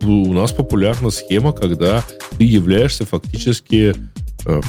ну, 0.00 0.22
у 0.22 0.32
нас 0.32 0.52
популярна 0.52 1.10
схема, 1.10 1.52
когда 1.52 2.04
ты 2.36 2.44
являешься 2.44 3.04
фактически 3.04 3.94
э, 4.46 4.60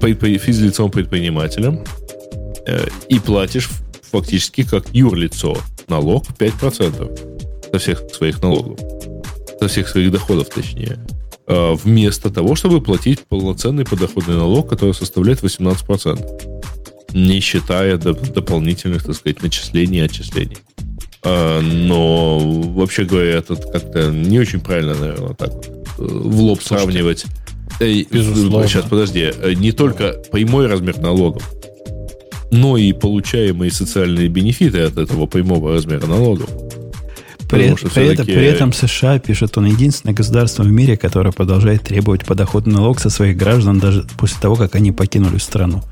физлицом 0.00 0.90
предпринимателем, 0.90 1.84
э, 2.66 2.86
и 3.08 3.18
платишь 3.18 3.68
фактически 4.10 4.62
как 4.62 4.88
юрлицо 4.94 5.56
налог 5.88 6.24
5% 6.38 7.70
со 7.70 7.78
всех 7.78 8.02
своих 8.12 8.42
налогов, 8.42 8.78
со 9.58 9.68
всех 9.68 9.88
своих 9.88 10.10
доходов, 10.10 10.48
точнее, 10.48 10.98
э, 11.46 11.74
вместо 11.74 12.30
того, 12.30 12.54
чтобы 12.54 12.80
платить 12.80 13.20
полноценный 13.28 13.84
подоходный 13.84 14.36
налог, 14.36 14.68
который 14.68 14.94
составляет 14.94 15.42
18%, 15.42 16.51
не 17.12 17.40
считая 17.40 17.96
доп- 17.96 18.32
дополнительных, 18.32 19.04
так 19.04 19.14
сказать, 19.14 19.42
начислений 19.42 19.98
и 19.98 20.02
отчислений. 20.02 20.56
А, 21.24 21.60
Но, 21.60 22.38
вообще 22.38 23.04
говоря, 23.04 23.30
это 23.38 23.54
как-то 23.56 24.10
не 24.10 24.38
очень 24.40 24.60
правильно, 24.60 24.94
наверное, 24.94 25.34
так 25.34 25.50
э, 25.50 25.72
в 25.98 26.40
лоб 26.40 26.62
сравнивать. 26.62 27.24
Эй, 27.80 28.06
Безусловно. 28.10 28.66
Сейчас, 28.68 28.84
подожди. 28.86 29.30
Э, 29.40 29.54
Не 29.54 29.72
только 29.72 30.14
прямой 30.32 30.66
размер 30.66 30.98
налогов, 30.98 31.48
но 32.50 32.76
и 32.76 32.92
получаемые 32.92 33.70
социальные 33.70 34.28
бенефиты 34.28 34.80
от 34.80 34.98
этого 34.98 35.26
прямого 35.26 35.72
размера 35.72 36.06
налогов. 36.06 36.50
При, 37.48 37.68
что 37.76 37.88
при 37.90 38.06
всё-таки- 38.06 38.32
при 38.32 38.44
этом 38.46 38.72
США, 38.72 39.18
пишет 39.18 39.56
он, 39.58 39.66
единственное 39.66 40.14
государство 40.14 40.62
в 40.62 40.70
мире, 40.72 40.96
которое 40.96 41.32
продолжает 41.32 41.82
требовать 41.82 42.24
подоходный 42.24 42.74
налог 42.74 42.98
со 42.98 43.10
своих 43.10 43.36
граждан 43.36 43.78
даже 43.78 44.06
после 44.18 44.38
того, 44.40 44.56
как 44.56 44.74
они 44.74 44.90
покинули 44.90 45.36
страну. 45.38 45.82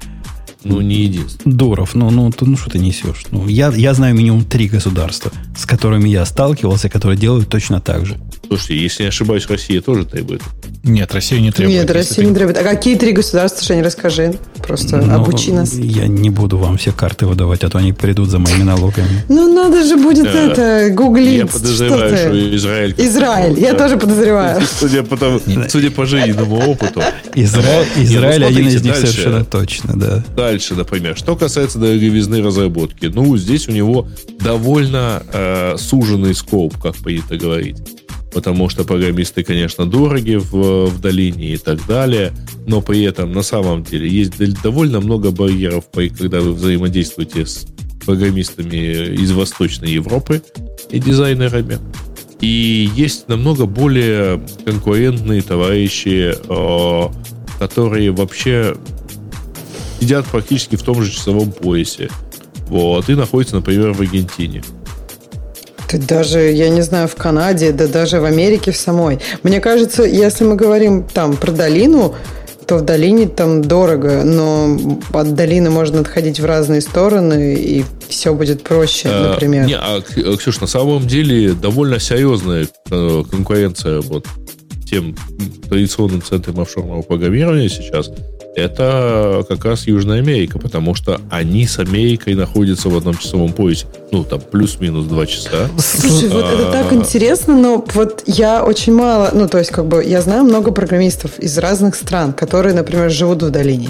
Ну, 0.62 0.80
не 0.80 0.97
единственное. 1.05 1.56
Дуров, 1.56 1.94
ну, 1.94 2.10
ну, 2.10 2.30
ты, 2.30 2.44
ну 2.44 2.56
что 2.56 2.70
ты 2.70 2.78
несешь? 2.78 3.24
Ну, 3.30 3.48
я, 3.48 3.72
я 3.74 3.94
знаю 3.94 4.14
минимум 4.14 4.44
три 4.44 4.68
государства, 4.68 5.32
с 5.56 5.64
которыми 5.64 6.08
я 6.08 6.24
сталкивался, 6.24 6.89
которые 6.89 7.18
делают 7.18 7.48
точно 7.48 7.80
так 7.80 8.05
же. 8.06 8.18
Слушайте, 8.47 8.78
если 8.78 9.02
не 9.05 9.08
ошибаюсь, 9.08 9.47
Россия 9.48 9.80
тоже 9.80 10.05
требует. 10.05 10.42
Нет, 10.82 11.14
Россия 11.14 11.40
не 11.40 11.52
требует. 11.52 11.78
Нет, 11.78 11.90
Россия 11.90 12.24
не 12.26 12.34
требует. 12.34 12.58
А 12.58 12.62
какие 12.62 12.97
три 12.97 13.12
государства, 13.12 13.64
Женя, 13.64 13.84
расскажи. 13.84 14.34
Просто 14.66 14.97
Но 14.97 15.16
обучи 15.16 15.50
нас. 15.50 15.74
Я 15.74 16.06
не 16.06 16.30
буду 16.30 16.58
вам 16.58 16.76
все 16.76 16.90
карты 16.90 17.26
выдавать, 17.26 17.62
а 17.64 17.68
то 17.68 17.78
они 17.78 17.92
придут 17.92 18.28
за 18.28 18.39
моими 18.39 18.62
налогами. 18.62 19.24
Ну, 19.28 19.52
надо 19.55 19.84
же 19.84 19.97
будет 19.97 20.24
Да. 20.24 20.32
это, 20.32 20.94
гуглить. 20.94 21.39
Я 21.39 21.47
подозреваю, 21.47 22.16
что. 22.16 22.56
Израиль... 22.56 22.94
Израиль, 22.98 23.60
я 23.60 23.72
Да. 23.72 23.78
тоже 23.78 23.98
подозреваю. 23.98 24.60
Судя 24.80 25.02
по, 25.05 25.16
тому- 25.16 25.40
судя 25.68 25.90
по 25.90 26.06
жизненному 26.06 26.56
опыту. 26.56 27.02
Израиль, 27.34 27.86
Израиль 27.98 28.40
ну, 28.40 28.47
один 28.48 28.68
из 28.68 28.82
них 28.82 28.97
совершенно 28.97 29.44
точно, 29.44 29.97
да. 29.97 30.24
Дальше, 30.50 30.74
например, 30.74 31.16
что 31.16 31.36
касается 31.36 31.78
дороговизны 31.78 32.42
разработки. 32.42 33.06
Ну, 33.06 33.36
здесь 33.36 33.68
у 33.68 33.70
него 33.70 34.08
довольно 34.40 35.22
э, 35.32 35.76
суженный 35.78 36.34
скоп, 36.34 36.76
как 36.76 36.96
принято 36.96 37.36
говорить. 37.36 37.76
Потому 38.34 38.68
что 38.68 38.82
программисты, 38.82 39.44
конечно, 39.44 39.86
дороги 39.86 40.34
в, 40.34 40.86
в 40.86 41.00
долине 41.00 41.54
и 41.54 41.56
так 41.56 41.86
далее, 41.86 42.32
но 42.66 42.80
при 42.80 43.04
этом 43.04 43.30
на 43.30 43.42
самом 43.42 43.84
деле 43.84 44.08
есть 44.08 44.32
довольно 44.60 44.98
много 44.98 45.30
барьеров, 45.30 45.84
когда 45.92 46.40
вы 46.40 46.52
взаимодействуете 46.52 47.46
с 47.46 47.64
программистами 48.04 49.14
из 49.22 49.30
Восточной 49.30 49.92
Европы 49.92 50.42
и 50.90 50.98
дизайнерами. 50.98 51.78
И 52.40 52.90
есть 52.96 53.28
намного 53.28 53.66
более 53.66 54.42
конкурентные 54.64 55.42
товарищи, 55.42 56.34
э, 56.34 57.12
которые 57.60 58.10
вообще 58.10 58.74
сидят 60.00 60.26
практически 60.26 60.76
в 60.76 60.82
том 60.82 61.02
же 61.02 61.10
часовом 61.10 61.52
поясе. 61.52 62.10
Вот, 62.68 63.08
и 63.08 63.14
находятся, 63.14 63.56
например, 63.56 63.92
в 63.92 64.00
Аргентине. 64.00 64.62
Ты 65.88 65.98
даже, 65.98 66.38
я 66.52 66.68
не 66.68 66.82
знаю, 66.82 67.08
в 67.08 67.16
Канаде, 67.16 67.72
да 67.72 67.88
даже 67.88 68.20
в 68.20 68.24
Америке 68.24 68.70
в 68.70 68.76
самой. 68.76 69.18
Мне 69.42 69.60
кажется, 69.60 70.04
если 70.04 70.44
мы 70.44 70.54
говорим 70.54 71.02
там 71.02 71.36
про 71.36 71.50
долину, 71.50 72.14
то 72.66 72.76
в 72.76 72.82
долине 72.82 73.26
там 73.26 73.62
дорого, 73.62 74.22
но 74.22 74.78
от 75.12 75.34
долины 75.34 75.70
можно 75.70 76.00
отходить 76.00 76.38
в 76.38 76.44
разные 76.44 76.80
стороны, 76.80 77.56
и 77.58 77.84
все 78.08 78.32
будет 78.32 78.62
проще, 78.62 79.08
Э, 79.08 79.30
например. 79.30 79.66
Не, 79.66 79.76
а, 79.76 80.00
э, 80.14 80.36
Ксюш, 80.36 80.60
на 80.60 80.68
самом 80.68 81.04
деле 81.08 81.54
довольно 81.54 81.98
серьезная 81.98 82.68
э, 82.90 83.24
конкуренция 83.28 84.00
вот 84.00 84.26
тем 84.88 85.16
традиционным 85.68 86.22
центрам 86.22 86.60
офшорного 86.60 87.02
программирования 87.02 87.68
сейчас 87.68 88.08
это 88.56 89.44
как 89.48 89.64
раз 89.64 89.86
Южная 89.86 90.18
Америка, 90.18 90.58
потому 90.58 90.94
что 90.94 91.20
они 91.30 91.66
с 91.66 91.78
Америкой 91.78 92.34
находятся 92.34 92.88
в 92.88 92.96
одном 92.96 93.16
часовом 93.16 93.52
поясе. 93.52 93.86
Ну, 94.10 94.24
там 94.24 94.40
плюс-минус 94.40 95.06
два 95.06 95.24
часа. 95.26 95.68
Слушай, 95.78 96.28
вот 96.30 96.44
это 96.44 96.72
так 96.72 96.90
А. 96.90 96.94
интересно, 96.94 97.56
но 97.56 97.84
вот 97.94 98.24
я 98.26 98.64
очень 98.64 98.92
мало, 98.92 99.30
ну, 99.32 99.48
то 99.48 99.58
есть, 99.58 99.70
как 99.70 99.86
бы, 99.86 100.04
я 100.04 100.20
знаю 100.20 100.42
много 100.44 100.72
программистов 100.72 101.38
из 101.38 101.56
разных 101.58 101.94
стран, 101.94 102.32
которые, 102.32 102.74
например, 102.74 103.10
живут 103.10 103.42
в 103.42 103.50
долине, 103.50 103.88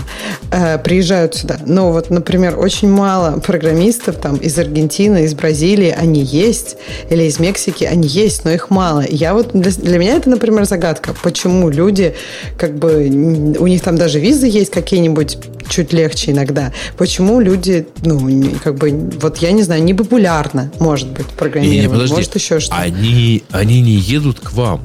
э, 0.52 0.78
приезжают 0.78 1.34
сюда. 1.34 1.58
Но 1.64 1.90
вот, 1.92 2.10
например, 2.10 2.58
очень 2.58 2.90
мало 2.90 3.40
программистов 3.40 4.16
там 4.16 4.36
из 4.36 4.58
Аргентины, 4.58 5.24
из 5.24 5.34
Бразилии, 5.34 5.94
они 5.96 6.22
есть, 6.22 6.76
или 7.08 7.24
из 7.24 7.38
Мексики, 7.38 7.84
они 7.84 8.06
есть, 8.06 8.44
но 8.44 8.50
их 8.50 8.68
мало. 8.68 9.00
И 9.00 9.16
Я 9.16 9.32
вот, 9.32 9.52
для, 9.54 9.70
для 9.70 9.98
меня 9.98 10.16
это, 10.16 10.28
например, 10.28 10.64
загадка, 10.64 11.14
почему 11.22 11.70
люди, 11.70 12.14
как 12.58 12.76
бы, 12.76 13.06
у 13.58 13.66
них 13.66 13.82
там 13.82 13.96
даже 13.96 14.20
визы 14.20 14.49
есть 14.50 14.70
какие-нибудь 14.70 15.38
чуть 15.68 15.92
легче 15.92 16.32
иногда. 16.32 16.72
Почему 16.98 17.40
люди, 17.40 17.86
ну, 18.04 18.20
не- 18.28 18.54
как 18.54 18.76
бы, 18.76 18.90
вот 19.20 19.38
я 19.38 19.52
не 19.52 19.62
знаю, 19.62 19.82
не 19.82 19.94
популярно, 19.94 20.70
может 20.78 21.08
быть, 21.08 21.26
программирование, 21.26 21.82
Не-не, 21.82 21.92
подожди. 21.92 22.14
может 22.14 22.34
еще 22.34 22.60
что-то. 22.60 22.80
Они, 22.80 23.42
они 23.50 23.80
не 23.80 23.94
едут 23.94 24.40
к 24.40 24.52
вам. 24.52 24.80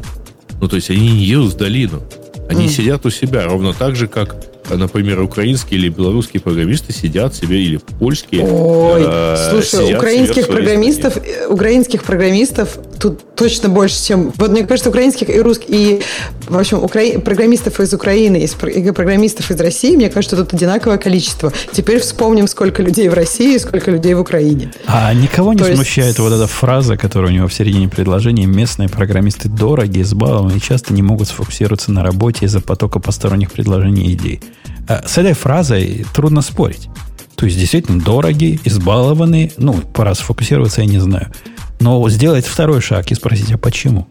Ну, 0.61 0.67
то 0.67 0.75
есть 0.75 0.89
они 0.89 1.11
не 1.11 1.25
едут 1.25 1.53
в 1.53 1.57
долину. 1.57 2.03
Они 2.47 2.67
mm. 2.67 2.69
сидят 2.69 3.05
у 3.05 3.09
себя 3.09 3.45
ровно 3.45 3.73
так 3.73 3.95
же, 3.95 4.07
как 4.07 4.35
например, 4.69 5.21
украинские 5.21 5.79
или 5.79 5.89
белорусские 5.89 6.41
программисты 6.41 6.93
сидят 6.93 7.35
себе, 7.35 7.61
или 7.61 7.79
польские. 7.99 8.43
Ой, 8.45 9.03
э, 9.05 9.49
слушай, 9.51 9.95
украинских 9.95 10.47
программистов, 10.47 11.13
стране. 11.13 11.31
Э, 11.41 11.47
украинских 11.47 12.03
программистов 12.03 12.77
тут 12.99 13.35
точно 13.35 13.69
больше, 13.69 14.03
чем... 14.03 14.33
Вот 14.37 14.51
мне 14.51 14.65
кажется, 14.65 14.89
украинских 14.89 15.29
и 15.29 15.39
русских, 15.39 15.65
и, 15.69 16.01
в 16.47 16.57
общем, 16.57 16.83
укра... 16.83 17.19
программистов 17.19 17.79
из 17.79 17.93
Украины 17.93 18.37
и 18.37 18.91
программистов 18.91 19.51
из 19.51 19.59
России, 19.59 19.95
мне 19.95 20.09
кажется, 20.09 20.35
тут 20.35 20.53
одинаковое 20.53 20.97
количество. 20.97 21.51
Теперь 21.71 21.99
вспомним, 21.99 22.47
сколько 22.47 22.81
людей 22.81 23.07
в 23.09 23.13
России 23.13 23.55
и 23.55 23.59
сколько 23.59 23.91
людей 23.91 24.13
в 24.13 24.19
Украине. 24.19 24.73
А 24.87 25.13
никого 25.13 25.53
не 25.53 25.59
То 25.59 25.73
смущает 25.73 26.07
есть... 26.07 26.19
вот 26.19 26.33
эта 26.33 26.47
фраза, 26.47 26.97
которая 26.97 27.31
у 27.31 27.33
него 27.33 27.47
в 27.47 27.53
середине 27.53 27.89
предложения 27.89 28.45
«местные 28.45 28.89
программисты 28.89 29.49
дорогие, 29.49 30.03
избалованы 30.03 30.57
и 30.57 30.61
часто 30.61 30.93
не 30.93 31.01
могут 31.01 31.27
сфокусироваться 31.27 31.91
на 31.91 32.03
работе 32.03 32.45
из-за 32.45 32.61
потока 32.61 32.99
посторонних 32.99 33.51
предложений 33.51 34.05
и 34.05 34.13
идей». 34.13 34.41
Э, 34.87 35.01
с 35.05 35.17
этой 35.17 35.33
фразой 35.33 36.05
трудно 36.13 36.41
спорить. 36.41 36.89
То 37.35 37.45
есть, 37.45 37.59
действительно, 37.59 38.01
дорогие, 38.01 38.59
избалованные. 38.63 39.51
Ну, 39.57 39.73
пора 39.73 40.15
сфокусироваться, 40.15 40.81
я 40.81 40.87
не 40.87 40.99
знаю. 40.99 41.31
Но 41.79 42.07
сделать 42.09 42.45
второй 42.45 42.81
шаг 42.81 43.11
и 43.11 43.15
спросить, 43.15 43.51
а 43.51 43.57
почему? 43.57 44.07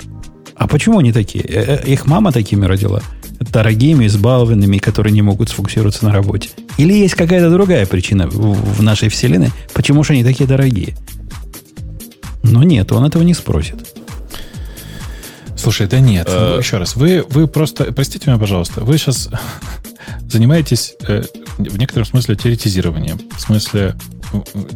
А 0.56 0.68
почему 0.68 0.98
они 0.98 1.12
такие? 1.12 1.44
Э, 1.44 1.80
э, 1.82 1.92
их 1.92 2.06
мама 2.06 2.32
такими 2.32 2.64
родила? 2.64 3.02
Дорогими, 3.40 4.06
избалованными, 4.06 4.78
которые 4.78 5.12
не 5.12 5.22
могут 5.22 5.48
сфокусироваться 5.48 6.04
на 6.04 6.12
работе. 6.12 6.50
Или 6.78 6.92
есть 6.92 7.14
какая-то 7.14 7.50
другая 7.50 7.86
причина 7.86 8.28
в 8.28 8.82
нашей 8.82 9.08
вселенной, 9.08 9.50
почему 9.72 10.04
же 10.04 10.12
они 10.12 10.24
такие 10.24 10.46
дорогие? 10.46 10.96
Но 12.42 12.62
нет, 12.62 12.92
он 12.92 13.04
этого 13.04 13.22
не 13.22 13.34
спросит. 13.34 13.76
Слушай, 15.56 15.86
да 15.86 15.98
нет. 15.98 16.26
А... 16.28 16.58
Еще 16.58 16.76
раз, 16.76 16.94
вы, 16.94 17.24
вы 17.30 17.48
просто, 17.48 17.92
простите 17.92 18.28
меня, 18.28 18.38
пожалуйста, 18.38 18.82
вы 18.82 18.98
сейчас 18.98 19.30
занимаетесь 20.28 20.94
э, 21.08 21.24
в 21.56 21.78
некотором 21.78 22.06
смысле 22.06 22.36
теоретизированием. 22.36 23.18
В 23.34 23.40
смысле, 23.40 23.94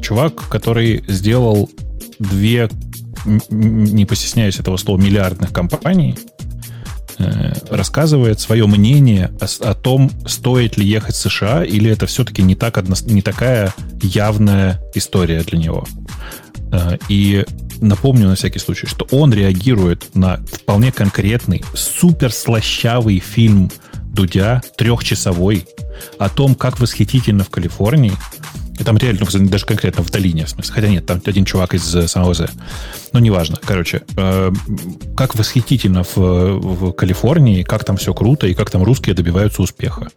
чувак, 0.00 0.49
который 0.49 1.05
сделал 1.07 1.70
две, 2.19 2.69
не 3.51 4.05
постесняюсь 4.05 4.59
этого 4.59 4.77
слова, 4.77 5.01
миллиардных 5.01 5.53
компаний, 5.53 6.17
э, 7.19 7.53
рассказывает 7.71 8.41
свое 8.41 8.67
мнение 8.67 9.31
о, 9.41 9.71
о 9.71 9.75
том, 9.75 10.11
стоит 10.27 10.77
ли 10.77 10.87
ехать 10.87 11.15
в 11.15 11.19
США, 11.19 11.65
или 11.65 11.91
это 11.91 12.07
все-таки 12.07 12.43
не, 12.43 12.55
так 12.55 12.79
одно, 12.79 12.95
не 13.07 13.23
такая 13.23 13.75
явная 14.03 14.81
история 14.95 15.43
для 15.43 15.59
него. 15.59 15.87
Э, 16.73 16.97
и 17.09 17.45
напомню 17.81 18.29
на 18.29 18.35
всякий 18.35 18.59
случай, 18.59 18.87
что 18.87 19.07
он 19.11 19.33
реагирует 19.33 20.15
на 20.15 20.39
вполне 20.39 20.93
конкретный, 20.93 21.65
супер 21.75 22.33
слащавый 22.33 23.19
фильм 23.21 23.71
Дудя, 24.13 24.63
трехчасовой, 24.77 25.67
о 26.19 26.29
том, 26.29 26.55
как 26.55 26.81
восхитительно 26.81 27.45
в 27.45 27.51
Калифорнии, 27.51 28.13
и 28.79 28.85
там 28.85 28.97
реально, 28.97 29.27
даже 29.49 29.67
конкретно 29.67 30.03
в 30.03 30.11
долине, 30.11 30.47
в 30.47 30.51
смысле. 30.51 30.75
Хотя 30.75 30.89
нет, 30.89 31.07
там 31.07 31.21
один 31.25 31.45
чувак 31.45 31.75
из 31.75 31.95
э, 31.95 32.07
Сан-Хозе. 32.07 32.49
Ну, 33.13 33.21
неважно. 33.21 33.59
Короче, 33.63 34.03
э, 34.17 34.53
как 35.17 35.35
восхитительно 35.35 36.05
в, 36.05 36.17
в 36.17 36.93
Калифорнии, 36.93 37.63
как 37.63 37.85
там 37.85 37.97
все 37.97 38.15
круто, 38.15 38.47
и 38.47 38.55
как 38.55 38.71
там 38.71 38.83
русские 38.83 39.15
добиваются 39.15 39.63
успеха. 39.63 40.09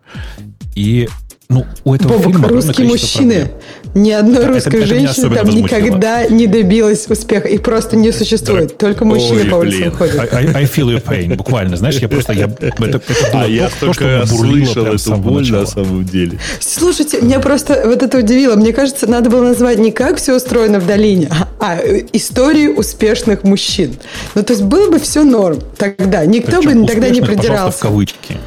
И 0.76 1.10
ну, 1.52 1.66
у 1.84 1.94
этого 1.94 2.14
Бобок, 2.14 2.32
фильма 2.32 2.48
русские 2.48 2.88
мужчины. 2.88 3.34
Проблем. 3.34 3.58
Ни 3.94 4.12
одной 4.12 4.46
русской 4.46 4.78
это, 4.78 4.86
женщины 4.88 5.36
там 5.36 5.46
возмутило. 5.46 5.80
никогда 5.80 6.26
не 6.28 6.48
добилась 6.48 7.08
успеха. 7.10 7.50
Их 7.50 7.62
просто 7.62 7.98
не 7.98 8.14
существует. 8.14 8.70
Да. 8.70 8.76
Только 8.76 9.04
мужчины 9.04 9.42
Ой, 9.42 9.50
по 9.50 9.56
улицам 9.56 9.92
ходят. 9.92 10.34
I, 10.34 10.46
I, 10.54 10.64
feel 10.64 10.88
your 10.88 11.04
pain. 11.04 11.36
Буквально, 11.36 11.76
знаешь, 11.76 11.98
я 11.98 12.08
просто... 12.08 12.32
Я, 12.32 12.46
это, 12.46 12.86
это 12.86 13.02
а 13.34 13.46
я 13.46 13.68
то, 13.68 13.88
только 13.88 14.26
слышал 14.26 14.86
эту 14.86 15.16
боль 15.18 15.52
на 15.52 15.66
самом 15.66 16.06
деле. 16.06 16.40
Слушайте, 16.62 17.20
меня 17.20 17.42
просто 17.42 17.84
вот 17.86 18.02
это 18.02 18.18
удивило. 18.18 18.56
Мне 18.56 18.72
кажется, 18.72 19.08
надо 19.08 19.30
было 19.30 19.44
назвать 19.44 19.78
не 19.78 19.92
как 19.92 20.20
все 20.20 20.38
устроено 20.38 20.80
в 20.80 20.88
долине, 20.88 21.30
а, 21.30 21.50
а 21.60 21.80
истории 22.14 22.68
успешных 22.68 23.44
мужчин. 23.44 23.98
Ну, 24.36 24.44
то 24.44 24.54
есть 24.54 24.64
было 24.64 24.90
бы 24.90 25.00
все 25.00 25.24
норм 25.24 25.60
тогда. 25.78 26.26
Никто 26.26 26.62
Причем 26.62 26.84
бы 26.84 26.88
тогда 26.88 27.10
не 27.10 27.20
придирался. 27.20 27.78
в 27.78 27.82
кавычки. 27.82 28.38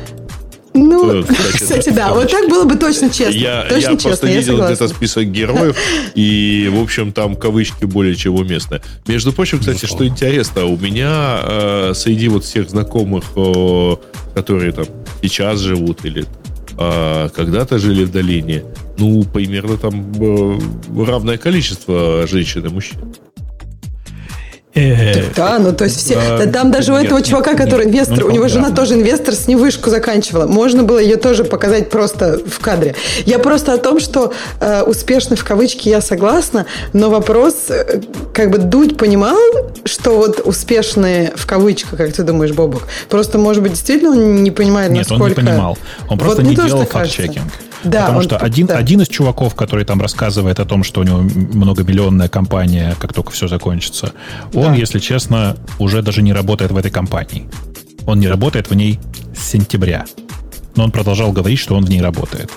Ну, 0.76 1.22
кстати, 1.22 1.52
кстати 1.62 1.90
да, 1.90 2.12
вот 2.12 2.30
так 2.30 2.48
было 2.48 2.64
бы 2.64 2.74
точно 2.74 3.08
честно. 3.08 3.38
Я, 3.38 3.62
точно 3.62 3.74
я 3.74 3.80
честно, 3.92 4.08
просто 4.08 4.26
я 4.26 4.38
видел 4.38 4.64
где-то 4.64 4.88
список 4.88 5.24
героев, 5.26 5.76
и, 6.16 6.68
в 6.72 6.82
общем, 6.82 7.12
там 7.12 7.36
кавычки 7.36 7.84
более 7.84 8.16
чем 8.16 8.34
уместны. 8.34 8.80
Между 9.06 9.32
прочим, 9.32 9.60
кстати, 9.60 9.86
что 9.86 10.04
интересно, 10.04 10.64
у 10.64 10.76
меня 10.76 11.40
э, 11.42 11.92
среди 11.94 12.26
вот 12.26 12.44
всех 12.44 12.70
знакомых, 12.70 13.24
э, 13.36 13.96
которые 14.34 14.72
там 14.72 14.86
сейчас 15.22 15.60
живут 15.60 16.04
или 16.04 16.26
э, 16.76 17.28
когда-то 17.32 17.78
жили 17.78 18.02
в 18.04 18.10
долине, 18.10 18.64
ну, 18.98 19.22
примерно 19.22 19.76
там 19.76 20.12
э, 20.20 20.58
равное 21.06 21.38
количество 21.38 22.26
женщин 22.26 22.66
и 22.66 22.68
мужчин. 22.68 23.14
Да, 25.36 25.58
ну 25.60 25.72
то 25.72 25.84
есть 25.84 25.98
все. 25.98 26.14
Да, 26.14 26.46
там 26.46 26.72
даже 26.72 26.92
у 26.92 26.96
этого 26.96 27.22
чувака, 27.22 27.54
который 27.54 27.86
инвестор, 27.86 28.20
ну, 28.20 28.26
у 28.26 28.30
него 28.30 28.48
жена 28.48 28.70
тоже 28.70 28.94
инвестор, 28.94 29.34
с 29.34 29.46
невышку 29.46 29.88
заканчивала. 29.88 30.46
Можно 30.46 30.82
было 30.82 30.98
ее 30.98 31.16
тоже 31.16 31.44
показать 31.44 31.90
просто 31.90 32.40
в 32.44 32.58
кадре. 32.58 32.96
Я 33.24 33.38
просто 33.38 33.72
о 33.74 33.78
том, 33.78 34.00
что 34.00 34.32
э, 34.60 34.82
успешный 34.82 35.36
в 35.36 35.44
кавычки 35.44 35.88
я 35.88 36.00
согласна, 36.00 36.66
но 36.92 37.08
вопрос, 37.08 37.54
э, 37.68 38.00
как 38.32 38.50
бы 38.50 38.58
Дудь 38.58 38.96
понимал, 38.96 39.38
что 39.84 40.16
вот 40.16 40.40
успешные 40.44 41.32
в 41.36 41.46
кавычках, 41.46 41.96
как 41.96 42.12
ты 42.12 42.24
думаешь, 42.24 42.52
Бобок, 42.52 42.88
просто, 43.08 43.38
может 43.38 43.62
быть, 43.62 43.72
действительно 43.72 44.10
он 44.10 44.42
не 44.42 44.50
понимает, 44.50 44.90
насколько... 44.90 45.28
Нет, 45.28 45.38
он 45.38 45.44
не 45.44 45.50
понимал. 45.50 45.78
Он 46.08 46.18
просто 46.18 46.42
не 46.42 46.56
делал 46.56 46.84
факт-чекинг. 46.84 47.44
Да, 47.84 48.00
Потому 48.00 48.18
он, 48.18 48.24
что 48.24 48.36
один, 48.38 48.66
да. 48.66 48.78
один 48.78 49.00
из 49.02 49.08
чуваков, 49.08 49.54
который 49.54 49.84
там 49.84 50.00
рассказывает 50.00 50.58
о 50.60 50.64
том, 50.64 50.84
что 50.84 51.00
у 51.00 51.04
него 51.04 51.18
многомиллионная 51.18 52.28
компания, 52.28 52.96
как 52.98 53.12
только 53.12 53.30
все 53.30 53.48
закончится, 53.48 54.12
он, 54.52 54.72
да. 54.72 54.74
если 54.74 54.98
честно, 54.98 55.56
уже 55.78 56.02
даже 56.02 56.22
не 56.22 56.32
работает 56.32 56.70
в 56.72 56.76
этой 56.76 56.90
компании. 56.90 57.48
Он 58.06 58.20
не 58.20 58.28
работает 58.28 58.70
в 58.70 58.74
ней 58.74 59.00
с 59.36 59.42
сентября. 59.42 60.04
Но 60.76 60.84
он 60.84 60.90
продолжал 60.90 61.32
говорить, 61.32 61.58
что 61.58 61.76
он 61.76 61.84
в 61.84 61.90
ней 61.90 62.02
работает. 62.02 62.50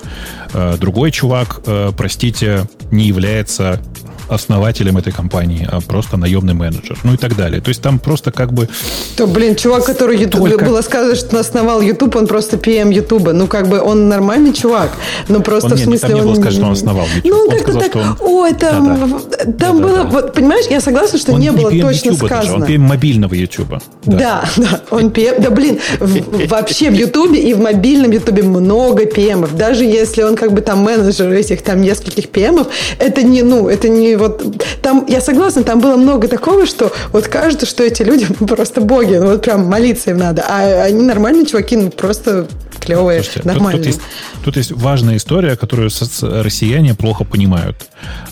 Э, 0.54 0.76
другой 0.80 1.12
чувак, 1.12 1.62
э, 1.66 1.92
простите, 1.96 2.68
не 2.92 3.06
является 3.06 3.82
основателем 4.30 4.98
этой 4.98 5.12
компании, 5.14 5.68
а 5.70 5.82
просто 5.82 6.18
наемный 6.18 6.54
менеджер. 6.54 6.98
Ну 7.04 7.14
и 7.14 7.18
так 7.18 7.36
далее. 7.36 7.62
То 7.62 7.70
есть 7.70 7.82
там 7.82 8.00
просто 8.00 8.32
как 8.32 8.54
бы... 8.54 8.70
То, 9.16 9.28
блин, 9.28 9.56
чувак, 9.56 9.86
который 9.86 10.26
только... 10.26 10.64
было 10.64 10.82
сказано, 10.82 11.16
что 11.16 11.36
он 11.36 11.42
основал 11.42 11.82
YouTube, 11.82 12.16
он 12.16 12.28
просто 12.28 12.58
PM 12.58 12.94
YouTube. 12.94 13.32
Ну, 13.34 13.48
как 13.48 13.68
бы 13.68 13.80
он 13.82 14.10
нормальный 14.10 14.54
чувак. 14.54 14.92
Но 15.28 15.40
просто 15.42 15.72
он, 15.72 15.76
в 15.76 15.80
смысле... 15.80 16.10
Нет, 16.10 16.18
не 16.18 16.24
было 16.24 16.36
сказать, 16.36 16.54
что 16.54 16.66
он 16.66 16.72
основал 16.72 17.06
YouTube. 17.16 17.32
Ну, 17.32 17.38
он 17.40 17.50
как-то 17.50 17.74
так... 17.74 17.96
Он... 17.96 18.18
Ой, 18.20 18.54
там, 18.54 18.86
да, 18.86 19.06
да. 19.06 19.52
там 19.52 19.56
да, 19.56 19.72
было... 19.74 19.98
Да, 19.98 20.04
Вот, 20.04 20.34
понимаешь, 20.34 20.66
я 20.70 20.82
согласна, 20.82 21.18
что 21.20 21.34
он 21.34 21.40
не 21.40 21.52
было 21.52 21.70
точно 21.70 22.10
YouTube 22.10 22.28
сказано. 22.28 22.60
Даже, 22.60 22.64
он 22.64 22.64
PM 22.64 22.88
мобильного 22.88 23.34
YouTube. 23.34 23.82
Да, 24.06 24.18
да, 24.18 24.50
да 24.58 24.82
он 24.92 25.08
PM... 25.08 25.42
Да, 25.42 25.50
блин, 25.50 25.80
вообще 26.48 26.90
в 26.90 26.94
YouTube 26.94 27.34
и 27.34 27.54
в 27.54 27.60
мобильном 27.60 28.12
YouTube 28.12 28.44
много 28.44 29.04
PM. 29.04 29.56
Даже 29.56 29.86
если 29.86 30.24
он 30.24 30.36
как 30.36 30.52
бы 30.52 30.62
там 30.62 30.80
менеджер 30.80 31.32
этих 31.32 31.62
там 31.62 31.82
нескольких 31.82 32.26
PM, 32.26 32.68
это 33.00 33.24
не, 33.24 33.44
ну, 33.44 33.70
это 33.70 33.90
не 33.90 34.17
вот 34.18 34.44
там, 34.82 35.06
я 35.08 35.22
согласна, 35.22 35.64
там 35.64 35.80
было 35.80 35.96
много 35.96 36.28
такого, 36.28 36.66
что 36.66 36.92
вот 37.12 37.28
кажется, 37.28 37.66
что 37.66 37.84
эти 37.84 38.04
люди 38.04 38.28
просто 38.48 38.82
боги, 38.82 39.16
ну 39.16 39.32
вот 39.32 39.42
прям 39.42 39.66
молиться 39.66 40.12
им 40.12 40.18
надо, 40.18 40.44
а 40.48 40.84
они 40.84 41.04
нормальные 41.04 41.46
чуваки, 41.46 41.78
ну 41.78 41.90
просто 41.90 42.48
клевые, 42.80 43.24
Слушайте, 43.24 43.48
нормальные. 43.48 43.84
Тут, 43.84 43.94
тут, 43.94 44.02
есть, 44.02 44.44
тут 44.44 44.58
есть 44.58 44.72
важная 44.72 45.18
история, 45.18 45.56
которую 45.56 45.90
россияне 46.22 46.96
плохо 46.96 47.24
понимают, 47.24 47.90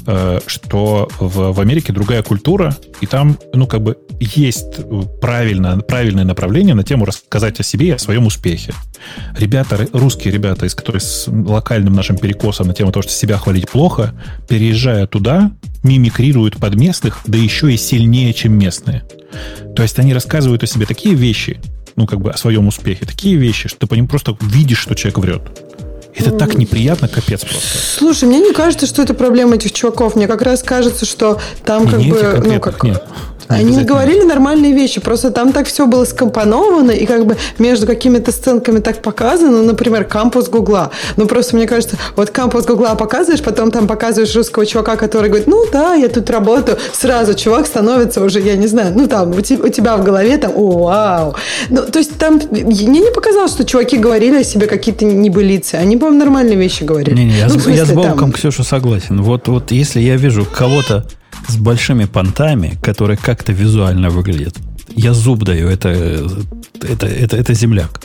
э, 0.07 0.39
что 0.47 1.09
в, 1.19 1.53
в 1.53 1.59
Америке 1.59 1.93
другая 1.93 2.23
культура, 2.23 2.75
и 3.01 3.05
там, 3.05 3.37
ну, 3.53 3.67
как 3.67 3.81
бы 3.81 3.97
есть 4.19 4.79
правильно, 5.19 5.79
правильное 5.79 6.23
направление 6.23 6.75
на 6.75 6.83
тему 6.83 7.05
рассказать 7.05 7.59
о 7.59 7.63
себе 7.63 7.87
и 7.87 7.91
о 7.91 7.97
своем 7.97 8.25
успехе. 8.25 8.73
Ребята, 9.37 9.87
русские 9.91 10.33
ребята, 10.33 10.65
из 10.65 10.75
которых 10.75 11.01
с 11.01 11.27
локальным 11.27 11.93
нашим 11.93 12.17
перекосом 12.17 12.67
на 12.67 12.73
тему 12.73 12.91
того, 12.91 13.03
что 13.03 13.11
себя 13.11 13.37
хвалить 13.37 13.69
плохо, 13.69 14.13
переезжая 14.47 15.07
туда, 15.07 15.51
мимикрируют 15.83 16.57
под 16.57 16.75
местных, 16.75 17.19
да 17.25 17.37
еще 17.37 17.73
и 17.73 17.77
сильнее, 17.77 18.33
чем 18.33 18.57
местные. 18.57 19.03
То 19.75 19.83
есть 19.83 19.99
они 19.99 20.13
рассказывают 20.13 20.63
о 20.63 20.67
себе 20.67 20.85
такие 20.85 21.15
вещи, 21.15 21.59
ну, 21.95 22.07
как 22.07 22.19
бы 22.19 22.31
о 22.31 22.37
своем 22.37 22.67
успехе, 22.67 23.05
такие 23.05 23.35
вещи, 23.35 23.69
что 23.69 23.79
ты 23.79 23.87
по 23.87 23.93
ним 23.93 24.07
просто 24.07 24.35
видишь, 24.41 24.79
что 24.79 24.95
человек 24.95 25.19
врет. 25.19 25.41
Это 26.15 26.31
так 26.31 26.55
неприятно, 26.55 27.07
капец 27.07 27.43
просто. 27.43 27.77
Слушай, 27.97 28.29
мне 28.29 28.39
не 28.39 28.53
кажется, 28.53 28.85
что 28.85 29.01
это 29.01 29.13
проблема 29.13 29.55
этих 29.55 29.73
чуваков. 29.73 30.15
Мне 30.15 30.27
как 30.27 30.41
раз 30.41 30.63
кажется, 30.63 31.05
что 31.05 31.41
там 31.65 31.87
как 31.87 31.99
не 31.99 32.11
бы... 32.11 32.41
Ну, 32.45 32.59
как... 32.61 32.83
Нет. 32.83 33.03
Они 33.47 33.83
говорили 33.83 34.23
нормальные 34.23 34.73
вещи, 34.73 34.99
просто 34.99 35.31
там 35.31 35.51
так 35.51 35.67
все 35.67 35.85
было 35.85 36.05
скомпоновано, 36.05 36.91
и 36.91 37.05
как 37.05 37.25
бы 37.25 37.37
между 37.59 37.85
какими-то 37.87 38.31
сценками 38.31 38.79
так 38.79 39.01
показано, 39.01 39.61
например, 39.61 40.05
кампус 40.05 40.49
Гугла. 40.49 40.91
Ну, 41.17 41.27
просто 41.27 41.55
мне 41.55 41.67
кажется, 41.67 41.97
вот 42.15 42.31
кампус 42.31 42.65
Гугла 42.65 42.95
показываешь, 42.95 43.41
потом 43.43 43.71
там 43.71 43.87
показываешь 43.87 44.35
русского 44.35 44.65
чувака, 44.65 44.95
который 44.95 45.29
говорит, 45.29 45.47
ну 45.47 45.65
да, 45.71 45.93
я 45.93 46.09
тут 46.09 46.29
работаю, 46.29 46.77
сразу 46.93 47.33
чувак 47.33 47.67
становится 47.67 48.23
уже, 48.23 48.39
я 48.39 48.55
не 48.55 48.67
знаю, 48.67 48.93
ну 48.95 49.07
там, 49.07 49.31
у 49.31 49.41
тебя 49.41 49.97
в 49.97 50.03
голове 50.03 50.37
там, 50.37 50.51
о, 50.55 50.85
вау. 50.85 51.35
Ну, 51.69 51.83
то 51.83 51.99
есть 51.99 52.17
там, 52.17 52.41
мне 52.51 53.01
не 53.01 53.11
показалось, 53.11 53.51
что 53.51 53.63
чуваки 53.65 53.97
говорили 53.97 54.37
о 54.37 54.43
себе 54.43 54.67
какие-то 54.67 55.05
небылицы, 55.05 55.75
они, 55.75 55.97
по-моему, 55.97 56.19
нормальные 56.19 56.57
вещи 56.57 56.83
говорили. 56.83 57.15
Не-не, 57.15 57.37
я, 57.37 57.45
ну, 57.45 57.51
смысле, 57.51 57.75
я 57.75 57.85
с 57.85 57.91
Бобком, 57.91 58.17
там... 58.17 58.31
Ксюша, 58.31 58.63
согласен. 58.63 59.21
Вот, 59.21 59.47
вот 59.47 59.71
если 59.71 59.99
я 59.99 60.15
вижу 60.15 60.45
кого-то 60.45 61.05
с 61.47 61.57
большими 61.57 62.05
понтами, 62.05 62.77
которые 62.81 63.17
как-то 63.17 63.51
визуально 63.51 64.09
выглядят, 64.09 64.55
я 64.95 65.13
зуб 65.13 65.43
даю, 65.43 65.67
это, 65.67 65.89
это, 66.81 67.07
это, 67.07 67.37
это 67.37 67.53
земляк. 67.53 68.01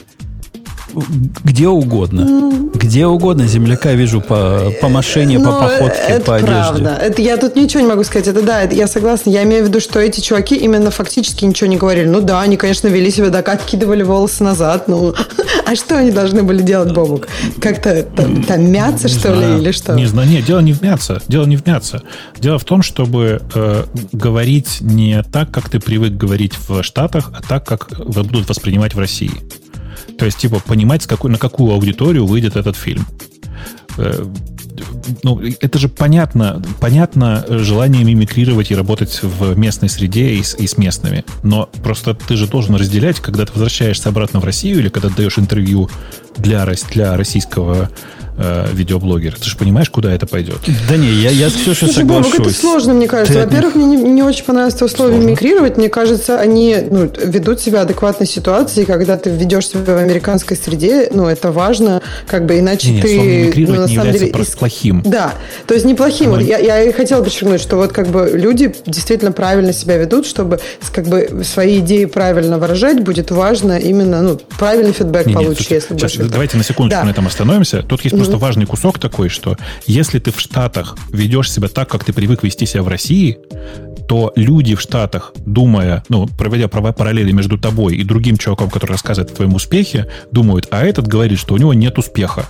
Где 1.44 1.69
угодно. 1.69 2.25
Ну. 2.25 2.70
Где 2.75 3.07
угодно 3.07 3.47
земляка 3.47 3.93
вижу 3.93 4.20
по, 4.20 4.73
по 4.81 4.89
машине, 4.89 5.39
по 5.39 5.44
Но 5.47 5.60
походке, 5.60 6.01
это 6.09 6.25
по 6.25 6.36
одежде. 6.36 6.52
правда. 6.52 6.99
Это, 7.01 7.23
я 7.23 7.36
тут 7.36 7.57
ничего 7.57 7.83
не 7.83 7.89
могу 7.89 8.05
сказать. 8.05 8.28
Это 8.28 8.43
да, 8.43 8.62
это, 8.62 8.75
я 8.75 8.86
согласна. 8.86 9.31
Я 9.31 9.43
имею 9.44 9.65
в 9.65 9.69
виду, 9.69 9.81
что 9.81 9.99
эти 10.01 10.20
чуваки 10.20 10.57
именно 10.57 10.91
фактически 10.91 11.44
ничего 11.44 11.69
не 11.69 11.77
говорили. 11.77 12.07
Ну 12.09 12.20
да, 12.20 12.41
они, 12.41 12.57
конечно, 12.57 12.89
вели 12.89 13.10
себя 13.10 13.31
так, 13.31 13.49
откидывали 13.49 14.02
волосы 14.02 14.43
назад. 14.44 14.89
Ну, 14.89 15.15
а 15.67 15.75
что 15.77 15.99
они 15.99 16.10
должны 16.10 16.43
были 16.43 16.62
делать, 16.62 16.93
Бобук? 16.93 17.28
Как-то 17.60 18.02
там, 18.02 18.43
там 18.44 18.70
мяться, 18.70 19.09
Не 19.09 19.12
что 19.12 19.35
знаю. 19.36 19.57
ли, 19.57 19.62
или 19.62 19.73
что? 19.73 19.94
Не 19.94 20.07
знаю, 20.07 20.28
нет, 20.28 20.44
дело 20.44 20.60
не 20.60 20.73
в 20.73 20.83
мяться. 20.83 21.20
Дело 21.28 21.44
не 21.47 21.57
в 21.57 21.67
мяться. 21.67 22.02
Дело 22.39 22.59
в 22.59 22.65
том, 22.65 22.83
чтобы 22.83 23.43
э, 23.55 23.85
говорить 24.12 24.78
не 24.81 25.23
так, 25.23 25.51
как 25.51 25.69
ты 25.69 25.81
привык 25.81 26.12
говорить 26.12 26.55
в 26.69 26.83
Штатах, 26.83 27.31
а 27.35 27.43
так, 27.47 27.67
как 27.67 27.89
будут 28.07 28.49
воспринимать 28.49 28.94
в 28.94 28.99
России. 28.99 29.31
То 30.21 30.27
есть, 30.27 30.37
типа, 30.37 30.61
понимать, 30.61 31.03
с 31.03 31.07
какой, 31.07 31.31
на 31.31 31.39
какую 31.39 31.73
аудиторию 31.73 32.27
выйдет 32.27 32.55
этот 32.55 32.77
фильм. 32.77 33.07
Э, 33.97 34.23
ну, 35.23 35.41
это 35.41 35.79
же 35.79 35.89
понятно, 35.89 36.63
понятно 36.79 37.43
желание 37.49 38.05
мимикрировать 38.05 38.71
и 38.71 38.75
работать 38.75 39.21
в 39.23 39.59
местной 39.59 39.89
среде 39.89 40.35
и 40.35 40.43
с, 40.43 40.55
и 40.55 40.67
с 40.67 40.77
местными. 40.77 41.25
Но 41.43 41.71
просто 41.83 42.13
ты 42.15 42.37
же 42.37 42.47
должен 42.47 42.75
разделять, 42.75 43.19
когда 43.21 43.47
ты 43.47 43.53
возвращаешься 43.53 44.11
обратно 44.11 44.41
в 44.41 44.45
Россию 44.45 44.81
или 44.81 44.91
когда 44.91 45.09
ты 45.09 45.17
даешь 45.17 45.39
интервью 45.39 45.89
для, 46.36 46.65
рос- 46.65 46.84
для 46.91 47.17
российского 47.17 47.91
э, 48.39 48.67
видеоблогера. 48.73 49.36
Ты 49.36 49.44
же 49.50 49.57
понимаешь, 49.57 49.91
куда 49.91 50.12
это 50.12 50.26
пойдет. 50.26 50.57
Да 50.89 50.97
не, 50.97 51.09
я, 51.09 51.31
я 51.31 51.50
с 51.50 51.55
Ксюшей 51.55 51.89
Слушай, 51.89 52.05
Бобок, 52.05 52.26
соглашусь. 52.33 52.52
это 52.55 52.60
сложно, 52.60 52.94
мне 52.94 53.07
кажется. 53.07 53.34
Ты 53.34 53.41
Во-первых, 53.47 53.75
мне 53.75 53.84
не, 53.84 53.97
не 53.97 54.23
очень 54.23 54.44
понравилось 54.44 54.81
условие 54.81 55.20
мигрировать. 55.20 55.76
Мне 55.76 55.89
кажется, 55.91 56.39
они 56.41 56.76
ну, 56.91 57.10
ведут 57.23 57.60
себя 57.60 57.83
адекватной 57.83 58.26
ситуации, 58.26 58.84
когда 58.84 59.18
ты 59.18 59.28
ведешь 59.31 59.68
себя 59.68 59.94
в 59.94 59.99
американской 59.99 60.57
среде, 60.57 61.09
ну, 61.12 61.26
это 61.26 61.52
важно, 61.52 62.00
как 62.26 62.47
бы 62.47 62.59
иначе 62.59 62.91
Не, 62.92 63.02
ты... 63.02 63.15
слово 63.15 63.67
ну, 63.76 63.81
на 63.83 63.86
не 63.89 63.97
самом 63.97 64.12
деле, 64.12 64.28
из- 64.28 64.49
плохим. 64.57 65.02
Да, 65.05 65.34
то 65.67 65.75
есть 65.75 65.84
неплохим. 65.84 66.31
Ну, 66.31 66.36
Вот 66.36 66.44
я, 66.44 66.59
я 66.59 66.83
и 66.83 66.92
хотела 66.92 67.23
подчеркнуть, 67.23 67.60
что 67.60 67.76
вот 67.76 67.92
как 67.92 68.09
бы 68.09 68.31
люди 68.33 68.75
действительно 68.86 69.33
правильно 69.33 69.73
себя 69.75 69.97
ведут, 69.99 70.25
чтобы 70.26 70.60
как 70.92 71.07
бы 71.09 71.42
свои 71.44 71.81
идеи 71.81 72.07
правильно 72.07 72.59
выражать, 72.59 73.00
будет 73.05 73.31
важно 73.31 73.76
именно, 73.78 74.23
ну, 74.23 74.41
правильный 74.59 74.92
фидбэк 74.92 75.26
Не, 75.26 75.34
не, 75.34 75.36
получишь, 75.44 75.67
слушай, 75.67 75.73
если 75.75 75.94
сейчас 75.97 76.12
будешь. 76.12 76.20
Давайте 76.29 76.57
на 76.57 76.65
секундочку 76.65 77.01
Да. 77.01 77.05
на 77.07 77.11
этом 77.11 77.27
остановимся. 77.27 77.83
Тут 77.83 78.03
есть 78.03 78.17
просто 78.17 78.37
важный 78.37 78.67
кусок 78.67 78.99
такой, 78.99 79.29
что 79.29 79.57
если 79.87 80.19
ты 80.19 80.33
в 80.33 80.41
Штатах 80.41 80.97
ведешь 81.11 81.51
себя 81.51 81.69
так, 81.69 81.89
как 81.89 82.05
ты 82.05 82.13
привык 82.13 82.43
вести 82.43 82.67
себя 82.67 82.83
в 82.83 82.89
России, 82.89 83.39
то 84.11 84.33
люди 84.35 84.75
в 84.75 84.81
Штатах, 84.81 85.33
думая, 85.47 86.03
ну, 86.09 86.27
проводя 86.27 86.67
права- 86.67 86.93
параллели 86.93 87.31
между 87.31 87.59
тобой 87.59 87.95
и 87.95 88.03
другим 88.03 88.37
чуваком, 88.39 88.69
который 88.69 88.91
рассказывает 88.91 89.31
о 89.31 89.37
твоем 89.37 89.55
успехе, 89.55 90.09
думают, 90.33 90.67
а 90.73 90.83
этот 90.85 91.07
говорит, 91.07 91.39
что 91.39 91.55
у 91.55 91.59
него 91.59 91.75
нет 91.75 91.97
успеха. 91.97 92.49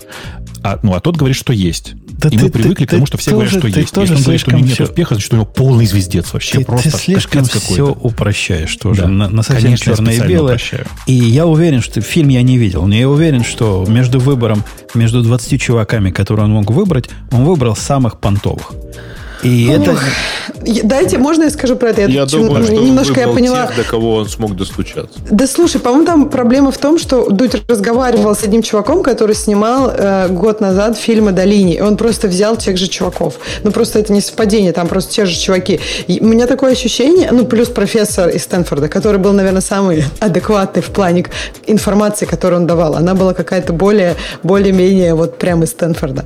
А, 0.63 0.79
ну, 0.83 0.95
а 0.95 1.01
тот 1.01 1.17
говорит, 1.19 1.37
что 1.37 1.53
есть. 1.53 1.93
Да 2.13 2.31
и 2.31 2.39
ты- 2.39 2.45
мы 2.45 2.51
привыкли 2.51 2.85
ты- 2.85 2.87
к 2.87 2.91
тому, 2.93 3.05
что 3.05 3.19
все 3.19 3.33
говорят, 3.33 3.51
что 3.53 3.61
ты 3.61 3.69
есть. 3.79 3.93
тоже 3.93 4.13
Если 4.13 4.17
он 4.17 4.23
говорит, 4.23 4.41
что 4.41 4.51
у 4.51 4.55
него 4.55 4.65
нет 4.67 4.75
всё- 4.75 4.85
успеха, 4.85 5.15
значит, 5.17 5.33
у 5.35 5.37
него 5.37 5.45
полный 5.45 5.85
звездец 5.85 6.33
вообще. 6.33 6.59
Ты, 6.61 6.65
просто 6.65 6.91
ты 6.93 6.97
слишком 6.97 7.45
все 7.45 7.89
упрощаешь 7.93 8.75
тоже 8.77 9.03
Да. 9.03 9.09
на, 9.09 9.29
на 9.29 9.43
совсем 9.43 9.65
Конечно, 9.65 9.95
черное 9.97 10.15
и 10.15 10.21
белое. 10.27 10.55
упрощаю. 10.55 10.87
И 11.07 11.13
я 11.13 11.45
уверен, 11.47 11.83
что 11.83 12.01
фильм 12.01 12.29
я 12.29 12.41
не 12.41 12.57
видел, 12.57 12.87
но 12.87 12.95
я 12.95 13.07
уверен, 13.07 13.45
что 13.45 13.85
между 13.87 14.19
выбором, 14.19 14.65
между 14.95 15.23
20 15.23 15.59
чуваками, 15.59 16.11
которые 16.11 16.45
он 16.47 16.53
мог 16.53 16.71
выбрать, 16.71 17.11
он 17.33 17.45
выбрал 17.45 17.77
самых 17.77 18.19
понтовых. 18.19 18.73
И 19.43 19.69
это... 19.69 19.97
Я- 20.65 20.83
Дайте, 20.85 21.17
можно 21.19 21.45
я 21.45 21.51
скажу 21.51 21.77
про 21.77 21.91
это? 21.91 22.03
Я 22.03 22.27
чем- 22.27 22.47
думаю, 22.47 22.65
что 22.65 22.75
он 22.77 22.85
немножко 22.85 23.21
я 23.21 23.29
поняла. 23.29 23.67
тех, 23.67 23.77
до 23.77 23.85
кого 23.85 24.17
он 24.17 24.29
смог 24.29 24.57
достучаться. 24.57 25.19
Да 25.31 25.47
слушай, 25.47 25.81
по-моему, 25.81 26.05
там 26.07 26.29
проблема 26.29 26.71
в 26.71 26.79
том, 26.79 26.99
что 26.99 27.31
Дудь 27.31 27.53
разговаривал 27.69 28.35
с 28.35 28.43
одним 28.45 28.63
чуваком, 28.63 29.03
который 29.03 29.35
снимал 29.35 29.91
э, 29.91 30.29
год 30.29 30.61
назад 30.61 30.99
фильм 30.99 31.29
о 31.29 31.33
Долине. 31.33 31.77
И 31.77 31.81
он 31.81 31.97
просто 31.97 32.29
взял 32.29 32.57
тех 32.57 32.77
же 32.77 32.89
чуваков. 32.89 33.37
Ну, 33.65 33.71
просто 33.71 33.99
это 33.99 34.13
не 34.13 34.21
совпадение, 34.21 34.73
там 34.73 34.87
просто 34.89 35.13
те 35.13 35.25
же 35.25 35.35
чуваки. 35.39 35.81
И 36.09 36.21
у 36.21 36.27
меня 36.27 36.47
такое 36.47 36.73
ощущение, 36.73 37.31
ну, 37.33 37.47
плюс 37.47 37.69
профессор 37.69 38.29
из 38.29 38.43
Стэнфорда, 38.43 38.89
который 38.89 39.19
был, 39.19 39.33
наверное, 39.33 39.63
самый 39.63 40.05
адекватный 40.21 40.83
в 40.83 40.91
плане 40.91 41.25
информации, 41.67 42.27
которую 42.27 42.61
он 42.61 42.67
давал. 42.67 42.97
Она 42.97 43.15
была 43.15 43.33
какая-то 43.35 43.73
более, 43.73 44.17
более-менее 44.43 45.15
вот 45.15 45.39
прямо 45.39 45.65
из 45.65 45.71
Стэнфорда. 45.71 46.25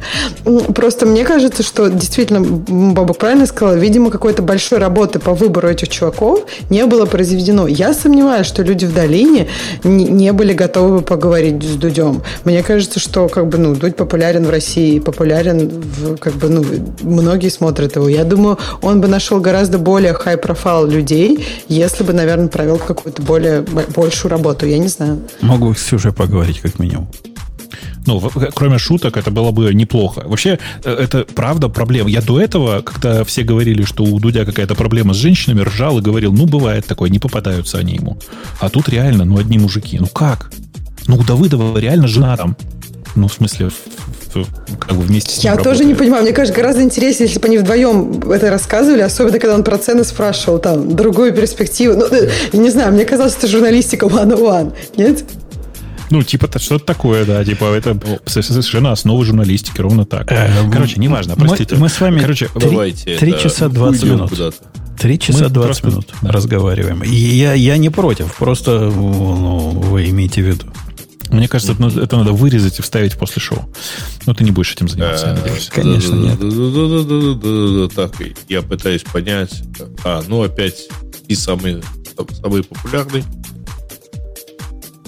Просто 0.75 1.07
мне 1.07 1.25
кажется, 1.25 1.63
что 1.63 1.89
действительно, 1.89 2.41
Бабок 3.05 3.19
правильно 3.19 3.45
сказала, 3.45 3.75
видимо, 3.75 4.11
какой-то 4.11 4.41
большой 4.41 4.79
работы 4.79 5.19
по 5.19 5.35
выбору 5.35 5.69
этих 5.69 5.91
чуваков 5.91 6.47
не 6.71 6.87
было 6.87 7.05
произведено. 7.05 7.67
Я 7.67 7.93
сомневаюсь, 7.93 8.47
что 8.47 8.63
люди 8.63 8.87
в 8.87 8.95
долине 8.95 9.47
не, 9.85 10.33
были 10.33 10.55
готовы 10.55 11.03
поговорить 11.03 11.63
с 11.63 11.75
Дудем. 11.75 12.23
Мне 12.45 12.63
кажется, 12.63 13.01
что 13.01 13.29
как 13.29 13.49
бы, 13.49 13.59
ну, 13.59 13.75
Дудь 13.75 13.95
популярен 13.95 14.47
в 14.47 14.51
России, 14.51 15.01
популярен 15.01 15.69
в, 15.69 16.17
как 16.17 16.33
бы, 16.37 16.49
ну, 16.49 16.65
многие 17.03 17.51
смотрят 17.51 17.97
его. 17.97 18.09
Я 18.09 18.25
думаю, 18.25 18.57
он 18.81 19.03
бы 19.03 19.07
нашел 19.07 19.39
гораздо 19.39 19.77
более 19.77 20.15
хай-профайл 20.15 20.87
людей, 20.87 21.47
если 21.69 22.05
бы, 22.05 22.15
наверное, 22.15 22.49
провел 22.49 22.79
какую-то 22.79 23.21
более 23.21 23.67
большую 23.95 24.31
работу. 24.31 24.65
Я 24.65 24.79
не 24.79 24.89
знаю. 24.89 25.21
Могу 25.43 25.75
с 25.75 25.83
Ксюшей 25.83 26.15
поговорить, 26.15 26.61
как 26.61 26.79
минимум. 26.79 27.07
Ну, 28.07 28.19
в- 28.19 28.51
кроме 28.55 28.79
шуток, 28.79 29.17
это 29.17 29.31
было 29.31 29.51
бы 29.51 29.73
неплохо. 29.75 30.23
Вообще, 30.27 30.59
э, 30.85 30.93
это 30.93 31.25
правда 31.35 31.69
проблема. 31.69 32.11
Я 32.11 32.21
до 32.21 32.41
этого, 32.41 32.83
когда 32.83 33.25
все 33.25 33.43
говорили, 33.43 33.85
что 33.85 34.05
у 34.05 34.19
Дудя 34.21 34.45
какая-то 34.45 34.75
проблема 34.75 35.15
с 35.15 35.17
женщинами, 35.17 35.63
ржал 35.63 35.99
и 35.99 36.03
говорил, 36.03 36.33
ну, 36.33 36.47
бывает 36.47 36.85
такое, 36.87 37.09
не 37.11 37.19
попадаются 37.19 37.79
они 37.79 37.95
ему. 37.95 38.19
А 38.61 38.69
тут 38.69 38.89
реально, 38.89 39.25
ну, 39.25 39.39
одни 39.39 39.59
мужики. 39.59 39.99
Ну, 39.99 40.07
как? 40.07 40.51
Ну, 41.07 41.17
у 41.17 41.23
Давыдова 41.25 41.79
реально 41.79 42.09
жена 42.09 42.37
там. 42.37 42.57
Ну, 43.17 43.29
в 43.29 43.33
смысле, 43.33 43.71
как 44.81 44.97
бы 44.97 45.03
вместе 45.03 45.31
с 45.31 45.37
ним 45.45 45.53
Я 45.53 45.57
тоже 45.57 45.81
работает. 45.81 45.89
не 45.89 45.95
понимаю. 45.95 46.23
Мне 46.25 46.33
кажется, 46.33 46.57
гораздо 46.61 46.83
интереснее, 46.83 47.29
если 47.29 47.39
бы 47.39 47.47
они 47.47 47.59
вдвоем 47.59 48.21
это 48.31 48.51
рассказывали, 48.51 49.03
особенно 49.03 49.39
когда 49.39 49.55
он 49.55 49.63
про 49.63 49.79
цены 49.79 50.03
спрашивал, 50.05 50.59
там, 50.59 50.97
другую 50.97 51.33
перспективу. 51.33 51.97
Ну, 51.97 52.07
э, 52.07 52.29
не 52.53 52.71
знаю, 52.71 52.93
мне 52.93 53.05
казалось, 53.05 53.37
это 53.39 53.47
журналистика 53.47 54.07
one-on-one. 54.07 54.73
Нет? 54.97 55.25
Ну, 56.11 56.23
типа, 56.23 56.49
то- 56.49 56.59
что-то 56.59 56.85
такое, 56.85 57.25
да. 57.25 57.45
Типа, 57.45 57.65
это 57.75 57.99
совершенно 58.27 58.93
основа 58.93 59.25
журналистики, 59.25 59.81
ровно 59.81 60.05
так. 60.05 60.31
Э, 60.31 60.51
Короче, 60.73 61.01
неважно, 61.01 61.35
простите. 61.37 61.77
мы 61.77 61.89
с 61.89 62.01
вами 62.01 62.21
Короче, 62.21 62.49
Три- 62.49 62.61
Давайте. 62.71 63.17
три 63.17 63.33
это, 63.33 63.43
часа 63.43 63.69
20 63.69 64.03
уйдем 64.03 64.17
минут. 64.17 64.33
Три 64.99 65.19
часа 65.19 65.45
Мы 65.45 65.51
20 65.51 65.83
просто- 65.83 65.89
минут 65.89 66.07
да. 66.23 66.31
разговариваем. 66.33 67.03
И 67.03 67.09
я, 67.15 67.53
я 67.55 67.77
не 67.79 67.91
против, 67.91 68.35
просто 68.37 68.91
ну, 68.95 69.71
вы 69.71 70.09
имеете 70.11 70.43
в 70.43 70.47
виду. 70.47 70.67
мне 71.31 71.49
кажется, 71.49 71.73
это, 71.73 71.83
надо- 71.83 72.01
это 72.03 72.17
надо 72.17 72.33
вырезать 72.33 72.79
и 72.79 72.83
вставить 72.83 73.15
после 73.17 73.43
шоу. 73.43 73.69
Но 74.27 74.35
ты 74.35 74.45
не 74.45 74.53
будешь 74.53 74.73
этим 74.73 74.89
заниматься, 74.89 75.27
я 75.29 75.33
надеюсь. 75.35 75.69
Конечно, 75.73 76.15
нет. 76.15 77.93
Так, 77.95 78.13
я 78.49 78.63
пытаюсь 78.63 79.03
понять. 79.03 79.63
А, 80.05 80.23
ну 80.29 80.43
опять 80.43 80.87
и 81.29 81.35
самый, 81.35 81.83
самый 82.41 82.63
популярный. 82.63 83.25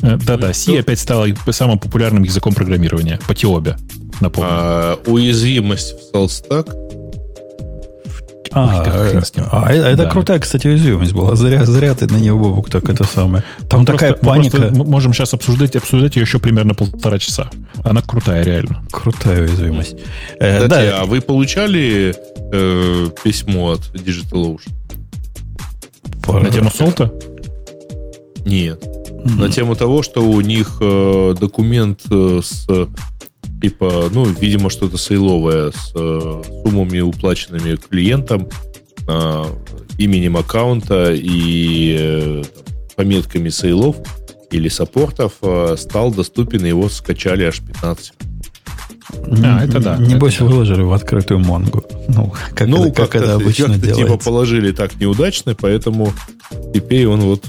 Э, 0.07 0.19
Да-да, 0.25 0.53
C 0.53 0.79
опять 0.79 0.99
стала 1.01 1.27
самым 1.51 1.79
популярным 1.79 2.23
языком 2.23 2.55
программирования 2.55 3.19
по 3.27 3.35
Тиобе, 3.35 3.77
напомню. 4.21 4.51
А, 4.53 4.99
уязвимость 5.07 5.95
в 5.99 6.03
Солстак. 6.13 6.69
А, 8.53 9.11
Ой, 9.13 9.23
с 9.23 9.37
ним. 9.37 9.45
а, 9.53 9.71
э- 9.71 9.77
это 9.93 10.05
Да. 10.05 10.11
крутая, 10.11 10.39
кстати, 10.39 10.67
уязвимость 10.67 11.13
была. 11.13 11.37
Зря, 11.37 11.67
зря 11.67 11.95
ты 11.95 12.07
на 12.07 12.17
нее, 12.17 12.35
Бобук, 12.35 12.71
так 12.71 12.89
это 12.89 13.05
самое. 13.05 13.45
Там 13.69 13.81
Мы 13.81 13.87
такая 13.87 14.13
просто- 14.13 14.25
мы 14.27 14.31
паника. 14.33 14.57
просто 14.57 14.81
м- 14.81 14.89
можем 14.89 15.13
сейчас 15.13 15.35
обсуждать, 15.35 15.77
обсуждать 15.77 16.17
ее 16.17 16.23
еще 16.23 16.39
примерно 16.39 16.73
полтора 16.73 17.19
часа. 17.19 17.51
Она 17.85 18.01
крутая, 18.01 18.43
реально. 18.45 18.83
Крутая 18.91 19.43
уязвимость. 19.43 19.97
Э, 20.41 20.63
Кстати, 20.63 20.71
да, 20.91 21.01
а 21.03 21.05
вы 21.05 21.21
получали 21.21 22.15
э, 22.53 23.09
письмо 23.23 23.73
от 23.73 23.81
DigitalOcean? 23.95 24.71
пора- 26.25 26.41
На 26.45 26.51
тему 26.51 26.71
солта? 26.71 27.13
Нет. 28.47 28.83
М. 29.29 29.39
На 29.41 29.51
тему 29.51 29.75
того, 29.77 30.03
что 30.03 30.21
у 30.21 30.41
них 30.41 30.79
э, 30.81 31.35
документ 31.39 32.01
э, 32.11 32.41
с 32.43 32.67
типа, 33.61 34.11
ну, 34.13 34.25
видимо, 34.25 34.71
что-то 34.71 34.99
сейловое 34.99 35.71
с 35.71 35.93
э, 35.95 36.43
суммами, 36.63 37.01
уплаченными 37.01 37.77
клиентам, 37.77 38.49
э, 39.09 39.45
именем 39.99 40.37
аккаунта 40.37 41.13
и 41.13 41.97
э, 41.99 42.43
пометками 42.97 43.49
сейлов 43.49 43.97
или 44.51 44.69
саппортов 44.69 45.33
э, 45.43 45.77
стал 45.79 46.13
доступен, 46.13 46.65
и 46.65 46.69
его 46.69 46.89
скачали 46.89 47.45
аж 47.45 47.61
15. 47.61 48.13
А, 49.43 49.65
это 49.65 49.81
да. 49.81 49.97
Небось, 49.97 50.37
это 50.37 50.45
выложили 50.45 50.83
в 50.83 50.93
открытую 50.93 51.41
Монгу. 51.41 51.85
Ну, 52.09 52.33
как, 52.55 52.69
ну, 52.69 52.87
это, 52.87 52.95
как, 52.95 53.11
как 53.11 53.23
это 53.23 53.35
обычно 53.37 53.69
как 53.69 53.81
делается. 53.81 54.05
типа 54.05 54.19
положили 54.19 54.73
так 54.73 54.99
неудачно, 55.01 55.55
поэтому 55.55 56.13
теперь 56.75 57.07
он 57.07 57.21
вот 57.21 57.45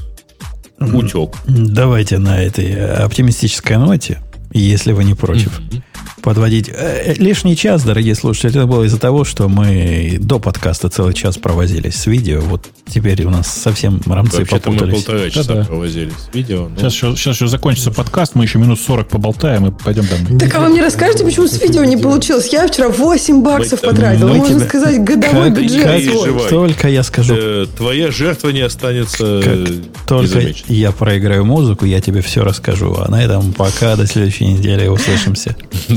утек. 0.80 1.36
Давайте 1.48 2.18
на 2.18 2.42
этой 2.42 2.74
оптимистической 2.96 3.78
ноте, 3.78 4.20
если 4.52 4.92
вы 4.92 5.04
не 5.04 5.14
против. 5.14 5.60
Mm-hmm 5.60 5.82
подводить. 6.22 6.70
Э, 6.74 7.14
лишний 7.18 7.56
час, 7.56 7.84
дорогие 7.84 8.16
слушатели, 8.16 8.52
это 8.52 8.66
было 8.66 8.84
из-за 8.84 9.00
того, 9.00 9.24
что 9.24 9.48
мы 9.48 10.18
до 10.20 10.40
подкаста 10.40 10.90
целый 10.90 11.14
час 11.14 11.38
провозились 11.38 11.96
с 11.96 12.08
видео. 12.08 12.42
Вот 12.42 12.68
теперь 12.88 13.24
у 13.24 13.30
нас 13.30 13.48
совсем 13.48 14.02
рамцы 14.06 14.40
Вообще-то 14.40 14.62
попутались. 14.62 14.94
мы 14.94 15.02
полтора 15.02 15.30
часа 15.30 15.54
да, 15.54 15.66
провозились 15.66 16.14
с 16.14 16.34
видео. 16.34 16.68
Ну... 16.70 16.78
Сейчас, 16.78 16.94
еще, 16.94 17.16
сейчас 17.16 17.36
еще 17.36 17.48
закончится 17.48 17.92
подкаст, 17.92 18.36
мы 18.36 18.44
еще 18.44 18.60
минут 18.60 18.80
40 18.80 19.08
поболтаем 19.08 19.68
и 19.68 19.72
пойдем 19.72 20.06
домой. 20.08 20.40
Так 20.40 20.56
а 20.56 20.60
вы 20.60 20.70
мне 20.70 20.82
расскажете, 20.82 21.24
почему 21.24 21.48
с 21.48 21.62
видео 21.62 21.84
не 21.84 21.98
получилось? 21.98 22.48
Я 22.52 22.68
вчера 22.68 22.90
8 22.90 23.42
баксов 23.42 23.82
мы, 23.84 23.90
потратил. 23.90 24.28
Можно 24.28 24.56
тебя... 24.56 24.68
сказать, 24.68 25.04
годовой 25.04 25.50
как, 25.50 25.62
бюджет. 25.62 25.84
Как 25.84 26.04
свой. 26.04 26.50
Только 26.50 26.90
я 26.90 27.04
скажу... 27.04 27.34
Э, 27.38 27.66
твоя 27.76 28.12
жертва 28.12 28.50
не 28.50 28.62
останется 28.62 29.42
как 29.44 30.08
Только 30.08 30.54
я 30.68 30.92
проиграю 30.92 31.46
музыку, 31.46 31.86
я 31.86 32.02
тебе 32.02 32.22
все 32.22 32.44
расскажу. 32.44 32.96
А 32.98 33.10
на 33.10 33.24
этом 33.24 33.54
пока 33.54 33.96
до 33.96 34.06
следующей 34.08 34.46
недели 34.46 34.88
услышимся. 34.88 35.56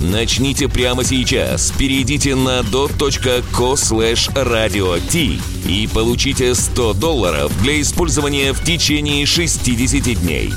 Начните 0.00 0.68
прямо 0.68 1.04
сейчас. 1.04 1.72
Перейдите 1.78 2.34
на 2.34 2.62
dot.co 2.62 3.76
slash 3.76 4.32
radio 4.34 4.98
и 5.68 5.88
получите 5.88 6.54
100 6.54 6.94
долларов 6.94 7.52
для 7.62 7.80
использования 7.80 8.52
в 8.52 8.64
течение 8.64 9.26
60 9.26 10.20
дней. 10.22 10.52